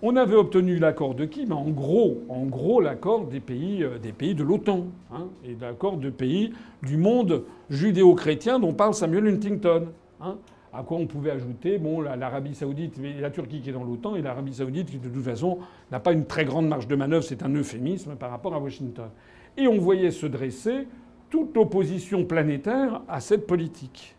On 0.02 0.16
avait 0.16 0.36
obtenu 0.36 0.78
l'accord 0.78 1.14
de 1.14 1.26
qui? 1.26 1.46
Ben 1.46 1.58
En 1.58 1.70
gros, 1.70 2.24
en 2.30 2.46
gros 2.46 2.80
l'accord 2.80 3.26
des 3.26 3.42
pays, 3.42 3.84
euh, 3.84 3.98
des 4.00 4.14
pays 4.14 4.34
de 4.34 4.44
l'OTAN 4.44 4.88
hein, 5.12 5.28
et 5.44 5.58
l'accord 5.60 5.98
de 5.98 6.10
pays 6.10 6.54
du 6.84 6.96
monde 6.96 7.44
judéo-chrétien 7.70 8.60
dont 8.60 8.74
parle 8.74 8.94
Samuel 8.94 9.28
Huntington. 9.28 9.88
Hein. 10.22 10.38
à 10.74 10.84
quoi 10.84 10.98
on 10.98 11.08
pouvait 11.08 11.32
ajouter 11.32 11.82
l'Arabie 12.18 12.54
saoudite 12.54 12.98
et 13.00 13.20
la 13.20 13.30
Turquie 13.30 13.62
qui 13.62 13.70
est 13.70 13.74
dans 13.74 13.84
l'OTAN 13.84 14.16
et 14.16 14.22
l'Arabie 14.22 14.54
saoudite 14.54 14.90
qui 14.90 15.00
de 15.00 15.10
toute 15.10 15.24
façon 15.24 15.60
n'a 15.92 16.00
pas 16.00 16.14
une 16.14 16.26
très 16.26 16.46
grande 16.46 16.68
marge 16.68 16.88
de 16.88 16.96
manœuvre, 16.96 17.24
c'est 17.24 17.44
un 17.44 17.54
euphémisme 17.54 18.16
par 18.16 18.30
rapport 18.30 18.54
à 18.54 18.60
Washington. 18.60 19.10
Et 19.58 19.68
on 19.68 19.80
voyait 19.80 20.12
se 20.12 20.26
dresser 20.26 20.88
toute 21.30 21.58
opposition 21.58 22.26
planétaire 22.26 23.02
à 23.08 23.20
cette 23.20 23.48
politique. 23.48 24.16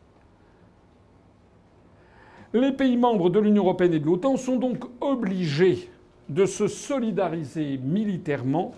Les 2.53 2.73
pays 2.73 2.97
membres 2.97 3.31
de 3.31 3.39
l'Union 3.39 3.63
européenne 3.65 3.95
et 3.95 4.01
de 4.01 4.07
l'OTAN 4.07 4.37
sont 4.37 4.57
donc 4.57 4.85
obligés 5.01 5.89
de 6.29 6.47
se 6.47 6.67
solidariser 6.67 7.79
militairement 7.79 8.73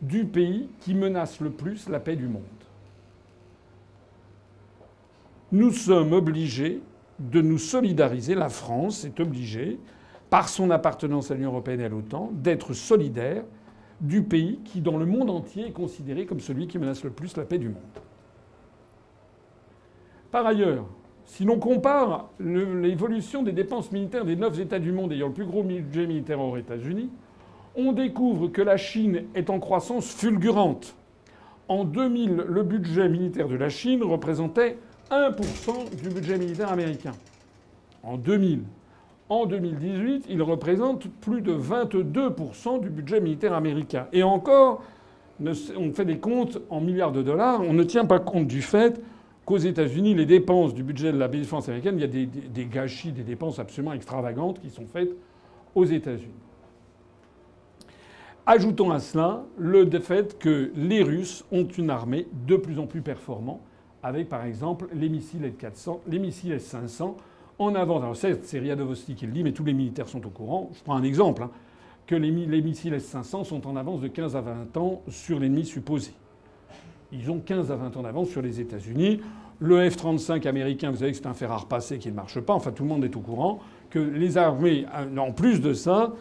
du 0.00 0.24
pays 0.24 0.68
qui 0.80 0.94
menace 0.94 1.40
le 1.40 1.50
plus 1.50 1.88
la 1.88 2.00
paix 2.00 2.16
du 2.16 2.28
monde. 2.28 2.42
Nous 5.52 5.72
sommes 5.72 6.12
obligés 6.12 6.80
de 7.18 7.42
nous 7.42 7.58
solidariser, 7.58 8.34
la 8.34 8.48
France 8.48 9.04
est 9.04 9.20
obligée, 9.20 9.78
par 10.30 10.48
son 10.48 10.70
appartenance 10.70 11.30
à 11.30 11.34
l'Union 11.34 11.50
européenne 11.50 11.80
et 11.80 11.84
à 11.84 11.88
l'OTAN, 11.88 12.30
d'être 12.32 12.72
solidaire 12.72 13.44
du 14.00 14.22
pays 14.22 14.60
qui, 14.64 14.80
dans 14.80 14.96
le 14.96 15.04
monde 15.04 15.28
entier, 15.28 15.66
est 15.66 15.72
considéré 15.72 16.24
comme 16.24 16.40
celui 16.40 16.68
qui 16.68 16.78
menace 16.78 17.04
le 17.04 17.10
plus 17.10 17.36
la 17.36 17.44
paix 17.44 17.58
du 17.58 17.68
monde. 17.68 17.76
Par 20.30 20.46
ailleurs, 20.46 20.86
si 21.30 21.44
l'on 21.44 21.60
compare 21.60 22.28
l'évolution 22.40 23.44
des 23.44 23.52
dépenses 23.52 23.92
militaires 23.92 24.24
des 24.24 24.34
neuf 24.34 24.58
États 24.58 24.80
du 24.80 24.90
monde 24.90 25.12
ayant 25.12 25.28
le 25.28 25.32
plus 25.32 25.44
gros 25.44 25.62
budget 25.62 26.04
militaire 26.08 26.40
aux 26.40 26.56
États-Unis, 26.56 27.08
on 27.76 27.92
découvre 27.92 28.48
que 28.48 28.60
la 28.60 28.76
Chine 28.76 29.22
est 29.36 29.48
en 29.48 29.60
croissance 29.60 30.12
fulgurante. 30.12 30.96
En 31.68 31.84
2000, 31.84 32.44
le 32.48 32.62
budget 32.64 33.08
militaire 33.08 33.46
de 33.46 33.54
la 33.54 33.68
Chine 33.68 34.02
représentait 34.02 34.76
1% 35.12 36.02
du 36.02 36.08
budget 36.08 36.36
militaire 36.36 36.72
américain. 36.72 37.12
En 38.02 38.16
2000. 38.16 38.64
En 39.28 39.46
2018, 39.46 40.26
il 40.28 40.42
représente 40.42 41.06
plus 41.20 41.42
de 41.42 41.54
22% 41.54 42.80
du 42.80 42.90
budget 42.90 43.20
militaire 43.20 43.54
américain. 43.54 44.08
Et 44.12 44.24
encore, 44.24 44.82
on 45.40 45.92
fait 45.92 46.04
des 46.04 46.18
comptes 46.18 46.58
en 46.70 46.80
milliards 46.80 47.12
de 47.12 47.22
dollars, 47.22 47.60
on 47.60 47.72
ne 47.72 47.84
tient 47.84 48.04
pas 48.04 48.18
compte 48.18 48.48
du 48.48 48.62
fait 48.62 49.00
qu'aux 49.50 49.58
États-Unis, 49.58 50.14
les 50.14 50.26
dépenses 50.26 50.74
du 50.74 50.84
budget 50.84 51.10
de 51.10 51.18
la 51.18 51.26
défense 51.26 51.68
américaine, 51.68 51.96
il 51.96 52.02
y 52.02 52.04
a 52.04 52.06
des, 52.06 52.66
gâchis, 52.66 53.10
des 53.10 53.24
dépenses 53.24 53.58
absolument 53.58 53.92
extravagantes 53.92 54.60
qui 54.60 54.70
sont 54.70 54.86
faites 54.86 55.10
aux 55.74 55.84
États-Unis. 55.84 56.30
Ajoutons 58.46 58.92
à 58.92 59.00
cela 59.00 59.42
le 59.58 59.90
fait 59.98 60.38
que 60.38 60.70
les 60.76 61.02
Russes 61.02 61.44
ont 61.50 61.66
une 61.66 61.90
armée 61.90 62.28
de 62.46 62.54
plus 62.54 62.78
en 62.78 62.86
plus 62.86 63.00
performante, 63.02 63.60
avec 64.04 64.28
par 64.28 64.44
exemple 64.44 64.86
les 64.94 65.08
missiles 65.08 65.44
S-400, 65.44 65.98
les 66.06 66.20
missiles 66.20 66.52
S-500 66.52 67.16
en 67.58 67.74
avance. 67.74 68.02
Alors 68.04 68.16
c'est 68.44 68.58
Riadovski 68.60 69.16
qui 69.16 69.26
le 69.26 69.32
dit, 69.32 69.42
mais 69.42 69.52
tous 69.52 69.64
les 69.64 69.74
militaires 69.74 70.08
sont 70.08 70.24
au 70.24 70.30
courant. 70.30 70.70
Je 70.74 70.82
prends 70.84 70.94
un 70.94 71.02
exemple, 71.02 71.42
hein, 71.42 71.50
que 72.06 72.14
les, 72.14 72.30
missiles 72.30 72.94
S-500 72.94 73.42
sont 73.42 73.66
en 73.66 73.74
avance 73.74 74.00
de 74.00 74.06
15 74.06 74.36
à 74.36 74.42
20 74.42 74.76
ans 74.76 75.02
sur 75.08 75.40
l'ennemi 75.40 75.64
supposé. 75.64 76.12
Ils 77.12 77.30
ont 77.30 77.40
15 77.40 77.72
à 77.72 77.76
20 77.76 77.96
ans 77.96 78.02
d'avance 78.02 78.28
sur 78.28 78.42
les 78.42 78.60
États-Unis. 78.60 79.20
Le 79.58 79.88
F-35 79.88 80.46
américain, 80.46 80.90
vous 80.90 80.98
savez 80.98 81.10
que 81.10 81.16
c'est 81.16 81.26
un 81.26 81.34
fer 81.34 81.50
à 81.50 81.56
repasser 81.56 81.98
qui 81.98 82.08
ne 82.08 82.14
marche 82.14 82.40
pas. 82.40 82.54
Enfin, 82.54 82.70
tout 82.70 82.84
le 82.84 82.88
monde 82.88 83.04
est 83.04 83.16
au 83.16 83.20
courant 83.20 83.60
que 83.90 83.98
les 83.98 84.38
armées, 84.38 84.86
en 85.18 85.32
plus 85.32 85.60
de 85.60 85.72
ça, 85.72 86.14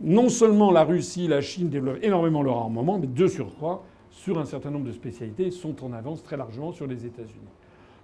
non 0.00 0.28
seulement 0.28 0.72
la 0.72 0.84
Russie, 0.84 1.28
la 1.28 1.42
Chine 1.42 1.68
développent 1.68 2.02
énormément 2.02 2.42
leur 2.42 2.56
armement, 2.56 2.98
mais 2.98 3.06
de 3.06 3.26
surcroît, 3.26 3.84
sur 4.10 4.38
un 4.38 4.44
certain 4.44 4.70
nombre 4.70 4.86
de 4.86 4.92
spécialités, 4.92 5.50
sont 5.50 5.84
en 5.84 5.92
avance 5.92 6.22
très 6.22 6.36
largement 6.36 6.72
sur 6.72 6.86
les 6.86 7.06
États-Unis. 7.06 7.48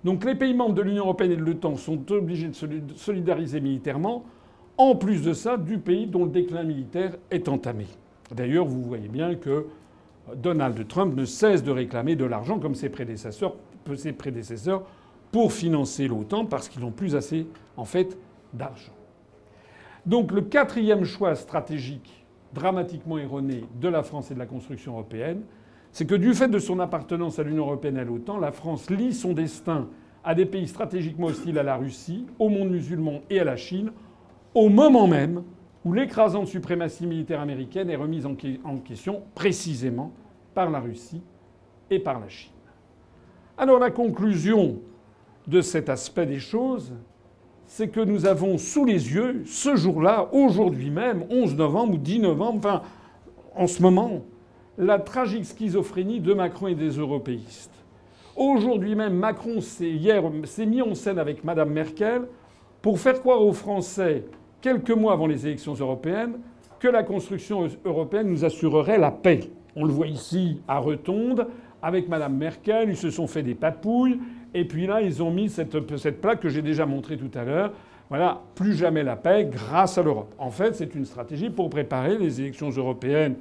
Donc 0.05 0.25
les 0.25 0.35
pays 0.35 0.55
membres 0.55 0.75
de 0.75 0.83
l'Union 0.83 1.05
européenne 1.05 1.33
et 1.33 1.37
de 1.37 1.43
l'OTAN 1.43 1.77
sont 1.77 2.13
obligés 2.13 2.49
de 2.49 2.55
se 2.55 2.67
solidariser 2.95 3.61
militairement, 3.61 4.25
en 4.77 4.95
plus 4.95 5.23
de 5.25 5.33
ça, 5.33 5.57
du 5.57 5.79
pays 5.79 6.07
dont 6.07 6.25
le 6.25 6.31
déclin 6.31 6.63
militaire 6.63 7.17
est 7.33 7.49
entamé. 7.49 7.87
D'ailleurs, 8.33 8.67
vous 8.67 8.83
voyez 8.83 9.09
bien 9.09 9.35
que 9.35 9.67
Donald 10.37 10.87
Trump 10.89 11.17
ne 11.17 11.25
cesse 11.25 11.63
de 11.63 11.71
réclamer 11.71 12.17
de 12.17 12.25
l'argent, 12.25 12.59
comme 12.59 12.75
ses 12.75 12.89
prédécesseurs, 12.89 13.57
pour 15.33 15.53
financer 15.53 16.09
l'OTAN, 16.09 16.47
parce 16.47 16.69
qu'ils 16.69 16.83
n'ont 16.83 16.91
plus 16.91 17.15
assez, 17.15 17.47
d'argent. 18.53 18.93
Donc 20.07 20.33
le 20.33 20.41
quatrième 20.41 21.05
choix 21.05 21.35
stratégique 21.35 22.25
dramatiquement 22.55 23.19
erroné 23.19 23.65
de 23.81 23.89
la 23.89 24.03
France 24.03 24.31
et 24.31 24.35
de 24.35 24.39
la 24.39 24.47
construction 24.47 24.93
européenne, 24.93 25.43
c'est 25.93 26.07
que 26.07 26.15
du 26.15 26.35
fait 26.35 26.49
de 26.49 26.59
son 26.59 26.81
appartenance 26.81 27.39
à 27.39 27.43
l'Union 27.43 27.65
européenne 27.65 27.97
et 27.97 28.01
à 28.01 28.05
l'OTAN, 28.05 28.39
la 28.39 28.53
France 28.53 28.91
lie 28.91 29.13
son 29.13 29.33
destin 29.33 29.89
à 30.25 30.35
des 30.35 30.47
pays 30.47 30.67
stratégiquement 30.67 31.27
hostiles 31.27 31.59
à 31.59 31.63
la 31.63 31.77
Russie, 31.77 32.27
au 32.39 32.49
monde 32.49 32.71
musulman 32.71 33.21
et 33.31 33.41
à 33.41 33.45
la 33.45 33.57
Chine, 33.57 33.93
au 34.55 34.69
moment 34.69 35.07
même 35.07 35.43
où 35.85 35.93
l'écrasante 35.93 36.49
suprématie 36.49 37.07
militaire 37.07 37.41
américaine 37.41 37.91
est 37.91 37.97
remise 37.97 38.27
en, 38.27 38.35
question 38.79 39.23
précisément 39.35 40.13
par 40.55 40.71
la 40.71 40.81
Russie 40.81 41.23
et 41.91 41.99
par 41.99 42.21
la 42.21 42.29
Chine. 42.29 42.53
Alors 43.57 43.79
la 43.79 43.91
conclusion 43.91 44.81
de 45.47 45.61
cet 45.61 45.89
aspect 45.89 46.27
des 46.27 46.39
choses, 46.39 46.93
c'est 47.67 47.89
que 47.89 48.01
nous 48.01 48.27
avons 48.27 48.59
sous 48.59 48.85
les 48.85 49.13
yeux, 49.13 49.43
ce 49.47 49.77
jour-là, 49.77 50.29
aujourd'hui 50.33 50.91
même, 50.91 51.25
11 51.31 51.57
novembre 51.57 51.95
ou 51.95 51.99
10 51.99 52.21
novembre, 52.21 52.59
enfin 52.59 52.83
en 53.55 53.67
ce 53.67 53.83
moment, 53.83 54.23
la 54.77 54.99
tragique 54.99 55.45
schizophrénie 55.45 56.21
de 56.21 56.33
Macron 56.35 56.69
et 56.69 56.75
des 56.75 56.91
européistes. 56.91 57.73
Aujourd'hui 58.37 58.95
même, 58.95 59.15
Macron 59.15 59.61
s'est 59.61 60.67
mis 60.67 60.81
en 60.81 60.95
scène 60.95 61.19
avec 61.19 61.43
Madame 61.43 61.71
Merkel 61.71 62.23
pour 62.81 63.01
faire 63.01 63.21
croire 63.21 63.43
aux 63.43 63.53
Français, 63.53 64.25
quelques 64.61 64.91
mois 64.91 65.13
avant 65.13 65.27
les 65.27 65.47
élections 65.47 65.75
européennes, 65.75 66.39
que 66.79 66.89
la 66.89 67.03
construction 67.03 67.69
européenne 67.85 68.29
nous 68.29 68.45
assurerait 68.45 68.99
la 68.99 69.11
paix. 69.11 69.41
On 69.77 69.85
le 69.85 69.93
voit 69.93 70.07
ici 70.07 70.61
à 70.69 70.79
Retonde 70.79 71.47
avec 71.83 72.09
Madame 72.09 72.37
Merkel, 72.37 72.89
ils 72.91 72.97
se 72.97 73.11
sont 73.11 73.27
fait 73.27 73.43
des 73.43 73.55
papouilles, 73.55 74.19
et 74.55 74.65
puis 74.65 74.87
là 74.87 75.01
ils 75.01 75.23
ont 75.23 75.31
mis 75.31 75.49
cette, 75.49 75.97
cette 75.97 76.21
plaque 76.21 76.41
que 76.41 76.49
j'ai 76.49 76.63
déjà 76.63 76.87
montrée 76.87 77.17
tout 77.17 77.31
à 77.39 77.45
l'heure. 77.45 77.73
Voilà, 78.09 78.41
plus 78.55 78.75
jamais 78.75 79.03
la 79.03 79.17
paix 79.17 79.49
grâce 79.51 79.99
à 79.99 80.03
l'Europe. 80.03 80.35
En 80.39 80.51
fait, 80.51 80.75
c'est 80.75 80.95
une 80.95 81.05
stratégie 81.05 81.51
pour 81.51 81.69
préparer 81.69 82.17
les 82.17 82.41
élections 82.41 82.71
européennes 82.71 83.35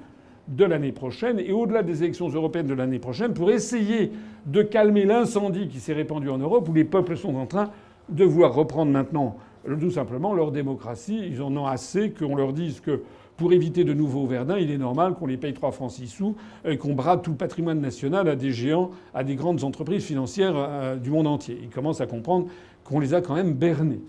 de 0.49 0.65
l'année 0.65 0.91
prochaine 0.91 1.39
et 1.39 1.51
au-delà 1.51 1.83
des 1.83 2.03
élections 2.03 2.27
européennes 2.27 2.67
de 2.67 2.73
l'année 2.73 2.99
prochaine 2.99 3.33
pour 3.33 3.49
essayer 3.49 4.11
de 4.45 4.61
calmer 4.61 5.05
l'incendie 5.05 5.67
qui 5.67 5.79
s'est 5.79 5.93
répandu 5.93 6.29
en 6.29 6.37
Europe 6.37 6.67
où 6.69 6.73
les 6.73 6.83
peuples 6.83 7.17
sont 7.17 7.35
en 7.35 7.45
train 7.45 7.69
de 8.09 8.23
vouloir 8.23 8.53
reprendre 8.53 8.91
maintenant 8.91 9.37
tout 9.75 9.91
simplement 9.91 10.33
leur 10.33 10.51
démocratie. 10.51 11.21
Ils 11.29 11.41
en 11.41 11.55
ont 11.57 11.65
assez 11.65 12.11
qu'on 12.11 12.35
leur 12.35 12.53
dise 12.53 12.79
que 12.79 13.01
pour 13.37 13.53
éviter 13.53 13.83
de 13.83 13.93
nouveaux 13.93 14.25
Verdun, 14.25 14.57
il 14.57 14.71
est 14.71 14.77
normal 14.77 15.13
qu'on 15.13 15.27
les 15.27 15.37
paye 15.37 15.53
3 15.53 15.71
francs 15.71 15.91
6 15.91 16.07
sous 16.07 16.35
et 16.65 16.77
qu'on 16.77 16.93
brade 16.93 17.21
tout 17.21 17.31
le 17.31 17.37
patrimoine 17.37 17.79
national 17.79 18.27
à 18.27 18.35
des 18.35 18.51
géants, 18.51 18.89
à 19.13 19.23
des 19.23 19.35
grandes 19.35 19.63
entreprises 19.63 20.03
financières 20.03 20.55
euh, 20.55 20.95
du 20.95 21.11
monde 21.11 21.27
entier. 21.27 21.59
Ils 21.61 21.69
commencent 21.69 22.01
à 22.01 22.07
comprendre 22.07 22.47
qu'on 22.83 22.99
les 22.99 23.13
a 23.13 23.21
quand 23.21 23.35
même 23.35 23.53
bernés. 23.53 24.01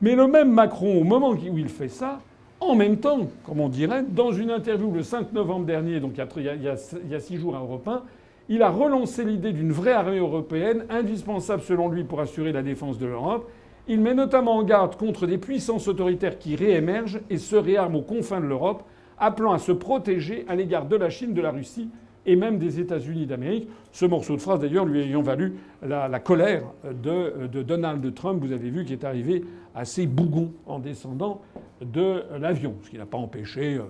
Mais 0.00 0.14
le 0.14 0.26
même 0.26 0.52
Macron, 0.52 1.00
au 1.00 1.04
moment 1.04 1.30
où 1.30 1.58
il 1.58 1.68
fait 1.68 1.88
ça, 1.88 2.20
en 2.60 2.74
même 2.74 2.98
temps, 2.98 3.28
comme 3.44 3.60
on 3.60 3.68
dirait, 3.68 4.02
dans 4.02 4.32
une 4.32 4.50
interview 4.50 4.90
le 4.92 5.02
5 5.02 5.32
novembre 5.32 5.64
dernier, 5.64 6.00
donc 6.00 6.12
il 6.36 6.44
y 6.44 6.68
a, 6.68 7.20
six 7.20 7.36
jours 7.36 7.56
à 7.56 7.60
Europe 7.60 7.86
1, 7.86 8.02
il 8.48 8.62
a 8.62 8.70
relancé 8.70 9.24
l'idée 9.24 9.52
d'une 9.52 9.72
vraie 9.72 9.92
armée 9.92 10.18
européenne, 10.18 10.84
indispensable 10.90 11.62
selon 11.62 11.88
lui 11.88 12.04
pour 12.04 12.20
assurer 12.20 12.52
la 12.52 12.62
défense 12.62 12.98
de 12.98 13.06
l'Europe. 13.06 13.48
Il 13.88 14.02
met 14.02 14.14
notamment 14.14 14.56
en 14.56 14.62
garde 14.64 14.96
contre 14.96 15.26
des 15.26 15.38
puissances 15.38 15.88
autoritaires 15.88 16.38
qui 16.38 16.56
réémergent 16.56 17.20
et 17.30 17.38
se 17.38 17.56
réarment 17.56 17.96
aux 17.96 18.02
confins 18.02 18.40
de 18.40 18.44
l'Europe, 18.44 18.82
appelant 19.16 19.52
à 19.52 19.58
se 19.58 19.72
protéger 19.72 20.44
à 20.46 20.54
l'égard 20.54 20.84
de 20.84 20.94
la 20.94 21.08
Chine, 21.08 21.32
de 21.32 21.40
la 21.40 21.50
Russie 21.50 21.88
et 22.26 22.36
même 22.36 22.58
des 22.58 22.78
États-Unis 22.80 23.24
d'Amérique. 23.24 23.68
Ce 23.90 24.04
morceau 24.04 24.36
de 24.36 24.42
phrase, 24.42 24.60
d'ailleurs, 24.60 24.84
lui 24.84 25.00
ayant 25.00 25.22
valu 25.22 25.54
la, 25.82 26.20
colère 26.20 26.64
de, 26.84 27.62
Donald 27.62 28.14
Trump, 28.14 28.44
vous 28.44 28.52
avez 28.52 28.68
vu, 28.68 28.84
qui 28.84 28.92
est 28.92 29.04
arrivé 29.04 29.42
assez 29.74 30.06
bougon 30.06 30.52
en 30.66 30.78
descendant 30.78 31.40
de 31.80 32.24
l'avion, 32.38 32.74
ce 32.82 32.90
qui 32.90 32.98
n'a 32.98 33.06
pas 33.06 33.16
empêché 33.16 33.76
euh, 33.76 33.82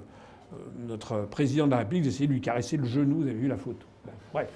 euh, 0.53 0.57
notre 0.87 1.27
président 1.29 1.67
de 1.67 1.73
la 1.73 1.79
République 1.79 2.05
d'essayer 2.05 2.27
de 2.27 2.33
lui 2.33 2.41
caresser 2.41 2.77
le 2.77 2.85
genou. 2.85 3.17
Vous 3.17 3.23
avez 3.23 3.33
vu 3.33 3.49
la 3.49 3.57
photo. 3.57 3.87
Bref. 4.33 4.49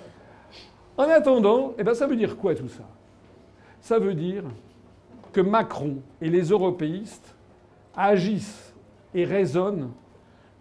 En 0.97 1.05
attendant, 1.05 1.73
eh 1.79 1.83
ben, 1.83 1.95
ça 1.95 2.07
veut 2.07 2.17
dire 2.17 2.37
quoi 2.37 2.55
tout 2.55 2.69
ça? 2.69 2.85
Ça 3.81 3.99
veut 3.99 4.15
dire 4.15 4.45
que 5.33 5.41
Macron 5.41 5.97
et 6.21 6.29
les 6.29 6.51
européistes 6.51 7.35
agissent 7.97 8.75
et 9.15 9.25
raisonnent 9.25 9.91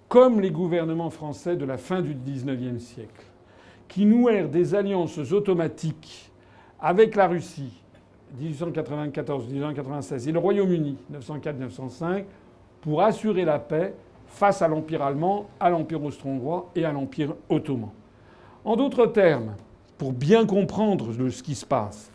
comme 0.07 0.41
les 0.41 0.51
gouvernements 0.51 1.09
français 1.09 1.55
de 1.55 1.63
la 1.65 1.77
fin 1.77 2.01
du 2.01 2.13
XIXe 2.13 2.83
siècle, 2.83 3.25
qui 3.87 4.05
nouèrent 4.05 4.49
des 4.49 4.75
alliances 4.75 5.31
automatiques 5.31 6.31
avec 6.79 7.15
la 7.15 7.27
Russie 7.27 7.81
1894-1896 8.41 10.27
et 10.27 10.31
le 10.31 10.39
Royaume-Uni 10.39 10.97
904-905 11.13 12.25
pour 12.81 13.01
assurer 13.01 13.45
la 13.45 13.59
paix 13.59 13.93
face 14.27 14.61
à 14.61 14.67
l'Empire 14.67 15.01
allemand, 15.01 15.47
à 15.59 15.69
l'Empire 15.69 16.03
austro-hongrois 16.03 16.69
et 16.75 16.83
à 16.85 16.91
l'Empire 16.91 17.35
ottoman. 17.49 17.89
En 18.65 18.75
d'autres 18.75 19.07
termes, 19.07 19.55
pour 19.97 20.13
bien 20.13 20.45
comprendre 20.45 21.13
ce 21.29 21.43
qui 21.43 21.55
se 21.55 21.65
passe, 21.65 22.10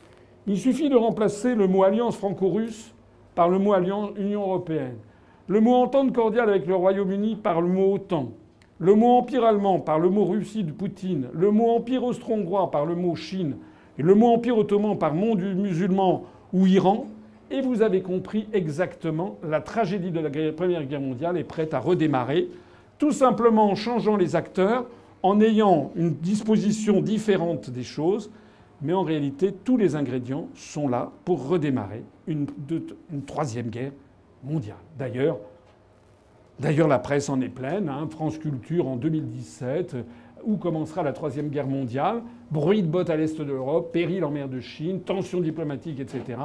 il 0.47 0.59
suffit 0.59 0.89
de 0.89 0.97
remplacer 0.97 1.55
le 1.55 1.67
mot 1.67 1.83
alliance 1.83 2.17
franco-russe 2.17 2.95
par 3.35 3.49
le 3.49 3.59
mot 3.59 3.73
alliance 3.73 4.11
Union 4.17 4.43
européenne. 4.43 4.97
Le 5.49 5.61
mot 5.61 5.75
entente 5.75 6.13
cordiale 6.13 6.49
avec 6.49 6.67
le 6.67 6.75
Royaume-Uni 6.75 7.37
par 7.37 7.61
le 7.61 7.69
mot 7.69 7.95
OTAN, 7.95 8.33
le 8.79 8.95
mot 8.95 9.19
empire 9.19 9.45
allemand 9.45 9.81
par 9.81 9.99
le 9.99 10.09
mot 10.09 10.25
Russie 10.25 10.65
de 10.65 10.73
Poutine, 10.73 11.29
le 11.33 11.51
mot 11.51 11.71
empire 11.71 12.05
austro-hongrois 12.05 12.71
par 12.71 12.87
le 12.87 12.95
mot 12.95 13.15
Chine, 13.15 13.57
et 13.99 14.03
le 14.03 14.15
mot 14.15 14.29
empire 14.29 14.59
ottoman 14.59 14.99
par 14.99 15.15
monde 15.15 15.41
musulman 15.41 16.25
ou 16.53 16.67
Iran, 16.67 17.07
et 17.51 17.61
vous 17.61 17.83
avez 17.83 18.03
compris 18.03 18.49
exactement 18.53 19.39
la 19.49 19.61
tragédie 19.61 20.11
de 20.11 20.21
la 20.21 20.53
Première 20.53 20.85
Guerre 20.85 21.01
mondiale 21.01 21.37
est 21.37 21.45
prête 21.45 21.75
à 21.75 21.79
redémarrer, 21.79 22.49
tout 22.99 23.13
simplement 23.13 23.71
en 23.71 23.75
changeant 23.75 24.17
les 24.17 24.37
acteurs, 24.37 24.87
en 25.23 25.41
ayant 25.41 25.91
une 25.97 26.15
disposition 26.15 27.01
différente 27.01 27.71
des 27.71 27.83
choses, 27.83 28.31
mais 28.83 28.93
en 28.93 29.03
réalité 29.03 29.53
tous 29.53 29.77
les 29.77 29.97
ingrédients 29.97 30.49
sont 30.55 30.89
là 30.89 31.11
pour 31.25 31.49
redémarrer 31.49 32.05
une, 32.27 32.47
troisième 33.27 33.69
guerre 33.69 33.93
mondiale. 34.45 34.77
D'ailleurs, 34.99 35.39
d'ailleurs, 36.61 36.89
la 36.89 36.99
presse 36.99 37.29
en 37.29 37.41
est 37.41 37.49
pleine. 37.49 37.89
Hein. 37.89 38.09
France 38.11 38.39
Culture 38.39 38.87
en 38.87 38.97
2017, 38.97 39.97
où 40.45 40.57
commencera 40.57 41.03
la 41.03 41.13
troisième 41.13 41.49
guerre 41.49 41.67
mondiale, 41.67 42.23
bruit 42.51 42.83
de 42.83 42.89
bottes 42.89 43.11
à 43.11 43.17
l'est 43.17 43.39
de 43.39 43.45
l'Europe, 43.45 43.93
péril 43.93 44.25
en 44.25 44.31
mer 44.31 44.49
de 44.49 44.61
Chine, 44.61 45.01
tensions 45.01 45.41
diplomatiques, 45.41 46.01
etc. 46.01 46.39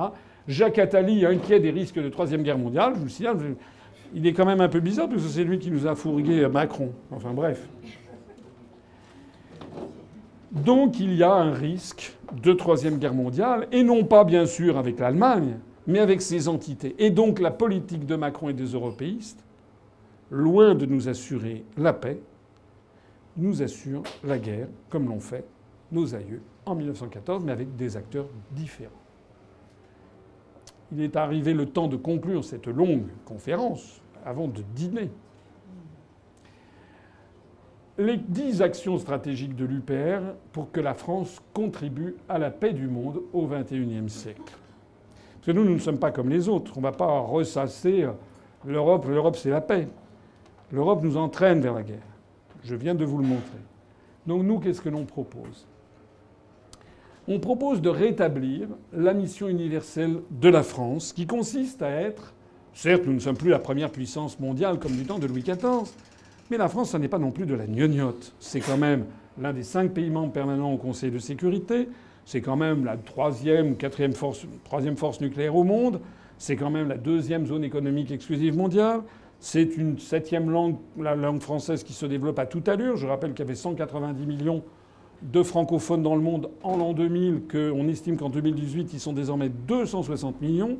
Jacques 0.48 0.80
Attali 0.80 1.26
inquiet 1.26 1.60
des 1.60 1.70
risques 1.70 2.02
de 2.02 2.10
troisième 2.10 2.44
guerre 2.44 2.58
mondiale. 2.58 2.94
Je 2.96 3.00
vous 3.00 3.10
signale, 3.10 3.38
il 4.14 4.26
est 4.26 4.34
quand 4.34 4.46
même 4.46 4.62
un 4.62 4.70
peu 4.70 4.80
bizarre 4.80 5.08
parce 5.08 5.22
que 5.22 5.30
c'est 5.30 5.44
lui 5.44 5.60
qui 5.60 5.72
nous 5.72 5.88
a 5.88 5.96
fourgué 5.96 6.48
Macron. 6.48 6.92
Enfin 7.12 7.32
bref. 7.32 7.68
Donc 10.52 11.00
il 11.00 11.14
y 11.14 11.24
a 11.24 11.34
un 11.34 11.54
risque 11.54 12.18
de 12.44 12.52
troisième 12.52 12.98
guerre 12.98 13.14
mondiale, 13.14 13.68
et 13.72 13.84
non 13.84 14.04
pas 14.04 14.24
bien 14.24 14.46
sûr 14.46 14.78
avec 14.78 15.00
l'Allemagne, 15.00 15.58
mais 15.88 16.00
avec 16.00 16.22
ses 16.22 16.48
entités. 16.48 16.96
Et 17.00 17.10
donc 17.10 17.40
la 17.40 17.52
politique 17.52 18.06
de 18.06 18.16
Macron 18.16 18.50
et 18.50 18.54
des 18.54 18.74
européistes, 18.74 19.44
loin 20.30 20.76
de 20.76 20.86
nous 20.86 21.08
assurer 21.08 21.64
la 21.78 21.94
paix, 21.94 22.22
nous 23.38 23.62
assure 23.62 24.04
la 24.24 24.38
guerre, 24.38 24.68
comme 24.90 25.08
l'ont 25.08 25.22
fait 25.22 25.46
nos 25.92 26.16
aïeux 26.16 26.42
en 26.66 26.76
1914, 26.76 27.44
mais 27.46 27.52
avec 27.54 27.76
des 27.76 27.96
acteurs 27.96 28.28
différents. 28.52 28.92
Il 30.92 31.02
est 31.02 31.16
arrivé 31.16 31.54
le 31.54 31.66
temps 31.66 31.88
de 31.88 31.96
conclure 31.96 32.44
cette 32.44 32.68
longue 32.68 33.08
conférence 33.24 34.02
avant 34.26 34.48
de 34.48 34.62
dîner. 34.76 35.10
Les 38.02 38.18
dix 38.18 38.64
actions 38.64 38.98
stratégiques 38.98 39.56
de 39.56 39.64
l'UPR 39.64 40.34
pour 40.54 40.72
que 40.72 40.80
la 40.80 40.96
France 40.96 41.40
contribue 41.54 42.16
à 42.28 42.40
la 42.40 42.50
paix 42.50 42.74
du 42.74 42.88
monde 42.88 43.22
au 43.32 43.46
XXIe 43.46 44.10
siècle. 44.10 44.42
Parce 45.36 45.46
que 45.46 45.52
nous, 45.52 45.64
nous 45.64 45.76
ne 45.76 45.80
sommes 45.80 46.00
pas 46.00 46.10
comme 46.10 46.28
les 46.28 46.50
autres. 46.50 46.74
On 46.78 46.80
ne 46.80 46.86
va 46.86 46.94
pas 46.94 47.20
ressasser 47.20 48.06
euh, 48.06 48.12
l'Europe. 48.66 49.06
L'Europe, 49.08 49.36
c'est 49.36 49.52
la 49.52 49.62
paix. 49.62 49.88
L'Europe 50.72 51.04
nous 51.04 51.16
entraîne 51.16 51.62
vers 51.62 51.76
la 51.76 51.84
guerre. 51.84 52.00
Je 52.64 52.74
viens 52.74 52.96
de 52.96 53.06
vous 53.06 53.20
le 53.20 53.28
montrer. 53.28 53.60
Donc 54.26 54.42
nous, 54.42 54.58
qu'est-ce 54.58 54.82
que 54.82 54.90
l'on 54.90 55.06
propose? 55.06 55.68
On 57.28 57.40
propose 57.40 57.82
de 57.82 57.90
rétablir 57.90 58.68
la 58.94 59.14
mission 59.14 59.48
universelle 59.48 60.22
de 60.32 60.50
la 60.50 60.64
France, 60.64 61.14
qui 61.14 61.28
consiste 61.28 61.84
à 61.84 61.92
être, 61.92 62.34
certes, 62.74 63.06
nous 63.06 63.14
ne 63.14 63.20
sommes 63.20 63.38
plus 63.38 63.52
la 63.52 63.60
première 63.60 63.92
puissance 63.92 64.40
mondiale 64.40 64.80
comme 64.80 64.94
du 64.94 65.06
temps 65.06 65.20
de 65.20 65.28
Louis 65.28 65.44
XIV, 65.44 65.94
Mais 66.52 66.58
la 66.58 66.68
France, 66.68 66.90
ça 66.90 67.00
n'est 67.00 67.08
pas 67.08 67.18
non 67.18 67.32
plus 67.32 67.46
de 67.46 67.56
la 67.56 67.66
gnognotte. 67.66 68.34
C'est 68.42 68.60
quand 68.60 68.76
même 68.76 69.06
l'un 69.42 69.54
des 69.54 69.64
cinq 69.64 69.94
pays 69.94 70.10
membres 70.10 70.34
permanents 70.34 70.74
au 70.74 70.78
Conseil 70.78 71.10
de 71.10 71.18
sécurité. 71.18 71.88
C'est 72.26 72.42
quand 72.42 72.58
même 72.58 72.84
la 72.84 72.98
troisième 72.98 73.72
ou 73.72 73.76
quatrième 73.76 74.12
force, 74.12 74.46
troisième 74.66 74.98
force 74.98 75.22
nucléaire 75.22 75.56
au 75.56 75.64
monde. 75.64 76.02
C'est 76.38 76.58
quand 76.58 76.70
même 76.70 76.90
la 76.90 76.98
deuxième 76.98 77.46
zone 77.46 77.64
économique 77.64 78.12
exclusive 78.12 78.58
mondiale. 78.58 79.00
C'est 79.40 79.78
une 79.78 79.98
septième 79.98 80.50
langue, 80.50 80.76
la 81.00 81.16
langue 81.16 81.42
française, 81.42 81.86
qui 81.86 81.94
se 81.94 82.06
développe 82.06 82.38
à 82.38 82.46
toute 82.46 82.68
allure. 82.68 82.98
Je 82.98 83.08
rappelle 83.08 83.32
qu'il 83.32 83.46
y 83.46 83.48
avait 83.48 83.56
190 83.56 84.26
millions 84.26 84.62
de 85.22 85.44
francophones 85.44 86.04
dans 86.04 86.16
le 86.16 86.22
monde 86.22 86.50
en 86.64 86.76
l'an 86.76 86.92
2000, 86.92 87.44
qu'on 87.50 87.88
estime 87.88 88.18
qu'en 88.18 88.30
2018, 88.30 88.92
ils 88.92 89.00
sont 89.00 89.14
désormais 89.14 89.48
260 89.48 90.42
millions. 90.42 90.80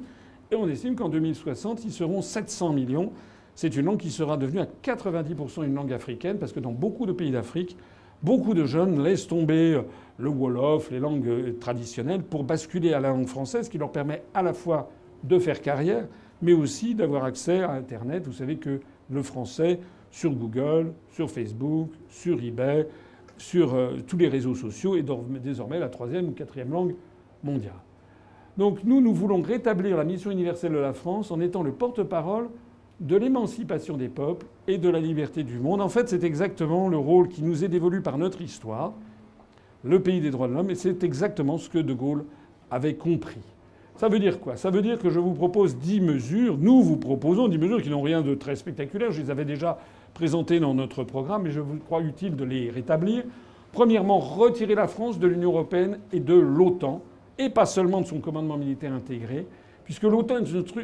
Et 0.52 0.56
on 0.56 0.68
estime 0.68 0.96
qu'en 0.96 1.08
2060, 1.08 1.86
ils 1.86 1.94
seront 1.94 2.22
700 2.22 2.74
millions. 2.74 3.14
C'est 3.56 3.76
une 3.76 3.86
langue 3.86 3.98
qui 3.98 4.12
sera 4.12 4.38
devenue 4.38 4.62
à 4.62 4.68
90% 4.84 5.66
une 5.66 5.76
langue 5.76 5.94
africaine, 5.94 6.38
parce 6.38 6.52
que 6.52 6.60
dans 6.60 6.72
beaucoup 6.72 7.06
de 7.06 7.12
pays 7.12 7.32
d'Afrique, 7.32 7.78
beaucoup 8.24 8.54
de 8.54 8.66
jeunes 8.66 9.04
laissent 9.04 9.28
tomber 9.28 9.82
le 10.18 10.30
Wolof, 10.30 10.92
les 10.92 11.00
langues 11.00 11.28
euh, 11.28 11.54
traditionnelles, 11.60 12.24
pour 12.24 12.44
basculer 12.44 12.94
à 12.94 13.00
la 13.00 13.10
langue 13.10 13.28
française, 13.28 13.70
qui 13.70 13.78
leur 13.78 13.92
permet 13.92 14.24
à 14.34 14.42
la 14.44 14.54
fois 14.54 14.90
de 15.24 15.38
faire 15.40 15.62
carrière, 15.62 16.08
mais 16.42 16.54
aussi 16.54 16.96
d'avoir 16.96 17.24
accès 17.26 17.62
à 17.62 17.72
Internet. 17.72 18.26
Vous 18.26 18.34
savez 18.34 18.58
que 18.58 18.80
le 19.10 19.24
français, 19.24 19.80
sur 20.10 20.32
Google, 20.32 20.94
sur 21.10 21.30
Facebook, 21.30 21.92
sur 22.10 22.42
eBay, 22.42 22.88
sur 23.38 23.74
euh, 23.74 23.98
tous 24.06 24.18
les 24.18 24.28
réseaux 24.28 24.56
sociaux, 24.56 24.96
est 24.96 25.06
désormais 25.44 25.80
la 25.80 25.90
troisième 25.90 26.30
ou 26.30 26.32
quatrième 26.32 26.72
langue 26.72 26.96
mondiale. 27.44 27.74
Donc 28.58 28.84
nous, 28.84 29.02
nous 29.02 29.14
voulons 29.14 29.42
rétablir 29.42 29.98
la 29.98 30.04
mission 30.04 30.32
universelle 30.32 30.74
de 30.74 30.78
la 30.78 30.94
France 30.94 31.32
en 31.32 31.40
étant 31.40 31.64
le 31.64 31.72
porte-parole 31.72 32.50
de 33.02 33.18
l'émancipation 33.18 33.98
des 33.98 34.10
peuples 34.10 34.46
et 34.68 34.78
de 34.78 34.88
la 34.88 35.00
liberté 35.00 35.44
du 35.44 35.58
monde. 35.58 35.82
En 35.82 35.90
fait, 35.90 36.08
c'est 36.08 36.24
exactement 36.24 36.88
le 36.88 36.98
rôle 36.98 37.28
qui 37.28 37.44
nous 37.44 37.64
est 37.64 37.68
dévolu 37.68 38.02
par 38.02 38.18
notre 38.20 38.42
histoire, 38.42 38.94
le 39.84 40.00
pays 40.00 40.22
des 40.22 40.30
droits 40.30 40.48
de 40.48 40.54
l'homme, 40.54 40.70
et 40.70 40.76
c'est 40.76 41.04
exactement 41.04 41.58
ce 41.58 41.68
que 41.68 41.80
De 41.80 41.94
Gaulle 41.94 42.26
avait 42.70 42.94
compris. 42.94 43.42
Ça 43.98 44.08
veut 44.08 44.20
dire 44.20 44.40
quoi? 44.40 44.56
Ça 44.56 44.70
veut 44.70 44.84
dire 44.84 45.00
que 45.00 45.10
je 45.10 45.20
vous 45.20 45.34
propose 45.34 45.78
dix 45.78 46.00
mesures, 46.00 46.58
nous 46.60 46.82
vous 46.84 46.98
proposons 46.98 47.48
dix 47.48 47.58
mesures 47.58 47.82
qui 47.82 47.90
n'ont 47.90 48.04
rien 48.04 48.22
de 48.22 48.36
très 48.36 48.56
spectaculaire, 48.56 49.12
je 49.12 49.22
les 49.22 49.32
avais 49.32 49.46
déjà 49.46 49.80
présentées 50.14 50.60
dans 50.60 50.76
notre 50.76 51.04
programme, 51.04 51.44
mais 51.44 51.52
je 51.52 51.60
vous 51.60 51.78
crois 51.78 52.02
utile 52.02 52.36
de 52.36 52.44
les 52.44 52.70
rétablir. 52.70 53.24
Premièrement, 53.72 54.20
retirer 54.20 54.76
la 54.76 54.88
France 54.88 55.18
de 55.18 55.28
l'Union 55.28 55.50
européenne 55.52 55.98
et 56.14 56.20
de 56.20 56.36
l'OTAN, 56.36 57.02
et 57.40 57.50
pas 57.50 57.66
seulement 57.66 58.02
de 58.02 58.06
son 58.06 58.20
commandement 58.20 58.58
militaire 58.58 58.94
intégré, 58.94 59.48
puisque 59.92 60.04
l'OTAN 60.04 60.38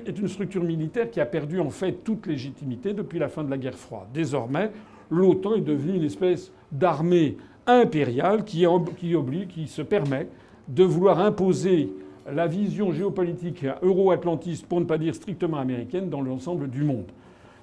est 0.06 0.20
une 0.20 0.28
structure 0.28 0.66
militaire 0.66 1.10
qui 1.10 1.22
a 1.22 1.26
perdu 1.26 1.62
en 1.62 1.70
fait 1.70 2.04
toute 2.04 2.28
légitimité 2.28 2.92
depuis 2.92 3.20
la 3.20 3.30
fin 3.30 3.42
de 3.42 3.50
la 3.50 3.58
guerre 3.58 3.78
froide. 3.78 4.08
Désormais, 4.14 4.70
l'OTAN 5.10 5.56
est 5.56 5.62
devenue 5.62 5.96
une 5.96 6.04
espèce 6.04 6.52
d'armée 6.74 7.38
impériale 7.68 8.44
qui, 8.44 8.66
oblige, 8.66 9.48
qui 9.48 9.68
se 9.68 9.82
permet 9.82 10.28
de 10.68 10.84
vouloir 10.84 11.22
imposer 11.22 11.90
la 12.30 12.48
vision 12.48 12.92
géopolitique 12.92 13.66
euro-atlantiste, 13.82 14.66
pour 14.66 14.82
ne 14.82 14.86
pas 14.86 14.98
dire 14.98 15.16
strictement 15.16 15.56
américaine, 15.56 16.10
dans 16.10 16.20
l'ensemble 16.20 16.70
du 16.70 16.84
monde. 16.84 17.08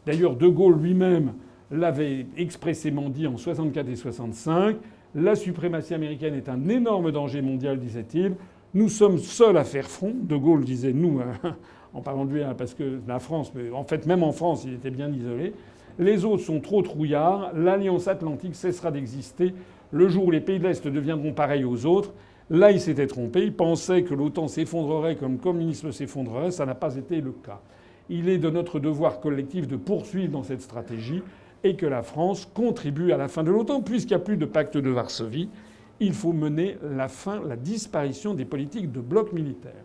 D'ailleurs, 0.06 0.36
De 0.36 0.48
Gaulle 0.48 0.80
lui-même 0.80 1.34
l'avait 1.70 2.24
expressément 2.38 3.10
dit 3.10 3.26
en 3.26 3.36
64 3.36 3.86
et 3.86 3.96
65. 3.96 4.76
La 5.14 5.34
suprématie 5.34 5.92
américaine 5.92 6.36
est 6.36 6.48
un 6.48 6.70
énorme 6.70 7.12
danger 7.12 7.42
mondial, 7.42 7.78
disait-il. 7.78 8.32
Nous 8.74 8.88
sommes 8.88 9.18
seuls 9.18 9.56
à 9.56 9.62
faire 9.62 9.88
front. 9.88 10.12
De 10.20 10.36
Gaulle 10.36 10.64
disait 10.64 10.92
nous, 10.92 11.20
hein, 11.20 11.54
en 11.94 12.00
parlant 12.00 12.24
de 12.24 12.32
lui, 12.32 12.42
hein, 12.42 12.54
parce 12.58 12.74
que 12.74 12.98
la 13.06 13.20
France, 13.20 13.52
mais 13.54 13.70
en 13.70 13.84
fait 13.84 14.04
même 14.04 14.24
en 14.24 14.32
France, 14.32 14.64
il 14.66 14.74
était 14.74 14.90
bien 14.90 15.12
isolé. 15.12 15.52
Les 16.00 16.24
autres 16.24 16.42
sont 16.42 16.60
trop 16.60 16.82
trouillards. 16.82 17.52
L'Alliance 17.54 18.08
atlantique 18.08 18.56
cessera 18.56 18.90
d'exister 18.90 19.54
le 19.92 20.08
jour 20.08 20.24
où 20.24 20.30
les 20.32 20.40
pays 20.40 20.58
de 20.58 20.66
l'Est 20.66 20.88
deviendront 20.88 21.32
pareils 21.32 21.64
aux 21.64 21.86
autres. 21.86 22.12
Là, 22.50 22.72
il 22.72 22.80
s'était 22.80 23.06
trompé. 23.06 23.44
Il 23.44 23.54
pensait 23.54 24.02
que 24.02 24.12
l'OTAN 24.12 24.48
s'effondrerait 24.48 25.14
comme 25.14 25.34
le 25.34 25.38
communisme 25.38 25.92
s'effondrerait. 25.92 26.50
Ça 26.50 26.66
n'a 26.66 26.74
pas 26.74 26.96
été 26.96 27.20
le 27.20 27.30
cas. 27.30 27.60
Il 28.10 28.28
est 28.28 28.38
de 28.38 28.50
notre 28.50 28.80
devoir 28.80 29.20
collectif 29.20 29.68
de 29.68 29.76
poursuivre 29.76 30.32
dans 30.32 30.42
cette 30.42 30.62
stratégie 30.62 31.22
et 31.62 31.76
que 31.76 31.86
la 31.86 32.02
France 32.02 32.44
contribue 32.52 33.12
à 33.12 33.16
la 33.16 33.28
fin 33.28 33.44
de 33.44 33.52
l'OTAN, 33.52 33.82
puisqu'il 33.82 34.14
n'y 34.14 34.20
a 34.20 34.24
plus 34.24 34.36
de 34.36 34.46
pacte 34.46 34.76
de 34.76 34.90
Varsovie 34.90 35.48
il 36.00 36.12
faut 36.12 36.32
mener 36.32 36.76
la 36.82 37.08
fin, 37.08 37.42
la 37.42 37.56
disparition 37.56 38.34
des 38.34 38.44
politiques 38.44 38.92
de 38.92 39.00
bloc 39.00 39.32
militaire. 39.32 39.84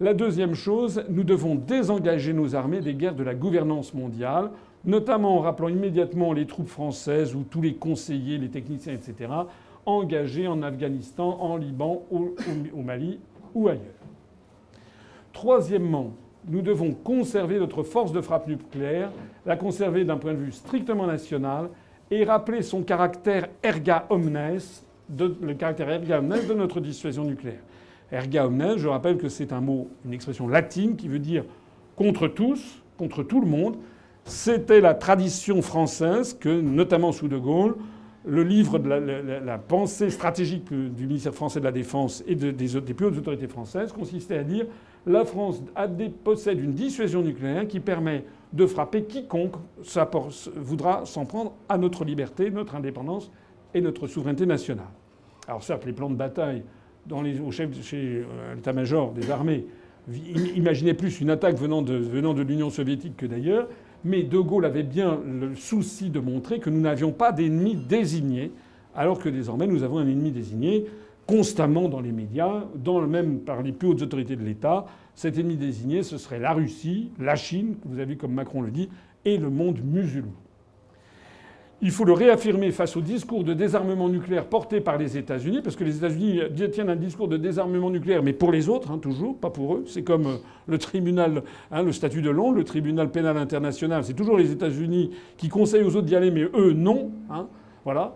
La 0.00 0.14
deuxième 0.14 0.54
chose, 0.54 1.04
nous 1.08 1.22
devons 1.22 1.54
désengager 1.54 2.32
nos 2.32 2.56
armées 2.56 2.80
des 2.80 2.94
guerres 2.94 3.14
de 3.14 3.22
la 3.22 3.34
gouvernance 3.34 3.94
mondiale, 3.94 4.50
notamment 4.84 5.36
en 5.36 5.40
rappelant 5.40 5.68
immédiatement 5.68 6.32
les 6.32 6.46
troupes 6.46 6.68
françaises 6.68 7.36
ou 7.36 7.44
tous 7.48 7.60
les 7.60 7.74
conseillers, 7.74 8.38
les 8.38 8.48
techniciens, 8.48 8.94
etc., 8.94 9.30
engagés 9.86 10.48
en 10.48 10.62
Afghanistan, 10.62 11.38
en 11.40 11.56
Liban, 11.56 12.02
au, 12.10 12.34
au 12.74 12.82
Mali 12.82 13.20
ou 13.54 13.68
ailleurs. 13.68 13.82
Troisièmement, 15.32 16.12
nous 16.48 16.62
devons 16.62 16.92
conserver 16.92 17.58
notre 17.58 17.82
force 17.82 18.12
de 18.12 18.20
frappe 18.20 18.48
nucléaire, 18.48 19.10
la 19.46 19.56
conserver 19.56 20.04
d'un 20.04 20.16
point 20.16 20.32
de 20.32 20.38
vue 20.38 20.52
strictement 20.52 21.06
national 21.06 21.68
et 22.12 22.24
rappeler 22.24 22.60
son 22.60 22.82
caractère 22.82 23.48
erga 23.62 24.04
omnes, 24.10 24.58
de, 25.08 25.34
le 25.40 25.54
caractère 25.54 25.88
erga 25.88 26.18
omnes 26.18 26.46
de 26.46 26.52
notre 26.52 26.78
dissuasion 26.78 27.24
nucléaire. 27.24 27.62
Erga 28.12 28.46
omnes, 28.46 28.74
je 28.76 28.86
rappelle 28.86 29.16
que 29.16 29.30
c'est 29.30 29.50
un 29.50 29.62
mot, 29.62 29.88
une 30.04 30.12
expression 30.12 30.46
latine 30.46 30.96
qui 30.96 31.08
veut 31.08 31.18
dire 31.18 31.44
contre 31.96 32.28
tous, 32.28 32.82
contre 32.98 33.22
tout 33.22 33.40
le 33.40 33.46
monde. 33.46 33.76
C'était 34.26 34.82
la 34.82 34.92
tradition 34.92 35.62
française 35.62 36.36
que, 36.38 36.60
notamment 36.60 37.12
sous 37.12 37.28
De 37.28 37.38
Gaulle, 37.38 37.76
le 38.26 38.42
livre 38.44 38.78
de 38.78 38.90
la, 38.90 39.56
pensée 39.56 40.10
stratégique 40.10 40.68
du 40.70 41.06
ministère 41.06 41.34
français 41.34 41.60
de 41.60 41.64
la 41.64 41.72
Défense 41.72 42.22
et 42.28 42.34
des, 42.34 42.94
plus 42.94 43.06
hautes 43.06 43.16
autorités 43.16 43.48
françaises 43.48 43.90
consistait 43.90 44.36
à 44.36 44.44
dire 44.44 44.66
la 45.06 45.24
France 45.24 45.62
possède 46.22 46.62
une 46.62 46.72
dissuasion 46.72 47.22
nucléaire 47.22 47.66
qui 47.66 47.80
permet 47.80 48.24
de 48.52 48.66
frapper 48.66 49.04
quiconque 49.04 49.54
voudra 50.56 51.06
s'en 51.06 51.24
prendre 51.24 51.54
à 51.68 51.78
notre 51.78 52.04
liberté, 52.04 52.50
notre 52.50 52.74
indépendance 52.74 53.30
et 53.74 53.80
notre 53.80 54.06
souveraineté 54.06 54.46
nationale. 54.46 54.86
Alors 55.48 55.62
certes, 55.62 55.84
les 55.86 55.92
plans 55.92 56.10
de 56.10 56.14
bataille 56.14 56.62
au 57.10 57.50
chef 57.50 57.70
chez 57.82 58.24
euh, 58.24 58.54
l'état-major 58.54 59.12
des 59.12 59.30
armées 59.30 59.66
imaginaient 60.54 60.94
plus 60.94 61.20
une 61.20 61.30
attaque 61.30 61.56
venant 61.56 61.82
de, 61.82 61.94
venant 61.94 62.34
de 62.34 62.42
l'Union 62.42 62.70
soviétique 62.70 63.16
que 63.16 63.26
d'ailleurs, 63.26 63.68
mais 64.04 64.22
De 64.22 64.38
Gaulle 64.38 64.64
avait 64.64 64.82
bien 64.82 65.20
le 65.24 65.54
souci 65.54 66.10
de 66.10 66.20
montrer 66.20 66.58
que 66.58 66.70
nous 66.70 66.80
n'avions 66.80 67.12
pas 67.12 67.32
d'ennemi 67.32 67.76
désigné, 67.76 68.50
alors 68.94 69.18
que 69.18 69.28
désormais 69.28 69.66
nous 69.66 69.82
avons 69.84 69.98
un 69.98 70.06
ennemi 70.06 70.32
désigné 70.32 70.86
constamment 71.26 71.88
dans 71.88 72.00
les 72.00 72.10
médias, 72.10 72.64
dans 72.74 73.00
le 73.00 73.06
même 73.06 73.40
par 73.40 73.62
les 73.62 73.72
plus 73.72 73.88
hautes 73.88 74.02
autorités 74.02 74.34
de 74.36 74.44
l'État. 74.44 74.86
Cet 75.14 75.38
ennemi 75.38 75.56
désigné, 75.56 76.02
ce 76.02 76.18
serait 76.18 76.38
la 76.38 76.52
Russie, 76.52 77.10
la 77.18 77.36
Chine, 77.36 77.76
vous 77.84 77.98
avez 77.98 78.16
comme 78.16 78.32
Macron 78.32 78.62
le 78.62 78.70
dit, 78.70 78.88
et 79.24 79.36
le 79.36 79.50
monde 79.50 79.80
musulman. 79.84 80.32
Il 81.84 81.90
faut 81.90 82.04
le 82.04 82.12
réaffirmer 82.12 82.70
face 82.70 82.96
au 82.96 83.00
discours 83.00 83.42
de 83.42 83.54
désarmement 83.54 84.08
nucléaire 84.08 84.46
porté 84.46 84.80
par 84.80 84.98
les 84.98 85.18
États-Unis, 85.18 85.62
parce 85.64 85.74
que 85.74 85.82
les 85.82 85.96
États-Unis 85.96 86.40
détiennent 86.52 86.90
un 86.90 86.96
discours 86.96 87.26
de 87.26 87.36
désarmement 87.36 87.90
nucléaire, 87.90 88.22
mais 88.22 88.32
pour 88.32 88.52
les 88.52 88.68
autres, 88.68 88.92
hein, 88.92 88.98
toujours, 88.98 89.36
pas 89.36 89.50
pour 89.50 89.74
eux. 89.74 89.84
C'est 89.86 90.04
comme 90.04 90.26
euh, 90.26 90.36
le 90.68 90.78
tribunal, 90.78 91.42
hein, 91.72 91.82
le 91.82 91.90
statut 91.90 92.22
de 92.22 92.30
Londres, 92.30 92.56
le 92.58 92.64
tribunal 92.64 93.10
pénal 93.10 93.36
international. 93.36 94.04
C'est 94.04 94.14
toujours 94.14 94.36
les 94.36 94.52
États-Unis 94.52 95.10
qui 95.36 95.48
conseillent 95.48 95.82
aux 95.82 95.96
autres 95.96 96.06
d'y 96.06 96.14
aller, 96.14 96.30
mais 96.30 96.44
eux, 96.54 96.72
non. 96.72 97.10
Hein, 97.28 97.48
voilà 97.84 98.14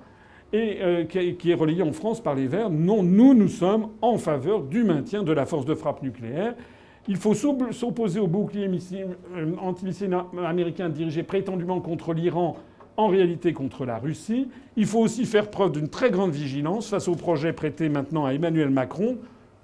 et 0.52 0.78
euh, 0.81 1.05
qui 1.05 1.50
est 1.50 1.55
relayé 1.55 1.83
en 1.83 1.92
France 1.92 2.23
par 2.23 2.36
les 2.36 2.47
Verts. 2.47 2.70
Non, 2.70 3.02
nous, 3.02 3.34
nous 3.34 3.49
sommes 3.49 3.89
en 4.00 4.16
faveur 4.16 4.62
du 4.62 4.84
maintien 4.84 5.25
de 5.25 5.33
la 5.33 5.44
force 5.44 5.66
de 5.66 5.75
frappe 5.75 6.02
nucléaire. 6.02 6.55
Il 7.09 7.17
faut 7.17 7.35
s'opposer 7.35 8.18
au 8.18 8.26
bouclier 8.26 8.68
euh, 8.68 9.55
antimissile 9.60 10.17
américain 10.44 10.89
dirigé 10.89 11.23
prétendument 11.23 11.81
contre 11.81 12.12
l'Iran, 12.12 12.57
en 12.97 13.09
réalité 13.09 13.52
contre 13.52 13.85
la 13.85 13.99
Russie. 13.99 14.49
Il 14.76 14.86
faut 14.86 15.01
aussi 15.01 15.25
faire 15.25 15.51
preuve 15.51 15.73
d'une 15.73 15.89
très 15.89 16.10
grande 16.10 16.33
vigilance 16.33 16.89
face 16.89 17.09
aux 17.09 17.15
projets 17.15 17.52
prêtés 17.52 17.89
maintenant 17.89 18.25
à 18.25 18.33
Emmanuel 18.33 18.70
Macron, 18.70 19.18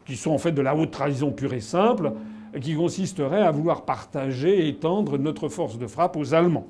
qui 0.04 0.16
sont 0.16 0.30
en 0.30 0.38
fait 0.38 0.52
de 0.52 0.62
la 0.62 0.76
haute 0.76 0.90
trahison 0.90 1.30
pure 1.30 1.54
et 1.54 1.60
simple, 1.60 2.12
qui 2.60 2.74
consisterait 2.74 3.42
à 3.42 3.50
vouloir 3.50 3.84
partager 3.84 4.66
et 4.66 4.68
étendre 4.68 5.18
notre 5.18 5.48
force 5.48 5.78
de 5.78 5.86
frappe 5.86 6.16
aux 6.16 6.34
Allemands. 6.34 6.66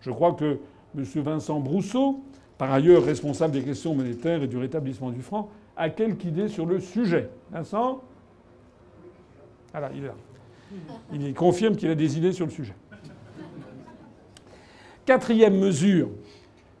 Je 0.00 0.10
crois 0.10 0.32
que 0.32 0.58
M. 0.96 1.04
Vincent 1.22 1.60
Brousseau, 1.60 2.20
par 2.56 2.72
ailleurs 2.72 3.04
responsable 3.04 3.52
des 3.52 3.62
questions 3.62 3.94
monétaires 3.94 4.42
et 4.42 4.48
du 4.48 4.56
rétablissement 4.58 5.10
du 5.10 5.22
franc, 5.22 5.48
a 5.76 5.90
quelques 5.90 6.24
idées 6.24 6.48
sur 6.48 6.66
le 6.66 6.80
sujet. 6.80 7.30
Vincent? 7.52 8.02
Voilà, 9.72 9.90
il. 9.94 10.10
Il 11.12 11.34
confirme 11.34 11.76
qu'il 11.76 11.90
a 11.90 11.94
des 11.94 12.18
idées 12.18 12.32
sur 12.32 12.46
le 12.46 12.52
sujet. 12.52 12.74
Quatrième 15.06 15.58
mesure, 15.58 16.10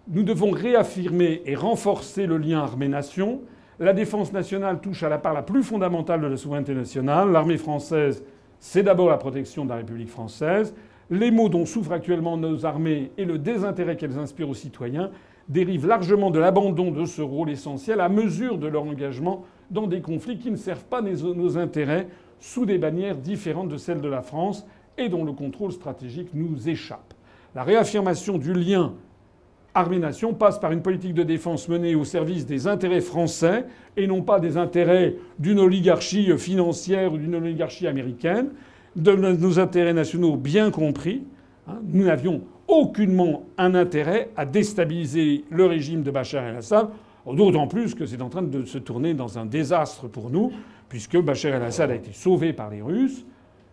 nous 0.08 0.22
devons 0.22 0.50
réaffirmer 0.50 1.42
et 1.46 1.54
renforcer 1.54 2.26
le 2.26 2.36
lien 2.36 2.60
armée-nation. 2.60 3.40
La 3.78 3.92
défense 3.92 4.32
nationale 4.32 4.80
touche 4.80 5.02
à 5.02 5.08
la 5.08 5.18
part 5.18 5.32
la 5.32 5.42
plus 5.42 5.62
fondamentale 5.62 6.20
de 6.20 6.26
la 6.26 6.36
souveraineté 6.36 6.74
nationale. 6.74 7.30
L'armée 7.30 7.56
française, 7.56 8.22
c'est 8.58 8.82
d'abord 8.82 9.08
la 9.08 9.16
protection 9.16 9.64
de 9.64 9.70
la 9.70 9.76
République 9.76 10.10
française. 10.10 10.74
Les 11.10 11.30
maux 11.30 11.48
dont 11.48 11.64
souffrent 11.64 11.92
actuellement 11.92 12.36
nos 12.36 12.66
armées 12.66 13.12
et 13.16 13.24
le 13.24 13.38
désintérêt 13.38 13.96
qu'elles 13.96 14.18
inspirent 14.18 14.50
aux 14.50 14.54
citoyens 14.54 15.10
dérivent 15.48 15.86
largement 15.86 16.30
de 16.30 16.38
l'abandon 16.38 16.90
de 16.90 17.06
ce 17.06 17.22
rôle 17.22 17.48
essentiel 17.48 18.00
à 18.00 18.10
mesure 18.10 18.58
de 18.58 18.66
leur 18.66 18.82
engagement 18.82 19.46
dans 19.70 19.86
des 19.86 20.02
conflits 20.02 20.38
qui 20.38 20.50
ne 20.50 20.56
servent 20.56 20.84
pas 20.84 21.00
nos 21.00 21.56
intérêts 21.56 22.08
sous 22.40 22.66
des 22.66 22.78
bannières 22.78 23.16
différentes 23.16 23.68
de 23.68 23.76
celles 23.76 24.00
de 24.00 24.08
la 24.08 24.22
France 24.22 24.66
et 24.96 25.08
dont 25.08 25.24
le 25.24 25.32
contrôle 25.32 25.72
stratégique 25.72 26.30
nous 26.34 26.68
échappe. 26.68 27.14
La 27.54 27.62
réaffirmation 27.62 28.38
du 28.38 28.52
lien 28.52 28.94
armée-nation 29.74 30.34
passe 30.34 30.58
par 30.58 30.72
une 30.72 30.82
politique 30.82 31.14
de 31.14 31.22
défense 31.22 31.68
menée 31.68 31.94
au 31.94 32.04
service 32.04 32.46
des 32.46 32.66
intérêts 32.66 33.00
français 33.00 33.64
et 33.96 34.06
non 34.06 34.22
pas 34.22 34.40
des 34.40 34.56
intérêts 34.56 35.14
d'une 35.38 35.60
oligarchie 35.60 36.36
financière 36.36 37.12
ou 37.12 37.18
d'une 37.18 37.36
oligarchie 37.36 37.86
américaine, 37.86 38.50
de 38.96 39.12
nos 39.12 39.58
intérêts 39.60 39.94
nationaux 39.94 40.36
bien 40.36 40.70
compris. 40.70 41.22
Hein. 41.68 41.78
Nous 41.84 42.04
n'avions 42.04 42.42
aucunement 42.66 43.44
un 43.56 43.74
intérêt 43.74 44.30
à 44.36 44.44
déstabiliser 44.44 45.44
le 45.50 45.66
régime 45.66 46.02
de 46.02 46.10
Bachar 46.10 46.44
el-Assad, 46.44 46.88
d'autant 47.26 47.66
plus 47.66 47.94
que 47.94 48.06
c'est 48.06 48.22
en 48.22 48.28
train 48.28 48.42
de 48.42 48.64
se 48.64 48.78
tourner 48.78 49.14
dans 49.14 49.38
un 49.38 49.46
désastre 49.46 50.08
pour 50.08 50.30
nous, 50.30 50.52
puisque 50.88 51.18
Bachar 51.20 51.54
el-Assad 51.54 51.90
a 51.90 51.94
été 51.94 52.12
sauvé 52.12 52.52
par 52.52 52.70
les 52.70 52.82
Russes 52.82 53.24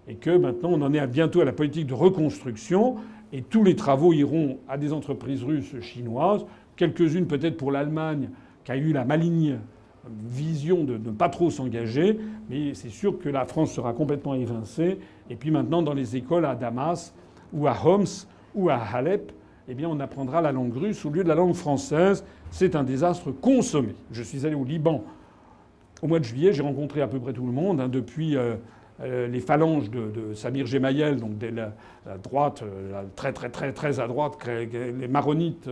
et 0.07 0.15
que 0.15 0.35
maintenant 0.35 0.69
on 0.73 0.81
en 0.81 0.93
est 0.93 1.07
bientôt 1.07 1.41
à 1.41 1.45
la 1.45 1.53
politique 1.53 1.87
de 1.87 1.93
reconstruction 1.93 2.95
et 3.33 3.41
tous 3.41 3.63
les 3.63 3.75
travaux 3.75 4.13
iront 4.13 4.59
à 4.67 4.77
des 4.77 4.93
entreprises 4.93 5.43
russes 5.43 5.79
chinoises, 5.81 6.45
quelques-unes 6.75 7.27
peut-être 7.27 7.57
pour 7.57 7.71
l'Allemagne 7.71 8.29
qui 8.63 8.71
a 8.71 8.77
eu 8.77 8.93
la 8.93 9.05
maligne 9.05 9.59
vision 10.27 10.83
de 10.83 10.97
ne 10.97 11.11
pas 11.11 11.29
trop 11.29 11.49
s'engager, 11.49 12.19
mais 12.49 12.73
c'est 12.73 12.89
sûr 12.89 13.17
que 13.19 13.29
la 13.29 13.45
France 13.45 13.71
sera 13.71 13.93
complètement 13.93 14.35
évincée. 14.35 14.99
Et 15.29 15.35
puis 15.35 15.51
maintenant, 15.51 15.81
dans 15.81 15.93
les 15.93 16.15
écoles 16.15 16.45
à 16.45 16.55
Damas 16.55 17.13
ou 17.53 17.67
à 17.67 17.75
Homs 17.83 18.27
ou 18.53 18.69
à 18.69 18.75
Alep, 18.75 19.31
eh 19.67 19.73
bien, 19.73 19.89
on 19.89 19.99
apprendra 19.99 20.41
la 20.41 20.51
langue 20.51 20.75
russe 20.75 21.03
au 21.05 21.09
lieu 21.09 21.23
de 21.23 21.27
la 21.27 21.35
langue 21.35 21.55
française. 21.55 22.23
C'est 22.51 22.75
un 22.75 22.83
désastre 22.83 23.31
consommé. 23.31 23.95
Je 24.11 24.21
suis 24.21 24.45
allé 24.45 24.53
au 24.53 24.63
Liban 24.63 25.03
au 26.05 26.07
mois 26.07 26.19
de 26.19 26.23
juillet, 26.23 26.53
j'ai 26.53 26.61
rencontré 26.61 27.01
à 27.01 27.07
peu 27.07 27.19
près 27.19 27.33
tout 27.33 27.47
le 27.47 27.51
monde, 27.51 27.81
hein, 27.81 27.87
depuis 27.87 28.37
euh, 28.37 28.55
euh, 29.01 29.27
les 29.27 29.39
phalanges 29.39 29.89
de, 29.89 30.35
Samir 30.35 30.67
Gemayel, 30.67 31.19
donc 31.19 31.39
de 31.39 31.47
la, 31.47 31.73
droite, 32.17 32.61
euh, 32.61 33.01
très 33.15 33.33
très 33.33 33.49
très 33.49 33.73
très 33.73 33.99
à 33.99 34.07
droite, 34.07 34.33
les 34.47 35.07
maronites, 35.07 35.67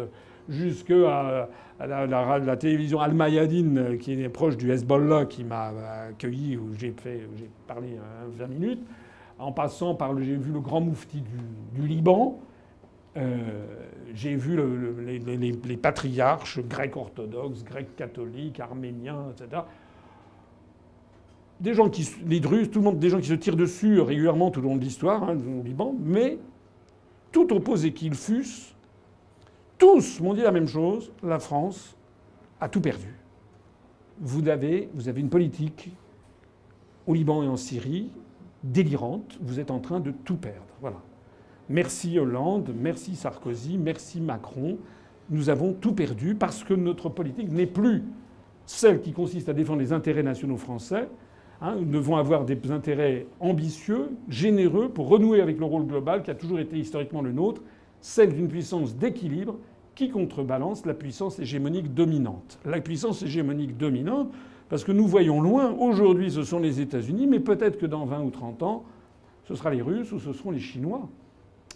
jusqu'à 0.50 1.48
la, 1.80 2.08
la, 2.08 2.58
télévision 2.58 3.00
Al-Mayadine, 3.00 4.00
qui 4.00 4.14
est 4.14 4.30
proche 4.30 4.58
du 4.58 4.72
Hezbollah, 4.72 5.26
qui 5.26 5.44
m'a 5.44 5.72
accueilli, 6.10 6.58
où 6.58 6.74
j'ai 6.74 6.96
parlé 7.68 8.00
20 8.36 8.48
minutes, 8.48 8.82
en 9.38 9.52
passant 9.52 9.94
par 9.94 10.18
j'ai 10.18 10.36
vu 10.36 10.52
le 10.52 10.60
grand 10.60 10.82
moufti 10.82 11.22
du, 11.76 11.88
Liban. 11.88 12.40
J'ai 14.16 14.36
vu 14.36 14.60
les, 15.06 15.38
les, 15.38 15.78
patriarches 15.78 16.60
grecs 16.60 16.98
orthodoxes, 16.98 17.64
grecs 17.64 17.96
catholiques, 17.96 18.60
arméniens, 18.60 19.28
etc 19.32 19.62
des 21.60 21.74
gens 21.74 21.90
qui, 21.90 22.10
les 22.26 22.40
Druzes, 22.40 22.70
tout 22.70 22.80
le 22.80 22.86
monde, 22.86 23.00
des 23.00 23.10
gens 23.10 23.20
qui 23.20 23.28
se 23.28 23.34
tirent 23.34 23.56
dessus 23.56 24.00
régulièrement 24.02 24.52
tout 24.52 24.60
au 24.60 24.64
long 24.64 24.76
de 24.76 24.82
l'histoire 24.82 25.24
hein, 25.24 25.38
au 25.38 25.64
Liban, 25.64 25.96
mais 26.00 26.38
tout 27.32 27.52
opposé 27.54 27.94
qu'ils 27.94 28.16
fussent, 28.16 28.74
tous 29.78 30.20
m'ont 30.20 30.34
dit 30.34 30.42
la 30.42 30.52
même 30.52 30.68
chose 30.68 31.12
la 31.24 31.40
France 31.40 31.96
a 32.62 32.70
tout 32.70 32.82
perdu. 32.82 33.14
Vous 34.20 34.48
avez, 34.48 34.90
vous 34.94 35.10
avez 35.10 35.22
une 35.22 35.30
politique 35.30 35.92
au 37.08 37.14
Liban 37.14 37.44
et 37.44 37.48
en 37.48 37.58
Syrie 37.58 38.10
délirante. 38.64 39.38
Vous 39.42 39.60
êtes 39.60 39.72
en 39.72 39.80
train 39.80 40.00
de 40.00 40.12
tout 40.12 40.38
perdre. 40.38 40.62
Voilà. 40.80 41.02
Merci 41.70 42.20
Hollande, 42.20 42.74
merci 42.78 43.16
Sarkozy, 43.16 43.78
merci 43.78 44.22
Macron. 44.22 44.78
Nous 45.30 45.50
avons 45.50 45.74
tout 45.74 45.94
perdu 45.94 46.36
parce 46.36 46.64
que 46.64 46.74
notre 46.74 47.10
politique 47.10 47.52
n'est 47.52 47.66
plus 47.66 48.04
celle 48.66 49.02
qui 49.02 49.12
consiste 49.12 49.50
à 49.50 49.54
défendre 49.54 49.80
les 49.80 49.94
intérêts 49.94 50.24
nationaux 50.24 50.58
français, 50.58 51.10
Hein, 51.66 51.78
nous 51.80 51.86
devons 51.86 52.18
avoir 52.18 52.44
des 52.44 52.58
intérêts 52.72 53.26
ambitieux, 53.40 54.10
généreux, 54.28 54.90
pour 54.90 55.08
renouer 55.08 55.40
avec 55.40 55.58
le 55.60 55.64
rôle 55.64 55.86
global 55.86 56.22
qui 56.22 56.30
a 56.30 56.36
toujours 56.36 56.60
été 56.60 56.78
historiquement 56.78 57.22
le 57.22 57.32
nôtre, 57.32 57.62
celle 58.02 58.36
d'une 58.36 58.50
puissance 58.50 58.98
d'équilibre 58.98 59.56
qui 59.96 60.10
contrebalance 60.10 60.86
la 60.86 60.94
puissance 60.94 61.40
hégémonique 61.40 61.94
dominante. 61.94 62.60
La 62.66 62.82
puissance 62.82 63.24
hégémonique 63.24 63.78
dominante, 63.78 64.28
parce 64.68 64.84
que 64.84 64.92
nous 64.92 65.08
voyons 65.08 65.42
loin, 65.42 65.74
aujourd'hui 65.80 66.30
ce 66.32 66.44
sont 66.44 66.60
les 66.60 66.82
États-Unis, 66.82 67.28
mais 67.28 67.40
peut-être 67.40 67.78
que 67.78 67.86
dans 67.86 68.06
20 68.06 68.24
ou 68.24 68.30
30 68.30 68.64
ans, 68.64 68.84
ce 69.46 69.56
sera 69.56 69.70
les 69.70 69.82
Russes 69.82 70.12
ou 70.12 70.20
ce 70.20 70.34
seront 70.34 70.52
les 70.52 70.60
Chinois. 70.60 71.08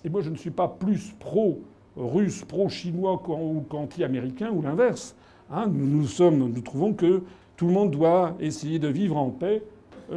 Et 0.04 0.10
moi 0.10 0.20
je 0.20 0.30
ne 0.30 0.36
suis 0.36 0.52
pas 0.52 0.68
plus 0.68 1.16
pro-russe, 1.18 2.44
pro-chinois 2.44 3.22
ou 3.30 3.64
qu'anti-américain 3.70 4.52
ou 4.52 4.62
l'inverse. 4.62 5.16
Hein, 5.50 5.72
nous, 5.72 6.04
nous 6.04 6.62
trouvons 6.62 6.94
que 6.94 7.24
tout 7.56 7.68
le 7.68 7.74
monde 7.74 7.92
doit 7.92 8.36
essayer 8.42 8.80
de 8.80 8.90
vivre 8.90 9.16
en 9.16 9.30
paix 9.30 9.64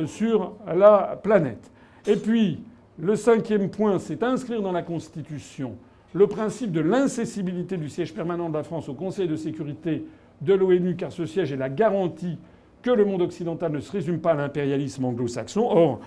sur 0.07 0.55
la 0.67 1.19
planète. 1.23 1.71
Et 2.07 2.17
puis, 2.17 2.63
le 2.99 3.17
cinquième 3.17 3.71
point, 3.71 3.99
c'est 3.99 4.23
inscrire 4.23 4.63
dans 4.63 4.73
la 4.73 4.83
Constitution 4.83 5.77
le 6.13 6.27
principe 6.27 6.73
de 6.73 6.81
l'incessibilité 6.81 7.77
du 7.77 7.89
siège 7.89 8.13
permanent 8.13 8.49
de 8.49 8.55
la 8.55 8.63
France 8.63 8.89
au 8.89 8.95
Conseil 8.95 9.29
de 9.29 9.37
sécurité 9.37 10.05
de 10.41 10.55
l'ONU, 10.55 10.97
car 10.97 11.13
ce 11.13 11.25
siège 11.25 11.53
est 11.53 11.57
la 11.57 11.69
garantie 11.69 12.37
que 12.83 12.91
le 12.91 13.05
monde 13.05 13.23
occidental 13.23 13.71
ne 13.73 13.81
se 13.81 13.93
résume 13.93 14.21
pas 14.21 14.33
à 14.33 14.35
l'impérialisme 14.35 15.05
anglo-saxon. 15.05 15.69
Or, 15.71 16.01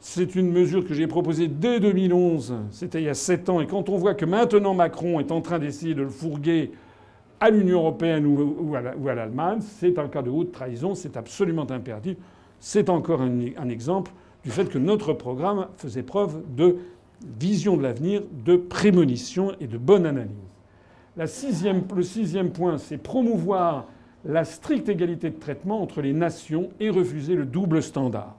c'est 0.00 0.34
une 0.34 0.50
mesure 0.50 0.86
que 0.86 0.94
j'ai 0.94 1.06
proposée 1.06 1.48
dès 1.48 1.78
2011, 1.78 2.54
c'était 2.70 3.00
il 3.00 3.04
y 3.04 3.08
a 3.08 3.14
sept 3.14 3.48
ans, 3.48 3.60
et 3.60 3.66
quand 3.66 3.88
on 3.88 3.96
voit 3.96 4.14
que 4.14 4.24
maintenant 4.24 4.74
Macron 4.74 5.20
est 5.20 5.30
en 5.30 5.40
train 5.40 5.58
d'essayer 5.58 5.94
de 5.94 6.02
le 6.02 6.08
fourguer 6.08 6.72
à 7.38 7.50
l'Union 7.50 7.80
européenne 7.80 8.26
ou 8.26 8.74
à 8.74 9.14
l'Allemagne, 9.14 9.60
c'est 9.60 9.98
un 9.98 10.08
cas 10.08 10.22
de 10.22 10.30
haute 10.30 10.52
trahison, 10.52 10.94
c'est 10.94 11.16
absolument 11.16 11.70
impératif. 11.70 12.16
C'est 12.60 12.88
encore 12.88 13.20
un, 13.20 13.68
exemple 13.68 14.12
du 14.44 14.50
fait 14.50 14.68
que 14.68 14.78
notre 14.78 15.12
programme 15.12 15.66
faisait 15.76 16.02
preuve 16.02 16.42
de 16.54 16.76
vision 17.38 17.76
de 17.76 17.82
l'avenir, 17.82 18.22
de 18.44 18.56
prémonition 18.56 19.52
et 19.60 19.66
de 19.66 19.78
bonne 19.78 20.06
analyse. 20.06 20.34
le 21.16 21.26
sixième 22.02 22.50
point, 22.50 22.78
c'est 22.78 22.98
promouvoir 22.98 23.86
la 24.24 24.44
stricte 24.44 24.88
égalité 24.88 25.30
de 25.30 25.38
traitement 25.38 25.80
entre 25.80 26.02
les 26.02 26.12
nations 26.12 26.70
et 26.80 26.90
refuser 26.90 27.34
le 27.34 27.46
double 27.46 27.82
standard. 27.82 28.36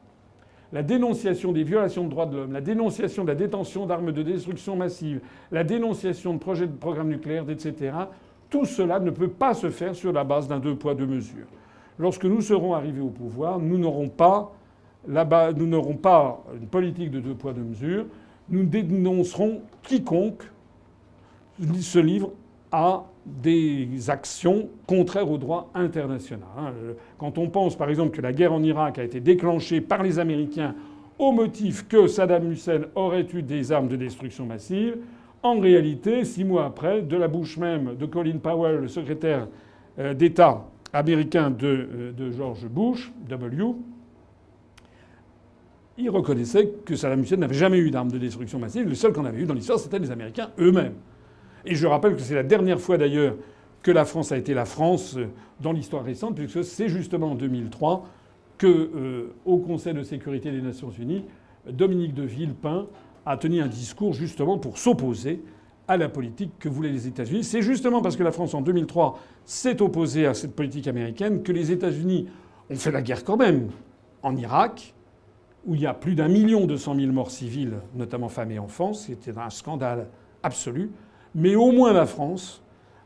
La 0.74 0.84
dénonciation 0.84 1.54
des 1.54 1.64
violations 1.64 2.04
de 2.04 2.10
droits 2.10 2.26
de 2.26 2.36
l'homme, 2.36 2.52
la 2.52 2.60
dénonciation 2.60 3.24
de 3.24 3.30
la 3.30 3.36
détention 3.36 3.86
d'armes 3.86 4.12
de 4.12 4.22
destruction 4.22 4.76
massive, 4.76 5.22
la 5.52 5.64
dénonciation 5.64 6.34
de 6.34 6.40
projets 6.40 6.68
de 6.68 6.76
programmes 6.76 7.08
nucléaires, 7.08 7.50
etc., 7.50 7.94
tout 8.50 8.66
cela 8.66 9.00
ne 9.00 9.12
peut 9.12 9.30
pas 9.30 9.54
se 9.54 9.70
faire 9.70 9.96
sur 9.96 10.12
la 10.12 10.24
base 10.24 10.48
d'un 10.48 10.60
deux 10.60 10.76
poids, 10.76 10.94
deux 10.94 11.06
mesures 11.06 11.48
lorsque 12.00 12.26
nous 12.26 12.42
serons 12.42 12.74
arrivés 12.74 13.02
au 13.02 13.10
pouvoir, 13.10 13.60
nous 13.60 13.78
n'aurons 13.78 14.10
pas, 14.10 14.54
pas 15.30 15.52
une 15.52 16.68
politique 16.70 17.12
de 17.12 17.20
deux 17.20 17.34
poids, 17.34 17.54
deux 17.54 17.62
mesures. 17.62 18.06
Nous 18.50 18.64
dénoncerons 18.64 19.62
quiconque 19.84 20.44
se 21.80 22.00
livre 22.00 22.32
à 22.72 23.06
des 23.26 24.10
actions 24.10 24.70
contraires 24.86 25.30
au 25.30 25.38
droit 25.38 25.70
international. 25.74 26.48
Hein. 26.58 26.72
Quand 27.18 27.38
on 27.38 27.50
pense 27.50 27.76
par 27.76 27.90
exemple 27.90 28.16
que 28.16 28.22
la 28.22 28.32
guerre 28.32 28.54
en 28.54 28.64
Irak 28.64 29.00
a 29.00 29.04
été 29.04 29.20
déclenchée 29.20 29.82
par 29.82 30.04
les 30.04 30.20
Américains 30.20 30.76
au 31.20 31.32
motif 31.32 31.88
que 31.88 32.08
Saddam 32.08 32.52
Hussein 32.52 32.82
aurait 32.96 33.28
eu 33.34 33.42
des 33.42 33.72
armes 33.72 33.88
de 33.88 33.96
destruction 33.96 34.46
massive, 34.46 34.98
en 35.44 35.60
réalité, 35.60 36.26
six 36.26 36.44
mois 36.44 36.66
après, 36.66 37.02
de 37.02 37.16
la 37.16 37.28
bouche 37.28 37.58
même 37.58 37.96
de 37.96 38.06
Colin 38.06 38.38
Powell, 38.38 38.78
le 38.78 38.88
secrétaire 38.88 39.48
euh, 40.00 40.14
d'État 40.14 40.66
américain 40.98 41.52
de, 41.52 42.14
euh, 42.20 42.32
George 42.32 42.68
Bush, 42.68 43.12
W, 43.30 43.66
il 46.00 46.10
reconnaissait 46.10 46.74
que 46.86 46.96
Saddam 46.96 47.22
Hussein 47.22 47.38
n'avait 47.38 47.56
jamais 47.56 47.80
eu 47.80 47.90
d'armes 47.90 48.12
de 48.12 48.18
destruction 48.18 48.60
massive. 48.60 48.88
Le 48.88 48.96
seul 48.96 49.14
qu'on 49.14 49.26
avait 49.26 49.40
eu 49.40 49.46
dans 49.46 49.54
l'histoire, 49.54 49.80
c'était 49.80 50.00
les 50.00 50.12
Américains 50.12 50.52
eux-mêmes. 50.60 50.94
Et 51.66 51.76
je 51.76 51.88
rappelle 51.88 52.16
que 52.16 52.22
c'est 52.22 52.36
la 52.36 52.44
dernière 52.44 52.80
fois 52.80 52.98
d'ailleurs 52.98 53.36
que 53.82 53.92
la 53.92 54.06
France 54.06 54.32
a 54.32 54.38
été 54.38 54.54
la 54.54 54.66
France 54.66 55.16
euh, 55.18 55.28
dans 55.62 55.72
l'histoire 55.72 56.04
récente, 56.04 56.36
puisque 56.36 56.64
c'est 56.64 56.90
justement 56.90 57.32
en 57.32 57.36
2003 57.36 58.06
que, 58.58 58.68
euh, 58.68 59.34
au 59.46 59.58
Conseil 59.58 59.94
de 59.94 60.04
sécurité 60.04 60.52
des 60.52 60.62
Nations 60.62 60.92
Unies, 60.92 61.24
Dominique 61.70 62.14
de 62.14 62.24
Villepin 62.24 62.88
a 63.26 63.38
tenu 63.38 63.62
un 63.62 63.68
discours 63.68 64.14
justement 64.14 64.58
pour 64.58 64.78
s'opposer 64.78 65.42
à 65.88 65.98
la 65.98 66.10
politique 66.10 66.52
que 66.60 66.70
voulaient 66.70 66.92
les 66.92 67.08
États-Unis. 67.08 67.44
C'est 67.44 67.62
justement 67.62 68.02
parce 68.02 68.16
que 68.16 68.24
la 68.24 68.32
France, 68.32 68.54
en 68.54 68.62
2003, 68.62 69.20
s'est 69.46 69.82
opposée 69.82 70.26
à 70.26 70.34
cette 70.34 70.56
politique 70.56 70.88
américaine 70.88 71.44
que 71.44 71.52
les 71.52 71.72
États-Unis 71.72 72.28
ont 72.70 72.76
fait 72.76 72.92
la 72.92 73.02
guerre 73.02 73.24
quand 73.24 73.38
même 73.38 73.70
en 74.22 74.36
Irak, 74.36 74.94
où 75.66 75.76
il 75.76 75.82
y 75.82 75.86
a 75.86 75.94
plus 75.94 76.16
d'un 76.16 76.28
million 76.28 76.66
deux 76.66 76.78
cent 76.78 76.96
mille 76.96 77.12
morts 77.12 77.32
civiles, 77.32 77.76
notamment 77.96 78.30
femmes 78.30 78.52
et 78.52 78.60
enfants. 78.60 78.94
C'était 78.94 79.38
un 79.38 79.50
scandale 79.50 80.08
absolu. 80.44 80.92
Mais 81.36 81.56
au 81.56 81.72
moins 81.72 81.94
la 81.94 82.06
France 82.06 82.62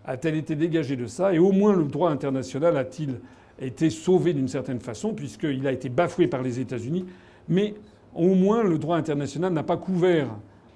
a-t-elle 0.06 0.36
été 0.36 0.56
dégagée 0.56 0.96
de 0.96 1.06
ça, 1.06 1.34
et 1.34 1.40
au 1.40 1.52
moins 1.52 1.76
le 1.76 1.84
droit 1.84 2.10
international 2.10 2.78
a-t-il 2.78 3.20
été 3.60 3.92
sauvé 3.92 4.34
d'une 4.34 4.48
certaine 4.48 4.80
façon, 4.80 5.14
puisqu'il 5.14 5.68
a 5.68 5.72
été 5.72 5.90
bafoué 5.90 6.28
par 6.28 6.42
les 6.42 6.60
États-Unis. 6.60 7.06
Mais 7.48 7.76
au 8.16 8.34
moins 8.34 8.64
le 8.64 8.80
droit 8.80 8.98
international 8.98 9.54
n'a 9.54 9.64
pas 9.64 9.78
couvert 9.78 10.28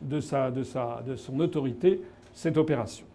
de, 0.01 0.19
sa, 0.19 0.51
de, 0.51 0.63
sa, 0.63 1.03
de 1.07 1.15
son 1.15 1.39
autorité 1.39 2.01
cette 2.33 2.57
opération. 2.57 3.05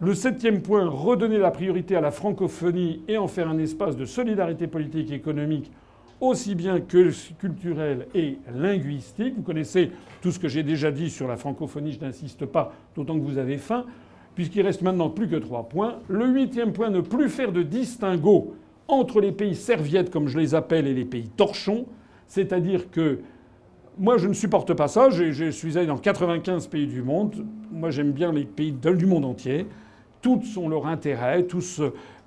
Le 0.00 0.14
septième 0.14 0.60
point, 0.60 0.88
redonner 0.88 1.38
la 1.38 1.50
priorité 1.50 1.96
à 1.96 2.00
la 2.00 2.10
francophonie 2.10 3.02
et 3.06 3.16
en 3.16 3.28
faire 3.28 3.48
un 3.48 3.58
espace 3.58 3.96
de 3.96 4.04
solidarité 4.04 4.66
politique 4.66 5.10
et 5.12 5.14
économique 5.14 5.70
aussi 6.20 6.54
bien 6.54 6.80
que 6.80 7.10
culturel 7.38 8.06
et 8.14 8.38
linguistique. 8.54 9.34
Vous 9.36 9.42
connaissez 9.42 9.90
tout 10.20 10.32
ce 10.32 10.38
que 10.38 10.48
j'ai 10.48 10.62
déjà 10.62 10.90
dit 10.90 11.10
sur 11.10 11.28
la 11.28 11.36
francophonie, 11.36 11.92
je 11.92 12.04
n'insiste 12.04 12.46
pas, 12.46 12.72
d'autant 12.96 13.18
que 13.18 13.24
vous 13.24 13.38
avez 13.38 13.58
faim, 13.58 13.84
puisqu'il 14.34 14.62
reste 14.62 14.82
maintenant 14.82 15.10
plus 15.10 15.28
que 15.28 15.36
trois 15.36 15.68
points. 15.68 15.96
Le 16.08 16.26
huitième 16.26 16.72
point, 16.72 16.90
ne 16.90 17.00
plus 17.00 17.28
faire 17.28 17.52
de 17.52 17.62
distinguo 17.62 18.54
entre 18.88 19.20
les 19.20 19.32
pays 19.32 19.54
serviettes, 19.54 20.10
comme 20.10 20.28
je 20.28 20.38
les 20.38 20.54
appelle, 20.54 20.86
et 20.86 20.94
les 20.94 21.04
pays 21.04 21.28
torchons. 21.36 21.86
C'est-à-dire 22.26 22.90
que 22.90 23.20
moi, 23.98 24.18
je 24.18 24.28
ne 24.28 24.32
supporte 24.32 24.74
pas 24.74 24.88
ça. 24.88 25.10
Je, 25.10 25.50
suis 25.50 25.78
allé 25.78 25.86
dans 25.86 25.98
95 25.98 26.66
pays 26.66 26.86
du 26.86 27.02
monde. 27.02 27.46
Moi, 27.70 27.90
j'aime 27.90 28.12
bien 28.12 28.32
les 28.32 28.44
pays 28.44 28.72
du 28.72 29.06
monde 29.06 29.24
entier. 29.24 29.66
Toutes 30.20 30.44
ont 30.56 30.68
leur 30.68 30.86
intérêt, 30.86 31.44
tous 31.44 31.80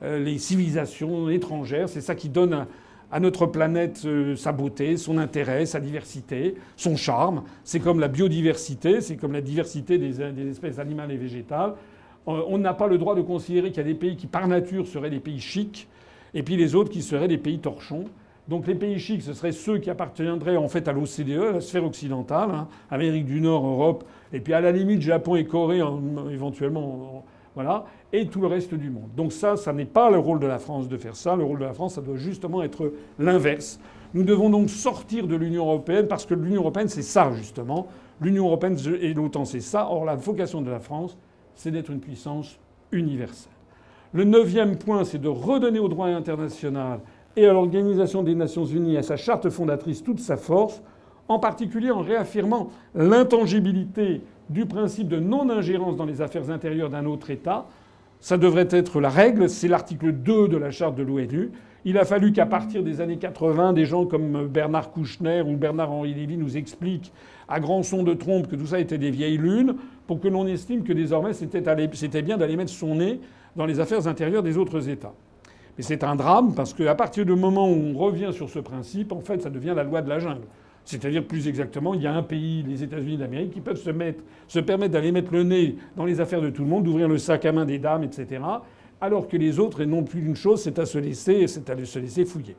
euh, 0.04 0.24
les 0.24 0.38
civilisations 0.38 1.30
étrangères. 1.30 1.90
C'est 1.90 2.02
ça 2.02 2.16
qui 2.16 2.30
donne 2.30 2.68
à 3.12 3.20
notre 3.20 3.46
planète 3.46 4.04
euh, 4.06 4.36
sa 4.36 4.52
beauté, 4.52 4.98
son 4.98 5.18
intérêt, 5.18 5.66
sa 5.66 5.80
diversité, 5.80 6.56
son 6.76 6.96
charme. 6.96 7.44
C'est 7.64 7.80
comme 7.80 8.00
la 8.00 8.08
biodiversité, 8.08 9.02
c'est 9.02 9.16
comme 9.16 9.34
la 9.34 9.42
diversité 9.42 9.98
des, 9.98 10.22
espèces 10.50 10.80
animales 10.80 11.12
et 11.12 11.18
végétales. 11.18 11.74
Euh, 12.28 12.42
on 12.48 12.58
n'a 12.58 12.74
pas 12.74 12.88
le 12.88 12.98
droit 12.98 13.16
de 13.16 13.22
considérer 13.22 13.70
qu'il 13.70 13.78
y 13.78 13.86
a 13.86 13.92
des 13.92 13.96
pays 13.96 14.16
qui, 14.16 14.28
par 14.28 14.48
nature, 14.48 14.86
seraient 14.88 15.10
des 15.10 15.20
pays 15.20 15.40
chics, 15.40 15.88
et 16.34 16.44
puis 16.44 16.56
les 16.56 16.76
autres 16.76 16.92
qui 16.92 17.02
seraient 17.02 17.30
des 17.30 17.38
pays 17.38 17.60
torchons. 17.60 18.06
Donc 18.48 18.68
les 18.68 18.76
pays 18.76 18.98
chics, 18.98 19.24
ce 19.24 19.34
seraient 19.34 19.52
ceux 19.52 19.78
qui 19.78 19.90
appartiendraient 19.90 20.58
en 20.58 20.68
fait 20.68 20.88
à 20.88 20.94
l'OCDE, 20.94 21.54
la 21.56 21.62
sphère 21.62 21.84
occidentale, 21.84 22.50
hein, 22.52 22.68
Amérique 22.90 23.26
du 23.26 23.42
Nord, 23.42 23.66
Europe, 23.66 24.06
et 24.32 24.40
puis 24.40 24.54
à 24.54 24.62
la 24.62 24.72
limite 24.72 25.02
Japon 25.02 25.36
et 25.36 25.46
Corée, 25.46 25.82
éventuellement. 26.32 27.26
Voilà 27.56 27.86
et 28.14 28.28
tout 28.28 28.42
le 28.42 28.48
reste 28.48 28.74
du 28.74 28.90
monde. 28.90 29.10
Donc 29.16 29.34
ça, 29.34 29.58
ça 29.58 29.74
n'est 29.74 29.86
pas 29.86 30.10
le 30.10 30.18
rôle 30.18 30.40
de 30.40 30.48
la 30.48 30.60
France 30.60 30.88
de 30.88 30.98
faire 30.98 31.16
ça. 31.16 31.36
Le 31.36 31.44
rôle 31.44 31.60
de 31.60 31.66
la 31.66 31.74
France, 31.74 31.96
ça 31.96 32.02
doit 32.02 32.16
justement 32.16 32.64
être 32.64 32.94
l'inverse. 33.20 33.80
Nous 34.14 34.24
devons 34.24 34.50
donc 34.50 34.70
sortir 34.70 35.28
de 35.28 35.36
l'Union 35.36 35.66
européenne 35.66 36.08
parce 36.08 36.26
que 36.26 36.34
l'Union 36.34 36.62
européenne, 36.62 36.88
c'est 36.88 37.02
ça 37.02 37.32
justement. 37.34 37.88
L'Union 38.22 38.46
européenne 38.46 38.78
et 39.02 39.14
l'OTAN, 39.14 39.46
c'est 39.46 39.60
ça. 39.60 39.88
Or, 39.90 40.06
la 40.06 40.16
vocation 40.16 40.62
de 40.62 40.72
la 40.72 40.80
France, 40.80 41.18
c'est 41.56 41.72
d'être 41.72 41.92
une 41.92 42.00
puissance 42.00 42.58
universelle. 42.92 43.52
Le 44.14 44.24
neuvième 44.24 44.78
point, 44.78 45.04
c'est 45.04 45.20
de 45.20 45.28
redonner 45.28 45.80
au 45.80 45.90
droit 45.90 46.08
international 46.08 47.02
et 47.38 47.46
à 47.46 47.54
l'Organisation 47.54 48.24
des 48.24 48.36
Nations 48.36 48.66
Unies, 48.66 48.98
à 48.98 49.04
sa 49.04 49.16
charte 49.16 49.50
fondatrice, 49.50 50.04
toute 50.04 50.20
sa 50.20 50.38
force, 50.38 50.82
en 51.30 51.38
particulier 51.38 51.92
en 51.92 52.02
réaffirmant 52.02 52.70
l'intangibilité 52.96 54.22
du 54.50 54.66
principe 54.66 55.08
de 55.08 55.20
non-ingérence 55.20 55.96
dans 55.96 56.06
les 56.06 56.22
affaires 56.22 56.50
intérieures 56.50 56.90
d'un 56.90 57.06
autre 57.06 57.30
État, 57.30 57.68
ça 58.20 58.38
devrait 58.38 58.68
être 58.72 59.00
la 59.00 59.10
règle. 59.10 59.50
C'est 59.50 59.68
l'article 59.68 60.14
2 60.14 60.48
de 60.48 60.58
la 60.58 60.72
charte 60.72 60.96
de 60.96 61.04
l'ONU. 61.04 61.52
Il 61.86 62.00
a 62.00 62.06
fallu 62.06 62.32
qu'à 62.34 62.48
partir 62.48 62.82
des 62.82 63.02
années 63.02 63.18
80, 63.18 63.74
des 63.74 63.86
gens 63.86 64.06
comme 64.08 64.48
Bernard 64.48 64.92
Kouchner 64.92 65.44
ou 65.46 65.56
Bernard-Henri 65.56 66.16
Lévy 66.16 66.38
nous 66.38 66.58
expliquent 66.58 67.14
à 67.48 67.60
grand 67.60 67.84
son 67.84 68.02
de 68.02 68.16
trompe 68.16 68.48
que 68.48 68.56
tout 68.56 68.66
ça 68.66 68.80
était 68.80 68.98
des 68.98 69.12
vieilles 69.12 69.38
lunes 69.38 69.76
pour 70.08 70.20
que 70.20 70.28
l'on 70.28 70.48
estime 70.48 70.84
que 70.84 70.92
désormais 70.92 71.34
c'était 71.34 72.22
bien 72.24 72.38
d'aller 72.38 72.56
mettre 72.56 72.72
son 72.72 72.96
nez 72.96 73.22
dans 73.56 73.68
les 73.68 73.80
affaires 73.80 74.08
intérieures 74.08 74.44
des 74.44 74.58
autres 74.58 74.90
États. 74.90 75.14
Mais 75.78 75.84
c'est 75.84 76.04
un 76.04 76.16
drame 76.16 76.54
parce 76.56 76.74
qu'à 76.74 76.96
partir 76.96 77.26
du 77.26 77.36
moment 77.36 77.70
où 77.70 77.76
on 77.76 77.98
revient 77.98 78.32
sur 78.34 78.50
ce 78.50 78.60
principe, 78.60 79.12
en 79.12 79.22
fait, 79.22 79.42
ça 79.42 79.50
devient 79.50 79.74
la 79.76 79.84
loi 79.84 80.02
de 80.02 80.10
la 80.10 80.20
jungle. 80.20 80.48
C'est-à-dire 80.86 81.26
plus 81.26 81.48
exactement, 81.48 81.94
il 81.94 82.02
y 82.02 82.08
a 82.08 82.14
un 82.14 82.24
pays, 82.24 82.64
les 82.64 82.82
États-Unis 82.82 83.18
d'Amérique, 83.18 83.52
qui 83.52 83.62
peuvent 83.62 83.76
se, 83.76 83.90
mettre, 83.90 84.24
se 84.48 84.60
permettre 84.60 84.94
d'aller 84.94 85.12
mettre 85.12 85.34
le 85.34 85.44
nez 85.44 85.76
dans 85.98 86.06
les 86.06 86.22
affaires 86.22 86.42
de 86.42 86.50
tout 86.50 86.64
le 86.64 86.70
monde, 86.70 86.86
d'ouvrir 86.86 87.10
le 87.10 87.18
sac 87.18 87.44
à 87.46 87.52
main 87.52 87.66
des 87.66 87.78
dames, 87.78 88.04
etc. 88.04 88.42
Alors 89.02 89.28
que 89.28 89.36
les 89.36 89.60
autres 89.60 89.84
n'ont 89.84 90.04
plus 90.04 90.26
une 90.26 90.36
chose, 90.36 90.62
c'est 90.64 90.80
à 90.80 90.86
se 90.86 90.98
laisser, 90.98 91.46
c'est 91.48 91.70
à 91.70 91.86
se 91.86 92.00
laisser 92.00 92.24
fouiller. 92.24 92.56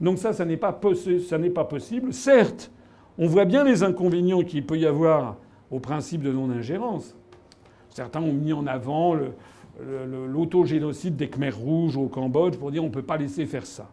Donc 0.00 0.18
ça, 0.18 0.32
ça 0.32 0.44
n'est 0.44 0.56
pas, 0.56 0.72
possible. 0.72 2.12
Certes, 2.12 2.70
on 3.18 3.26
voit 3.26 3.46
bien 3.46 3.64
les 3.64 3.82
inconvénients 3.82 4.42
qu'il 4.42 4.64
peut 4.64 4.78
y 4.78 4.86
avoir 4.86 5.36
au 5.70 5.80
principe 5.80 6.22
de 6.22 6.30
non-ingérence. 6.30 7.16
Certains 7.90 8.22
ont 8.22 8.32
mis 8.32 8.52
en 8.52 8.66
avant 8.66 9.14
l'autogénocide 9.80 11.16
des 11.16 11.28
Khmers 11.28 11.56
rouges 11.56 11.96
au 11.96 12.08
Cambodge 12.08 12.56
pour 12.56 12.70
dire 12.70 12.82
on 12.82 12.88
ne 12.88 12.92
peut 12.92 13.02
pas 13.02 13.16
laisser 13.16 13.46
faire 13.46 13.66
ça. 13.66 13.90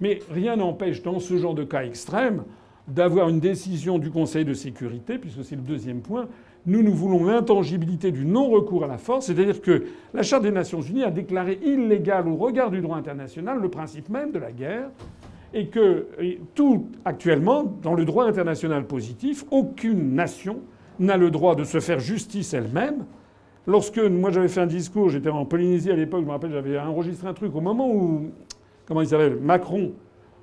Mais 0.00 0.20
rien 0.30 0.56
n'empêche, 0.56 1.02
dans 1.02 1.20
ce 1.20 1.36
genre 1.36 1.54
de 1.54 1.64
cas 1.64 1.84
extrême, 1.84 2.44
d'avoir 2.88 3.28
une 3.28 3.40
décision 3.40 3.98
du 3.98 4.10
Conseil 4.10 4.44
de 4.44 4.54
sécurité, 4.54 5.18
puisque 5.18 5.44
c'est 5.44 5.56
le 5.56 5.62
deuxième 5.62 6.00
point. 6.00 6.26
Nous, 6.66 6.82
nous 6.82 6.92
voulons 6.92 7.24
l'intangibilité 7.24 8.10
du 8.10 8.26
non-recours 8.26 8.84
à 8.84 8.86
la 8.86 8.98
force, 8.98 9.26
c'est-à-dire 9.26 9.62
que 9.62 9.84
la 10.12 10.22
Charte 10.22 10.42
des 10.42 10.50
Nations 10.50 10.80
Unies 10.80 11.04
a 11.04 11.10
déclaré 11.10 11.58
illégal 11.62 12.28
au 12.28 12.36
regard 12.36 12.70
du 12.70 12.80
droit 12.80 12.96
international 12.96 13.60
le 13.60 13.68
principe 13.68 14.08
même 14.08 14.32
de 14.32 14.38
la 14.38 14.52
guerre, 14.52 14.90
et 15.54 15.66
que 15.68 16.06
tout 16.54 16.86
actuellement, 17.04 17.64
dans 17.82 17.94
le 17.94 18.04
droit 18.04 18.26
international 18.26 18.86
positif, 18.86 19.44
aucune 19.50 20.14
nation 20.14 20.60
n'a 20.98 21.16
le 21.16 21.30
droit 21.30 21.54
de 21.54 21.64
se 21.64 21.80
faire 21.80 21.98
justice 21.98 22.54
elle-même. 22.54 23.04
Lorsque 23.70 23.98
moi 23.98 24.32
j'avais 24.32 24.48
fait 24.48 24.62
un 24.62 24.66
discours, 24.66 25.10
j'étais 25.10 25.28
en 25.28 25.44
Polynésie 25.44 25.92
à 25.92 25.94
l'époque, 25.94 26.22
je 26.22 26.26
me 26.26 26.32
rappelle, 26.32 26.50
j'avais 26.50 26.76
enregistré 26.76 27.28
un 27.28 27.34
truc 27.34 27.54
au 27.54 27.60
moment 27.60 27.88
où, 27.88 28.30
comment 28.84 29.00
il 29.00 29.06
s'appelle, 29.06 29.36
Macron 29.36 29.92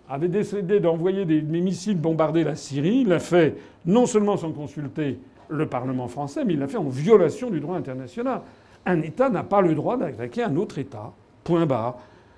avait 0.07 0.30
décidé 0.30 0.80
d'envoyer 0.80 1.25
des, 1.25 1.41
missiles 1.41 1.99
bombarder 1.99 2.45
la 2.45 2.56
Syrie. 2.56 2.99
Il 3.01 3.09
l'a 3.09 3.19
fait 3.19 3.57
non 3.85 4.06
seulement 4.06 4.38
sans 4.38 4.53
consulter 4.53 5.19
le 5.49 5.65
Parlement 5.65 6.07
français, 6.07 6.45
mais 6.45 6.53
il 6.53 6.59
l'a 6.59 6.69
fait 6.69 6.77
en 6.77 6.88
violation 6.88 7.49
du 7.49 7.59
droit 7.59 7.75
international. 7.75 8.43
Un 8.85 9.01
État 9.01 9.30
n'a 9.30 9.43
pas 9.43 9.59
le 9.59 9.75
droit 9.75 9.97
d'attaquer 9.97 10.43
un 10.43 10.56
autre 10.56 10.77
État. 10.77 11.11
Point 11.43 11.65
barre. 11.65 11.97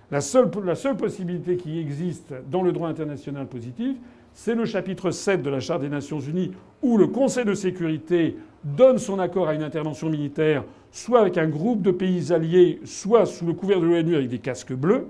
La 0.10 0.22
seule, 0.22 0.50
la 0.66 0.74
seule 0.74 0.98
possibilité 0.98 1.56
qui 1.56 1.80
existe 1.80 2.34
dans 2.50 2.64
le 2.64 2.72
droit 2.72 2.90
international 2.90 3.46
positif, 3.46 3.96
c'est 4.34 4.56
le 4.56 4.66
chapitre 4.66 5.12
7 5.12 5.44
de 5.44 5.52
la 5.52 5.60
Charte 5.60 5.82
des 5.82 5.90
Nations 5.90 6.20
Unies, 6.20 6.52
où 6.82 6.98
le 6.98 7.06
Conseil 7.06 7.46
de 7.46 7.54
sécurité 7.54 8.38
donne 8.64 8.98
son 8.98 9.20
accord 9.20 9.48
à 9.48 9.54
une 9.54 9.64
intervention 9.64 10.10
militaire, 10.10 10.64
soit 10.92 11.22
avec 11.22 11.38
un 11.38 11.48
groupe 11.48 11.82
de 11.82 11.92
pays 11.92 12.32
alliés, 12.34 12.80
soit 12.84 13.26
sous 13.26 13.46
le 13.46 13.54
couvert 13.54 13.80
de 13.80 13.86
l'ONU 13.86 14.16
avec 14.16 14.30
des 14.30 14.40
casques 14.40 14.74
bleus. 14.74 15.08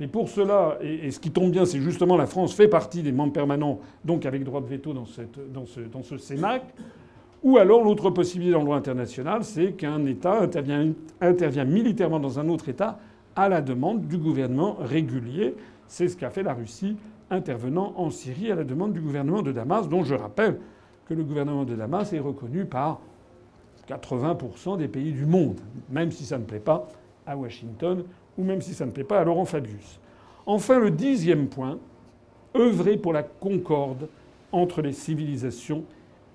Mais 0.00 0.06
pour 0.06 0.28
cela, 0.28 0.78
et, 0.80 1.10
ce 1.10 1.18
qui 1.18 1.30
tombe 1.30 1.50
bien, 1.50 1.64
c'est 1.64 1.80
justement 1.80 2.16
la 2.16 2.26
France 2.26 2.54
fait 2.54 2.68
partie 2.68 3.02
des 3.02 3.10
membres 3.10 3.32
permanents, 3.32 3.80
donc 4.04 4.26
avec 4.26 4.44
droit 4.44 4.60
de 4.60 4.66
veto 4.66 4.92
dans, 4.92 5.06
ce, 5.06 5.22
dans. 5.52 5.64
Ou 7.42 7.58
alors 7.58 7.82
l'autre 7.82 8.10
possibilité 8.10 8.52
dans 8.52 8.60
le 8.60 8.64
droit 8.64 8.76
international, 8.76 9.44
c'est 9.44 9.72
qu'un 9.72 10.04
État 10.06 10.40
intervient, 10.40 10.92
intervient 11.20 11.64
militairement 11.64 12.20
dans 12.20 12.38
un 12.38 12.48
autre 12.48 12.68
État 12.68 12.98
à 13.34 13.48
la 13.48 13.60
demande 13.60 14.06
du 14.06 14.18
gouvernement 14.18 14.76
régulier. 14.80 15.54
C'est 15.86 16.08
ce 16.08 16.16
qu'a 16.16 16.30
fait 16.30 16.42
la 16.42 16.54
Russie 16.54 16.96
intervenant 17.30 17.92
en 17.96 18.10
Syrie 18.10 18.50
à 18.50 18.54
la 18.54 18.64
demande 18.64 18.92
du 18.92 19.00
gouvernement 19.00 19.42
de 19.42 19.52
Damas, 19.52 19.88
dont 19.88 20.02
je 20.02 20.14
rappelle 20.14 20.58
que 21.08 21.14
le 21.14 21.24
gouvernement 21.24 21.64
de 21.64 21.74
Damas 21.74 22.12
est 22.12 22.18
reconnu 22.18 22.64
par 22.64 23.00
80% 23.88 24.78
des 24.78 24.88
pays 24.88 25.12
du 25.12 25.26
monde, 25.26 25.60
même 25.90 26.10
si 26.10 26.24
ça 26.24 26.38
ne 26.38 26.44
plaît 26.44 26.60
pas 26.60 26.88
à 27.26 27.36
Washington 27.36 28.04
ou 28.36 28.44
même 28.44 28.60
si 28.60 28.74
ça 28.74 28.86
ne 28.86 28.90
plaît 28.90 29.04
pas 29.04 29.20
à 29.20 29.24
Laurent 29.24 29.44
Fabius. 29.44 30.00
Enfin, 30.46 30.78
le 30.78 30.90
dixième 30.90 31.48
point, 31.48 31.78
œuvrer 32.56 32.96
pour 32.96 33.12
la 33.12 33.22
concorde 33.22 34.08
entre 34.52 34.82
les 34.82 34.92
civilisations 34.92 35.84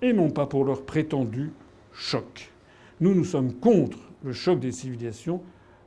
et 0.01 0.13
non 0.13 0.29
pas 0.29 0.45
pour 0.45 0.65
leur 0.65 0.83
prétendu 0.83 1.51
choc. 1.93 2.51
Nous, 2.99 3.15
nous 3.15 3.23
sommes 3.23 3.53
contre 3.53 3.97
le 4.23 4.33
choc 4.33 4.59
des 4.59 4.71
civilisations, 4.71 5.41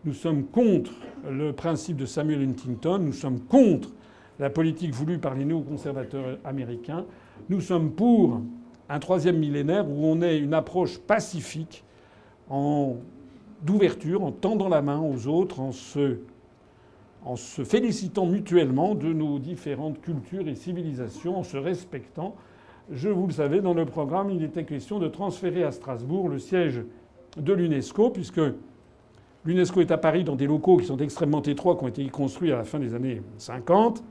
nous 0.05 0.15
sommes 0.15 0.45
contre 0.45 0.93
le 1.29 1.53
principe 1.53 1.97
de 1.97 2.07
Samuel 2.07 2.43
Huntington, 2.43 2.99
nous 2.99 3.13
sommes 3.13 3.41
contre 3.41 3.91
la 4.39 4.51
politique 4.51 4.93
voulue 4.93 5.19
par 5.19 5.35
les 5.35 5.45
néoconservateurs 5.45 6.39
américains, 6.45 7.05
nous 7.49 7.61
sommes 7.61 7.93
pour 7.93 8.41
un 8.89 8.99
troisième 8.99 9.39
millénaire 9.39 9.89
où 9.89 10.07
on 10.07 10.23
ait 10.23 10.39
une 10.39 10.55
approche 10.55 10.99
pacifique 10.99 11.85
d'ouverture, 13.63 14.23
en 14.23 14.33
tendant 14.33 14.69
la 14.69 14.83
main 14.83 15.01
aux 15.01 15.27
autres, 15.27 15.61
en 15.61 15.73
se, 15.73 16.19
en 17.25 17.37
se 17.37 17.65
félicitant 17.65 18.27
mutuellement 18.27 18.95
de 18.95 19.13
nos 19.13 19.39
différentes 19.39 20.01
cultures 20.01 20.47
et 20.47 20.55
civilisations, 20.55 21.39
en 21.39 21.43
se 21.43 21.57
respectant. 21.57 22.37
Je 22.93 23.09
vous 23.09 23.27
le 23.27 23.33
savez, 23.33 23.61
dans 23.61 23.75
le 23.75 23.85
programme, 23.85 24.31
il 24.31 24.45
était 24.45 24.65
question 24.65 25.01
de 25.01 25.09
transférer 25.09 25.65
à 25.65 25.73
Strasbourg 25.73 26.29
le 26.29 26.39
siège 26.39 26.83
de 27.37 27.53
l'UNESCO, 27.53 28.11
puisque 28.11 28.41
l'UNESCO 29.45 29.81
est 29.81 29.91
à 29.91 29.99
Paris 29.99 30.23
dans 30.23 30.37
des 30.37 30.47
locaux 30.47 30.77
qui 30.77 30.87
sont 30.87 30.99
extrêmement 30.99 31.43
étroits, 31.43 31.77
qui 31.77 31.85
ont 31.85 31.89
été 31.89 32.07
construits 32.09 32.53
à 32.53 32.59
la 32.59 32.65
fin 32.65 32.79
des 32.79 32.95
années 32.95 33.23
50, 33.39 34.05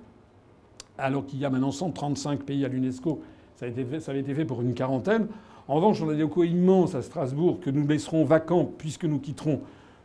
alors 0.97 1.25
qu'il 1.25 1.39
y 1.39 1.45
a 1.45 1.49
maintenant 1.49 1.71
135 1.71 2.43
pays 2.43 2.65
à 2.65 2.67
l'UNESCO. 2.67 3.21
Ça, 3.55 3.65
avait 3.65 4.19
été 4.19 4.33
fait 4.33 4.45
pour 4.45 4.61
une 4.61 4.73
quarantaine. 4.73 5.27
En 5.67 5.75
revanche, 5.75 6.01
on 6.01 6.09
a 6.09 6.13
des 6.13 6.19
locaux 6.21 6.43
immenses 6.43 6.93
à 6.93 7.01
Strasbourg 7.01 7.59
que 7.61 7.69
nous 7.69 7.87
laisserons 7.87 8.25
vacants 8.25 8.69
puisque 8.77 9.05
nous 9.05 9.19
quitterons 9.19 9.61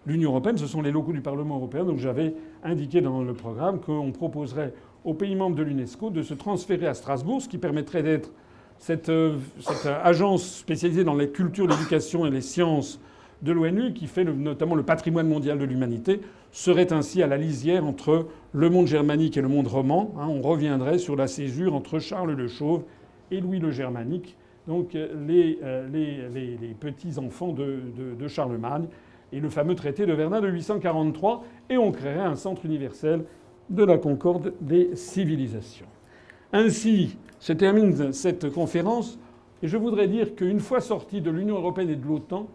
l'Union 0.06 0.30
européenne. 0.30 0.56
Ce 0.56 0.66
sont 0.66 0.82
les 0.82 0.92
locaux 0.92 1.12
du 1.12 1.20
Parlement 1.20 1.56
européen. 1.56 1.84
Donc 1.84 1.98
j'avais 1.98 2.34
indiqué 2.62 3.00
dans 3.00 3.22
le 3.22 3.34
programme 3.34 3.80
qu'on 3.80 4.12
proposerait 4.12 4.72
aux 5.04 5.14
pays 5.14 5.34
membres 5.34 5.56
de 5.56 5.62
l'UNESCO 5.62 6.10
de 6.10 6.22
se 6.22 6.34
transférer 6.34 6.86
à 6.86 6.94
Strasbourg, 6.94 7.42
ce 7.42 7.48
qui 7.48 7.58
permettrait 7.58 8.02
d'être 8.02 8.30
cette, 8.78 9.08
euh, 9.08 9.36
cette 9.60 9.86
agence 9.86 10.58
spécialisée 10.58 11.04
dans 11.04 11.14
les 11.14 11.30
cultures, 11.30 11.66
l'éducation 11.66 12.26
et 12.26 12.30
les 12.30 12.40
sciences 12.40 13.00
de 13.42 13.52
l'ONU, 13.52 13.94
qui 13.94 14.06
fait 14.06 14.24
notamment 14.24 14.74
le 14.74 14.82
patrimoine 14.82 15.26
mondial 15.26 15.58
de 15.58 15.64
l'humanité, 15.64 16.20
serait 16.52 16.92
ainsi 16.92 17.22
à 17.22 17.26
la 17.26 17.36
lisière 17.36 17.86
entre 17.86 18.26
le 18.52 18.70
monde 18.70 18.86
germanique 18.86 19.36
et 19.36 19.40
le 19.40 19.48
monde 19.48 19.66
roman. 19.66 20.14
hein. 20.18 20.26
on 20.28 20.42
reviendrait 20.42 20.98
sur 20.98 21.16
la 21.16 21.26
césure 21.26 21.74
entre 21.74 21.98
Charles 21.98 22.32
le 22.32 22.48
Chauve 22.48 22.82
et 23.30 23.40
Louis 23.40 23.58
le 23.58 23.70
Germanique, 23.70 24.36
donc 24.66 24.94
euh, 24.94 25.08
les, 25.26 25.58
euh, 25.62 25.88
les- 25.92 26.74
petits-enfants 26.78 27.52
de, 27.52 27.80
de- 27.96 28.14
de 28.18 28.28
Charlemagne, 28.28 28.86
et 29.32 29.40
le 29.40 29.48
fameux 29.48 29.74
traité 29.74 30.06
de 30.06 30.12
Verdun 30.12 30.40
de 30.40 30.48
843, 30.48 31.44
et 31.68 31.78
on 31.78 31.92
créerait 31.92 32.20
un 32.20 32.34
centre 32.34 32.64
universel 32.66 33.24
de 33.68 33.84
la 33.84 33.96
concorde 33.98 34.52
des 34.60 34.96
civilisations. 34.96 35.86
Ainsi 36.52 37.16
se 37.38 37.52
termine 37.52 38.12
cette 38.12 38.50
conférence, 38.52 39.18
et 39.62 39.68
je 39.68 39.76
voudrais 39.76 40.08
dire 40.08 40.34
qu'une 40.34 40.58
fois 40.58 40.80
sorti 40.80 41.20
de 41.20 41.30
l'Union 41.30 41.56
européenne 41.56 41.90
et 41.90 41.96
de 41.96 42.06
l'OTAN, 42.06 42.48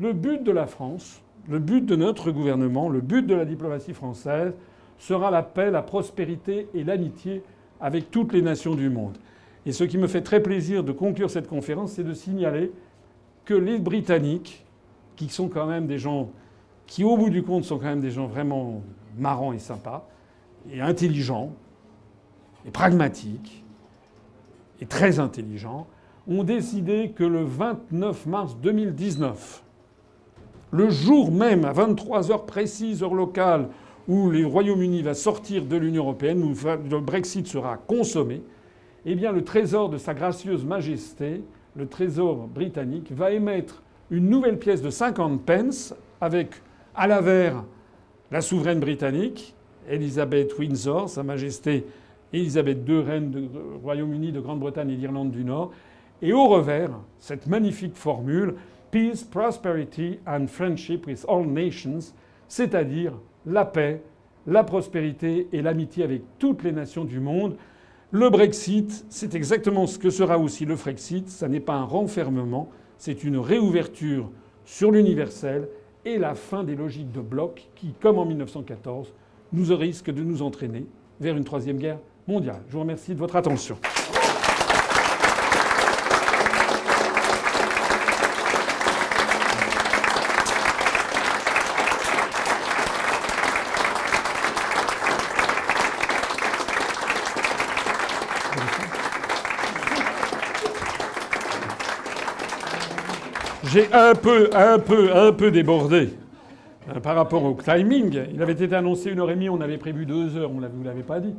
le 0.00 0.12
but 0.12 0.42
de 0.42 0.52
la 0.52 0.66
France, 0.66 1.22
le 1.48 1.58
but 1.58 1.84
de 1.84 1.96
notre 1.96 2.30
gouvernement, 2.30 2.88
le 2.88 3.00
but 3.00 3.26
de 3.26 3.34
la 3.34 3.44
diplomatie 3.44 3.94
française 3.94 4.54
sera 4.98 5.30
la 5.30 5.42
paix, 5.42 5.70
la 5.70 5.82
prospérité 5.82 6.68
et 6.74 6.84
l'amitié 6.84 7.42
avec 7.80 8.10
toutes 8.12 8.32
les 8.32 8.42
nations 8.42 8.74
du 8.76 8.88
monde. 8.90 9.18
Et 9.64 9.72
ce 9.72 9.84
qui 9.84 9.98
me 9.98 10.06
fait 10.06 10.22
très 10.22 10.42
plaisir 10.42 10.82
de 10.82 10.92
conclure 10.92 11.30
cette 11.30 11.48
conférence, 11.48 11.92
c'est 11.92 12.04
de 12.04 12.14
signaler 12.14 12.72
que 13.44 13.54
les 13.54 13.78
Britanniques, 13.78 14.64
qui 15.16 15.28
sont 15.28 15.48
quand 15.48 15.66
même 15.66 15.86
des 15.86 15.98
gens 15.98 16.30
qui, 16.86 17.04
au 17.04 17.16
bout 17.16 17.30
du 17.30 17.42
compte, 17.42 17.64
sont 17.64 17.78
quand 17.78 17.86
même 17.86 18.00
des 18.00 18.10
gens 18.10 18.26
vraiment 18.26 18.82
marrants 19.16 19.52
et 19.52 19.58
sympas, 19.58 20.08
et 20.72 20.80
intelligents, 20.80 21.52
et 22.66 22.70
pragmatiques, 22.70 23.64
et 24.80 24.86
très 24.86 25.18
intelligents, 25.18 25.86
ont 26.28 26.44
décidé 26.44 27.10
que 27.10 27.24
le 27.24 27.44
29 27.44 28.26
mars 28.26 28.56
2019, 28.62 29.62
le 30.72 30.90
jour 30.90 31.30
même, 31.30 31.64
à 31.64 31.72
23 31.72 32.30
heures 32.30 32.46
précises, 32.46 33.02
heure 33.02 33.14
locale, 33.14 33.68
où 34.08 34.30
le 34.30 34.46
Royaume-Uni 34.46 35.02
va 35.02 35.14
sortir 35.14 35.64
de 35.64 35.76
l'Union 35.76 36.04
européenne, 36.04 36.42
où 36.42 36.54
le 36.90 37.00
Brexit 37.00 37.46
sera 37.46 37.76
consommé, 37.76 38.42
eh 39.04 39.14
bien 39.14 39.32
le 39.32 39.44
Trésor 39.44 39.88
de 39.88 39.98
Sa 39.98 40.14
Gracieuse 40.14 40.64
Majesté, 40.64 41.42
le 41.74 41.86
Trésor 41.86 42.48
britannique, 42.48 43.12
va 43.12 43.32
émettre 43.32 43.82
une 44.10 44.28
nouvelle 44.28 44.58
pièce 44.58 44.82
de 44.82 44.90
50 44.90 45.42
pence 45.42 45.94
avec 46.20 46.50
à 46.94 47.06
l'avers 47.06 47.64
la 48.30 48.40
souveraine 48.40 48.80
britannique, 48.80 49.54
Elizabeth 49.88 50.58
Windsor, 50.58 51.08
Sa 51.08 51.22
Majesté 51.22 51.84
Elizabeth 52.32 52.88
II, 52.88 53.00
reine 53.02 53.30
du 53.30 53.48
Royaume-Uni, 53.82 54.32
de 54.32 54.40
Grande-Bretagne 54.40 54.90
et 54.90 54.96
d'Irlande 54.96 55.30
du 55.30 55.44
Nord, 55.44 55.72
et 56.22 56.32
au 56.32 56.46
revers, 56.46 56.90
cette 57.18 57.46
magnifique 57.46 57.96
formule 57.96 58.54
Peace, 58.90 59.24
Prosperity 59.24 60.18
and 60.26 60.46
Friendship 60.46 61.06
with 61.06 61.24
all 61.28 61.46
nations, 61.46 62.14
c'est-à-dire 62.48 63.12
la 63.44 63.64
paix, 63.64 64.02
la 64.46 64.64
prospérité 64.64 65.48
et 65.52 65.62
l'amitié 65.62 66.04
avec 66.04 66.22
toutes 66.38 66.62
les 66.62 66.72
nations 66.72 67.04
du 67.04 67.20
monde. 67.20 67.56
Le 68.14 68.28
Brexit, 68.28 69.06
c'est 69.08 69.34
exactement 69.34 69.86
ce 69.86 69.98
que 69.98 70.10
sera 70.10 70.38
aussi 70.38 70.66
le 70.66 70.76
Frexit. 70.76 71.30
Ça 71.30 71.48
n'est 71.48 71.60
pas 71.60 71.76
un 71.76 71.84
renfermement, 71.84 72.68
c'est 72.98 73.24
une 73.24 73.38
réouverture 73.38 74.30
sur 74.66 74.90
l'universel 74.90 75.66
et 76.04 76.18
la 76.18 76.34
fin 76.34 76.62
des 76.62 76.76
logiques 76.76 77.10
de 77.10 77.22
bloc 77.22 77.70
qui, 77.74 77.94
comme 78.02 78.18
en 78.18 78.26
1914, 78.26 79.14
nous 79.54 79.74
risquent 79.74 80.12
de 80.12 80.22
nous 80.22 80.42
entraîner 80.42 80.84
vers 81.20 81.38
une 81.38 81.44
troisième 81.44 81.78
guerre 81.78 82.00
mondiale. 82.28 82.60
Je 82.68 82.74
vous 82.74 82.80
remercie 82.80 83.14
de 83.14 83.18
votre 83.18 83.36
attention. 83.36 83.78
J'ai 103.72 103.90
un 103.90 104.14
peu, 104.14 104.50
un 104.52 104.78
peu, 104.78 105.16
un 105.16 105.32
peu 105.32 105.50
débordé 105.50 106.10
euh, 106.94 107.00
par 107.00 107.16
rapport 107.16 107.42
au 107.42 107.54
timing. 107.54 108.20
Il 108.34 108.42
avait 108.42 108.52
été 108.52 108.74
annoncé 108.74 109.10
une 109.10 109.20
heure 109.20 109.30
et 109.30 109.34
demie, 109.34 109.48
on 109.48 109.62
avait 109.62 109.78
prévu 109.78 110.04
deux 110.04 110.36
heures, 110.36 110.50
on 110.50 110.60
ne 110.60 110.68
vous 110.68 110.84
l'avez 110.84 111.02
pas 111.02 111.20
dit. 111.20 111.34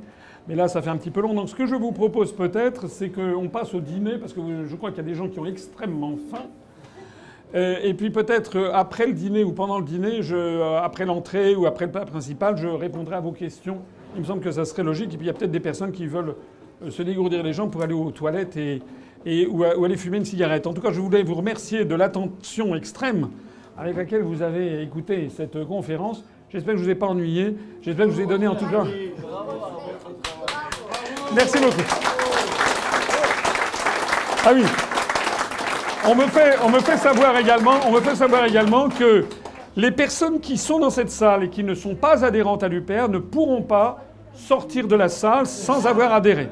Mais 0.47 0.55
là, 0.55 0.67
ça 0.67 0.81
fait 0.81 0.89
un 0.89 0.97
petit 0.97 1.11
peu 1.11 1.21
long. 1.21 1.35
Donc 1.35 1.49
ce 1.49 1.53
que 1.53 1.67
je 1.67 1.75
vous 1.75 1.91
propose 1.91 2.31
peut-être, 2.31 2.87
c'est 2.87 3.09
qu'on 3.09 3.49
passe 3.49 3.75
au 3.75 3.81
dîner, 3.81 4.17
parce 4.17 4.33
que 4.33 4.41
je 4.65 4.75
crois 4.75 4.89
qu'il 4.89 4.97
y 4.97 5.05
a 5.05 5.09
des 5.09 5.13
gens 5.13 5.27
qui 5.27 5.39
ont 5.39 5.45
extrêmement 5.45 6.15
faim. 6.31 6.47
Euh, 7.53 7.77
Et 7.83 7.93
puis 7.93 8.09
peut-être 8.09 8.57
euh, 8.57 8.71
après 8.73 9.05
le 9.05 9.13
dîner 9.13 9.43
ou 9.43 9.51
pendant 9.51 9.77
le 9.77 9.85
dîner, 9.85 10.21
euh, 10.31 10.79
après 10.81 11.05
l'entrée 11.05 11.55
ou 11.55 11.67
après 11.67 11.85
le 11.85 11.91
plat 11.91 12.05
principal, 12.05 12.57
je 12.57 12.67
répondrai 12.67 13.15
à 13.15 13.19
vos 13.19 13.31
questions. 13.31 13.77
Il 14.15 14.21
me 14.21 14.25
semble 14.25 14.41
que 14.41 14.49
ça 14.49 14.65
serait 14.65 14.81
logique. 14.81 15.13
Et 15.13 15.17
puis 15.17 15.25
il 15.25 15.27
y 15.27 15.29
a 15.29 15.33
peut-être 15.33 15.51
des 15.51 15.59
personnes 15.59 15.91
qui 15.91 16.07
veulent 16.07 16.33
se 16.89 17.03
dégourdir 17.03 17.43
les 17.43 17.53
jambes 17.53 17.69
pour 17.69 17.83
aller 17.83 17.93
aux 17.93 18.09
toilettes 18.09 18.57
et, 18.57 18.81
et, 19.25 19.47
ou, 19.47 19.63
ou 19.63 19.85
aller 19.85 19.97
fumer 19.97 20.17
une 20.17 20.25
cigarette. 20.25 20.67
En 20.67 20.73
tout 20.73 20.81
cas, 20.81 20.91
je 20.91 20.99
voulais 20.99 21.23
vous 21.23 21.35
remercier 21.35 21.85
de 21.85 21.95
l'attention 21.95 22.75
extrême 22.75 23.29
avec 23.77 23.95
laquelle 23.95 24.21
vous 24.21 24.41
avez 24.41 24.81
écouté 24.81 25.29
cette 25.35 25.63
conférence. 25.65 26.23
J'espère 26.49 26.73
que 26.73 26.79
je 26.79 26.83
ne 26.83 26.87
vous 26.87 26.91
ai 26.91 26.95
pas 26.95 27.07
ennuyé. 27.07 27.55
J'espère 27.81 28.05
que 28.05 28.11
je 28.11 28.17
vous 28.17 28.23
ai 28.23 28.27
donné 28.27 28.47
en 28.47 28.55
tout 28.55 28.67
cas. 28.67 28.83
Merci 31.33 31.57
beaucoup. 31.59 31.81
Ah 34.45 34.51
oui. 34.53 34.63
On 36.05 36.15
me, 36.15 36.27
fait, 36.27 36.57
on 36.63 36.69
me 36.69 36.79
fait 36.79 36.97
savoir 36.97 37.37
également, 37.37 37.75
on 37.87 37.91
me 37.91 38.01
fait 38.01 38.15
savoir 38.15 38.45
également 38.45 38.89
que 38.89 39.25
les 39.77 39.89
personnes 39.89 40.41
qui 40.41 40.57
sont 40.57 40.79
dans 40.79 40.89
cette 40.89 41.09
salle 41.09 41.45
et 41.45 41.49
qui 41.49 41.63
ne 41.63 41.73
sont 41.73 41.95
pas 41.95 42.25
adhérentes 42.25 42.61
à 42.61 42.67
l'UPR 42.67 43.07
ne 43.09 43.19
pourront 43.19 43.61
pas 43.61 44.03
sortir 44.35 44.87
de 44.87 44.95
la 44.95 45.07
salle 45.09 45.47
sans 45.47 45.87
avoir 45.87 46.13
adhéré. 46.13 46.49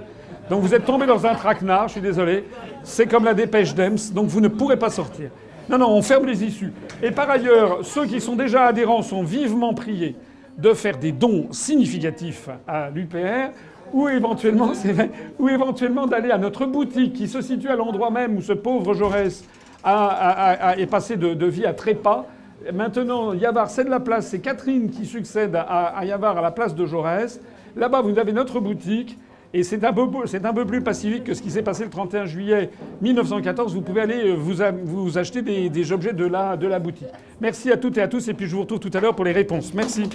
Donc 0.51 0.63
vous 0.63 0.75
êtes 0.75 0.83
tombé 0.83 1.05
dans 1.05 1.25
un 1.25 1.33
traquenard, 1.33 1.87
je 1.87 1.93
suis 1.93 2.01
désolé. 2.01 2.43
C'est 2.83 3.07
comme 3.07 3.23
la 3.23 3.33
dépêche 3.33 3.73
d'Ems, 3.73 4.11
donc 4.13 4.27
vous 4.27 4.41
ne 4.41 4.49
pourrez 4.49 4.75
pas 4.75 4.89
sortir. 4.89 5.29
Non, 5.69 5.77
non, 5.77 5.87
on 5.87 6.01
ferme 6.01 6.25
les 6.25 6.43
issues. 6.43 6.73
Et 7.01 7.11
par 7.11 7.29
ailleurs, 7.29 7.85
ceux 7.85 8.05
qui 8.05 8.19
sont 8.19 8.35
déjà 8.35 8.65
adhérents 8.65 9.01
sont 9.01 9.23
vivement 9.23 9.73
priés 9.73 10.17
de 10.57 10.73
faire 10.73 10.97
des 10.97 11.13
dons 11.13 11.47
significatifs 11.51 12.49
à 12.67 12.89
l'UPR 12.89 13.53
ou 13.93 14.09
éventuellement, 14.09 14.73
c'est 14.73 14.93
d'aller 14.93 16.31
à 16.31 16.37
notre 16.37 16.65
boutique 16.65 17.13
qui 17.13 17.29
se 17.29 17.39
situe 17.39 17.69
à 17.69 17.77
l'endroit 17.77 18.11
même 18.11 18.35
où 18.35 18.41
ce 18.41 18.51
pauvre 18.51 18.93
Jaurès 18.93 19.45
est 19.85 20.85
passé 20.91 21.15
de, 21.15 21.33
de 21.33 21.45
vie 21.45 21.65
à 21.65 21.73
trépas. 21.73 22.25
Maintenant, 22.73 23.33
Yavar 23.33 23.69
cède 23.69 23.87
la 23.87 24.01
place, 24.01 24.27
c'est 24.27 24.39
Catherine 24.39 24.89
qui 24.89 25.05
succède 25.05 25.55
à, 25.55 25.61
à 25.97 26.03
Yavar 26.03 26.37
à 26.37 26.41
la 26.41 26.51
place 26.51 26.75
de 26.75 26.85
Jaurès. 26.85 27.39
Là-bas, 27.77 28.01
vous 28.01 28.19
avez 28.19 28.33
notre 28.33 28.59
boutique. 28.59 29.17
Et 29.53 29.63
c'est 29.63 29.83
un, 29.83 29.91
peu, 29.91 30.03
un 30.03 30.53
peu 30.53 30.65
plus 30.65 30.81
pacifique 30.81 31.25
que 31.25 31.33
ce 31.33 31.41
qui 31.41 31.51
s'est 31.51 31.61
passé 31.61 31.83
le 31.83 31.89
31 31.89 32.25
juillet 32.25 32.69
1914. 33.01 33.73
Vous 33.73 33.81
pouvez 33.81 34.01
aller 34.01 34.29
euh, 34.29 34.35
vous, 34.35 34.55
vous 34.83 35.17
acheter 35.17 35.41
des, 35.41 35.69
des 35.69 35.91
objets 35.91 36.13
de 36.13 36.25
la, 36.25 36.55
de 36.55 36.67
la 36.67 36.79
boutique. 36.79 37.07
Merci 37.41 37.71
à 37.71 37.77
toutes 37.77 37.97
et 37.97 38.01
à 38.01 38.07
tous. 38.07 38.27
Et 38.29 38.33
puis 38.33 38.47
je 38.47 38.55
vous 38.55 38.61
retrouve 38.61 38.79
tout 38.79 38.91
à 38.93 39.01
l'heure 39.01 39.15
pour 39.15 39.25
les 39.25 39.33
réponses. 39.33 39.73
Merci. 39.73 40.09